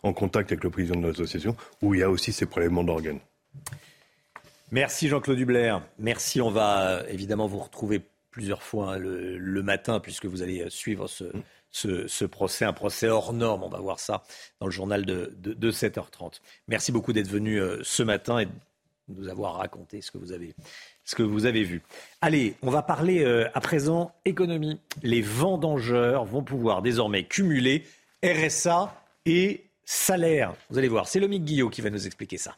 en, 0.04 0.14
contact 0.14 0.52
avec 0.52 0.64
le 0.64 0.70
président 0.70 1.00
de 1.00 1.08
l'association, 1.08 1.56
où 1.82 1.94
il 1.94 2.00
y 2.00 2.04
a 2.04 2.10
aussi 2.10 2.34
ces 2.34 2.46
prélèvements 2.46 2.84
d'organes. 2.84 3.20
Merci 4.72 5.10
Jean-Claude 5.10 5.38
Dubler. 5.38 5.78
Merci. 6.00 6.42
On 6.42 6.50
va 6.50 6.88
euh, 6.88 7.04
évidemment 7.10 7.48
vous 7.48 7.60
retrouver 7.60 8.02
plusieurs 8.32 8.64
fois 8.64 8.94
hein, 8.94 8.98
le, 8.98 9.64
matin, 9.64 10.00
puisque 10.00 10.26
vous 10.26 10.42
allez 10.42 10.66
suivre 10.70 11.08
ce, 11.08 12.26
procès, 12.26 12.66
un 12.66 12.74
procès 12.74 13.10
hors 13.10 13.34
norme. 13.34 13.64
On 13.64 13.70
va 13.70 13.80
voir 13.80 14.00
ça 14.00 14.24
dans 14.60 14.68
le 14.68 14.72
journal 14.72 15.06
de, 15.06 15.34
de 15.38 15.72
7h30. 15.72 16.40
Merci 16.68 16.92
beaucoup 16.92 17.12
d'être 17.12 17.28
venu 17.28 17.60
euh, 17.60 17.80
ce 17.84 18.02
matin 18.02 18.40
et 18.40 18.46
de 18.46 18.52
nous 19.10 19.28
avoir 19.28 19.56
raconté 19.56 20.02
ce 20.02 20.10
que 20.10 20.18
vous 20.18 20.32
avez 20.32 20.56
ce 21.12 21.16
que 21.16 21.24
vous 21.24 21.46
avez 21.46 21.64
vu. 21.64 21.82
Allez, 22.22 22.56
on 22.62 22.70
va 22.70 22.82
parler 22.82 23.24
euh, 23.26 23.50
à 23.54 23.60
présent 23.60 24.14
économie. 24.24 24.80
Les 25.04 25.22
vendangeurs 25.22 26.24
vont 26.24 26.42
pouvoir 26.42 26.82
désormais 26.82 27.24
cumuler 27.26 27.84
RSA 28.24 28.96
et 29.26 29.66
salaire. 29.84 30.54
Vous 30.70 30.78
allez 30.78 30.88
voir, 30.88 31.10
c'est 31.10 31.20
Lomique 31.20 31.44
Guillot 31.44 31.70
qui 31.70 31.82
va 31.82 31.90
nous 31.90 32.06
expliquer 32.06 32.38
ça. 32.38 32.56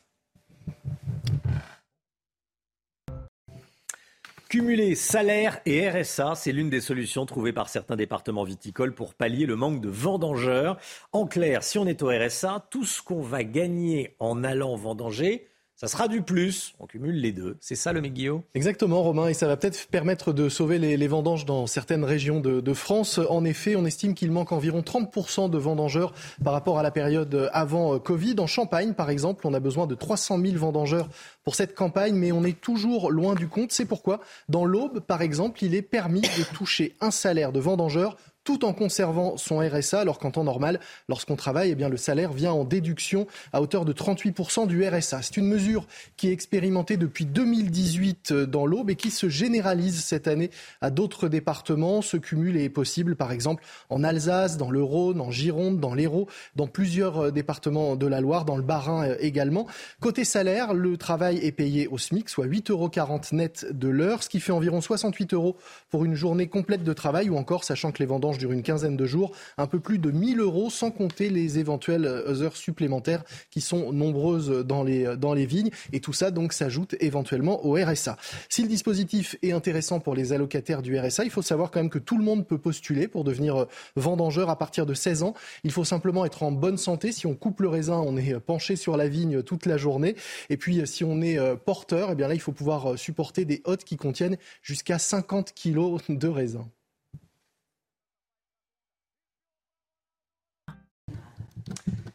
Cumuler 4.49 4.93
salaire 4.93 5.59
et 5.65 5.89
RSA, 5.89 6.35
c'est 6.35 6.51
l'une 6.51 6.69
des 6.69 6.79
solutions 6.79 7.25
trouvées 7.25 7.53
par 7.53 7.69
certains 7.69 7.95
départements 7.95 8.43
viticoles 8.43 8.93
pour 8.93 9.15
pallier 9.15 9.47
le 9.47 9.55
manque 9.55 9.81
de 9.81 9.89
vendangeurs. 9.89 10.77
En 11.11 11.25
clair, 11.25 11.63
si 11.63 11.79
on 11.79 11.87
est 11.87 12.03
au 12.03 12.09
RSA, 12.09 12.67
tout 12.69 12.85
ce 12.85 13.01
qu'on 13.01 13.23
va 13.23 13.43
gagner 13.43 14.15
en 14.19 14.43
allant 14.43 14.75
vendanger, 14.75 15.47
ça 15.75 15.87
sera 15.87 16.07
du 16.07 16.21
plus. 16.21 16.73
On 16.79 16.85
cumule 16.85 17.15
les 17.15 17.31
deux. 17.31 17.57
C'est 17.59 17.75
ça 17.75 17.93
le 17.93 18.01
Guillaume? 18.01 18.43
Exactement, 18.53 19.01
Romain. 19.01 19.27
Et 19.27 19.33
ça 19.33 19.47
va 19.47 19.57
peut-être 19.57 19.87
permettre 19.87 20.31
de 20.31 20.47
sauver 20.47 20.77
les, 20.77 21.07
vendanges 21.07 21.45
dans 21.45 21.67
certaines 21.67 22.03
régions 22.03 22.39
de, 22.39 22.73
France. 22.73 23.19
En 23.29 23.43
effet, 23.43 23.75
on 23.75 23.85
estime 23.85 24.13
qu'il 24.13 24.31
manque 24.31 24.51
environ 24.51 24.81
30% 24.81 25.49
de 25.49 25.57
vendangeurs 25.57 26.13
par 26.43 26.53
rapport 26.53 26.79
à 26.79 26.83
la 26.83 26.91
période 26.91 27.49
avant 27.53 27.99
Covid. 27.99 28.35
En 28.39 28.47
Champagne, 28.47 28.93
par 28.93 29.09
exemple, 29.09 29.47
on 29.47 29.53
a 29.53 29.59
besoin 29.59 29.87
de 29.87 29.95
300 29.95 30.39
000 30.39 30.57
vendangeurs 30.57 31.09
pour 31.43 31.55
cette 31.55 31.75
campagne, 31.75 32.15
mais 32.15 32.31
on 32.31 32.43
est 32.43 32.59
toujours 32.59 33.11
loin 33.11 33.35
du 33.35 33.47
compte. 33.47 33.71
C'est 33.71 33.85
pourquoi, 33.85 34.19
dans 34.49 34.65
l'Aube, 34.65 34.99
par 34.99 35.21
exemple, 35.21 35.63
il 35.63 35.75
est 35.75 35.81
permis 35.81 36.21
de 36.21 36.55
toucher 36.55 36.95
un 37.01 37.11
salaire 37.11 37.51
de 37.51 37.59
vendangeur 37.59 38.15
tout 38.43 38.65
en 38.65 38.73
conservant 38.73 39.37
son 39.37 39.59
RSA, 39.59 40.01
alors 40.01 40.19
qu'en 40.19 40.31
temps 40.31 40.43
normal, 40.43 40.79
lorsqu'on 41.07 41.35
travaille, 41.35 41.71
eh 41.71 41.75
bien, 41.75 41.89
le 41.89 41.97
salaire 41.97 42.33
vient 42.33 42.51
en 42.51 42.65
déduction 42.65 43.27
à 43.53 43.61
hauteur 43.61 43.85
de 43.85 43.93
38% 43.93 44.67
du 44.67 44.85
RSA. 44.87 45.21
C'est 45.21 45.37
une 45.37 45.47
mesure 45.47 45.87
qui 46.17 46.27
est 46.27 46.31
expérimentée 46.31 46.97
depuis 46.97 47.25
2018 47.25 48.31
euh, 48.31 48.45
dans 48.45 48.65
l'Aube 48.65 48.89
et 48.89 48.95
qui 48.95 49.11
se 49.11 49.29
généralise 49.29 50.03
cette 50.03 50.27
année 50.27 50.51
à 50.81 50.89
d'autres 50.89 51.29
départements. 51.29 52.01
Ce 52.01 52.17
cumul 52.17 52.57
est 52.57 52.69
possible, 52.69 53.15
par 53.15 53.31
exemple, 53.31 53.63
en 53.89 54.03
Alsace, 54.03 54.57
dans 54.57 54.71
le 54.71 54.83
Rhône, 54.83 55.21
en 55.21 55.31
Gironde, 55.31 55.79
dans 55.79 55.93
l'Hérault, 55.93 56.27
dans 56.55 56.67
plusieurs 56.67 57.25
euh, 57.25 57.31
départements 57.31 57.95
de 57.95 58.07
la 58.07 58.21
Loire, 58.21 58.45
dans 58.45 58.57
le 58.57 58.63
Bas-Rhin 58.63 59.07
euh, 59.07 59.15
également. 59.19 59.67
Côté 60.01 60.25
salaire, 60.25 60.73
le 60.73 60.97
travail 60.97 61.37
est 61.37 61.51
payé 61.51 61.87
au 61.87 61.97
SMIC, 61.97 62.29
soit 62.29 62.45
8,40 62.45 62.71
euros 62.71 62.91
net 63.31 63.65
de 63.71 63.87
l'heure, 63.87 64.23
ce 64.23 64.29
qui 64.29 64.39
fait 64.39 64.51
environ 64.51 64.81
68 64.81 65.33
euros 65.33 65.57
pour 65.89 66.05
une 66.05 66.15
journée 66.15 66.47
complète 66.47 66.83
de 66.83 66.93
travail 66.93 67.29
ou 67.29 67.37
encore, 67.37 67.63
sachant 67.63 67.91
que 67.91 67.99
les 67.99 68.05
vendanges 68.05 68.32
dure 68.37 68.51
une 68.51 68.63
quinzaine 68.63 68.97
de 68.97 69.05
jours, 69.05 69.31
un 69.57 69.67
peu 69.67 69.79
plus 69.79 69.99
de 69.99 70.11
1000 70.11 70.39
euros 70.39 70.69
sans 70.69 70.91
compter 70.91 71.29
les 71.29 71.59
éventuelles 71.59 72.05
heures 72.05 72.57
supplémentaires 72.57 73.23
qui 73.51 73.61
sont 73.61 73.91
nombreuses 73.91 74.49
dans 74.65 74.83
les, 74.83 75.15
dans 75.17 75.33
les 75.33 75.45
vignes. 75.45 75.69
Et 75.91 75.99
tout 75.99 76.13
ça 76.13 76.31
donc 76.31 76.53
s'ajoute 76.53 76.95
éventuellement 76.99 77.65
au 77.65 77.73
RSA. 77.73 78.17
Si 78.49 78.61
le 78.61 78.67
dispositif 78.67 79.35
est 79.41 79.51
intéressant 79.51 79.99
pour 79.99 80.15
les 80.15 80.33
allocataires 80.33 80.81
du 80.81 80.97
RSA, 80.97 81.23
il 81.23 81.29
faut 81.29 81.41
savoir 81.41 81.71
quand 81.71 81.79
même 81.79 81.89
que 81.89 81.99
tout 81.99 82.17
le 82.17 82.23
monde 82.23 82.47
peut 82.47 82.57
postuler 82.57 83.07
pour 83.07 83.23
devenir 83.23 83.65
vendangeur 83.95 84.49
à 84.49 84.57
partir 84.57 84.85
de 84.85 84.93
16 84.93 85.23
ans. 85.23 85.33
Il 85.63 85.71
faut 85.71 85.83
simplement 85.83 86.25
être 86.25 86.43
en 86.43 86.51
bonne 86.51 86.77
santé. 86.77 87.11
Si 87.11 87.27
on 87.27 87.35
coupe 87.35 87.61
le 87.61 87.69
raisin, 87.69 87.97
on 87.97 88.17
est 88.17 88.39
penché 88.39 88.75
sur 88.75 88.97
la 88.97 89.07
vigne 89.07 89.43
toute 89.43 89.65
la 89.65 89.77
journée. 89.77 90.15
Et 90.49 90.57
puis 90.57 90.85
si 90.85 91.03
on 91.03 91.21
est 91.21 91.37
porteur, 91.65 92.09
eh 92.11 92.15
bien 92.15 92.27
là, 92.27 92.33
il 92.33 92.41
faut 92.41 92.51
pouvoir 92.51 92.97
supporter 92.97 93.45
des 93.45 93.61
hôtes 93.65 93.83
qui 93.83 93.97
contiennent 93.97 94.37
jusqu'à 94.61 94.99
50 94.99 95.53
kilos 95.53 96.01
de 96.09 96.27
raisin. 96.27 96.67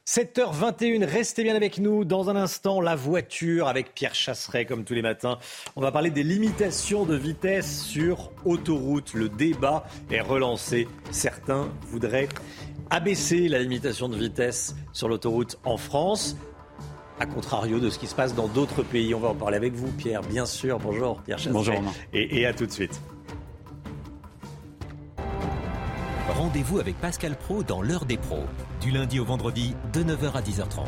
7h21, 0.08 1.04
restez 1.04 1.42
bien 1.42 1.54
avec 1.54 1.78
nous. 1.78 2.06
Dans 2.06 2.30
un 2.30 2.36
instant, 2.36 2.80
la 2.80 2.96
voiture 2.96 3.68
avec 3.68 3.92
Pierre 3.92 4.14
Chasseret, 4.14 4.64
comme 4.64 4.84
tous 4.84 4.94
les 4.94 5.02
matins. 5.02 5.38
On 5.76 5.82
va 5.82 5.92
parler 5.92 6.08
des 6.08 6.22
limitations 6.22 7.04
de 7.04 7.14
vitesse 7.14 7.82
sur 7.82 8.30
autoroute. 8.46 9.12
Le 9.12 9.28
débat 9.28 9.84
est 10.10 10.22
relancé. 10.22 10.88
Certains 11.10 11.68
voudraient 11.88 12.30
abaisser 12.88 13.48
la 13.48 13.58
limitation 13.58 14.08
de 14.08 14.16
vitesse 14.16 14.74
sur 14.94 15.10
l'autoroute 15.10 15.58
en 15.66 15.76
France. 15.76 16.38
À 17.20 17.26
contrario 17.26 17.78
de 17.78 17.90
ce 17.90 17.98
qui 17.98 18.06
se 18.06 18.14
passe 18.14 18.34
dans 18.34 18.48
d'autres 18.48 18.82
pays. 18.82 19.14
On 19.14 19.20
va 19.20 19.28
en 19.28 19.34
parler 19.34 19.58
avec 19.58 19.74
vous, 19.74 19.92
Pierre, 19.92 20.22
bien 20.22 20.46
sûr. 20.46 20.78
Bonjour, 20.78 21.20
Pierre 21.20 21.38
Chasseret. 21.38 21.52
Bonjour, 21.52 21.74
et, 22.14 22.40
et 22.40 22.46
à 22.46 22.54
tout 22.54 22.64
de 22.64 22.72
suite. 22.72 22.98
Rendez-vous 26.48 26.80
avec 26.80 26.98
Pascal 26.98 27.36
Pro 27.36 27.62
dans 27.62 27.82
l'heure 27.82 28.06
des 28.06 28.16
pros, 28.16 28.46
du 28.80 28.90
lundi 28.90 29.20
au 29.20 29.24
vendredi 29.26 29.74
de 29.92 30.02
9h 30.02 30.32
à 30.32 30.40
10h30. 30.40 30.86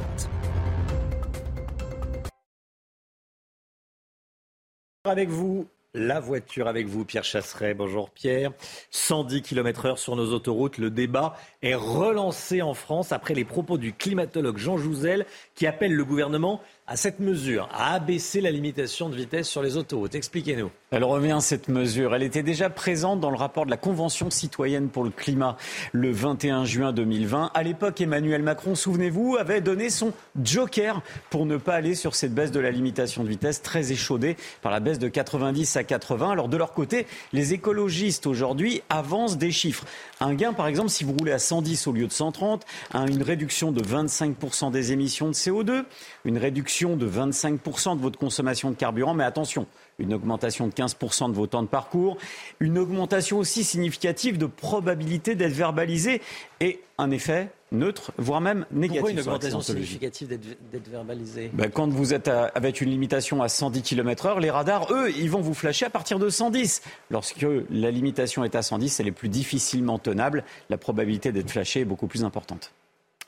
Avec 5.04 5.28
vous, 5.28 5.66
la 5.92 6.18
voiture 6.18 6.66
avec 6.66 6.86
vous, 6.86 7.04
Pierre 7.04 7.24
Chasseret. 7.24 7.74
Bonjour 7.74 8.08
Pierre. 8.08 8.52
110 8.90 9.42
km/h 9.42 9.98
sur 9.98 10.16
nos 10.16 10.32
autoroutes. 10.32 10.78
Le 10.78 10.88
débat 10.88 11.34
est 11.61 11.74
relancé 11.74 12.62
en 12.62 12.72
France 12.72 13.12
après 13.12 13.34
les 13.34 13.44
propos 13.44 13.76
du 13.76 13.92
climatologue 13.92 14.56
Jean 14.56 14.78
Jouzel 14.78 15.26
qui 15.54 15.66
appelle 15.66 15.92
le 15.92 16.04
gouvernement 16.06 16.62
à 16.91 16.97
cette 16.97 17.20
mesure, 17.20 17.68
à 17.72 17.95
abaisser 17.95 18.41
la 18.41 18.51
limitation 18.51 19.09
de 19.09 19.14
vitesse 19.14 19.49
sur 19.49 19.62
les 19.62 19.76
autoroutes. 19.76 20.16
Expliquez-nous. 20.16 20.72
Elle 20.91 21.05
revient, 21.05 21.38
cette 21.41 21.68
mesure. 21.68 22.16
Elle 22.16 22.24
était 22.24 22.43
déjà 22.43 22.68
présente 22.68 23.20
dans 23.20 23.30
le 23.30 23.36
rapport 23.36 23.64
de 23.64 23.70
la 23.70 23.76
Convention 23.76 24.28
citoyenne 24.28 24.88
pour 24.88 25.05
le 25.05 25.11
climat 25.11 25.57
le 25.93 26.11
21 26.11 26.64
juin 26.64 26.93
2020. 26.93 27.53
À 27.55 27.62
l'époque, 27.62 28.01
Emmanuel 28.01 28.43
Macron, 28.43 28.74
souvenez-vous, 28.74 29.36
avait 29.38 29.61
donné 29.61 29.88
son 29.88 30.12
joker 30.43 31.01
pour 31.30 31.47
ne 31.47 31.59
pas 31.59 31.74
aller 31.74 31.95
sur 31.95 32.16
cette 32.16 32.34
baisse 32.34 32.51
de 32.51 32.59
la 32.59 32.72
limitation 32.72 33.22
de 33.22 33.28
vitesse 33.28 33.62
très 33.62 33.93
échaudée 33.93 34.36
par 34.61 34.72
la 34.72 34.80
baisse 34.80 34.99
de 34.99 35.07
90 35.07 35.76
à 35.76 35.84
80. 35.84 36.32
Alors 36.32 36.49
de 36.49 36.57
leur 36.57 36.72
côté, 36.72 37.07
les 37.32 37.55
écologistes 37.55 38.26
aujourd'hui 38.26 38.82
avancent 38.88 39.38
des 39.38 39.53
chiffres. 39.53 39.84
Un 40.23 40.35
gain, 40.35 40.53
par 40.53 40.66
exemple, 40.66 40.91
si 40.91 41.03
vous 41.03 41.14
roulez 41.18 41.33
à 41.33 41.39
110 41.39 41.87
au 41.87 41.93
lieu 41.93 42.07
de 42.07 42.12
130, 42.12 42.66
une 42.95 43.23
réduction 43.23 43.73
de 43.73 43.83
25% 43.83 44.71
des 44.71 44.93
émissions 44.93 45.29
de 45.29 45.33
CO2, 45.33 45.85
une 46.27 46.37
réduction 46.37 46.95
de 46.95 47.09
25% 47.09 47.97
de 47.97 48.03
votre 48.03 48.18
consommation 48.18 48.71
de 48.71 48.77
carburant, 48.77 49.14
mais 49.14 49.25
attention, 49.25 49.66
une 50.01 50.14
augmentation 50.14 50.66
de 50.66 50.72
15% 50.72 51.30
de 51.30 51.34
vos 51.34 51.46
temps 51.46 51.62
de 51.62 51.68
parcours, 51.68 52.16
une 52.59 52.78
augmentation 52.78 53.38
aussi 53.38 53.64
significative 53.64 54.38
de 54.38 54.46
probabilité 54.46 55.34
d'être 55.34 55.53
verbalisé 55.53 56.20
et 56.61 56.80
un 56.98 57.11
effet 57.11 57.51
neutre, 57.72 58.12
voire 58.18 58.40
même 58.40 58.66
négatif. 58.72 59.01
Pourquoi 59.01 59.12
une 59.12 59.20
augmentation 59.20 59.61
significative 59.61 60.28
d'être 60.28 60.88
verbalisé? 60.88 61.51
Ben, 61.53 61.70
Quand 61.70 61.88
vous 61.88 62.14
êtes 62.14 62.28
avec 62.28 62.80
une 62.80 62.90
limitation 62.90 63.42
à 63.42 63.48
110 63.48 63.82
km/h, 63.82 64.40
les 64.40 64.51
radars, 64.51 64.92
eux, 64.92 65.11
ils 65.16 65.30
vont 65.30 65.40
vous 65.40 65.55
flasher 65.55 65.86
à 65.86 65.90
partir 65.90 66.18
de 66.18 66.28
110. 66.28 66.82
Lorsque 67.11 67.46
la 67.70 67.90
limitation 67.90 68.44
est 68.44 68.55
à 68.55 68.62
110, 68.62 69.01
elle 69.01 69.09
est 69.09 69.12
plus 69.12 69.28
difficilement 69.28 69.98
tenable. 69.98 70.44
La 70.68 70.78
probabilité 70.78 71.32
d'être 71.32 71.51
flashé 71.51 71.80
est 71.80 71.84
beaucoup 71.84 72.07
plus 72.07 72.24
importante. 72.24 72.72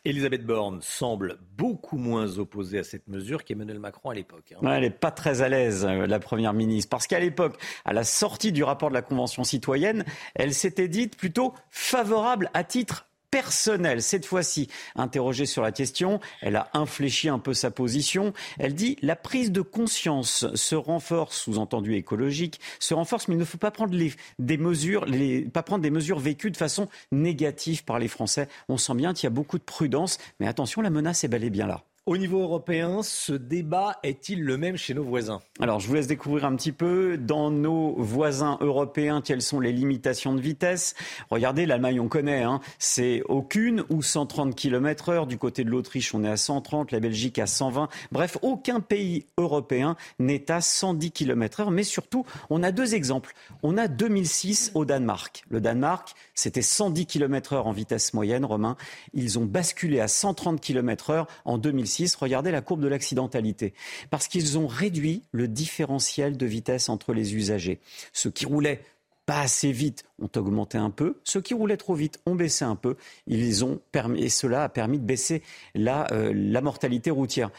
Elisabeth 0.04 0.44
Borne 0.44 0.80
semble 0.82 1.38
beaucoup 1.56 1.96
moins 1.96 2.38
opposée 2.38 2.78
à 2.80 2.84
cette 2.84 3.06
mesure 3.06 3.44
qu'Emmanuel 3.44 3.78
Macron 3.78 4.10
à 4.10 4.14
l'époque. 4.14 4.52
Hein. 4.52 4.72
elle 4.72 4.82
n'est 4.82 4.90
pas 4.90 5.12
très 5.12 5.42
à 5.42 5.48
l'aise, 5.48 5.84
euh, 5.84 6.06
la 6.06 6.18
Première 6.18 6.54
ministre, 6.54 6.90
parce 6.90 7.06
qu'à 7.06 7.20
l'époque, 7.20 7.56
à 7.84 7.92
la 7.92 8.02
sortie 8.02 8.50
du 8.50 8.64
rapport 8.64 8.88
de 8.88 8.94
la 8.94 9.02
Convention 9.02 9.44
citoyenne, 9.44 10.04
elle 10.34 10.54
s'était 10.54 10.88
dite 10.88 11.16
plutôt 11.16 11.54
favorable 11.70 12.50
à 12.52 12.64
titre 12.64 13.06
personnel. 13.32 14.02
Cette 14.02 14.26
fois-ci, 14.26 14.68
interrogée 14.94 15.46
sur 15.46 15.62
la 15.62 15.72
question, 15.72 16.20
elle 16.42 16.54
a 16.54 16.68
infléchi 16.74 17.28
un 17.28 17.40
peu 17.40 17.54
sa 17.54 17.72
position. 17.72 18.32
Elle 18.60 18.74
dit 18.74 18.96
la 19.02 19.16
prise 19.16 19.50
de 19.50 19.62
conscience 19.62 20.46
se 20.54 20.74
renforce, 20.76 21.38
sous-entendu 21.38 21.96
écologique, 21.96 22.60
se 22.78 22.94
renforce, 22.94 23.26
mais 23.26 23.34
il 23.34 23.38
ne 23.38 23.44
faut 23.44 23.58
pas 23.58 23.72
prendre 23.72 23.96
des 24.38 24.58
mesures, 24.58 25.06
pas 25.52 25.62
prendre 25.64 25.82
des 25.82 25.90
mesures 25.90 26.20
vécues 26.20 26.52
de 26.52 26.56
façon 26.56 26.88
négative 27.10 27.84
par 27.84 27.98
les 27.98 28.08
Français. 28.08 28.48
On 28.68 28.76
sent 28.76 28.94
bien 28.94 29.14
qu'il 29.14 29.24
y 29.24 29.26
a 29.28 29.30
beaucoup 29.30 29.58
de 29.58 29.64
prudence, 29.64 30.18
mais 30.38 30.46
attention, 30.46 30.82
la 30.82 30.90
menace 30.90 31.24
est 31.24 31.28
bel 31.28 31.42
et 31.42 31.50
bien 31.50 31.66
là. 31.66 31.82
Au 32.04 32.16
niveau 32.16 32.42
européen, 32.42 33.04
ce 33.04 33.32
débat 33.32 34.00
est-il 34.02 34.42
le 34.42 34.56
même 34.56 34.76
chez 34.76 34.92
nos 34.92 35.04
voisins? 35.04 35.40
Alors, 35.60 35.78
je 35.78 35.86
vous 35.86 35.94
laisse 35.94 36.08
découvrir 36.08 36.46
un 36.46 36.56
petit 36.56 36.72
peu 36.72 37.16
dans 37.16 37.52
nos 37.52 37.94
voisins 37.94 38.58
européens 38.60 39.20
quelles 39.20 39.40
sont 39.40 39.60
les 39.60 39.70
limitations 39.70 40.34
de 40.34 40.40
vitesse? 40.40 40.96
Regardez, 41.30 41.64
l'Allemagne, 41.64 42.00
on 42.00 42.08
connaît, 42.08 42.42
hein, 42.42 42.58
c'est 42.80 43.22
aucune 43.28 43.84
ou 43.88 44.02
130 44.02 44.56
km 44.56 45.10
heure. 45.10 45.26
Du 45.28 45.38
côté 45.38 45.62
de 45.62 45.70
l'Autriche, 45.70 46.12
on 46.12 46.24
est 46.24 46.28
à 46.28 46.36
130, 46.36 46.90
la 46.90 46.98
Belgique 46.98 47.38
à 47.38 47.46
120. 47.46 47.88
Bref, 48.10 48.36
aucun 48.42 48.80
pays 48.80 49.26
européen 49.38 49.94
n'est 50.18 50.50
à 50.50 50.60
110 50.60 51.12
km 51.12 51.60
heure. 51.60 51.70
Mais 51.70 51.84
surtout, 51.84 52.26
on 52.50 52.64
a 52.64 52.72
deux 52.72 52.96
exemples. 52.96 53.32
On 53.62 53.78
a 53.78 53.86
2006 53.86 54.72
au 54.74 54.84
Danemark. 54.84 55.44
Le 55.50 55.60
Danemark, 55.60 56.16
c'était 56.34 56.62
110 56.62 57.06
km 57.06 57.52
heure 57.52 57.68
en 57.68 57.72
vitesse 57.72 58.12
moyenne, 58.12 58.44
Romain. 58.44 58.76
Ils 59.14 59.38
ont 59.38 59.44
basculé 59.44 60.00
à 60.00 60.08
130 60.08 60.60
km 60.60 61.10
heure 61.10 61.28
en 61.44 61.58
2006 61.58 61.91
regardez 62.18 62.50
la 62.50 62.60
courbe 62.60 62.80
de 62.80 62.88
l'accidentalité. 62.88 63.74
Parce 64.10 64.28
qu'ils 64.28 64.58
ont 64.58 64.66
réduit 64.66 65.22
le 65.32 65.48
différentiel 65.48 66.36
de 66.36 66.46
vitesse 66.46 66.88
entre 66.88 67.12
les 67.12 67.34
usagers. 67.34 67.80
Ceux 68.12 68.30
qui 68.30 68.46
roulaient 68.46 68.82
pas 69.26 69.40
assez 69.40 69.70
vite 69.70 70.04
ont 70.20 70.30
augmenté 70.36 70.78
un 70.78 70.90
peu. 70.90 71.20
Ceux 71.24 71.40
qui 71.40 71.54
roulaient 71.54 71.76
trop 71.76 71.94
vite 71.94 72.20
ont 72.26 72.34
baissé 72.34 72.64
un 72.64 72.76
peu. 72.76 72.96
Et 73.28 73.52
cela 73.52 74.64
a 74.64 74.68
permis 74.68 74.98
de 74.98 75.04
baisser 75.04 75.42
la, 75.74 76.12
euh, 76.12 76.32
la 76.34 76.60
mortalité 76.60 77.10
routière. 77.10 77.50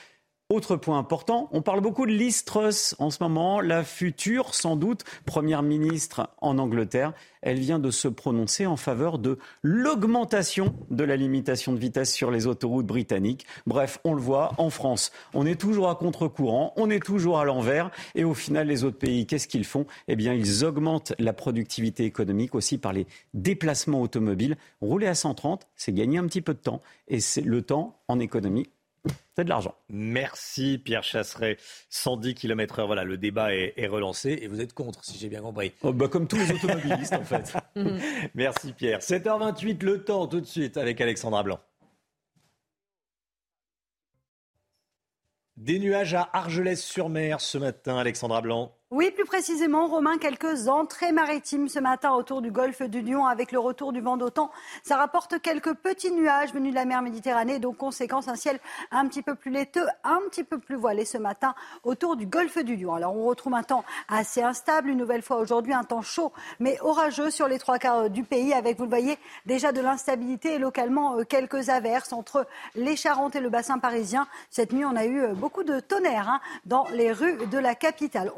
Autre 0.54 0.76
point 0.76 1.00
important, 1.00 1.50
on 1.52 1.64
parle 1.64 1.82
beaucoup 1.82 2.06
de 2.06 2.12
Liz 2.12 2.46
Truss 2.46 2.96
en 3.00 3.10
ce 3.10 3.24
moment, 3.24 3.60
la 3.60 3.84
future, 3.84 4.54
sans 4.54 4.76
doute, 4.76 5.04
première 5.26 5.64
ministre 5.64 6.30
en 6.42 6.60
Angleterre. 6.60 7.14
Elle 7.42 7.58
vient 7.58 7.80
de 7.80 7.90
se 7.90 8.08
prononcer 8.08 8.68
en 8.68 8.78
faveur 8.78 9.18
de 9.18 9.40
l'augmentation 9.64 10.76
de 10.92 11.04
la 11.04 11.16
limitation 11.16 11.74
de 11.74 11.80
vitesse 11.80 12.14
sur 12.14 12.30
les 12.30 12.46
autoroutes 12.46 12.86
britanniques. 12.86 13.48
Bref, 13.66 13.98
on 14.04 14.14
le 14.14 14.22
voit, 14.22 14.52
en 14.60 14.70
France, 14.70 15.12
on 15.34 15.48
est 15.48 15.60
toujours 15.60 15.90
à 15.90 15.96
contre-courant, 15.96 16.72
on 16.76 16.92
est 16.92 17.04
toujours 17.04 17.40
à 17.40 17.46
l'envers. 17.46 17.90
Et 18.14 18.24
au 18.24 18.36
final, 18.36 18.68
les 18.68 18.84
autres 18.84 19.00
pays, 19.00 19.26
qu'est-ce 19.26 19.48
qu'ils 19.48 19.66
font? 19.66 19.88
Eh 20.08 20.16
bien, 20.16 20.36
ils 20.36 20.64
augmentent 20.64 21.14
la 21.18 21.34
productivité 21.34 22.06
économique 22.06 22.54
aussi 22.54 22.78
par 22.78 22.94
les 22.94 23.08
déplacements 23.34 24.02
automobiles. 24.02 24.56
Rouler 24.82 25.08
à 25.08 25.16
130, 25.16 25.66
c'est 25.76 25.94
gagner 25.94 26.20
un 26.20 26.28
petit 26.28 26.42
peu 26.42 26.54
de 26.54 26.60
temps. 26.60 26.84
Et 27.08 27.22
c'est 27.22 27.42
le 27.42 27.64
temps 27.64 27.98
en 28.08 28.20
économie 28.20 28.68
c'est 29.36 29.44
de 29.44 29.50
l'argent. 29.50 29.76
Merci 29.90 30.78
Pierre 30.78 31.04
Chasseret. 31.04 31.58
110 31.90 32.36
km 32.36 32.80
heure, 32.80 32.88
voilà, 32.88 33.04
le 33.04 33.18
débat 33.18 33.54
est, 33.54 33.88
relancé 33.88 34.40
et 34.42 34.48
vous 34.48 34.62
êtes 34.62 34.74
contre, 34.74 35.04
si 35.04 35.18
j'ai 35.18 35.30
bien 35.30 35.42
compris. 35.42 35.74
Oh, 35.82 35.92
bah, 35.92 36.08
comme 36.08 36.28
tous 36.28 36.38
les 36.38 36.52
automobilistes 36.52 37.14
en 37.14 37.24
fait. 37.24 37.54
Merci 38.36 38.74
Pierre. 38.74 39.00
7h28, 39.00 39.84
le 39.84 40.04
temps 40.04 40.28
tout 40.28 40.42
de 40.42 40.46
suite 40.46 40.78
avec 40.78 41.02
Alexandra 41.02 41.44
Blanc. 41.44 41.60
Des 45.58 45.80
nuages 45.80 46.14
à 46.14 46.30
Argelès-sur-Mer 46.34 47.40
ce 47.40 47.58
matin, 47.58 47.98
Alexandra 47.98 48.42
Blanc. 48.42 48.76
Oui, 48.96 49.10
plus 49.10 49.26
précisément, 49.26 49.88
Romain, 49.88 50.20
quelques 50.20 50.68
entrées 50.68 51.12
maritimes 51.12 51.68
ce 51.68 51.80
matin 51.80 52.12
autour 52.12 52.44
du 52.44 52.52
golfe 52.52 52.84
du 52.84 53.02
Lion 53.02 53.26
avec 53.26 53.52
le 53.52 53.58
retour 53.58 53.92
du 53.92 54.02
vent 54.02 54.18
d'automne. 54.18 54.50
Ça 54.84 54.98
rapporte 54.98 55.42
quelques 55.42 55.74
petits 55.74 56.12
nuages 56.12 56.54
venus 56.54 56.70
de 56.70 56.76
la 56.76 56.86
mer 56.86 57.02
Méditerranée, 57.02 57.58
donc 57.58 57.78
conséquence 57.78 58.28
un 58.28 58.36
ciel 58.36 58.60
un 58.92 59.08
petit 59.08 59.24
peu 59.24 59.34
plus 59.34 59.50
laiteux, 59.50 59.88
un 60.04 60.20
petit 60.30 60.44
peu 60.44 60.60
plus 60.60 60.76
voilé 60.76 61.06
ce 61.06 61.18
matin 61.18 61.56
autour 61.84 62.16
du 62.16 62.28
golfe 62.28 62.60
du 62.60 62.76
Lion. 62.76 62.94
Alors 62.94 63.18
on 63.18 63.26
retrouve 63.26 63.56
un 63.56 63.64
temps 63.64 63.84
assez 64.10 64.44
instable, 64.44 64.90
une 64.90 65.00
nouvelle 65.00 65.24
fois 65.24 65.38
aujourd'hui, 65.38 65.74
un 65.74 65.84
temps 65.84 66.04
chaud 66.04 66.32
mais 66.60 66.78
orageux 66.82 67.32
sur 67.32 67.48
les 67.48 67.58
trois 67.58 67.80
quarts 67.80 68.12
du 68.12 68.24
pays 68.24 68.54
avec, 68.54 68.78
vous 68.78 68.84
le 68.84 68.90
voyez, 68.90 69.18
déjà 69.48 69.72
de 69.72 69.82
l'instabilité 69.82 70.54
et 70.54 70.60
localement 70.60 71.18
euh, 71.18 71.24
quelques 71.24 71.70
averses 71.70 72.14
entre 72.14 72.46
les 72.76 72.96
Charentes 72.96 73.36
et 73.36 73.40
le 73.40 73.50
bassin 73.50 73.80
parisien. 73.80 74.28
Cette 74.52 74.72
nuit, 74.72 74.86
on 74.86 74.96
a 74.96 75.06
eu 75.06 75.20
euh, 75.20 75.34
beaucoup 75.34 75.64
de 75.64 75.80
tonnerre 75.80 76.30
hein, 76.30 76.42
dans 76.68 76.86
les 76.92 77.12
rues 77.12 77.48
de 77.48 77.58
la 77.58 77.74
capitale. 77.74 78.32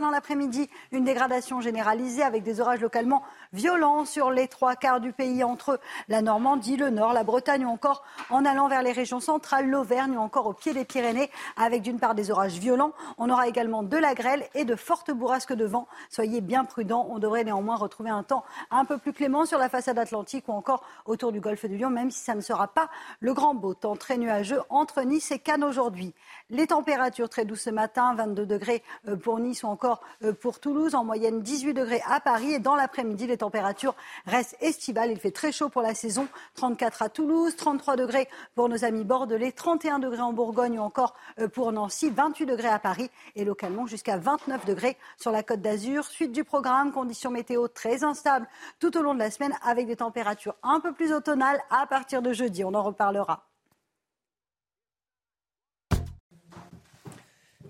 Dans 0.00 0.10
l'après-midi. 0.10 0.68
Une 0.92 1.04
dégradation 1.04 1.60
généralisée 1.60 2.22
avec 2.22 2.42
des 2.42 2.60
orages 2.60 2.80
localement 2.80 3.22
violents 3.52 4.04
sur 4.04 4.30
les 4.30 4.48
trois 4.48 4.76
quarts 4.76 5.00
du 5.00 5.12
pays 5.12 5.42
entre 5.44 5.80
la 6.08 6.22
Normandie, 6.22 6.76
le 6.76 6.90
Nord, 6.90 7.12
la 7.12 7.24
Bretagne 7.24 7.64
ou 7.64 7.68
encore 7.68 8.04
en 8.30 8.44
allant 8.44 8.68
vers 8.68 8.82
les 8.82 8.92
régions 8.92 9.20
centrales, 9.20 9.68
l'Auvergne 9.68 10.16
ou 10.16 10.20
encore 10.20 10.46
au 10.46 10.52
pied 10.52 10.72
des 10.72 10.84
Pyrénées 10.84 11.30
avec 11.56 11.82
d'une 11.82 11.98
part 11.98 12.14
des 12.14 12.30
orages 12.30 12.58
violents. 12.58 12.92
On 13.18 13.30
aura 13.30 13.48
également 13.48 13.82
de 13.82 13.96
la 13.96 14.14
grêle 14.14 14.44
et 14.54 14.64
de 14.64 14.76
fortes 14.76 15.10
bourrasques 15.10 15.52
de 15.52 15.64
vent. 15.64 15.88
Soyez 16.10 16.40
bien 16.40 16.64
prudents. 16.64 17.06
On 17.10 17.18
devrait 17.18 17.44
néanmoins 17.44 17.76
retrouver 17.76 18.10
un 18.10 18.22
temps 18.22 18.44
un 18.70 18.84
peu 18.84 18.98
plus 18.98 19.12
clément 19.12 19.44
sur 19.46 19.58
la 19.58 19.68
façade 19.68 19.98
atlantique 19.98 20.44
ou 20.48 20.52
encore 20.52 20.84
autour 21.06 21.32
du 21.32 21.40
golfe 21.40 21.66
du 21.66 21.76
Lion, 21.76 21.90
même 21.90 22.10
si 22.10 22.20
ça 22.20 22.34
ne 22.34 22.40
sera 22.40 22.68
pas 22.68 22.88
le 23.20 23.34
grand 23.34 23.54
beau 23.54 23.74
temps 23.74 23.96
très 23.96 24.16
nuageux 24.16 24.60
entre 24.68 25.02
Nice 25.02 25.30
et 25.32 25.38
Cannes 25.38 25.64
aujourd'hui. 25.64 26.14
Les 26.50 26.68
températures 26.68 27.28
très 27.28 27.44
douces 27.44 27.62
ce 27.62 27.70
matin, 27.70 28.14
22 28.14 28.46
degrés 28.46 28.82
euh, 29.08 29.16
pour 29.16 29.38
Nice 29.38 29.62
ou 29.62 29.66
encore 29.66 30.00
euh, 30.24 30.32
pour 30.32 30.60
Toulouse, 30.60 30.94
en 30.94 31.04
moyenne 31.04 31.42
18 31.42 31.74
degrés 31.74 32.02
à 32.08 32.20
Paris. 32.20 32.52
Et 32.52 32.58
dans 32.58 32.74
l'après-midi, 32.74 33.26
les 33.26 33.36
températures 33.40 33.94
restent 34.26 34.56
estivales. 34.60 35.10
Il 35.10 35.18
fait 35.18 35.30
très 35.30 35.52
chaud 35.52 35.68
pour 35.68 35.82
la 35.82 35.94
saison. 35.94 36.28
34 36.54 37.02
à 37.02 37.08
Toulouse, 37.08 37.56
33 37.56 37.96
degrés 37.96 38.28
pour 38.54 38.68
nos 38.68 38.84
amis 38.84 39.04
bordelais, 39.04 39.52
31 39.52 39.98
degrés 39.98 40.20
en 40.20 40.32
Bourgogne 40.32 40.78
ou 40.78 40.82
encore 40.82 41.14
euh, 41.40 41.48
pour 41.48 41.72
Nancy, 41.72 42.10
28 42.10 42.46
degrés 42.46 42.68
à 42.68 42.78
Paris 42.78 43.10
et 43.34 43.44
localement 43.44 43.86
jusqu'à 43.86 44.16
29 44.16 44.64
degrés 44.64 44.96
sur 45.18 45.32
la 45.32 45.42
côte 45.42 45.60
d'Azur. 45.60 46.04
Suite 46.04 46.32
du 46.32 46.44
programme, 46.44 46.92
conditions 46.92 47.30
météo 47.30 47.68
très 47.68 48.04
instables 48.04 48.46
tout 48.78 48.96
au 48.96 49.02
long 49.02 49.14
de 49.14 49.18
la 49.18 49.30
semaine 49.30 49.54
avec 49.62 49.86
des 49.86 49.96
températures 49.96 50.54
un 50.62 50.80
peu 50.80 50.92
plus 50.92 51.12
automnales 51.12 51.60
à 51.70 51.86
partir 51.86 52.22
de 52.22 52.32
jeudi. 52.32 52.64
On 52.64 52.74
en 52.74 52.82
reparlera. 52.82 53.49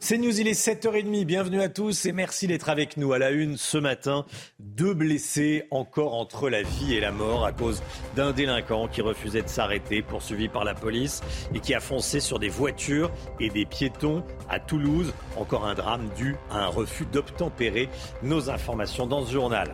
C'est 0.03 0.17
News, 0.17 0.41
il 0.41 0.49
est 0.49 0.59
7h30. 0.59 1.27
Bienvenue 1.27 1.61
à 1.61 1.69
tous 1.69 2.07
et 2.07 2.13
merci 2.13 2.47
d'être 2.47 2.71
avec 2.71 2.97
nous 2.97 3.13
à 3.13 3.19
la 3.19 3.31
une 3.31 3.59
ce 3.59 3.77
matin. 3.77 4.25
Deux 4.59 4.95
blessés 4.95 5.65
encore 5.71 6.15
entre 6.15 6.49
la 6.49 6.63
vie 6.63 6.95
et 6.95 7.01
la 7.01 7.13
mort 7.13 7.45
à 7.45 7.53
cause 7.53 7.83
d'un 8.17 8.33
délinquant 8.33 8.89
qui 8.89 9.03
refusait 9.03 9.43
de 9.43 9.49
s'arrêter, 9.49 10.01
poursuivi 10.01 10.49
par 10.49 10.65
la 10.65 10.75
police 10.75 11.21
et 11.55 11.61
qui 11.61 11.75
a 11.75 11.81
foncé 11.81 12.19
sur 12.19 12.39
des 12.39 12.49
voitures 12.49 13.11
et 13.41 13.51
des 13.51 13.67
piétons 13.67 14.25
à 14.49 14.59
Toulouse. 14.59 15.13
Encore 15.37 15.67
un 15.67 15.75
drame 15.75 16.09
dû 16.17 16.35
à 16.51 16.65
un 16.65 16.69
refus 16.69 17.05
d'obtempérer. 17.05 17.91
Nos 18.23 18.49
informations 18.49 19.07
dans 19.07 19.27
ce 19.27 19.33
journal. 19.33 19.71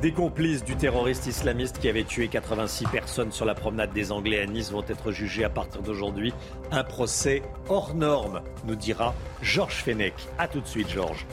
Des 0.00 0.12
complices 0.12 0.64
du 0.64 0.74
terroriste 0.74 1.26
islamiste 1.26 1.78
qui 1.78 1.88
avait 1.88 2.02
tué 2.02 2.26
86 2.26 2.86
personnes 2.86 3.30
sur 3.30 3.44
la 3.44 3.54
promenade 3.54 3.92
des 3.92 4.10
Anglais 4.10 4.40
à 4.40 4.46
Nice 4.46 4.72
vont 4.72 4.84
être 4.88 5.12
jugés 5.12 5.44
à 5.44 5.48
partir 5.50 5.82
d'aujourd'hui. 5.82 6.34
Un 6.72 6.82
procès 6.82 7.42
hors 7.68 7.94
norme, 7.94 8.40
nous 8.64 8.74
dira 8.74 9.14
Georges 9.42 9.82
Fenech. 9.84 10.14
A 10.38 10.48
tout 10.48 10.60
de 10.60 10.66
suite, 10.66 10.88
Georges. 10.88 11.24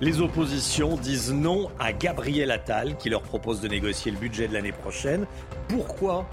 Les 0.00 0.20
oppositions 0.20 0.96
disent 0.96 1.32
non 1.32 1.68
à 1.80 1.92
Gabriel 1.92 2.50
Attal 2.52 2.96
qui 2.96 3.10
leur 3.10 3.22
propose 3.22 3.60
de 3.60 3.68
négocier 3.68 4.12
le 4.12 4.18
budget 4.18 4.46
de 4.46 4.52
l'année 4.52 4.72
prochaine. 4.72 5.26
Pourquoi 5.68 6.26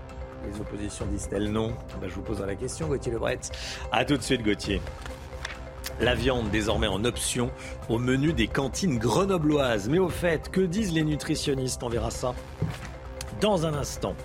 les 0.52 0.60
oppositions 0.60 1.06
disent-elles 1.08 1.52
non? 1.52 1.74
Ben, 2.00 2.08
Je 2.08 2.16
vous 2.16 2.22
poserai 2.22 2.48
la 2.48 2.56
question, 2.56 2.88
Gauthier 2.88 3.12
Lebret. 3.12 3.40
A 3.92 4.06
tout 4.06 4.18
de 4.18 4.24
suite, 4.24 4.44
Gauthier. 4.44 4.82
La 6.02 6.16
viande 6.16 6.50
désormais 6.50 6.88
en 6.88 7.04
option 7.04 7.52
au 7.90 7.98
menu 7.98 8.32
des 8.32 8.48
cantines 8.48 8.98
grenobloises. 8.98 9.90
Mais 9.90 10.00
au 10.00 10.08
fait, 10.08 10.50
que 10.50 10.62
disent 10.62 10.94
les 10.94 11.04
nutritionnistes? 11.04 11.84
On 11.84 11.90
verra 11.90 12.10
ça 12.10 12.34
dans 13.42 13.66
un 13.66 13.74
instant. 13.74 14.16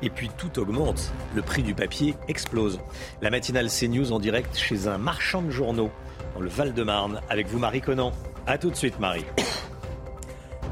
Et 0.00 0.10
puis 0.10 0.30
tout 0.38 0.60
augmente, 0.60 1.12
le 1.34 1.42
prix 1.42 1.64
du 1.64 1.74
papier 1.74 2.14
explose. 2.28 2.78
La 3.20 3.30
matinale 3.30 3.68
CNews 3.68 4.12
en 4.12 4.20
direct 4.20 4.56
chez 4.56 4.86
un 4.86 4.98
marchand 4.98 5.42
de 5.42 5.50
journaux 5.50 5.90
dans 6.34 6.40
le 6.40 6.48
Val-de-Marne 6.48 7.20
avec 7.28 7.48
vous 7.48 7.58
Marie 7.58 7.80
Conan. 7.80 8.12
A 8.46 8.56
tout 8.56 8.70
de 8.70 8.76
suite 8.76 9.00
Marie. 9.00 9.24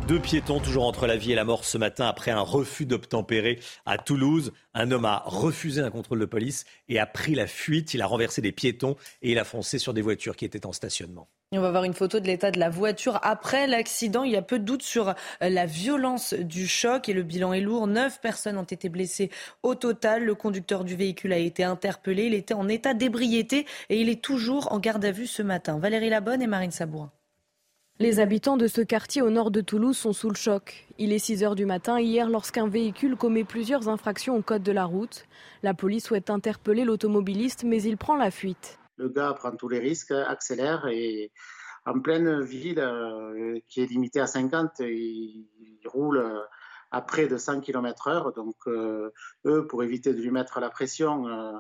Deux 0.07 0.21
piétons 0.21 0.61
toujours 0.61 0.87
entre 0.87 1.09
la 1.09 1.17
vie 1.17 1.33
et 1.33 1.35
la 1.35 1.45
mort 1.45 1.65
ce 1.65 1.79
matin 1.79 2.07
après 2.07 2.31
un 2.31 2.41
refus 2.41 2.87
d'obtempérer 2.87 3.59
à 3.87 3.99
Toulouse. 3.99 4.53
Un 4.73 4.93
homme 4.93 5.05
a 5.05 5.25
refusé 5.27 5.81
un 5.81 5.91
contrôle 5.91 6.21
de 6.21 6.27
police 6.27 6.65
et 6.89 7.01
a 7.01 7.07
pris 7.07 7.35
la 7.35 7.49
fuite. 7.49 7.93
Il 7.93 8.03
a 8.03 8.07
renversé 8.07 8.41
des 8.41 8.53
piétons 8.53 8.95
et 9.23 9.33
il 9.33 9.39
a 9.41 9.43
foncé 9.43 9.81
sur 9.81 9.93
des 9.95 10.03
voitures 10.03 10.37
qui 10.37 10.45
étaient 10.45 10.65
en 10.65 10.73
stationnement. 10.73 11.27
On 11.51 11.61
va 11.61 11.73
voir 11.73 11.83
une 11.83 11.93
photo 11.93 12.21
de 12.21 12.27
l'état 12.29 12.53
de 12.53 12.61
la 12.61 12.71
voiture 12.71 13.19
après 13.23 13.67
l'accident. 13.67 14.23
Il 14.23 14.31
y 14.31 14.37
a 14.37 14.43
peu 14.43 14.61
de 14.61 14.65
doute 14.65 14.83
sur 14.83 15.13
la 15.41 15.67
violence 15.67 16.35
du 16.35 16.69
choc 16.69 17.09
et 17.09 17.13
le 17.13 17.25
bilan 17.25 17.53
est 17.53 17.61
lourd. 17.61 17.89
Neuf 17.89 18.21
personnes 18.21 18.59
ont 18.59 18.63
été 18.63 18.89
blessées 18.89 19.31
au 19.65 19.75
total. 19.75 20.25
Le 20.25 20.37
conducteur 20.37 20.85
du 20.85 20.95
véhicule 20.95 21.33
a 21.33 21.39
été 21.39 21.65
interpellé. 21.65 22.27
Il 22.27 22.35
était 22.35 22.55
en 22.55 22.69
état 22.69 22.95
d'ébriété 22.95 23.67
et 23.89 24.01
il 24.01 24.09
est 24.09 24.23
toujours 24.23 24.73
en 24.73 24.79
garde 24.79 25.05
à 25.05 25.11
vue 25.11 25.27
ce 25.27 25.43
matin. 25.43 25.81
Valérie 25.81 26.11
Labonne 26.11 26.43
et 26.43 26.47
Marine 26.47 26.71
Sabourin. 26.71 27.11
Les 27.99 28.21
habitants 28.21 28.59
de 28.59 28.67
ce 28.67 28.83
quartier 28.83 29.23
au 29.23 29.31
nord 29.31 29.51
de 29.51 29.63
Toulouse 29.63 29.97
sont 29.97 30.13
sous 30.13 30.29
le 30.29 30.35
choc. 30.35 30.87
Il 30.99 31.15
est 31.15 31.19
6 31.19 31.43
heures 31.43 31.55
du 31.55 31.65
matin 31.65 31.99
hier 31.99 32.29
lorsqu'un 32.29 32.69
véhicule 32.69 33.17
commet 33.17 33.43
plusieurs 33.43 33.89
infractions 33.89 34.37
au 34.37 34.43
code 34.43 34.63
de 34.63 34.71
la 34.71 34.85
route. 34.85 35.25
La 35.63 35.73
police 35.73 36.05
souhaite 36.05 36.29
interpeller 36.29 36.85
l'automobiliste 36.85 37.65
mais 37.65 37.83
il 37.83 37.97
prend 37.97 38.15
la 38.15 38.31
fuite. 38.31 38.79
Le 38.99 39.09
gars 39.09 39.33
prend 39.33 39.51
tous 39.53 39.71
les 39.71 39.79
risques, 39.79 40.11
accélère 40.11 40.87
et 40.89 41.33
en 41.87 41.99
pleine 42.01 42.43
ville 42.43 42.81
euh, 42.81 43.59
qui 43.67 43.81
est 43.81 43.87
limitée 43.87 44.21
à 44.21 44.27
50, 44.27 44.81
il, 44.81 45.47
roule 45.87 46.23
à 46.91 47.01
près 47.01 47.29
de 47.29 47.39
100 47.39 47.63
km 47.63 48.09
heure. 48.09 48.35
Donc 48.35 48.57
euh, 48.67 49.11
eux, 49.47 49.67
pour 49.67 49.83
éviter 49.83 50.13
de 50.13 50.21
lui 50.21 50.31
mettre 50.31 50.61
la 50.61 50.69
pression, 50.69 51.29
euh, 51.29 51.53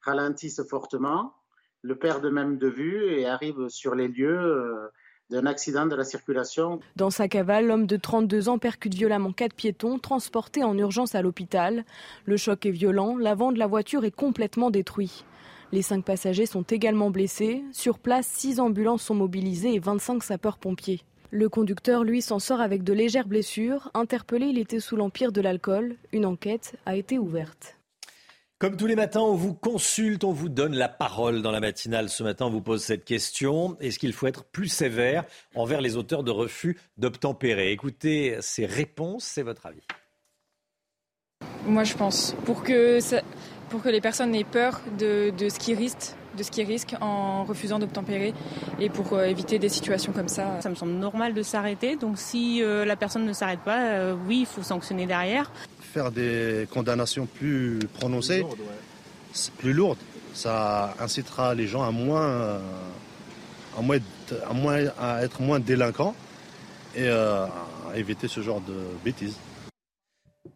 ralentissent 0.00 0.66
fortement, 0.68 1.36
le 1.82 1.96
perdent 1.96 2.32
même 2.32 2.58
de 2.58 2.66
vue 2.66 3.12
et 3.12 3.26
arrivent 3.26 3.68
sur 3.68 3.94
les 3.94 4.08
lieux 4.08 4.90
d'un 5.30 5.46
accident 5.46 5.86
de 5.86 5.96
la 5.96 6.04
circulation. 6.04 6.80
Dans 6.96 7.10
sa 7.10 7.28
cavale, 7.28 7.66
l'homme 7.66 7.86
de 7.86 7.96
32 7.96 8.48
ans 8.48 8.58
percute 8.58 8.94
violemment 8.94 9.32
quatre 9.32 9.54
piétons 9.54 9.98
transportés 9.98 10.62
en 10.62 10.76
urgence 10.76 11.14
à 11.14 11.22
l'hôpital. 11.22 11.84
Le 12.24 12.36
choc 12.36 12.66
est 12.66 12.70
violent, 12.70 13.16
l'avant 13.16 13.52
de 13.52 13.58
la 13.58 13.66
voiture 13.66 14.04
est 14.04 14.14
complètement 14.14 14.70
détruit. 14.70 15.24
Les 15.72 15.82
cinq 15.82 16.04
passagers 16.04 16.46
sont 16.46 16.62
également 16.62 17.10
blessés. 17.10 17.64
Sur 17.72 17.98
place, 17.98 18.26
six 18.26 18.60
ambulances 18.60 19.02
sont 19.02 19.14
mobilisées 19.14 19.74
et 19.74 19.80
25 19.80 20.22
sapeurs-pompiers. 20.22 21.00
Le 21.30 21.48
conducteur, 21.48 22.04
lui, 22.04 22.22
s'en 22.22 22.38
sort 22.38 22.60
avec 22.60 22.84
de 22.84 22.92
légères 22.92 23.26
blessures. 23.26 23.90
Interpellé, 23.94 24.46
il 24.46 24.58
était 24.58 24.78
sous 24.78 24.94
l'empire 24.94 25.32
de 25.32 25.40
l'alcool. 25.40 25.96
Une 26.12 26.26
enquête 26.26 26.76
a 26.86 26.94
été 26.94 27.18
ouverte. 27.18 27.76
Comme 28.64 28.78
tous 28.78 28.86
les 28.86 28.96
matins, 28.96 29.20
on 29.20 29.34
vous 29.34 29.52
consulte, 29.52 30.24
on 30.24 30.32
vous 30.32 30.48
donne 30.48 30.74
la 30.74 30.88
parole 30.88 31.42
dans 31.42 31.50
la 31.50 31.60
matinale. 31.60 32.08
Ce 32.08 32.22
matin, 32.22 32.46
on 32.46 32.50
vous 32.50 32.62
pose 32.62 32.82
cette 32.82 33.04
question. 33.04 33.76
Est-ce 33.78 33.98
qu'il 33.98 34.14
faut 34.14 34.26
être 34.26 34.42
plus 34.42 34.68
sévère 34.68 35.24
envers 35.54 35.82
les 35.82 35.98
auteurs 35.98 36.24
de 36.24 36.30
refus 36.30 36.78
d'obtempérer? 36.96 37.72
Écoutez 37.72 38.38
ces 38.40 38.64
réponses, 38.64 39.24
c'est 39.24 39.42
votre 39.42 39.66
avis. 39.66 39.82
Moi, 41.66 41.84
je 41.84 41.92
pense. 41.92 42.34
Pour 42.46 42.62
que 42.62 43.00
ça, 43.00 43.20
pour 43.68 43.82
que 43.82 43.90
les 43.90 44.00
personnes 44.00 44.34
aient 44.34 44.44
peur 44.44 44.80
de, 44.98 45.30
ce 45.38 45.58
qu'ils 45.58 45.76
risquent 45.76 46.14
de 46.36 46.42
ce 46.42 46.50
qu'ils 46.50 46.66
risquent 46.66 46.96
en 47.00 47.44
refusant 47.44 47.78
d'obtempérer 47.78 48.34
et 48.80 48.88
pour 48.88 49.12
euh, 49.12 49.24
éviter 49.24 49.58
des 49.58 49.68
situations 49.68 50.12
comme 50.12 50.28
ça. 50.28 50.60
Ça 50.60 50.68
me 50.68 50.74
semble 50.74 50.92
normal 50.92 51.32
de 51.32 51.42
s'arrêter. 51.42 51.96
Donc 51.96 52.18
si 52.18 52.62
euh, 52.62 52.84
la 52.84 52.96
personne 52.96 53.24
ne 53.24 53.32
s'arrête 53.32 53.60
pas, 53.60 53.82
euh, 53.82 54.16
oui, 54.26 54.40
il 54.40 54.46
faut 54.46 54.62
sanctionner 54.62 55.06
derrière. 55.06 55.52
Faire 55.94 56.10
des 56.10 56.66
condamnations 56.72 57.26
plus 57.26 57.78
prononcées, 57.94 58.44
plus 59.58 59.72
lourdes, 59.72 60.00
ça 60.32 60.96
incitera 60.98 61.54
les 61.54 61.68
gens 61.68 61.84
à 61.84 61.92
moins, 61.92 62.60
à 63.78 63.80
moins, 63.80 63.98
à, 64.44 64.52
moins, 64.52 64.86
à 64.98 65.22
être 65.22 65.40
moins 65.40 65.60
délinquants 65.60 66.16
et 66.96 67.06
à 67.06 67.48
éviter 67.94 68.26
ce 68.26 68.40
genre 68.40 68.60
de 68.60 68.74
bêtises. 69.04 69.36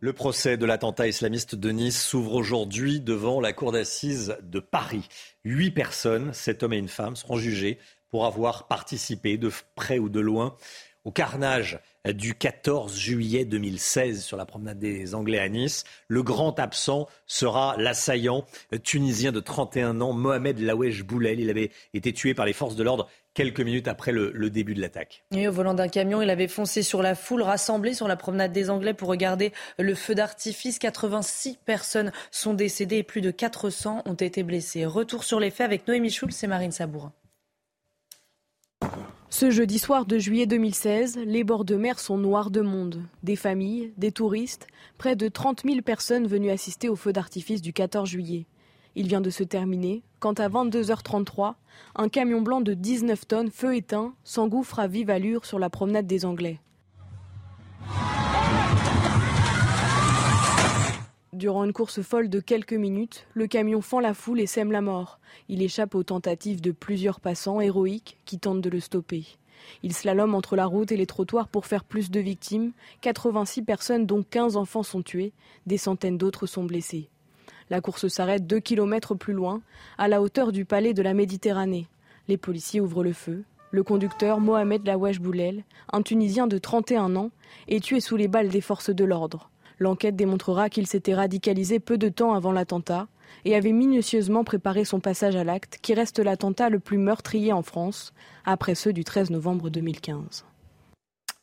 Le 0.00 0.12
procès 0.12 0.56
de 0.56 0.66
l'attentat 0.66 1.06
islamiste 1.06 1.54
de 1.54 1.70
Nice 1.70 2.02
s'ouvre 2.02 2.34
aujourd'hui 2.34 2.98
devant 2.98 3.40
la 3.40 3.52
cour 3.52 3.70
d'assises 3.70 4.36
de 4.42 4.58
Paris. 4.58 5.08
Huit 5.44 5.70
personnes, 5.70 6.34
sept 6.34 6.64
hommes 6.64 6.72
et 6.72 6.78
une 6.78 6.88
femme, 6.88 7.14
seront 7.14 7.38
jugés 7.38 7.78
pour 8.10 8.26
avoir 8.26 8.66
participé 8.66 9.36
de 9.36 9.52
près 9.76 10.00
ou 10.00 10.08
de 10.08 10.18
loin 10.18 10.56
au 11.04 11.12
carnage 11.12 11.78
du 12.06 12.34
14 12.34 12.96
juillet 12.96 13.44
2016 13.44 14.24
sur 14.24 14.36
la 14.36 14.46
promenade 14.46 14.78
des 14.78 15.14
Anglais 15.14 15.38
à 15.38 15.48
Nice. 15.48 15.84
Le 16.08 16.22
grand 16.22 16.58
absent 16.58 17.08
sera 17.26 17.76
l'assaillant 17.76 18.44
tunisien 18.82 19.32
de 19.32 19.40
31 19.40 20.00
ans, 20.00 20.12
Mohamed 20.12 20.58
Lawesh 20.58 21.04
Boulel. 21.04 21.40
Il 21.40 21.50
avait 21.50 21.70
été 21.94 22.12
tué 22.12 22.34
par 22.34 22.46
les 22.46 22.52
forces 22.52 22.76
de 22.76 22.82
l'ordre 22.82 23.08
quelques 23.34 23.60
minutes 23.60 23.86
après 23.86 24.10
le, 24.10 24.50
début 24.50 24.74
de 24.74 24.80
l'attaque. 24.80 25.22
au 25.32 25.52
volant 25.52 25.74
d'un 25.74 25.86
camion, 25.86 26.20
il 26.20 26.30
avait 26.30 26.48
foncé 26.48 26.82
sur 26.82 27.02
la 27.02 27.14
foule 27.14 27.42
rassemblée 27.42 27.94
sur 27.94 28.08
la 28.08 28.16
promenade 28.16 28.52
des 28.52 28.68
Anglais 28.68 28.94
pour 28.94 29.08
regarder 29.08 29.52
le 29.78 29.94
feu 29.94 30.14
d'artifice. 30.16 30.80
86 30.80 31.58
personnes 31.64 32.10
sont 32.32 32.54
décédées 32.54 32.96
et 32.96 33.02
plus 33.04 33.20
de 33.20 33.30
400 33.30 34.02
ont 34.06 34.14
été 34.14 34.42
blessées. 34.42 34.86
Retour 34.86 35.22
sur 35.22 35.38
les 35.38 35.50
faits 35.50 35.66
avec 35.66 35.86
Noémie 35.86 36.10
Schulz 36.10 36.42
et 36.42 36.46
Marine 36.48 36.72
Sabourin. 36.72 37.12
Ce 39.30 39.50
jeudi 39.50 39.78
soir 39.78 40.06
de 40.06 40.18
juillet 40.18 40.46
2016, 40.46 41.18
les 41.26 41.44
bords 41.44 41.66
de 41.66 41.76
mer 41.76 41.98
sont 41.98 42.16
noirs 42.16 42.50
de 42.50 42.62
monde. 42.62 43.02
Des 43.22 43.36
familles, 43.36 43.92
des 43.98 44.10
touristes, 44.10 44.66
près 44.96 45.16
de 45.16 45.28
30 45.28 45.64
000 45.66 45.82
personnes 45.82 46.26
venues 46.26 46.50
assister 46.50 46.88
au 46.88 46.96
feu 46.96 47.12
d'artifice 47.12 47.60
du 47.60 47.74
14 47.74 48.08
juillet. 48.08 48.46
Il 48.96 49.06
vient 49.06 49.20
de 49.20 49.28
se 49.28 49.44
terminer 49.44 50.02
quand 50.18 50.40
à 50.40 50.48
22h33, 50.48 51.54
un 51.94 52.08
camion 52.08 52.40
blanc 52.40 52.62
de 52.62 52.72
19 52.72 53.28
tonnes, 53.28 53.50
feu 53.50 53.76
éteint, 53.76 54.14
s'engouffre 54.24 54.78
à 54.78 54.86
vive 54.86 55.10
allure 55.10 55.44
sur 55.44 55.58
la 55.58 55.68
promenade 55.68 56.06
des 56.06 56.24
Anglais. 56.24 56.58
Durant 61.38 61.62
une 61.62 61.72
course 61.72 62.02
folle 62.02 62.28
de 62.28 62.40
quelques 62.40 62.72
minutes, 62.72 63.28
le 63.32 63.46
camion 63.46 63.80
fend 63.80 64.00
la 64.00 64.12
foule 64.12 64.40
et 64.40 64.48
sème 64.48 64.72
la 64.72 64.80
mort. 64.80 65.20
Il 65.48 65.62
échappe 65.62 65.94
aux 65.94 66.02
tentatives 66.02 66.60
de 66.60 66.72
plusieurs 66.72 67.20
passants 67.20 67.60
héroïques 67.60 68.16
qui 68.24 68.40
tentent 68.40 68.60
de 68.60 68.68
le 68.68 68.80
stopper. 68.80 69.24
Il 69.84 69.94
slalome 69.94 70.34
entre 70.34 70.56
la 70.56 70.66
route 70.66 70.90
et 70.90 70.96
les 70.96 71.06
trottoirs 71.06 71.46
pour 71.46 71.66
faire 71.66 71.84
plus 71.84 72.10
de 72.10 72.18
victimes. 72.18 72.72
86 73.02 73.62
personnes, 73.62 74.04
dont 74.04 74.24
15 74.28 74.56
enfants, 74.56 74.82
sont 74.82 75.00
tuées. 75.00 75.32
Des 75.64 75.78
centaines 75.78 76.18
d'autres 76.18 76.46
sont 76.46 76.64
blessés. 76.64 77.08
La 77.70 77.80
course 77.80 78.08
s'arrête 78.08 78.48
deux 78.48 78.58
kilomètres 78.58 79.14
plus 79.14 79.32
loin, 79.32 79.62
à 79.96 80.08
la 80.08 80.20
hauteur 80.20 80.50
du 80.50 80.64
palais 80.64 80.92
de 80.92 81.02
la 81.02 81.14
Méditerranée. 81.14 81.86
Les 82.26 82.36
policiers 82.36 82.80
ouvrent 82.80 83.04
le 83.04 83.12
feu. 83.12 83.44
Le 83.70 83.84
conducteur 83.84 84.40
Mohamed 84.40 84.84
Lawesh 84.84 85.20
Boulel, 85.20 85.62
un 85.92 86.02
Tunisien 86.02 86.48
de 86.48 86.58
31 86.58 87.14
ans, 87.14 87.30
est 87.68 87.84
tué 87.84 88.00
sous 88.00 88.16
les 88.16 88.26
balles 88.26 88.48
des 88.48 88.60
forces 88.60 88.90
de 88.90 89.04
l'ordre. 89.04 89.50
L'enquête 89.78 90.16
démontrera 90.16 90.68
qu'il 90.70 90.86
s'était 90.86 91.14
radicalisé 91.14 91.78
peu 91.78 91.98
de 91.98 92.08
temps 92.08 92.34
avant 92.34 92.52
l'attentat 92.52 93.08
et 93.44 93.54
avait 93.54 93.72
minutieusement 93.72 94.44
préparé 94.44 94.84
son 94.84 95.00
passage 95.00 95.36
à 95.36 95.44
l'acte, 95.44 95.78
qui 95.82 95.94
reste 95.94 96.18
l'attentat 96.18 96.68
le 96.68 96.80
plus 96.80 96.98
meurtrier 96.98 97.52
en 97.52 97.62
France, 97.62 98.12
après 98.44 98.74
ceux 98.74 98.92
du 98.92 99.04
13 99.04 99.30
novembre 99.30 99.70
2015. 99.70 100.44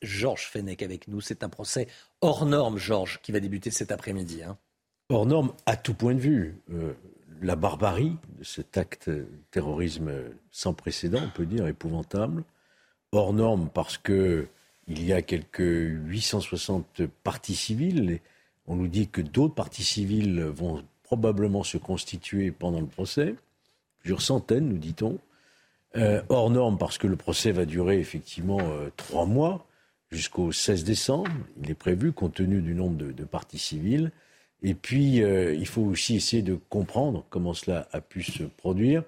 Georges 0.01 0.47
Fenech 0.47 0.83
avec 0.83 1.07
nous. 1.07 1.21
C'est 1.21 1.43
un 1.43 1.49
procès 1.49 1.87
hors 2.21 2.45
norme, 2.45 2.77
Georges, 2.77 3.19
qui 3.21 3.31
va 3.31 3.39
débuter 3.39 3.71
cet 3.71 3.91
après-midi. 3.91 4.43
Hein. 4.43 4.57
Hors 5.09 5.25
norme 5.25 5.53
à 5.65 5.77
tout 5.77 5.93
point 5.93 6.15
de 6.15 6.19
vue. 6.19 6.61
Euh, 6.71 6.93
la 7.41 7.55
barbarie 7.55 8.15
de 8.37 8.43
cet 8.43 8.77
acte 8.77 9.09
de 9.09 9.27
terrorisme 9.51 10.11
sans 10.51 10.73
précédent, 10.73 11.19
on 11.23 11.29
peut 11.29 11.45
dire, 11.45 11.67
épouvantable. 11.67 12.43
Hors 13.11 13.33
norme 13.33 13.69
parce 13.73 13.97
que 13.97 14.47
il 14.87 15.03
y 15.03 15.13
a 15.13 15.21
quelques 15.21 15.59
860 15.59 17.03
parties 17.23 17.55
civiles. 17.55 18.19
On 18.67 18.75
nous 18.75 18.87
dit 18.87 19.07
que 19.07 19.21
d'autres 19.21 19.55
parties 19.55 19.83
civiles 19.83 20.41
vont 20.41 20.83
probablement 21.03 21.63
se 21.63 21.77
constituer 21.77 22.51
pendant 22.51 22.81
le 22.81 22.87
procès. 22.87 23.35
Plusieurs 23.99 24.21
centaines, 24.21 24.69
nous 24.69 24.77
dit-on. 24.77 25.17
Euh, 25.95 26.21
hors 26.29 26.49
norme 26.49 26.77
parce 26.77 26.97
que 26.97 27.07
le 27.07 27.15
procès 27.15 27.51
va 27.51 27.65
durer 27.65 27.99
effectivement 27.99 28.59
euh, 28.59 28.89
trois 28.97 29.25
mois 29.25 29.65
jusqu'au 30.11 30.51
16 30.51 30.83
décembre. 30.83 31.31
Il 31.63 31.71
est 31.71 31.75
prévu 31.75 32.11
compte 32.11 32.35
tenu 32.35 32.61
du 32.61 32.73
nombre 32.73 32.97
de 32.97 33.23
parties 33.23 33.59
civiles. 33.59 34.11
Et 34.61 34.73
puis, 34.73 35.21
euh, 35.21 35.53
il 35.53 35.67
faut 35.67 35.83
aussi 35.83 36.15
essayer 36.15 36.41
de 36.41 36.57
comprendre 36.69 37.23
comment 37.29 37.53
cela 37.53 37.87
a 37.91 38.01
pu 38.01 38.23
se 38.23 38.43
produire 38.43 39.03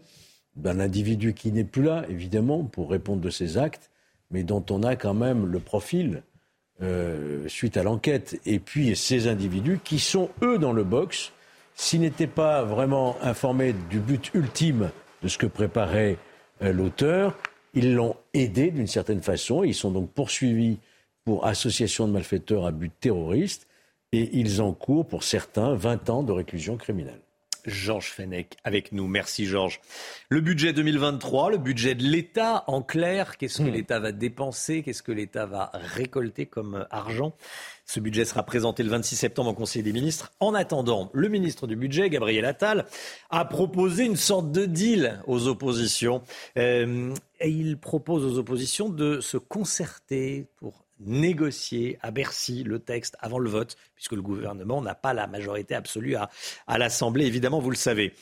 d'un 0.55 0.79
individu 0.79 1.33
qui 1.33 1.51
n'est 1.51 1.63
plus 1.63 1.83
là, 1.83 2.05
évidemment, 2.09 2.63
pour 2.63 2.89
répondre 2.89 3.21
de 3.21 3.29
ses 3.29 3.57
actes, 3.57 3.89
mais 4.31 4.43
dont 4.43 4.63
on 4.69 4.83
a 4.83 4.95
quand 4.95 5.13
même 5.13 5.45
le 5.45 5.59
profil 5.59 6.23
euh, 6.81 7.47
suite 7.47 7.77
à 7.77 7.83
l'enquête. 7.83 8.39
Et 8.45 8.59
puis, 8.59 8.95
ces 8.95 9.27
individus 9.27 9.79
qui 9.83 9.99
sont, 9.99 10.29
eux, 10.43 10.57
dans 10.57 10.73
le 10.73 10.83
box, 10.83 11.31
s'ils 11.73 12.01
n'étaient 12.01 12.27
pas 12.27 12.63
vraiment 12.63 13.17
informés 13.21 13.73
du 13.89 13.99
but 13.99 14.31
ultime 14.33 14.91
de 15.23 15.27
ce 15.27 15.37
que 15.37 15.47
préparait 15.47 16.17
euh, 16.61 16.71
l'auteur, 16.71 17.35
ils 17.73 17.95
l'ont 17.95 18.15
aidé 18.33 18.71
d'une 18.71 18.87
certaine 18.87 19.21
façon. 19.21 19.63
Ils 19.63 19.75
sont 19.75 19.91
donc 19.91 20.11
poursuivis 20.11 20.77
pour 21.25 21.45
association 21.45 22.07
de 22.07 22.13
malfaiteurs 22.13 22.65
à 22.65 22.71
but 22.71 22.91
terroriste 22.99 23.67
et 24.11 24.29
ils 24.37 24.61
encourent 24.61 25.07
pour 25.07 25.23
certains 25.23 25.73
20 25.75 26.09
ans 26.09 26.23
de 26.23 26.31
réclusion 26.31 26.77
criminelle. 26.77 27.21
Georges 27.67 28.11
Fenech 28.11 28.57
avec 28.63 28.91
nous. 28.93 29.07
Merci 29.07 29.45
Georges. 29.45 29.79
Le 30.29 30.41
budget 30.41 30.73
2023, 30.73 31.51
le 31.51 31.57
budget 31.57 31.93
de 31.93 32.03
l'État, 32.03 32.63
en 32.67 32.81
clair, 32.81 33.37
qu'est-ce 33.37 33.59
que 33.59 33.63
hmm. 33.63 33.73
l'État 33.73 33.99
va 33.99 34.11
dépenser, 34.11 34.81
qu'est-ce 34.81 35.03
que 35.03 35.11
l'État 35.11 35.45
va 35.45 35.71
récolter 35.73 36.45
comme 36.45 36.87
argent? 36.89 37.35
Ce 37.85 37.99
budget 37.99 38.25
sera 38.25 38.43
présenté 38.43 38.83
le 38.83 38.89
26 38.89 39.15
septembre 39.15 39.51
au 39.51 39.53
Conseil 39.53 39.83
des 39.83 39.93
ministres. 39.93 40.31
En 40.39 40.53
attendant, 40.53 41.09
le 41.13 41.29
ministre 41.29 41.67
du 41.67 41.75
Budget, 41.75 42.09
Gabriel 42.09 42.45
Attal, 42.45 42.85
a 43.29 43.45
proposé 43.45 44.05
une 44.05 44.17
sorte 44.17 44.51
de 44.51 44.65
deal 44.65 45.21
aux 45.27 45.47
oppositions. 45.47 46.21
Euh, 46.57 47.13
et 47.39 47.49
il 47.49 47.77
propose 47.77 48.25
aux 48.25 48.39
oppositions 48.39 48.89
de 48.89 49.21
se 49.21 49.37
concerter 49.37 50.47
pour 50.57 50.86
négocier 50.99 51.97
à 52.01 52.11
Bercy 52.11 52.63
le 52.63 52.79
texte 52.79 53.15
avant 53.19 53.39
le 53.39 53.49
vote, 53.49 53.75
puisque 53.95 54.13
le 54.13 54.21
gouvernement 54.21 54.81
n'a 54.81 54.95
pas 54.95 55.13
la 55.13 55.27
majorité 55.27 55.75
absolue 55.75 56.15
à, 56.15 56.29
à 56.67 56.77
l'Assemblée, 56.77 57.25
évidemment, 57.25 57.59
vous 57.59 57.69
le 57.71 57.75
savez. 57.75 58.13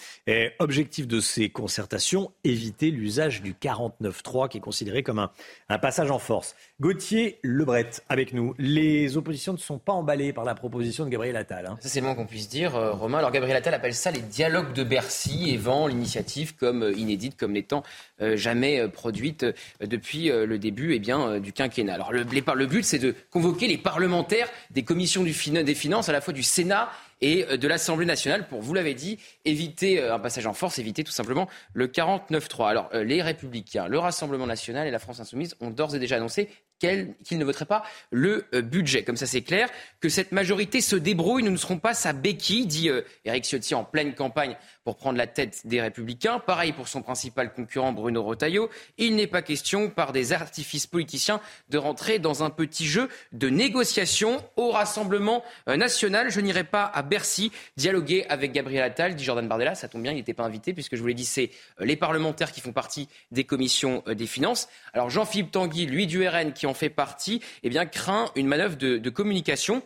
Objectif 0.59 1.07
de 1.07 1.19
ces 1.19 1.49
concertations, 1.49 2.31
éviter 2.43 2.91
l'usage 2.91 3.41
du 3.41 3.53
49-3, 3.53 4.49
qui 4.49 4.57
est 4.57 4.61
considéré 4.61 5.03
comme 5.03 5.19
un, 5.19 5.31
un 5.69 5.77
passage 5.77 6.11
en 6.11 6.19
force. 6.19 6.55
Gauthier 6.79 7.39
Lebret, 7.43 7.89
avec 8.09 8.33
nous. 8.33 8.53
Les 8.57 9.17
oppositions 9.17 9.53
ne 9.53 9.57
sont 9.57 9.77
pas 9.79 9.93
emballées 9.93 10.33
par 10.33 10.43
la 10.45 10.55
proposition 10.55 11.05
de 11.05 11.09
Gabriel 11.09 11.35
Attal. 11.37 11.65
Hein. 11.65 11.77
Ça, 11.81 11.89
c'est 11.89 11.99
le 11.99 12.05
moins 12.05 12.15
qu'on 12.15 12.25
puisse 12.25 12.49
dire, 12.49 12.75
euh, 12.75 12.91
Romain. 12.93 13.19
Alors, 13.19 13.31
Gabriel 13.31 13.55
Attal 13.57 13.73
appelle 13.73 13.93
ça 13.93 14.11
les 14.11 14.21
dialogues 14.21 14.73
de 14.73 14.83
Bercy 14.83 15.49
et 15.51 15.57
vend 15.57 15.87
l'initiative 15.87 16.55
comme 16.55 16.83
euh, 16.83 16.93
inédite, 16.93 17.37
comme 17.37 17.51
n'étant 17.53 17.83
euh, 18.21 18.35
jamais 18.35 18.87
produite 18.87 19.45
depuis 19.81 20.29
le 20.29 20.57
début 20.57 20.93
eh 20.93 20.99
bien, 20.99 21.39
du 21.39 21.53
quinquennat. 21.53 21.93
Alors, 21.93 22.11
le, 22.11 22.23
les 22.23 22.41
par- 22.41 22.55
le 22.65 22.69
but, 22.71 22.83
c'est 22.83 22.99
de 22.99 23.13
convoquer 23.29 23.67
les 23.67 23.77
parlementaires 23.77 24.49
des 24.71 24.83
commissions 24.83 25.23
des 25.23 25.75
finances, 25.75 26.09
à 26.09 26.11
la 26.11 26.19
fois 26.19 26.33
du 26.33 26.41
Sénat 26.43 26.89
et 27.21 27.45
euh, 27.45 27.57
de 27.57 27.67
l'Assemblée 27.67 28.05
nationale 28.05 28.47
pour, 28.47 28.61
vous 28.61 28.73
l'avez 28.73 28.95
dit, 28.95 29.19
éviter 29.45 30.01
euh, 30.01 30.15
un 30.15 30.19
passage 30.19 30.47
en 30.47 30.53
force, 30.53 30.79
éviter 30.79 31.03
tout 31.03 31.11
simplement 31.11 31.47
le 31.73 31.87
49-3. 31.87 32.69
Alors, 32.69 32.89
euh, 32.93 33.03
les 33.03 33.21
Républicains, 33.21 33.87
le 33.87 33.99
Rassemblement 33.99 34.47
national 34.47 34.87
et 34.87 34.91
la 34.91 34.99
France 34.99 35.19
insoumise 35.19 35.55
ont 35.61 35.69
d'ores 35.69 35.95
et 35.95 35.99
déjà 35.99 36.17
annoncé 36.17 36.49
qu'ils 36.79 37.37
ne 37.37 37.45
voteraient 37.45 37.65
pas 37.65 37.83
le 38.11 38.47
budget. 38.61 39.03
Comme 39.05 39.15
ça, 39.15 39.25
c'est 39.25 39.43
clair 39.43 39.69
que 40.01 40.09
cette 40.09 40.33
majorité 40.33 40.81
se 40.81 40.97
débrouille. 40.97 41.41
Nous 41.41 41.51
ne 41.51 41.57
serons 41.57 41.79
pas 41.79 41.93
sa 41.93 42.11
béquille, 42.11 42.65
dit 42.65 42.89
Éric 43.23 43.45
Ciotti 43.45 43.73
en 43.75 43.85
pleine 43.85 44.13
campagne 44.13 44.57
pour 44.85 44.95
prendre 44.95 45.17
la 45.17 45.27
tête 45.27 45.65
des 45.65 45.81
Républicains. 45.81 46.39
Pareil 46.39 46.71
pour 46.71 46.87
son 46.87 47.01
principal 47.01 47.51
concurrent 47.51 47.91
Bruno 47.91 48.23
Retailleau. 48.23 48.69
Il 48.97 49.15
n'est 49.15 49.27
pas 49.27 49.41
question, 49.41 49.89
par 49.89 50.13
des 50.13 50.31
artifices 50.31 50.87
politiciens, 50.87 51.41
de 51.69 51.77
rentrer 51.77 52.19
dans 52.19 52.43
un 52.43 52.51
petit 52.51 52.85
jeu 52.85 53.09
de 53.33 53.49
négociation 53.49 54.41
au 54.55 54.69
Rassemblement 54.69 55.43
national. 55.67 56.29
Je 56.29 56.39
n'irai 56.39 56.63
pas 56.63 56.85
à 56.85 57.01
Bercy 57.01 57.51
dialoguer 57.77 58.25
avec 58.29 58.51
Gabriel 58.51 58.83
Attal, 58.83 59.15
dit 59.15 59.23
Jordan 59.23 59.47
Bardella. 59.47 59.73
Ça 59.73 59.87
tombe 59.87 60.03
bien, 60.03 60.11
il 60.11 60.15
n'était 60.15 60.35
pas 60.35 60.43
invité, 60.43 60.73
puisque 60.73 60.95
je 60.95 61.01
vous 61.01 61.07
l'ai 61.07 61.15
dit, 61.15 61.25
c'est 61.25 61.49
euh, 61.81 61.85
les 61.85 61.95
parlementaires 61.95 62.51
qui 62.51 62.61
font 62.61 62.71
partie 62.71 63.09
des 63.31 63.43
commissions 63.43 64.03
euh, 64.07 64.13
des 64.13 64.27
finances. 64.27 64.69
Alors 64.93 65.09
Jean-Philippe 65.09 65.51
Tanguy, 65.51 65.87
lui 65.87 66.05
du 66.05 66.25
RN, 66.27 66.53
qui 66.53 66.67
en 66.67 66.75
fait 66.75 66.89
partie, 66.89 67.41
eh 67.63 67.69
bien, 67.69 67.87
craint 67.87 68.31
une 68.35 68.47
manœuvre 68.47 68.75
de 68.75 69.09
communication 69.09 69.81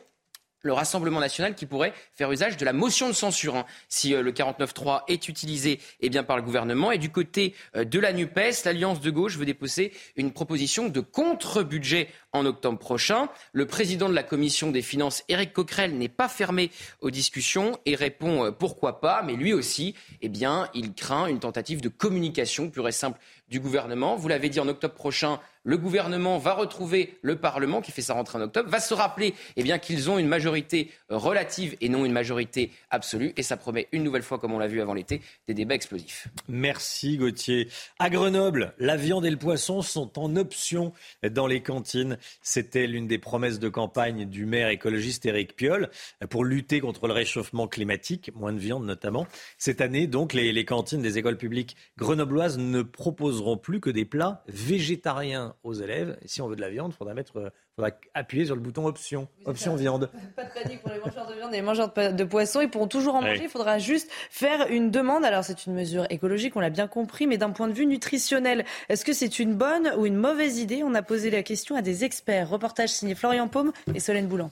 le 0.61 0.73
Rassemblement 0.73 1.19
national 1.19 1.55
qui 1.55 1.65
pourrait 1.65 1.93
faire 2.13 2.31
usage 2.31 2.57
de 2.57 2.65
la 2.65 2.73
motion 2.73 3.07
de 3.07 3.13
censure 3.13 3.55
hein, 3.55 3.65
si 3.87 4.13
euh, 4.13 4.21
le 4.21 4.31
49.3 4.31 5.03
est 5.07 5.27
utilisé 5.27 5.79
eh 6.01 6.09
bien, 6.09 6.23
par 6.23 6.37
le 6.37 6.43
gouvernement. 6.43 6.91
Et 6.91 6.97
du 6.97 7.09
côté 7.09 7.55
euh, 7.75 7.85
de 7.85 7.99
la 7.99 8.13
NUPES, 8.13 8.65
l'Alliance 8.65 8.99
de 8.99 9.11
gauche 9.11 9.37
veut 9.37 9.45
déposer 9.45 9.93
une 10.15 10.31
proposition 10.31 10.89
de 10.89 10.99
contre-budget 10.99 12.09
en 12.33 12.45
octobre 12.45 12.77
prochain. 12.77 13.29
Le 13.53 13.65
président 13.65 14.09
de 14.09 14.13
la 14.13 14.23
commission 14.23 14.71
des 14.71 14.81
finances, 14.81 15.23
Éric 15.29 15.53
Coquerel, 15.53 15.97
n'est 15.97 16.09
pas 16.09 16.27
fermé 16.27 16.71
aux 17.01 17.11
discussions 17.11 17.79
et 17.85 17.95
répond 17.95 18.45
euh, 18.45 18.51
pourquoi 18.51 18.99
pas, 18.99 19.23
mais 19.23 19.33
lui 19.33 19.53
aussi, 19.53 19.95
eh 20.21 20.29
bien, 20.29 20.69
il 20.73 20.93
craint 20.93 21.27
une 21.27 21.39
tentative 21.39 21.81
de 21.81 21.89
communication 21.89 22.69
pure 22.69 22.87
et 22.87 22.93
simple 22.93 23.19
du 23.47 23.59
gouvernement. 23.59 24.15
Vous 24.15 24.27
l'avez 24.27 24.49
dit, 24.49 24.59
en 24.59 24.67
octobre 24.67 24.93
prochain, 24.93 25.39
le 25.69 25.77
gouvernement 25.77 26.39
va 26.39 26.53
retrouver 26.53 27.19
le 27.21 27.35
Parlement, 27.35 27.79
qui 27.79 27.91
fait 27.91 28.01
sa 28.01 28.15
rentrée 28.15 28.39
en 28.39 28.41
octobre, 28.41 28.67
va 28.67 28.79
se 28.79 28.95
rappeler 28.95 29.35
eh 29.55 29.79
qu'ils 29.79 30.09
ont 30.09 30.17
une 30.17 30.27
majorité 30.27 30.89
relative 31.09 31.77
et 31.79 31.89
non 31.89 32.05
une 32.05 32.11
majorité 32.11 32.71
absolue. 32.89 33.33
Et 33.37 33.43
ça 33.43 33.55
promet 33.55 33.87
une 33.91 34.03
nouvelle 34.03 34.23
fois, 34.23 34.39
comme 34.39 34.51
on 34.51 34.57
l'a 34.57 34.65
vu 34.65 34.81
avant 34.81 34.95
l'été, 34.95 35.21
des 35.47 35.53
débats 35.53 35.75
explosifs. 35.75 36.27
Merci 36.47 37.17
Gauthier. 37.17 37.69
À 37.99 38.09
Grenoble, 38.09 38.73
la 38.79 38.97
viande 38.97 39.27
et 39.27 39.29
le 39.29 39.37
poisson 39.37 39.83
sont 39.83 40.17
en 40.17 40.35
option 40.37 40.91
dans 41.29 41.45
les 41.45 41.61
cantines. 41.61 42.17
C'était 42.41 42.87
l'une 42.87 43.05
des 43.05 43.19
promesses 43.19 43.59
de 43.59 43.69
campagne 43.69 44.25
du 44.25 44.47
maire 44.47 44.69
écologiste 44.69 45.27
Éric 45.27 45.55
Piolle 45.55 45.91
pour 46.31 46.45
lutter 46.45 46.79
contre 46.79 47.05
le 47.05 47.13
réchauffement 47.13 47.67
climatique, 47.67 48.31
moins 48.33 48.53
de 48.53 48.59
viande 48.59 48.85
notamment. 48.85 49.27
Cette 49.59 49.81
année, 49.81 50.07
donc, 50.07 50.33
les 50.33 50.65
cantines 50.65 51.03
des 51.03 51.19
écoles 51.19 51.37
publiques 51.37 51.75
grenobloises 51.95 52.57
ne 52.57 52.81
proposeront 52.81 53.57
plus 53.57 53.79
que 53.79 53.91
des 53.91 54.05
plats 54.05 54.43
végétariens 54.47 55.53
aux 55.63 55.73
élèves. 55.73 56.17
Et 56.21 56.27
si 56.27 56.41
on 56.41 56.47
veut 56.47 56.55
de 56.55 56.61
la 56.61 56.69
viande, 56.69 56.91
il 56.93 56.97
faudra, 56.97 57.13
mettre, 57.13 57.37
euh, 57.37 57.49
faudra 57.75 57.91
appuyer 58.13 58.45
sur 58.45 58.55
le 58.55 58.61
bouton 58.61 58.85
option, 58.85 59.27
option 59.45 59.75
viande. 59.75 60.09
Pas 60.35 60.43
de 60.45 60.53
panique 60.53 60.81
pour 60.81 60.91
les 60.91 60.99
mangeurs 60.99 61.27
de 61.27 61.33
viande 61.33 61.53
et 61.53 61.57
les 61.57 61.61
mangeurs 61.61 61.93
de, 61.93 62.23
poisson. 62.23 62.61
Ils 62.61 62.69
pourront 62.69 62.87
toujours 62.87 63.15
en 63.15 63.21
Ouais. 63.23 63.29
manger. 63.29 63.43
Il 63.43 63.49
faudra 63.49 63.77
juste 63.79 64.09
faire 64.29 64.67
une 64.69 64.91
demande. 64.91 65.25
Alors, 65.25 65.43
c'est 65.43 65.65
une 65.65 65.73
mesure 65.73 66.05
écologique, 66.09 66.55
on 66.55 66.59
l'a 66.59 66.69
bien 66.69 66.87
compris, 66.87 67.27
mais 67.27 67.37
d'un 67.37 67.49
point 67.51 67.67
de 67.67 67.73
vue 67.73 67.85
nutritionnel, 67.85 68.65
est-ce 68.89 69.03
que 69.05 69.13
c'est 69.13 69.39
une 69.39 69.55
bonne 69.55 69.91
ou 69.97 70.05
une 70.05 70.15
mauvaise 70.15 70.57
idée? 70.59 70.81
On 70.83 70.93
a 70.95 71.01
posé 71.01 71.29
la 71.29 71.43
question 71.43 71.75
à 71.75 71.81
des 71.81 72.03
experts. 72.03 72.49
Reportage 72.49 72.89
signé 72.89 73.15
Florian 73.15 73.47
Paume 73.47 73.71
et 73.93 73.99
Solène 73.99 74.27
Boulan. 74.27 74.51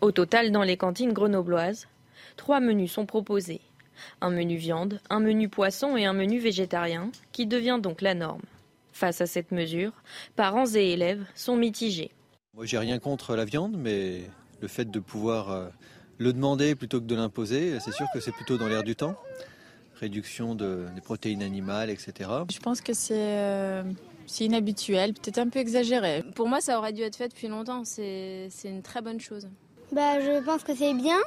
Au 0.00 0.12
total, 0.12 0.50
dans 0.52 0.62
les 0.62 0.76
cantines 0.76 1.12
grenobloises, 1.12 1.86
trois 2.36 2.60
menus 2.60 2.92
sont 2.92 3.06
proposés. 3.06 3.60
Un 4.20 4.30
menu 4.30 4.56
viande, 4.56 5.00
un 5.08 5.20
menu 5.20 5.48
poisson 5.48 5.96
et 5.96 6.04
un 6.04 6.12
menu 6.12 6.38
végétarien, 6.40 7.10
qui 7.32 7.46
devient 7.46 7.78
donc 7.80 8.02
la 8.02 8.14
norme. 8.14 8.42
Face 8.94 9.20
à 9.20 9.26
cette 9.26 9.50
mesure, 9.50 9.90
parents 10.36 10.66
et 10.72 10.92
élèves 10.92 11.24
sont 11.34 11.56
mitigés. 11.56 12.12
Moi, 12.54 12.64
j'ai 12.64 12.78
rien 12.78 13.00
contre 13.00 13.34
la 13.34 13.44
viande, 13.44 13.74
mais 13.76 14.22
le 14.60 14.68
fait 14.68 14.88
de 14.88 15.00
pouvoir 15.00 15.50
euh, 15.50 15.66
le 16.18 16.32
demander 16.32 16.76
plutôt 16.76 17.00
que 17.00 17.06
de 17.06 17.16
l'imposer, 17.16 17.80
c'est 17.80 17.90
sûr 17.92 18.06
que 18.14 18.20
c'est 18.20 18.30
plutôt 18.30 18.56
dans 18.56 18.68
l'air 18.68 18.84
du 18.84 18.94
temps. 18.94 19.16
Réduction 19.96 20.54
de- 20.54 20.86
des 20.94 21.00
protéines 21.00 21.42
animales, 21.42 21.90
etc. 21.90 22.30
Je 22.52 22.58
pense 22.60 22.80
que 22.80 22.94
c'est 22.94 23.14
euh, 23.18 23.82
c'est 24.26 24.44
inhabituel, 24.44 25.12
peut-être 25.14 25.38
un 25.38 25.48
peu 25.48 25.58
exagéré. 25.58 26.22
Pour 26.36 26.46
moi, 26.48 26.60
ça 26.60 26.78
aurait 26.78 26.92
dû 26.92 27.02
être 27.02 27.16
fait 27.16 27.28
depuis 27.28 27.48
longtemps. 27.48 27.84
C'est 27.84 28.46
c'est 28.50 28.68
une 28.68 28.82
très 28.82 29.02
bonne 29.02 29.18
chose. 29.20 29.48
Bah, 29.90 30.20
je 30.20 30.40
pense 30.44 30.62
que 30.62 30.72
c'est 30.74 30.94
bien. 30.94 31.18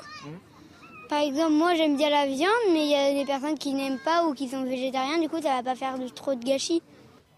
Par 1.10 1.20
exemple, 1.22 1.52
moi 1.54 1.76
j'aime 1.76 1.98
bien 1.98 2.10
la 2.10 2.28
viande, 2.28 2.50
mais 2.72 2.86
il 2.86 2.92
y 2.92 2.96
a 2.96 3.14
des 3.14 3.26
personnes 3.26 3.58
qui 3.58 3.74
n'aiment 3.74 4.00
pas 4.06 4.26
ou 4.26 4.34
qui 4.34 4.48
sont 4.48 4.64
végétariens, 4.64 5.20
du 5.20 5.28
coup 5.28 5.42
ça 5.42 5.56
va 5.56 5.64
pas 5.64 5.76
faire 5.76 6.00
de, 6.00 6.08
trop 6.08 6.34
de 6.34 6.44
gâchis. 6.44 6.82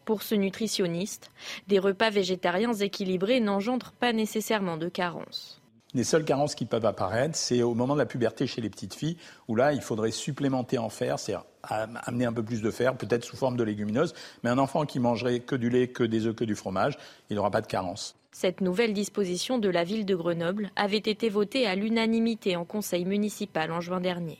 Pour 0.10 0.23
ce 0.23 0.34
nutritionniste, 0.34 1.30
des 1.68 1.77
repas 1.77 2.10
végétariens 2.10 2.73
équilibrés 2.73 3.40
n'engendrent 3.40 3.91
pas 3.91 4.11
nécessairement 4.11 4.76
de 4.76 4.90
carence. 4.90 5.61
Les 5.94 6.03
seules 6.03 6.26
carences 6.26 6.56
qui 6.56 6.65
peuvent 6.65 6.88
apparaître, 6.88 7.36
c'est 7.36 7.61
au 7.61 7.76
moment 7.76 7.94
de 7.94 7.99
la 7.99 8.07
puberté 8.07 8.48
chez 8.48 8.60
les 8.60 8.72
petites 8.72 8.95
filles, 8.95 9.18
où 9.48 9.56
là, 9.56 9.72
il 9.72 9.81
faudrait 9.81 10.10
supplémenter 10.10 10.80
en 10.80 10.90
fer, 10.90 11.19
c'est-à-dire 11.19 11.45
am- 11.61 11.99
amener 12.06 12.26
un 12.26 12.34
peu 12.34 12.41
plus 12.41 12.64
de 12.64 12.72
fer, 12.72 12.98
peut-être 12.98 13.23
sous 13.23 13.38
forme 13.38 13.56
de 13.56 13.64
légumineuses. 13.64 14.15
Mais 14.41 14.49
un 14.49 14.57
enfant 14.57 14.88
qui 14.88 14.98
mangerait 14.98 15.41
que 15.41 15.56
du 15.56 15.69
lait, 15.69 15.90
que 15.90 16.03
des 16.03 16.26
œufs, 16.26 16.36
que 16.36 16.44
du 16.44 16.56
fromage, 16.56 16.98
il 17.30 17.36
n'aura 17.36 17.52
pas 17.52 17.61
de 17.61 17.68
carence. 17.68 18.15
Cette 18.31 18.61
nouvelle 18.61 18.94
disposition 18.95 19.60
de 19.60 19.69
la 19.69 19.84
ville 19.84 20.07
de 20.07 20.15
Grenoble 20.15 20.72
avait 20.76 20.98
été 20.98 21.30
votée 21.30 21.68
à 21.68 21.76
l'unanimité 21.76 22.56
en 22.56 22.65
conseil 22.65 23.06
municipal 23.06 23.72
en 23.72 23.80
juin 23.80 24.02
dernier. 24.02 24.40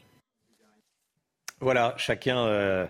Voilà, 1.62 1.94
chacun 1.98 2.40
euh, 2.48 2.88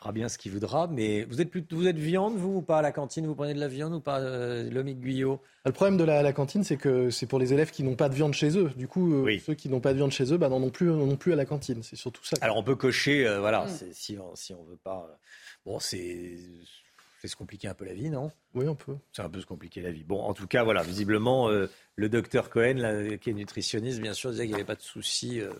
fera 0.00 0.12
bien 0.12 0.28
ce 0.28 0.38
qu'il 0.38 0.50
voudra. 0.52 0.86
Mais 0.88 1.24
vous 1.24 1.40
êtes, 1.40 1.50
plus, 1.50 1.64
vous 1.70 1.86
êtes 1.86 1.98
viande, 1.98 2.36
vous, 2.36 2.56
ou 2.56 2.62
pas 2.62 2.78
à 2.78 2.82
la 2.82 2.90
cantine? 2.90 3.26
Vous 3.26 3.34
prenez 3.34 3.54
de 3.54 3.60
la 3.60 3.68
viande 3.68 3.94
ou 3.94 4.00
pas, 4.00 4.18
euh, 4.20 4.68
Lomique 4.70 5.00
Guyot? 5.00 5.40
Le 5.66 5.72
problème 5.72 5.98
de 5.98 6.04
la, 6.04 6.22
la 6.22 6.32
cantine, 6.32 6.64
c'est 6.64 6.78
que 6.78 7.10
c'est 7.10 7.26
pour 7.26 7.38
les 7.38 7.52
élèves 7.52 7.70
qui 7.70 7.82
n'ont 7.84 7.96
pas 7.96 8.08
de 8.08 8.14
viande 8.14 8.32
chez 8.32 8.56
eux. 8.56 8.70
Du 8.76 8.88
coup, 8.88 9.26
euh, 9.26 9.38
ceux 9.44 9.54
qui 9.54 9.68
n'ont 9.68 9.80
pas 9.80 9.92
de 9.92 9.98
viande 9.98 10.10
chez 10.10 10.32
eux 10.32 10.38
bah, 10.38 10.48
n'en 10.48 10.62
ont 10.62 10.70
plus, 10.70 10.86
n'en 10.86 11.00
ont 11.00 11.16
plus 11.16 11.32
à 11.34 11.36
la 11.36 11.44
cantine. 11.44 11.82
C'est 11.82 11.96
surtout 11.96 12.24
ça. 12.24 12.36
Alors 12.40 12.56
on 12.56 12.62
peut 12.62 12.76
cocher, 12.76 13.26
euh, 13.26 13.40
voilà, 13.40 13.66
Mm. 13.66 13.68
c'est- 13.68 13.92
si, 13.92 14.18
on, 14.18 14.34
si 14.34 14.54
on 14.54 14.64
veut 14.64 14.78
pas. 14.82 15.06
euh, 15.10 15.14
bon, 15.66 15.78
c'est 15.78 16.38
c'est 17.20 17.28
se 17.28 17.36
compliquer 17.36 17.68
un 17.68 17.74
peu 17.74 17.84
la 17.84 17.92
vie, 17.92 18.08
non? 18.08 18.30
Oui, 18.54 18.66
on 18.66 18.74
peut. 18.74 18.96
C'est 19.12 19.20
un 19.20 19.28
peu 19.28 19.42
se 19.42 19.44
compliquer 19.46 19.82
la 19.82 19.90
vie. 19.90 20.04
Bon, 20.04 20.22
en 20.22 20.32
tout 20.32 20.46
cas, 20.46 20.64
voilà, 20.64 20.82
visiblement, 20.82 21.50
euh, 21.50 21.66
le 21.96 22.08
docteur 22.08 22.48
Cohen, 22.48 22.76
là, 22.78 23.18
qui 23.18 23.28
est 23.28 23.34
nutritionniste, 23.34 24.00
bien 24.00 24.14
sûr, 24.14 24.30
disait 24.30 24.44
qu'il 24.44 24.52
n'y 24.52 24.54
avait 24.54 24.64
pas 24.64 24.74
de 24.74 24.80
souci 24.80 25.38
euh, 25.38 25.50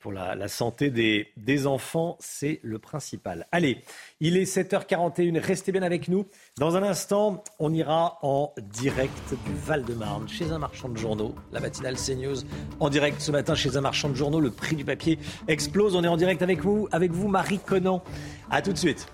pour 0.00 0.12
la, 0.12 0.48
santé 0.48 0.90
des, 0.90 1.28
des 1.36 1.66
enfants. 1.66 2.16
C'est 2.20 2.60
le 2.62 2.78
principal. 2.78 3.46
Allez, 3.52 3.82
il 4.20 4.36
est 4.36 4.44
7h41. 4.44 5.38
Restez 5.38 5.72
bien 5.72 5.82
avec 5.82 6.08
nous. 6.08 6.26
Dans 6.58 6.76
un 6.76 6.82
instant, 6.82 7.42
on 7.58 7.72
ira 7.72 8.18
en 8.22 8.52
direct 8.60 9.34
du 9.46 9.54
Val-de-Marne 9.54 10.28
chez 10.28 10.50
un 10.50 10.58
marchand 10.58 10.88
de 10.88 10.98
journaux. 10.98 11.34
La 11.52 11.60
matinale 11.60 11.96
CNews 11.96 12.42
en 12.80 12.90
direct 12.90 13.20
ce 13.20 13.32
matin 13.32 13.54
chez 13.54 13.76
un 13.76 13.80
marchand 13.80 14.08
de 14.08 14.14
journaux. 14.14 14.40
Le 14.40 14.50
prix 14.50 14.76
du 14.76 14.84
papier 14.84 15.18
explose. 15.48 15.96
On 15.96 16.04
est 16.04 16.08
en 16.08 16.16
direct 16.16 16.42
avec 16.42 16.60
vous, 16.60 16.88
avec 16.92 17.12
vous, 17.12 17.28
Marie 17.28 17.58
Conan. 17.58 18.02
À 18.50 18.60
tout 18.60 18.72
de 18.72 18.78
suite. 18.78 19.06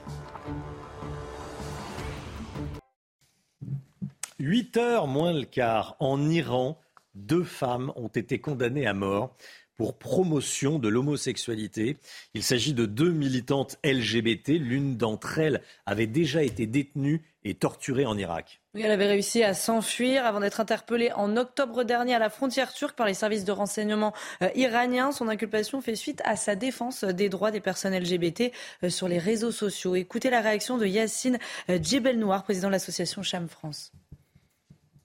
8 4.40 4.76
heures 4.76 5.06
moins 5.08 5.32
le 5.32 5.44
quart, 5.44 5.96
en 5.98 6.30
Iran, 6.30 6.78
deux 7.14 7.42
femmes 7.42 7.92
ont 7.96 8.08
été 8.08 8.40
condamnées 8.40 8.86
à 8.86 8.94
mort 8.94 9.36
pour 9.78 9.96
promotion 9.96 10.78
de 10.80 10.88
l'homosexualité. 10.88 11.96
Il 12.34 12.42
s'agit 12.42 12.74
de 12.74 12.84
deux 12.84 13.12
militantes 13.12 13.78
LGBT. 13.84 14.48
L'une 14.48 14.96
d'entre 14.96 15.38
elles 15.38 15.62
avait 15.86 16.08
déjà 16.08 16.42
été 16.42 16.66
détenue 16.66 17.22
et 17.44 17.54
torturée 17.54 18.04
en 18.04 18.18
Irak. 18.18 18.60
elle 18.74 18.90
avait 18.90 19.06
réussi 19.06 19.44
à 19.44 19.54
s'enfuir 19.54 20.26
avant 20.26 20.40
d'être 20.40 20.60
interpellée 20.60 21.12
en 21.12 21.36
octobre 21.36 21.84
dernier 21.84 22.14
à 22.14 22.18
la 22.18 22.28
frontière 22.28 22.74
turque 22.74 22.96
par 22.96 23.06
les 23.06 23.14
services 23.14 23.44
de 23.44 23.52
renseignement 23.52 24.12
euh, 24.42 24.50
iraniens. 24.56 25.12
Son 25.12 25.28
inculpation 25.28 25.80
fait 25.80 25.94
suite 25.94 26.20
à 26.24 26.34
sa 26.34 26.56
défense 26.56 27.04
des 27.04 27.28
droits 27.28 27.52
des 27.52 27.60
personnes 27.60 27.96
LGBT 27.96 28.52
euh, 28.82 28.90
sur 28.90 29.06
les 29.06 29.18
réseaux 29.18 29.52
sociaux. 29.52 29.94
Écoutez 29.94 30.28
la 30.28 30.40
réaction 30.40 30.76
de 30.76 30.86
Yassine 30.86 31.38
euh, 31.70 31.78
Djebel 31.80 32.18
Noir, 32.18 32.42
président 32.42 32.66
de 32.66 32.72
l'association 32.72 33.22
Cham 33.22 33.48
France 33.48 33.92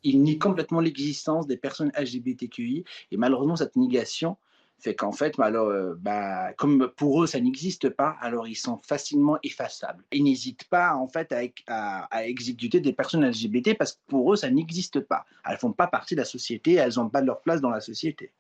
il 0.04 0.22
nie 0.22 0.38
complètement 0.38 0.82
l'existence 0.82 1.48
des 1.48 1.56
personnes 1.56 1.92
LGBTQI. 1.98 2.84
Et 3.12 3.18
malheureusement, 3.18 3.56
cette 3.56 3.78
négation 3.78 4.38
fait 4.84 4.96
qu'en 4.96 5.14
fait, 5.14 5.40
euh, 5.40 5.96
bah, 5.98 6.54
comme 6.54 6.92
pour 6.98 7.24
eux, 7.24 7.28
ça 7.28 7.40
n'existe 7.40 7.90
pas, 7.90 8.18
alors 8.20 8.48
ils 8.48 8.56
sont 8.56 8.78
facilement 8.78 9.38
effaçables. 9.42 10.04
Ils 10.12 10.24
n'hésitent 10.24 10.66
pas, 10.66 10.94
en 10.96 11.08
fait, 11.08 11.34
à, 11.68 12.28
exécuter 12.28 12.82
des 12.82 12.94
personnes 12.94 13.26
LGBT 13.26 13.76
parce 13.78 13.94
que 13.94 14.00
pour 14.08 14.34
eux, 14.34 14.36
ça 14.36 14.50
n'existe 14.50 15.00
pas. 15.00 15.26
Elles 15.50 15.58
font 15.58 15.72
pas 15.72 15.88
partie 15.88 16.16
de 16.16 16.20
la 16.20 16.26
société, 16.26 16.74
elles 16.74 16.96
n'ont 16.98 17.10
pas 17.10 17.22
leur 17.22 17.42
place 17.42 17.62
dans 17.62 17.70
la 17.70 17.80
société. 17.80 18.32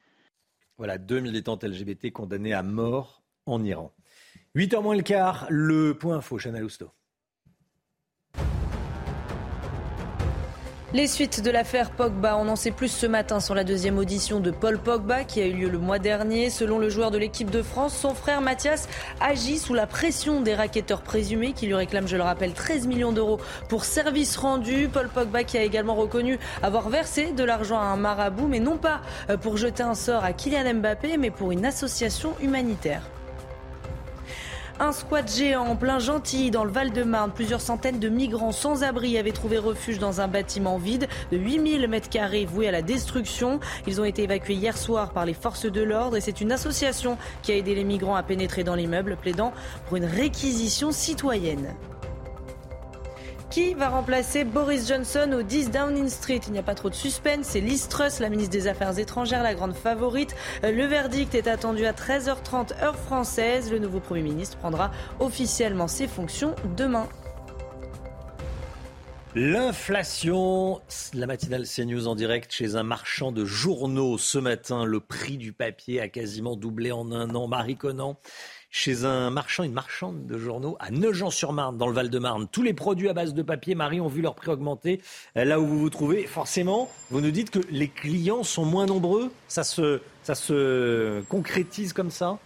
Voilà, 0.77 0.97
deux 0.97 1.21
militantes 1.21 1.63
LGBT 1.63 2.11
condamnées 2.11 2.53
à 2.53 2.63
mort 2.63 3.23
en 3.45 3.63
Iran. 3.63 3.93
8h 4.55 4.81
moins 4.81 4.95
le 4.95 5.03
quart, 5.03 5.47
le 5.49 5.97
point 5.97 6.17
info, 6.17 6.37
Chanel 6.37 6.63
Housteau. 6.63 6.91
Les 10.93 11.07
suites 11.07 11.41
de 11.41 11.49
l'affaire 11.49 11.89
Pogba, 11.89 12.37
on 12.37 12.47
en 12.47 12.55
sait 12.55 12.69
plus 12.69 12.89
ce 12.89 13.07
matin 13.07 13.39
sur 13.39 13.55
la 13.55 13.63
deuxième 13.63 13.97
audition 13.97 14.39
de 14.39 14.51
Paul 14.51 14.77
Pogba 14.77 15.23
qui 15.23 15.41
a 15.41 15.47
eu 15.47 15.53
lieu 15.53 15.67
le 15.67 15.79
mois 15.79 15.97
dernier. 15.97 16.51
Selon 16.51 16.77
le 16.77 16.87
joueur 16.87 17.09
de 17.09 17.17
l'équipe 17.17 17.49
de 17.49 17.63
France, 17.63 17.97
son 17.97 18.13
frère 18.13 18.41
Mathias 18.41 18.87
agit 19.19 19.57
sous 19.57 19.73
la 19.73 19.87
pression 19.87 20.41
des 20.41 20.53
racketteurs 20.53 21.01
présumés 21.01 21.53
qui 21.53 21.65
lui 21.65 21.73
réclament, 21.73 22.07
je 22.07 22.15
le 22.15 22.21
rappelle, 22.21 22.53
13 22.53 22.85
millions 22.85 23.11
d'euros 23.11 23.39
pour 23.69 23.85
service 23.85 24.37
rendu. 24.37 24.87
Paul 24.87 25.09
Pogba 25.09 25.43
qui 25.43 25.57
a 25.57 25.63
également 25.63 25.95
reconnu 25.95 26.37
avoir 26.61 26.89
versé 26.89 27.31
de 27.31 27.43
l'argent 27.43 27.79
à 27.79 27.85
un 27.85 27.97
marabout, 27.97 28.45
mais 28.45 28.59
non 28.59 28.77
pas 28.77 29.01
pour 29.41 29.57
jeter 29.57 29.81
un 29.81 29.95
sort 29.95 30.23
à 30.23 30.31
Kylian 30.31 30.75
Mbappé, 30.75 31.17
mais 31.17 31.31
pour 31.31 31.51
une 31.51 31.65
association 31.65 32.35
humanitaire. 32.39 33.01
Un 34.79 34.91
squat 34.91 35.31
géant 35.31 35.67
en 35.67 35.75
plein 35.75 35.99
Gentilly 35.99 36.49
dans 36.49 36.63
le 36.63 36.71
Val-de-Marne. 36.71 37.31
Plusieurs 37.31 37.61
centaines 37.61 37.99
de 37.99 38.09
migrants 38.09 38.51
sans 38.51 38.83
abri 38.83 39.19
avaient 39.19 39.31
trouvé 39.31 39.59
refuge 39.59 39.99
dans 39.99 40.19
un 40.19 40.27
bâtiment 40.27 40.77
vide 40.77 41.07
de 41.31 41.37
8000 41.37 41.87
mètres 41.87 42.09
carrés 42.09 42.45
voué 42.45 42.67
à 42.67 42.71
la 42.71 42.81
destruction. 42.81 43.59
Ils 43.85 44.01
ont 44.01 44.03
été 44.03 44.23
évacués 44.23 44.55
hier 44.55 44.75
soir 44.75 45.11
par 45.11 45.25
les 45.25 45.35
forces 45.35 45.67
de 45.67 45.81
l'ordre 45.81 46.17
et 46.17 46.21
c'est 46.21 46.41
une 46.41 46.51
association 46.51 47.17
qui 47.43 47.51
a 47.51 47.55
aidé 47.55 47.75
les 47.75 47.83
migrants 47.83 48.15
à 48.15 48.23
pénétrer 48.23 48.63
dans 48.63 48.75
l'immeuble, 48.75 49.15
plaidant 49.15 49.53
pour 49.87 49.97
une 49.97 50.05
réquisition 50.05 50.91
citoyenne. 50.91 51.75
Qui 53.53 53.75
va 53.75 53.89
remplacer 53.89 54.45
Boris 54.45 54.87
Johnson 54.87 55.31
au 55.31 55.43
10 55.43 55.69
Downing 55.69 56.09
Street? 56.09 56.39
Il 56.47 56.53
n'y 56.53 56.57
a 56.57 56.63
pas 56.63 56.73
trop 56.73 56.89
de 56.89 56.95
suspense. 56.95 57.45
C'est 57.49 57.59
Liz 57.59 57.87
Truss, 57.87 58.19
la 58.19 58.29
ministre 58.29 58.51
des 58.51 58.65
Affaires 58.65 58.97
étrangères, 58.97 59.43
la 59.43 59.53
grande 59.53 59.75
favorite. 59.75 60.35
Le 60.63 60.85
verdict 60.87 61.35
est 61.35 61.47
attendu 61.47 61.85
à 61.85 61.91
13h30 61.91 62.81
heure 62.81 62.97
française. 62.97 63.71
Le 63.71 63.77
nouveau 63.77 63.99
Premier 63.99 64.23
ministre 64.23 64.57
prendra 64.57 64.89
officiellement 65.19 65.87
ses 65.87 66.07
fonctions 66.07 66.55
demain. 66.75 67.07
L'inflation, 69.35 70.81
la 71.13 71.25
matinale 71.25 71.65
CNews 71.67 72.07
en 72.07 72.13
direct 72.13 72.51
chez 72.51 72.75
un 72.75 72.83
marchand 72.83 73.31
de 73.31 73.45
journaux 73.45 74.19
ce 74.19 74.37
matin. 74.39 74.85
Le 74.85 74.99
prix 74.99 75.37
du 75.37 75.53
papier 75.53 75.99
a 75.99 76.07
quasiment 76.07 76.55
doublé 76.55 76.91
en 76.91 77.11
un 77.11 77.33
an. 77.33 77.47
Marie 77.47 77.75
Conan, 77.75 78.19
chez 78.73 79.05
un 79.05 79.29
marchand, 79.29 79.63
une 79.63 79.71
marchande 79.71 80.25
de 80.25 80.37
journaux 80.39 80.77
à 80.79 80.89
Nogent-sur-Marne, 80.89 81.77
dans 81.77 81.85
le 81.87 81.93
Val-de-Marne. 81.93 82.47
Tous 82.51 82.63
les 82.63 82.73
produits 82.73 83.07
à 83.07 83.13
base 83.13 83.35
de 83.35 83.43
papier, 83.43 83.75
Marie, 83.75 84.01
ont 84.01 84.07
vu 84.07 84.23
leur 84.23 84.33
prix 84.33 84.49
augmenter. 84.49 84.99
Euh, 85.37 85.45
là 85.45 85.59
où 85.59 85.65
vous 85.67 85.77
vous 85.77 85.91
trouvez, 85.91 86.25
forcément, 86.25 86.89
vous 87.11 87.21
nous 87.21 87.29
dites 87.29 87.51
que 87.51 87.59
les 87.69 87.87
clients 87.87 88.43
sont 88.43 88.65
moins 88.65 88.87
nombreux. 88.87 89.31
Ça 89.47 89.63
se, 89.63 90.01
ça 90.23 90.33
se 90.33 91.21
concrétise 91.29 91.93
comme 91.93 92.09
ça? 92.09 92.39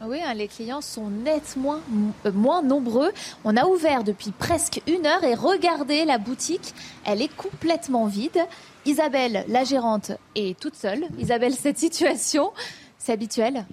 Oui, 0.00 0.20
hein, 0.24 0.34
les 0.34 0.46
clients 0.46 0.80
sont 0.80 1.10
nettement 1.10 1.80
euh, 2.26 2.30
moins 2.32 2.62
nombreux. 2.62 3.10
On 3.44 3.56
a 3.56 3.66
ouvert 3.66 4.04
depuis 4.04 4.30
presque 4.30 4.80
une 4.86 5.06
heure 5.06 5.24
et 5.24 5.34
regardez 5.34 6.04
la 6.04 6.18
boutique, 6.18 6.72
elle 7.04 7.20
est 7.20 7.34
complètement 7.34 8.06
vide. 8.06 8.38
Isabelle, 8.86 9.44
la 9.48 9.64
gérante, 9.64 10.12
est 10.36 10.56
toute 10.60 10.76
seule. 10.76 11.04
Isabelle, 11.18 11.54
cette 11.54 11.78
situation, 11.78 12.52
c'est 13.04 13.12
habituel 13.12 13.66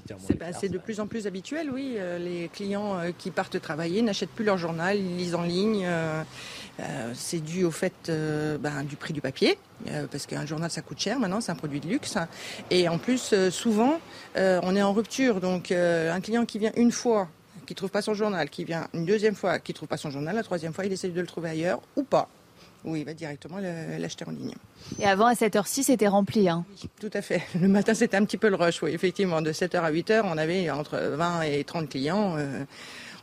C'est 0.59 0.69
de 0.69 0.77
plus 0.77 0.99
en 0.99 1.07
plus 1.07 1.25
habituel, 1.25 1.71
oui. 1.71 1.95
Euh, 1.97 2.19
les 2.19 2.49
clients 2.49 2.99
euh, 2.99 3.11
qui 3.17 3.31
partent 3.31 3.61
travailler 3.61 4.01
n'achètent 4.01 4.31
plus 4.31 4.43
leur 4.43 4.57
journal, 4.57 4.97
ils 4.97 5.15
lisent 5.15 5.35
en 5.35 5.43
ligne. 5.43 5.85
Euh, 5.85 6.23
c'est 7.13 7.39
dû 7.39 7.63
au 7.63 7.71
fait 7.71 8.11
ben, 8.59 8.83
du 8.83 8.95
prix 8.95 9.13
du 9.13 9.21
papier, 9.21 9.57
parce 10.09 10.25
qu'un 10.25 10.47
journal 10.47 10.71
ça 10.71 10.81
coûte 10.81 10.99
cher 10.99 11.19
maintenant, 11.19 11.39
c'est 11.39 11.51
un 11.51 11.55
produit 11.55 11.79
de 11.79 11.87
luxe. 11.87 12.17
Et 12.71 12.89
en 12.89 12.97
plus, 12.97 13.35
souvent, 13.51 13.99
on 14.35 14.75
est 14.75 14.81
en 14.81 14.91
rupture. 14.91 15.41
Donc 15.41 15.71
un 15.71 16.19
client 16.21 16.45
qui 16.45 16.57
vient 16.57 16.71
une 16.75 16.91
fois, 16.91 17.27
qui 17.67 17.75
trouve 17.75 17.91
pas 17.91 18.01
son 18.01 18.15
journal, 18.15 18.49
qui 18.49 18.63
vient 18.63 18.87
une 18.95 19.05
deuxième 19.05 19.35
fois, 19.35 19.59
qui 19.59 19.75
trouve 19.75 19.89
pas 19.89 19.97
son 19.97 20.09
journal, 20.09 20.35
la 20.35 20.43
troisième 20.43 20.73
fois, 20.73 20.85
il 20.85 20.91
essaie 20.91 21.09
de 21.09 21.21
le 21.21 21.27
trouver 21.27 21.49
ailleurs 21.49 21.81
ou 21.95 22.03
pas. 22.03 22.29
Ou 22.83 22.95
il 22.95 23.05
va 23.05 23.13
directement 23.13 23.59
l'acheter 23.59 24.25
en 24.27 24.31
ligne. 24.31 24.55
Et 24.99 25.05
avant, 25.05 25.27
à 25.27 25.33
7h06, 25.33 25.83
c'était 25.83 26.07
rempli. 26.07 26.49
Hein. 26.49 26.65
tout 26.99 27.11
à 27.13 27.21
fait. 27.21 27.43
Le 27.59 27.67
matin, 27.67 27.93
c'était 27.93 28.17
un 28.17 28.25
petit 28.25 28.37
peu 28.37 28.49
le 28.49 28.55
rush. 28.55 28.81
Oui, 28.81 28.91
effectivement, 28.91 29.41
de 29.41 29.51
7h 29.51 29.81
à 29.81 29.91
8h, 29.91 30.21
on 30.25 30.37
avait 30.37 30.69
entre 30.71 30.97
20 30.97 31.41
et 31.43 31.63
30 31.63 31.89
clients. 31.89 32.35
Euh, 32.37 32.63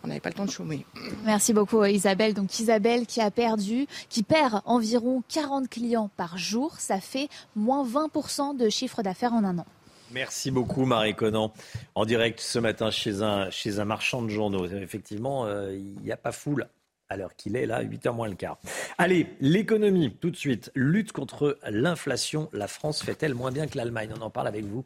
on 0.04 0.08
n'avait 0.08 0.20
pas 0.20 0.28
le 0.28 0.34
temps 0.34 0.44
de 0.44 0.50
chômer. 0.50 0.86
Merci 1.24 1.52
beaucoup 1.52 1.84
Isabelle. 1.84 2.34
Donc 2.34 2.58
Isabelle 2.60 3.06
qui 3.06 3.20
a 3.20 3.30
perdu, 3.30 3.86
qui 4.08 4.22
perd 4.22 4.60
environ 4.64 5.22
40 5.28 5.68
clients 5.68 6.10
par 6.16 6.38
jour, 6.38 6.76
ça 6.78 7.00
fait 7.00 7.28
moins 7.56 7.84
20% 7.84 8.56
de 8.56 8.68
chiffre 8.68 9.02
d'affaires 9.02 9.32
en 9.32 9.44
un 9.44 9.58
an. 9.58 9.66
Merci 10.12 10.50
beaucoup 10.50 10.84
Marie 10.84 11.14
Conan. 11.14 11.52
En 11.94 12.06
direct 12.06 12.40
ce 12.40 12.58
matin 12.58 12.90
chez 12.90 13.22
un, 13.22 13.50
chez 13.50 13.78
un 13.78 13.84
marchand 13.84 14.22
de 14.22 14.28
journaux. 14.28 14.66
Effectivement, 14.66 15.44
euh, 15.46 15.74
il 15.74 16.00
n'y 16.02 16.12
a 16.12 16.16
pas 16.16 16.32
foule 16.32 16.68
à 17.08 17.16
l'heure 17.16 17.34
qu'il 17.36 17.56
est, 17.56 17.66
là, 17.66 17.82
8h 17.82 18.14
moins 18.14 18.28
le 18.28 18.34
quart. 18.34 18.58
Allez, 18.98 19.26
l'économie, 19.40 20.12
tout 20.12 20.30
de 20.30 20.36
suite. 20.36 20.70
Lutte 20.74 21.12
contre 21.12 21.58
l'inflation. 21.68 22.48
La 22.52 22.68
France 22.68 23.02
fait-elle 23.02 23.34
moins 23.34 23.50
bien 23.50 23.66
que 23.66 23.76
l'Allemagne? 23.76 24.12
On 24.18 24.22
en 24.22 24.30
parle 24.30 24.48
avec 24.48 24.64
vous. 24.64 24.84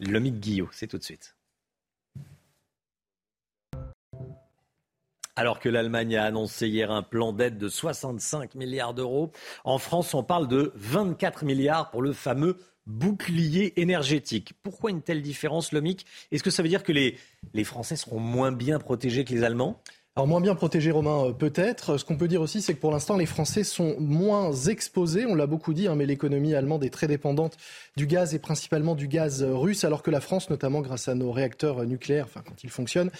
Lomique 0.00 0.40
Guillot, 0.40 0.68
c'est 0.72 0.86
tout 0.86 0.98
de 0.98 1.04
suite. 1.04 1.34
Alors 5.38 5.60
que 5.60 5.68
l'Allemagne 5.68 6.16
a 6.16 6.24
annoncé 6.24 6.66
hier 6.66 6.90
un 6.90 7.02
plan 7.02 7.34
d'aide 7.34 7.58
de 7.58 7.68
65 7.68 8.54
milliards 8.54 8.94
d'euros, 8.94 9.32
en 9.64 9.76
France, 9.76 10.14
on 10.14 10.22
parle 10.22 10.48
de 10.48 10.72
24 10.76 11.44
milliards 11.44 11.90
pour 11.90 12.00
le 12.00 12.14
fameux 12.14 12.56
bouclier 12.86 13.78
énergétique. 13.78 14.54
Pourquoi 14.62 14.90
une 14.90 15.02
telle 15.02 15.20
différence, 15.20 15.72
Lomique? 15.72 16.06
Est-ce 16.30 16.42
que 16.42 16.50
ça 16.50 16.62
veut 16.62 16.70
dire 16.70 16.82
que 16.82 16.92
les, 16.92 17.18
les 17.52 17.64
Français 17.64 17.96
seront 17.96 18.20
moins 18.20 18.50
bien 18.50 18.78
protégés 18.78 19.24
que 19.24 19.34
les 19.34 19.44
Allemands? 19.44 19.82
Alors 20.18 20.28
moins 20.28 20.40
bien 20.40 20.54
protégé, 20.54 20.90
Romain, 20.90 21.26
euh, 21.26 21.32
peut-être. 21.32 21.98
Ce 21.98 22.04
qu'on 22.06 22.16
peut 22.16 22.26
dire 22.26 22.40
aussi, 22.40 22.62
c'est 22.62 22.72
que 22.72 22.80
pour 22.80 22.90
l'instant, 22.90 23.18
les 23.18 23.26
Français 23.26 23.64
sont 23.64 23.96
moins 23.98 24.50
exposés. 24.50 25.26
On 25.26 25.34
l'a 25.34 25.46
beaucoup 25.46 25.74
dit, 25.74 25.88
hein, 25.88 25.94
mais 25.94 26.06
l'économie 26.06 26.54
allemande 26.54 26.84
est 26.84 26.90
très 26.90 27.06
dépendante 27.06 27.58
du 27.98 28.06
gaz 28.06 28.34
et 28.34 28.38
principalement 28.38 28.94
du 28.94 29.08
gaz 29.08 29.42
russe, 29.42 29.84
alors 29.84 30.02
que 30.02 30.10
la 30.10 30.22
France, 30.22 30.48
notamment 30.48 30.80
grâce 30.80 31.08
à 31.08 31.14
nos 31.14 31.32
réacteurs 31.32 31.84
nucléaires, 31.84 32.24
enfin 32.24 32.40
quand 32.48 32.64
ils 32.64 32.70
fonctionnent, 32.70 33.10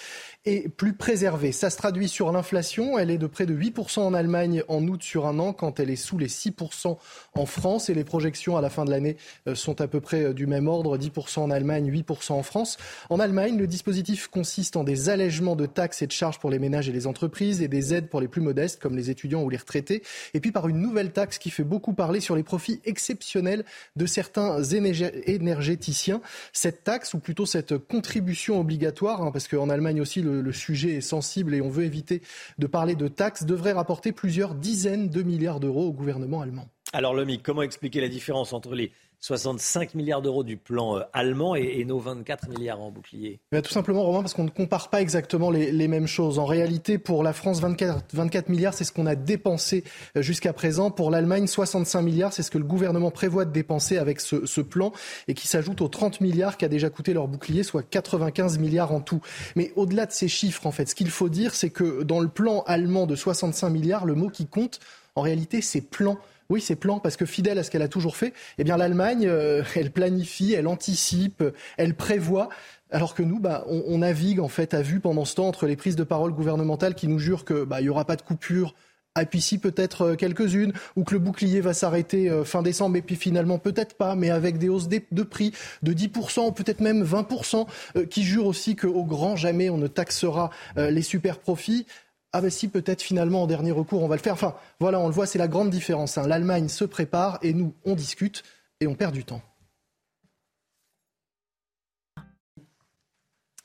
est 0.47 0.71
plus 0.71 0.95
préservée. 0.95 1.53
Ça 1.53 1.69
se 1.69 1.77
traduit 1.77 2.09
sur 2.09 2.33
l'inflation. 2.33 2.99
Elle 2.99 3.11
est 3.11 3.19
de 3.19 3.27
près 3.27 3.45
de 3.45 3.55
8% 3.55 4.01
en 4.01 4.15
Allemagne 4.15 4.63
en 4.69 4.83
août 4.89 5.03
sur 5.03 5.27
un 5.27 5.39
an, 5.39 5.53
quand 5.53 5.79
elle 5.81 5.91
est 5.91 5.97
sous 5.97 6.17
les 6.17 6.29
6% 6.29 6.97
en 7.35 7.47
France. 7.47 7.91
Et 7.91 7.95
les 7.95 8.05
projections 8.05 8.57
à 8.57 8.63
la 8.63 8.71
fin 8.71 8.87
de 8.87 8.91
l'année 8.91 9.19
euh, 9.49 9.55
sont 9.55 9.83
à 9.83 9.87
peu 9.87 10.01
près 10.01 10.23
euh, 10.23 10.33
du 10.33 10.47
même 10.47 10.67
ordre, 10.67 10.97
10% 10.97 11.41
en 11.41 11.51
Allemagne, 11.51 11.93
8% 11.93 12.33
en 12.33 12.43
France. 12.43 12.79
En 13.11 13.21
Allemagne, 13.21 13.59
le 13.59 13.67
dispositif 13.67 14.29
consiste 14.29 14.77
en 14.77 14.85
des 14.85 15.11
allègements 15.11 15.57
de 15.57 15.67
taxes 15.67 16.01
et 16.01 16.07
de 16.07 16.13
charges 16.13 16.39
pour 16.39 16.49
les 16.49 16.59
ménages 16.59 16.86
et 16.89 16.93
les 16.93 17.07
entreprises 17.07 17.63
et 17.63 17.69
des 17.69 17.95
aides 17.95 18.09
pour 18.09 18.21
les 18.21 18.29
plus 18.29 18.41
modestes 18.41 18.81
comme 18.81 18.97
les 18.97 19.11
étudiants 19.11 19.43
ou 19.43 19.51
les 19.51 19.57
retraités. 19.57 20.03
Et 20.35 20.41
puis 20.41 20.53
par 20.53 20.69
une 20.69 20.81
nouvelle 20.81 21.13
taxe 21.13 21.39
qui 21.39 21.51
fait 21.51 21.65
beaucoup 21.65 21.93
parler 21.93 22.21
sur 22.21 22.37
les 22.37 22.43
profits 22.43 22.81
exceptionnels 22.85 23.65
de 23.97 24.07
certains 24.07 24.63
énergéticiens. 24.63 26.21
Cette 26.53 26.85
taxe, 26.85 27.15
ou 27.15 27.19
plutôt 27.19 27.47
cette 27.47 27.77
contribution 27.79 28.61
obligatoire, 28.61 29.23
hein, 29.23 29.31
parce 29.33 29.49
qu'en 29.49 29.69
Allemagne 29.69 30.01
aussi 30.01 30.23
le, 30.23 30.53
sujet 30.53 30.95
est 30.95 31.01
sensible 31.01 31.55
et 31.55 31.61
on 31.61 31.69
veut 31.69 31.85
éviter 31.85 32.23
de 32.59 32.67
parler 32.67 32.95
de 32.95 33.09
taxes, 33.09 33.45
devrait 33.45 33.73
rapporter 33.73 34.13
plusieurs 34.13 34.55
dizaines 34.55 35.09
de 35.09 35.23
milliards 35.23 35.61
d'euros 35.61 35.87
au 35.87 35.93
gouvernement 35.93 36.41
allemand. 36.41 36.69
Alors 36.93 37.15
Lomi, 37.15 37.41
comment 37.41 37.63
expliquer 37.63 38.01
la 38.01 38.09
différence 38.09 38.53
entre 38.53 38.75
les 38.75 38.93
65 39.27 39.97
milliards 39.97 40.23
d'euros 40.23 40.45
du 40.45 40.57
plan 40.57 40.99
euh, 40.99 41.01
allemand 41.13 41.57
et, 41.57 41.85
nos 41.85 41.99
24 41.99 42.49
milliards 42.49 42.81
en 42.81 42.93
bouclier 42.93 43.41
Tout 43.51 43.73
simplement, 43.73 44.05
Romain, 44.05 44.21
parce 44.21 44.35
qu'on 44.35 44.45
ne 44.45 44.51
compare 44.51 44.89
pas 44.89 45.01
exactement 45.01 45.51
les, 45.51 45.89
mêmes 45.89 46.07
choses. 46.07 46.39
En 46.39 46.45
réalité, 46.45 46.97
pour 46.99 47.25
la 47.25 47.33
France, 47.33 47.61
24, 47.61 48.15
24 48.15 48.49
milliards, 48.49 48.75
c'est 48.75 48.85
ce 48.85 48.93
qu'on 48.93 49.07
a 49.07 49.17
dépensé 49.17 49.83
euh, 50.17 50.23
jusqu'à 50.23 50.53
présent. 50.53 50.93
Pour 50.93 51.11
l'Allemagne, 51.11 51.49
65 51.49 52.03
milliards, 52.03 52.33
c'est 52.33 52.45
ce 52.45 52.53
que 52.53 52.59
le 52.59 52.65
gouvernement 52.65 53.11
prévoit 53.11 53.45
de 53.45 53.51
dépenser 53.51 53.99
avec 53.99 54.21
ce, 54.21 54.47
ce 54.47 54.61
plan 54.61 54.93
et 55.27 55.35
qui 55.35 55.49
s'ajoute 55.49 55.81
aux 55.81 55.89
30 55.89 56.21
milliards 56.21 56.57
qu'a 56.57 56.69
déjà 56.69 56.89
coûté 56.89 57.13
leur 57.13 57.27
bouclier, 57.27 57.65
soit 57.65 57.83
95 57.83 58.59
milliards 58.59 58.93
en 58.93 59.01
tout. 59.01 59.21
Mais 59.57 59.73
au-delà 59.75 60.07
de 60.07 60.13
ces 60.13 60.29
chiffres, 60.29 60.67
en 60.67 60.73
fait, 60.73 60.89
ce 60.89 60.95
qu'il 60.95 61.11
faut 61.11 61.29
dire, 61.29 61.53
c'est 61.53 61.71
que 61.71 62.05
dans 62.05 62.21
le 62.21 62.29
plan 62.29 62.63
allemand 62.69 63.07
de 63.07 63.17
65 63.17 63.71
milliards, 63.71 64.07
le 64.07 64.15
mot 64.15 64.29
qui 64.29 64.47
compte, 64.47 64.79
en 65.17 65.23
réalité, 65.23 65.63
c'est 65.63 65.81
plan. 65.81 66.17
Oui, 66.49 66.61
c'est 66.61 66.77
plan, 66.77 67.01
parce 67.01 67.17
que 67.17 67.27
fidèle 67.27 67.59
à 67.59 67.63
ce 67.63 67.71
qu'elle 67.71 67.83
a 67.83 67.89
toujours 67.89 68.17
fait, 68.17 68.33
eh 68.59 68.65
bien 68.65 68.77
l'Allemagne, 68.77 69.27
euh, 69.27 69.63
elle 69.75 69.91
planifie, 69.91 70.53
elle 70.53 70.69
anticipe, 70.69 71.43
elle 71.77 71.95
prévoit. 71.95 72.49
Alors 72.93 73.15
que 73.15 73.23
nous, 73.25 73.41
bah, 73.41 73.65
on, 73.67 73.99
navigue 73.99 74.39
en 74.39 74.49
fait 74.49 74.73
à 74.73 74.81
vue 74.81 75.01
pendant 75.01 75.25
ce 75.25 75.35
temps 75.35 75.49
entre 75.49 75.67
les 75.67 75.75
prises 75.75 75.97
de 75.97 76.05
parole 76.05 76.33
gouvernementales 76.33 76.95
qui 76.95 77.09
nous 77.09 77.19
jurent 77.19 77.45
que 77.45 77.65
bah, 77.65 77.79
aura 77.89 78.05
pas 78.05 78.15
de 78.15 78.23
coupure, 78.23 78.75
à 79.17 79.25
si 79.39 79.59
peut-être 79.59 80.03
euh, 80.03 80.15
quelques-unes, 80.15 80.73
ou 80.95 81.03
que 81.03 81.15
le 81.15 81.19
bouclier 81.19 81.61
va 81.61 81.75
s'arrêter 81.75 82.31
euh, 82.31 82.45
fin 82.45 82.63
décembre, 82.63 82.97
et 82.97 83.03
puis 83.03 83.17
finalement 83.17 83.59
peut-être 83.59 83.97
pas, 83.97 84.15
mais 84.15 84.31
avec 84.31 84.59
des 84.59 84.69
hausses 84.69 84.89
de 84.89 85.23
prix 85.25 85.53
de 85.83 85.93
10%, 85.93 86.55
peut-être 86.55 86.81
même 86.81 87.03
20%, 87.03 87.67
qui 88.09 88.23
jurent 88.23 88.47
aussi 88.47 88.77
qu'au 88.77 89.05
grand 89.05 89.35
jamais 89.35 89.69
on 89.69 89.79
ne 89.79 89.89
taxera 89.89 90.51
les 90.77 91.03
super 91.03 91.39
profits 91.39 91.87
ah 92.33 92.41
ben 92.41 92.51
si, 92.51 92.69
peut-être 92.69 93.03
finalement 93.03 93.45
en 93.45 93.47
dernier 93.47 93.71
recours, 93.71 94.03
on 94.03 94.09
va 94.09 94.17
le 94.17 94.23
faire. 94.23 94.35
Enfin, 94.35 94.55
voilà, 94.81 95.01
on 95.01 95.07
le 95.07 95.13
voit, 95.13 95.27
c'est 95.27 95.39
la 95.39 95.49
grande 95.49 95.71
différence. 95.71 96.19
Hein. 96.19 96.27
L'Allemagne 96.27 96.69
se 96.69 96.85
prépare 96.85 97.39
et 97.43 97.55
nous, 97.55 97.73
on 97.85 97.95
discute 97.95 98.43
et 98.81 98.87
on 98.87 98.95
perd 98.95 99.15
du 99.15 99.25
temps. 99.25 99.43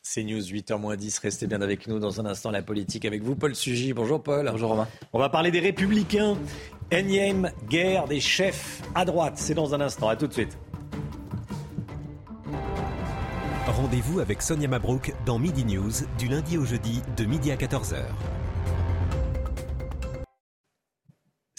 C'est 0.04 0.24
News 0.24 0.42
8h10, 0.42 1.22
restez 1.22 1.48
bien 1.48 1.62
avec 1.62 1.88
nous 1.88 2.00
dans 2.00 2.20
un 2.20 2.26
instant 2.26 2.52
la 2.52 2.62
politique 2.62 3.06
avec 3.06 3.24
vous 3.24 3.36
Paul 3.36 3.56
Sugy. 3.56 3.94
Bonjour 3.94 4.22
Paul. 4.22 4.50
Bonjour 4.52 4.72
Romain. 4.72 4.88
On 5.14 5.20
va 5.20 5.30
parler 5.30 5.52
des 5.52 5.62
républicains. 5.62 6.38
Énième 6.92 7.52
guerre 7.70 8.08
des 8.08 8.20
chefs 8.20 8.82
à 8.94 9.06
droite, 9.06 9.36
c'est 9.38 9.54
dans 9.54 9.74
un 9.74 9.80
instant. 9.80 10.10
À 10.10 10.18
tout 10.18 10.28
de 10.28 10.34
suite. 10.34 10.58
Rendez-vous 13.68 14.20
avec 14.20 14.42
Sonia 14.42 14.68
Mabrouk 14.68 15.14
dans 15.26 15.40
Midi 15.40 15.64
News 15.64 15.92
du 16.18 16.28
lundi 16.28 16.58
au 16.58 16.66
jeudi 16.66 17.02
de 17.16 17.24
midi 17.24 17.52
à 17.52 17.56
14h. 17.56 18.04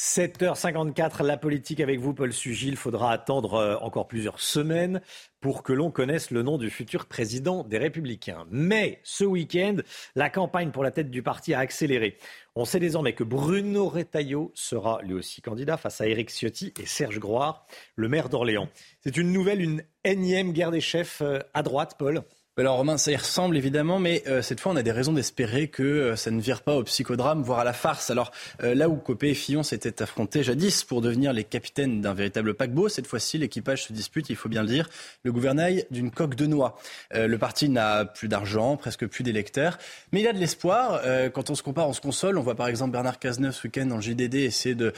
7h54, 0.02 1.22
la 1.22 1.36
politique 1.36 1.78
avec 1.78 2.00
vous, 2.00 2.12
Paul 2.12 2.32
Sugil. 2.32 2.70
Il 2.70 2.76
faudra 2.76 3.12
attendre 3.12 3.54
euh, 3.54 3.76
encore 3.76 4.08
plusieurs 4.08 4.40
semaines 4.40 5.00
pour 5.40 5.62
que 5.62 5.72
l'on 5.72 5.92
connaisse 5.92 6.32
le 6.32 6.42
nom 6.42 6.58
du 6.58 6.70
futur 6.70 7.06
président 7.06 7.62
des 7.62 7.78
Républicains. 7.78 8.44
Mais 8.50 8.98
ce 9.04 9.22
week-end, 9.22 9.76
la 10.16 10.28
campagne 10.28 10.72
pour 10.72 10.82
la 10.82 10.90
tête 10.90 11.08
du 11.08 11.22
parti 11.22 11.54
a 11.54 11.60
accéléré. 11.60 12.18
On 12.56 12.64
sait 12.64 12.80
désormais 12.80 13.12
que 13.12 13.22
Bruno 13.22 13.88
Retailleau 13.88 14.50
sera 14.56 15.00
lui 15.02 15.14
aussi 15.14 15.40
candidat 15.40 15.76
face 15.76 16.00
à 16.00 16.08
Éric 16.08 16.30
Ciotti 16.30 16.74
et 16.80 16.86
Serge 16.86 17.20
Groire, 17.20 17.64
le 17.94 18.08
maire 18.08 18.28
d'Orléans. 18.28 18.68
C'est 19.04 19.16
une 19.16 19.30
nouvelle, 19.30 19.62
une 19.62 19.84
énième 20.02 20.52
guerre 20.52 20.72
des 20.72 20.80
chefs 20.80 21.22
euh, 21.22 21.38
à 21.54 21.62
droite, 21.62 21.94
Paul? 21.96 22.24
Alors 22.58 22.76
Romain, 22.76 22.98
ça 22.98 23.10
y 23.10 23.16
ressemble 23.16 23.56
évidemment, 23.56 23.98
mais 23.98 24.22
euh, 24.26 24.42
cette 24.42 24.60
fois 24.60 24.72
on 24.72 24.76
a 24.76 24.82
des 24.82 24.92
raisons 24.92 25.14
d'espérer 25.14 25.68
que 25.68 25.82
euh, 25.82 26.16
ça 26.16 26.30
ne 26.30 26.38
vire 26.38 26.60
pas 26.60 26.74
au 26.74 26.82
psychodrame, 26.82 27.42
voire 27.42 27.60
à 27.60 27.64
la 27.64 27.72
farce. 27.72 28.10
Alors 28.10 28.30
euh, 28.62 28.74
là 28.74 28.90
où 28.90 28.96
Copé 28.96 29.30
et 29.30 29.34
Fillon 29.34 29.62
s'étaient 29.62 30.02
affrontés 30.02 30.42
jadis 30.42 30.84
pour 30.84 31.00
devenir 31.00 31.32
les 31.32 31.44
capitaines 31.44 32.02
d'un 32.02 32.12
véritable 32.12 32.52
paquebot, 32.52 32.90
cette 32.90 33.06
fois-ci 33.06 33.38
l'équipage 33.38 33.84
se 33.84 33.94
dispute, 33.94 34.28
il 34.28 34.36
faut 34.36 34.50
bien 34.50 34.60
le 34.60 34.68
dire, 34.68 34.90
le 35.22 35.32
gouvernail 35.32 35.86
d'une 35.90 36.10
coque 36.10 36.34
de 36.34 36.44
noix. 36.44 36.76
le 37.14 37.36
parti 37.38 37.70
n'a 37.70 38.04
plus 38.04 38.28
d'argent, 38.28 38.76
presque 38.76 39.06
plus 39.06 39.24
d'électeurs, 39.24 39.78
mais 40.12 40.20
il 40.20 40.26
a 40.26 40.34
de 40.34 40.38
l'espoir. 40.38 41.00
quand 41.32 41.48
on 41.48 41.54
se 41.54 41.62
compare, 41.62 41.88
on 41.88 41.94
se 41.94 42.02
console. 42.02 42.36
On 42.36 42.42
voit 42.42 42.54
par 42.54 42.68
exemple 42.68 42.92
Bernard 42.92 43.18
Cazeneuve 43.18 43.54
ce 43.54 43.66
week-end 43.66 43.88
le 43.94 44.00
JDD 44.00 44.34
essayer 44.34 44.74
de 44.74 44.92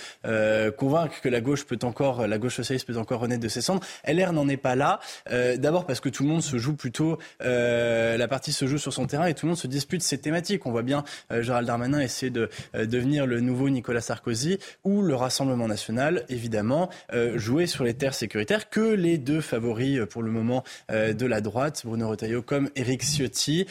convaincre 0.76 1.20
que 1.20 1.28
la 1.28 1.40
gauche 1.40 1.64
peut 1.64 1.78
encore, 1.82 2.26
la 2.26 2.39
gauche 2.39 2.56
socialiste 2.56 2.86
peut 2.86 2.98
encore 2.98 3.20
renaître 3.20 3.43
de 3.43 3.48
ses 3.48 3.60
cendres. 3.60 3.82
LR 4.06 4.32
n'en 4.32 4.48
est 4.48 4.56
pas 4.56 4.74
là. 4.74 4.98
D'abord 5.31 5.86
parce 5.86 6.01
que 6.01 6.09
tout 6.09 6.24
le 6.24 6.28
monde 6.28 6.43
se 6.43 6.59
joue 6.59 6.74
plutôt 6.74 7.18
euh, 7.45 8.16
la 8.16 8.29
partie 8.29 8.53
se 8.53 8.66
joue 8.66 8.79
sur 8.79 8.93
son 8.93 9.07
terrain 9.07 9.27
et 9.27 9.35
tout 9.35 9.47
le 9.47 9.51
monde 9.51 9.59
se 9.59 9.66
dispute 9.66 10.03
ces 10.03 10.19
thématiques. 10.19 10.66
On 10.66 10.71
voit 10.71 10.83
bien 10.83 11.05
euh, 11.33 11.43
Gérald 11.43 11.66
Darmanin 11.66 12.01
essayer 12.01 12.31
de 12.31 12.49
euh, 12.75 12.87
devenir 12.87 13.27
le 13.27 13.41
nouveau 13.41 13.71
Nicolas 13.71 14.01
Sarkozy 14.01 14.59
ou 14.85 15.03
le 15.03 15.15
Rassemblement 15.15 15.69
national, 15.69 16.25
évidemment, 16.29 16.91
jouer 17.35 17.66
sur 17.66 17.85
les 17.85 17.95
terres 17.95 18.15
sécuritaires 18.15 18.69
que 18.69 18.81
les 18.81 19.19
deux 19.19 19.41
favoris 19.41 20.01
pour 20.11 20.23
le 20.23 20.31
moment 20.31 20.65
de 20.91 21.27
la 21.27 21.41
droite, 21.41 21.83
Bruno 21.85 22.09
Retailleau 22.09 22.43
comme 22.43 22.69
Éric 22.77 23.03
Ciotti, 23.03 23.66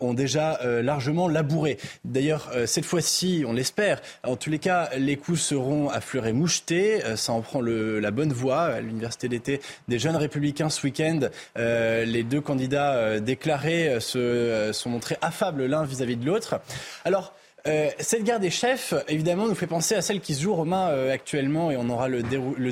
ont 0.00 0.14
déjà 0.14 0.60
largement 0.82 1.28
labouré. 1.28 1.78
D'ailleurs, 2.04 2.52
cette 2.66 2.84
fois-ci, 2.84 3.44
on 3.46 3.52
l'espère, 3.52 4.00
en 4.24 4.36
tous 4.36 4.50
les 4.50 4.58
cas, 4.58 4.90
les 4.96 5.16
coups 5.16 5.40
seront 5.40 5.88
à 5.88 6.00
fleur 6.00 6.26
et 6.26 6.32
moucheté. 6.32 7.00
ça 7.16 7.32
en 7.32 7.40
prend 7.40 7.60
la 7.60 8.10
bonne 8.10 8.32
voie. 8.32 8.62
À 8.62 8.80
l'université 8.80 9.28
d'été 9.28 9.60
des 9.88 9.98
jeunes 9.98 10.16
républicains 10.16 10.70
ce 10.70 10.84
week-end, 10.86 11.20
les 11.56 12.22
deux 12.22 12.40
candidats 12.40 13.17
déclarés 13.20 13.88
euh, 13.88 14.00
se 14.00 14.18
euh, 14.18 14.72
sont 14.72 14.90
montrés 14.90 15.16
affables 15.20 15.66
l'un 15.66 15.84
vis-à-vis 15.84 16.16
de 16.16 16.26
l'autre. 16.26 16.60
Alors, 17.04 17.34
euh, 17.68 17.90
cette 17.98 18.24
guerre 18.24 18.40
des 18.40 18.50
chefs, 18.50 18.94
évidemment, 19.08 19.46
nous 19.46 19.54
fait 19.54 19.66
penser 19.66 19.94
à 19.94 20.02
celle 20.02 20.20
qui 20.20 20.34
se 20.34 20.42
joue, 20.42 20.54
Romain, 20.54 20.88
euh, 20.88 21.12
actuellement, 21.12 21.70
et 21.70 21.76
on 21.76 21.88
aura 21.90 22.08
le, 22.08 22.22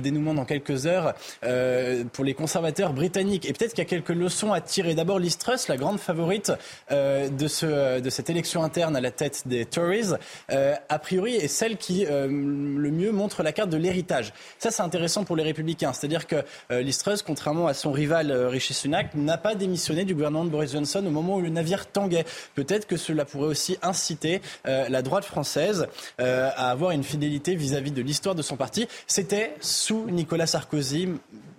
dénouement 0.01 0.35
dans 0.35 0.45
quelques 0.45 0.87
heures, 0.87 1.15
euh, 1.45 2.05
pour 2.13 2.25
les 2.25 2.35
conservateurs 2.35 2.93
britanniques. 2.93 3.45
Et 3.49 3.53
peut-être 3.53 3.75
qu'il 3.75 3.85
y 3.85 3.87
a 3.87 3.91
quelques 3.91 4.09
leçons 4.11 4.53
à 4.53 4.61
tirer. 4.61 4.95
D'abord, 4.95 5.19
Liz 5.19 5.37
Truss, 5.37 5.69
la 5.69 5.77
grande 5.77 5.99
favorite 5.99 6.53
de, 6.91 7.49
ce, 7.49 8.01
de 8.01 8.11
cette 8.11 8.31
élection 8.31 8.63
interne 8.63 8.97
à 8.97 9.01
la 9.01 9.11
tête 9.11 9.43
des 9.47 9.67
Tories, 9.67 10.13
a 10.49 10.99
priori 10.99 11.35
est 11.35 11.49
celle 11.49 11.77
qui 11.77 12.07
le 12.07 12.91
mieux 12.91 13.13
montre 13.13 13.43
la 13.43 13.53
carte 13.53 13.71
de 13.71 13.77
l'héritage. 13.77 14.33
Ça, 14.59 14.71
c'est 14.71 14.83
intéressant 14.83 15.25
pour 15.25 15.37
les 15.37 15.43
républicains. 15.43 15.93
C'est-à-dire 15.93 16.27
que 16.27 16.37
Liz 16.71 16.99
Truss, 16.99 17.23
contrairement 17.23 17.67
à 17.67 17.75
son 17.75 17.93
rival 17.93 18.33
Rishi 18.33 18.75
Sunak, 18.75 19.15
n'a 19.15 19.39
pas 19.39 19.55
démissionné 19.55 20.05
du 20.05 20.15
gouvernement 20.15 20.45
de 20.45 20.51
Boris 20.51 20.73
Johnson 20.73 21.05
au 21.07 21.11
moment 21.11 21.37
où 21.37 21.41
le 21.41 21.51
navire 21.51 21.87
tanguait. 21.87 22.25
Peut-être 22.55 22.87
que 22.87 22.97
cela 22.97 23.25
pourrait 23.25 23.49
aussi 23.49 23.79
inciter 23.83 24.41
la 24.89 25.03
droite 25.03 25.25
française 25.25 25.89
euh, 26.21 26.51
à 26.57 26.71
avoir 26.71 26.91
une 26.91 27.05
fidélité 27.05 27.55
vis-à-vis 27.55 27.91
de 27.91 28.03
l'histoire 28.03 28.35
de 28.35 28.43
son 28.43 28.57
parti. 28.57 28.89
C'était 29.07 29.55
sous 29.61 30.11
Nicolas 30.11 30.47
Sarkozy 30.47 31.09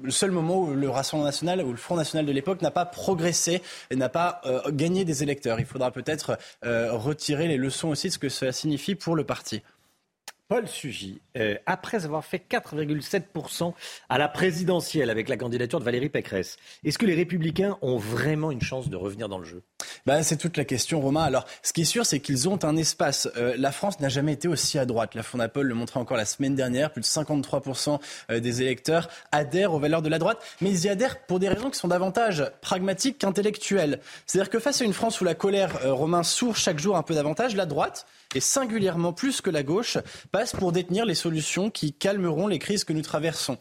le 0.03 0.11
seul 0.11 0.29
moment 0.29 0.61
où 0.61 0.73
le 0.73 0.89
Rassemblement 0.89 1.25
national 1.25 1.61
ou 1.63 1.71
le 1.71 1.77
Front 1.77 1.95
national 1.95 2.25
de 2.25 2.31
l'époque 2.31 2.61
n'a 2.61 2.69
pas 2.69 2.85
progressé 2.85 3.63
et 3.89 3.95
n'a 3.95 4.09
pas 4.09 4.41
euh, 4.45 4.61
gagné 4.69 5.05
des 5.05 5.23
électeurs. 5.23 5.59
Il 5.59 5.65
faudra 5.65 5.91
peut-être 5.91 6.37
euh, 6.63 6.93
retirer 6.93 7.47
les 7.47 7.57
leçons 7.57 7.89
aussi 7.89 8.09
de 8.09 8.13
ce 8.13 8.19
que 8.19 8.29
cela 8.29 8.51
signifie 8.51 8.93
pour 8.93 9.15
le 9.15 9.23
parti. 9.23 9.63
Paul 10.47 10.65
Sugy, 10.65 11.19
après 11.65 12.05
avoir 12.05 12.23
fait 12.23 12.41
4,7% 12.49 13.73
à 14.07 14.17
la 14.17 14.29
présidentielle 14.29 15.09
avec 15.09 15.27
la 15.27 15.35
candidature 15.35 15.79
de 15.79 15.83
Valérie 15.83 16.07
Pécresse, 16.07 16.55
est-ce 16.85 16.97
que 16.97 17.05
les 17.05 17.15
républicains 17.15 17.77
ont 17.81 17.97
vraiment 17.97 18.51
une 18.51 18.61
chance 18.61 18.89
de 18.89 18.95
revenir 18.95 19.27
dans 19.27 19.39
le 19.39 19.43
jeu? 19.43 19.61
Bah, 20.05 20.23
C'est 20.23 20.37
toute 20.37 20.57
la 20.57 20.65
question, 20.65 20.99
Romain. 20.99 21.23
Alors, 21.23 21.45
ce 21.63 21.73
qui 21.73 21.81
est 21.81 21.85
sûr, 21.85 22.05
c'est 22.05 22.19
qu'ils 22.19 22.49
ont 22.49 22.63
un 22.63 22.77
espace. 22.77 23.27
Euh, 23.37 23.55
la 23.57 23.71
France 23.71 23.99
n'a 23.99 24.09
jamais 24.09 24.33
été 24.33 24.47
aussi 24.47 24.79
à 24.79 24.85
droite. 24.85 25.15
La 25.15 25.23
Fondapol 25.23 25.67
le 25.67 25.75
montrait 25.75 25.99
encore 25.99 26.17
la 26.17 26.25
semaine 26.25 26.55
dernière. 26.55 26.91
Plus 26.91 27.01
de 27.01 27.05
53% 27.05 27.99
euh, 28.31 28.39
des 28.39 28.61
électeurs 28.61 29.09
adhèrent 29.31 29.73
aux 29.73 29.79
valeurs 29.79 30.01
de 30.01 30.09
la 30.09 30.19
droite, 30.19 30.41
mais 30.61 30.69
ils 30.69 30.85
y 30.85 30.89
adhèrent 30.89 31.19
pour 31.25 31.39
des 31.39 31.49
raisons 31.49 31.69
qui 31.69 31.79
sont 31.79 31.87
davantage 31.87 32.43
pragmatiques 32.61 33.19
qu'intellectuelles. 33.19 33.99
C'est-à-dire 34.25 34.49
que 34.49 34.59
face 34.59 34.81
à 34.81 34.85
une 34.85 34.93
France 34.93 35.21
où 35.21 35.23
la 35.23 35.35
colère, 35.35 35.79
Romain, 35.83 36.23
sourd 36.23 36.55
chaque 36.55 36.79
jour 36.79 36.97
un 36.97 37.03
peu 37.03 37.13
davantage, 37.13 37.55
la 37.55 37.65
droite, 37.65 38.05
et 38.35 38.39
singulièrement 38.39 39.13
plus 39.13 39.41
que 39.41 39.49
la 39.49 39.63
gauche, 39.63 39.97
passe 40.31 40.53
pour 40.53 40.71
détenir 40.71 41.05
les 41.05 41.15
solutions 41.15 41.69
qui 41.69 41.93
calmeront 41.93 42.47
les 42.47 42.59
crises 42.59 42.83
que 42.83 42.93
nous 42.93 43.01
traversons. 43.01 43.57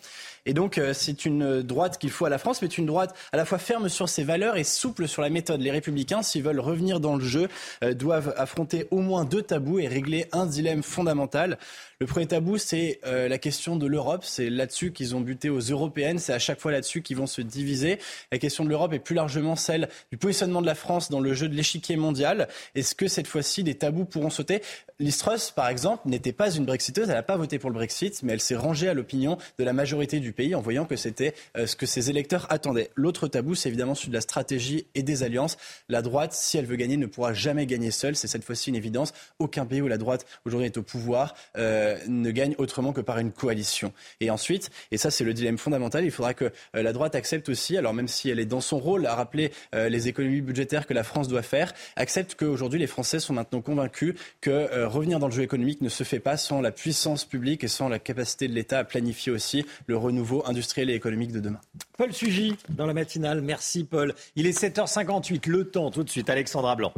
Et 0.47 0.55
donc, 0.55 0.79
euh, 0.79 0.95
c'est 0.95 1.27
une 1.27 1.61
droite 1.63 1.99
qu'il 1.99 2.11
faut 2.11 2.25
à 2.25 2.31
la 2.31 2.39
France, 2.39 2.63
mais 2.63 2.69
une 2.69 2.87
droite 2.87 3.15
à 3.33 3.37
la 3.37 3.45
fois 3.45 3.59
ferme 3.59 3.89
sur 3.89 4.09
ses 4.09 4.23
valeurs 4.23 4.57
et 4.57 4.65
souple 4.65 5.09
sur 5.09 5.21
la 5.21 5.29
méthode. 5.29 5.61
Les 5.61 5.73
républicains, 5.73 6.23
s'ils 6.23 6.45
veulent 6.45 6.61
revenir 6.61 7.01
dans 7.01 7.17
le 7.17 7.25
jeu, 7.25 7.49
euh, 7.83 7.95
doivent 7.95 8.33
affronter 8.37 8.87
au 8.93 9.01
moins 9.01 9.25
deux 9.25 9.43
tabous 9.43 9.81
et 9.81 9.89
régler 9.89 10.27
un 10.33 10.47
dilemme 10.47 10.85
fondamental. 10.85 11.59
Le 11.99 12.07
premier 12.07 12.27
tabou, 12.27 12.59
c'est 12.59 13.01
euh, 13.07 13.27
la 13.27 13.39
question 13.39 13.77
de 13.77 13.87
l'Europe. 13.87 14.23
C'est 14.23 14.51
là-dessus 14.51 14.93
qu'ils 14.93 15.17
ont 15.17 15.21
buté 15.21 15.49
aux 15.49 15.61
européennes. 15.61 16.19
C'est 16.19 16.35
à 16.35 16.39
chaque 16.39 16.61
fois 16.61 16.71
là-dessus 16.71 17.01
qu'ils 17.01 17.17
vont 17.17 17.27
se 17.27 17.41
diviser. 17.41 17.99
La 18.31 18.39
question 18.39 18.65
de 18.65 18.69
l'Europe 18.69 18.93
est 18.93 18.99
plus 18.99 19.15
largement 19.15 19.57
celle 19.57 19.89
du 20.13 20.19
positionnement 20.19 20.61
de 20.61 20.67
la 20.67 20.75
France 20.75 21.11
dans 21.11 21.21
le 21.21 21.33
jeu 21.33 21.49
de 21.49 21.55
l'échiquier 21.55 21.97
mondial. 21.97 22.49
Est-ce 22.75 22.95
que 22.95 23.09
cette 23.09 23.27
fois-ci, 23.27 23.65
des 23.65 23.77
tabous 23.77 24.05
pourront 24.05 24.29
sauter? 24.29 24.61
Liz 25.01 25.25
par 25.55 25.69
exemple, 25.69 26.03
n'était 26.07 26.33
pas 26.33 26.51
une 26.51 26.67
Brexiteuse. 26.67 27.09
Elle 27.09 27.15
n'a 27.15 27.23
pas 27.23 27.37
voté 27.39 27.59
pour 27.59 27.71
le 27.71 27.75
Brexit, 27.75 28.23
mais 28.23 28.35
elle 28.35 28.41
s'est 28.41 28.57
rangée 28.57 28.89
à 28.89 28.95
l'opinion 28.95 29.39
de 29.59 29.65
la 29.65 29.73
majorité 29.73 30.21
du 30.21 30.33
pays 30.37 30.55
en 30.55 30.61
voyant 30.61 30.85
que 30.85 30.97
c'était 30.97 31.35
ce 31.57 31.75
que 31.75 31.87
ses 31.87 32.11
électeurs 32.11 32.47
attendaient. 32.51 32.91
L'autre 32.95 33.27
tabou, 33.29 33.55
c'est 33.55 33.69
évidemment 33.69 33.95
celui 33.95 34.11
de 34.11 34.15
la 34.15 34.21
stratégie 34.21 34.87
et 34.95 35.03
des 35.03 35.23
alliances. 35.23 35.57
La 35.89 36.03
droite, 36.03 36.33
si 36.33 36.59
elle 36.59 36.67
veut 36.67 36.77
gagner, 36.77 36.97
ne 36.97 37.07
pourra 37.07 37.35
jamais 37.35 37.67
gagner 37.67 37.91
seule. 37.91 38.15
C'est 38.17 38.29
cette 38.29 38.45
fois-ci 38.45 38.71
une 38.71 38.77
évidence. 38.77 39.13
Aucun 39.39 39.67
pays 39.67 39.81
où 39.81 39.89
la 39.89 39.99
droite 39.99 40.27
aujourd'hui 40.45 40.67
est 40.67 40.77
au 40.77 40.83
pouvoir 40.83 41.35
ne 41.57 42.31
gagne 42.31 42.55
autrement 42.59 42.93
que 42.93 43.01
par 43.01 43.19
une 43.19 43.33
coalition. 43.33 43.93
Et 44.21 44.31
ensuite, 44.31 44.71
et 44.93 44.99
ça 44.99 45.11
c'est 45.11 45.25
le 45.25 45.35
dilemme 45.35 45.59
fondamental, 45.59 46.05
il 46.05 46.11
faudra 46.11 46.35
que 46.35 46.53
la 46.75 46.93
droite 46.93 47.15
accepte 47.15 47.49
aussi, 47.49 47.77
alors 47.77 47.95
même 47.95 48.09
si 48.09 48.31
elle 48.31 48.39
est 48.39 48.47
dans 48.47 48.61
son 48.61 48.79
rôle 48.79 49.07
à 49.07 49.15
rappeler 49.15 49.53
les 49.73 50.09
économies 50.09 50.43
budgétaires 50.43 50.87
que 50.87 50.95
la 50.95 51.05
France 51.05 51.29
doit 51.29 51.43
faire, 51.43 51.73
accepte 51.97 52.35
qu'aujourd'hui 52.35 52.79
les 52.79 52.87
Français 52.87 53.21
sont 53.21 53.33
maintenant 53.33 53.61
convaincus 53.61 54.15
que 54.41 54.51
euh, 54.51 54.89
revenir 54.89 55.19
dans 55.19 55.27
le 55.27 55.33
jeu 55.33 55.43
économique 55.43 55.81
ne 55.81 55.89
se 55.89 56.05
fait 56.05 56.21
pas 56.21 56.37
sans 56.37 56.61
la 56.61 56.71
puissance 56.71 57.25
publique 57.25 57.65
et 57.65 57.69
sans 57.69 57.89
la 57.89 57.99
capacité 57.99 58.49
de 58.49 58.53
l'État 58.53 58.79
à 58.79 58.85
planifier 58.85 59.33
aussi 59.33 59.65
le 59.87 59.97
renouveau 59.97 60.26
industriel 60.47 60.91
et 60.91 60.95
économique 60.95 61.33
de 61.33 61.41
demain. 61.41 61.61
Paul 61.97 62.13
Sugy 62.13 62.57
dans 62.71 62.87
la 62.87 62.95
matinale. 62.95 63.41
Merci 63.41 63.85
Paul. 63.85 64.15
Il 64.37 64.47
est 64.47 64.59
7h58. 64.59 65.49
Le 65.49 65.69
temps 65.69 65.91
tout 65.91 66.05
de 66.05 66.11
suite. 66.11 66.31
Alexandra 66.31 66.77
Blanc. 66.77 66.93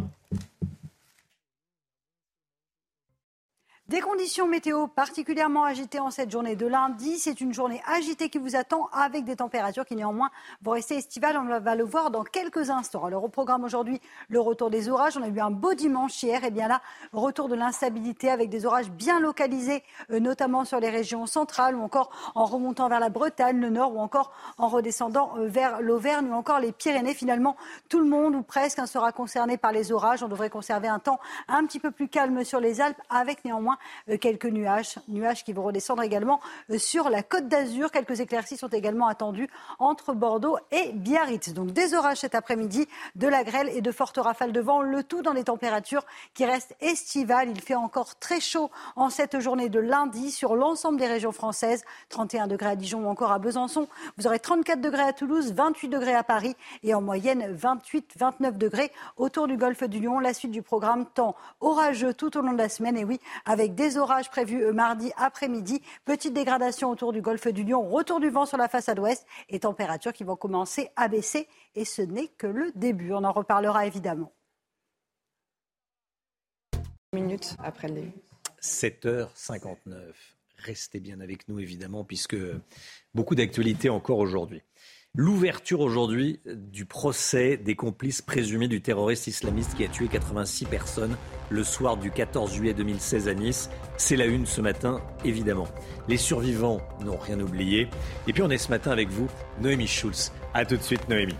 Des 3.88 4.02
conditions 4.02 4.46
météo 4.46 4.86
particulièrement 4.86 5.64
agitées 5.64 5.98
en 5.98 6.10
cette 6.10 6.30
journée 6.30 6.56
de 6.56 6.66
lundi. 6.66 7.18
C'est 7.18 7.40
une 7.40 7.54
journée 7.54 7.80
agitée 7.86 8.28
qui 8.28 8.36
vous 8.36 8.54
attend 8.54 8.90
avec 8.92 9.24
des 9.24 9.36
températures 9.36 9.86
qui 9.86 9.96
néanmoins 9.96 10.28
vont 10.60 10.72
rester 10.72 10.96
estivales. 10.96 11.38
On 11.38 11.58
va 11.58 11.74
le 11.74 11.84
voir 11.84 12.10
dans 12.10 12.22
quelques 12.22 12.68
instants. 12.68 13.06
Alors 13.06 13.24
au 13.24 13.28
programme 13.28 13.64
aujourd'hui, 13.64 13.98
le 14.28 14.40
retour 14.40 14.68
des 14.68 14.90
orages. 14.90 15.16
On 15.16 15.22
a 15.22 15.28
eu 15.28 15.40
un 15.40 15.50
beau 15.50 15.72
dimanche 15.72 16.22
hier. 16.22 16.44
Et 16.44 16.50
bien 16.50 16.68
là, 16.68 16.82
retour 17.14 17.48
de 17.48 17.54
l'instabilité 17.54 18.28
avec 18.28 18.50
des 18.50 18.66
orages 18.66 18.90
bien 18.90 19.20
localisés, 19.20 19.82
euh, 20.10 20.20
notamment 20.20 20.66
sur 20.66 20.80
les 20.80 20.90
régions 20.90 21.24
centrales 21.24 21.74
ou 21.74 21.80
encore 21.80 22.10
en 22.34 22.44
remontant 22.44 22.90
vers 22.90 23.00
la 23.00 23.08
Bretagne, 23.08 23.58
le 23.58 23.70
nord 23.70 23.96
ou 23.96 24.00
encore 24.00 24.32
en 24.58 24.68
redescendant 24.68 25.32
euh, 25.38 25.48
vers 25.48 25.80
l'Auvergne 25.80 26.28
ou 26.28 26.34
encore 26.34 26.60
les 26.60 26.72
Pyrénées. 26.72 27.14
Finalement, 27.14 27.56
tout 27.88 28.00
le 28.00 28.06
monde 28.06 28.34
ou 28.34 28.42
presque 28.42 28.80
hein, 28.80 28.86
sera 28.86 29.12
concerné 29.12 29.56
par 29.56 29.72
les 29.72 29.92
orages. 29.92 30.22
On 30.22 30.28
devrait 30.28 30.50
conserver 30.50 30.88
un 30.88 30.98
temps 30.98 31.20
un 31.48 31.64
petit 31.64 31.80
peu 31.80 31.90
plus 31.90 32.08
calme 32.08 32.44
sur 32.44 32.60
les 32.60 32.82
Alpes 32.82 33.00
avec 33.08 33.46
néanmoins 33.46 33.77
euh, 34.08 34.18
quelques 34.18 34.46
nuages, 34.46 34.96
nuages 35.08 35.44
qui 35.44 35.52
vont 35.52 35.62
redescendre 35.62 36.02
également 36.02 36.40
euh, 36.70 36.78
sur 36.78 37.10
la 37.10 37.22
côte 37.22 37.48
d'Azur. 37.48 37.90
Quelques 37.90 38.20
éclaircies 38.20 38.56
sont 38.56 38.68
également 38.68 39.06
attendues 39.06 39.48
entre 39.78 40.12
Bordeaux 40.12 40.58
et 40.70 40.92
Biarritz. 40.92 41.52
Donc 41.52 41.72
des 41.72 41.94
orages 41.94 42.18
cet 42.18 42.34
après-midi, 42.34 42.88
de 43.16 43.28
la 43.28 43.44
grêle 43.44 43.70
et 43.74 43.80
de 43.80 43.92
fortes 43.92 44.18
rafales 44.18 44.52
de 44.52 44.60
vent, 44.60 44.82
le 44.82 45.02
tout 45.02 45.22
dans 45.22 45.34
des 45.34 45.44
températures 45.44 46.04
qui 46.34 46.44
restent 46.44 46.74
estivales. 46.80 47.50
Il 47.50 47.60
fait 47.60 47.74
encore 47.74 48.18
très 48.18 48.40
chaud 48.40 48.70
en 48.96 49.10
cette 49.10 49.40
journée 49.40 49.68
de 49.68 49.80
lundi 49.80 50.30
sur 50.30 50.56
l'ensemble 50.56 50.98
des 50.98 51.06
régions 51.06 51.32
françaises. 51.32 51.84
31 52.08 52.46
degrés 52.46 52.70
à 52.70 52.76
Dijon 52.76 53.04
ou 53.04 53.08
encore 53.08 53.32
à 53.32 53.38
Besançon. 53.38 53.88
Vous 54.16 54.26
aurez 54.26 54.40
34 54.40 54.80
degrés 54.80 55.02
à 55.02 55.12
Toulouse, 55.12 55.52
28 55.52 55.88
degrés 55.88 56.14
à 56.14 56.22
Paris 56.22 56.56
et 56.82 56.94
en 56.94 57.00
moyenne 57.00 57.56
28-29 57.56 58.56
degrés 58.56 58.92
autour 59.16 59.46
du 59.46 59.56
golfe 59.56 59.84
du 59.84 60.00
Lion. 60.00 60.18
La 60.18 60.34
suite 60.34 60.50
du 60.50 60.62
programme 60.62 61.06
temps 61.06 61.36
orageux 61.60 62.14
tout 62.14 62.36
au 62.36 62.40
long 62.40 62.52
de 62.52 62.58
la 62.58 62.68
semaine 62.68 62.96
et 62.96 63.04
oui, 63.04 63.20
avec 63.44 63.67
des 63.74 63.96
orages 63.96 64.30
prévus 64.30 64.62
euh, 64.62 64.72
mardi 64.72 65.12
après-midi. 65.16 65.82
Petite 66.04 66.34
dégradation 66.34 66.90
autour 66.90 67.12
du 67.12 67.22
golfe 67.22 67.48
du 67.48 67.64
Lion, 67.64 67.88
retour 67.88 68.20
du 68.20 68.30
vent 68.30 68.46
sur 68.46 68.58
la 68.58 68.68
façade 68.68 68.98
ouest 68.98 69.26
et 69.48 69.60
températures 69.60 70.12
qui 70.12 70.24
vont 70.24 70.36
commencer 70.36 70.90
à 70.96 71.08
baisser. 71.08 71.48
Et 71.74 71.84
ce 71.84 72.02
n'est 72.02 72.28
que 72.28 72.46
le 72.46 72.72
début. 72.74 73.12
On 73.12 73.24
en 73.24 73.32
reparlera 73.32 73.86
évidemment. 73.86 74.32
Minutes 77.12 77.56
après 77.58 77.88
le 77.88 78.02
7h59. 78.60 80.12
Restez 80.58 81.00
bien 81.00 81.20
avec 81.20 81.48
nous 81.48 81.60
évidemment 81.60 82.04
puisque 82.04 82.36
beaucoup 83.14 83.34
d'actualités 83.34 83.88
encore 83.88 84.18
aujourd'hui. 84.18 84.62
L'ouverture 85.14 85.80
aujourd'hui 85.80 86.40
du 86.46 86.84
procès 86.84 87.56
des 87.56 87.74
complices 87.74 88.22
présumés 88.22 88.68
du 88.68 88.82
terroriste 88.82 89.26
islamiste 89.26 89.74
qui 89.74 89.84
a 89.84 89.88
tué 89.88 90.06
86 90.06 90.66
personnes 90.66 91.16
le 91.50 91.64
soir 91.64 91.96
du 91.96 92.10
14 92.10 92.52
juillet 92.52 92.74
2016 92.74 93.26
à 93.26 93.34
Nice. 93.34 93.70
C'est 93.96 94.16
la 94.16 94.26
une 94.26 94.46
ce 94.46 94.60
matin, 94.60 95.00
évidemment. 95.24 95.66
Les 96.08 96.18
survivants 96.18 96.80
n'ont 97.04 97.16
rien 97.16 97.40
oublié. 97.40 97.88
Et 98.28 98.32
puis 98.32 98.42
on 98.42 98.50
est 98.50 98.58
ce 98.58 98.68
matin 98.68 98.90
avec 98.92 99.08
vous, 99.08 99.28
Noémie 99.60 99.88
Schulz. 99.88 100.30
A 100.54 100.64
tout 100.64 100.76
de 100.76 100.82
suite, 100.82 101.08
Noémie. 101.08 101.36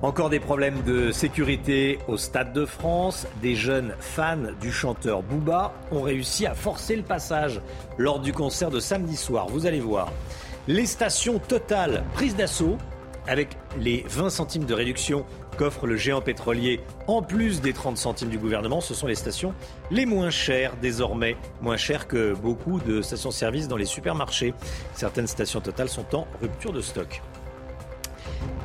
Encore 0.00 0.30
des 0.30 0.38
problèmes 0.38 0.82
de 0.82 1.10
sécurité 1.10 1.98
au 2.06 2.16
Stade 2.16 2.52
de 2.52 2.64
France. 2.64 3.26
Des 3.42 3.56
jeunes 3.56 3.94
fans 3.98 4.52
du 4.60 4.70
chanteur 4.70 5.24
Booba 5.24 5.74
ont 5.90 6.02
réussi 6.02 6.46
à 6.46 6.54
forcer 6.54 6.94
le 6.94 7.02
passage 7.02 7.60
lors 7.96 8.20
du 8.20 8.32
concert 8.32 8.70
de 8.70 8.78
samedi 8.78 9.16
soir. 9.16 9.48
Vous 9.48 9.66
allez 9.66 9.80
voir. 9.80 10.12
Les 10.68 10.84
stations 10.84 11.38
Total 11.38 12.04
prises 12.12 12.36
d'assaut 12.36 12.76
avec 13.26 13.56
les 13.78 14.04
20 14.06 14.28
centimes 14.28 14.66
de 14.66 14.74
réduction 14.74 15.24
qu'offre 15.56 15.86
le 15.86 15.96
géant 15.96 16.20
pétrolier 16.20 16.80
en 17.06 17.22
plus 17.22 17.62
des 17.62 17.72
30 17.72 17.96
centimes 17.96 18.28
du 18.28 18.36
gouvernement, 18.36 18.82
ce 18.82 18.92
sont 18.92 19.06
les 19.06 19.14
stations 19.14 19.54
les 19.90 20.04
moins 20.04 20.28
chères 20.28 20.76
désormais, 20.76 21.38
moins 21.62 21.78
chères 21.78 22.06
que 22.06 22.34
beaucoup 22.34 22.80
de 22.80 23.00
stations-service 23.00 23.66
dans 23.66 23.78
les 23.78 23.86
supermarchés. 23.86 24.52
Certaines 24.92 25.26
stations 25.26 25.62
Total 25.62 25.88
sont 25.88 26.14
en 26.14 26.28
rupture 26.42 26.74
de 26.74 26.82
stock. 26.82 27.22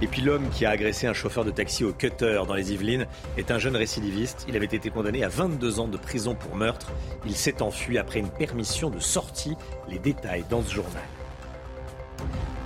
Et 0.02 0.08
puis 0.08 0.22
l'homme 0.22 0.50
qui 0.50 0.66
a 0.66 0.72
agressé 0.72 1.08
un 1.08 1.14
chauffeur 1.14 1.46
de 1.46 1.52
taxi 1.52 1.86
au 1.86 1.94
cutter 1.94 2.42
dans 2.46 2.54
les 2.54 2.74
Yvelines 2.74 3.08
est 3.38 3.50
un 3.50 3.60
jeune 3.60 3.78
récidiviste. 3.78 4.46
Il 4.50 4.58
avait 4.58 4.66
été 4.66 4.90
condamné 4.90 5.24
à 5.24 5.30
22 5.30 5.80
ans 5.80 5.88
de 5.88 5.96
prison 5.96 6.36
pour 6.36 6.58
meurtre. 6.58 6.92
Il 7.26 7.38
s'est 7.38 7.62
enfui 7.62 7.98
après 7.98 8.20
une 8.20 8.30
permission 8.30 8.90
de 8.90 9.00
sortie. 9.00 9.56
Les 9.88 10.00
détails 10.00 10.44
dans 10.50 10.62
ce 10.62 10.74
journal. 10.74 11.02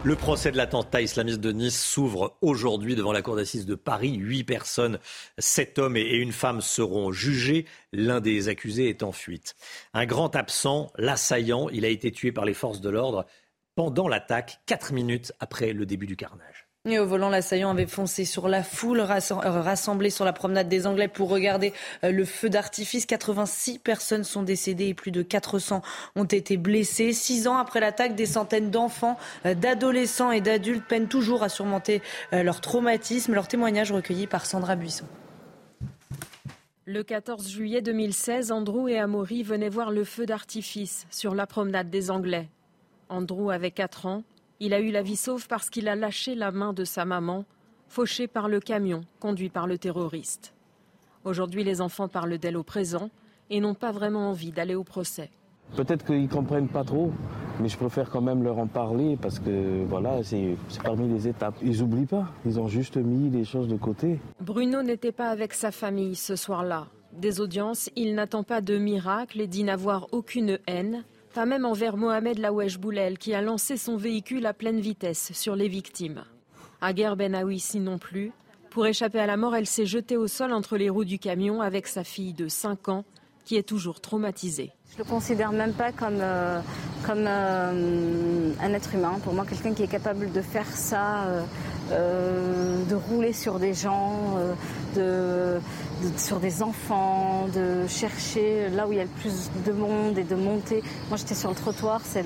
Le 0.04 0.16
procès 0.16 0.52
de 0.52 0.58
l'attentat 0.58 1.02
islamiste 1.02 1.42
de 1.42 1.52
Nice 1.52 1.84
s'ouvre 1.84 2.38
aujourd'hui 2.42 2.96
devant 2.96 3.12
la 3.12 3.22
cour 3.22 3.36
d'assises 3.36 3.66
de 3.66 3.76
Paris. 3.76 4.16
Huit 4.16 4.44
personnes, 4.46 5.00
sept 5.38 5.80
hommes 5.80 5.98
et 5.98 6.16
une 6.16 6.32
femme 6.32 6.62
seront 6.62 7.12
jugés. 7.12 7.66
L'un 7.92 8.22
des 8.22 8.48
accusés 8.48 8.90
est 8.90 9.04
en 9.04 9.12
fuite. 9.12 9.56
Un 9.94 10.06
grand 10.06 10.36
absent, 10.36 10.92
l'assaillant, 10.98 11.68
il 11.70 11.84
a 11.84 11.90
été 11.90 12.12
tué 12.12 12.32
par 12.32 12.46
les 12.46 12.54
forces 12.54 12.80
de 12.80 12.90
l'ordre 12.90 13.26
pendant 13.76 14.08
l'attaque, 14.08 14.62
quatre 14.66 14.94
minutes 14.94 15.34
après 15.40 15.74
le 15.74 15.86
début 15.86 16.08
du 16.08 16.16
carnage. 16.16 16.67
Et 16.90 17.00
au 17.00 17.06
volant, 17.06 17.28
l'assaillant 17.28 17.72
avait 17.72 17.86
foncé 17.86 18.24
sur 18.24 18.48
la 18.48 18.64
foule 18.64 19.02
euh, 19.02 19.62
rassemblée 19.62 20.10
sur 20.10 20.24
la 20.24 20.32
promenade 20.32 20.70
des 20.70 20.88
Anglais 20.88 21.10
pour 21.10 21.30
regarder 21.30 21.74
euh, 22.06 22.12
le 22.12 22.24
feu 22.24 22.50
d'artifice. 22.50 23.06
86 23.06 23.80
personnes 23.80 24.24
sont 24.24 24.42
décédées 24.42 24.88
et 24.88 24.94
plus 24.94 25.12
de 25.12 25.22
400 25.22 25.82
ont 26.16 26.24
été 26.24 26.56
blessées. 26.56 27.12
Six 27.12 27.48
ans 27.48 27.58
après 27.58 27.82
l'attaque, 27.82 28.16
des 28.16 28.26
centaines 28.26 28.72
d'enfants, 28.72 29.18
euh, 29.46 29.54
d'adolescents 29.54 30.32
et 30.32 30.40
d'adultes 30.40 30.86
peinent 30.88 31.10
toujours 31.10 31.44
à 31.44 31.50
surmonter 31.50 32.02
leur 32.32 32.62
traumatisme. 32.62 33.34
Leur 33.34 33.48
témoignage 33.48 33.92
recueilli 33.92 34.28
par 34.28 34.46
Sandra 34.46 34.76
Buisson. 34.76 35.06
Le 36.86 37.04
14 37.04 37.50
juillet 37.50 37.82
2016, 37.82 38.52
Andrew 38.54 38.88
et 38.88 38.98
Amaury 38.98 39.44
venaient 39.44 39.68
voir 39.68 39.92
le 39.92 40.06
feu 40.06 40.26
d'artifice 40.26 41.06
sur 41.10 41.36
la 41.36 41.46
promenade 41.46 41.90
des 41.90 42.12
Anglais. 42.12 42.48
Andrew 43.10 43.50
avait 43.50 43.72
4 43.72 44.06
ans, 44.06 44.24
il 44.60 44.74
a 44.74 44.80
eu 44.80 44.92
la 44.92 45.02
vie 45.02 45.16
sauve 45.16 45.48
parce 45.48 45.70
qu'il 45.70 45.88
a 45.88 45.96
lâché 45.96 46.36
la 46.36 46.52
main 46.52 46.74
de 46.74 46.84
sa 46.84 47.06
maman, 47.06 47.46
fauchée 47.88 48.28
par 48.28 48.50
le 48.50 48.60
camion 48.60 49.02
conduit 49.20 49.50
par 49.50 49.68
le 49.68 49.78
terroriste. 49.78 50.54
Aujourd'hui, 51.24 51.64
les 51.64 51.82
enfants 51.82 52.08
parlent 52.08 52.38
d'elle 52.38 52.58
au 52.58 52.64
présent 52.64 53.10
et 53.50 53.60
n'ont 53.60 53.76
pas 53.76 53.92
vraiment 53.92 54.30
envie 54.30 54.52
d'aller 54.52 54.76
au 54.76 54.84
procès. 54.84 55.30
Peut-être 55.76 56.06
qu'ils 56.06 56.24
ne 56.24 56.28
comprennent 56.28 56.70
pas 56.70 56.84
trop, 56.84 57.12
mais 57.60 57.68
je 57.68 57.78
préfère 57.78 58.10
quand 58.10 58.22
même 58.22 58.44
leur 58.44 58.58
en 58.58 58.68
parler 58.68 59.18
parce 59.22 59.40
que 59.40 59.84
voilà, 59.86 60.24
c'est 60.24 60.56
parmi 60.84 61.10
les 61.10 61.28
étapes. 61.28 61.56
Ils 61.62 61.80
n'oublient 61.80 62.06
pas, 62.06 62.28
ils 62.46 62.60
ont 62.60 62.68
juste 62.68 62.98
mis 62.98 63.30
les 63.30 63.44
choses 63.44 63.68
de 63.68 63.76
côté. 63.76 64.20
Bruno 64.40 64.82
n'était 64.82 65.12
pas 65.12 65.30
avec 65.30 65.54
sa 65.54 65.72
famille 65.72 66.16
ce 66.16 66.36
soir-là. 66.36 66.88
Des 67.14 67.42
audiences, 67.42 67.90
il 67.96 68.16
n'attend 68.16 68.44
pas 68.44 68.62
de 68.62 68.78
miracle 68.78 69.42
et 69.42 69.48
dit 69.48 69.64
n'avoir 69.64 70.08
aucune 70.12 70.60
haine, 70.68 71.04
même 71.46 71.66
envers 71.66 71.98
Mohamed 71.98 72.40
Lawesh 72.40 72.80
Boulel 72.80 73.18
qui 73.18 73.34
a 73.34 73.42
lancé 73.42 73.78
son 73.78 73.98
véhicule 73.98 74.46
à 74.46 74.54
pleine 74.54 74.80
vitesse 74.80 75.32
sur 75.34 75.56
les 75.56 75.68
victimes. 75.68 76.24
Aguerre 76.82 77.16
Benaouissi 77.16 77.80
non 77.80 77.98
plus. 77.98 78.32
Pour 78.70 78.86
échapper 78.86 79.20
à 79.20 79.26
la 79.26 79.38
mort, 79.38 79.56
elle 79.56 79.66
s'est 79.66 79.86
jetée 79.86 80.18
au 80.18 80.28
sol 80.28 80.54
entre 80.54 80.78
les 80.78 80.90
roues 80.90 81.06
du 81.06 81.20
camion 81.20 81.62
avec 81.62 81.88
sa 81.88 82.04
fille 82.04 82.34
de 82.34 82.48
5 82.48 82.90
ans 82.90 83.06
qui 83.46 83.56
est 83.56 83.64
toujours 83.64 84.02
traumatisée. 84.02 84.72
Je 84.92 85.00
ne 85.00 85.04
le 85.04 85.10
considère 85.10 85.52
même 85.52 85.74
pas 85.74 85.92
comme, 85.92 86.20
euh, 86.20 86.60
comme 87.06 87.26
euh, 87.26 88.52
un 88.62 88.74
être 88.74 88.94
humain. 88.94 89.20
Pour 89.24 89.34
moi, 89.34 89.46
quelqu'un 89.46 89.74
qui 89.74 89.84
est 89.84 89.88
capable 89.88 90.32
de 90.32 90.42
faire 90.42 90.68
ça, 90.68 91.24
euh, 91.24 91.44
de 91.90 92.96
rouler 92.96 93.34
sur 93.34 93.60
des 93.60 93.74
gens, 93.74 94.38
de, 94.96 95.60
sur 96.18 96.40
des 96.40 96.64
enfants, 96.64 97.48
de 97.54 97.88
chercher 97.88 98.70
là 98.70 98.88
où 98.88 98.92
il 98.92 98.98
y 98.98 99.02
a 99.02 99.04
le 99.04 99.10
plus 99.22 99.50
de 99.66 99.72
monde 99.72 100.18
et 100.18 100.24
de 100.24 100.36
monter. 100.36 100.84
Moi 101.10 101.18
j'étais 101.18 101.36
sur 101.36 101.50
le 101.50 101.56
trottoir, 101.56 102.02
c'est 102.04 102.24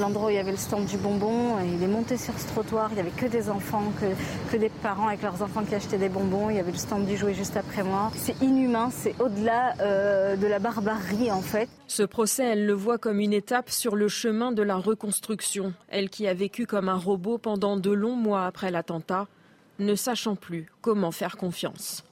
l'endroit 0.00 0.26
où 0.26 0.30
il 0.30 0.36
y 0.36 0.38
avait 0.38 0.50
le 0.50 0.56
stand 0.56 0.86
du 0.86 0.96
bonbon. 0.96 1.58
Et 1.58 1.74
il 1.74 1.82
est 1.82 1.88
monté 1.88 2.16
sur 2.16 2.38
ce 2.38 2.46
trottoir, 2.48 2.90
il 2.90 2.94
n'y 2.94 3.00
avait 3.00 3.10
que 3.10 3.26
des 3.26 3.50
enfants, 3.50 3.92
que, 4.00 4.52
que 4.52 4.56
des 4.60 4.68
parents 4.68 5.08
avec 5.08 5.22
leurs 5.22 5.42
enfants 5.42 5.64
qui 5.64 5.74
achetaient 5.74 5.98
des 5.98 6.08
bonbons. 6.08 6.50
Il 6.50 6.56
y 6.56 6.60
avait 6.60 6.72
le 6.72 6.78
stand 6.78 7.06
du 7.06 7.16
jouet 7.16 7.34
juste 7.34 7.56
après 7.56 7.82
moi. 7.82 8.10
C'est 8.16 8.40
inhumain, 8.42 8.90
c'est 8.92 9.14
au-delà 9.20 9.74
euh, 9.80 10.36
de 10.36 10.46
la 10.46 10.58
barbarie 10.58 11.30
en 11.30 11.42
fait. 11.42 11.68
Ce 11.86 12.02
procès, 12.02 12.44
elle 12.44 12.64
le 12.64 12.72
voit 12.72 12.96
comme 12.96 13.20
une 13.20 13.34
étape 13.34 13.68
sur 13.68 13.96
le 13.96 14.08
chemin 14.08 14.52
de 14.52 14.62
la 14.62 14.76
reconstruction. 14.76 15.74
Elle 15.88 16.08
qui 16.08 16.26
a 16.26 16.32
vécu 16.32 16.66
comme 16.66 16.88
un 16.88 16.96
robot 16.96 17.36
pendant 17.36 17.76
de 17.76 17.90
longs 17.90 18.16
mois 18.16 18.41
après 18.46 18.70
l'attentat, 18.70 19.28
ne 19.78 19.94
sachant 19.94 20.36
plus 20.36 20.66
comment 20.80 21.12
faire 21.12 21.36
confiance. 21.36 22.04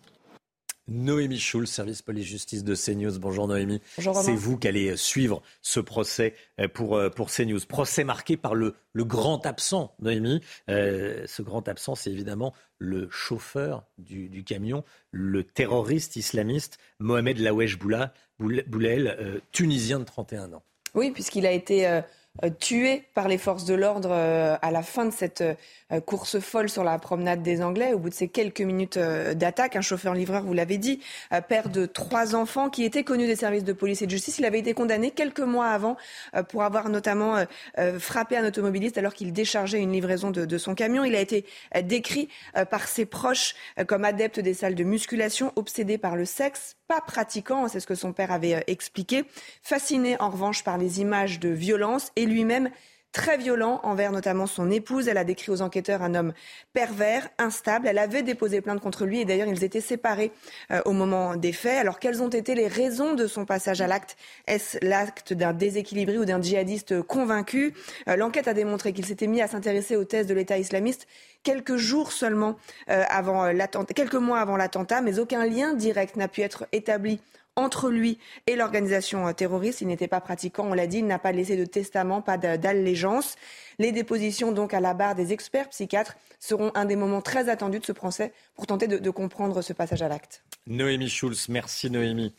Noémie 0.91 1.39
Schulz, 1.39 1.71
service 1.71 2.03
police-justice 2.03 2.65
de 2.65 2.75
CNews. 2.75 3.17
Bonjour 3.21 3.47
Noémie. 3.47 3.81
Bonjour 3.97 4.17
C'est 4.17 4.35
vous 4.35 4.59
qui 4.59 4.67
allez 4.67 4.97
suivre 4.97 5.41
ce 5.63 5.79
procès 5.79 6.35
euh, 6.61 6.67
pour, 6.67 6.97
euh, 6.97 7.11
pour 7.11 7.31
CNews. 7.31 7.61
Procès 7.69 8.03
marqué 8.03 8.37
par 8.37 8.57
le, 8.57 8.75
le 8.93 9.05
grand 9.05 9.47
absent, 9.47 9.95
Noémie. 10.01 10.41
Euh, 10.69 11.23
ce 11.27 11.43
grand 11.43 11.69
absent, 11.69 11.95
c'est 11.95 12.11
évidemment 12.11 12.53
le 12.79 13.09
chauffeur 13.09 13.85
du, 13.99 14.29
du, 14.29 14.43
camion, 14.43 14.83
le 15.13 15.45
terroriste 15.45 16.17
islamiste 16.17 16.79
Mohamed 16.99 17.39
Lawesh 17.39 17.79
Boulel, 17.79 19.43
tunisien 19.53 20.01
de 20.01 20.05
31 20.05 20.55
ans. 20.55 20.63
Oui, 20.95 21.13
puisqu'il 21.13 21.47
a 21.47 21.53
été 21.53 22.03
tué 22.59 23.05
par 23.15 23.29
les 23.29 23.39
forces 23.39 23.65
de 23.65 23.75
l'ordre 23.75 24.13
à 24.13 24.71
la 24.71 24.83
fin 24.83 25.05
de 25.05 25.11
cette 25.11 25.43
euh, 25.93 26.01
course 26.01 26.39
folle 26.39 26.69
sur 26.69 26.85
la 26.85 26.99
promenade 26.99 27.43
des 27.43 27.63
Anglais. 27.63 27.93
Au 27.93 27.99
bout 27.99 28.11
de 28.11 28.15
ces 28.15 28.29
quelques 28.29 28.61
minutes 28.61 28.97
euh, 28.97 29.35
d'attaque, 29.35 29.77
un 29.77 29.81
chauffeur-livreur, 29.81 30.45
vous 30.45 30.53
l'avez 30.53 30.79
dit, 30.79 31.01
euh, 31.33 31.41
père 31.41 31.69
de 31.69 31.87
trois 31.87 32.35
enfants 32.35 32.71
qui 32.71 32.85
étaient 32.85 33.03
connus 33.03 33.27
des 33.27 33.37
services 33.37 33.65
de 33.65 33.73
police 33.73 34.03
et 34.03 34.07
de 34.07 34.11
justice. 34.11 34.39
Il 34.39 34.45
avait 34.45 34.61
été 34.61 34.73
condamné 34.75 35.11
quelques 35.11 35.41
mois 35.41 35.69
avant 35.69 35.97
pour 36.49 36.63
avoir 36.63 36.89
notamment 36.89 37.45
frappé 37.99 38.37
un 38.37 38.47
automobiliste 38.47 38.99
alors 38.99 39.15
qu'il 39.15 39.33
déchargeait 39.33 39.81
une 39.81 39.93
livraison 39.93 40.31
de, 40.31 40.45
de, 40.45 40.59
son 40.59 40.75
camion. 40.75 41.05
Il 41.05 41.15
a 41.15 41.21
été 41.21 41.45
décrit 41.83 42.29
par 42.71 42.89
ses 42.89 43.07
proches 43.07 43.55
comme 43.87 44.05
adepte 44.05 44.41
des 44.41 44.55
salles 44.55 44.75
de 44.75 44.85
musculation, 44.85 45.53
obsédé 45.57 45.99
par 45.99 46.17
le 46.17 46.25
sexe, 46.25 46.77
pas 46.91 47.01
pratiquant, 47.01 47.69
c'est 47.69 47.79
ce 47.79 47.87
que 47.87 47.95
son 47.95 48.13
père 48.13 48.33
avait 48.33 48.65
expliqué, 48.67 49.25
fasciné 49.63 50.21
en 50.21 50.29
revanche 50.29 50.65
par 50.65 50.77
les 50.77 51.01
images 51.01 51.39
de 51.39 51.49
violence 51.49 52.11
et 52.17 52.27
lui-même 52.27 52.69
très 53.13 53.37
violent 53.37 53.81
envers 53.83 54.13
notamment 54.13 54.47
son 54.47 54.71
épouse. 54.71 55.09
Elle 55.09 55.19
a 55.19 55.25
décrit 55.25 55.51
aux 55.51 55.63
enquêteurs 55.63 56.03
un 56.03 56.15
homme 56.15 56.33
pervers, 56.73 57.29
instable. 57.39 57.89
Elle 57.89 57.99
avait 57.99 58.23
déposé 58.23 58.61
plainte 58.61 58.81
contre 58.81 59.05
lui 59.05 59.21
et 59.21 59.25
d'ailleurs 59.25 59.49
ils 59.49 59.65
étaient 59.65 59.81
séparés 59.81 60.33
euh, 60.71 60.81
au 60.85 60.93
moment 60.93 61.37
des 61.37 61.53
faits. 61.53 61.79
Alors 61.79 61.99
quelles 61.99 62.23
ont 62.23 62.29
été 62.29 62.55
les 62.55 62.69
raisons 62.69 63.15
de 63.15 63.27
son 63.27 63.45
passage 63.45 63.81
à 63.81 63.87
l'acte? 63.87 64.17
Est-ce 64.47 64.79
l'acte 64.83 65.33
d'un 65.33 65.53
déséquilibré 65.53 66.19
ou 66.19 66.25
d'un 66.25 66.41
djihadiste 66.41 67.03
convaincu? 67.03 67.75
Euh, 68.09 68.17
L'enquête 68.17 68.49
a 68.49 68.55
démontré 68.55 68.93
qu'il 68.93 69.07
s'était 69.07 69.27
mis 69.27 69.43
à 69.43 69.49
s'intéresser 69.49 69.97
aux 69.97 70.05
thèses 70.05 70.27
de 70.27 70.35
l'État 70.35 70.59
islamiste 70.59 71.07
quelques 71.43 71.77
jours 71.77 72.13
seulement 72.13 72.57
euh, 72.91 73.03
avant 73.09 73.47
l'attentat, 73.47 73.95
quelques 73.95 74.15
mois 74.15 74.41
avant 74.41 74.57
l'attentat, 74.57 75.01
mais 75.01 75.19
aucun 75.19 75.47
lien 75.47 75.75
direct 75.75 76.17
n'a 76.17 76.29
pu 76.29 76.43
être 76.43 76.67
établi 76.73 77.21
entre 77.57 77.91
lui 77.91 78.19
et 78.47 78.57
l'organisation 78.57 79.27
euh, 79.27 79.33
terroriste. 79.33 79.81
Il 79.81 79.89
n'était 79.89 80.09
pas 80.09 80.21
pratiquant, 80.21 80.67
on 80.71 80.75
l'a 80.75 80.87
dit, 80.87 80.99
il 80.99 81.07
n'a 81.07 81.19
pas 81.19 81.33
laissé 81.33 81.57
de 81.57 81.65
testament, 81.65 82.23
pas 82.23 82.39
d'allégeance. 82.39 83.37
Les 83.79 83.93
dépositions 83.93 84.53
donc 84.53 84.75
à 84.75 84.81
la 84.81 84.95
barre 84.95 85.15
des 85.15 85.33
experts 85.33 85.69
psychiatres 85.71 86.17
seront 86.39 86.71
un 86.75 86.85
des 86.85 86.97
moments 86.97 87.23
très 87.23 87.49
attendus 87.49 87.81
de 87.81 87.87
ce 87.87 87.93
procès 87.93 88.33
pour 88.55 88.67
tenter 88.67 88.87
de, 88.87 88.99
de 88.99 89.11
comprendre 89.11 89.63
ce 89.63 89.73
passage 89.73 90.03
à 90.03 90.09
l'acte. 90.09 90.43
Noémie 90.67 91.09
Schulz, 91.09 91.49
merci 91.49 91.91
Noémie. 91.91 92.35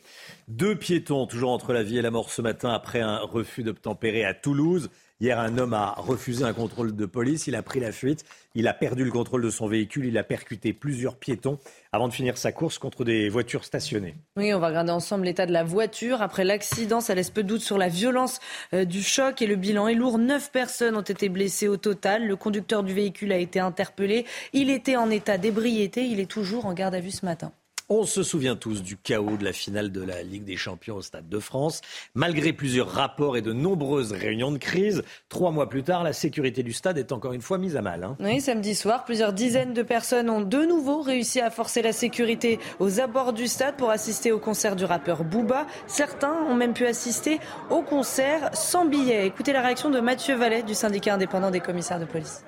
Deux 0.48 0.76
piétons 0.76 1.26
toujours 1.26 1.50
entre 1.50 1.72
la 1.72 1.82
vie 1.82 1.98
et 1.98 2.02
la 2.02 2.10
mort 2.10 2.30
ce 2.30 2.42
matin 2.42 2.70
après 2.70 3.00
un 3.00 3.18
refus 3.18 3.62
d'obtempérer 3.62 4.24
à 4.24 4.34
Toulouse. 4.34 4.90
Hier, 5.22 5.38
un 5.38 5.56
homme 5.56 5.72
a 5.72 5.94
refusé 5.98 6.42
un 6.42 6.52
contrôle 6.52 6.96
de 6.96 7.06
police, 7.06 7.46
il 7.46 7.54
a 7.54 7.62
pris 7.62 7.78
la 7.78 7.92
fuite, 7.92 8.24
il 8.56 8.66
a 8.66 8.74
perdu 8.74 9.04
le 9.04 9.12
contrôle 9.12 9.40
de 9.42 9.50
son 9.50 9.68
véhicule, 9.68 10.06
il 10.06 10.18
a 10.18 10.24
percuté 10.24 10.72
plusieurs 10.72 11.14
piétons 11.14 11.60
avant 11.92 12.08
de 12.08 12.12
finir 12.12 12.36
sa 12.36 12.50
course 12.50 12.78
contre 12.78 13.04
des 13.04 13.28
voitures 13.28 13.62
stationnées. 13.64 14.16
Oui, 14.36 14.52
on 14.52 14.58
va 14.58 14.66
regarder 14.66 14.90
ensemble 14.90 15.26
l'état 15.26 15.46
de 15.46 15.52
la 15.52 15.62
voiture. 15.62 16.22
Après 16.22 16.42
l'accident, 16.42 17.00
ça 17.00 17.14
laisse 17.14 17.30
peu 17.30 17.44
de 17.44 17.48
doute 17.48 17.60
sur 17.60 17.78
la 17.78 17.86
violence 17.86 18.40
euh, 18.74 18.84
du 18.84 19.00
choc 19.00 19.40
et 19.42 19.46
le 19.46 19.54
bilan 19.54 19.86
est 19.86 19.94
lourd. 19.94 20.18
Neuf 20.18 20.50
personnes 20.50 20.96
ont 20.96 21.02
été 21.02 21.28
blessées 21.28 21.68
au 21.68 21.76
total. 21.76 22.26
Le 22.26 22.34
conducteur 22.34 22.82
du 22.82 22.92
véhicule 22.92 23.30
a 23.30 23.38
été 23.38 23.60
interpellé. 23.60 24.26
Il 24.52 24.70
était 24.70 24.96
en 24.96 25.08
état 25.08 25.38
d'ébriété. 25.38 26.04
Il 26.04 26.18
est 26.18 26.28
toujours 26.28 26.66
en 26.66 26.72
garde 26.72 26.96
à 26.96 27.00
vue 27.00 27.12
ce 27.12 27.24
matin. 27.24 27.52
On 27.94 28.06
se 28.06 28.22
souvient 28.22 28.56
tous 28.56 28.82
du 28.82 28.96
chaos 28.96 29.36
de 29.36 29.44
la 29.44 29.52
finale 29.52 29.92
de 29.92 30.00
la 30.02 30.22
Ligue 30.22 30.44
des 30.44 30.56
Champions 30.56 30.96
au 30.96 31.02
Stade 31.02 31.28
de 31.28 31.38
France. 31.38 31.82
Malgré 32.14 32.54
plusieurs 32.54 32.88
rapports 32.88 33.36
et 33.36 33.42
de 33.42 33.52
nombreuses 33.52 34.12
réunions 34.12 34.50
de 34.50 34.56
crise, 34.56 35.02
trois 35.28 35.50
mois 35.50 35.68
plus 35.68 35.82
tard, 35.82 36.02
la 36.02 36.14
sécurité 36.14 36.62
du 36.62 36.72
stade 36.72 36.96
est 36.96 37.12
encore 37.12 37.34
une 37.34 37.42
fois 37.42 37.58
mise 37.58 37.76
à 37.76 37.82
mal. 37.82 38.02
Hein. 38.02 38.16
Oui, 38.18 38.40
samedi 38.40 38.74
soir, 38.74 39.04
plusieurs 39.04 39.34
dizaines 39.34 39.74
de 39.74 39.82
personnes 39.82 40.30
ont 40.30 40.40
de 40.40 40.64
nouveau 40.64 41.02
réussi 41.02 41.42
à 41.42 41.50
forcer 41.50 41.82
la 41.82 41.92
sécurité 41.92 42.58
aux 42.80 42.98
abords 42.98 43.34
du 43.34 43.46
stade 43.46 43.76
pour 43.76 43.90
assister 43.90 44.32
au 44.32 44.38
concert 44.38 44.74
du 44.74 44.86
rappeur 44.86 45.22
Booba. 45.22 45.66
Certains 45.86 46.46
ont 46.48 46.54
même 46.54 46.72
pu 46.72 46.86
assister 46.86 47.40
au 47.68 47.82
concert 47.82 48.48
sans 48.54 48.86
billet. 48.86 49.26
Écoutez 49.26 49.52
la 49.52 49.60
réaction 49.60 49.90
de 49.90 50.00
Mathieu 50.00 50.34
Vallet 50.34 50.62
du 50.62 50.72
syndicat 50.72 51.12
indépendant 51.12 51.50
des 51.50 51.60
commissaires 51.60 52.00
de 52.00 52.06
police 52.06 52.42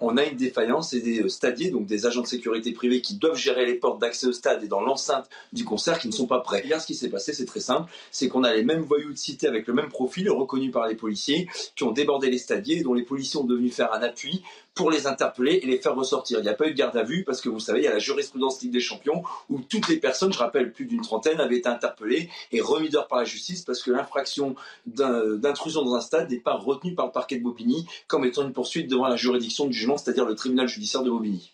on 0.00 0.16
a 0.16 0.24
une 0.24 0.36
défaillance 0.36 0.92
et 0.92 1.00
des 1.00 1.20
euh, 1.20 1.28
stadiers, 1.28 1.70
donc 1.70 1.86
des 1.86 2.06
agents 2.06 2.22
de 2.22 2.26
sécurité 2.26 2.72
privés 2.72 3.00
qui 3.00 3.14
doivent 3.14 3.36
gérer 3.36 3.66
les 3.66 3.74
portes 3.74 4.00
d'accès 4.00 4.26
au 4.26 4.32
stade 4.32 4.64
et 4.64 4.68
dans 4.68 4.80
l'enceinte 4.80 5.28
du 5.52 5.64
concert 5.64 5.98
qui 5.98 6.08
ne 6.08 6.12
sont 6.12 6.26
pas 6.26 6.40
prêts. 6.40 6.62
Hier, 6.64 6.80
ce 6.80 6.86
qui 6.86 6.94
s'est 6.94 7.10
passé, 7.10 7.32
c'est 7.32 7.44
très 7.44 7.60
simple, 7.60 7.90
c'est 8.10 8.28
qu'on 8.28 8.44
a 8.44 8.54
les 8.54 8.64
mêmes 8.64 8.82
voyous 8.82 9.12
de 9.12 9.18
cité 9.18 9.46
avec 9.46 9.66
le 9.66 9.74
même 9.74 9.88
profil, 9.88 10.30
reconnus 10.30 10.72
par 10.72 10.86
les 10.86 10.94
policiers, 10.94 11.48
qui 11.76 11.84
ont 11.84 11.92
débordé 11.92 12.30
les 12.30 12.38
stadiers, 12.38 12.82
dont 12.82 12.94
les 12.94 13.02
policiers 13.02 13.40
ont 13.40 13.44
devenu 13.44 13.70
faire 13.70 13.92
un 13.92 14.02
appui 14.02 14.42
pour 14.74 14.90
les 14.90 15.06
interpeller 15.06 15.60
et 15.62 15.66
les 15.66 15.78
faire 15.78 15.94
ressortir. 15.94 16.38
Il 16.38 16.42
n'y 16.42 16.48
a 16.48 16.54
pas 16.54 16.66
eu 16.66 16.70
de 16.70 16.76
garde 16.76 16.96
à 16.96 17.02
vue 17.02 17.24
parce 17.24 17.40
que 17.40 17.48
vous 17.48 17.60
savez, 17.60 17.80
il 17.80 17.84
y 17.84 17.88
a 17.88 17.92
la 17.92 17.98
jurisprudence 17.98 18.62
Ligue 18.62 18.72
des 18.72 18.80
Champions 18.80 19.22
où 19.48 19.60
toutes 19.60 19.88
les 19.88 19.96
personnes, 19.96 20.32
je 20.32 20.38
rappelle 20.38 20.72
plus 20.72 20.86
d'une 20.86 21.02
trentaine, 21.02 21.40
avaient 21.40 21.58
été 21.58 21.68
interpellées 21.68 22.30
et 22.52 22.60
remises 22.60 22.90
d'heure 22.90 23.08
par 23.08 23.18
la 23.18 23.24
justice 23.24 23.62
parce 23.62 23.82
que 23.82 23.90
l'infraction 23.90 24.54
d'intrusion 24.86 25.84
dans 25.84 25.94
un 25.94 26.00
stade 26.00 26.30
n'est 26.30 26.38
pas 26.38 26.54
retenue 26.54 26.94
par 26.94 27.06
le 27.06 27.12
parquet 27.12 27.36
de 27.36 27.42
Bobigny 27.42 27.86
comme 28.06 28.24
étant 28.24 28.42
une 28.42 28.52
poursuite 28.52 28.88
devant 28.88 29.08
la 29.08 29.16
juridiction 29.16 29.66
du 29.66 29.76
c'est-à-dire 29.96 30.26
le 30.26 30.34
tribunal 30.34 30.68
judiciaire 30.68 31.02
de 31.02 31.10
Bobigny. 31.10 31.52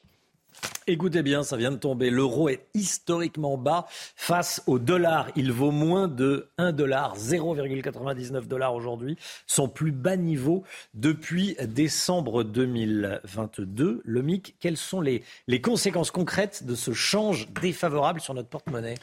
Écoutez 0.89 1.23
bien, 1.23 1.43
ça 1.43 1.57
vient 1.57 1.73
de 1.73 1.77
tomber. 1.77 2.11
L'euro 2.11 2.49
est 2.49 2.67
historiquement 2.75 3.59
bas 3.59 3.87
face 3.89 4.63
au 4.69 4.79
dollar. 4.79 5.29
Il 5.35 5.51
vaut 5.51 5.73
moins 5.73 6.07
de 6.07 6.49
1 6.59 6.71
dollar, 6.73 7.17
0,99 7.17 8.47
dollars 8.47 8.75
aujourd'hui, 8.75 9.17
son 9.49 9.69
plus 9.69 9.91
bas 9.91 10.17
niveau 10.17 10.63
depuis 10.95 11.57
décembre 11.67 12.45
2022. 12.45 14.01
Le 14.05 14.23
MIC, 14.23 14.55
quelles 14.61 14.77
sont 14.77 15.01
les, 15.01 15.25
les 15.49 15.61
conséquences 15.61 16.13
concrètes 16.13 16.65
de 16.65 16.77
ce 16.77 16.93
change 16.93 17.49
défavorable 17.51 18.21
sur 18.21 18.35
notre 18.35 18.49
porte-monnaie? 18.49 18.95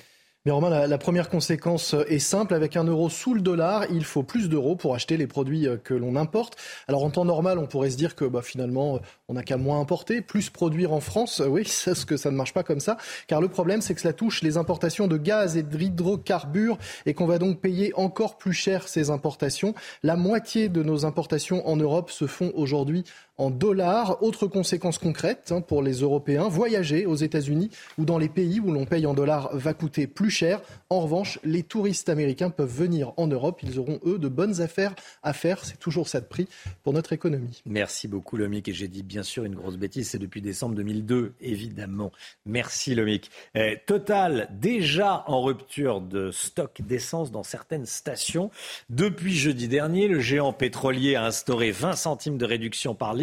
Mais 0.45 0.51
Romain, 0.51 0.87
la, 0.87 0.97
première 0.97 1.29
conséquence 1.29 1.95
est 2.09 2.19
simple. 2.19 2.53
Avec 2.53 2.75
un 2.75 2.83
euro 2.83 3.09
sous 3.09 3.33
le 3.33 3.39
dollar, 3.39 3.85
il 3.89 4.03
faut 4.03 4.23
plus 4.23 4.49
d'euros 4.49 4.75
pour 4.75 4.93
acheter 4.93 5.15
les 5.15 5.25
produits 5.25 5.69
euh, 5.69 5.77
que 5.77 5.93
l'on 5.93 6.17
importe. 6.17 6.57
Alors 6.89 7.05
en 7.05 7.11
temps 7.11 7.23
normal, 7.23 7.59
on 7.59 7.65
pourrait 7.65 7.91
se 7.91 7.95
dire 7.95 8.13
que 8.13 8.25
bah, 8.25 8.41
finalement, 8.41 8.99
on 9.29 9.35
n'a 9.35 9.43
qu'à 9.43 9.55
moins 9.55 9.79
importer, 9.79 10.19
plus 10.19 10.49
produire 10.49 10.91
en 10.91 10.99
France. 10.99 11.39
Euh, 11.39 11.47
oui, 11.47 11.63
c'est 11.67 11.95
ce 11.95 12.05
que 12.05 12.17
ça 12.17 12.29
ne 12.29 12.35
marche 12.35 12.53
pas 12.53 12.63
comme 12.63 12.81
ça. 12.81 12.97
Car 13.27 13.39
le 13.39 13.47
problème, 13.47 13.79
c'est 13.79 13.95
que 13.95 14.01
cela 14.01 14.11
touche 14.11 14.41
les 14.41 14.57
importations 14.57 15.07
de 15.07 15.15
gaz 15.15 15.55
et 15.55 15.63
d'hydrocarbures 15.63 16.77
et 17.05 17.13
qu'on 17.13 17.25
va 17.25 17.37
donc 17.37 17.61
payer 17.61 17.93
encore 17.95 18.37
plus 18.37 18.51
cher 18.51 18.89
ces 18.89 19.11
importations. 19.11 19.73
La 20.03 20.17
moitié 20.17 20.67
de 20.67 20.83
nos 20.83 21.05
importations 21.05 21.65
en 21.69 21.77
Europe 21.77 22.11
se 22.11 22.27
font 22.27 22.51
aujourd'hui 22.53 23.05
en 23.37 23.49
dollars. 23.49 24.21
Autre 24.21 24.47
conséquence 24.47 24.97
concrète 24.97 25.51
hein, 25.51 25.61
pour 25.61 25.81
les 25.81 26.01
Européens, 26.01 26.47
voyager 26.47 27.05
aux 27.05 27.15
États-Unis 27.15 27.69
ou 27.97 28.05
dans 28.05 28.17
les 28.17 28.29
pays 28.29 28.59
où 28.59 28.71
l'on 28.71 28.85
paye 28.85 29.05
en 29.05 29.13
dollars 29.13 29.49
va 29.53 29.73
coûter 29.73 30.07
plus 30.07 30.29
cher. 30.29 30.61
En 30.89 31.01
revanche, 31.01 31.39
les 31.43 31.63
touristes 31.63 32.09
américains 32.09 32.49
peuvent 32.49 32.73
venir 32.73 33.13
en 33.17 33.27
Europe. 33.27 33.61
Ils 33.63 33.79
auront, 33.79 33.99
eux, 34.05 34.19
de 34.19 34.27
bonnes 34.27 34.61
affaires 34.61 34.95
à 35.23 35.33
faire. 35.33 35.65
C'est 35.65 35.79
toujours 35.79 36.07
ça 36.07 36.21
de 36.21 36.25
prix 36.25 36.47
pour 36.83 36.93
notre 36.93 37.13
économie. 37.13 37.61
Merci 37.65 38.07
beaucoup, 38.07 38.37
Lomic. 38.37 38.67
Et 38.67 38.73
j'ai 38.73 38.87
dit 38.87 39.03
bien 39.03 39.23
sûr 39.23 39.45
une 39.45 39.55
grosse 39.55 39.77
bêtise. 39.77 40.09
C'est 40.09 40.19
depuis 40.19 40.41
décembre 40.41 40.75
2002, 40.75 41.33
évidemment. 41.41 42.11
Merci, 42.45 42.95
Lomic. 42.95 43.31
Eh, 43.55 43.77
Total, 43.85 44.49
déjà 44.51 45.23
en 45.27 45.41
rupture 45.41 46.01
de 46.01 46.31
stock 46.31 46.81
d'essence 46.81 47.31
dans 47.31 47.43
certaines 47.43 47.85
stations. 47.85 48.51
Depuis 48.89 49.35
jeudi 49.35 49.67
dernier, 49.67 50.07
le 50.07 50.19
géant 50.19 50.53
pétrolier 50.53 51.15
a 51.15 51.25
instauré 51.25 51.71
20 51.71 51.93
centimes 51.93 52.37
de 52.37 52.45
réduction 52.45 52.95
par 52.95 53.13
litre 53.13 53.22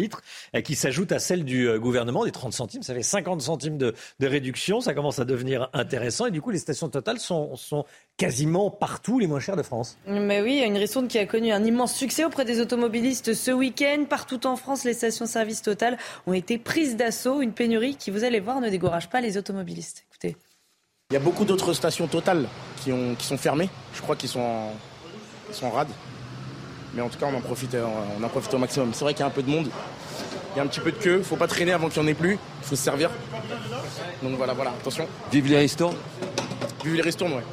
euh, 0.55 0.61
qui 0.61 0.75
s'ajoute 0.75 1.11
à 1.11 1.19
celle 1.19 1.43
du 1.43 1.67
euh, 1.67 1.79
gouvernement, 1.79 2.25
des 2.25 2.31
30 2.31 2.53
centimes. 2.53 2.83
Ça 2.83 2.93
fait 2.93 3.03
50 3.03 3.41
centimes 3.41 3.77
de, 3.77 3.93
réduction. 4.21 4.81
Ça 4.81 4.93
commence 4.93 5.19
à 5.19 5.25
devenir 5.25 5.69
intéressant. 5.73 6.27
Et 6.27 6.31
du 6.31 6.41
coup, 6.41 6.51
les 6.51 6.59
stations 6.59 6.89
totales 6.89 7.19
sont, 7.19 7.55
sont 7.55 7.85
quasiment 8.17 8.69
partout 8.69 9.19
les 9.19 9.27
moins 9.27 9.39
chères 9.39 9.57
de 9.57 9.63
France. 9.63 9.97
Mais 10.07 10.41
oui, 10.41 10.53
il 10.53 10.59
y 10.59 10.63
a 10.63 10.67
une 10.67 10.77
ristourne 10.77 11.07
qui 11.07 11.19
a 11.19 11.25
connu 11.25 11.51
un 11.51 11.63
immense 11.63 11.93
succès 11.93 12.23
auprès 12.23 12.45
des 12.45 12.59
automobilistes 12.61 13.33
ce 13.33 13.51
week-end. 13.51 14.05
Partout 14.09 14.45
en 14.47 14.55
France, 14.55 14.83
les 14.83 14.93
stations-service 14.93 15.61
Total 15.61 15.97
ont 16.27 16.33
été 16.33 16.57
prises 16.57 16.95
d'assaut. 16.95 17.41
Une 17.41 17.53
pénurie 17.53 17.95
qui, 17.95 18.11
vous 18.11 18.23
allez 18.23 18.39
voir, 18.39 18.61
ne 18.61 18.69
décourage 18.69 19.09
pas 19.09 19.21
les 19.21 19.37
automobilistes. 19.37 20.05
Écoutez. 20.09 20.37
Il 21.09 21.15
y 21.15 21.17
a 21.17 21.19
beaucoup 21.19 21.43
d'autres 21.43 21.73
stations 21.73 22.07
totales 22.07 22.47
qui, 22.81 22.93
ont, 22.93 23.15
qui 23.15 23.25
sont 23.25 23.37
fermées. 23.37 23.69
Je 23.93 24.01
crois 24.01 24.15
qu'ils 24.15 24.29
sont, 24.29 24.39
en, 24.39 24.73
ils 25.49 25.55
sont 25.55 25.65
en 25.65 25.71
rade. 25.71 25.89
Mais 26.93 27.01
en 27.01 27.09
tout 27.09 27.17
cas, 27.17 27.27
on 27.31 27.35
en 27.35 27.41
profite, 27.41 27.75
on 27.75 28.23
en 28.23 28.29
profite 28.29 28.53
au 28.53 28.57
maximum. 28.57 28.91
C'est 28.93 29.03
vrai 29.03 29.13
qu'il 29.13 29.21
y 29.21 29.23
a 29.23 29.27
un 29.27 29.31
peu 29.31 29.43
de 29.43 29.49
monde. 29.49 29.69
Il 30.53 30.57
y 30.57 30.59
a 30.59 30.63
un 30.63 30.67
petit 30.67 30.81
peu 30.81 30.91
de 30.91 30.97
queue. 30.97 31.17
Il 31.19 31.23
faut 31.23 31.37
pas 31.37 31.47
traîner 31.47 31.71
avant 31.71 31.89
qu'il 31.89 32.01
n'y 32.01 32.09
en 32.09 32.11
ait 32.11 32.15
plus. 32.15 32.33
Il 32.33 32.67
faut 32.67 32.75
se 32.75 32.83
servir. 32.83 33.09
Donc 34.21 34.35
voilà, 34.35 34.53
voilà, 34.53 34.71
attention. 34.71 35.07
Vive 35.31 35.47
les 35.47 35.57
ristournes 35.57 35.95
Vive 36.83 36.95
les 36.95 37.01
ristournes, 37.01 37.33
ouais. 37.33 37.43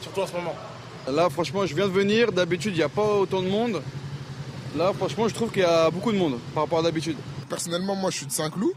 Surtout 0.00 0.22
en 0.22 0.26
ce 0.26 0.32
moment. 0.32 0.54
Là, 1.08 1.28
franchement, 1.28 1.66
je 1.66 1.74
viens 1.74 1.86
de 1.86 1.92
venir. 1.92 2.32
D'habitude, 2.32 2.72
il 2.74 2.78
n'y 2.78 2.82
a 2.82 2.88
pas 2.88 3.04
autant 3.04 3.42
de 3.42 3.48
monde. 3.48 3.82
Là, 4.76 4.92
franchement, 4.92 5.28
je 5.28 5.34
trouve 5.34 5.50
qu'il 5.50 5.62
y 5.62 5.64
a 5.64 5.90
beaucoup 5.90 6.12
de 6.12 6.18
monde 6.18 6.38
par 6.54 6.64
rapport 6.64 6.78
à 6.78 6.82
d'habitude. 6.82 7.16
Personnellement, 7.48 7.94
moi, 7.94 8.10
je 8.10 8.16
suis 8.18 8.26
de 8.26 8.32
Saint-Cloud. 8.32 8.72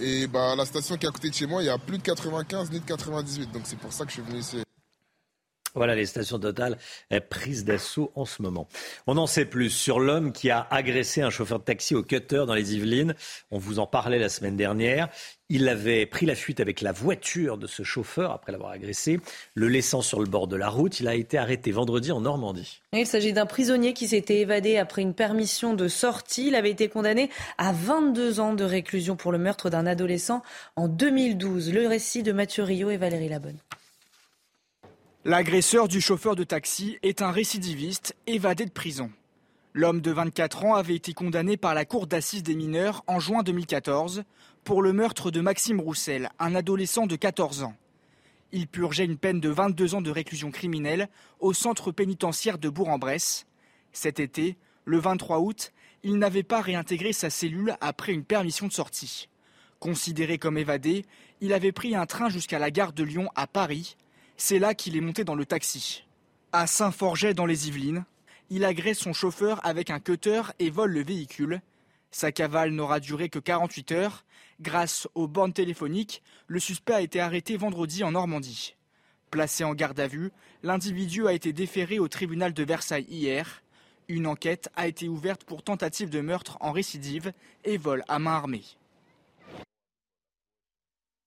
Et 0.00 0.26
bah, 0.26 0.54
la 0.56 0.64
station 0.64 0.96
qui 0.96 1.06
est 1.06 1.08
à 1.08 1.12
côté 1.12 1.28
de 1.28 1.34
chez 1.34 1.46
moi, 1.46 1.62
il 1.62 1.66
y 1.66 1.70
a 1.70 1.78
plus 1.78 1.98
de 1.98 2.02
95 2.02 2.70
ni 2.72 2.80
de 2.80 2.84
98. 2.84 3.52
Donc 3.52 3.62
c'est 3.64 3.78
pour 3.78 3.92
ça 3.92 4.04
que 4.04 4.10
je 4.10 4.14
suis 4.14 4.22
venu 4.22 4.38
ici. 4.38 4.62
Voilà 5.74 5.94
les 5.94 6.06
stations 6.06 6.38
Total 6.38 6.76
prises 7.30 7.64
d'assaut 7.64 8.12
en 8.14 8.24
ce 8.24 8.42
moment. 8.42 8.68
On 9.06 9.16
en 9.16 9.26
sait 9.26 9.44
plus 9.44 9.70
sur 9.70 10.00
l'homme 10.00 10.32
qui 10.32 10.50
a 10.50 10.66
agressé 10.70 11.22
un 11.22 11.30
chauffeur 11.30 11.58
de 11.58 11.64
taxi 11.64 11.94
au 11.94 12.02
cutter 12.02 12.44
dans 12.46 12.54
les 12.54 12.74
Yvelines. 12.74 13.14
On 13.50 13.58
vous 13.58 13.78
en 13.78 13.86
parlait 13.86 14.18
la 14.18 14.28
semaine 14.28 14.56
dernière. 14.56 15.08
Il 15.48 15.68
avait 15.68 16.06
pris 16.06 16.24
la 16.24 16.34
fuite 16.34 16.60
avec 16.60 16.80
la 16.80 16.92
voiture 16.92 17.58
de 17.58 17.66
ce 17.66 17.82
chauffeur 17.82 18.32
après 18.32 18.52
l'avoir 18.52 18.70
agressé, 18.70 19.20
le 19.54 19.68
laissant 19.68 20.00
sur 20.00 20.20
le 20.20 20.26
bord 20.26 20.46
de 20.46 20.56
la 20.56 20.68
route. 20.68 21.00
Il 21.00 21.08
a 21.08 21.14
été 21.14 21.36
arrêté 21.36 21.72
vendredi 21.72 22.10
en 22.10 22.20
Normandie. 22.20 22.80
Il 22.92 23.06
s'agit 23.06 23.32
d'un 23.32 23.46
prisonnier 23.46 23.92
qui 23.92 24.08
s'était 24.08 24.38
évadé 24.38 24.78
après 24.78 25.02
une 25.02 25.14
permission 25.14 25.74
de 25.74 25.88
sortie. 25.88 26.48
Il 26.48 26.54
avait 26.54 26.70
été 26.70 26.88
condamné 26.88 27.28
à 27.58 27.72
22 27.72 28.40
ans 28.40 28.54
de 28.54 28.64
réclusion 28.64 29.16
pour 29.16 29.32
le 29.32 29.38
meurtre 29.38 29.68
d'un 29.68 29.86
adolescent 29.86 30.42
en 30.76 30.88
2012. 30.88 31.72
Le 31.72 31.86
récit 31.86 32.22
de 32.22 32.32
Mathieu 32.32 32.62
Rio 32.62 32.90
et 32.90 32.96
Valérie 32.96 33.28
Labonne. 33.28 33.58
L'agresseur 35.24 35.86
du 35.86 36.00
chauffeur 36.00 36.34
de 36.34 36.42
taxi 36.42 36.98
est 37.04 37.22
un 37.22 37.30
récidiviste 37.30 38.16
évadé 38.26 38.64
de 38.64 38.72
prison. 38.72 39.08
L'homme 39.72 40.00
de 40.00 40.10
24 40.10 40.64
ans 40.64 40.74
avait 40.74 40.96
été 40.96 41.12
condamné 41.12 41.56
par 41.56 41.74
la 41.74 41.84
Cour 41.84 42.08
d'assises 42.08 42.42
des 42.42 42.56
mineurs 42.56 43.04
en 43.06 43.20
juin 43.20 43.44
2014 43.44 44.24
pour 44.64 44.82
le 44.82 44.92
meurtre 44.92 45.30
de 45.30 45.40
Maxime 45.40 45.78
Roussel, 45.78 46.28
un 46.40 46.56
adolescent 46.56 47.06
de 47.06 47.14
14 47.14 47.62
ans. 47.62 47.76
Il 48.50 48.66
purgeait 48.66 49.04
une 49.04 49.16
peine 49.16 49.38
de 49.38 49.48
22 49.48 49.94
ans 49.94 50.02
de 50.02 50.10
réclusion 50.10 50.50
criminelle 50.50 51.08
au 51.38 51.52
centre 51.52 51.92
pénitentiaire 51.92 52.58
de 52.58 52.68
Bourg-en-Bresse. 52.68 53.46
Cet 53.92 54.18
été, 54.18 54.56
le 54.86 54.98
23 54.98 55.38
août, 55.38 55.72
il 56.02 56.18
n'avait 56.18 56.42
pas 56.42 56.60
réintégré 56.60 57.12
sa 57.12 57.30
cellule 57.30 57.76
après 57.80 58.12
une 58.12 58.24
permission 58.24 58.66
de 58.66 58.72
sortie. 58.72 59.28
Considéré 59.78 60.38
comme 60.38 60.58
évadé, 60.58 61.04
il 61.40 61.52
avait 61.52 61.70
pris 61.70 61.94
un 61.94 62.06
train 62.06 62.28
jusqu'à 62.28 62.58
la 62.58 62.72
gare 62.72 62.92
de 62.92 63.04
Lyon 63.04 63.28
à 63.36 63.46
Paris 63.46 63.96
c'est 64.36 64.58
là 64.58 64.74
qu'il 64.74 64.96
est 64.96 65.00
monté 65.00 65.24
dans 65.24 65.34
le 65.34 65.46
taxi. 65.46 66.04
À 66.52 66.66
Saint-Forget 66.66 67.34
dans 67.34 67.46
les 67.46 67.68
Yvelines, 67.68 68.04
il 68.50 68.64
agresse 68.64 68.98
son 68.98 69.12
chauffeur 69.12 69.64
avec 69.64 69.90
un 69.90 70.00
cutter 70.00 70.42
et 70.58 70.70
vole 70.70 70.92
le 70.92 71.02
véhicule. 71.02 71.62
Sa 72.10 72.32
cavale 72.32 72.72
n'aura 72.72 73.00
duré 73.00 73.28
que 73.28 73.38
48 73.38 73.92
heures. 73.92 74.24
Grâce 74.60 75.08
aux 75.14 75.26
bornes 75.26 75.54
téléphoniques, 75.54 76.22
le 76.46 76.60
suspect 76.60 76.92
a 76.92 77.00
été 77.00 77.20
arrêté 77.20 77.56
vendredi 77.56 78.04
en 78.04 78.12
Normandie. 78.12 78.76
Placé 79.30 79.64
en 79.64 79.74
garde 79.74 79.98
à 79.98 80.06
vue, 80.06 80.30
l'individu 80.62 81.26
a 81.26 81.32
été 81.32 81.54
déféré 81.54 81.98
au 81.98 82.08
tribunal 82.08 82.52
de 82.52 82.62
Versailles 82.62 83.06
hier. 83.08 83.62
Une 84.08 84.26
enquête 84.26 84.68
a 84.76 84.86
été 84.86 85.08
ouverte 85.08 85.44
pour 85.44 85.62
tentative 85.62 86.10
de 86.10 86.20
meurtre 86.20 86.58
en 86.60 86.72
récidive 86.72 87.32
et 87.64 87.78
vol 87.78 88.04
à 88.08 88.18
main 88.18 88.32
armée. 88.32 88.64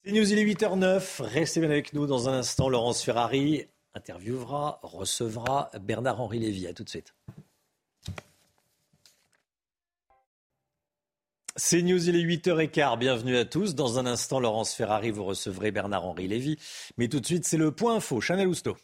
C'est 0.05 0.11
News, 0.11 0.31
il 0.31 0.37
est 0.37 0.45
8h09. 0.45 1.23
Restez 1.23 1.59
bien 1.61 1.71
avec 1.71 1.93
nous 1.93 2.05
dans 2.05 2.29
un 2.29 2.33
instant. 2.33 2.69
Laurence 2.69 3.01
Ferrari 3.01 3.65
interviewera, 3.95 4.79
recevra 4.83 5.71
Bernard-Henri 5.81 6.37
Lévy. 6.37 6.67
À 6.67 6.73
tout 6.75 6.83
de 6.83 6.89
suite. 6.89 7.15
C'est 11.55 11.81
News, 11.81 12.07
il 12.07 12.15
est 12.15 12.23
8h15. 12.23 12.99
Bienvenue 12.99 13.35
à 13.35 13.45
tous. 13.45 13.73
Dans 13.73 13.97
un 13.97 14.05
instant, 14.05 14.39
Laurence 14.39 14.75
Ferrari, 14.75 15.09
vous 15.09 15.23
recevrez 15.23 15.71
Bernard-Henri 15.71 16.27
Lévy. 16.27 16.59
Mais 16.99 17.07
tout 17.07 17.19
de 17.19 17.25
suite, 17.25 17.47
c'est 17.47 17.57
le 17.57 17.71
point 17.71 17.95
info. 17.95 18.21
Chanel 18.21 18.47
Housteau. 18.47 18.77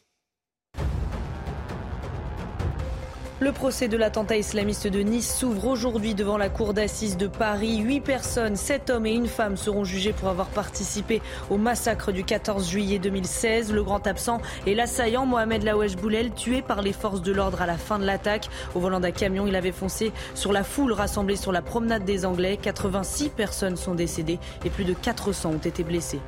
Le 3.41 3.51
procès 3.51 3.87
de 3.87 3.97
l'attentat 3.97 4.37
islamiste 4.37 4.85
de 4.85 4.99
Nice 4.99 5.35
s'ouvre 5.35 5.65
aujourd'hui 5.65 6.13
devant 6.13 6.37
la 6.37 6.47
cour 6.47 6.75
d'assises 6.75 7.17
de 7.17 7.25
Paris. 7.25 7.77
Huit 7.77 7.99
personnes, 7.99 8.55
sept 8.55 8.91
hommes 8.91 9.07
et 9.07 9.15
une 9.15 9.25
femme 9.25 9.57
seront 9.57 9.83
jugés 9.83 10.13
pour 10.13 10.29
avoir 10.29 10.49
participé 10.49 11.23
au 11.49 11.57
massacre 11.57 12.11
du 12.11 12.23
14 12.23 12.69
juillet 12.69 12.99
2016. 12.99 13.73
Le 13.73 13.81
grand 13.81 14.05
absent 14.05 14.41
est 14.67 14.75
l'assaillant 14.75 15.25
Mohamed 15.25 15.63
Laouesh 15.63 15.95
Boulel, 15.95 16.31
tué 16.35 16.61
par 16.61 16.83
les 16.83 16.93
forces 16.93 17.23
de 17.23 17.31
l'ordre 17.31 17.63
à 17.63 17.65
la 17.65 17.77
fin 17.77 17.97
de 17.97 18.05
l'attaque. 18.05 18.47
Au 18.75 18.79
volant 18.79 18.99
d'un 18.99 19.09
camion, 19.09 19.47
il 19.47 19.55
avait 19.55 19.71
foncé 19.71 20.11
sur 20.35 20.53
la 20.53 20.63
foule 20.63 20.93
rassemblée 20.93 21.35
sur 21.35 21.51
la 21.51 21.63
promenade 21.63 22.05
des 22.05 22.27
Anglais. 22.27 22.59
86 22.61 23.29
personnes 23.29 23.75
sont 23.75 23.95
décédées 23.95 24.37
et 24.65 24.69
plus 24.69 24.85
de 24.85 24.93
400 24.93 25.49
ont 25.49 25.57
été 25.57 25.83
blessées. 25.83 26.21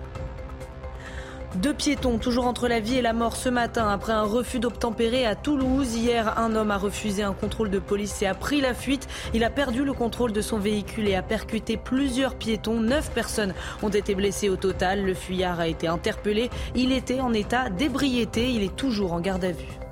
Deux 1.55 1.73
piétons, 1.75 2.17
toujours 2.17 2.47
entre 2.47 2.67
la 2.67 2.79
vie 2.79 2.97
et 2.97 3.01
la 3.03 3.13
mort 3.13 3.35
ce 3.35 3.47
matin, 3.47 3.87
après 3.87 4.11
un 4.11 4.23
refus 4.23 4.59
d'obtempérer 4.59 5.27
à 5.27 5.35
Toulouse. 5.35 5.95
Hier, 5.95 6.39
un 6.39 6.55
homme 6.55 6.71
a 6.71 6.77
refusé 6.77 7.21
un 7.21 7.33
contrôle 7.33 7.69
de 7.69 7.77
police 7.77 8.23
et 8.23 8.25
a 8.25 8.33
pris 8.33 8.59
la 8.59 8.73
fuite. 8.73 9.07
Il 9.35 9.43
a 9.43 9.51
perdu 9.51 9.83
le 9.83 9.93
contrôle 9.93 10.31
de 10.31 10.41
son 10.41 10.57
véhicule 10.57 11.07
et 11.07 11.15
a 11.15 11.21
percuté 11.21 11.77
plusieurs 11.77 12.33
piétons. 12.33 12.79
Neuf 12.79 13.11
personnes 13.11 13.53
ont 13.83 13.89
été 13.89 14.15
blessées 14.15 14.49
au 14.49 14.55
total. 14.55 15.05
Le 15.05 15.13
fuyard 15.13 15.59
a 15.59 15.67
été 15.67 15.87
interpellé. 15.87 16.49
Il 16.73 16.91
était 16.91 17.19
en 17.19 17.33
état 17.33 17.69
d'ébriété. 17.69 18.49
Il 18.49 18.63
est 18.63 18.75
toujours 18.75 19.13
en 19.13 19.19
garde 19.19 19.45
à 19.45 19.51
vue. 19.51 19.82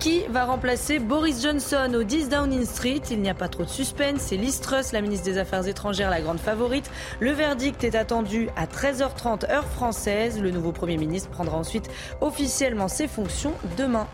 Qui 0.00 0.22
va 0.28 0.44
remplacer 0.44 1.00
Boris 1.00 1.42
Johnson 1.42 1.92
au 1.92 2.04
10 2.04 2.28
Downing 2.28 2.64
Street? 2.64 3.02
Il 3.10 3.20
n'y 3.20 3.28
a 3.28 3.34
pas 3.34 3.48
trop 3.48 3.64
de 3.64 3.68
suspense. 3.68 4.20
C'est 4.20 4.36
Liz 4.36 4.60
Truss, 4.60 4.92
la 4.92 5.00
ministre 5.00 5.24
des 5.24 5.38
Affaires 5.38 5.66
étrangères, 5.66 6.08
la 6.08 6.20
grande 6.20 6.38
favorite. 6.38 6.88
Le 7.18 7.32
verdict 7.32 7.82
est 7.82 7.96
attendu 7.96 8.48
à 8.54 8.66
13h30 8.66 9.50
heure 9.50 9.66
française. 9.66 10.40
Le 10.40 10.52
nouveau 10.52 10.70
Premier 10.70 10.98
ministre 10.98 11.30
prendra 11.30 11.58
ensuite 11.58 11.90
officiellement 12.20 12.86
ses 12.86 13.08
fonctions 13.08 13.54
demain. 13.76 14.06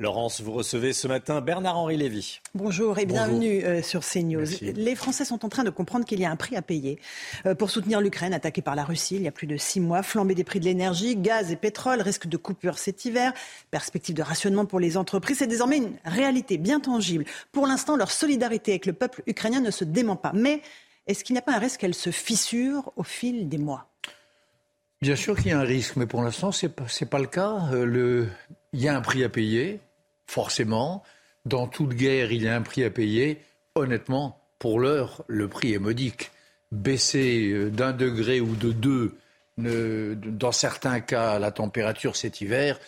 Laurence, 0.00 0.40
vous 0.40 0.52
recevez 0.52 0.92
ce 0.92 1.08
matin 1.08 1.40
Bernard-Henri 1.40 1.96
Lévy. 1.96 2.38
Bonjour 2.54 3.00
et 3.00 3.04
bienvenue 3.04 3.64
euh, 3.64 3.82
sur 3.82 4.04
CNews. 4.04 4.46
Les 4.60 4.94
Français 4.94 5.24
sont 5.24 5.44
en 5.44 5.48
train 5.48 5.64
de 5.64 5.70
comprendre 5.70 6.04
qu'il 6.04 6.20
y 6.20 6.24
a 6.24 6.30
un 6.30 6.36
prix 6.36 6.54
à 6.54 6.62
payer 6.62 7.00
euh, 7.46 7.56
pour 7.56 7.68
soutenir 7.68 8.00
l'Ukraine 8.00 8.32
attaquée 8.32 8.62
par 8.62 8.76
la 8.76 8.84
Russie 8.84 9.16
il 9.16 9.22
y 9.22 9.26
a 9.26 9.32
plus 9.32 9.48
de 9.48 9.56
six 9.56 9.80
mois. 9.80 10.04
Flambée 10.04 10.36
des 10.36 10.44
prix 10.44 10.60
de 10.60 10.66
l'énergie, 10.66 11.16
gaz 11.16 11.50
et 11.50 11.56
pétrole, 11.56 12.00
risque 12.00 12.28
de 12.28 12.36
coupure 12.36 12.78
cet 12.78 13.06
hiver, 13.06 13.32
perspective 13.72 14.14
de 14.14 14.22
rationnement 14.22 14.66
pour 14.66 14.78
les 14.78 14.96
entreprises. 14.96 15.38
C'est 15.38 15.48
désormais 15.48 15.78
une 15.78 15.96
réalité 16.04 16.58
bien 16.58 16.78
tangible. 16.78 17.24
Pour 17.50 17.66
l'instant, 17.66 17.96
leur 17.96 18.12
solidarité 18.12 18.70
avec 18.70 18.86
le 18.86 18.92
peuple 18.92 19.24
ukrainien 19.26 19.60
ne 19.60 19.72
se 19.72 19.82
dément 19.82 20.14
pas. 20.14 20.30
Mais 20.32 20.62
est-ce 21.08 21.24
qu'il 21.24 21.34
n'y 21.34 21.40
a 21.40 21.42
pas 21.42 21.56
un 21.56 21.58
risque 21.58 21.80
qu'elle 21.80 21.94
se 21.94 22.10
fissure 22.10 22.92
au 22.94 23.02
fil 23.02 23.48
des 23.48 23.58
mois? 23.58 23.90
Bien 25.02 25.16
sûr 25.16 25.36
qu'il 25.36 25.48
y 25.48 25.52
a 25.52 25.58
un 25.58 25.64
risque, 25.64 25.96
mais 25.96 26.06
pour 26.06 26.22
l'instant, 26.22 26.52
ce 26.52 26.66
n'est 26.66 26.72
pas, 26.72 26.86
pas, 27.10 27.18
le 27.18 27.26
cas. 27.26 27.68
Euh, 27.72 27.84
le... 27.84 28.28
Il 28.72 28.80
y 28.80 28.86
a 28.86 28.96
un 28.96 29.00
prix 29.00 29.24
à 29.24 29.28
payer 29.28 29.80
forcément. 30.28 31.02
Dans 31.44 31.66
toute 31.66 31.94
guerre, 31.94 32.30
il 32.30 32.44
y 32.44 32.48
a 32.48 32.54
un 32.54 32.62
prix 32.62 32.84
à 32.84 32.90
payer. 32.90 33.40
Honnêtement, 33.74 34.40
pour 34.60 34.78
l'heure, 34.78 35.24
le 35.26 35.48
prix 35.48 35.72
est 35.72 35.80
modique. 35.80 36.30
Baisser 36.70 37.50
euh, 37.50 37.70
d'un 37.70 37.92
degré 37.92 38.40
ou 38.40 38.54
de 38.54 38.70
deux, 38.70 39.16
dans 39.56 40.52
certains 40.52 41.00
cas, 41.00 41.40
la 41.40 41.50
température 41.50 42.14
cet 42.14 42.40
hiver, 42.40 42.78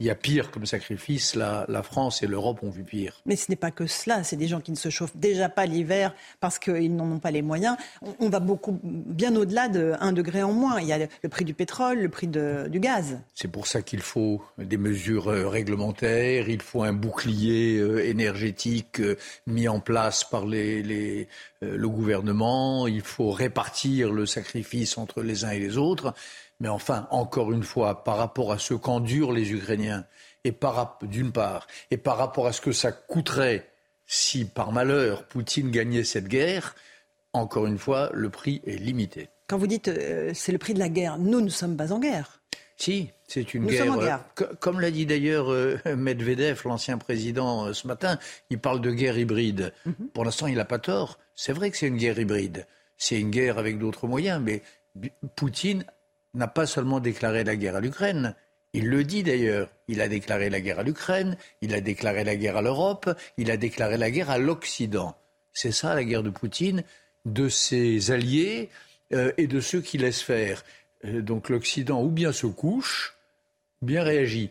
il 0.00 0.06
y 0.06 0.10
a 0.10 0.14
pire 0.14 0.50
comme 0.50 0.66
sacrifice. 0.66 1.34
La, 1.34 1.66
la 1.68 1.82
France 1.82 2.22
et 2.22 2.26
l'Europe 2.26 2.62
ont 2.62 2.70
vu 2.70 2.82
pire. 2.82 3.20
Mais 3.26 3.36
ce 3.36 3.50
n'est 3.50 3.56
pas 3.56 3.70
que 3.70 3.86
cela. 3.86 4.24
C'est 4.24 4.36
des 4.36 4.48
gens 4.48 4.60
qui 4.60 4.70
ne 4.70 4.76
se 4.76 4.88
chauffent 4.88 5.16
déjà 5.16 5.48
pas 5.48 5.66
l'hiver 5.66 6.14
parce 6.40 6.58
qu'ils 6.58 6.96
n'en 6.96 7.12
ont 7.12 7.18
pas 7.18 7.30
les 7.30 7.42
moyens. 7.42 7.76
On, 8.18 8.30
va 8.30 8.40
beaucoup 8.40 8.80
bien 8.82 9.36
au-delà 9.36 9.68
de 9.68 9.94
1 10.00 10.12
degré 10.12 10.42
en 10.42 10.52
moins. 10.52 10.80
Il 10.80 10.88
y 10.88 10.92
a 10.92 10.98
le 10.98 11.28
prix 11.28 11.44
du 11.44 11.52
pétrole, 11.52 11.98
le 11.98 12.08
prix 12.08 12.26
de, 12.26 12.66
du 12.68 12.80
gaz. 12.80 13.18
C'est 13.34 13.50
pour 13.50 13.66
ça 13.66 13.82
qu'il 13.82 14.00
faut 14.00 14.42
des 14.58 14.78
mesures 14.78 15.28
euh, 15.28 15.48
réglementaires. 15.48 16.48
Il 16.48 16.62
faut 16.62 16.82
un 16.82 16.94
bouclier 16.94 17.78
euh, 17.78 18.04
énergétique 18.04 19.00
euh, 19.00 19.16
mis 19.46 19.68
en 19.68 19.80
place 19.80 20.24
par 20.24 20.46
les, 20.46 20.82
les, 20.82 21.28
le 21.60 21.88
gouvernement. 21.88 22.88
Il 22.88 23.02
faut 23.02 23.30
répartir 23.30 24.12
le 24.12 24.24
sacrifice 24.24 24.96
entre 24.96 25.22
les 25.22 25.44
uns 25.44 25.50
et 25.50 25.58
les 25.58 25.76
autres. 25.76 26.14
Mais 26.60 26.68
enfin, 26.68 27.08
encore 27.10 27.52
une 27.52 27.62
fois, 27.62 28.04
par 28.04 28.18
rapport 28.18 28.52
à 28.52 28.58
ce 28.58 28.74
qu'endurent 28.74 29.32
les 29.32 29.50
Ukrainiens, 29.52 30.04
et 30.44 30.52
par, 30.52 30.98
d'une 31.02 31.32
part, 31.32 31.66
et 31.90 31.96
par 31.96 32.16
rapport 32.16 32.46
à 32.46 32.52
ce 32.52 32.60
que 32.60 32.72
ça 32.72 32.92
coûterait 32.92 33.66
si, 34.06 34.44
par 34.44 34.72
malheur, 34.72 35.24
Poutine 35.24 35.70
gagnait 35.70 36.04
cette 36.04 36.28
guerre, 36.28 36.74
encore 37.32 37.66
une 37.66 37.78
fois, 37.78 38.10
le 38.12 38.28
prix 38.28 38.60
est 38.66 38.76
limité. 38.76 39.28
Quand 39.46 39.58
vous 39.58 39.66
dites 39.66 39.88
euh, 39.88 40.32
c'est 40.34 40.52
le 40.52 40.58
prix 40.58 40.74
de 40.74 40.78
la 40.78 40.88
guerre, 40.88 41.18
nous 41.18 41.40
ne 41.40 41.48
sommes 41.48 41.76
pas 41.76 41.92
en 41.92 42.00
guerre. 42.00 42.40
Si, 42.76 43.10
c'est 43.28 43.54
une 43.54 43.62
nous 43.62 43.68
guerre. 43.68 43.84
Sommes 43.84 43.94
en 43.96 44.00
guerre. 44.00 44.24
Euh, 44.40 44.46
comme 44.58 44.80
l'a 44.80 44.90
dit 44.90 45.06
d'ailleurs 45.06 45.52
euh, 45.52 45.78
Medvedev, 45.96 46.62
l'ancien 46.64 46.98
président, 46.98 47.72
ce 47.72 47.86
matin, 47.86 48.18
il 48.48 48.58
parle 48.58 48.80
de 48.80 48.90
guerre 48.90 49.18
hybride. 49.18 49.72
Mhm. 49.86 50.08
Pour 50.12 50.24
l'instant, 50.24 50.46
il 50.46 50.56
n'a 50.56 50.64
pas 50.64 50.78
tort. 50.78 51.18
C'est 51.36 51.52
vrai 51.52 51.70
que 51.70 51.76
c'est 51.76 51.86
une 51.86 51.96
guerre 51.96 52.18
hybride. 52.18 52.66
C'est 52.96 53.20
une 53.20 53.30
guerre 53.30 53.58
avec 53.58 53.78
d'autres 53.78 54.06
moyens, 54.06 54.42
mais 54.42 54.62
Poutine 55.36 55.84
n'a 56.34 56.48
pas 56.48 56.66
seulement 56.66 57.00
déclaré 57.00 57.44
la 57.44 57.56
guerre 57.56 57.76
à 57.76 57.80
l'Ukraine, 57.80 58.34
il 58.72 58.88
le 58.88 59.04
dit 59.04 59.22
d'ailleurs. 59.22 59.68
Il 59.88 60.00
a 60.00 60.08
déclaré 60.08 60.48
la 60.48 60.60
guerre 60.60 60.78
à 60.78 60.82
l'Ukraine, 60.82 61.36
il 61.60 61.74
a 61.74 61.80
déclaré 61.80 62.24
la 62.24 62.36
guerre 62.36 62.56
à 62.56 62.62
l'Europe, 62.62 63.10
il 63.36 63.50
a 63.50 63.56
déclaré 63.56 63.96
la 63.96 64.10
guerre 64.10 64.30
à 64.30 64.38
l'Occident. 64.38 65.16
C'est 65.52 65.72
ça 65.72 65.94
la 65.94 66.04
guerre 66.04 66.22
de 66.22 66.30
Poutine, 66.30 66.84
de 67.24 67.48
ses 67.48 68.12
alliés 68.12 68.70
euh, 69.12 69.32
et 69.36 69.46
de 69.46 69.60
ceux 69.60 69.80
qui 69.80 69.98
laissent 69.98 70.22
faire. 70.22 70.64
Euh, 71.04 71.20
donc 71.20 71.48
l'Occident 71.48 72.02
ou 72.02 72.10
bien 72.10 72.32
se 72.32 72.46
couche, 72.46 73.16
ou 73.82 73.86
bien 73.86 74.04
réagit. 74.04 74.50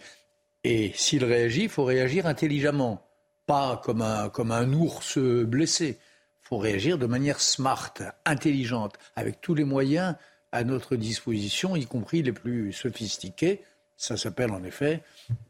Et 0.66 0.92
s'il 0.96 1.24
réagit, 1.24 1.64
il 1.64 1.70
faut 1.70 1.86
réagir 1.86 2.28
intelligemment, 2.28 3.08
pas 3.46 3.82
comme 3.84 4.02
un, 4.02 4.28
comme 4.30 4.52
un 4.52 4.72
ours 4.74 5.18
blessé. 5.18 5.98
Il 6.44 6.48
faut 6.50 6.58
réagir 6.58 6.98
de 6.98 7.06
manière 7.06 7.40
smart, 7.40 7.94
intelligente, 8.26 8.98
avec 9.16 9.40
tous 9.40 9.56
les 9.56 9.64
moyens 9.64 10.16
à 10.52 10.64
notre 10.64 10.96
disposition, 10.96 11.76
y 11.76 11.86
compris 11.86 12.22
les 12.24 12.32
plus 12.32 12.74
sophistiqués, 12.74 13.62
ça 13.98 14.16
s'appelle 14.16 14.52
en 14.52 14.64
effet, 14.64 15.02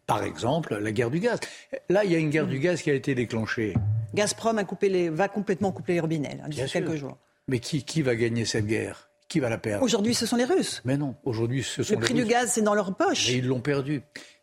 par 0.08 0.24
exemple, 0.24 0.78
la 0.78 0.92
guerre 0.92 1.12
du 1.12 1.20
gaz. 1.20 1.40
Là, 1.88 2.04
il 2.04 2.12
y 2.12 2.16
a 2.16 2.18
une 2.18 2.32
guerre 2.32 2.48
du 2.48 2.60
gaz 2.60 2.82
qui 2.82 2.90
a 2.90 2.96
été 2.96 3.14
déclenchée. 3.14 3.76
Gazprom 4.16 4.58
a 4.58 4.64
coupé 4.64 4.90
les, 4.90 5.10
va 5.10 5.28
complètement 5.28 5.72
couper 5.72 5.94
les 5.94 6.00
robinets 6.00 6.40
d'ici 6.48 6.72
quelques 6.72 6.96
jours. 6.96 7.18
Mais 7.48 7.60
qui, 7.60 7.84
qui 7.84 8.02
va 8.02 8.16
gagner 8.16 8.46
cette 8.46 8.66
guerre? 8.66 9.10
Qui 9.28 9.40
va 9.40 9.50
la 9.50 9.60
perdre? 9.60 9.84
Aujourd'hui, 9.84 10.16
ce 10.16 10.26
sont 10.26 10.36
les 10.36 10.46
Russes. 10.46 10.82
Mais 10.86 10.98
non, 10.98 11.16
aujourd'hui, 11.24 11.62
ce 11.62 11.84
sont 11.84 11.94
les 11.94 12.00
Russes. 12.00 12.10
Le 12.10 12.16
prix 12.16 12.24
du 12.24 12.30
gaz, 12.30 12.52
c'est 12.52 12.64
dans 12.64 12.74
leur 12.74 12.96
poche. 12.96 13.30
Et 13.30 13.38
ils 13.38 13.46
l'ont 13.46 13.62
perdu. 13.62 14.02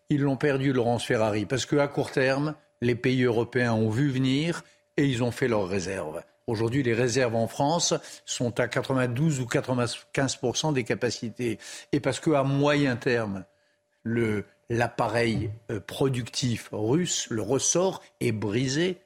Ils 0.09 0.20
l'ont 0.20 0.37
perdu, 0.37 0.73
Laurence 0.73 1.05
Ferrari, 1.05 1.45
parce 1.45 1.66
qu'à 1.66 1.89
court 1.89 2.12
terme, 2.12 2.55
les 2.81 2.95
pays 2.95 3.24
européens 3.24 3.73
ont 3.73 3.91
vu 3.91 4.09
venir 4.09 4.62
et 4.97 5.05
ils 5.05 5.24
ont 5.24 5.33
fait 5.33 5.49
leurs 5.49 5.66
réserves. 5.66 6.23
Aujourd'hui, 6.47 6.85
les 6.85 6.94
réserves 6.94 7.35
en 7.35 7.48
France 7.48 7.93
sont 8.24 8.60
à 8.60 8.68
92 8.68 9.40
ou 9.40 9.44
95% 9.44 10.73
des 10.73 10.85
capacités. 10.85 11.59
Et 11.90 11.98
parce 11.98 12.20
qu'à 12.20 12.44
moyen 12.44 12.94
terme, 12.94 13.44
l'appareil 14.05 15.51
euh, 15.70 15.81
productif 15.81 16.68
russe, 16.73 17.27
le 17.31 17.43
ressort 17.43 18.02
est 18.20 18.32
brisé. 18.32 18.98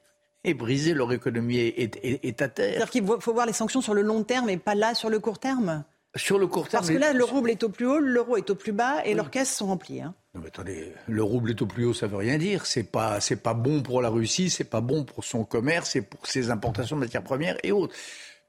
Et 0.43 0.53
brisé, 0.55 0.93
leur 0.93 1.13
économie 1.13 1.57
est, 1.57 2.41
à 2.41 2.49
terre. 2.49 2.73
C'est-à-dire 2.73 2.89
qu'il 2.89 3.05
faut 3.05 3.33
voir 3.33 3.45
les 3.45 3.53
sanctions 3.53 3.81
sur 3.81 3.93
le 3.93 4.01
long 4.01 4.23
terme 4.23 4.49
et 4.49 4.57
pas 4.57 4.73
là 4.73 4.95
sur 4.95 5.09
le 5.09 5.19
court 5.19 5.37
terme? 5.37 5.83
Sur 6.15 6.39
le 6.39 6.47
court 6.47 6.67
terme. 6.67 6.81
Parce 6.81 6.93
que 6.93 6.99
là, 6.99 7.13
le 7.13 7.23
rouble 7.23 7.51
est 7.51 7.63
au 7.63 7.69
plus 7.69 7.87
haut, 7.87 7.99
l'euro 7.99 8.35
est 8.35 8.49
au 8.49 8.55
plus 8.55 8.73
bas 8.73 9.05
et 9.05 9.13
leurs 9.13 9.31
caisses 9.31 9.55
sont 9.55 9.67
remplies. 9.67 10.01
Hein. 10.01 10.13
Non 10.33 10.41
mais 10.41 10.47
attendez, 10.47 10.93
le 11.07 11.23
rouble 11.23 11.51
est 11.51 11.61
au 11.61 11.65
plus 11.65 11.85
haut, 11.85 11.93
ça 11.93 12.07
veut 12.07 12.17
rien 12.17 12.37
dire. 12.37 12.65
C'est 12.65 12.83
pas, 12.83 13.21
c'est 13.21 13.37
pas 13.37 13.53
bon 13.53 13.81
pour 13.81 14.01
la 14.01 14.09
Russie, 14.09 14.49
c'est 14.49 14.65
pas 14.65 14.81
bon 14.81 15.05
pour 15.05 15.23
son 15.23 15.45
commerce 15.45 15.95
et 15.95 16.01
pour 16.01 16.27
ses 16.27 16.51
importations 16.51 16.97
de 16.97 17.01
matières 17.01 17.23
premières 17.23 17.57
et 17.63 17.71
autres. 17.71 17.95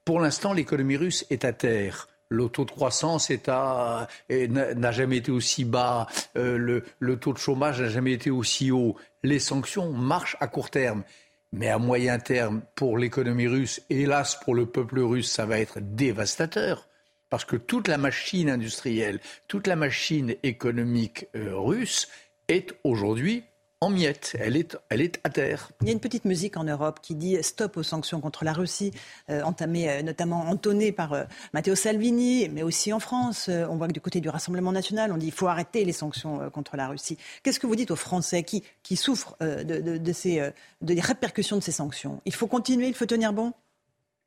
Pour 0.05 0.19
l'instant, 0.19 0.53
l'économie 0.53 0.97
russe 0.97 1.25
est 1.31 1.45
à 1.45 1.53
terre 1.53 2.09
le 2.33 2.49
taux 2.49 2.65
de 2.65 2.71
croissance 2.71 3.31
n'a 3.31 4.93
jamais 4.93 5.17
été 5.19 5.31
aussi 5.31 5.65
bas, 5.65 6.07
euh, 6.37 6.83
le, 6.99 7.17
taux 7.19 7.33
de 7.33 7.39
chômage 7.39 7.81
n'a 7.81 7.89
jamais 7.89 8.13
été 8.13 8.31
aussi 8.31 8.71
haut. 8.71 8.97
Les 9.23 9.39
sanctions 9.39 9.93
marchent 9.93 10.37
à 10.41 10.49
court 10.49 10.71
terme. 10.71 11.05
Mais 11.53 11.69
à 11.69 11.77
moyen 11.77 12.19
terme, 12.19 12.63
pour 12.75 12.97
l'économie 12.97 13.47
russe, 13.47 13.83
hélas 13.91 14.41
pour 14.43 14.55
le 14.55 14.65
peuple 14.65 15.01
russe, 15.01 15.31
ça 15.31 15.45
va 15.45 15.59
être 15.59 15.81
dévastateur. 15.81 16.89
Parce 17.33 17.47
que 17.47 17.57
toute 17.57 17.89
la 17.89 17.97
machine 17.97 18.51
industrielle, 18.51 19.19
toute 19.49 19.67
la 19.67 19.75
machine 19.75 20.35
économique 20.43 21.29
euh, 21.35 21.57
russe 21.57 22.09
est 22.49 22.75
aujourd'hui 22.85 23.45
en 23.81 23.89
miettes. 23.89 24.37
Elle 24.39 24.55
est, 24.55 24.77
elle 24.91 25.01
est 25.01 25.19
à 25.25 25.31
terre. 25.31 25.71
Il 25.81 25.87
y 25.87 25.91
a 25.91 25.95
une 25.95 25.99
petite 25.99 26.27
musique 26.27 26.59
en 26.59 26.65
Europe 26.65 27.01
qui 27.01 27.15
dit 27.15 27.43
stop 27.43 27.79
aux 27.79 27.83
sanctions 27.83 28.21
contre 28.21 28.45
la 28.45 28.53
Russie, 28.53 28.93
euh, 29.31 29.41
entamée 29.45 29.89
euh, 29.89 30.03
notamment 30.03 30.41
entonnée 30.43 30.93
par 30.93 31.25
Matteo 31.55 31.75
Salvini, 31.75 32.51
mais 32.51 32.63
aussi 32.63 32.93
en 32.93 33.01
France. 33.01 33.49
on 33.49 33.77
voit 33.77 33.89
que 33.89 33.95
du 33.95 34.03
côté 34.03 34.21
du 34.21 34.29
Rassemblement 34.29 34.71
national, 34.71 35.11
on 35.11 35.17
dit 35.17 35.29
il 35.29 35.33
faut 35.33 35.49
arrêter 35.49 35.87
les 35.87 35.93
sanctions 35.95 36.51
contre 36.51 36.77
la 36.77 36.89
Russie. 36.89 37.17
Qu'est-ce 37.43 37.59
que 37.59 37.67
vous 37.67 37.77
dites 37.77 37.93
aux 37.93 37.97
Français 37.97 38.43
qui, 38.43 38.63
qui 38.83 38.97
souffrent 38.97 39.39
de, 39.41 40.13
ces, 40.13 40.53
des 40.83 41.01
répercussions 41.01 41.57
de 41.57 41.63
ces 41.63 41.73
sanctions? 41.73 42.21
Il 42.27 42.35
faut 42.35 42.47
continuer, 42.47 42.89
il 42.89 42.95
faut 42.95 43.07
tenir 43.07 43.33
bon? 43.33 43.55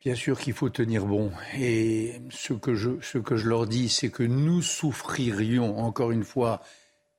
Bien 0.05 0.13
sûr 0.13 0.39
qu'il 0.39 0.53
faut 0.53 0.69
tenir 0.69 1.07
bon. 1.07 1.31
Et 1.57 2.21
ce 2.29 2.53
que 2.53 2.75
je, 2.75 2.91
ce 3.01 3.17
que 3.17 3.37
je 3.37 3.49
leur 3.49 3.65
dis, 3.65 3.89
c'est 3.89 4.11
que 4.11 4.21
nous 4.21 4.61
souffririons, 4.61 5.79
encore 5.79 6.11
une 6.11 6.23
fois, 6.23 6.61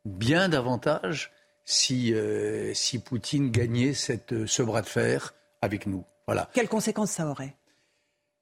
bien 0.05 0.49
davantage 0.49 1.33
si, 1.65 2.15
euh, 2.15 2.73
si 2.75 3.01
Poutine 3.01 3.51
gagnait 3.51 3.93
cette, 3.93 4.47
ce 4.47 4.63
bras 4.63 4.83
de 4.83 4.87
fer 4.87 5.35
avec 5.63 5.87
nous. 5.87 6.05
Voilà. 6.29 6.49
Quelles 6.53 6.69
conséquences 6.69 7.11
ça 7.11 7.27
aurait? 7.27 7.57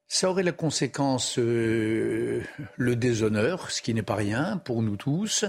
Ça 0.07 0.31
aurait 0.31 0.43
la 0.43 0.53
conséquence 0.53 1.39
euh, 1.39 2.43
le 2.77 2.97
déshonneur, 2.97 3.71
ce 3.71 3.83
qui 3.83 3.95
n'est 3.95 4.03
pas 4.03 4.15
rien 4.15 4.61
pour 4.65 4.83
nous 4.83 4.97
tous, 4.97 5.45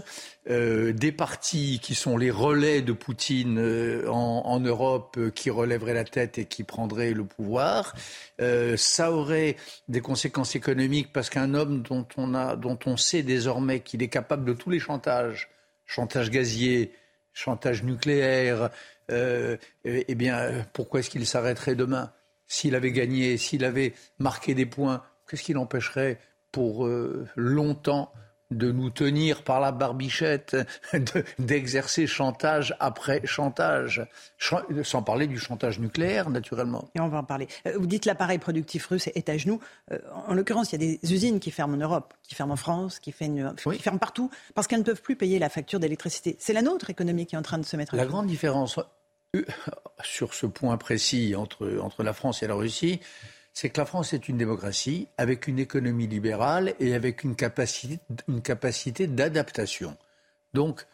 euh, 0.50 0.94
des 0.94 1.12
partis 1.12 1.80
qui 1.82 1.94
sont 1.94 2.18
les 2.18 2.32
relais 2.32 2.82
de 2.82 2.94
Poutine 2.94 3.60
en, 4.08 4.42
en, 4.46 4.60
Europe 4.60 5.20
qui 5.36 5.50
relèveraient 5.50 5.94
la 5.94 6.06
tête 6.06 6.38
et 6.38 6.46
qui 6.46 6.64
prendraient 6.64 7.14
le 7.14 7.26
pouvoir. 7.26 7.94
ça 8.78 9.12
aurait 9.12 9.58
des 9.88 10.02
conséquences 10.02 10.56
économiques 10.56 11.12
parce 11.14 11.30
qu'un 11.30 11.54
homme 11.54 11.82
dont 11.82 12.08
on, 12.18 12.34
a, 12.34 12.56
dont 12.56 12.80
on 12.86 12.98
sait 12.98 13.24
désormais 13.24 13.82
qu'il 13.82 14.02
est 14.02 14.10
capable 14.10 14.46
de 14.46 14.54
tous 14.54 14.70
les 14.70 14.80
chantages, 14.80 15.50
chantage 15.86 16.32
gazier, 16.32 16.92
chantage 17.34 17.84
nucléaire, 17.84 18.72
euh, 19.12 19.58
eh 19.84 20.16
bien, 20.16 20.66
pourquoi 20.74 21.00
est-ce 21.00 21.10
qu'il 21.10 21.26
s'arrêterait 21.28 21.76
demain? 21.76 22.12
S'il 22.48 22.76
avait 22.76 22.92
gagné, 22.92 23.38
s'il 23.38 23.66
avait 23.66 23.94
marqué 24.20 24.54
des 24.54 24.66
points, 24.66 25.04
qu'est-ce 25.30 25.44
qui 25.44 25.54
l'empêcherait 25.54 26.20
pour 26.52 26.86
euh, 26.86 27.28
longtemps 27.36 28.12
de 28.52 28.72
nous 28.72 28.90
tenir 28.90 29.44
par 29.44 29.60
la 29.60 29.72
barbichette, 29.72 30.56
d'exercer 31.40 32.08
chantage 32.08 32.76
après 32.80 33.22
chantage, 33.26 34.08
sans 34.84 35.02
parler 35.02 35.28
du 35.28 35.40
chantage 35.40 35.80
nucléaire, 35.80 36.30
naturellement. 36.30 36.90
Et 36.96 37.00
on 37.00 37.08
va 37.08 37.20
en 37.20 37.24
parler. 37.24 37.48
Euh, 37.68 37.74
vous 37.78 37.88
dites 37.88 38.06
l'appareil 38.06 38.38
productif 38.38 38.86
russe 38.88 39.08
est 39.08 39.30
à 39.30 39.38
genoux. 39.38 39.60
Euh, 39.92 40.00
en 40.28 40.34
l'occurrence, 40.34 40.72
il 40.72 40.82
y 40.82 40.86
a 40.86 40.98
des 40.98 41.14
usines 41.14 41.40
qui 41.40 41.52
ferment 41.52 41.74
en 41.74 41.78
Europe, 41.78 42.14
qui 42.24 42.36
ferment 42.36 42.54
en 42.54 42.58
France, 42.58 43.00
qui, 43.00 43.12
ferment 43.12 43.56
partout, 44.00 44.30
parce 44.54 44.68
qu'elles 44.68 44.80
ne 44.80 44.86
peuvent 44.86 45.02
plus 45.02 45.16
payer 45.16 45.40
la 45.40 45.50
facture 45.50 45.80
d'électricité. 45.80 46.36
C'est 46.40 46.54
la 46.54 46.62
nôtre 46.62 46.90
économie 46.90 47.26
qui 47.26 47.36
est 47.36 47.40
en 47.40 47.44
train 47.44 47.58
de 47.58 47.66
se 47.66 47.76
mettre 47.76 47.96
à 47.96 47.98
La 47.98 48.06
grande 48.06 48.28
différence 48.28 48.80
sur 50.04 50.34
ce 50.34 50.46
point 50.46 50.78
précis 50.78 51.36
entre, 51.36 51.80
entre 51.82 52.04
la 52.04 52.14
France 52.14 52.44
et 52.44 52.48
la 52.48 52.56
Russie, 52.56 53.00
c'est 53.54 53.70
que 53.70 53.80
la 53.80 53.86
France 53.86 54.14
est 54.14 54.28
une 54.28 54.38
démocratie 54.38 55.08
avec 55.18 55.48
une 55.48 55.60
économie 55.60 56.08
libérale 56.08 56.76
et 56.80 56.94
avec 56.94 57.24
une 57.24 57.36
capacité, 57.36 58.00
une 58.28 58.42
capacité 58.42 59.08
d'adaptation. 59.08 59.98
Donc, 60.54 60.86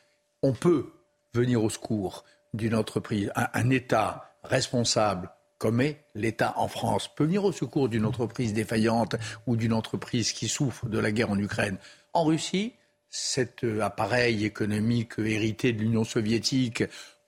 on 0.43 0.53
peut 0.53 0.91
venir 1.34 1.63
au 1.63 1.69
secours 1.69 2.23
d'une 2.53 2.76
entreprise, 2.76 3.31
un, 3.35 3.69
État 3.69 4.35
responsable 4.43 5.30
comme 5.57 5.81
est 5.81 6.03
l'État 6.15 6.53
en 6.57 6.68
France, 6.68 7.09
peut 7.15 7.26
venir 7.26 7.45
au 7.45 7.51
secours 7.51 7.88
d'une 7.88 8.05
entreprise 8.05 8.53
défaillante 8.53 9.15
ou 9.45 9.55
d'une 9.55 9.73
entreprise 9.73 10.31
qui 10.31 10.47
souffre 10.47 10.88
de 10.88 10.97
la 10.97 11.11
guerre 11.11 11.30
en 11.30 11.38
Ukraine. 11.38 11.77
En 12.13 12.23
Russie, 12.23 12.73
cet 13.11 13.63
euh, 13.63 13.81
appareil 13.81 14.43
économique 14.45 15.19
hérité 15.19 15.72
de 15.73 15.80
l'Union 15.80 16.03
soviétique, 16.03 16.84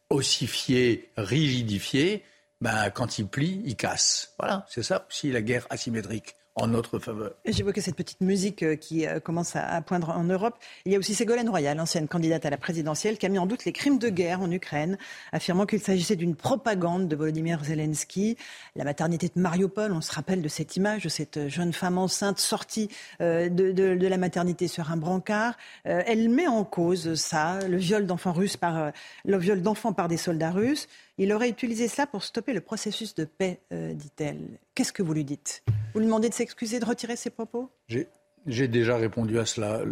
ossifié, 0.09 1.11
rigidifié, 1.17 2.23
ben, 2.61 2.89
quand 2.91 3.19
il 3.19 3.27
plie, 3.27 3.61
il 3.65 3.75
casse. 3.75 4.33
Voilà, 4.39 4.65
c'est 4.69 4.83
ça 4.83 5.05
aussi 5.09 5.31
la 5.31 5.41
guerre 5.41 5.67
asymétrique 5.69 6.35
en 6.55 6.67
notre 6.67 6.99
faveur. 6.99 7.31
J'évoquais 7.45 7.81
cette 7.81 7.95
petite 7.95 8.21
musique 8.21 8.61
euh, 8.61 8.75
qui 8.75 9.07
euh, 9.07 9.19
commence 9.19 9.55
à 9.55 9.81
poindre 9.81 10.09
en 10.09 10.23
Europe. 10.23 10.55
Il 10.85 10.91
y 10.91 10.95
a 10.95 10.99
aussi 10.99 11.15
Ségolène 11.15 11.49
Royal, 11.49 11.79
ancienne 11.79 12.07
candidate 12.07 12.45
à 12.45 12.51
la 12.51 12.57
présidentielle, 12.57 13.17
qui 13.17 13.25
a 13.25 13.29
mis 13.29 13.39
en 13.39 13.47
doute 13.47 13.65
les 13.65 13.71
crimes 13.71 13.97
de 13.97 14.09
guerre 14.09 14.41
en 14.41 14.51
Ukraine, 14.51 14.97
affirmant 15.31 15.65
qu'il 15.65 15.79
s'agissait 15.79 16.15
d'une 16.15 16.35
propagande 16.35 17.07
de 17.07 17.15
Volodymyr 17.15 17.63
Zelensky. 17.63 18.37
La 18.75 18.83
maternité 18.83 19.31
de 19.35 19.39
Mariupol, 19.41 19.91
on 19.93 20.01
se 20.01 20.11
rappelle 20.11 20.41
de 20.41 20.47
cette 20.47 20.75
image 20.75 21.03
de 21.03 21.09
cette 21.09 21.47
jeune 21.47 21.73
femme 21.73 21.97
enceinte 21.97 22.37
sortie 22.37 22.89
euh, 23.21 23.49
de, 23.49 24.07
la 24.07 24.17
maternité 24.17 24.67
sur 24.67 24.91
un 24.91 24.97
brancard. 24.97 25.55
Elle 25.85 26.29
met 26.29 26.47
en 26.47 26.63
cause 26.63 27.15
ça, 27.15 27.59
le 27.67 27.77
viol 27.77 28.05
d'enfants 28.05 28.33
russes 28.33 28.57
par 28.57 28.91
le 29.25 29.37
viol 29.37 29.61
d'enfants 29.61 29.93
par 29.93 30.07
des 30.07 30.17
soldats 30.17 30.51
russes. 30.51 30.87
Il 31.17 31.31
aurait 31.31 31.49
utilisé 31.49 31.87
cela 31.87 32.07
pour 32.07 32.23
stopper 32.23 32.53
le 32.53 32.61
processus 32.61 33.13
de 33.13 33.25
paix, 33.25 33.61
euh, 33.71 33.93
dit-elle. 33.93 34.59
Qu'est-ce 34.73 34.91
que 34.91 35.03
vous 35.03 35.13
lui 35.13 35.23
dites? 35.23 35.63
Vous 35.93 35.99
lui 35.99 36.07
demandez 36.07 36.29
de 36.29 36.33
s'excuser, 36.33 36.79
de 36.79 36.85
retirer 36.85 37.15
ses 37.15 37.29
propos? 37.29 37.69
J'ai 38.45 38.67
déjà 38.67 38.97
répondu 38.97 39.39
à 39.39 39.45
cela, 39.45 39.83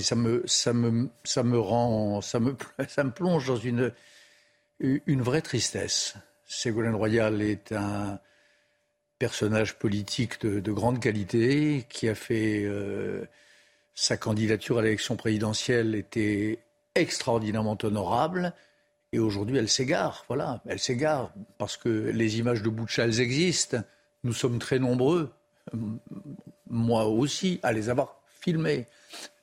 Ça 0.00 0.16
me, 0.16 0.42
ça 0.46 0.72
me, 0.72 1.08
ça 1.24 1.42
me 1.42 1.58
rend, 1.58 2.20
ça 2.20 2.40
me, 2.40 2.54
plonge 3.14 3.46
dans 3.46 3.56
une, 3.56 3.92
une 4.80 5.22
vraie 5.22 5.42
tristesse. 5.42 6.14
Ségolène 6.44 6.94
Royal 6.94 7.40
est 7.40 7.72
un 7.72 8.18
personnage 9.18 9.78
politique 9.78 10.40
de, 10.40 10.72
grande 10.72 11.00
qualité 11.00 11.84
qui 11.88 12.08
a 12.08 12.14
fait 12.14 12.62
euh, 12.64 13.26
sa 13.94 14.16
candidature 14.16 14.78
à 14.78 14.82
l'élection 14.82 15.16
présidentielle 15.16 15.94
était 15.94 16.58
extraordinairement 16.94 17.76
honorable. 17.82 18.54
Et 19.12 19.18
aujourd'hui, 19.18 19.56
elle 19.56 19.68
s'égare. 19.68 20.24
Voilà, 20.28 20.62
elle 20.66 20.78
s'égare 20.78 21.32
parce 21.56 21.76
que 21.76 21.88
les 21.88 22.38
images 22.38 22.62
de 22.62 22.68
Boucha, 22.68 23.04
elles 23.04 23.20
existent. 23.20 23.78
Nous 24.24 24.32
sommes 24.32 24.58
très 24.58 24.78
nombreux, 24.78 25.30
moi 26.68 27.06
aussi, 27.06 27.60
à 27.62 27.72
les 27.72 27.88
avoir 27.88 28.20
filmé. 28.40 28.86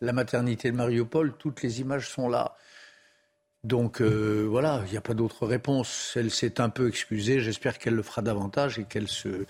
La 0.01 0.13
maternité 0.13 0.71
de 0.71 0.75
Mariupol, 0.75 1.33
toutes 1.37 1.63
les 1.63 1.81
images 1.81 2.09
sont 2.09 2.29
là. 2.29 2.55
Donc 3.63 3.99
euh, 3.99 4.45
voilà, 4.47 4.83
il 4.85 4.91
n'y 4.91 4.97
a 4.97 5.01
pas 5.01 5.15
d'autre 5.15 5.47
réponse. 5.47 6.13
Elle 6.15 6.29
s'est 6.29 6.61
un 6.61 6.69
peu 6.69 6.87
excusée. 6.87 7.39
J'espère 7.39 7.79
qu'elle 7.79 7.95
le 7.95 8.03
fera 8.03 8.21
davantage 8.21 8.77
et 8.77 8.83
qu'elle 8.83 9.07
se, 9.07 9.45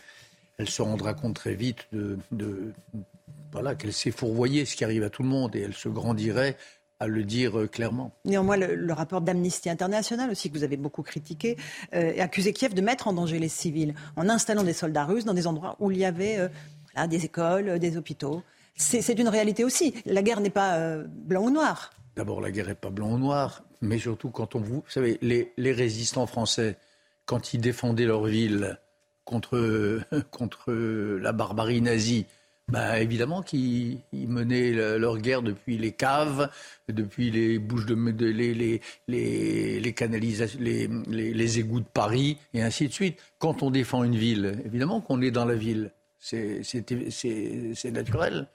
elle 0.58 0.70
se 0.70 0.82
rendra 0.82 1.14
compte 1.14 1.36
très 1.36 1.56
vite 1.56 1.88
de 1.92 2.72
voilà, 3.56 3.76
qu'elle 3.76 3.94
s'est 3.94 4.12
fourvoyée, 4.12 4.66
ce 4.66 4.76
qui 4.76 4.84
arrive 4.84 5.04
à 5.04 5.10
tout 5.10 5.24
le 5.24 5.30
monde, 5.30 5.56
et 5.56 5.62
elle 5.62 5.74
se 5.74 5.88
grandirait 5.88 6.58
à 7.00 7.08
le 7.08 7.24
dire 7.24 7.60
euh, 7.60 7.68
clairement. 7.68 8.12
Néanmoins, 8.26 8.58
le, 8.58 8.94
rapport 8.94 9.22
d'Amnesty 9.22 9.70
International 9.70 10.30
aussi, 10.30 10.50
que 10.50 10.58
vous 10.58 10.64
avez 10.64 10.78
beaucoup 10.78 11.04
critiqué, 11.04 11.58
euh, 11.94 12.14
accusé 12.20 12.54
Kiev 12.54 12.74
de 12.74 12.82
mettre 12.82 13.08
en 13.08 13.14
danger 13.14 13.40
les 13.40 13.50
civils 13.50 13.94
en 14.16 14.30
installant 14.30 14.64
des 14.64 14.74
soldats 14.74 15.06
russes 15.06 15.26
dans 15.26 15.34
des 15.34 15.48
endroits 15.48 15.76
où 15.80 15.92
il 15.92 15.98
y 15.98 16.06
avait 16.06 16.38
euh, 16.38 17.08
des 17.08 17.26
écoles, 17.26 17.80
des 17.80 17.98
hôpitaux. 17.98 18.44
C'est 18.78 19.18
une 19.20 19.30
réalité 19.30 19.64
aussi. 19.64 19.94
La 20.06 20.22
guerre 20.22 20.42
n'est 20.42 20.50
pas 20.50 20.98
blanc 21.08 21.44
ou 21.44 21.50
noir. 21.50 21.92
D'abord, 22.18 22.42
la 22.42 22.52
guerre 22.52 22.68
n'est 22.68 22.76
pas 22.76 22.90
blanc 22.90 23.14
ou 23.14 23.18
noir, 23.18 23.64
mais 23.82 23.98
surtout 23.98 24.32
quand 24.32 24.56
on 24.56 24.60
vous... 24.60 24.76
Vous 24.76 24.90
savez, 24.90 25.18
les, 25.22 25.54
les 25.56 25.72
résistants 25.72 26.28
français, 26.28 26.78
quand 27.26 27.54
ils 27.54 27.62
défendaient 27.62 28.06
leur 28.06 28.26
ville 28.26 28.78
contre, 29.24 30.02
contre 30.32 30.74
la 30.74 31.32
barbarie 31.32 31.82
nazie, 31.82 32.26
bah, 32.68 33.00
évidemment 33.00 33.44
qu'ils 33.44 34.02
menaient 34.14 34.72
leur 34.72 35.20
guerre 35.20 35.44
depuis 35.44 35.78
les 35.78 35.92
caves, 35.92 36.50
depuis 36.90 37.30
les 37.30 37.60
bouches 37.60 37.86
de, 37.86 38.26
les, 38.26 38.82
les, 39.08 39.80
les, 39.80 39.94
canalisations, 39.94 40.60
les, 40.60 40.88
les, 41.08 41.60
égouts 41.60 41.82
de 41.82 41.86
Paris 41.86 42.38
et 42.56 42.64
ainsi 42.64 42.88
de 42.88 42.94
suite. 42.94 43.22
Quand 43.38 43.62
on 43.62 43.70
défend 43.70 44.04
une 44.04 44.16
ville, 44.16 44.64
évidemment 44.66 45.00
qu'on 45.00 45.22
est 45.22 45.30
dans 45.30 45.46
la 45.46 45.54
ville, 45.56 45.92
c'est 46.20 46.64
naturel. 47.92 48.48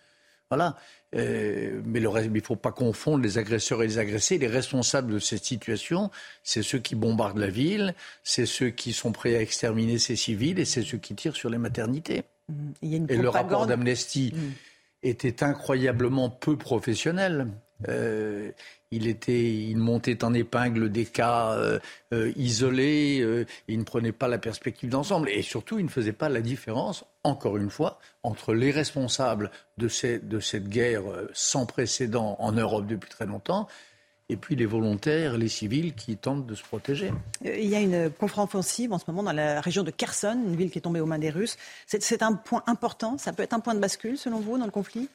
Voilà. 0.50 0.76
Euh, 1.14 1.80
mais 1.84 2.00
il 2.00 2.32
ne 2.32 2.40
faut 2.40 2.56
pas 2.56 2.72
confondre 2.72 3.22
les 3.22 3.38
agresseurs 3.38 3.82
et 3.84 3.86
les 3.86 3.98
agressés. 3.98 4.38
Les 4.38 4.48
responsables 4.48 5.12
de 5.12 5.18
cette 5.20 5.44
situation, 5.44 6.10
c'est 6.42 6.64
ceux 6.64 6.80
qui 6.80 6.96
bombardent 6.96 7.38
la 7.38 7.50
ville, 7.50 7.94
c'est 8.24 8.46
ceux 8.46 8.70
qui 8.70 8.92
sont 8.92 9.12
prêts 9.12 9.36
à 9.36 9.40
exterminer 9.40 9.98
ces 9.98 10.16
civils 10.16 10.58
et 10.58 10.64
c'est 10.64 10.82
ceux 10.82 10.98
qui 10.98 11.14
tirent 11.14 11.36
sur 11.36 11.50
les 11.50 11.58
maternités. 11.58 12.24
Et 12.82 13.16
le 13.16 13.28
rapport 13.28 13.66
d'Amnesty 13.66 14.32
mm. 14.34 14.38
était 15.02 15.42
incroyablement 15.42 16.30
peu 16.30 16.56
professionnel. 16.56 17.48
Euh, 17.88 18.50
il, 18.90 19.06
était, 19.06 19.54
il 19.54 19.78
montait 19.78 20.24
en 20.24 20.34
épingle 20.34 20.90
des 20.90 21.06
cas 21.06 21.52
euh, 21.52 21.78
euh, 22.12 22.32
isolés, 22.36 23.46
il 23.68 23.78
ne 23.78 23.84
prenait 23.84 24.12
pas 24.12 24.28
la 24.28 24.38
perspective 24.38 24.90
d'ensemble 24.90 25.30
et 25.30 25.42
surtout 25.42 25.78
il 25.78 25.84
ne 25.84 25.90
faisait 25.90 26.12
pas 26.12 26.28
la 26.28 26.40
différence, 26.40 27.04
encore 27.24 27.56
une 27.56 27.70
fois, 27.70 27.98
entre 28.22 28.52
les 28.52 28.70
responsables 28.70 29.50
de, 29.78 29.88
de 30.18 30.40
cette 30.40 30.68
guerre 30.68 31.04
sans 31.32 31.66
précédent 31.66 32.36
en 32.38 32.52
Europe 32.52 32.86
depuis 32.86 33.08
très 33.08 33.26
longtemps 33.26 33.68
et 34.30 34.36
puis 34.36 34.54
les 34.54 34.66
volontaires, 34.66 35.36
les 35.36 35.48
civils 35.48 35.92
qui 35.94 36.16
tentent 36.16 36.46
de 36.46 36.54
se 36.54 36.62
protéger. 36.62 37.12
Euh, 37.44 37.58
il 37.58 37.68
y 37.68 37.74
a 37.74 37.80
une 37.80 38.10
contre-offensive 38.10 38.92
en 38.92 38.98
ce 38.98 39.04
moment 39.08 39.24
dans 39.24 39.32
la 39.32 39.60
région 39.60 39.82
de 39.82 39.90
Kherson, 39.90 40.40
une 40.46 40.56
ville 40.56 40.70
qui 40.70 40.78
est 40.78 40.82
tombée 40.82 41.00
aux 41.00 41.06
mains 41.06 41.18
des 41.18 41.30
Russes. 41.30 41.56
C'est 41.86 42.22
un 42.22 42.34
point 42.34 42.62
important, 42.66 43.18
ça 43.18 43.32
peut 43.32 43.42
être 43.42 43.54
un 43.54 43.60
point 43.60 43.74
de 43.74 43.80
bascule 43.80 44.16
selon 44.16 44.38
vous 44.38 44.56
dans 44.56 44.64
le 44.64 44.70
conflit? 44.70 45.08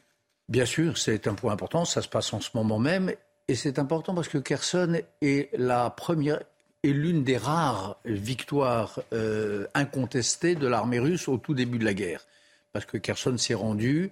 Bien 0.50 0.66
sûr, 0.66 0.98
c'est 0.98 1.28
un 1.28 1.34
point 1.34 1.54
important, 1.54 1.86
ça 1.86 2.02
se 2.02 2.10
passe 2.10 2.34
en 2.34 2.42
ce 2.42 2.50
moment 2.54 2.78
même, 2.78 3.12
et 3.48 3.56
c'est 3.56 3.80
important 3.80 4.14
parce 4.14 4.28
que 4.28 4.38
Kherson 4.38 5.00
est 5.22 5.50
la 5.58 5.90
première 5.90 6.42
est 6.84 6.94
l'une 6.94 7.24
des 7.24 7.38
rares 7.38 7.98
victoires 8.06 9.02
euh, 9.12 9.66
incontestées 9.74 10.54
de 10.54 10.68
l'armée 10.68 11.00
russe 11.00 11.28
au 11.28 11.38
tout 11.38 11.56
début 11.56 11.80
de 11.80 11.86
la 11.86 11.96
guerre. 11.96 12.26
Parce 12.74 12.86
que 12.86 12.98
Kherson 12.98 13.38
s'est 13.38 13.56
rendu 13.56 14.12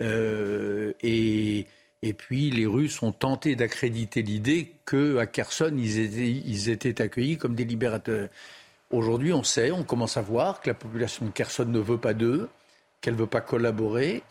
euh, 0.00 0.92
et 1.02 1.66
et 2.02 2.14
puis 2.14 2.50
les 2.50 2.66
Russes 2.66 3.02
ont 3.02 3.12
tenté 3.12 3.56
d'accréditer 3.56 4.22
l'idée 4.22 4.72
qu'à 4.86 5.26
Kherson, 5.26 5.74
ils 5.76 5.98
étaient, 5.98 6.30
ils 6.30 6.70
étaient 6.70 7.02
accueillis 7.02 7.36
comme 7.36 7.54
des 7.54 7.64
libérateurs. 7.64 8.28
Aujourd'hui, 8.90 9.32
on 9.32 9.42
sait, 9.42 9.70
on 9.70 9.84
commence 9.84 10.16
à 10.16 10.22
voir 10.22 10.60
que 10.60 10.70
la 10.70 10.74
population 10.74 11.26
de 11.26 11.30
Kherson 11.30 11.66
ne 11.66 11.78
veut 11.78 11.98
pas 11.98 12.14
d'eux, 12.14 12.48
qu'elle 13.00 13.14
ne 13.14 13.18
veut 13.18 13.26
pas 13.26 13.42
collaborer. 13.42 14.22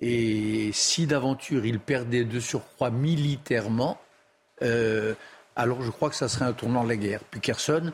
Et 0.00 0.70
si 0.72 1.06
d'aventure 1.06 1.64
ils 1.64 1.78
perdaient 1.78 2.24
de 2.24 2.40
surcroît 2.40 2.90
militairement, 2.90 3.98
euh, 4.62 5.14
alors 5.54 5.82
je 5.82 5.90
crois 5.90 6.10
que 6.10 6.16
ça 6.16 6.28
serait 6.28 6.44
un 6.44 6.52
tournant 6.52 6.82
de 6.82 6.88
la 6.88 6.96
guerre. 6.96 7.20
Puis 7.30 7.40
Kherson, 7.40 7.92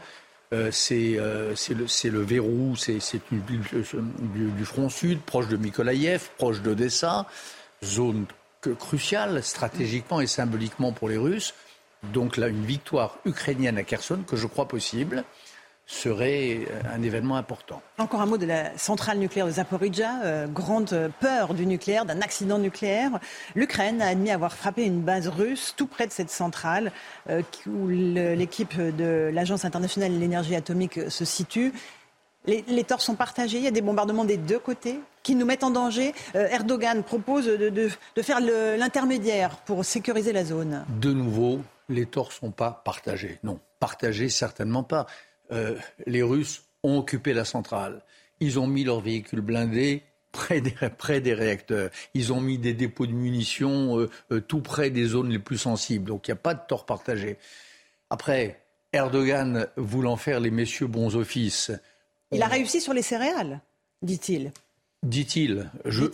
euh, 0.52 0.70
euh, 0.90 1.54
c'est 1.54 2.10
le, 2.10 2.20
verrou, 2.22 2.74
c'est 2.74 2.98
une 3.30 3.42
du, 3.42 3.60
du, 4.50 4.64
front 4.64 4.88
sud, 4.88 5.20
proche 5.20 5.46
de 5.46 5.58
Mykolaïev, 5.58 6.30
proche 6.38 6.62
d'Odessa, 6.62 7.26
zone 7.84 8.26
crucial 8.78 9.42
stratégiquement 9.42 10.20
et 10.20 10.26
symboliquement 10.26 10.92
pour 10.92 11.08
les 11.08 11.16
Russes. 11.16 11.54
Donc 12.12 12.36
là, 12.36 12.48
une 12.48 12.64
victoire 12.64 13.18
ukrainienne 13.24 13.76
à 13.78 13.82
Kherson, 13.82 14.22
que 14.26 14.36
je 14.36 14.46
crois 14.46 14.66
possible, 14.66 15.24
serait 15.90 16.68
un 16.94 17.02
événement 17.02 17.36
important. 17.36 17.82
Encore 17.98 18.20
un 18.20 18.26
mot 18.26 18.38
de 18.38 18.46
la 18.46 18.78
centrale 18.78 19.18
nucléaire 19.18 19.46
de 19.46 19.50
Zaporizhia. 19.50 20.22
Euh, 20.22 20.46
grande 20.46 21.10
peur 21.18 21.52
du 21.52 21.66
nucléaire, 21.66 22.04
d'un 22.04 22.20
accident 22.20 22.58
nucléaire. 22.58 23.18
L'Ukraine 23.56 24.00
a 24.00 24.06
admis 24.06 24.30
avoir 24.30 24.54
frappé 24.54 24.84
une 24.84 25.00
base 25.00 25.26
russe 25.26 25.74
tout 25.76 25.88
près 25.88 26.06
de 26.06 26.12
cette 26.12 26.30
centrale 26.30 26.92
euh, 27.28 27.42
où 27.66 27.88
l'équipe 27.88 28.80
de 28.80 29.30
l'Agence 29.32 29.64
internationale 29.64 30.14
de 30.14 30.18
l'énergie 30.18 30.54
atomique 30.54 31.10
se 31.10 31.24
situe. 31.24 31.72
Les, 32.46 32.84
torts 32.84 33.02
sont 33.02 33.16
partagés, 33.16 33.58
il 33.58 33.64
y 33.64 33.68
a 33.68 33.70
des 33.70 33.82
bombardements 33.82 34.24
des 34.24 34.38
deux 34.38 34.58
côtés 34.58 34.98
qui 35.22 35.34
nous 35.34 35.44
mettent 35.44 35.64
en 35.64 35.70
danger. 35.70 36.14
Euh, 36.34 36.48
Erdogan 36.48 37.02
propose 37.02 37.46
de, 37.46 37.90
faire 38.22 38.40
l'intermédiaire 38.40 39.58
pour 39.58 39.84
sécuriser 39.84 40.32
la 40.32 40.44
zone. 40.44 40.84
De 41.00 41.12
nouveau, 41.12 41.60
les 41.90 42.06
torts 42.06 42.28
ne 42.28 42.32
sont 42.32 42.50
pas 42.50 42.82
partagés. 42.84 43.38
Non, 43.42 43.60
partagés 43.78 44.30
certainement 44.30 44.82
pas. 44.82 45.06
Euh, 45.52 45.76
les 46.06 46.22
Russes 46.22 46.64
ont 46.82 46.98
occupé 46.98 47.34
la 47.34 47.44
centrale. 47.44 48.02
Ils 48.40 48.58
ont 48.58 48.66
mis 48.66 48.84
leurs 48.84 49.00
véhicules 49.00 49.42
blindés 49.42 50.02
près 50.32 50.60
des, 51.20 51.34
réacteurs. 51.34 51.90
Ils 52.14 52.32
ont 52.32 52.40
mis 52.40 52.56
des 52.56 52.72
dépôts 52.72 53.06
de 53.06 53.12
munitions 53.12 54.08
euh, 54.30 54.40
tout 54.40 54.60
près 54.60 54.90
des 54.90 55.04
zones 55.04 55.28
les 55.28 55.38
plus 55.38 55.58
sensibles. 55.58 56.06
Donc 56.06 56.26
il 56.26 56.30
n'y 56.30 56.38
a 56.38 56.42
pas 56.42 56.54
de 56.54 56.60
tort 56.66 56.86
partagé. 56.86 57.36
Après, 58.08 58.62
Erdogan 58.92 59.66
voulant 59.76 60.16
faire 60.16 60.40
les 60.40 60.50
messieurs 60.50 60.86
bons 60.86 61.16
offices, 61.16 61.70
il 62.32 62.42
a 62.42 62.46
réussi 62.46 62.80
sur 62.80 62.92
les 62.92 63.02
céréales, 63.02 63.60
dit-il. 64.02 64.52
Dit-il. 65.02 65.70
Je, 65.86 66.04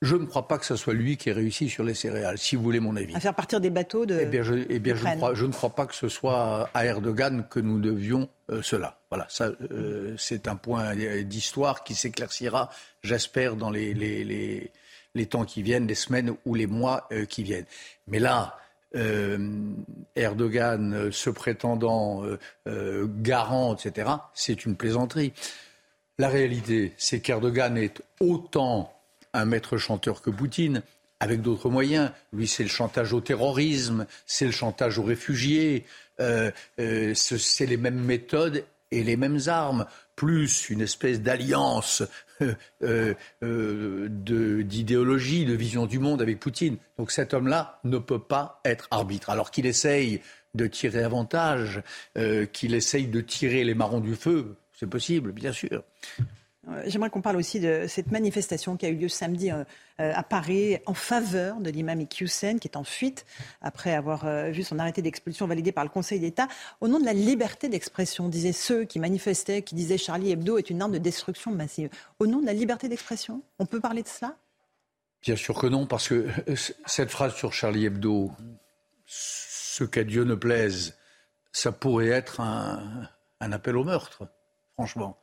je, 0.00 0.16
ne 0.16 0.24
crois 0.24 0.48
pas 0.48 0.58
que 0.58 0.64
ce 0.64 0.76
soit 0.76 0.94
lui 0.94 1.16
qui 1.16 1.28
ait 1.28 1.32
réussi 1.32 1.68
sur 1.68 1.84
les 1.84 1.94
céréales, 1.94 2.38
si 2.38 2.56
vous 2.56 2.62
voulez 2.62 2.80
mon 2.80 2.96
avis. 2.96 3.14
À 3.14 3.20
faire 3.20 3.34
partir 3.34 3.60
des 3.60 3.70
bateaux 3.70 4.06
de. 4.06 4.18
Eh 4.20 4.26
bien, 4.26 4.42
je, 4.42 4.54
eh 4.68 4.78
bien, 4.78 4.94
je, 4.94 5.44
ne 5.44 5.52
crois 5.52 5.70
pas 5.70 5.86
que 5.86 5.94
ce 5.94 6.08
soit 6.08 6.70
à 6.72 6.86
Erdogan 6.86 7.46
que 7.48 7.60
nous 7.60 7.80
devions 7.80 8.28
euh, 8.50 8.62
cela. 8.62 8.98
Voilà, 9.10 9.26
ça, 9.28 9.50
euh, 9.70 10.14
c'est 10.16 10.48
un 10.48 10.56
point 10.56 10.94
d'histoire 11.22 11.84
qui 11.84 11.94
s'éclaircira, 11.94 12.70
j'espère, 13.02 13.56
dans 13.56 13.70
les, 13.70 13.92
les, 13.92 14.70
les, 15.14 15.26
temps 15.26 15.44
qui 15.44 15.62
viennent, 15.62 15.86
les 15.86 15.94
semaines 15.94 16.34
ou 16.46 16.54
les 16.54 16.66
mois 16.66 17.06
euh, 17.12 17.26
qui 17.26 17.42
viennent. 17.42 17.66
Mais 18.06 18.18
là, 18.20 18.58
euh, 18.96 19.74
Erdogan 20.16 20.94
euh, 20.94 21.12
se 21.12 21.30
prétendant 21.30 22.24
euh, 22.66 23.06
garant, 23.20 23.74
etc., 23.74 24.10
c'est 24.34 24.64
une 24.64 24.76
plaisanterie. 24.76 25.32
La 26.18 26.28
réalité, 26.28 26.94
c'est 26.96 27.20
qu'Erdogan 27.20 27.76
est 27.76 28.02
autant 28.20 28.92
un 29.34 29.44
maître 29.44 29.76
chanteur 29.76 30.22
que 30.22 30.30
Poutine, 30.30 30.82
avec 31.20 31.42
d'autres 31.42 31.68
moyens. 31.68 32.10
Lui, 32.32 32.48
c'est 32.48 32.62
le 32.62 32.68
chantage 32.68 33.12
au 33.12 33.20
terrorisme, 33.20 34.06
c'est 34.26 34.46
le 34.46 34.52
chantage 34.52 34.98
aux 34.98 35.04
réfugiés, 35.04 35.84
c'est 36.18 37.66
les 37.66 37.76
mêmes 37.76 38.00
méthodes 38.00 38.64
et 38.90 39.02
les 39.02 39.16
mêmes 39.16 39.40
armes, 39.46 39.86
plus 40.16 40.70
une 40.70 40.80
espèce 40.80 41.20
d'alliance 41.20 42.02
euh, 42.82 43.14
euh, 43.42 44.08
d'idéologie, 44.10 45.44
de, 45.44 45.54
vision 45.54 45.86
du 45.86 45.98
monde 45.98 46.22
avec 46.22 46.40
Poutine. 46.40 46.76
Donc 46.98 47.10
cet 47.10 47.34
homme-là 47.34 47.80
ne 47.84 47.98
peut 47.98 48.18
pas 48.18 48.60
être 48.64 48.88
arbitre. 48.90 49.30
Alors 49.30 49.50
qu'il 49.50 49.66
essaye 49.66 50.20
de 50.54 50.66
tirer 50.66 51.02
avantage, 51.02 51.82
euh, 52.16 52.46
qu'il 52.46 52.74
essaye 52.74 53.06
de 53.06 53.20
tirer 53.20 53.64
les 53.64 53.74
marrons 53.74 54.00
du 54.00 54.14
feu, 54.14 54.56
c'est 54.72 54.88
possible, 54.88 55.32
bien 55.32 55.52
sûr. 55.52 55.82
Euh, 56.70 56.82
j'aimerais 56.86 57.10
qu'on 57.10 57.22
parle 57.22 57.36
aussi 57.36 57.60
de 57.60 57.86
cette 57.88 58.10
manifestation 58.10 58.76
qui 58.76 58.86
a 58.86 58.88
eu 58.88 58.96
lieu 58.96 59.08
samedi 59.08 59.50
euh, 59.50 59.64
euh, 60.00 60.12
à 60.14 60.22
Paris 60.22 60.78
en 60.86 60.94
faveur 60.94 61.60
de 61.60 61.70
l'imam 61.70 62.00
Iqiyoussen, 62.00 62.60
qui 62.60 62.68
est 62.68 62.76
en 62.76 62.84
fuite 62.84 63.24
après 63.62 63.94
avoir 63.94 64.50
vu 64.50 64.62
son 64.62 64.78
arrêté 64.78 65.02
d'expulsion 65.02 65.46
validé 65.46 65.72
par 65.72 65.84
le 65.84 65.90
Conseil 65.90 66.20
d'État. 66.20 66.48
Au 66.80 66.88
nom 66.88 67.00
de 67.00 67.04
la 67.04 67.12
liberté 67.12 67.68
d'expression, 67.68 68.28
disaient 68.28 68.52
ceux 68.52 68.84
qui 68.84 68.98
manifestaient, 68.98 69.62
qui 69.62 69.74
disaient 69.74 69.98
Charlie 69.98 70.30
Hebdo 70.30 70.58
est 70.58 70.70
une 70.70 70.82
arme 70.82 70.92
de 70.92 70.98
destruction 70.98 71.50
massive. 71.50 71.90
Au 72.18 72.26
nom 72.26 72.40
de 72.40 72.46
la 72.46 72.52
liberté 72.52 72.88
d'expression, 72.88 73.42
on 73.58 73.66
peut 73.66 73.80
parler 73.80 74.02
de 74.02 74.08
cela? 74.08 74.36
Bien 75.22 75.36
sûr 75.36 75.58
que 75.58 75.66
non, 75.66 75.86
parce 75.86 76.08
que 76.08 76.28
cette 76.86 77.10
phrase 77.10 77.34
sur 77.34 77.52
Charlie 77.52 77.86
Hebdo, 77.86 78.30
ce 79.06 79.84
qu'à 79.84 80.04
Dieu 80.04 80.24
ne 80.24 80.34
plaise, 80.34 80.96
ça 81.50 81.72
pourrait 81.72 82.08
être 82.08 82.40
un 82.40 83.52
appel 83.52 83.76
au 83.76 83.84
meurtre, 83.84 84.28
franchement. 84.74 85.18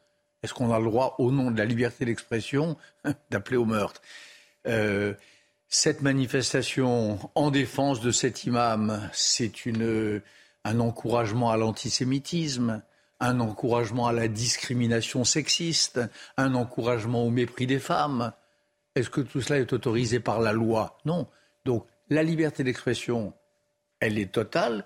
Est-ce 0.46 0.54
qu'on 0.54 0.72
a 0.72 0.78
le 0.78 0.86
droit, 0.86 1.16
au 1.18 1.32
nom 1.32 1.50
de 1.50 1.58
la 1.58 1.66
liberté 1.66 2.06
d'expression, 2.06 2.78
d'appeler 3.32 3.58
au 3.58 3.66
meurtre 3.66 4.00
euh, 4.68 5.16
cette 5.68 6.04
manifestation 6.04 7.18
en 7.34 7.50
défense 7.50 8.00
de 8.00 8.12
cet 8.12 8.46
imam, 8.46 9.10
c'est 9.12 9.52
un 10.64 10.80
encouragement 10.80 11.50
à 11.50 11.58
l'antisémitisme, 11.58 12.84
un 13.20 13.40
encouragement 13.40 14.08
à 14.08 14.14
la 14.14 14.28
discrimination 14.28 15.24
sexiste, 15.24 16.00
un 16.38 16.54
encouragement 16.54 17.24
au 17.24 17.32
mépris 17.32 17.66
des 17.66 17.80
femmes. 17.80 18.32
Est-ce 18.94 19.10
que 19.10 19.22
tout 19.22 19.42
cela 19.42 19.60
est 19.60 19.74
autorisé 19.74 20.20
par 20.20 20.40
la 20.40 20.54
loi? 20.54 21.00
Non. 21.06 21.28
Donc 21.66 21.88
la 22.10 22.22
liberté 22.22 22.64
d'expression, 22.64 23.34
elle 24.00 24.20
est 24.20 24.32
totale 24.32 24.86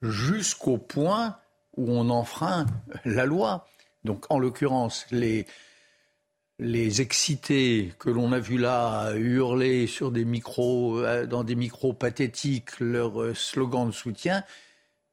jusqu'au 0.00 0.78
point 0.78 1.36
où 1.76 1.90
on 1.90 2.08
enfreint 2.08 2.66
la 3.04 3.26
loi. 3.26 3.66
Donc 4.04 4.24
en 4.30 4.38
l'occurrence, 4.38 5.06
les, 5.10 5.46
les 6.58 7.00
excités 7.00 7.92
que 7.98 8.10
l'on 8.10 8.32
a 8.32 8.38
vus 8.38 8.58
là 8.58 9.12
hurler 9.14 9.86
sur 9.86 10.10
des 10.10 10.24
micros, 10.24 10.98
euh, 10.98 11.26
dans 11.26 11.44
des 11.44 11.54
micros 11.54 11.92
pathétiques 11.92 12.80
leur 12.80 13.20
euh, 13.20 13.34
slogan 13.34 13.88
de 13.88 13.92
soutien, 13.92 14.44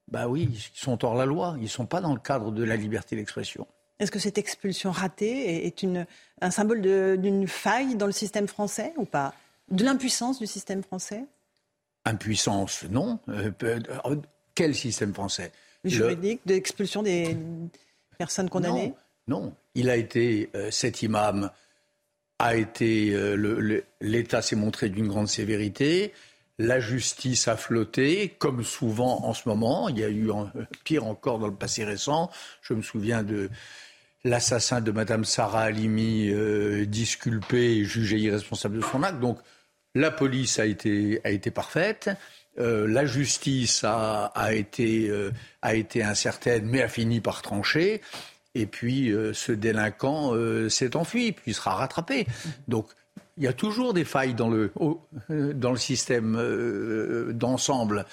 bah 0.09 0.27
oui, 0.27 0.49
ils 0.51 0.80
sont 0.80 1.03
hors 1.03 1.15
la 1.15 1.26
loi, 1.26 1.55
ils 1.57 1.64
ne 1.64 1.68
sont 1.68 1.85
pas 1.85 1.99
dans 1.99 2.14
le 2.14 2.19
cadre 2.19 2.51
de 2.51 2.64
la 2.64 2.77
liberté 2.77 3.15
d'expression. 3.15 3.68
Est-ce 3.99 4.11
que 4.11 4.19
cette 4.19 4.38
expulsion 4.38 4.91
ratée 4.91 5.65
est 5.65 5.81
une, 5.84 6.05
un 6.39 6.51
symbole 6.51 6.81
d'une 6.81 7.47
faille 7.47 7.95
dans 7.95 8.05
le 8.05 8.11
système 8.11 8.47
français 8.47 8.93
ou 8.95 9.05
pas? 9.05 9.34
De 9.69 9.84
l'impuissance 9.84 10.39
du 10.39 10.47
système 10.47 10.84
français? 10.84 11.26
Impuissance, 12.05 12.85
non. 12.89 13.19
Euh, 13.27 13.51
quel 14.55 14.76
système 14.76 15.14
français? 15.14 15.51
Le 15.84 15.89
juridique, 15.89 16.41
d'expulsion 16.45 17.03
des 17.03 17.35
personnes 18.18 18.49
condamnées 18.49 18.94
non, 19.27 19.53
il 19.76 19.89
a 19.89 19.98
été, 19.98 20.49
euh, 20.56 20.72
cet 20.72 21.02
imam 21.02 21.52
a 22.39 22.56
été, 22.56 23.14
euh, 23.14 23.84
l'État 23.99 24.41
s'est 24.41 24.56
montré 24.56 24.89
d'une 24.89 25.07
grande 25.07 25.27
sévérité. 25.27 26.14
La 26.60 26.80
justice 26.80 27.48
a 27.48 27.57
flotté, 27.57 28.30
comme 28.39 28.64
souvent 28.64 29.26
en 29.26 29.34
ce 29.34 29.49
moment. 29.49 29.89
Il 29.89 29.99
y 29.99 30.03
a 30.03 30.10
eu 30.10 30.30
pire 30.85 31.06
encore 31.06 31.39
dans 31.39 31.48
le 31.48 31.56
passé 31.56 31.84
récent. 31.84 32.31
Je 32.61 32.73
me 32.73 32.81
souviens 32.81 33.22
de 33.22 33.49
l'assassin 34.23 34.81
de 34.81 34.91
Madame 34.91 35.26
Sarah 35.26 35.64
Halimi, 35.64 36.30
euh, 36.30 36.85
disculpé 36.85 37.84
jugé 37.84 38.18
irresponsable 38.18 38.77
de 38.77 38.84
son 38.84 39.03
acte. 39.03 39.19
Donc 39.19 39.39
la 39.94 40.10
police 40.10 40.57
a 40.60 40.65
été, 40.65 41.19
a 41.23 41.31
été 41.31 41.52
parfaite. 41.52 42.10
La 42.57 43.05
justice 43.05 43.84
a, 43.84 44.25
a, 44.35 44.53
été, 44.53 45.11
incertaine, 46.03 46.65
mais 46.65 46.81
a 46.81 46.88
fini 46.88 47.21
par 47.21 47.41
trancher. 47.41 48.01
Et 48.57 48.65
puis 48.65 49.11
euh, 49.11 49.34
ce 49.34 49.51
délinquant 49.51 50.34
euh, 50.34 50.67
s'est 50.67 50.95
enfui, 50.95 51.31
puis 51.31 51.51
il 51.51 51.53
sera 51.53 51.75
rattrapé. 51.75 52.25
Donc 52.67 52.88
il 53.38 53.43
y 53.43 53.47
a 53.47 53.53
toujours 53.53 53.93
des 53.93 54.03
failles 54.03 54.34
dans 54.34 54.49
le, 54.49 54.71
euh, 55.29 55.53
dans 55.53 55.69
le 55.69 55.77
système 55.77 57.31
d'ensemble 57.34 58.05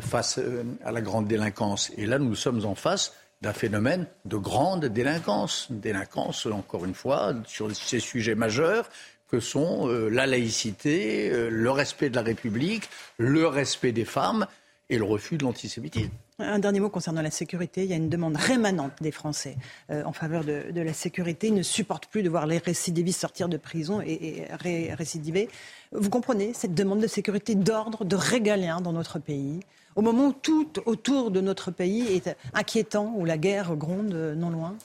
face 0.00 0.40
à 0.84 0.92
la 0.92 1.02
grande 1.02 1.26
délinquance. 1.26 1.92
Et 1.98 2.06
là, 2.06 2.18
nous 2.18 2.34
sommes 2.34 2.64
en 2.64 2.74
face 2.74 3.12
d'un 3.42 3.52
phénomène 3.52 4.06
de 4.24 4.36
grande 4.36 4.86
délinquance. 4.86 5.66
Délinquance, 5.70 6.46
encore 6.46 6.84
une 6.84 6.94
fois, 6.94 7.34
sur 7.46 7.74
ces 7.74 8.00
sujets 8.00 8.36
majeurs 8.36 8.88
que 9.30 9.40
sont 9.40 9.86
la 9.86 10.26
laïcité, 10.26 11.30
le 11.50 11.70
respect 11.70 12.10
de 12.10 12.16
la 12.16 12.22
République, 12.22 12.88
le 13.18 13.46
respect 13.46 13.92
des 13.92 14.04
femmes 14.04 14.46
et 14.90 14.98
le 14.98 15.04
refus 15.04 15.38
de 15.38 15.44
l'antisémitisme. 15.44 16.10
Un 16.40 16.58
dernier 16.58 16.80
mot 16.80 16.90
concernant 16.90 17.22
la 17.22 17.30
sécurité. 17.30 17.84
Il 17.84 17.90
y 17.90 17.92
a 17.92 17.96
une 17.96 18.08
demande 18.08 18.36
rémanente 18.36 18.92
des 19.00 19.12
Français 19.12 19.56
euh, 19.90 20.02
en 20.04 20.12
faveur 20.12 20.44
de, 20.44 20.72
la 20.74 20.92
sécurité. 20.92 21.46
Ils 21.46 21.54
ne 21.54 21.62
supportent 21.62 22.06
plus 22.06 22.22
de 22.22 22.28
voir 22.28 22.46
les 22.46 22.58
récidivistes 22.58 23.20
sortir 23.20 23.48
de 23.48 23.56
prison 23.56 24.00
et, 24.00 24.46
récidiver. 24.94 25.48
Vous 25.92 26.10
comprenez 26.10 26.52
cette 26.54 26.74
demande 26.74 27.00
de 27.00 27.06
sécurité, 27.06 27.54
d'ordre, 27.54 28.04
de 28.04 28.16
régalien 28.16 28.80
dans 28.80 28.92
notre 28.92 29.18
pays? 29.18 29.60
Au 29.96 30.02
moment 30.02 30.28
où 30.28 30.32
tout 30.32 30.68
autour 30.86 31.30
de 31.30 31.40
notre 31.40 31.70
pays 31.70 32.06
est 32.14 32.36
inquiétant, 32.54 33.12
où 33.16 33.24
la 33.24 33.38
guerre 33.38 33.76
gronde 33.76 34.34
non 34.36 34.50
loin? 34.50 34.76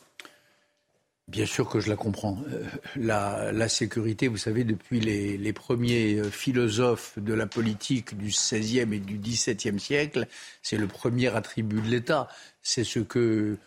Bien 1.27 1.47
sûr 1.47 1.67
que 1.67 1.79
je 1.79 1.89
la 1.89 1.95
comprends. 1.95 2.37
Euh, 2.51 3.51
la, 3.51 3.67
sécurité, 3.67 4.27
vous 4.27 4.37
savez, 4.37 4.63
depuis 4.63 4.99
les, 4.99 5.53
premiers 5.53 6.19
euh, 6.19 6.29
philosophes 6.29 7.17
de 7.17 7.33
la 7.33 7.47
politique 7.47 8.15
du 8.15 8.27
XVIe 8.27 8.93
et 8.93 8.99
du 8.99 9.17
XVIIe 9.17 9.79
siècle, 9.79 10.27
c'est 10.61 10.77
le 10.77 10.85
premier 10.85 11.35
attribut 11.35 11.81
de 11.81 11.87
l'État. 11.87 12.27
C'est 12.61 12.83
ce 12.83 12.99
que 12.99 13.57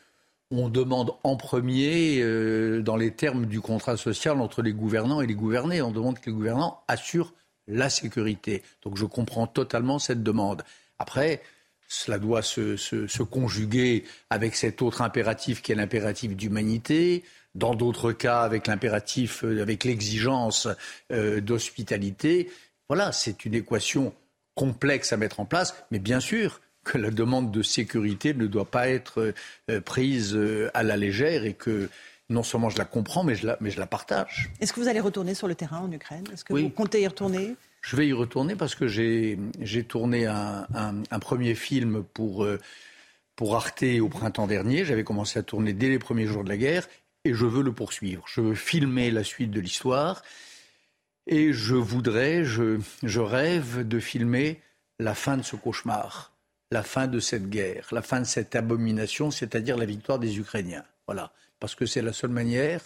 on 0.53 0.69
demande 0.69 1.13
en 1.25 1.37
premier 1.37 2.21
euh, 2.23 2.81
dans 2.81 2.97
les 2.97 3.11
termes 3.11 3.47
du 3.47 3.61
contrat 3.61 3.97
social 3.97 4.41
entre 4.41 4.63
les 4.63 4.73
gouvernants 4.73 5.21
et 5.21 5.27
les 5.27 5.35
gouvernés. 5.35 5.83
On 5.83 5.91
demande 5.91 6.21
que 6.21 6.27
les 6.27 6.37
gouvernants 6.37 6.85
assurent 6.87 7.35
la 7.67 7.91
sécurité. 7.91 8.63
Donc 8.83 8.97
je 8.97 9.05
comprends 9.05 9.49
totalement 9.49 9.99
cette 9.99 10.23
demande. 10.23 10.63
Après, 11.01 11.43
cela 11.89 12.19
doit 12.19 12.43
se 12.43 13.23
conjuguer 13.23 14.05
avec 14.31 14.55
cet 14.55 14.81
autre 14.81 15.03
impératif 15.03 15.61
qui 15.61 15.73
est 15.73 15.75
l'impératif 15.75 16.37
d'humanité, 16.37 17.25
dans 17.59 17.75
d'autres 17.75 18.13
cas 18.13 18.41
avec 18.41 18.67
l'impératif, 18.67 19.45
euh, 19.45 19.61
avec 19.61 19.85
l'exigence 19.85 20.69
euh, 21.13 21.41
d'hospitalité. 21.41 22.51
Voilà, 22.89 23.13
c'est 23.13 23.45
une 23.45 23.55
équation 23.55 24.15
complexe 24.55 25.13
à 25.13 25.17
mettre 25.17 25.41
en 25.41 25.45
place, 25.45 25.75
mais 25.91 25.99
bien 25.99 26.21
sûr 26.21 26.61
que 26.85 26.97
la 26.97 27.11
demande 27.11 27.51
de 27.51 27.63
sécurité 27.63 28.33
ne 28.33 28.47
doit 28.47 28.71
pas 28.71 28.89
être 28.89 29.35
euh, 29.71 29.81
prise 29.81 30.39
à 30.73 30.83
la 30.83 30.97
légère 30.97 31.45
et 31.45 31.53
que 31.53 31.91
non 32.31 32.43
seulement 32.43 32.71
je 32.71 32.79
la 32.79 32.85
comprends, 32.85 33.25
mais 33.25 33.35
je 33.35 33.47
la, 33.47 33.57
mais 33.61 33.71
je 33.71 33.79
la 33.79 33.87
partage. 33.87 34.51
Est-ce 34.61 34.73
que 34.73 34.81
vous 34.81 34.89
allez 34.89 35.01
retourner 35.01 35.35
sur 35.35 35.49
le 35.49 35.55
terrain 35.55 35.81
en 35.81 35.91
Ukraine? 35.91 36.25
Est-ce 36.33 36.45
que 36.45 36.55
vous 36.55 36.71
comptez 36.71 37.03
y 37.03 37.07
retourner? 37.07 37.57
Je 37.81 37.97
vais 37.97 38.07
y 38.07 38.13
retourner 38.13 38.55
parce 38.55 38.75
que 38.75 38.87
j'ai 38.87 39.39
tourné 39.87 40.27
un, 40.27 40.67
un, 40.75 41.19
premier 41.21 41.55
film 41.55 42.03
pour, 42.03 42.47
pour 43.37 43.57
Arte 43.57 43.85
au 44.01 44.09
printemps 44.09 44.47
dernier. 44.47 44.85
J'avais 44.85 45.05
commencé 45.05 45.39
à 45.39 45.43
tourner 45.43 45.73
dès 45.73 45.89
les 45.89 45.99
premiers 45.99 46.27
jours 46.27 46.45
de 46.45 46.51
la 46.51 46.59
guerre 46.59 46.87
et 47.25 47.35
je 47.35 47.47
veux 47.47 47.63
le 47.63 47.73
poursuivre. 47.73 48.25
Je 48.27 48.41
veux 48.41 48.55
filmer 48.55 49.11
la 49.11 49.25
suite 49.25 49.51
de 49.51 49.61
l'histoire 49.61 50.23
et 51.27 51.53
je 51.53 51.75
voudrais, 51.75 52.45
je, 52.45 52.79
je 53.03 53.21
rêve 53.21 53.87
de 53.87 54.01
filmer 54.01 54.61
la 54.99 55.15
fin 55.15 55.37
de 55.37 55.43
ce 55.43 55.57
cauchemar, 55.57 56.33
la 56.71 56.83
fin 56.83 57.07
de 57.07 57.21
cette 57.21 57.49
guerre, 57.49 57.89
la 57.93 58.03
fin 58.03 58.21
de 58.21 58.27
cette 58.27 58.57
abomination, 58.57 59.31
c'est-à-dire 59.31 59.77
la 59.77 59.85
victoire 59.85 60.19
des 60.19 60.39
Ukrainiens. 60.39 60.85
Voilà, 61.07 61.33
parce 61.61 61.75
que 61.75 61.87
c'est 61.87 62.03
la 62.03 62.13
seule 62.13 62.31
manière 62.31 62.81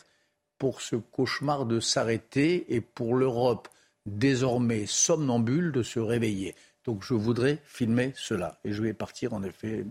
pour 0.58 0.80
ce 0.80 0.96
cauchemar 0.96 1.66
de 1.66 1.80
s'arrêter 1.80 2.74
et 2.74 2.80
pour 2.80 3.14
l'Europe 3.14 3.68
désormais 4.06 4.86
somnambule 4.86 5.72
de 5.72 5.82
se 5.82 5.98
réveiller. 5.98 6.54
Donc 6.84 7.04
je 7.04 7.14
voudrais 7.14 7.58
filmer 7.64 8.12
cela 8.16 8.58
et 8.64 8.72
je 8.72 8.82
vais 8.82 8.92
partir 8.92 9.34
en 9.34 9.42
effet 9.42 9.84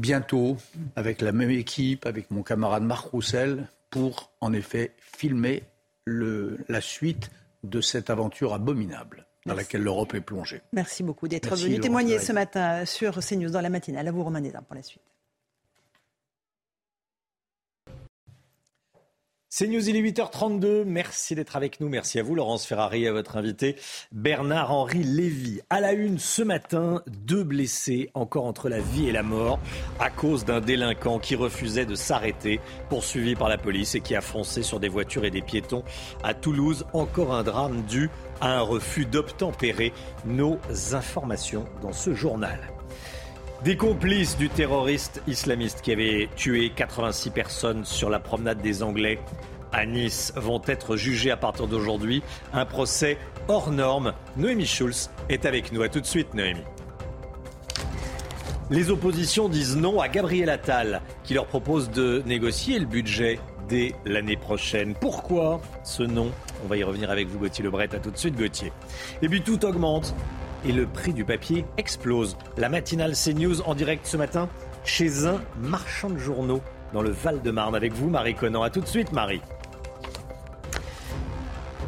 bientôt 0.00 0.56
avec 0.96 1.20
la 1.20 1.32
même 1.32 1.50
équipe, 1.50 2.06
avec 2.06 2.30
mon 2.30 2.42
camarade 2.42 2.82
Marc 2.82 3.06
Roussel, 3.10 3.68
pour 3.90 4.32
en 4.40 4.52
effet 4.52 4.92
filmer 4.98 5.64
le, 6.04 6.58
la 6.68 6.80
suite 6.80 7.30
de 7.62 7.80
cette 7.80 8.10
aventure 8.10 8.54
abominable 8.54 9.26
dans 9.46 9.54
laquelle 9.54 9.82
l'Europe 9.82 10.14
est 10.14 10.20
plongée. 10.20 10.60
Merci 10.72 11.02
beaucoup 11.02 11.28
d'être 11.28 11.54
venu 11.56 11.80
témoigner 11.80 12.18
ce 12.18 12.32
matin 12.32 12.84
sur 12.84 13.18
CNews 13.20 13.50
dans 13.50 13.60
la 13.60 13.70
matinale. 13.70 14.08
À 14.08 14.12
vous, 14.12 14.22
Romain 14.22 14.42
pour 14.42 14.74
la 14.74 14.82
suite. 14.82 15.02
C'est 19.52 19.66
News, 19.66 19.88
il 19.88 19.96
est 19.96 20.00
8h32. 20.00 20.84
Merci 20.84 21.34
d'être 21.34 21.56
avec 21.56 21.80
nous. 21.80 21.88
Merci 21.88 22.20
à 22.20 22.22
vous, 22.22 22.36
Laurence 22.36 22.64
Ferrari, 22.64 23.08
à 23.08 23.12
votre 23.12 23.36
invité, 23.36 23.74
Bernard-Henri 24.12 25.02
Lévy. 25.02 25.60
À 25.70 25.80
la 25.80 25.92
une 25.92 26.20
ce 26.20 26.42
matin, 26.42 27.02
deux 27.08 27.42
blessés 27.42 28.10
encore 28.14 28.44
entre 28.44 28.68
la 28.68 28.78
vie 28.78 29.08
et 29.08 29.12
la 29.12 29.24
mort 29.24 29.58
à 29.98 30.08
cause 30.08 30.44
d'un 30.44 30.60
délinquant 30.60 31.18
qui 31.18 31.34
refusait 31.34 31.84
de 31.84 31.96
s'arrêter, 31.96 32.60
poursuivi 32.90 33.34
par 33.34 33.48
la 33.48 33.58
police 33.58 33.96
et 33.96 34.00
qui 34.00 34.14
a 34.14 34.20
foncé 34.20 34.62
sur 34.62 34.78
des 34.78 34.88
voitures 34.88 35.24
et 35.24 35.32
des 35.32 35.42
piétons 35.42 35.82
à 36.22 36.32
Toulouse. 36.32 36.86
Encore 36.92 37.34
un 37.34 37.42
drame 37.42 37.82
dû 37.88 38.08
à 38.40 38.56
un 38.56 38.60
refus 38.60 39.04
d'obtempérer. 39.04 39.92
Nos 40.24 40.60
informations 40.92 41.64
dans 41.82 41.92
ce 41.92 42.14
journal. 42.14 42.60
Des 43.64 43.76
complices 43.76 44.38
du 44.38 44.48
terroriste 44.48 45.20
islamiste 45.26 45.82
qui 45.82 45.92
avait 45.92 46.30
tué 46.34 46.72
86 46.74 47.28
personnes 47.28 47.84
sur 47.84 48.08
la 48.08 48.18
promenade 48.18 48.62
des 48.62 48.82
Anglais 48.82 49.18
à 49.70 49.84
Nice 49.84 50.32
vont 50.34 50.62
être 50.66 50.96
jugés 50.96 51.30
à 51.30 51.36
partir 51.36 51.66
d'aujourd'hui. 51.66 52.22
Un 52.54 52.64
procès 52.64 53.18
hors 53.48 53.70
norme. 53.70 54.14
Noémie 54.38 54.64
Schulz 54.64 55.10
est 55.28 55.44
avec 55.44 55.72
nous. 55.72 55.82
A 55.82 55.90
tout 55.90 56.00
de 56.00 56.06
suite, 56.06 56.32
Noémie. 56.32 56.64
Les 58.70 58.90
oppositions 58.90 59.50
disent 59.50 59.76
non 59.76 60.00
à 60.00 60.08
Gabriel 60.08 60.48
Attal, 60.48 61.02
qui 61.22 61.34
leur 61.34 61.44
propose 61.44 61.90
de 61.90 62.22
négocier 62.24 62.78
le 62.78 62.86
budget 62.86 63.40
dès 63.68 63.94
l'année 64.06 64.38
prochaine. 64.38 64.94
Pourquoi 64.98 65.60
ce 65.84 66.02
non? 66.02 66.30
On 66.64 66.66
va 66.66 66.78
y 66.78 66.82
revenir 66.82 67.10
avec 67.10 67.28
vous, 67.28 67.38
Gauthier 67.38 67.62
Lebret. 67.62 67.94
A 67.94 67.98
tout 67.98 68.10
de 68.10 68.16
suite, 68.16 68.36
Gauthier. 68.36 68.72
Et 69.20 69.28
puis 69.28 69.42
tout 69.42 69.66
augmente 69.66 70.14
et 70.64 70.72
le 70.72 70.86
prix 70.86 71.12
du 71.12 71.24
papier 71.24 71.64
explose. 71.76 72.36
La 72.56 72.68
matinale 72.68 73.14
CNews 73.14 73.62
en 73.62 73.74
direct 73.74 74.06
ce 74.06 74.16
matin 74.16 74.48
chez 74.84 75.26
un 75.26 75.40
marchand 75.60 76.10
de 76.10 76.18
journaux 76.18 76.62
dans 76.92 77.02
le 77.02 77.10
Val-de-Marne. 77.10 77.74
Avec 77.74 77.92
vous, 77.92 78.08
Marie 78.08 78.34
Conan. 78.34 78.62
A 78.62 78.70
tout 78.70 78.80
de 78.80 78.86
suite, 78.86 79.12
Marie. 79.12 79.40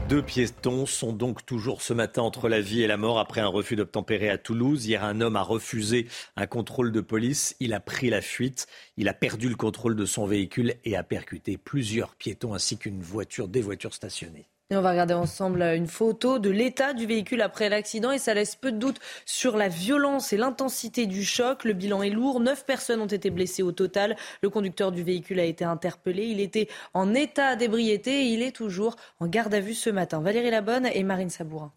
Deux 0.09 0.23
piétons 0.23 0.85
sont 0.85 1.15
donc 1.15 1.47
toujours 1.47 1.81
ce 1.81 1.95
matin 1.95 2.21
entre 2.21 2.51
la 2.51 2.61
vie 2.61 2.83
et 2.83 2.87
la 2.87 2.99
mort 2.99 3.19
après 3.19 3.41
un 3.41 3.47
refus 3.47 3.77
d'obtempérer 3.77 4.29
à 4.29 4.37
Toulouse. 4.37 4.85
Hier, 4.85 5.03
un 5.03 5.23
homme 5.23 5.37
a 5.37 5.43
refusé 5.43 6.07
un 6.37 6.47
contrôle 6.47 6.93
de 6.93 7.01
police. 7.01 7.57
Il 7.61 7.73
a 7.73 7.81
pris 7.81 8.11
la 8.11 8.21
fuite. 8.21 8.67
Il 8.99 9.09
a 9.09 9.15
perdu 9.15 9.49
le 9.49 9.57
contrôle 9.57 9.97
de 9.97 10.05
son 10.05 10.27
véhicule 10.27 10.75
et 10.85 10.97
a 10.97 11.03
percuté 11.03 11.57
plusieurs 11.57 12.15
piétons 12.15 12.53
ainsi 12.53 12.77
qu'une 12.77 13.01
voiture, 13.01 13.49
des 13.49 13.63
voitures 13.63 13.95
stationnées 13.95 14.52
on 14.77 14.83
va 14.83 14.91
regarder 14.91 15.15
ensemble 15.15 15.63
une 15.63 15.87
photo 15.87 16.39
de 16.39 16.49
l'état 16.49 16.93
du 16.95 17.05
véhicule 17.07 17.43
après 17.43 17.69
l'accident 17.69 18.11
et 18.13 18.19
ça 18.19 18.33
laisse 18.33 18.57
peu 18.57 18.73
de 18.73 18.79
doute 18.79 19.01
sur 19.27 19.57
la 19.57 19.69
violence 19.69 20.33
et 20.33 20.37
l'intensité 20.37 21.07
du 21.07 21.25
choc. 21.25 21.65
Le 21.65 21.73
bilan 21.73 22.03
est 22.03 22.11
lourd. 22.11 22.41
Neuf 22.41 22.65
personnes 22.65 23.01
ont 23.01 23.07
été 23.07 23.31
blessées 23.31 23.63
au 23.63 23.73
total. 23.73 24.17
Le 24.43 24.51
conducteur 24.51 24.93
du 24.93 25.03
véhicule 25.03 25.41
a 25.41 25.45
été 25.45 25.65
interpellé. 25.65 26.27
Il 26.27 26.41
était 26.41 26.69
en 26.95 27.13
état 27.13 27.57
d'ébriété 27.57 28.23
et 28.23 28.27
il 28.29 28.43
est 28.43 28.55
toujours 28.55 28.97
en 29.21 29.27
garde 29.27 29.53
à 29.53 29.61
vue 29.61 29.75
ce 29.75 29.91
matin. 29.91 30.21
Valérie 30.21 30.51
Labonne 30.51 30.87
et 30.87 31.03
Marine 31.03 31.31
Sabourin. 31.31 31.73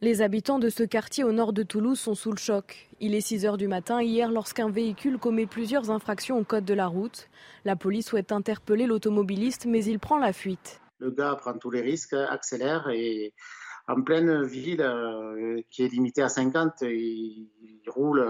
Les 0.00 0.22
habitants 0.22 0.58
de 0.58 0.68
ce 0.68 0.82
quartier 0.82 1.24
au 1.24 1.32
nord 1.32 1.52
de 1.52 1.62
Toulouse 1.62 1.98
sont 1.98 2.14
sous 2.14 2.30
le 2.30 2.36
choc. 2.36 2.88
Il 3.00 3.14
est 3.14 3.20
6 3.20 3.46
heures 3.46 3.56
du 3.56 3.68
matin 3.68 4.02
hier 4.02 4.30
lorsqu'un 4.30 4.68
véhicule 4.68 5.18
commet 5.18 5.46
plusieurs 5.46 5.90
infractions 5.90 6.38
au 6.38 6.44
code 6.44 6.64
de 6.64 6.74
la 6.74 6.86
route. 6.86 7.28
La 7.64 7.74
police 7.74 8.06
souhaite 8.06 8.30
interpeller 8.30 8.86
l'automobiliste 8.86 9.66
mais 9.66 9.84
il 9.84 9.98
prend 9.98 10.18
la 10.18 10.32
fuite 10.32 10.80
le 10.98 11.10
gars 11.10 11.36
prend 11.36 11.54
tous 11.54 11.70
les 11.70 11.80
risques, 11.80 12.14
accélère 12.14 12.88
et 12.88 13.34
en 13.86 14.02
pleine 14.02 14.42
ville 14.42 14.82
euh, 14.82 15.60
qui 15.70 15.84
est 15.84 15.88
limitée 15.88 16.22
à 16.22 16.28
50, 16.28 16.82
il, 16.82 17.48
roule 17.86 18.26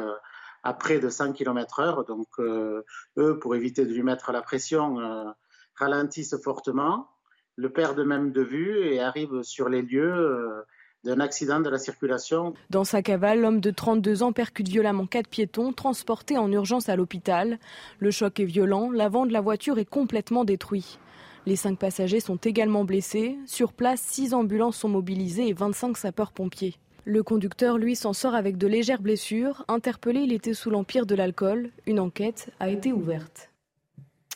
à 0.62 0.74
près 0.74 0.98
de 0.98 1.08
100 1.08 1.32
km/h. 1.32 2.06
Donc, 2.06 2.26
euh, 2.38 2.82
eux, 3.18 3.38
pour 3.38 3.54
éviter 3.54 3.86
de 3.86 3.92
lui 3.92 4.02
mettre 4.02 4.32
la 4.32 4.42
pression, 4.42 4.98
euh, 4.98 5.30
ralentissent 5.76 6.36
fortement, 6.42 7.08
le 7.56 7.70
perdent 7.70 8.04
même 8.04 8.32
de 8.32 8.42
vue 8.42 8.88
et 8.88 9.00
arrivent 9.00 9.42
sur 9.42 9.68
les 9.68 9.82
lieux 9.82 10.64
d'un 11.04 11.20
accident 11.20 11.60
de 11.60 11.70
la 11.70 11.78
circulation. 11.78 12.54
Dans 12.70 12.82
sa 12.82 13.02
cavale, 13.02 13.40
l'homme 13.40 13.60
de 13.60 13.70
32 13.70 14.24
ans 14.24 14.32
percute 14.32 14.68
violemment 14.68 15.06
quatre 15.06 15.28
piétons 15.28 15.72
transportés 15.72 16.36
en 16.36 16.50
urgence 16.50 16.88
à 16.88 16.96
l'hôpital. 16.96 17.58
Le 18.00 18.10
choc 18.10 18.40
est 18.40 18.44
violent, 18.44 18.90
l'avant 18.90 19.24
de 19.26 19.32
la 19.32 19.40
voiture 19.40 19.78
est 19.78 19.88
complètement 19.88 20.44
détruit. 20.44 20.98
Les 21.46 21.56
cinq 21.56 21.78
passagers 21.78 22.20
sont 22.20 22.36
également 22.36 22.84
blessés. 22.84 23.36
Sur 23.46 23.74
place, 23.74 24.00
six 24.00 24.32
ambulances 24.32 24.78
sont 24.78 24.88
mobilisées 24.88 25.48
et 25.48 25.52
25 25.52 25.98
sapeurs-pompiers. 25.98 26.76
Le 27.04 27.22
conducteur, 27.22 27.76
lui, 27.76 27.96
s'en 27.96 28.14
sort 28.14 28.34
avec 28.34 28.56
de 28.56 28.66
légères 28.66 29.02
blessures. 29.02 29.62
Interpellé, 29.68 30.20
il 30.20 30.32
était 30.32 30.54
sous 30.54 30.70
l'empire 30.70 31.04
de 31.04 31.14
l'alcool. 31.14 31.68
Une 31.86 32.00
enquête 32.00 32.50
a 32.60 32.70
été 32.70 32.94
ouverte. 32.94 33.50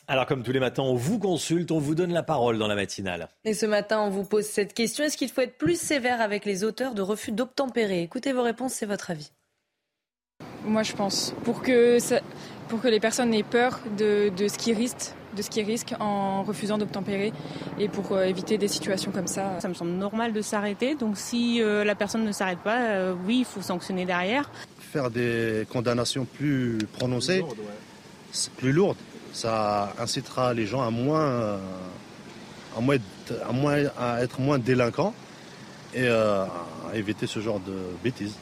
Alors, 0.07 0.27
comme 0.27 0.43
tous 0.43 0.51
les 0.51 0.59
matins, 0.59 0.83
on 0.83 0.93
vous 0.93 1.17
consulte, 1.17 1.71
on 1.71 1.79
vous 1.79 1.95
donne 1.95 2.13
la 2.13 2.21
parole 2.21 2.59
dans 2.59 2.67
la 2.67 2.75
matinale. 2.75 3.29
Et 3.43 3.55
ce 3.55 3.65
matin, 3.65 4.01
on 4.01 4.09
vous 4.11 4.23
pose 4.23 4.45
cette 4.45 4.75
question 4.75 5.03
est-ce 5.03 5.17
qu'il 5.17 5.29
faut 5.29 5.41
être 5.41 5.57
plus 5.57 5.79
sévère 5.79 6.21
avec 6.21 6.45
les 6.45 6.63
auteurs 6.63 6.93
de 6.93 7.01
refus 7.01 7.31
d'obtempérer? 7.31 8.03
Écoutez 8.03 8.33
vos 8.33 8.43
réponses, 8.43 8.73
c'est 8.73 8.85
votre 8.85 9.09
avis. 9.09 9.31
Moi, 10.63 10.83
je 10.83 10.93
pense. 10.93 11.33
Pour 11.43 11.63
que, 11.63 11.97
pour 12.67 12.81
que 12.81 12.87
les 12.87 12.99
personnes 12.99 13.33
aient 13.33 13.41
peur 13.41 13.79
de, 13.97 14.29
de 14.29 14.47
ce 14.47 14.59
qu'ils 14.59 14.75
risquent, 14.75 15.15
de 15.35 15.41
ce 15.41 15.49
qui 15.49 15.63
risque 15.63 15.93
en 15.99 16.43
refusant 16.43 16.77
d'obtempérer 16.77 17.33
et 17.79 17.87
pour 17.87 18.11
euh, 18.11 18.23
éviter 18.23 18.57
des 18.57 18.67
situations 18.67 19.11
comme 19.11 19.27
ça. 19.27 19.59
Ça 19.59 19.67
me 19.67 19.73
semble 19.73 19.91
normal 19.91 20.33
de 20.33 20.41
s'arrêter. 20.41 20.95
Donc 20.95 21.17
si 21.17 21.61
euh, 21.61 21.83
la 21.83 21.95
personne 21.95 22.23
ne 22.23 22.31
s'arrête 22.31 22.59
pas, 22.59 22.81
euh, 22.81 23.13
oui, 23.25 23.39
il 23.39 23.45
faut 23.45 23.61
sanctionner 23.61 24.05
derrière. 24.05 24.49
Faire 24.79 25.09
des 25.09 25.67
condamnations 25.71 26.25
plus 26.25 26.79
prononcées, 26.93 27.43
plus 28.57 28.71
lourdes, 28.71 28.97
ça 29.33 29.93
incitera 29.99 30.53
les 30.53 30.65
gens 30.65 30.81
à 30.81 30.89
moins, 30.89 31.59
à 32.75 32.81
moins, 32.81 32.97
à, 33.47 33.51
moins, 33.51 33.83
à 33.99 34.23
être 34.23 34.39
moins 34.39 34.57
délinquants 34.57 35.13
et 35.93 36.07
à 36.07 36.47
éviter 36.95 37.27
ce 37.27 37.39
genre 37.39 37.59
de 37.59 37.75
bêtises. 38.03 38.35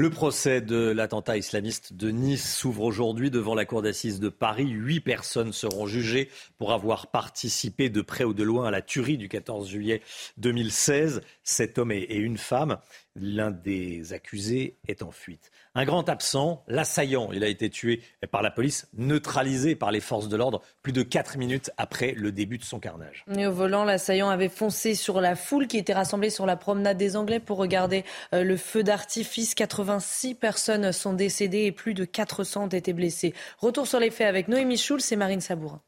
Le 0.00 0.10
procès 0.10 0.60
de 0.60 0.92
l'attentat 0.92 1.38
islamiste 1.38 1.92
de 1.92 2.12
Nice 2.12 2.54
s'ouvre 2.54 2.82
aujourd'hui 2.82 3.32
devant 3.32 3.56
la 3.56 3.64
cour 3.64 3.82
d'assises 3.82 4.20
de 4.20 4.28
Paris. 4.28 4.68
Huit 4.68 5.00
personnes 5.00 5.52
seront 5.52 5.88
jugées 5.88 6.28
pour 6.56 6.72
avoir 6.72 7.08
participé 7.08 7.90
de 7.90 8.00
près 8.00 8.22
ou 8.22 8.32
de 8.32 8.44
loin 8.44 8.68
à 8.68 8.70
la 8.70 8.80
tuerie 8.80 9.18
du 9.18 9.28
14 9.28 9.68
juillet 9.68 10.00
2016. 10.36 11.20
Cet 11.42 11.78
homme 11.78 11.90
et 11.90 12.14
une 12.14 12.38
femme. 12.38 12.78
L'un 13.20 13.50
des 13.50 14.12
accusés 14.12 14.78
est 14.86 15.02
en 15.02 15.10
fuite. 15.10 15.50
Un 15.74 15.84
grand 15.84 16.08
absent, 16.08 16.64
l'assaillant, 16.66 17.30
il 17.32 17.44
a 17.44 17.48
été 17.48 17.70
tué 17.70 18.02
par 18.30 18.42
la 18.42 18.50
police, 18.50 18.88
neutralisé 18.96 19.76
par 19.76 19.92
les 19.92 20.00
forces 20.00 20.28
de 20.28 20.36
l'ordre 20.36 20.62
plus 20.82 20.92
de 20.92 21.02
4 21.02 21.38
minutes 21.38 21.70
après 21.76 22.12
le 22.12 22.32
début 22.32 22.58
de 22.58 22.64
son 22.64 22.80
carnage. 22.80 23.24
Au 23.28 23.52
volant, 23.52 23.84
l'assaillant 23.84 24.28
avait 24.28 24.48
foncé 24.48 24.94
sur 24.94 25.20
la 25.20 25.36
foule 25.36 25.66
qui 25.66 25.78
était 25.78 25.92
rassemblée 25.92 26.30
sur 26.30 26.46
la 26.46 26.56
promenade 26.56 26.96
des 26.96 27.16
Anglais 27.16 27.40
pour 27.40 27.58
regarder 27.58 28.04
euh, 28.34 28.42
le 28.42 28.56
feu 28.56 28.82
d'artifice. 28.82 29.54
86 29.54 30.34
personnes 30.34 30.92
sont 30.92 31.12
décédées 31.12 31.64
et 31.64 31.72
plus 31.72 31.94
de 31.94 32.04
400 32.04 32.64
ont 32.64 32.68
été 32.68 32.92
blessées. 32.92 33.34
Retour 33.58 33.86
sur 33.86 34.00
les 34.00 34.10
faits 34.10 34.26
avec 34.26 34.48
Noémie 34.48 34.78
Schulz 34.78 35.12
et 35.12 35.16
Marine 35.16 35.40
Sabourin. 35.40 35.80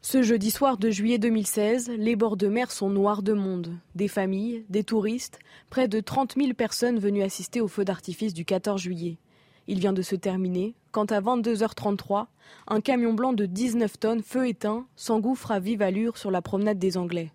Ce 0.00 0.22
jeudi 0.22 0.52
soir 0.52 0.78
de 0.78 0.90
juillet 0.90 1.18
2016, 1.18 1.90
les 1.98 2.14
bords 2.14 2.36
de 2.36 2.46
mer 2.46 2.70
sont 2.70 2.88
noirs 2.88 3.22
de 3.22 3.32
monde. 3.32 3.76
Des 3.96 4.06
familles, 4.06 4.64
des 4.68 4.84
touristes, 4.84 5.40
près 5.70 5.88
de 5.88 5.98
30 5.98 6.36
000 6.36 6.54
personnes 6.54 7.00
venues 7.00 7.24
assister 7.24 7.60
au 7.60 7.66
feu 7.66 7.84
d'artifice 7.84 8.32
du 8.32 8.44
14 8.44 8.80
juillet. 8.80 9.18
Il 9.66 9.80
vient 9.80 9.92
de 9.92 10.02
se 10.02 10.14
terminer 10.14 10.76
quand 10.92 11.10
à 11.10 11.20
22h33, 11.20 12.26
un 12.68 12.80
camion 12.80 13.12
blanc 13.12 13.32
de 13.32 13.44
19 13.44 13.98
tonnes, 13.98 14.22
feu 14.22 14.46
éteint, 14.46 14.86
s'engouffre 14.94 15.50
à 15.50 15.58
vive 15.58 15.82
allure 15.82 16.16
sur 16.16 16.30
la 16.30 16.42
promenade 16.42 16.78
des 16.78 16.96
Anglais. 16.96 17.32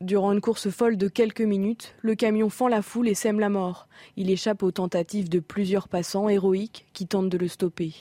Durant 0.00 0.32
une 0.32 0.40
course 0.40 0.68
folle 0.68 0.96
de 0.96 1.08
quelques 1.08 1.40
minutes, 1.42 1.94
le 2.02 2.16
camion 2.16 2.50
fend 2.50 2.68
la 2.68 2.82
foule 2.82 3.08
et 3.08 3.14
sème 3.14 3.40
la 3.40 3.48
mort. 3.50 3.88
Il 4.16 4.30
échappe 4.30 4.62
aux 4.62 4.72
tentatives 4.72 5.28
de 5.28 5.40
plusieurs 5.40 5.88
passants 5.88 6.28
héroïques 6.28 6.86
qui 6.92 7.06
tentent 7.06 7.30
de 7.30 7.38
le 7.38 7.48
stopper. 7.48 7.94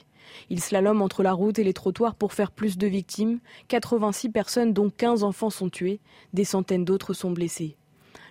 Il 0.50 0.62
slalome 0.62 1.02
entre 1.02 1.24
la 1.24 1.34
route 1.34 1.60
et 1.60 1.64
les 1.64 1.74
trottoirs 1.74 2.16
pour 2.16 2.34
faire 2.34 2.52
plus 2.52 2.78
de 2.78 2.88
victimes. 2.88 3.40
86 3.68 4.30
personnes, 4.30 4.74
dont 4.74 4.90
15 4.90 5.24
enfants, 5.24 5.50
sont 5.50 5.70
tuées. 5.70 6.00
Des 6.34 6.44
centaines 6.46 6.86
d'autres 6.86 7.14
sont 7.14 7.32
blessés. 7.32 7.76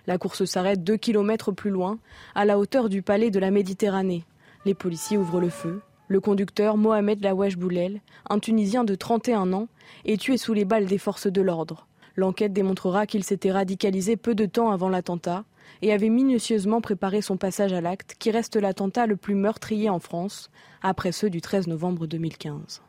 La 0.07 0.17
course 0.17 0.45
s'arrête 0.45 0.83
deux 0.83 0.97
kilomètres 0.97 1.51
plus 1.51 1.69
loin, 1.69 1.99
à 2.33 2.45
la 2.45 2.57
hauteur 2.57 2.87
du 2.87 3.01
palais 3.01 3.29
de 3.29 3.39
la 3.39 3.51
Méditerranée. 3.51 4.23
Les 4.65 4.73
policiers 4.73 5.17
ouvrent 5.17 5.41
le 5.41 5.49
feu. 5.49 5.81
Le 6.07 6.21
conducteur 6.21 6.77
Mohamed 6.77 7.21
Lawesh 7.21 7.57
Boulel, 7.57 8.01
un 8.29 8.39
Tunisien 8.39 8.85
de 8.85 8.95
31 8.95 9.51
ans, 9.51 9.67
est 10.05 10.19
tué 10.19 10.37
sous 10.37 10.53
les 10.53 10.63
balles 10.63 10.85
des 10.85 10.97
forces 10.97 11.27
de 11.27 11.41
l'ordre. 11.41 11.87
L'enquête 12.15 12.53
démontrera 12.53 13.05
qu'il 13.05 13.23
s'était 13.23 13.51
radicalisé 13.51 14.15
peu 14.15 14.33
de 14.33 14.45
temps 14.45 14.71
avant 14.71 14.89
l'attentat 14.89 15.43
et 15.81 15.93
avait 15.93 16.09
minutieusement 16.09 16.81
préparé 16.81 17.21
son 17.21 17.37
passage 17.37 17.73
à 17.73 17.81
l'acte, 17.81 18.15
qui 18.19 18.31
reste 18.31 18.55
l'attentat 18.55 19.05
le 19.05 19.17
plus 19.17 19.35
meurtrier 19.35 19.89
en 19.89 19.99
France, 19.99 20.49
après 20.81 21.11
ceux 21.11 21.29
du 21.29 21.41
13 21.41 21.67
novembre 21.67 22.07
2015. 22.07 22.81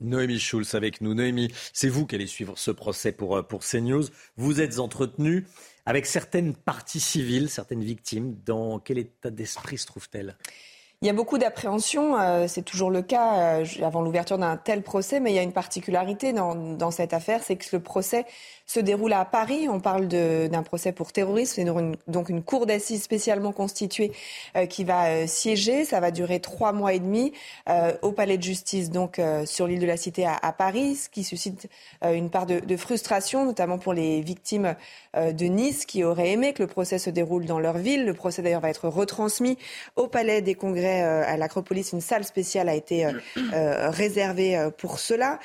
Noémie 0.00 0.38
Schulz 0.38 0.74
avec 0.74 1.00
nous. 1.00 1.14
Noémie, 1.14 1.52
c'est 1.72 1.88
vous 1.88 2.06
qui 2.06 2.14
allez 2.14 2.26
suivre 2.26 2.56
ce 2.56 2.70
procès 2.70 3.12
pour, 3.12 3.36
euh, 3.36 3.42
pour 3.42 3.60
CNews. 3.60 4.04
Vous 4.36 4.60
êtes 4.60 4.78
entretenu 4.78 5.46
avec 5.86 6.06
certaines 6.06 6.54
parties 6.54 7.00
civiles, 7.00 7.48
certaines 7.48 7.84
victimes. 7.84 8.36
Dans 8.44 8.78
quel 8.78 8.98
état 8.98 9.30
d'esprit 9.30 9.78
se 9.78 9.86
trouvent-elles 9.86 10.36
il 11.02 11.06
y 11.06 11.08
a 11.08 11.14
beaucoup 11.14 11.38
d'appréhension, 11.38 12.20
euh, 12.20 12.44
c'est 12.46 12.60
toujours 12.60 12.90
le 12.90 13.00
cas 13.00 13.62
euh, 13.62 13.64
avant 13.82 14.02
l'ouverture 14.02 14.36
d'un 14.36 14.58
tel 14.58 14.82
procès, 14.82 15.18
mais 15.18 15.32
il 15.32 15.34
y 15.34 15.38
a 15.38 15.42
une 15.42 15.54
particularité 15.54 16.34
dans, 16.34 16.54
dans 16.54 16.90
cette 16.90 17.14
affaire, 17.14 17.42
c'est 17.42 17.56
que 17.56 17.64
le 17.72 17.82
procès 17.82 18.26
se 18.70 18.78
déroule 18.78 19.12
à 19.14 19.24
Paris. 19.24 19.68
On 19.68 19.80
parle 19.80 20.06
d'un 20.06 20.62
procès 20.62 20.92
pour 20.92 21.10
terrorisme. 21.10 21.54
C'est 21.56 21.64
donc 22.06 22.28
une 22.28 22.42
cour 22.42 22.66
d'assises 22.66 23.02
spécialement 23.02 23.50
constituée 23.50 24.12
euh, 24.56 24.66
qui 24.66 24.84
va 24.84 25.06
euh, 25.06 25.26
siéger. 25.26 25.84
Ça 25.84 25.98
va 25.98 26.12
durer 26.12 26.38
trois 26.38 26.72
mois 26.72 26.92
et 26.92 27.00
demi 27.00 27.32
euh, 27.68 27.92
au 28.02 28.12
palais 28.12 28.38
de 28.38 28.42
justice, 28.44 28.90
donc 28.90 29.20
sur 29.44 29.66
l'île 29.66 29.80
de 29.80 29.86
la 29.86 29.96
Cité 29.96 30.24
à, 30.24 30.38
à, 30.40 30.52
Paris, 30.52 30.94
ce 30.94 31.08
qui 31.08 31.24
suscite 31.24 31.68
une 32.04 32.30
part 32.30 32.46
de, 32.46 32.60
de, 32.60 32.76
frustration, 32.76 33.44
notamment 33.44 33.78
pour 33.78 33.92
les 33.92 34.20
victimes 34.20 34.76
de 35.14 35.44
Nice 35.46 35.84
qui 35.84 36.04
auraient 36.04 36.30
aimé 36.30 36.52
que 36.52 36.62
le 36.62 36.68
procès 36.68 36.98
se 36.98 37.10
déroule 37.10 37.46
dans 37.46 37.58
leur 37.58 37.78
ville. 37.78 38.04
Le 38.04 38.14
procès 38.14 38.42
d'ailleurs 38.42 38.60
va 38.60 38.70
être 38.70 38.88
retransmis 38.88 39.58
au 39.96 40.06
palais 40.06 40.42
des 40.42 40.54
congrès 40.54 41.02
à 41.02 41.36
l'Acropolis. 41.36 41.92
Une 41.92 42.00
salle 42.00 42.24
spéciale 42.24 42.68
a 42.68 42.74
été 42.74 43.06
réservée 43.52 44.68
pour 44.78 44.98
cela. 44.98 45.38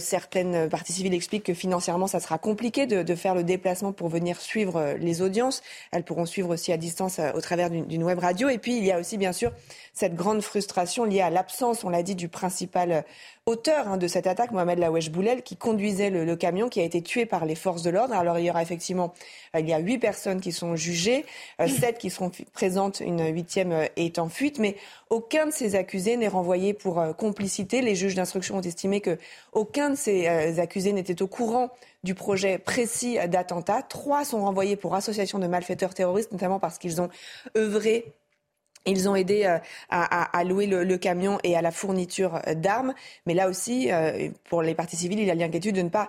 certaines 0.00 0.68
parties 0.68 0.92
civiles 0.92 1.14
expliquent 1.14 1.44
que 1.44 1.54
financièrement 1.54 2.06
ça 2.06 2.20
sera 2.20 2.38
compliqué 2.46 2.86
de, 2.86 3.14
faire 3.16 3.34
le 3.34 3.42
déplacement 3.42 3.92
pour 3.92 4.08
venir 4.08 4.40
suivre 4.40 4.76
euh, 4.76 4.94
les 4.98 5.20
audiences. 5.20 5.64
Elles 5.90 6.04
pourront 6.04 6.26
suivre 6.26 6.50
aussi 6.50 6.70
à 6.72 6.76
distance 6.76 7.18
euh, 7.18 7.32
au 7.34 7.40
travers 7.40 7.70
d'une 7.70 8.04
web 8.04 8.20
radio. 8.20 8.48
Et 8.48 8.58
puis, 8.58 8.78
il 8.78 8.84
y 8.84 8.92
a 8.92 9.00
aussi, 9.00 9.18
bien 9.18 9.32
sûr, 9.32 9.50
cette 9.94 10.14
grande 10.14 10.42
frustration 10.42 11.04
liée 11.04 11.22
à 11.22 11.30
l'absence, 11.30 11.82
on 11.82 11.88
l'a 11.88 12.04
dit, 12.04 12.14
du 12.14 12.28
principal 12.28 13.04
auteur 13.48 13.86
hein, 13.86 13.96
de 13.96 14.08
cette 14.08 14.26
attaque, 14.26 14.50
Mohamed 14.50 14.80
Lawesh 14.80 15.12
Boulel, 15.12 15.42
qui 15.42 15.56
conduisait 15.56 16.10
le, 16.10 16.34
camion, 16.34 16.68
qui 16.68 16.80
a 16.80 16.82
été 16.82 17.00
tué 17.00 17.26
par 17.26 17.46
les 17.46 17.54
forces 17.54 17.82
de 17.82 17.90
l'ordre. 17.90 18.12
Alors 18.12 18.40
il 18.40 18.44
y 18.44 18.50
aura 18.50 18.60
effectivement, 18.60 19.14
euh, 19.54 19.60
il 19.60 19.68
y 19.68 19.72
a 19.72 19.78
huit 19.78 19.98
personnes 19.98 20.40
qui 20.40 20.50
sont 20.50 20.74
jugées, 20.74 21.24
euh, 21.60 21.68
sept 21.68 21.98
qui 21.98 22.10
seront 22.10 22.32
présentes, 22.52 22.98
une 22.98 23.24
huitième 23.32 23.70
euh, 23.70 23.86
est 23.94 24.18
en 24.18 24.28
fuite, 24.28 24.58
mais 24.58 24.74
aucun 25.10 25.46
de 25.46 25.52
ces 25.52 25.76
accusés 25.76 26.16
n'est 26.16 26.26
renvoyé 26.26 26.74
pour 26.74 27.00
complicité. 27.16 27.82
Les 27.82 27.94
juges 27.94 28.16
d'instruction 28.16 28.56
ont 28.56 28.62
estimé 28.62 29.00
que 29.00 29.16
aucun 29.52 29.90
de 29.90 29.94
ces 29.94 30.26
accusés 30.58 30.92
n'était 30.92 31.22
au 31.22 31.28
courant 31.28 31.70
du 32.06 32.14
projet 32.14 32.56
précis 32.56 33.18
d'attentat. 33.28 33.82
Trois 33.82 34.24
sont 34.24 34.40
renvoyés 34.40 34.76
pour 34.76 34.94
association 34.94 35.38
de 35.38 35.46
malfaiteurs 35.46 35.92
terroristes, 35.92 36.32
notamment 36.32 36.60
parce 36.60 36.78
qu'ils 36.78 37.02
ont 37.02 37.10
œuvré 37.56 38.14
ils 38.88 39.08
ont 39.08 39.16
aidé 39.16 39.44
euh, 39.44 39.58
à, 39.90 40.44
louer 40.44 40.68
le, 40.68 40.96
camion 40.96 41.40
et 41.42 41.56
à 41.56 41.60
la 41.60 41.72
fourniture 41.72 42.40
d'armes. 42.54 42.94
Mais 43.26 43.34
là 43.34 43.48
aussi, 43.48 43.90
euh, 43.90 44.28
pour 44.44 44.62
les 44.62 44.76
parties 44.76 44.94
civiles, 44.94 45.18
il 45.18 45.26
y 45.26 45.30
a 45.32 45.34
l'inquiétude 45.34 45.74
de 45.74 45.82
ne 45.82 45.88
pas 45.88 46.08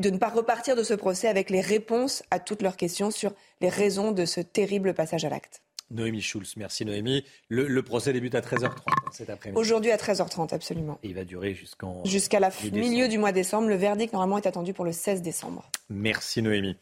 de 0.00 0.10
ne 0.10 0.16
pas 0.16 0.28
repartir 0.28 0.74
de 0.76 0.84
ce 0.84 0.94
procès 0.94 1.28
avec 1.28 1.50
les 1.50 1.60
réponses 1.60 2.22
à 2.30 2.38
toutes 2.38 2.62
leurs 2.62 2.76
questions 2.76 3.10
sur 3.10 3.32
les 3.60 3.68
raisons 3.68 4.12
de 4.12 4.24
ce 4.24 4.40
terrible 4.40 4.94
passage 4.94 5.24
à 5.24 5.28
l'acte. 5.28 5.60
Noémie 5.90 6.20
Schulz, 6.20 6.54
merci 6.56 6.84
Noémie. 6.84 7.24
Le, 7.48 7.82
procès 7.82 8.12
débute 8.12 8.34
à 8.34 8.40
13h30 8.40 8.70
cet 9.10 9.30
après-midi. 9.30 9.58
Aujourd'hui 9.58 9.90
à 9.90 9.96
13h30, 9.96 10.52
absolument. 10.54 10.98
Et 11.02 11.08
il 11.08 11.14
va 11.14 11.24
durer 11.24 11.54
jusqu'en... 11.54 12.04
Jusqu'à 12.04 12.40
la 12.40 12.50
milieu 12.72 13.08
du 13.08 13.16
mois 13.16 13.32
décembre. 13.32 13.68
Le 13.68 13.76
verdict, 13.76 14.12
normalement, 14.12 14.36
est 14.36 14.46
attendu 14.46 14.74
pour 14.74 14.84
le 14.84 14.92
16 14.92 15.22
décembre. 15.22 15.70
Merci 15.88 16.42
Noémie. 16.42 16.76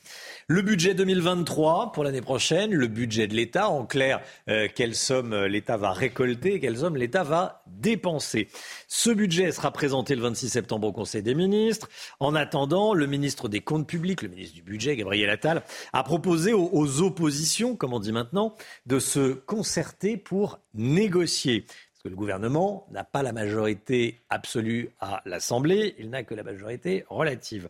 Le 0.48 0.62
budget 0.62 0.94
2023 0.94 1.92
pour 1.92 2.02
l'année 2.02 2.20
prochaine, 2.20 2.72
le 2.72 2.88
budget 2.88 3.28
de 3.28 3.34
l'État, 3.34 3.68
en 3.68 3.86
clair, 3.86 4.20
euh, 4.48 4.66
quelle 4.74 4.96
somme 4.96 5.32
euh, 5.32 5.46
l'État 5.46 5.76
va 5.76 5.92
récolter 5.92 6.54
et 6.54 6.60
quelle 6.60 6.76
somme 6.76 6.96
l'État 6.96 7.22
va 7.22 7.62
dépenser. 7.68 8.48
Ce 8.88 9.10
budget 9.10 9.52
sera 9.52 9.70
présenté 9.70 10.16
le 10.16 10.22
26 10.22 10.48
septembre 10.48 10.88
au 10.88 10.92
Conseil 10.92 11.22
des 11.22 11.36
ministres. 11.36 11.88
En 12.18 12.34
attendant, 12.34 12.94
le 12.94 13.06
ministre 13.06 13.48
des 13.48 13.60
Comptes 13.60 13.86
publics, 13.86 14.22
le 14.22 14.28
ministre 14.28 14.56
du 14.56 14.62
Budget, 14.62 14.96
Gabriel 14.96 15.30
Attal, 15.30 15.62
a 15.92 16.02
proposé 16.02 16.52
aux, 16.52 16.68
aux 16.72 17.02
oppositions, 17.02 17.76
comme 17.76 17.92
on 17.92 18.00
dit 18.00 18.12
maintenant, 18.12 18.56
de 18.86 18.95
se 18.98 19.34
concerter 19.34 20.16
pour 20.16 20.60
négocier 20.74 21.66
le 22.08 22.16
gouvernement 22.16 22.86
n'a 22.90 23.04
pas 23.04 23.22
la 23.22 23.32
majorité 23.32 24.20
absolue 24.30 24.90
à 25.00 25.22
l'Assemblée, 25.24 25.94
il 25.98 26.10
n'a 26.10 26.22
que 26.22 26.34
la 26.34 26.42
majorité 26.42 27.04
relative. 27.08 27.68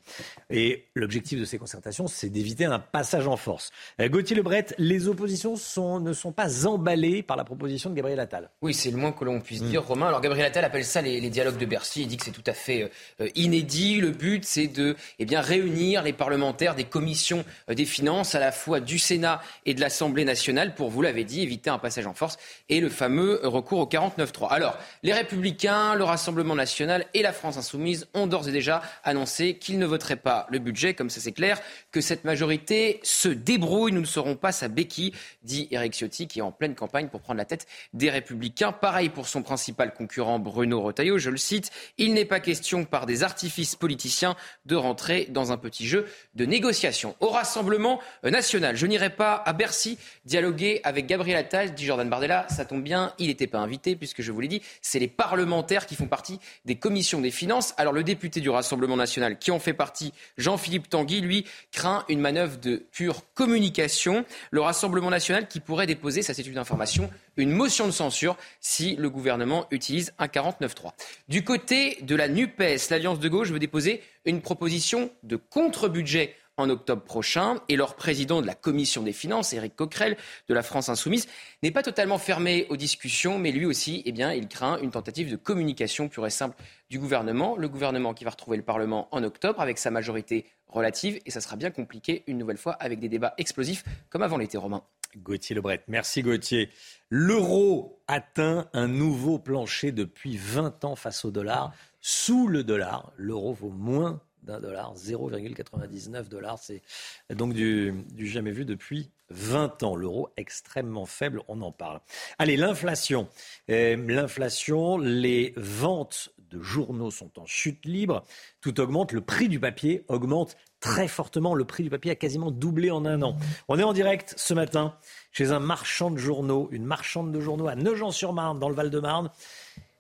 Et 0.51 0.85
l'objectif 0.95 1.39
de 1.39 1.45
ces 1.45 1.59
concertations, 1.59 2.07
c'est 2.07 2.29
d'éviter 2.29 2.65
un 2.65 2.79
passage 2.79 3.27
en 3.27 3.37
force. 3.37 3.71
Euh, 4.01 4.09
Gauthier 4.09 4.37
Lebret, 4.37 4.67
les 4.79 5.09
oppositions 5.09 5.57
ne 6.01 6.13
sont 6.13 6.33
pas 6.33 6.67
emballées 6.67 7.23
par 7.23 7.37
la 7.37 7.45
proposition 7.45 7.91
de 7.91 7.95
Gabriel 7.95 8.21
Attal. 8.21 8.51
Oui, 8.63 8.75
c'est 8.75 8.91
le 8.91 8.97
moins 8.97 9.13
que 9.13 9.25
l'on 9.25 9.41
puisse 9.41 9.63
dire, 9.63 9.85
Romain. 9.85 10.09
Alors 10.09 10.21
Gabriel 10.21 10.47
Attal 10.47 10.65
appelle 10.65 10.85
ça 10.85 11.01
les, 11.03 11.31
dialogues 11.31 11.59
de 11.59 11.67
Bercy. 11.67 12.03
Il 12.03 12.09
dit 12.09 12.17
que 12.17 12.25
c'est 12.25 12.31
tout 12.31 12.43
à 12.47 12.53
fait 12.53 12.91
euh, 13.21 13.29
inédit. 13.35 14.01
Le 14.01 14.11
but, 14.11 14.45
c'est 14.45 14.69
de 14.69 14.97
eh 15.19 15.25
bien, 15.25 15.41
réunir 15.41 16.03
les 16.03 16.13
parlementaires 16.13 16.75
des 16.75 16.85
commissions 16.85 17.45
euh, 17.69 17.75
des 17.75 17.85
finances, 17.85 18.35
à 18.35 18.41
la 18.41 18.53
fois 18.53 18.81
du 18.81 18.99
Sénat 18.99 19.41
et 19.65 19.75
de 19.75 19.81
l'Assemblée 19.81 20.25
nationale, 20.25 20.75
pour, 20.75 20.91
vous 20.91 21.03
l'avez 21.03 21.25
dit, 21.25 21.43
éviter 21.43 21.71
un 21.71 21.79
passage 21.79 22.07
en 22.07 22.15
force 22.15 22.39
et 22.69 22.81
le 22.81 22.89
fameux 22.89 23.41
recours 23.43 23.81
au 23.81 23.87
49 23.87 24.26
alors, 24.51 24.79
les 25.03 25.13
Républicains, 25.13 25.95
le 25.95 26.05
Rassemblement 26.05 26.55
national 26.55 27.07
et 27.15 27.23
la 27.23 27.33
France 27.33 27.57
insoumise 27.57 28.07
ont 28.15 28.27
d'ores 28.27 28.49
et 28.49 28.53
déjà 28.53 28.83
annoncé 29.05 29.55
qu'ils 29.55 29.79
ne 29.79 29.87
voteraient 29.87 30.17
pas 30.17 30.47
le 30.51 30.59
budget, 30.59 30.95
comme 30.95 31.11
ça 31.11 31.21
c'est 31.21 31.33
clair, 31.33 31.61
que 31.93 32.01
cette 32.01 32.25
majorité 32.25 33.01
se 33.03 33.29
débrouille. 33.29 33.93
Nous 33.93 34.01
ne 34.01 34.07
serons 34.07 34.37
pas 34.37 34.53
sa 34.53 34.69
béquille, 34.69 35.13
dit 35.43 35.69
Eric 35.71 35.95
Ciotti, 35.95 36.29
qui 36.29 36.39
est 36.41 36.43
en 36.43 36.53
pleine 36.53 36.75
campagne 36.75 37.09
pour 37.09 37.21
prendre 37.21 37.39
la 37.39 37.45
tête 37.45 37.67
des 37.93 38.11
Républicains. 38.11 38.73
Pareil 38.73 39.09
pour 39.09 39.29
son 39.29 39.43
principal 39.43 39.93
concurrent 39.93 40.39
Bruno 40.39 40.81
Retailleau, 40.81 41.19
je 41.19 41.31
le 41.31 41.37
cite, 41.37 41.71
il 41.99 42.15
n'est 42.15 42.25
pas 42.25 42.41
question 42.41 42.85
par 42.85 43.07
des 43.07 43.23
artifices 43.23 43.77
politiciens 43.77 44.37
de 44.65 44.77
rentrer 44.77 45.27
dans 45.31 45.53
un 45.53 45.57
petit 45.57 45.87
jeu 45.87 46.07
de 46.35 46.45
négociation. 46.45 47.17
Au 47.21 47.29
Rassemblement 47.29 48.01
national, 48.23 48.77
je 48.77 48.87
n'irai 48.87 49.11
pas 49.11 49.43
à 49.45 49.53
Bercy 49.53 49.99
dialoguer 50.25 50.81
avec 50.85 51.07
Gabriel 51.07 51.39
Attal, 51.39 51.75
dit 51.75 51.85
Jordan 51.85 52.09
Bardella. 52.09 52.47
Ça 52.49 52.65
tombe 52.65 52.83
bien, 52.83 53.13
il 53.19 53.29
n'était 53.29 53.47
pas 53.47 53.59
invité 53.59 53.97
puisque 53.97 54.16
je 54.23 54.33
vous 54.33 54.41
l'ai 54.41 54.49
dit, 54.49 54.63
c'est 54.83 54.99
les 54.99 55.09
parlementaires 55.09 55.87
qui 55.87 55.95
font 55.95 56.07
partie 56.07 56.39
des 56.65 56.77
commissions 56.77 57.21
des 57.21 57.31
finances. 57.31 57.75
Alors 57.77 57.93
le 57.93 58.05
député 58.05 58.41
du 58.41 58.51
Rassemblement 58.51 58.97
national 58.97 59.39
qui 59.39 59.51
en 59.51 59.59
fait 59.59 59.75
partie, 59.75 60.13
Jean-Philippe 60.37 60.89
Tanguy, 60.89 61.21
lui, 61.21 61.45
craint 61.73 62.05
une 62.09 62.21
manœuvre 62.21 62.59
de 62.59 62.85
pure 62.93 63.23
communication. 63.35 64.25
Le 64.51 64.61
Rassemblement 64.61 65.11
national 65.11 65.49
qui 65.49 65.61
pourrait 65.61 65.87
déposer, 65.87 66.23
ça 66.23 66.35
c'est 66.35 66.47
une 66.47 66.59
information, 66.59 67.11
une 67.37 67.51
motion 67.51 67.87
de 67.87 67.93
censure 67.93 68.37
si 68.61 68.97
le 68.97 69.11
gouvernement 69.11 69.67
utilise 69.71 70.13
un 70.19 70.27
49-3. 70.27 70.93
Du 71.29 71.45
côté 71.45 71.99
de 72.03 72.15
la 72.15 72.29
NUPES, 72.29 72.91
l'Alliance 72.91 73.21
de 73.21 73.29
gauche 73.29 73.51
veut 73.51 73.59
déposer 73.59 74.03
une 74.25 74.41
proposition 74.41 75.11
de 75.23 75.37
contre-budget 75.37 76.35
en 76.57 76.71
octobre 76.71 77.03
prochain. 77.03 77.61
Et 77.69 77.77
leur 77.77 77.97
président 77.97 78.41
de 78.41 78.47
la 78.47 78.55
commission 78.55 79.03
des 79.03 79.13
finances, 79.13 79.53
Éric 79.53 79.77
Coquerel, 79.77 80.17
de 80.49 80.55
la 80.55 80.63
France 80.63 80.89
Insoumise, 80.89 81.27
n'est 81.63 81.71
pas 81.71 81.83
totalement 81.83 82.19
fermé 82.19 82.67
aux 82.69 82.77
discussions, 82.77 83.39
mais 83.39 83.53
lui 83.53 83.67
aussi, 83.67 84.03
eh 84.05 84.13
bien, 84.13 84.33
il 84.33 84.49
craint 84.49 84.79
une 84.79 84.91
tentative 84.91 85.31
de 85.31 85.37
communication 85.37 86.09
pure 86.09 86.27
et 86.27 86.31
simple 86.31 86.57
du 86.91 86.99
gouvernement. 86.99 87.57
Le 87.57 87.69
gouvernement 87.69 88.15
qui 88.15 88.25
va 88.25 88.31
retrouver 88.31 88.57
le 88.57 88.63
Parlement 88.63 89.09
en 89.13 89.23
octobre 89.23 89.61
avec 89.61 89.79
sa 89.79 89.91
majorité 89.91 90.47
relative. 90.69 91.21
Et 91.27 91.31
ça 91.31 91.41
sera 91.41 91.57
bien 91.57 91.71
compliqué 91.71 92.25
une 92.27 92.39
nouvelle 92.39 92.59
fois 92.59 92.73
avec 92.73 93.01
des 93.01 93.09
débats 93.09 93.35
explosifs 93.39 93.85
comme 94.11 94.23
avant 94.23 94.39
l'été 94.39 94.59
romain. 94.59 94.83
Gauthier 95.17 95.55
Lebret. 95.55 95.83
Merci 95.89 96.23
Gauthier. 96.23 96.71
L'euro 97.09 98.03
atteint 98.07 98.69
un 98.73 98.89
nouveau 98.89 99.39
plancher 99.39 99.93
depuis 99.93 100.37
20 100.37 100.85
ans 100.85 100.97
face 100.97 101.25
au 101.25 101.31
dollar. 101.31 101.73
Sous 102.01 102.49
le 102.49 102.65
dollar, 102.65 103.13
l'euro 103.17 103.53
vaut 103.53 103.71
moins 103.71 104.21
d'un 104.47 104.61
dollar, 104.61 104.95
0,99 104.97 106.29
dollars. 106.29 106.59
C'est 106.59 106.83
donc 107.31 107.53
du, 107.53 107.95
jamais 108.19 108.53
vu 108.53 108.65
depuis 108.65 109.11
20 109.31 109.83
ans. 109.83 109.97
L'euro 109.97 110.31
extrêmement 110.37 111.07
faible, 111.07 111.43
on 111.49 111.61
en 111.63 111.73
parle. 111.73 112.01
Allez, 112.39 112.57
l'inflation. 112.57 113.29
Euh, 113.71 113.97
l'inflation, 113.97 114.99
les 114.99 115.53
ventes 115.57 116.31
de 116.51 116.63
journaux 116.63 117.11
sont 117.11 117.39
en 117.39 117.47
chute 117.47 117.85
libre. 117.85 118.25
Tout 118.61 118.81
augmente. 118.81 119.13
Le 119.13 119.21
prix 119.21 119.49
du 119.49 119.59
papier 119.59 120.05
augmente 120.09 120.57
très 120.81 121.09
fortement. 121.09 121.55
Le 121.55 121.65
prix 121.65 121.83
du 121.83 121.91
papier 121.91 122.13
a 122.13 122.15
quasiment 122.15 122.53
doublé 122.53 122.91
en 122.91 123.05
un 123.05 123.23
an. 123.23 123.37
On 123.69 123.79
est 123.79 123.83
en 123.83 123.93
direct 123.93 124.35
ce 124.37 124.55
matin 124.55 124.95
chez 125.33 125.51
un 125.51 125.59
marchand 125.61 126.11
de 126.11 126.19
journaux, 126.19 126.69
une 126.71 126.85
marchande 126.85 127.33
de 127.33 127.41
journaux 127.41 127.67
à 127.67 127.75
Nogent-sur-Marne, 127.75 128.59
dans 128.59 128.69
le 128.69 128.75
Val-de-Marne. 128.75 129.31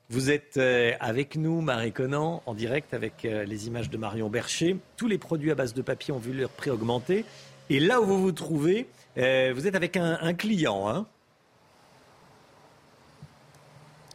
Vous 0.08 0.30
êtes 0.30 0.56
euh, 0.56 0.92
avec 1.00 1.34
nous, 1.34 1.60
Marie 1.62 1.90
Conan, 1.90 2.40
en 2.46 2.54
direct 2.54 2.94
avec 2.94 3.24
euh, 3.24 3.44
les 3.44 3.66
images 3.66 3.90
de 3.90 3.96
Marion 3.96 4.30
Bercher. 4.30 4.76
Tous 4.96 5.08
les 5.08 5.18
produits 5.18 5.50
à 5.50 5.56
base 5.56 5.74
de 5.74 5.82
papier 5.82 6.14
ont 6.14 6.18
vu 6.18 6.32
leur 6.32 6.50
prix 6.50 6.70
augmenter. 6.70 7.24
Et 7.70 7.80
là 7.80 8.00
où 8.00 8.04
vous 8.04 8.22
vous 8.22 8.30
trouvez, 8.30 8.86
euh, 9.18 9.52
vous 9.52 9.66
êtes 9.66 9.74
avec 9.74 9.96
un, 9.96 10.32
client. 10.34 10.88
Hein 10.88 11.06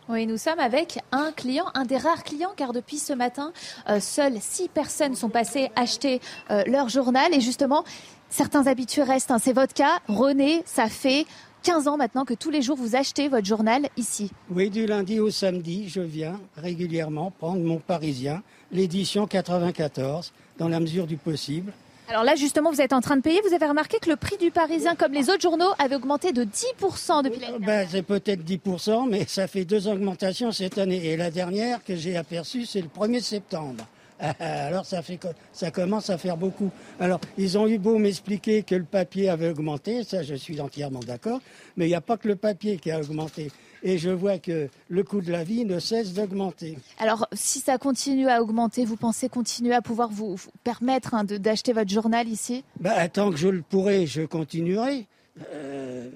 oui, 0.07 0.25
nous 0.27 0.37
sommes 0.37 0.59
avec 0.59 0.99
un 1.11 1.33
client, 1.33 1.65
un 1.73 1.83
des 1.83 1.97
rares 1.97 2.23
clients, 2.23 2.53
car 2.55 2.71
depuis 2.71 2.97
ce 2.97 3.11
matin, 3.11 3.51
seules 3.99 4.39
six 4.39 4.69
personnes 4.69 5.15
sont 5.15 5.29
passées 5.29 5.71
acheter 5.75 6.21
leur 6.67 6.87
journal. 6.87 7.33
Et 7.33 7.41
justement, 7.41 7.83
certains 8.29 8.67
habitués 8.67 9.03
restent. 9.03 9.31
Hein. 9.31 9.39
C'est 9.39 9.53
votre 9.53 9.73
cas. 9.73 9.99
René, 10.07 10.63
ça 10.65 10.87
fait 10.87 11.25
15 11.63 11.87
ans 11.87 11.97
maintenant 11.97 12.25
que 12.25 12.33
tous 12.33 12.49
les 12.49 12.63
jours 12.63 12.75
vous 12.75 12.95
achetez 12.95 13.27
votre 13.27 13.45
journal 13.45 13.87
ici. 13.95 14.31
Oui, 14.49 14.71
du 14.71 14.87
lundi 14.87 15.19
au 15.19 15.29
samedi, 15.29 15.89
je 15.89 16.01
viens 16.01 16.39
régulièrement 16.57 17.29
prendre 17.29 17.61
mon 17.61 17.77
Parisien, 17.77 18.41
l'édition 18.71 19.27
94, 19.27 20.33
dans 20.57 20.67
la 20.67 20.79
mesure 20.79 21.05
du 21.05 21.17
possible. 21.17 21.71
Alors 22.09 22.23
là, 22.23 22.35
justement, 22.35 22.71
vous 22.71 22.81
êtes 22.81 22.93
en 22.93 22.99
train 22.99 23.15
de 23.15 23.21
payer. 23.21 23.41
Vous 23.47 23.53
avez 23.53 23.67
remarqué 23.67 23.99
que 23.99 24.09
le 24.09 24.15
prix 24.15 24.37
du 24.37 24.49
Parisien, 24.51 24.95
comme 24.95 25.13
les 25.13 25.29
autres 25.29 25.41
journaux, 25.41 25.71
avait 25.77 25.95
augmenté 25.95 26.33
de 26.33 26.43
10% 26.43 27.23
depuis 27.23 27.39
l'année 27.39 27.57
ben, 27.59 27.87
C'est 27.89 28.01
peut-être 28.01 28.41
10%, 28.43 29.07
mais 29.07 29.25
ça 29.27 29.47
fait 29.47 29.63
deux 29.63 29.87
augmentations 29.87 30.51
cette 30.51 30.77
année. 30.77 31.05
Et 31.05 31.15
la 31.15 31.29
dernière 31.29 31.83
que 31.83 31.95
j'ai 31.95 32.17
aperçue, 32.17 32.65
c'est 32.65 32.81
le 32.81 32.89
1er 32.89 33.21
septembre. 33.21 33.85
Alors 34.39 34.85
ça, 34.85 35.01
fait, 35.01 35.19
ça 35.51 35.71
commence 35.71 36.09
à 36.09 36.17
faire 36.17 36.37
beaucoup. 36.37 36.71
Alors 36.99 37.19
ils 37.37 37.57
ont 37.57 37.67
eu 37.67 37.77
beau 37.77 37.97
m'expliquer 37.97 38.63
que 38.63 38.75
le 38.75 38.83
papier 38.83 39.29
avait 39.29 39.49
augmenté, 39.49 40.03
ça 40.03 40.23
je 40.23 40.35
suis 40.35 40.61
entièrement 40.61 40.99
d'accord, 40.99 41.41
mais 41.75 41.85
il 41.85 41.89
n'y 41.89 41.95
a 41.95 42.01
pas 42.01 42.17
que 42.17 42.27
le 42.27 42.35
papier 42.35 42.77
qui 42.77 42.91
a 42.91 42.99
augmenté. 42.99 43.51
Et 43.83 43.97
je 43.97 44.09
vois 44.09 44.37
que 44.37 44.69
le 44.89 45.03
coût 45.03 45.21
de 45.21 45.31
la 45.31 45.43
vie 45.43 45.65
ne 45.65 45.79
cesse 45.79 46.13
d'augmenter. 46.13 46.77
Alors, 46.99 47.27
si 47.33 47.59
ça 47.59 47.79
continue 47.79 48.27
à 48.27 48.41
augmenter, 48.43 48.85
vous 48.85 48.95
pensez 48.95 49.27
continuer 49.27 49.73
à 49.73 49.81
pouvoir 49.81 50.09
vous, 50.09 50.39
permettre 50.63 51.15
hein, 51.15 51.23
d'acheter 51.23 51.73
votre 51.73 51.89
journal 51.89 52.27
ici? 52.27 52.63
Bah, 52.79 53.09
Tant 53.09 53.31
que 53.31 53.37
je 53.37 53.47
le 53.47 53.63
pourrai, 53.63 54.05
je 54.05 54.21
continuerai. 54.21 55.07
Euh, 55.51 56.11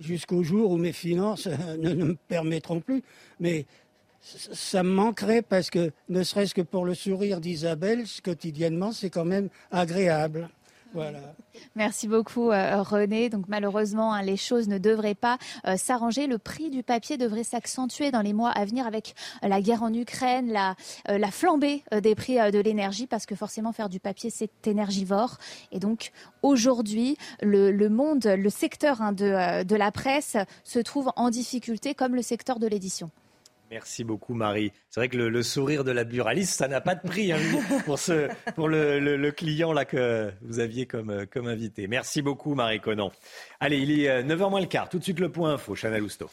jusqu'au 0.00 0.42
jour 0.42 0.70
où 0.70 0.76
mes 0.76 0.92
finances 0.92 1.46
ne, 1.78 1.90
ne, 1.90 2.04
me 2.04 2.16
permettront 2.28 2.80
plus. 2.80 3.02
Mais 3.38 3.66
ça 4.52 4.82
me 4.82 4.90
manquerait 4.90 5.42
parce 5.42 5.70
que, 5.70 5.92
ne 6.08 6.22
serait-ce 6.22 6.54
que 6.54 6.62
pour 6.62 6.84
le 6.84 6.94
sourire 6.94 7.40
d'Isabelle, 7.40 8.04
quotidiennement, 8.22 8.92
c'est 8.92 9.10
quand 9.10 9.24
même 9.24 9.48
agréable. 9.70 10.48
Voilà. 10.94 11.18
Merci 11.74 12.08
beaucoup 12.08 12.50
euh, 12.50 12.82
René. 12.82 13.28
Donc 13.28 13.46
malheureusement, 13.48 14.14
hein, 14.14 14.22
les 14.22 14.36
choses 14.38 14.66
ne 14.66 14.78
devraient 14.78 15.14
pas 15.14 15.36
euh, 15.66 15.76
s'arranger. 15.76 16.26
Le 16.26 16.38
prix 16.38 16.70
du 16.70 16.82
papier 16.82 17.18
devrait 17.18 17.44
s'accentuer 17.44 18.10
dans 18.10 18.22
les 18.22 18.32
mois 18.32 18.50
à 18.50 18.64
venir 18.64 18.86
avec 18.86 19.14
euh, 19.42 19.48
la 19.48 19.60
guerre 19.60 19.82
en 19.82 19.92
Ukraine, 19.92 20.50
la, 20.50 20.74
la 21.06 21.30
flambée 21.30 21.82
des 22.02 22.14
prix 22.14 22.36
de 22.36 22.58
l'énergie, 22.58 23.06
parce 23.06 23.26
que 23.26 23.34
forcément 23.34 23.72
faire 23.72 23.90
du 23.90 24.00
papier 24.00 24.30
c'est 24.30 24.66
énergivore. 24.66 25.36
Et 25.70 25.80
donc 25.80 26.12
aujourd'hui, 26.42 27.18
le, 27.42 27.88
monde, 27.88 28.24
le 28.24 28.50
secteur 28.50 29.02
hein, 29.02 29.12
de 29.12 29.76
la 29.76 29.90
presse 29.90 30.36
se 30.64 30.78
trouve 30.78 31.12
en 31.16 31.30
difficulté, 31.30 31.94
comme 31.94 32.14
le 32.14 32.22
secteur 32.22 32.58
de 32.58 32.66
l'édition. 32.66 33.10
Merci 33.70 34.04
beaucoup, 34.04 34.34
Marie. 34.34 34.72
C'est 34.90 35.00
vrai 35.00 35.08
que 35.08 35.16
le, 35.16 35.42
sourire 35.42 35.82
de 35.82 35.90
la 35.90 36.04
buraliste, 36.04 36.54
ça 36.54 36.68
n'a 36.68 36.80
pas 36.80 36.94
de 36.94 37.06
prix 37.06 37.32
hein, 37.32 37.38
pour, 37.84 37.98
ce, 37.98 38.28
pour 38.54 38.68
le, 38.68 39.30
client 39.30 39.72
là 39.72 39.84
que 39.84 40.32
vous 40.42 40.60
aviez 40.60 40.86
comme, 40.86 41.26
comme 41.26 41.48
invité. 41.48 41.88
Merci 41.88 42.22
beaucoup, 42.22 42.54
Marie 42.54 42.80
Conan. 42.80 43.10
Allez, 43.60 43.78
il 43.78 44.00
est 44.00 44.22
9h 44.22 44.42
euh, 44.42 44.50
moins 44.50 44.60
le 44.60 44.66
quart. 44.66 44.88
Tout 44.88 44.98
de 44.98 45.04
suite, 45.04 45.20
le 45.20 45.32
point 45.32 45.54
info. 45.54 45.74
Chanel 45.74 46.02
Housteau. 46.02 46.30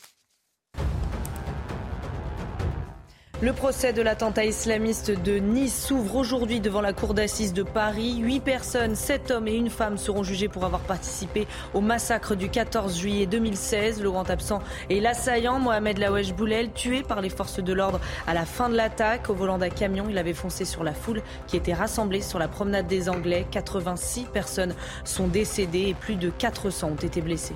Le 3.43 3.51
procès 3.51 3.91
de 3.91 4.01
l'attentat 4.01 4.45
islamiste 4.45 5.11
de 5.11 5.33
Nice 5.33 5.87
s'ouvre 5.87 6.15
aujourd'hui 6.15 6.61
devant 6.61 6.79
la 6.79 6.93
cour 6.93 7.13
d'assises 7.13 7.51
de 7.51 7.63
Paris. 7.63 8.15
Huit 8.19 8.39
personnes, 8.39 8.95
sept 8.95 9.31
hommes 9.31 9.49
et 9.49 9.53
une 9.53 9.69
femme 9.69 9.97
seront 9.97 10.23
jugés 10.23 10.47
pour 10.47 10.63
avoir 10.63 10.79
participé 10.79 11.45
au 11.73 11.81
massacre 11.81 12.35
du 12.35 12.47
14 12.47 12.97
juillet 12.97 13.25
2016. 13.25 14.01
Le 14.01 14.09
grand 14.09 14.29
absent 14.29 14.61
est 14.89 15.01
l'assaillant 15.01 15.59
Mohamed 15.59 15.97
Lawesh 15.97 16.33
Boulel, 16.33 16.71
tué 16.71 17.03
par 17.03 17.19
les 17.19 17.27
forces 17.27 17.59
de 17.59 17.73
l'ordre 17.73 17.99
à 18.27 18.33
la 18.33 18.45
fin 18.45 18.69
de 18.69 18.77
l'attaque. 18.77 19.29
Au 19.29 19.33
volant 19.33 19.57
d'un 19.57 19.69
camion, 19.69 20.05
il 20.09 20.17
avait 20.17 20.33
foncé 20.33 20.63
sur 20.63 20.85
la 20.85 20.93
foule 20.93 21.21
qui 21.45 21.57
était 21.57 21.73
rassemblée 21.73 22.21
sur 22.21 22.39
la 22.39 22.47
promenade 22.47 22.87
des 22.87 23.09
Anglais. 23.09 23.45
86 23.51 24.27
personnes 24.31 24.73
sont 25.03 25.27
décédées 25.27 25.89
et 25.89 25.93
plus 25.93 26.15
de 26.15 26.29
400 26.29 26.91
ont 26.91 26.95
été 26.95 27.19
blessées. 27.19 27.55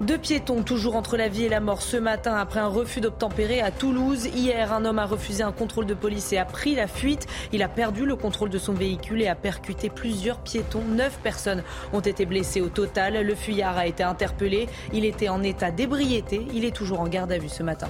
Deux 0.00 0.16
piétons 0.16 0.62
toujours 0.62 0.96
entre 0.96 1.18
la 1.18 1.28
vie 1.28 1.44
et 1.44 1.48
la 1.50 1.60
mort 1.60 1.82
ce 1.82 1.98
matin 1.98 2.34
après 2.34 2.58
un 2.58 2.68
refus 2.68 3.02
d'obtempérer 3.02 3.60
à 3.60 3.70
Toulouse. 3.70 4.24
Hier, 4.34 4.72
un 4.72 4.86
homme 4.86 4.98
a 4.98 5.04
refusé 5.04 5.42
un 5.42 5.52
contrôle 5.52 5.84
de 5.84 5.92
police 5.92 6.32
et 6.32 6.38
a 6.38 6.46
pris 6.46 6.74
la 6.74 6.86
fuite. 6.86 7.26
Il 7.52 7.62
a 7.62 7.68
perdu 7.68 8.06
le 8.06 8.16
contrôle 8.16 8.48
de 8.48 8.56
son 8.56 8.72
véhicule 8.72 9.20
et 9.20 9.28
a 9.28 9.34
percuté 9.34 9.90
plusieurs 9.90 10.38
piétons. 10.38 10.84
Neuf 10.84 11.18
personnes 11.22 11.62
ont 11.92 12.00
été 12.00 12.24
blessées 12.24 12.62
au 12.62 12.70
total. 12.70 13.26
Le 13.26 13.34
fuyard 13.34 13.76
a 13.76 13.86
été 13.86 14.02
interpellé. 14.02 14.70
Il 14.94 15.04
était 15.04 15.28
en 15.28 15.42
état 15.42 15.70
d'ébriété. 15.70 16.46
Il 16.54 16.64
est 16.64 16.74
toujours 16.74 17.00
en 17.00 17.06
garde 17.06 17.30
à 17.30 17.36
vue 17.38 17.50
ce 17.50 17.62
matin. 17.62 17.88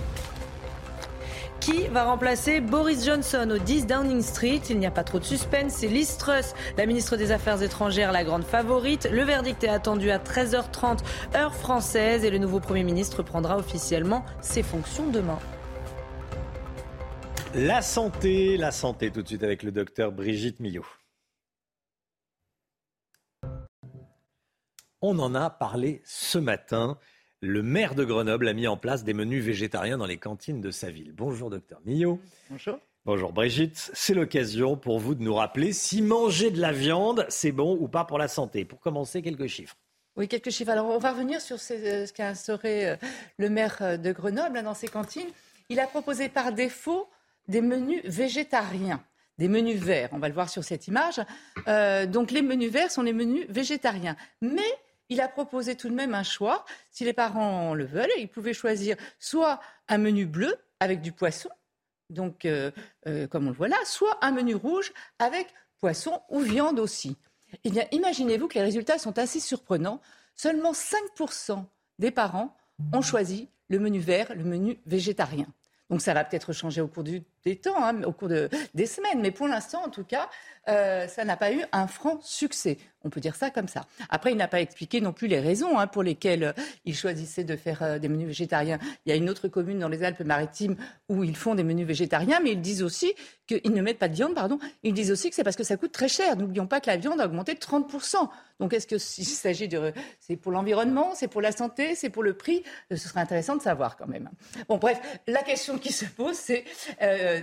Qui 1.61 1.89
va 1.89 2.05
remplacer 2.05 2.63
Boris 2.63 3.05
Johnson 3.05 3.47
au 3.51 3.59
10 3.59 3.87
Downing 3.87 4.23
Street? 4.23 4.63
Il 4.71 4.79
n'y 4.79 4.87
a 4.87 4.91
pas 4.91 5.05
trop 5.05 5.19
de 5.19 5.25
suspense. 5.25 5.75
C'est 5.75 5.89
Liz 5.89 6.17
Truss, 6.17 6.55
la 6.79 6.87
ministre 6.87 7.19
des 7.19 7.33
Affaires 7.33 7.63
étrangères, 7.63 8.13
la 8.13 8.25
grande 8.25 8.45
favorite. 8.45 9.07
Le 9.13 9.23
verdict 9.25 9.63
est 9.63 9.69
attendu 9.69 10.11
à 10.11 10.19
13h30 10.19 11.01
heure 11.37 11.55
française 11.55 12.25
et 12.25 12.31
le 12.31 12.39
nouveau 12.39 12.61
Premier 12.61 12.83
ministre 12.83 13.23
prendra 13.23 13.59
officiellement 13.59 14.25
ses 14.41 14.63
fonctions 14.63 15.07
demain. 15.09 15.39
La 17.55 17.83
santé, 17.83 18.57
la 18.57 18.71
santé 18.71 19.11
tout 19.11 19.21
de 19.21 19.29
suite 19.29 19.43
avec 19.43 19.63
le 19.63 19.71
docteur 19.71 20.13
Brigitte 20.13 20.61
Millot. 20.61 20.87
On 25.03 25.19
en 25.19 25.35
a 25.35 25.51
parlé 25.51 26.01
ce 26.07 26.39
matin. 26.39 26.99
Le 27.43 27.63
maire 27.63 27.95
de 27.95 28.05
Grenoble 28.05 28.49
a 28.49 28.53
mis 28.53 28.69
en 28.69 28.77
place 28.77 29.03
des 29.03 29.15
menus 29.15 29.43
végétariens 29.43 29.97
dans 29.97 30.05
les 30.05 30.19
cantines 30.19 30.61
de 30.61 30.71
sa 30.71 30.91
ville. 30.91 31.13
Bonjour, 31.15 31.49
docteur 31.49 31.81
Millot. 31.87 32.21
Bonjour. 32.51 32.79
Bonjour 33.07 33.33
Brigitte, 33.33 33.91
c'est 33.95 34.13
l'occasion 34.13 34.77
pour 34.77 35.01
vous 35.01 35.15
de 35.15 35.23
nous 35.23 35.33
rappeler 35.33 35.73
si 35.73 36.03
manger 36.03 36.51
de 36.51 36.61
la 36.61 36.71
viande, 36.71 37.25
c'est 37.31 37.51
bon 37.51 37.79
ou 37.81 37.89
pas 37.89 38.05
pour 38.05 38.19
la 38.19 38.29
santé. 38.29 38.67
Pour 38.67 38.79
commencer, 38.79 39.23
quelques 39.23 39.47
chiffres. 39.47 39.79
Oui, 40.17 40.29
quelques 40.29 40.51
chiffres. 40.51 40.71
Alors, 40.71 40.85
on 40.89 40.99
va 40.99 41.13
revenir 41.13 41.41
sur 41.41 41.57
euh, 41.57 42.05
ce 42.05 42.13
qu'a 42.13 42.29
instauré 42.29 42.91
euh, 42.91 42.97
le 43.39 43.49
maire 43.49 43.79
euh, 43.81 43.97
de 43.97 44.13
Grenoble 44.13 44.63
dans 44.63 44.75
ses 44.75 44.89
cantines. 44.89 45.31
Il 45.71 45.81
a 45.81 45.87
proposé 45.87 46.29
par 46.29 46.53
défaut 46.53 47.09
des 47.49 47.63
menus 47.63 48.03
végétariens 48.05 49.03
des 49.39 49.49
menus 49.49 49.81
verts. 49.81 50.11
On 50.13 50.19
va 50.19 50.29
le 50.29 50.35
voir 50.35 50.51
sur 50.51 50.63
cette 50.63 50.87
image. 50.87 51.19
donc 52.13 52.31
les 52.31 52.43
menus 52.43 52.71
verts 52.71 52.91
sont 52.91 53.01
les 53.01 53.15
menus 53.15 53.47
végétariens. 53.49 54.15
Mais 54.43 54.71
il 55.11 55.21
a 55.21 55.29
proposé 55.29 55.77
tout 55.77 55.89
de 55.89 55.95
même 55.95 56.15
un 56.15 56.23
choix. 56.23 56.65
Si 56.91 57.05
les 57.05 57.13
parents 57.13 57.75
le 57.75 57.85
veulent, 57.85 58.11
ils 58.19 58.29
pouvaient 58.29 58.55
choisir 58.55 58.97
soit 59.19 59.61
un 59.89 59.99
menu 59.99 60.25
bleu 60.25 60.57
avec 60.79 61.03
du 61.03 61.13
poisson, 61.13 61.51
donc 62.09 62.45
euh, 62.47 62.71
euh, 63.07 63.27
comme 63.27 63.47
on 63.47 63.51
le 63.51 63.57
voit 63.57 63.69
là, 63.69 63.77
soit 63.85 64.17
un 64.25 64.31
menu 64.31 64.55
rouge 64.55 64.93
avec 65.19 65.53
poisson 65.79 66.23
ou 66.31 66.41
viande 66.41 66.79
aussi. 66.79 67.17
Eh 67.65 67.71
bien, 67.71 67.85
imaginez-vous 67.91 68.49
que 68.49 68.55
les 68.55 68.63
résultats 68.63 68.99
sont 68.99 69.19
assez 69.19 69.41
surprenants. 69.41 70.01
Seulement 70.37 70.73
5% 70.73 71.65
des 71.99 72.11
parents 72.11 72.57
ont 72.93 73.03
choisi 73.03 73.49
le 73.69 73.79
menu 73.79 73.99
vert, 73.99 74.35
le 74.35 74.45
menu 74.45 74.81
végétarien. 74.87 75.47
Donc 75.91 76.01
ça 76.01 76.15
va 76.15 76.25
peut-être 76.25 76.53
changer 76.53 76.81
au 76.81 76.87
cours 76.87 77.03
du, 77.03 77.23
des 77.45 77.57
temps, 77.57 77.85
hein, 77.85 78.05
au 78.05 78.13
cours 78.13 78.29
des 78.29 78.87
semaines, 78.87 79.21
mais 79.21 79.33
pour 79.33 79.49
l'instant, 79.49 79.83
en 79.85 79.89
tout 79.89 80.05
cas, 80.05 80.31
euh, 80.69 81.09
ça 81.09 81.25
n'a 81.25 81.37
pas 81.37 81.53
eu 81.53 81.63
un 81.73 81.87
franc 81.87 82.19
succès. 82.23 82.79
On 83.03 83.09
peut 83.09 83.21
dire 83.21 83.35
ça 83.35 83.49
comme 83.49 83.67
ça. 83.67 83.87
Après, 84.11 84.31
il 84.31 84.37
n'a 84.37 84.49
pas 84.49 84.61
expliqué 84.61 85.01
non 85.01 85.15
plus 85.15 85.27
les 85.27 85.41
raisons 85.41 85.79
hein, 85.79 85.87
pour 85.87 86.03
lesquelles 86.03 86.45
euh, 86.45 86.53
il 86.85 86.95
choisissait 86.95 87.45
de 87.45 87.57
faire 87.57 87.83
euh, 87.83 87.99
des 87.99 88.09
menus 88.09 88.27
végétariens. 88.27 88.79
Il 89.07 89.09
y 89.09 89.13
a 89.13 89.17
une 89.17 89.31
autre 89.31 89.49
commune 89.49 89.79
dans 89.79 89.89
les 89.89 90.03
Alpes-Maritimes 90.03 90.77
où 91.09 91.25
ils 91.25 91.37
font 91.37 91.55
des 91.55 91.65
menus 91.65 91.87
végétariens, 91.87 92.41
mais 92.43 92.53
ils 92.53 92.61
disent 92.61 92.83
aussi 92.83 93.15
qu'ils 93.47 93.73
ne 93.73 93.81
mettent 93.81 93.99
pas 93.99 94.09
de 94.09 94.15
viande, 94.15 94.35
pardon. 94.35 94.59
Ils 94.83 94.93
disent 94.93 95.11
aussi 95.11 95.31
que 95.31 95.35
c'est 95.35 95.45
parce 95.45 95.57
que 95.57 95.65
ça 95.65 95.79
coûte 95.79 95.93
très 95.93 96.09
cher. 96.09 96.37
N'oublions 96.37 96.67
pas 96.67 96.81
que 96.81 96.89
la 96.89 96.99
viande 96.99 97.21
a 97.23 97.25
augmenté 97.25 97.55
de 97.55 97.59
30%. 97.59 98.29
Donc, 98.61 98.75
est-ce 98.75 98.87
qu'il 98.87 99.01
s'agit 99.01 99.69
de... 99.69 99.95
C'est 100.19 100.37
pour 100.37 100.53
l'environnement, 100.53 101.15
c'est 101.15 101.29
pour 101.29 101.41
la 101.41 101.53
santé, 101.53 101.95
c'est 101.95 102.11
pour 102.11 102.23
le 102.23 102.35
prix? 102.35 102.63
Ce 102.91 102.97
serait 102.99 103.21
intéressant 103.21 103.57
de 103.57 103.63
savoir 103.63 103.97
quand 103.97 104.07
même. 104.07 104.29
Bon, 104.69 104.77
bref, 104.77 105.01
la 105.27 105.43
question 105.43 105.79
qui 105.79 105.91
se 105.91 106.05
pose, 106.05 106.37
c'est... 106.37 106.65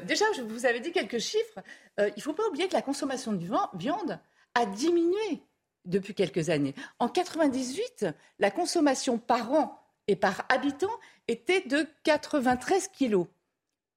déjà, 0.05 0.25
je 0.35 0.43
vous 0.43 0.67
avais 0.67 0.79
dit 0.79 0.91
quelques 0.91 1.17
chiffres. 1.17 1.59
il 1.97 2.13
ne 2.15 2.21
faut 2.21 2.33
pas 2.33 2.47
oublier 2.47 2.67
que 2.67 2.75
la 2.75 2.83
consommation 2.83 3.06
de 3.07 3.77
viande 3.77 4.19
a 4.53 4.65
diminué 4.65 5.41
depuis 5.85 6.13
quelques 6.13 6.49
années. 6.49 6.75
En 6.99 7.07
98, 7.07 8.07
la 8.39 8.51
consommation 8.51 9.17
par 9.17 9.51
an 9.53 9.79
et 10.07 10.15
par 10.15 10.45
habitant 10.49 10.91
était 11.27 11.61
de 11.61 11.87
93 12.03 12.89
kilos. 12.89 13.27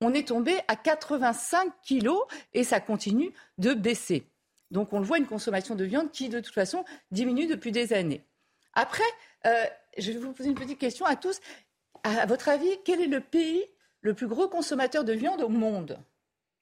On 0.01 0.15
est 0.15 0.29
tombé 0.29 0.55
à 0.69 0.77
85 0.77 1.73
kilos 1.83 2.23
et 2.55 2.65
ça 2.65 2.81
continue 2.81 3.33
de 3.59 3.75
baisser. 3.75 4.27
Donc 4.71 4.93
on 4.93 4.99
le 4.99 5.05
voit, 5.05 5.19
une 5.19 5.27
consommation 5.27 5.75
de 5.75 5.85
viande 5.85 6.11
qui, 6.11 6.29
de 6.29 6.41
toute 6.41 6.55
façon, 6.55 6.85
diminue 7.11 7.47
depuis 7.47 7.73
des 7.73 7.93
années. 7.93 8.25
Après, 8.73 9.03
euh, 9.47 9.65
je 9.99 10.13
vais 10.13 10.19
vous 10.19 10.33
poser 10.33 10.49
une 10.49 10.55
petite 10.55 10.79
question 10.79 11.05
à 11.07 11.17
tous. 11.17 11.41
À 12.03 12.25
votre 12.27 12.49
avis, 12.49 12.79
quel 12.85 13.01
est 13.01 13.09
le 13.09 13.21
pays 13.21 13.63
le 14.01 14.15
plus 14.15 14.29
gros 14.29 14.49
consommateur 14.49 15.05
de 15.05 15.13
viande 15.13 15.43
au 15.43 15.49
monde? 15.49 15.99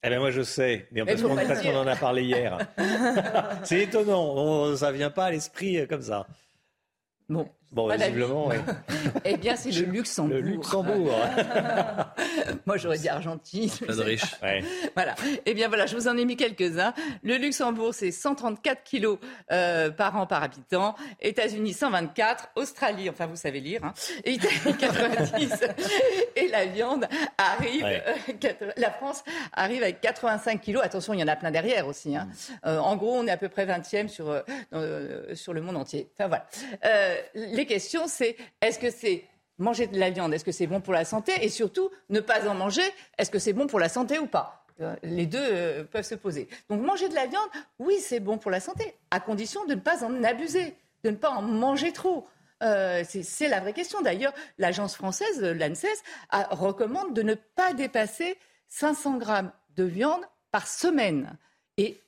Eh 0.01 0.09
bien, 0.09 0.19
moi, 0.19 0.31
je 0.31 0.41
sais, 0.41 0.87
parce 1.05 1.21
qu'on 1.61 1.75
en 1.75 1.87
a 1.87 1.95
parlé 1.95 2.23
hier. 2.23 2.57
c'est 3.63 3.81
étonnant, 3.81 4.75
ça 4.75 4.91
ne 4.91 4.97
vient 4.97 5.09
pas 5.09 5.25
à 5.25 5.31
l'esprit 5.31 5.77
euh, 5.77 5.85
comme 5.87 6.01
ça. 6.01 6.25
Bon, 7.27 7.49
Bon, 7.71 7.87
visiblement, 7.87 8.47
oui. 8.47 8.55
eh 9.25 9.37
bien, 9.37 9.55
c'est 9.55 9.69
le 9.71 9.85
Luxembourg. 9.85 10.35
Le 10.35 10.41
Luxembourg. 10.41 11.11
Moi, 12.65 12.77
j'aurais 12.77 12.97
dit 12.97 13.09
Argentine. 13.09 13.69
de 13.87 14.01
riche. 14.01 14.35
Ouais. 14.41 14.63
Voilà. 14.95 15.13
Eh 15.45 15.53
bien, 15.53 15.67
voilà, 15.67 15.85
je 15.85 15.95
vous 15.95 16.07
en 16.07 16.17
ai 16.17 16.25
mis 16.25 16.35
quelques-uns. 16.35 16.93
Le 17.21 17.37
Luxembourg, 17.37 17.93
c'est 17.93 18.09
134 18.09 18.83
kilos 18.83 19.19
euh, 19.51 19.91
par 19.91 20.15
an 20.17 20.25
par 20.25 20.41
habitant. 20.41 20.95
États-Unis, 21.21 21.73
124. 21.73 22.49
Australie, 22.55 23.07
enfin, 23.07 23.27
vous 23.27 23.35
savez 23.35 23.59
lire. 23.59 23.83
Hein. 23.83 23.93
Italie, 24.25 24.77
90. 24.79 25.63
Et 26.37 26.47
la 26.47 26.65
viande 26.65 27.05
arrive. 27.37 27.85
Euh, 27.85 28.53
la 28.77 28.89
France 28.89 29.23
arrive 29.53 29.83
avec 29.83 30.01
85 30.01 30.59
kilos. 30.59 30.83
Attention, 30.83 31.13
il 31.13 31.19
y 31.19 31.23
en 31.23 31.27
a 31.27 31.35
plein 31.35 31.51
derrière 31.51 31.85
aussi. 31.85 32.15
Hein. 32.15 32.29
Euh, 32.65 32.79
en 32.79 32.95
gros, 32.95 33.15
on 33.15 33.27
est 33.27 33.31
à 33.31 33.37
peu 33.37 33.49
près 33.49 33.67
20e 33.67 34.07
sur, 34.07 34.43
sur 35.35 35.53
le 35.53 35.61
monde 35.61 35.77
entier. 35.77 36.09
Enfin, 36.17 36.27
voilà 36.27 36.47
les 37.58 37.58
questions, 37.65 38.07
c'est 38.07 38.35
est-ce 38.61 38.79
que 38.79 38.91
c'est 38.91 39.25
manger 39.57 39.87
de 39.87 39.99
la 39.99 40.09
viande, 40.09 40.33
est-ce 40.33 40.45
que 40.45 40.51
c'est 40.51 40.67
bon 40.67 40.81
pour 40.81 40.93
la 40.93 41.05
santé 41.05 41.33
Et 41.41 41.49
surtout, 41.49 41.89
ne 42.09 42.19
pas 42.19 42.47
en 42.47 42.55
manger, 42.55 42.83
est-ce 43.17 43.29
que 43.29 43.39
c'est 43.39 43.53
bon 43.53 43.67
pour 43.67 43.79
la 43.79 43.89
santé 43.89 44.17
ou 44.17 44.25
pas? 44.25 44.65
Euh, 44.81 44.95
les 45.03 45.25
deux 45.25 45.39
euh, 45.41 45.83
peuvent 45.83 46.05
se 46.05 46.15
poser. 46.15 46.47
Donc 46.69 46.81
manger 46.81 47.09
de 47.09 47.15
la 47.15 47.25
viande, 47.25 47.49
oui, 47.79 47.97
c'est 47.99 48.21
bon 48.21 48.37
pour 48.37 48.49
la 48.49 48.61
santé, 48.61 48.95
à 49.11 49.19
condition 49.19 49.65
de 49.65 49.75
ne 49.75 49.79
pas 49.79 50.03
en 50.05 50.23
abuser, 50.23 50.75
de 51.03 51.09
ne 51.09 51.17
pas 51.17 51.29
en 51.29 51.41
manger 51.41 51.91
trop. 51.91 52.27
Euh, 52.63 53.03
c'est 53.05 53.47
la 53.49 53.59
vraie 53.59 53.73
question. 53.73 54.01
D'ailleurs, 54.01 54.33
l'agence 54.57 54.95
française, 54.95 55.41
l'ANSES, 55.41 56.03
recommande 56.51 57.13
de 57.13 57.21
ne 57.21 57.33
pas 57.33 57.73
dépasser 57.73 58.37
500 58.69 59.17
grammes 59.17 59.51
de 59.75 59.83
viande 59.83 60.21
par 60.51 60.67
semaine. 60.67 61.37
Et 61.77 62.01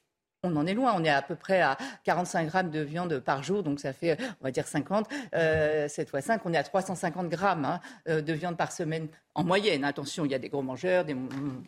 on 0.43 0.55
en 0.55 0.65
est 0.65 0.73
loin, 0.73 0.93
on 0.97 1.03
est 1.03 1.09
à 1.09 1.21
peu 1.21 1.35
près 1.35 1.61
à 1.61 1.77
45 2.03 2.47
grammes 2.47 2.69
de 2.71 2.79
viande 2.79 3.19
par 3.19 3.43
jour, 3.43 3.61
donc 3.61 3.79
ça 3.79 3.93
fait, 3.93 4.17
on 4.41 4.45
va 4.45 4.51
dire 4.51 4.67
50. 4.67 5.07
Euh, 5.35 5.87
7 5.87 6.09
fois 6.09 6.21
5, 6.21 6.41
on 6.45 6.53
est 6.53 6.57
à 6.57 6.63
350 6.63 7.29
grammes 7.29 7.65
hein, 7.65 7.79
euh, 8.09 8.21
de 8.21 8.33
viande 8.33 8.57
par 8.57 8.71
semaine 8.71 9.07
en 9.35 9.43
moyenne. 9.43 9.83
Attention, 9.83 10.25
il 10.25 10.31
y 10.31 10.35
a 10.35 10.39
des 10.39 10.49
gros 10.49 10.61
mangeurs, 10.61 11.05
des 11.05 11.15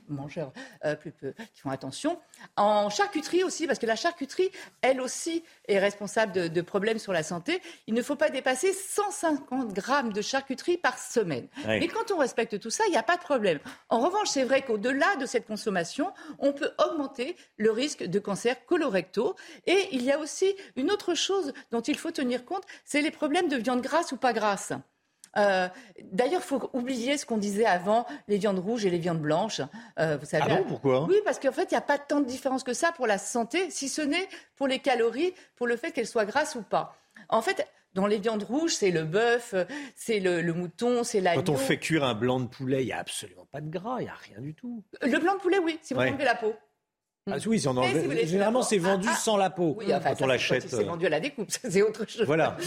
mangeurs 0.08 0.52
euh, 0.86 0.96
plus 0.96 1.12
peu 1.12 1.34
qui 1.54 1.62
font 1.62 1.70
attention. 1.70 2.20
En 2.56 2.90
charcuterie 2.90 3.44
aussi, 3.44 3.68
parce 3.68 3.80
que 3.80 3.86
la 3.86 3.96
charcuterie, 3.96 4.50
elle 4.82 5.02
aussi, 5.02 5.44
est 5.68 5.80
responsable 5.80 6.50
de, 6.50 6.62
problèmes 6.62 7.00
sur 7.00 7.14
la 7.14 7.24
santé. 7.24 7.62
Il 7.88 7.94
ne 7.94 8.02
faut 8.02 8.16
pas 8.16 8.30
dépasser 8.30 8.74
150 8.74 9.74
grammes 9.74 10.14
de 10.14 10.22
charcuterie 10.22 10.78
par 10.78 10.98
semaine. 10.98 11.48
Mais 11.68 11.88
quand 11.88 12.12
on 12.12 12.18
respecte 12.18 12.60
tout 12.60 12.70
ça, 12.70 12.84
il 12.88 12.92
n'y 12.92 12.98
a 12.98 13.04
pas 13.04 13.18
de 13.18 13.22
problème. 13.22 13.60
En 13.90 14.00
revanche, 14.00 14.30
c'est 14.30 14.44
vrai 14.44 14.62
qu'au-delà 14.62 15.16
de 15.18 15.26
cette 15.26 15.46
consommation, 15.46 16.14
on 16.40 16.54
peut 16.54 16.72
augmenter 16.86 17.36
le 17.58 17.72
risque 17.72 18.04
de 18.04 18.20
cancer 18.20 18.66
colorectaux. 18.66 19.36
Et 19.68 19.90
il 19.92 20.04
y 20.04 20.12
a 20.12 20.20
aussi 20.20 20.56
une 20.76 20.92
autre 20.92 21.14
chose 21.14 21.54
dont 21.72 21.82
il 21.82 21.98
faut 21.98 22.12
tenir 22.12 22.46
compte, 22.46 22.64
c'est 22.86 23.02
les 23.02 23.12
problèmes 23.12 23.50
de 23.50 23.58
viande 23.58 23.82
grasse 23.82 24.12
ou 24.12 24.18
pas 24.18 24.34
grasse. 24.34 24.74
Euh, 25.38 25.68
d'ailleurs, 26.12 26.42
il 26.42 26.48
faut 26.48 26.70
oublier 26.74 27.18
ce 27.18 27.26
qu'on 27.26 27.38
disait 27.38 27.66
avant, 27.66 28.06
les 28.28 28.38
viandes 28.38 28.60
rouges 28.60 28.86
et 28.86 28.90
les 28.90 29.00
viandes 29.00 29.22
blanches. 29.22 29.62
Euh, 30.00 30.18
vous 30.18 30.26
savez, 30.26 30.46
ah 30.48 30.56
bon, 30.56 30.64
pourquoi? 30.68 31.06
Oui, 31.06 31.16
parce 31.26 31.40
qu'en 31.40 31.52
fait, 31.52 31.72
il 31.72 31.74
n'y 31.74 31.78
a 31.78 31.82
pas 31.82 31.98
tant 31.98 32.20
de 32.20 32.26
différence 32.26 32.64
que 32.64 32.74
ça 32.74 32.92
pour 32.92 33.08
la 33.08 33.18
santé, 33.18 33.70
si 33.70 33.90
ce 33.90 34.02
n'est 34.02 34.28
pour 34.56 34.68
les 34.68 34.80
calories, 34.80 35.34
pour 35.56 35.68
le 35.68 35.76
fait 35.76 35.92
qu'elles 35.92 36.08
soient 36.08 36.26
grasses 36.26 36.56
ou 36.56 36.62
pas. 36.62 36.98
En 37.30 37.42
fait, 37.42 37.68
dans 37.94 38.08
les 38.08 38.18
viandes 38.18 38.44
rouges, 38.44 38.74
c'est 38.74 38.92
le 38.92 39.04
bœuf, 39.04 39.56
c'est 39.96 40.20
le, 40.20 40.42
mouton, 40.54 41.04
c'est 41.04 41.22
l'agneau. 41.22 41.44
Quand 41.44 41.52
on 41.52 41.58
fait 41.58 41.78
cuire 41.78 42.04
un 42.04 42.16
blanc 42.16 42.40
de 42.40 42.48
poulet, 42.48 42.84
il 42.84 42.88
n'y 42.88 42.94
a 42.94 43.00
absolument 43.00 43.46
pas 43.52 43.62
de 43.62 43.70
gras, 43.70 43.98
il 44.00 44.06
n'y 44.06 44.10
a 44.10 44.16
rien 44.16 44.42
du 44.42 44.54
tout. 44.54 44.84
Le 45.02 45.18
blanc 45.20 45.36
de 45.36 45.40
poulet, 45.40 45.60
oui, 45.60 45.80
si 45.82 45.94
vous 45.94 46.00
enlevez 46.00 46.26
la 46.26 46.36
peau. 46.36 46.54
Ah 47.32 47.38
oui, 47.46 47.58
généralement 48.26 48.64
c'est 48.64 48.78
vendu 48.78 49.08
ah, 49.10 49.16
sans 49.16 49.38
la 49.38 49.50
peau 49.50 49.78
oui, 49.80 49.86
quand 49.88 50.22
on 50.22 50.28
l'achète. 50.28 50.66
C'est 50.68 50.82
euh. 50.82 50.84
vendu 50.84 51.06
à 51.06 51.10
la 51.10 51.22
découpe, 51.22 51.50
c'est 51.50 51.82
autre 51.82 52.06
chose. 52.06 52.26
Voilà. 52.26 52.58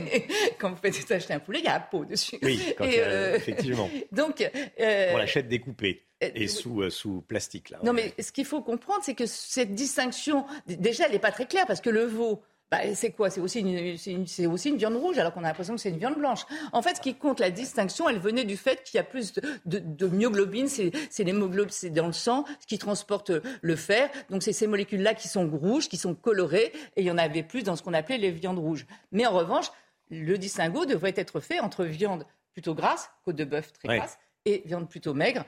quand 0.58 0.70
vous 0.70 0.76
faites 0.76 1.12
acheter 1.12 1.32
un 1.32 1.38
poulet, 1.38 1.60
il 1.60 1.64
y 1.64 1.68
a 1.68 1.74
la 1.74 1.80
peau 1.80 2.04
dessus. 2.04 2.36
Oui, 2.42 2.60
euh, 2.80 3.36
effectivement. 3.36 3.88
Donc, 4.12 4.40
euh, 4.80 5.12
on 5.14 5.16
l'achète 5.16 5.46
découpé 5.46 6.06
et 6.20 6.48
sous, 6.48 6.90
sous 6.90 7.22
plastique. 7.22 7.70
Là, 7.70 7.78
non, 7.84 7.92
mais 7.92 8.12
ce 8.18 8.32
qu'il 8.32 8.44
faut 8.44 8.62
comprendre, 8.62 9.00
c'est 9.02 9.14
que 9.14 9.26
cette 9.26 9.74
distinction, 9.74 10.44
déjà, 10.66 11.06
elle 11.06 11.12
n'est 11.12 11.20
pas 11.20 11.32
très 11.32 11.46
claire 11.46 11.66
parce 11.66 11.80
que 11.80 11.90
le 11.90 12.04
veau, 12.04 12.42
bah, 12.70 12.94
c'est 12.94 13.10
quoi? 13.10 13.30
C'est 13.30 13.40
aussi, 13.40 13.60
une, 13.60 14.46
aussi 14.46 14.68
une 14.68 14.76
viande 14.76 14.94
rouge, 14.94 15.18
alors 15.18 15.34
qu'on 15.34 15.42
a 15.42 15.48
l'impression 15.48 15.74
que 15.74 15.80
c'est 15.80 15.88
une 15.88 15.98
viande 15.98 16.16
blanche. 16.16 16.46
En 16.72 16.82
fait, 16.82 16.96
ce 16.96 17.00
qui 17.00 17.16
compte, 17.16 17.40
la 17.40 17.50
distinction, 17.50 18.08
elle 18.08 18.20
venait 18.20 18.44
du 18.44 18.56
fait 18.56 18.84
qu'il 18.84 18.98
y 18.98 19.00
a 19.00 19.04
plus 19.04 19.32
de, 19.32 19.42
de, 19.64 20.06
myoglobine, 20.06 20.68
c'est 20.68 20.92
l'hémoglobine, 21.18 21.72
c'est 21.72 21.90
dans 21.90 22.06
le 22.06 22.12
sang, 22.12 22.44
ce 22.60 22.66
qui 22.68 22.78
transporte 22.78 23.32
le 23.60 23.76
fer. 23.76 24.08
Donc, 24.30 24.44
c'est 24.44 24.52
ces 24.52 24.68
molécules-là 24.68 25.14
qui 25.14 25.26
sont 25.26 25.48
rouges, 25.50 25.88
qui 25.88 25.96
sont 25.96 26.14
colorées, 26.14 26.72
et 26.94 27.00
il 27.00 27.04
y 27.04 27.10
en 27.10 27.18
avait 27.18 27.42
plus 27.42 27.64
dans 27.64 27.74
ce 27.74 27.82
qu'on 27.82 27.94
appelait 27.94 28.18
les 28.18 28.30
viandes 28.30 28.60
rouges. 28.60 28.86
Mais 29.10 29.26
en 29.26 29.32
revanche, 29.32 29.66
le 30.10 30.38
distinguo 30.38 30.86
devrait 30.86 31.14
être 31.16 31.40
fait 31.40 31.58
entre 31.58 31.84
viande 31.84 32.24
plutôt 32.52 32.74
grasse, 32.74 33.10
côte 33.24 33.36
de 33.36 33.44
bœuf 33.44 33.72
très 33.72 33.96
grasse, 33.96 34.18
et 34.44 34.62
viande 34.64 34.88
plutôt 34.88 35.12
maigre, 35.12 35.44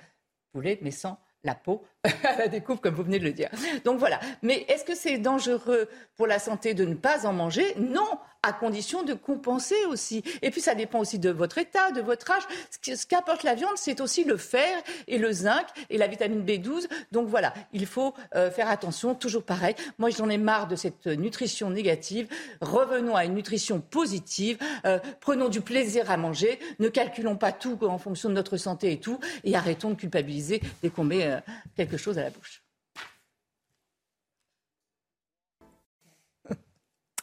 poulet, 0.53 0.79
mais 0.83 0.91
sans 0.91 1.21
la 1.45 1.55
peau 1.55 1.85
à 2.25 2.37
la 2.37 2.49
découvre, 2.49 2.81
comme 2.81 2.95
vous 2.95 3.05
venez 3.05 3.21
de 3.21 3.25
le 3.25 3.33
dire. 3.33 3.49
Donc 3.85 3.99
voilà. 3.99 4.19
Mais 4.43 4.65
est-ce 4.69 4.85
que 4.85 4.95
c'est 4.95 5.19
dangereux 5.19 5.89
pour 6.17 6.27
la 6.27 6.39
santé 6.39 6.75
de 6.75 6.85
ne 6.85 6.95
pas 6.95 7.27
en 7.27 7.33
manger? 7.33 7.75
Non 7.79 8.19
à 8.43 8.53
condition 8.53 9.05
de 9.05 9.15
compenser 9.15 9.77
aussi. 9.89 10.25
Et 10.43 10.51
puis 10.51 10.61
ça 10.61 10.75
dépend 10.75 10.99
aussi 10.99 11.19
de 11.19 11.31
votre 11.31 11.59
état, 11.59 11.93
de 11.93 12.01
votre 12.01 12.31
âge. 12.31 12.43
Ce 12.83 13.07
qu'apporte 13.07 13.45
la 13.45 13.55
viande, 13.55 13.77
c'est 13.77 14.01
aussi 14.01 14.25
le 14.25 14.37
fer 14.37 14.83
et 15.07 15.19
le 15.19 15.31
zinc 15.33 15.65
et 15.91 15.99
la 15.99 16.09
vitamine 16.09 16.45
B12. 16.45 16.89
Donc 17.13 17.29
voilà, 17.29 17.55
il 17.73 17.87
faut 17.87 18.15
euh, 18.35 18.51
faire 18.51 18.69
attention, 18.69 19.15
toujours 19.15 19.45
pareil. 19.45 19.77
Moi, 19.99 20.11
j'en 20.11 20.29
ai 20.29 20.39
marre 20.39 20.67
de 20.67 20.75
cette 20.75 21.07
nutrition 21.07 21.71
négative. 21.71 22.27
Revenons 22.61 23.15
à 23.15 23.25
une 23.25 23.35
nutrition 23.35 23.81
positive. 23.81 24.59
Euh, 24.87 24.99
prenons 25.21 25.49
du 25.49 25.61
plaisir 25.61 26.11
à 26.11 26.17
manger. 26.17 26.59
Ne 26.81 26.89
calculons 26.89 27.37
pas 27.37 27.53
tout 27.53 27.79
en 27.83 27.99
fonction 27.99 28.29
de 28.29 28.35
notre 28.35 28.57
santé 28.57 28.91
et 28.91 28.99
tout. 28.99 29.21
Et 29.45 29.55
arrêtons 29.55 29.91
de 29.91 29.95
culpabiliser 29.95 30.61
dès 30.83 30.91
qu'on 30.91 31.05
met 31.05 31.27
euh, 31.27 31.39
chose 31.97 32.19
à 32.19 32.23
la 32.23 32.31
bouche. 32.31 32.63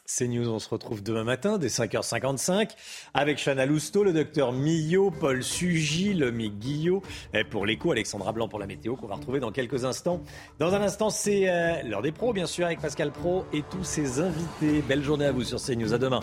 C'est 0.06 0.28
News, 0.28 0.48
on 0.48 0.58
se 0.58 0.68
retrouve 0.68 1.02
demain 1.02 1.24
matin 1.24 1.58
dès 1.58 1.68
5h55 1.68 2.70
avec 3.14 3.38
Chana 3.38 3.66
Lousteau, 3.66 4.04
le 4.04 4.12
docteur 4.12 4.52
Millot, 4.52 5.10
Paul 5.10 5.42
Sugy, 5.42 6.14
le 6.14 6.30
Guillot 6.30 7.02
pour 7.50 7.66
l'écho, 7.66 7.92
Alexandra 7.92 8.32
Blanc 8.32 8.48
pour 8.48 8.58
la 8.58 8.66
météo 8.66 8.96
qu'on 8.96 9.06
va 9.06 9.14
retrouver 9.14 9.40
dans 9.40 9.52
quelques 9.52 9.84
instants. 9.84 10.22
Dans 10.58 10.74
un 10.74 10.82
instant, 10.82 11.10
c'est 11.10 11.48
euh, 11.48 11.82
l'heure 11.82 12.02
des 12.02 12.12
pros, 12.12 12.32
bien 12.32 12.46
sûr, 12.46 12.66
avec 12.66 12.80
Pascal 12.80 13.12
Pro 13.12 13.44
et 13.52 13.62
tous 13.70 13.84
ses 13.84 14.20
invités. 14.20 14.82
Belle 14.82 15.02
journée 15.02 15.26
à 15.26 15.32
vous 15.32 15.44
sur 15.44 15.60
CNews. 15.60 15.94
À 15.94 15.98
demain. 15.98 16.20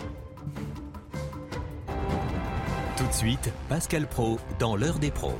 Tout 2.98 3.06
de 3.06 3.12
suite, 3.12 3.52
Pascal 3.68 4.08
Pro 4.08 4.38
dans 4.58 4.74
l'heure 4.74 4.98
des 4.98 5.12
pros. 5.12 5.38